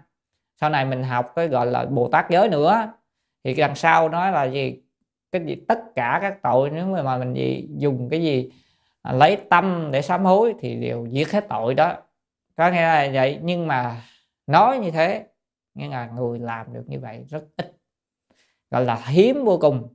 sau 0.60 0.70
này 0.70 0.84
mình 0.84 1.02
học 1.02 1.32
cái 1.36 1.48
gọi 1.48 1.66
là 1.66 1.84
Bồ 1.84 2.08
Tát 2.08 2.30
giới 2.30 2.48
nữa. 2.48 2.92
Thì 3.44 3.54
đằng 3.54 3.74
sau 3.74 4.08
nói 4.08 4.32
là 4.32 4.44
gì? 4.44 4.80
Cái 5.32 5.44
gì? 5.46 5.56
Tất 5.68 5.78
cả 5.94 6.18
các 6.22 6.42
tội 6.42 6.70
nếu 6.70 6.86
mà 6.86 7.18
mình 7.18 7.34
gì 7.34 7.68
dùng 7.76 8.08
cái 8.10 8.22
gì 8.22 8.50
à, 9.02 9.12
lấy 9.12 9.36
tâm 9.50 9.88
để 9.92 10.02
sám 10.02 10.24
hối 10.24 10.54
thì 10.60 10.76
đều 10.76 11.06
giết 11.06 11.32
hết 11.32 11.44
tội 11.48 11.74
đó. 11.74 11.96
Có 12.56 12.70
nghĩa 12.70 12.80
là 12.80 13.10
vậy? 13.12 13.38
Nhưng 13.42 13.66
mà 13.66 14.02
nói 14.46 14.78
như 14.78 14.90
thế 14.90 15.26
nghĩa 15.74 15.88
là 15.88 16.06
người 16.06 16.38
làm 16.38 16.72
được 16.72 16.84
như 16.86 17.00
vậy 17.00 17.24
rất 17.28 17.44
ít 17.56 17.76
gọi 18.70 18.84
là 18.84 19.02
hiếm 19.06 19.44
vô 19.44 19.58
cùng. 19.60 19.88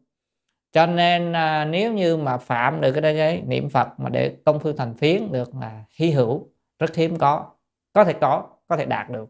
Cho 0.71 0.85
nên 0.85 1.33
à, 1.33 1.65
nếu 1.65 1.93
như 1.93 2.17
mà 2.17 2.37
phạm 2.37 2.81
được 2.81 2.91
cái 2.91 3.01
đấy 3.01 3.41
niệm 3.47 3.69
phật 3.69 3.87
mà 3.97 4.09
để 4.09 4.35
công 4.45 4.59
phu 4.59 4.73
thành 4.73 4.93
phiến 4.93 5.31
được 5.31 5.55
là 5.55 5.83
hy 5.95 6.11
hữu 6.11 6.47
rất 6.79 6.95
hiếm 6.95 7.17
có. 7.17 7.51
Có 7.93 8.03
thể 8.03 8.13
có 8.13 8.49
có 8.67 8.77
thể 8.77 8.85
đạt 8.85 9.09
được 9.09 9.25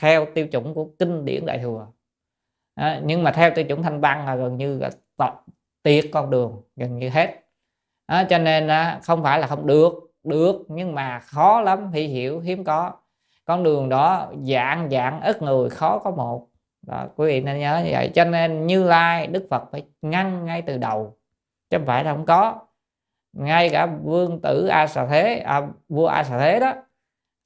theo 0.00 0.26
tiêu 0.34 0.46
chuẩn 0.46 0.74
của 0.74 0.88
kinh 0.98 1.24
điển 1.24 1.46
đại 1.46 1.58
thừa. 1.58 1.86
À, 2.74 3.00
nhưng 3.04 3.22
mà 3.22 3.32
theo 3.32 3.50
tiêu 3.54 3.64
chuẩn 3.64 3.82
thanh 3.82 4.00
văn 4.00 4.26
là 4.26 4.36
gần 4.36 4.56
như 4.56 4.78
là 4.78 4.90
tộc 5.16 5.46
tiệt 5.82 6.04
con 6.12 6.30
đường 6.30 6.62
gần 6.76 6.98
như 6.98 7.08
hết. 7.08 7.40
À, 8.06 8.26
cho 8.30 8.38
nên 8.38 8.68
à, 8.68 9.00
không 9.02 9.22
phải 9.22 9.38
là 9.38 9.46
không 9.46 9.66
được 9.66 10.12
được 10.24 10.56
nhưng 10.68 10.94
mà 10.94 11.20
khó 11.20 11.60
lắm 11.60 11.92
hy 11.92 12.06
hiểu 12.06 12.40
hiếm 12.40 12.64
có. 12.64 12.92
Con 13.44 13.62
đường 13.62 13.88
đó 13.88 14.32
dạng 14.42 14.90
dạng 14.90 15.20
ít 15.20 15.42
người 15.42 15.70
khó 15.70 15.98
có 15.98 16.10
một. 16.10 16.48
Đó, 16.86 17.06
quý 17.16 17.26
vị 17.26 17.40
nên 17.40 17.58
nhớ 17.58 17.82
như 17.84 17.90
vậy. 17.92 18.10
Cho 18.14 18.24
nên 18.24 18.66
như 18.66 18.84
lai 18.84 19.26
đức 19.26 19.46
phật 19.50 19.62
phải 19.72 19.84
ngăn 20.02 20.44
ngay 20.44 20.62
từ 20.62 20.78
đầu 20.78 21.16
chứ 21.70 21.78
không 21.78 21.86
phải 21.86 22.04
là 22.04 22.12
không 22.12 22.26
có. 22.26 22.60
Ngay 23.32 23.68
cả 23.68 23.86
vương 23.86 24.40
tử 24.40 24.66
a 24.66 24.86
xà 24.86 25.06
thế 25.06 25.38
à, 25.38 25.62
vua 25.88 26.06
a 26.06 26.24
xà 26.24 26.38
thế 26.38 26.60
đó 26.60 26.74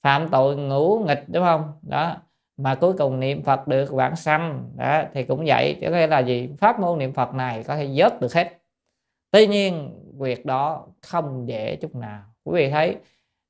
phạm 0.02 0.28
tội 0.28 0.56
ngũ 0.56 1.04
nghịch 1.06 1.24
đúng 1.28 1.44
không? 1.44 1.72
Đó 1.82 2.16
mà 2.56 2.74
cuối 2.74 2.92
cùng 2.98 3.20
niệm 3.20 3.42
phật 3.42 3.68
được 3.68 3.92
vãng 3.92 4.16
sanh. 4.16 4.70
Đó, 4.76 5.02
thì 5.12 5.24
cũng 5.24 5.44
vậy. 5.46 5.78
Có 5.82 5.90
nghĩa 5.90 6.06
là 6.06 6.18
gì? 6.18 6.50
Pháp 6.58 6.80
môn 6.80 6.98
niệm 6.98 7.12
phật 7.12 7.34
này 7.34 7.64
có 7.64 7.76
thể 7.76 7.88
dớt 7.98 8.20
được 8.20 8.34
hết. 8.34 8.58
Tuy 9.30 9.46
nhiên, 9.46 9.94
việc 10.18 10.46
đó 10.46 10.86
không 11.02 11.48
dễ 11.48 11.76
chút 11.76 11.94
nào. 11.94 12.22
Quý 12.44 12.52
vị 12.62 12.70
thấy, 12.70 12.96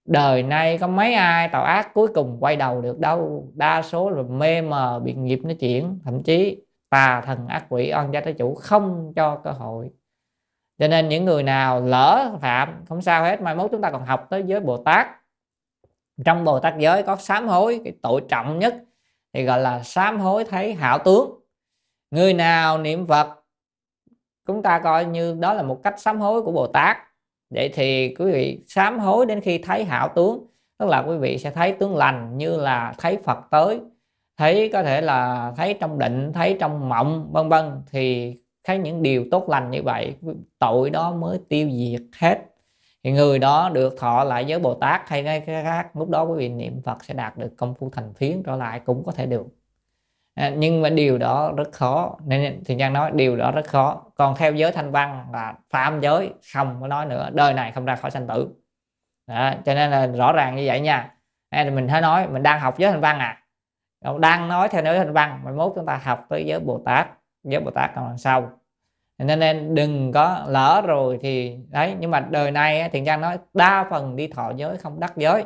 đời 0.05 0.43
nay 0.43 0.79
có 0.79 0.87
mấy 0.87 1.15
ai 1.15 1.49
tạo 1.49 1.65
ác 1.65 1.95
cuối 1.95 2.09
cùng 2.15 2.37
quay 2.41 2.57
đầu 2.57 2.81
được 2.81 2.99
đâu? 2.99 3.49
Đa 3.55 3.83
số 3.83 4.11
là 4.11 4.23
mê 4.23 4.61
mờ, 4.61 5.01
bị 5.05 5.15
nghiệp 5.15 5.41
nó 5.45 5.55
chuyển. 5.61 5.99
Thậm 6.05 6.23
chí, 6.23 6.63
tà 6.91 7.21
thần 7.21 7.47
ác 7.47 7.67
quỷ 7.69 7.93
oan 7.95 8.13
gia 8.13 8.21
trái 8.21 8.33
chủ 8.33 8.55
không 8.55 9.13
cho 9.17 9.41
cơ 9.45 9.51
hội. 9.51 9.91
Cho 10.79 10.89
nên 10.89 11.09
những 11.09 11.25
người 11.25 11.43
nào 11.43 11.81
lỡ 11.81 12.37
phạm, 12.41 12.85
không 12.89 13.03
sao 13.03 13.25
hết. 13.25 13.41
Mai 13.41 13.55
mốt 13.55 13.71
chúng 13.71 13.83
ta 13.83 13.91
còn 13.91 14.05
học 14.05 14.27
tới 14.31 14.43
giới 14.47 14.61
bồ 14.61 14.77
tát. 14.77 15.07
Trong 16.25 16.45
bồ 16.45 16.61
tát 16.61 16.75
giới 16.79 17.03
có 17.03 17.17
sám 17.17 17.49
hối, 17.49 17.81
cái 17.85 17.93
tội 18.03 18.23
trọng 18.29 18.59
nhất 18.59 18.85
thì 19.33 19.45
gọi 19.45 19.61
là 19.61 19.83
sám 19.83 20.21
hối 20.21 20.45
thấy 20.45 20.75
hảo 20.75 20.99
tướng. 20.99 21.41
Người 22.11 22.35
nào 22.35 22.79
niệm 22.79 23.07
phật, 23.07 23.29
chúng 24.47 24.63
ta 24.63 24.79
coi 24.79 25.05
như 25.05 25.37
đó 25.41 25.55
là 25.55 25.63
một 25.63 25.81
cách 25.83 26.01
sám 26.01 26.21
hối 26.21 26.43
của 26.43 26.53
bồ 26.53 26.67
tát. 26.67 26.97
Vậy 27.51 27.71
thì 27.75 28.15
quý 28.19 28.33
vị 28.33 28.61
sám 28.67 28.99
hối 28.99 29.27
đến 29.27 29.41
khi 29.41 29.59
thấy 29.59 29.85
hảo 29.85 30.09
tướng, 30.15 30.47
tức 30.79 30.87
là 30.87 31.03
quý 31.03 31.17
vị 31.17 31.39
sẽ 31.39 31.51
thấy 31.51 31.73
tướng 31.73 31.97
lành 31.97 32.39
như 32.39 32.57
là 32.57 32.95
thấy 32.99 33.19
phật 33.25 33.39
tới. 33.51 33.81
Thấy 34.37 34.71
có 34.73 34.83
thể 34.83 35.01
là 35.01 35.53
thấy 35.57 35.77
trong 35.81 35.99
định, 35.99 36.33
thấy 36.33 36.57
trong 36.61 36.89
mộng, 36.89 37.29
vân 37.33 37.49
vân, 37.49 37.83
thì 37.91 38.35
thấy 38.65 38.79
những 38.79 39.03
điều 39.03 39.25
tốt 39.31 39.49
lành 39.49 39.71
như 39.71 39.83
vậy, 39.83 40.15
tội 40.59 40.91
đó 40.91 41.13
mới 41.13 41.41
tiêu 41.49 41.71
diệt 41.71 42.03
hết 42.17 42.39
thì 43.07 43.13
người 43.13 43.39
đó 43.39 43.71
được 43.73 43.95
thọ 43.99 44.25
lại 44.25 44.45
với 44.49 44.59
bồ 44.59 44.75
tát 44.75 45.09
hay 45.09 45.23
cái 45.23 45.63
khác 45.65 45.97
lúc 45.97 46.09
đó 46.09 46.23
quý 46.23 46.39
vị 46.39 46.49
niệm 46.49 46.83
phật 46.85 47.05
sẽ 47.05 47.15
đạt 47.15 47.37
được 47.37 47.55
công 47.57 47.75
phu 47.75 47.91
thành 47.91 48.15
phiến 48.15 48.43
trở 48.43 48.57
lại 48.57 48.81
cũng 48.81 49.05
có 49.05 49.13
thể 49.13 49.27
được. 49.27 49.47
À, 50.35 50.49
nhưng 50.57 50.83
mà 50.83 50.91
điều 50.91 51.19
đó 51.19 51.53
rất 51.57 51.73
khó. 51.73 52.17
Nên 52.25 52.63
thì 52.65 52.77
trang 52.79 52.93
nói 52.93 53.11
điều 53.15 53.37
đó 53.37 53.51
rất 53.51 53.67
khó. 53.67 54.03
Còn 54.15 54.37
theo 54.37 54.53
giới 54.53 54.73
thanh 54.73 54.91
văn 54.91 55.27
là 55.33 55.55
phạm 55.71 56.01
giới 56.01 56.35
không 56.55 56.77
có 56.81 56.89
nói 56.89 57.07
nữa 57.07 57.31
đời 57.33 57.55
này 57.55 57.73
không 57.73 57.85
ra 57.85 57.97
khỏi 57.97 58.11
sanh 58.11 58.27
tử. 58.27 58.49
Đó, 59.27 59.53
cho 59.65 59.75
nên 59.75 59.91
là 59.91 60.07
rõ 60.07 60.33
ràng 60.33 60.57
như 60.57 60.63
vậy 60.67 60.81
nha. 60.81 61.15
À, 61.51 61.65
thì 61.65 61.71
mình 61.71 61.89
thấy 61.89 62.01
nói 62.01 62.29
mình 62.29 62.43
đang 62.43 62.61
học 62.61 62.79
giới 62.79 62.91
thanh 62.91 63.01
văn 63.01 63.19
à. 63.19 63.43
Đang 64.19 64.49
nói 64.49 64.69
theo 64.69 64.85
giới 64.85 64.99
thanh 64.99 65.13
văn 65.13 65.41
mà 65.45 65.53
mốt 65.53 65.73
chúng 65.75 65.87
ta 65.87 66.01
học 66.05 66.27
tới 66.29 66.45
giới 66.47 66.61
bồ 66.61 66.83
tát. 66.85 67.09
Giới 67.45 67.61
bồ 67.61 67.71
tát 67.71 67.91
còn 67.95 68.09
đằng 68.09 68.19
sau 68.19 68.51
nên 69.25 69.39
nên 69.39 69.75
đừng 69.75 70.13
có 70.13 70.45
lỡ 70.49 70.83
rồi 70.87 71.19
thì, 71.23 71.57
đấy, 71.69 71.95
nhưng 72.01 72.11
mà 72.11 72.21
đời 72.21 72.51
này 72.51 72.89
Thiện 72.93 73.05
trang 73.05 73.21
nói 73.21 73.39
đa 73.55 73.87
phần 73.91 74.17
đi 74.17 74.29
thọ 74.29 74.53
giới 74.57 74.77
không 74.77 75.01
đắc 75.01 75.17
giới. 75.17 75.45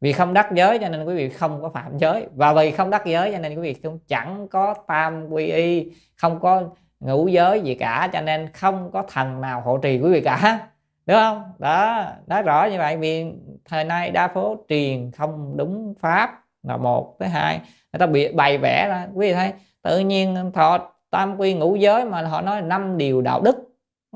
Vì 0.00 0.12
không 0.12 0.34
đắc 0.34 0.52
giới 0.52 0.78
cho 0.78 0.88
nên 0.88 1.04
quý 1.04 1.14
vị 1.14 1.28
không 1.28 1.62
có 1.62 1.68
phạm 1.68 1.98
giới. 1.98 2.26
Và 2.34 2.52
vì 2.52 2.70
không 2.70 2.90
đắc 2.90 3.06
giới 3.06 3.32
cho 3.32 3.38
nên 3.38 3.54
quý 3.54 3.60
vị 3.60 3.74
cũng 3.74 3.98
chẳng 4.08 4.48
có 4.48 4.74
tam 4.86 5.26
quy 5.30 5.46
y, 5.46 5.92
không 6.16 6.40
có 6.40 6.62
ngũ 7.00 7.28
giới 7.28 7.60
gì 7.60 7.74
cả, 7.74 8.08
cho 8.12 8.20
nên 8.20 8.52
không 8.52 8.90
có 8.92 9.04
thần 9.08 9.40
nào 9.40 9.60
hộ 9.60 9.78
trì 9.78 10.00
quý 10.00 10.10
vị 10.10 10.20
cả. 10.20 10.68
Đúng 11.06 11.16
không? 11.16 11.42
Đó, 11.58 12.04
nói 12.26 12.42
rõ 12.42 12.64
như 12.64 12.78
vậy 12.78 12.96
vì 12.96 13.24
thời 13.64 13.84
nay 13.84 14.10
đa 14.10 14.28
phố 14.28 14.56
truyền 14.68 15.10
không 15.10 15.56
đúng 15.56 15.94
pháp 16.00 16.30
là 16.62 16.76
một, 16.76 17.16
thứ 17.20 17.26
hai, 17.26 17.60
người 17.92 17.98
ta 17.98 18.06
bị 18.06 18.32
bày 18.32 18.58
vẽ 18.58 18.88
ra. 18.88 19.06
Quý 19.14 19.28
vị 19.28 19.34
thấy, 19.34 19.52
tự 19.82 19.98
nhiên 19.98 20.50
thọ 20.54 20.78
tam 21.14 21.36
quy 21.40 21.54
ngũ 21.54 21.76
giới 21.76 22.04
mà 22.04 22.22
họ 22.22 22.40
nói 22.40 22.62
năm 22.62 22.98
điều 22.98 23.22
đạo 23.22 23.40
đức. 23.40 23.56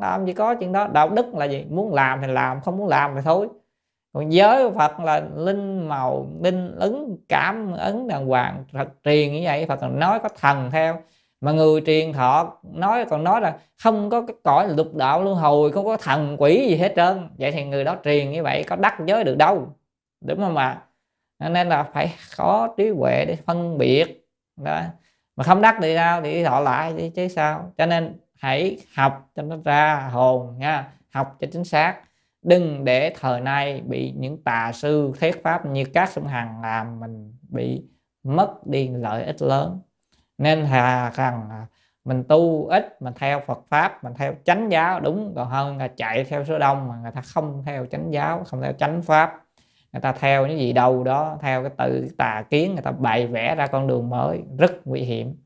Làm 0.01 0.27
gì 0.27 0.33
có 0.33 0.55
chuyện 0.55 0.73
đó. 0.73 0.87
Đạo 0.87 1.09
đức 1.09 1.35
là 1.35 1.45
gì? 1.45 1.65
Muốn 1.71 1.95
làm 1.95 2.21
thì 2.23 2.27
làm, 2.33 2.61
không 2.61 2.77
muốn 2.77 2.89
làm 2.89 3.15
thì 3.15 3.21
thôi. 3.25 3.49
Còn 4.13 4.33
giới 4.33 4.65
của 4.65 4.75
phật 4.79 5.01
là 5.01 5.23
linh 5.37 5.89
màu 5.89 6.27
linh 6.43 6.77
ứng 6.77 7.17
cảm 7.29 7.73
ứng 7.73 8.09
đàng 8.09 8.27
hoàng 8.27 8.65
phật 8.73 8.89
truyền 9.05 9.33
như 9.33 9.41
vậy. 9.45 9.67
Phật 9.67 9.77
còn 9.81 9.99
nói 9.99 10.19
có 10.19 10.29
thần 10.41 10.71
theo. 10.71 10.97
Mà 11.41 11.53
người 11.53 11.81
truyền 11.87 12.13
thọ 12.13 12.53
nói, 12.75 13.05
còn 13.05 13.25
nói 13.25 13.41
là 13.41 13.59
không 13.83 14.11
có 14.11 14.21
cái 14.21 14.37
cõi 14.45 14.69
lục 14.69 14.95
đạo 14.95 15.23
luân 15.23 15.37
hồi, 15.37 15.73
không 15.73 15.85
có 15.85 15.97
thần 15.97 16.37
quỷ 16.39 16.67
gì 16.69 16.77
hết 16.77 16.93
trơn. 16.97 17.29
Vậy 17.39 17.53
thì 17.53 17.65
người 17.65 17.85
đó 17.85 17.97
truyền 18.05 18.31
như 18.31 18.43
vậy, 18.43 18.65
có 18.69 18.77
đắc 18.77 18.99
giới 19.07 19.25
được 19.25 19.37
đâu. 19.37 19.69
Đúng 20.25 20.39
không 20.39 20.57
ạ? 20.57 20.83
Nên 21.39 21.69
là 21.69 21.83
phải 21.83 22.15
có 22.37 22.75
trí 22.77 22.91
huệ 22.91 23.25
để 23.29 23.37
phân 23.47 23.79
biệt. 23.79 24.29
Đó 24.65 24.81
mà 25.39 25.45
không 25.45 25.61
đắc 25.61 25.77
thì 25.83 25.95
sao? 25.95 26.23
Thì 26.23 26.45
thọ 26.45 26.61
lại 26.61 26.95
chứ, 26.99 27.09
chứ 27.15 27.29
sao? 27.29 27.73
Cho 27.77 27.87
nên 27.87 28.19
hãy 28.39 28.79
học 28.97 29.31
cho 29.35 29.43
nó 29.43 29.57
ra 29.65 30.09
hồn 30.13 30.59
nha. 30.59 30.89
Học 31.11 31.37
cho 31.41 31.47
chính 31.53 31.65
xác. 31.65 31.97
Đừng 32.43 32.85
để 32.85 33.15
thời 33.21 33.41
nay 33.41 33.83
bị 33.87 34.13
những 34.17 34.43
tà 34.43 34.73
sư 34.73 35.13
thuyết 35.21 35.43
pháp 35.43 35.67
như 35.67 35.85
các 35.85 36.09
sông 36.09 36.27
hằng 36.27 36.63
làm 36.63 37.01
mình 37.01 37.37
bị 37.49 37.83
mất 38.23 38.67
đi 38.67 38.89
lợi 38.89 39.25
ích 39.25 39.43
lớn. 39.43 39.81
Nên 40.39 40.67
thà 40.67 41.11
rằng 41.11 41.67
mình 42.05 42.25
tu 42.29 42.67
ít 42.67 43.03
mình 43.03 43.15
theo 43.17 43.41
Phật 43.41 43.59
pháp 43.69 44.05
mình 44.05 44.13
theo 44.17 44.35
chánh 44.45 44.73
giáo 44.73 45.01
đúng. 45.01 45.33
Còn 45.37 45.49
hơn 45.49 45.77
là 45.77 45.89
chạy 45.89 46.25
theo 46.25 46.45
số 46.45 46.59
đông 46.59 46.89
mà 46.89 46.95
người 47.03 47.13
ta 47.15 47.21
không 47.21 47.63
theo 47.67 47.87
chánh 47.87 48.13
giáo 48.13 48.45
không 48.45 48.63
theo 48.63 48.73
chánh 48.73 49.03
pháp 49.03 49.43
người 49.93 50.01
ta 50.01 50.13
theo 50.13 50.47
những 50.47 50.59
gì 50.59 50.73
đâu 50.73 51.05
đó 51.05 51.39
theo 51.41 51.63
cái 51.63 51.71
tự 51.77 52.09
tà 52.19 52.45
kiến 52.51 52.75
người 52.75 52.83
ta 52.83 52.91
bày 52.91 53.27
vẽ 53.27 53.55
ra 53.55 53.67
con 53.67 53.87
đường 53.87 54.11
mới 54.11 54.43
rất 54.59 54.87
nguy 54.87 55.01
hiểm. 55.01 55.37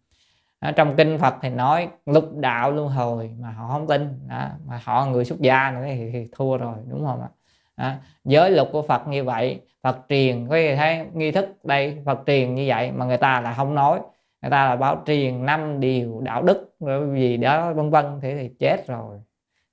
Ở 0.60 0.72
trong 0.72 0.96
kinh 0.96 1.18
Phật 1.18 1.34
thì 1.42 1.50
nói 1.50 1.88
lục 2.06 2.36
đạo 2.36 2.72
luân 2.72 2.88
hồi 2.88 3.30
mà 3.40 3.50
họ 3.50 3.68
không 3.68 3.86
tin. 3.86 4.28
Đó, 4.28 4.48
mà 4.66 4.80
họ 4.84 5.06
người 5.06 5.24
xuất 5.24 5.40
gia 5.40 5.70
nữa 5.70 5.82
thì, 5.86 6.10
thì 6.12 6.28
thua 6.32 6.56
rồi 6.56 6.74
đúng 6.90 7.06
không 7.06 7.20
ạ? 7.22 7.28
Đó, 7.76 7.92
giới 8.24 8.50
luật 8.50 8.68
của 8.72 8.82
Phật 8.82 9.08
như 9.08 9.24
vậy 9.24 9.60
Phật 9.82 9.98
truyền 10.08 10.48
có 10.48 10.56
thấy 10.76 11.06
nghi 11.12 11.30
thức 11.30 11.64
đây 11.64 12.02
Phật 12.06 12.18
truyền 12.26 12.54
như 12.54 12.64
vậy 12.68 12.92
mà 12.92 13.04
người 13.04 13.16
ta 13.16 13.40
là 13.40 13.54
không 13.54 13.74
nói. 13.74 14.00
Người 14.42 14.50
ta 14.50 14.68
là 14.68 14.76
báo 14.76 15.02
truyền 15.06 15.46
năm 15.46 15.80
điều 15.80 16.20
đạo 16.20 16.42
đức 16.42 16.74
rồi 16.80 17.20
gì 17.20 17.36
đó 17.36 17.72
vân 17.72 17.90
vân 17.90 18.04
thế 18.22 18.36
thì 18.40 18.50
chết 18.58 18.86
rồi. 18.86 19.20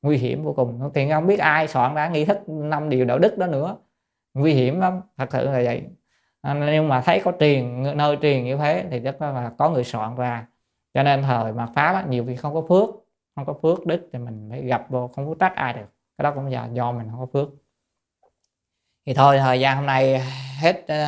Nguy 0.02 0.18
hiểm 0.18 0.44
vô 0.44 0.54
cùng. 0.54 0.92
Thì 0.94 1.10
không 1.10 1.28
biết 1.28 1.40
ai 1.40 1.68
soạn 1.68 1.96
ra 1.96 2.10
nghi 2.10 2.26
thức 2.26 2.50
năm 2.50 2.90
điều 2.90 3.06
đạo 3.06 3.20
đức 3.20 3.38
đó 3.38 3.48
nữa 3.48 3.76
nguy 4.34 4.54
hiểm 4.54 4.80
lắm 4.80 5.02
thật 5.18 5.30
sự 5.32 5.46
là 5.46 5.62
vậy. 5.64 5.84
À, 6.42 6.54
Nhưng 6.54 6.88
mà 6.88 7.02
thấy 7.02 7.22
có 7.26 7.32
truyền 7.40 7.84
nơi 7.98 8.18
truyền 8.22 8.44
như 8.44 8.58
thế 8.58 8.86
thì 8.92 9.00
rất 9.00 9.22
là 9.22 9.52
có 9.58 9.70
người 9.70 9.84
soạn 9.84 10.16
ra. 10.16 10.48
Cho 10.94 11.04
nên 11.04 11.22
thời 11.22 11.54
mà 11.54 11.66
pháp 11.76 11.94
á, 11.94 12.06
nhiều 12.10 12.26
khi 12.28 12.36
không 12.36 12.54
có 12.54 12.62
phước 12.70 12.90
không 13.36 13.46
có 13.46 13.54
phước 13.54 13.86
đức 13.86 14.10
thì 14.14 14.20
mình 14.20 14.48
phải 14.52 14.62
gặp 14.62 14.86
vô 14.90 15.08
không 15.08 15.28
có 15.30 15.36
trách 15.40 15.56
ai 15.56 15.74
được. 15.74 15.86
Cái 16.18 16.24
đó 16.24 16.32
cũng 16.36 16.46
là 16.46 16.70
do 16.74 16.92
mình 16.92 17.08
không 17.12 17.20
có 17.20 17.26
phước. 17.26 17.50
Thì 19.06 19.14
thôi 19.14 19.38
thời 19.40 19.60
gian 19.60 19.78
hôm 19.78 19.86
nay 19.86 20.20
hết 20.62 20.88
ờ, 20.88 21.06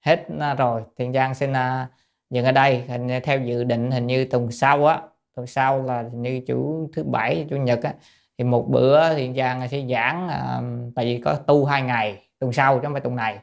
hết 0.00 0.26
ờ, 0.40 0.54
rồi. 0.54 0.82
Thiện 0.96 1.12
giang 1.12 1.34
xin 1.34 1.52
ờ, 1.52 1.86
dừng 2.30 2.44
ở 2.44 2.52
đây. 2.52 2.84
Hình 2.88 3.08
theo 3.24 3.40
dự 3.40 3.64
định 3.64 3.90
hình 3.90 4.06
như 4.06 4.24
tuần 4.24 4.50
sau 4.50 4.86
á 4.86 5.02
tuần 5.34 5.46
sau 5.46 5.82
là 5.82 6.02
như 6.12 6.40
chủ 6.46 6.90
thứ 6.92 7.04
bảy 7.04 7.46
chủ 7.50 7.56
nhật 7.56 7.82
á 7.82 7.94
thì 8.38 8.44
một 8.44 8.66
bữa 8.68 9.14
thiền 9.14 9.34
giang 9.34 9.68
sẽ 9.68 9.84
giảng 9.90 10.28
tại 10.94 11.04
vì 11.04 11.20
có 11.24 11.34
tu 11.34 11.64
hai 11.64 11.82
ngày 11.82 12.27
tuần 12.40 12.52
sau 12.52 12.74
chứ 12.74 12.80
không 12.84 12.92
phải 12.92 13.00
tuần 13.00 13.16
này. 13.16 13.38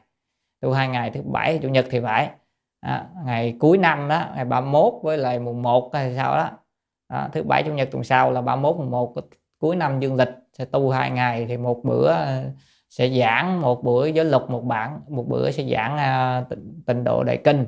Tu 0.60 0.72
hai 0.72 0.88
ngày 0.88 1.10
thứ 1.10 1.22
bảy 1.22 1.58
chủ 1.62 1.68
nhật 1.68 1.86
thì 1.90 2.00
phải. 2.00 2.30
Đó, 2.82 3.00
ngày 3.24 3.56
cuối 3.60 3.78
năm 3.78 4.08
đó 4.08 4.26
ngày 4.34 4.44
31 4.44 4.94
với 5.02 5.18
lại 5.18 5.38
mùng 5.38 5.62
1 5.62 5.94
hay 5.94 6.14
sao 6.16 6.36
đó. 6.36 6.50
đó 7.08 7.28
thứ 7.32 7.42
bảy 7.42 7.62
chủ 7.62 7.72
nhật 7.72 7.88
tuần 7.90 8.04
sau 8.04 8.30
là 8.30 8.40
31 8.40 8.76
mùng 8.76 8.90
1 8.90 9.14
cuối 9.58 9.76
năm 9.76 10.00
dương 10.00 10.16
lịch 10.16 10.28
sẽ 10.58 10.64
tu 10.64 10.90
hai 10.90 11.10
ngày 11.10 11.46
thì 11.48 11.56
một 11.56 11.80
bữa 11.84 12.10
ờ, 12.10 12.44
sẽ 12.90 13.08
giảng 13.08 13.60
một 13.60 13.84
bữa 13.84 14.06
giới 14.06 14.24
luật 14.24 14.42
một 14.48 14.64
bản 14.64 15.00
một 15.08 15.24
bữa 15.28 15.50
sẽ 15.50 15.64
giảng 15.64 15.94
uh, 16.42 16.48
tịnh 16.86 17.04
độ 17.04 17.24
đại 17.24 17.40
kinh. 17.44 17.66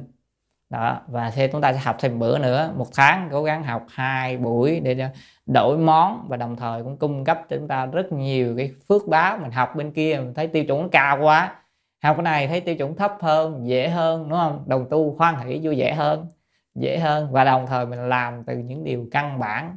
Đó 0.71 1.01
và 1.09 1.31
thêm 1.31 1.51
chúng 1.53 1.61
ta 1.61 1.73
sẽ 1.73 1.79
học 1.79 1.97
thêm 2.01 2.19
bữa 2.19 2.39
nữa. 2.39 2.73
Một 2.77 2.87
tháng 2.95 3.29
cố 3.33 3.43
gắng 3.43 3.65
học 3.65 3.87
hai 3.89 4.37
buổi 4.37 4.81
để 4.81 5.11
đổi 5.53 5.79
món 5.79 6.27
và 6.29 6.37
đồng 6.37 6.57
thời 6.57 6.83
cũng 6.83 6.97
cung 6.97 7.25
cấp 7.25 7.41
cho 7.51 7.57
chúng 7.57 7.69
ta 7.69 7.87
rất 7.87 8.13
nhiều 8.13 8.55
cái 8.57 8.73
phước 8.89 9.09
báo 9.09 9.39
mình 9.39 9.51
học 9.51 9.77
bên 9.77 9.93
kia 9.93 10.21
mình 10.25 10.35
thấy 10.35 10.47
tiêu 10.47 10.65
chuẩn 10.65 10.89
cao 10.89 11.19
quá. 11.23 11.55
Học 12.03 12.17
cái 12.17 12.23
này 12.23 12.49
thấy 12.49 12.61
tiêu 12.61 12.75
chuẩn 12.77 12.95
thấp 12.97 13.13
hơn, 13.21 13.69
dễ 13.69 13.89
hơn, 13.89 14.29
đúng 14.29 14.39
không? 14.39 14.65
Đồng 14.67 14.87
tu 14.91 15.15
hoan 15.19 15.35
hỷ 15.47 15.61
vui 15.63 15.79
vẻ 15.79 15.95
hơn, 15.95 16.27
dễ 16.75 16.99
hơn. 16.99 17.29
Và 17.33 17.45
đồng 17.45 17.67
thời 17.67 17.87
mình 17.87 18.09
làm 18.09 18.45
từ 18.45 18.57
những 18.57 18.85
điều 18.85 19.07
căn 19.11 19.39
bản. 19.39 19.77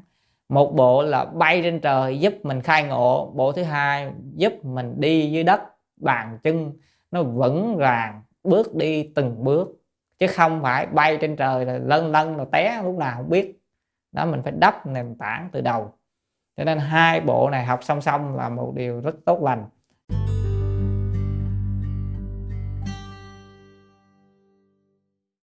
Một 0.49 0.75
bộ 0.75 1.03
là 1.03 1.25
bay 1.25 1.61
trên 1.63 1.79
trời 1.79 2.19
giúp 2.19 2.33
mình 2.43 2.61
khai 2.61 2.83
ngộ. 2.83 3.31
Bộ 3.35 3.51
thứ 3.51 3.63
hai, 3.63 4.11
giúp 4.35 4.53
mình 4.65 4.93
đi 4.97 5.31
dưới 5.31 5.43
đất, 5.43 5.61
bàn 5.97 6.39
chân. 6.43 6.71
Nó 7.11 7.23
vững 7.23 7.75
vàng 7.75 8.21
bước 8.43 8.75
đi 8.75 9.11
từng 9.15 9.43
bước. 9.43 9.67
Chứ 10.19 10.27
không 10.27 10.61
phải 10.61 10.85
bay 10.85 11.17
trên 11.21 11.35
trời 11.35 11.65
là 11.65 11.77
lân 11.77 12.11
lân 12.11 12.37
rồi 12.37 12.47
té, 12.51 12.81
lúc 12.83 12.97
nào 12.97 13.13
không 13.17 13.29
biết 13.29 13.60
đó, 14.11 14.25
mình 14.25 14.43
phải 14.43 14.51
đắp 14.51 14.85
nền 14.85 15.15
tảng 15.19 15.49
từ 15.51 15.61
đầu. 15.61 15.93
Cho 16.57 16.63
nên 16.63 16.77
hai 16.79 17.21
bộ 17.21 17.49
này 17.49 17.65
học 17.65 17.83
song 17.83 18.01
song 18.01 18.35
là 18.35 18.49
một 18.49 18.73
điều 18.75 19.01
rất 19.01 19.15
tốt 19.25 19.41
lành. 19.43 19.69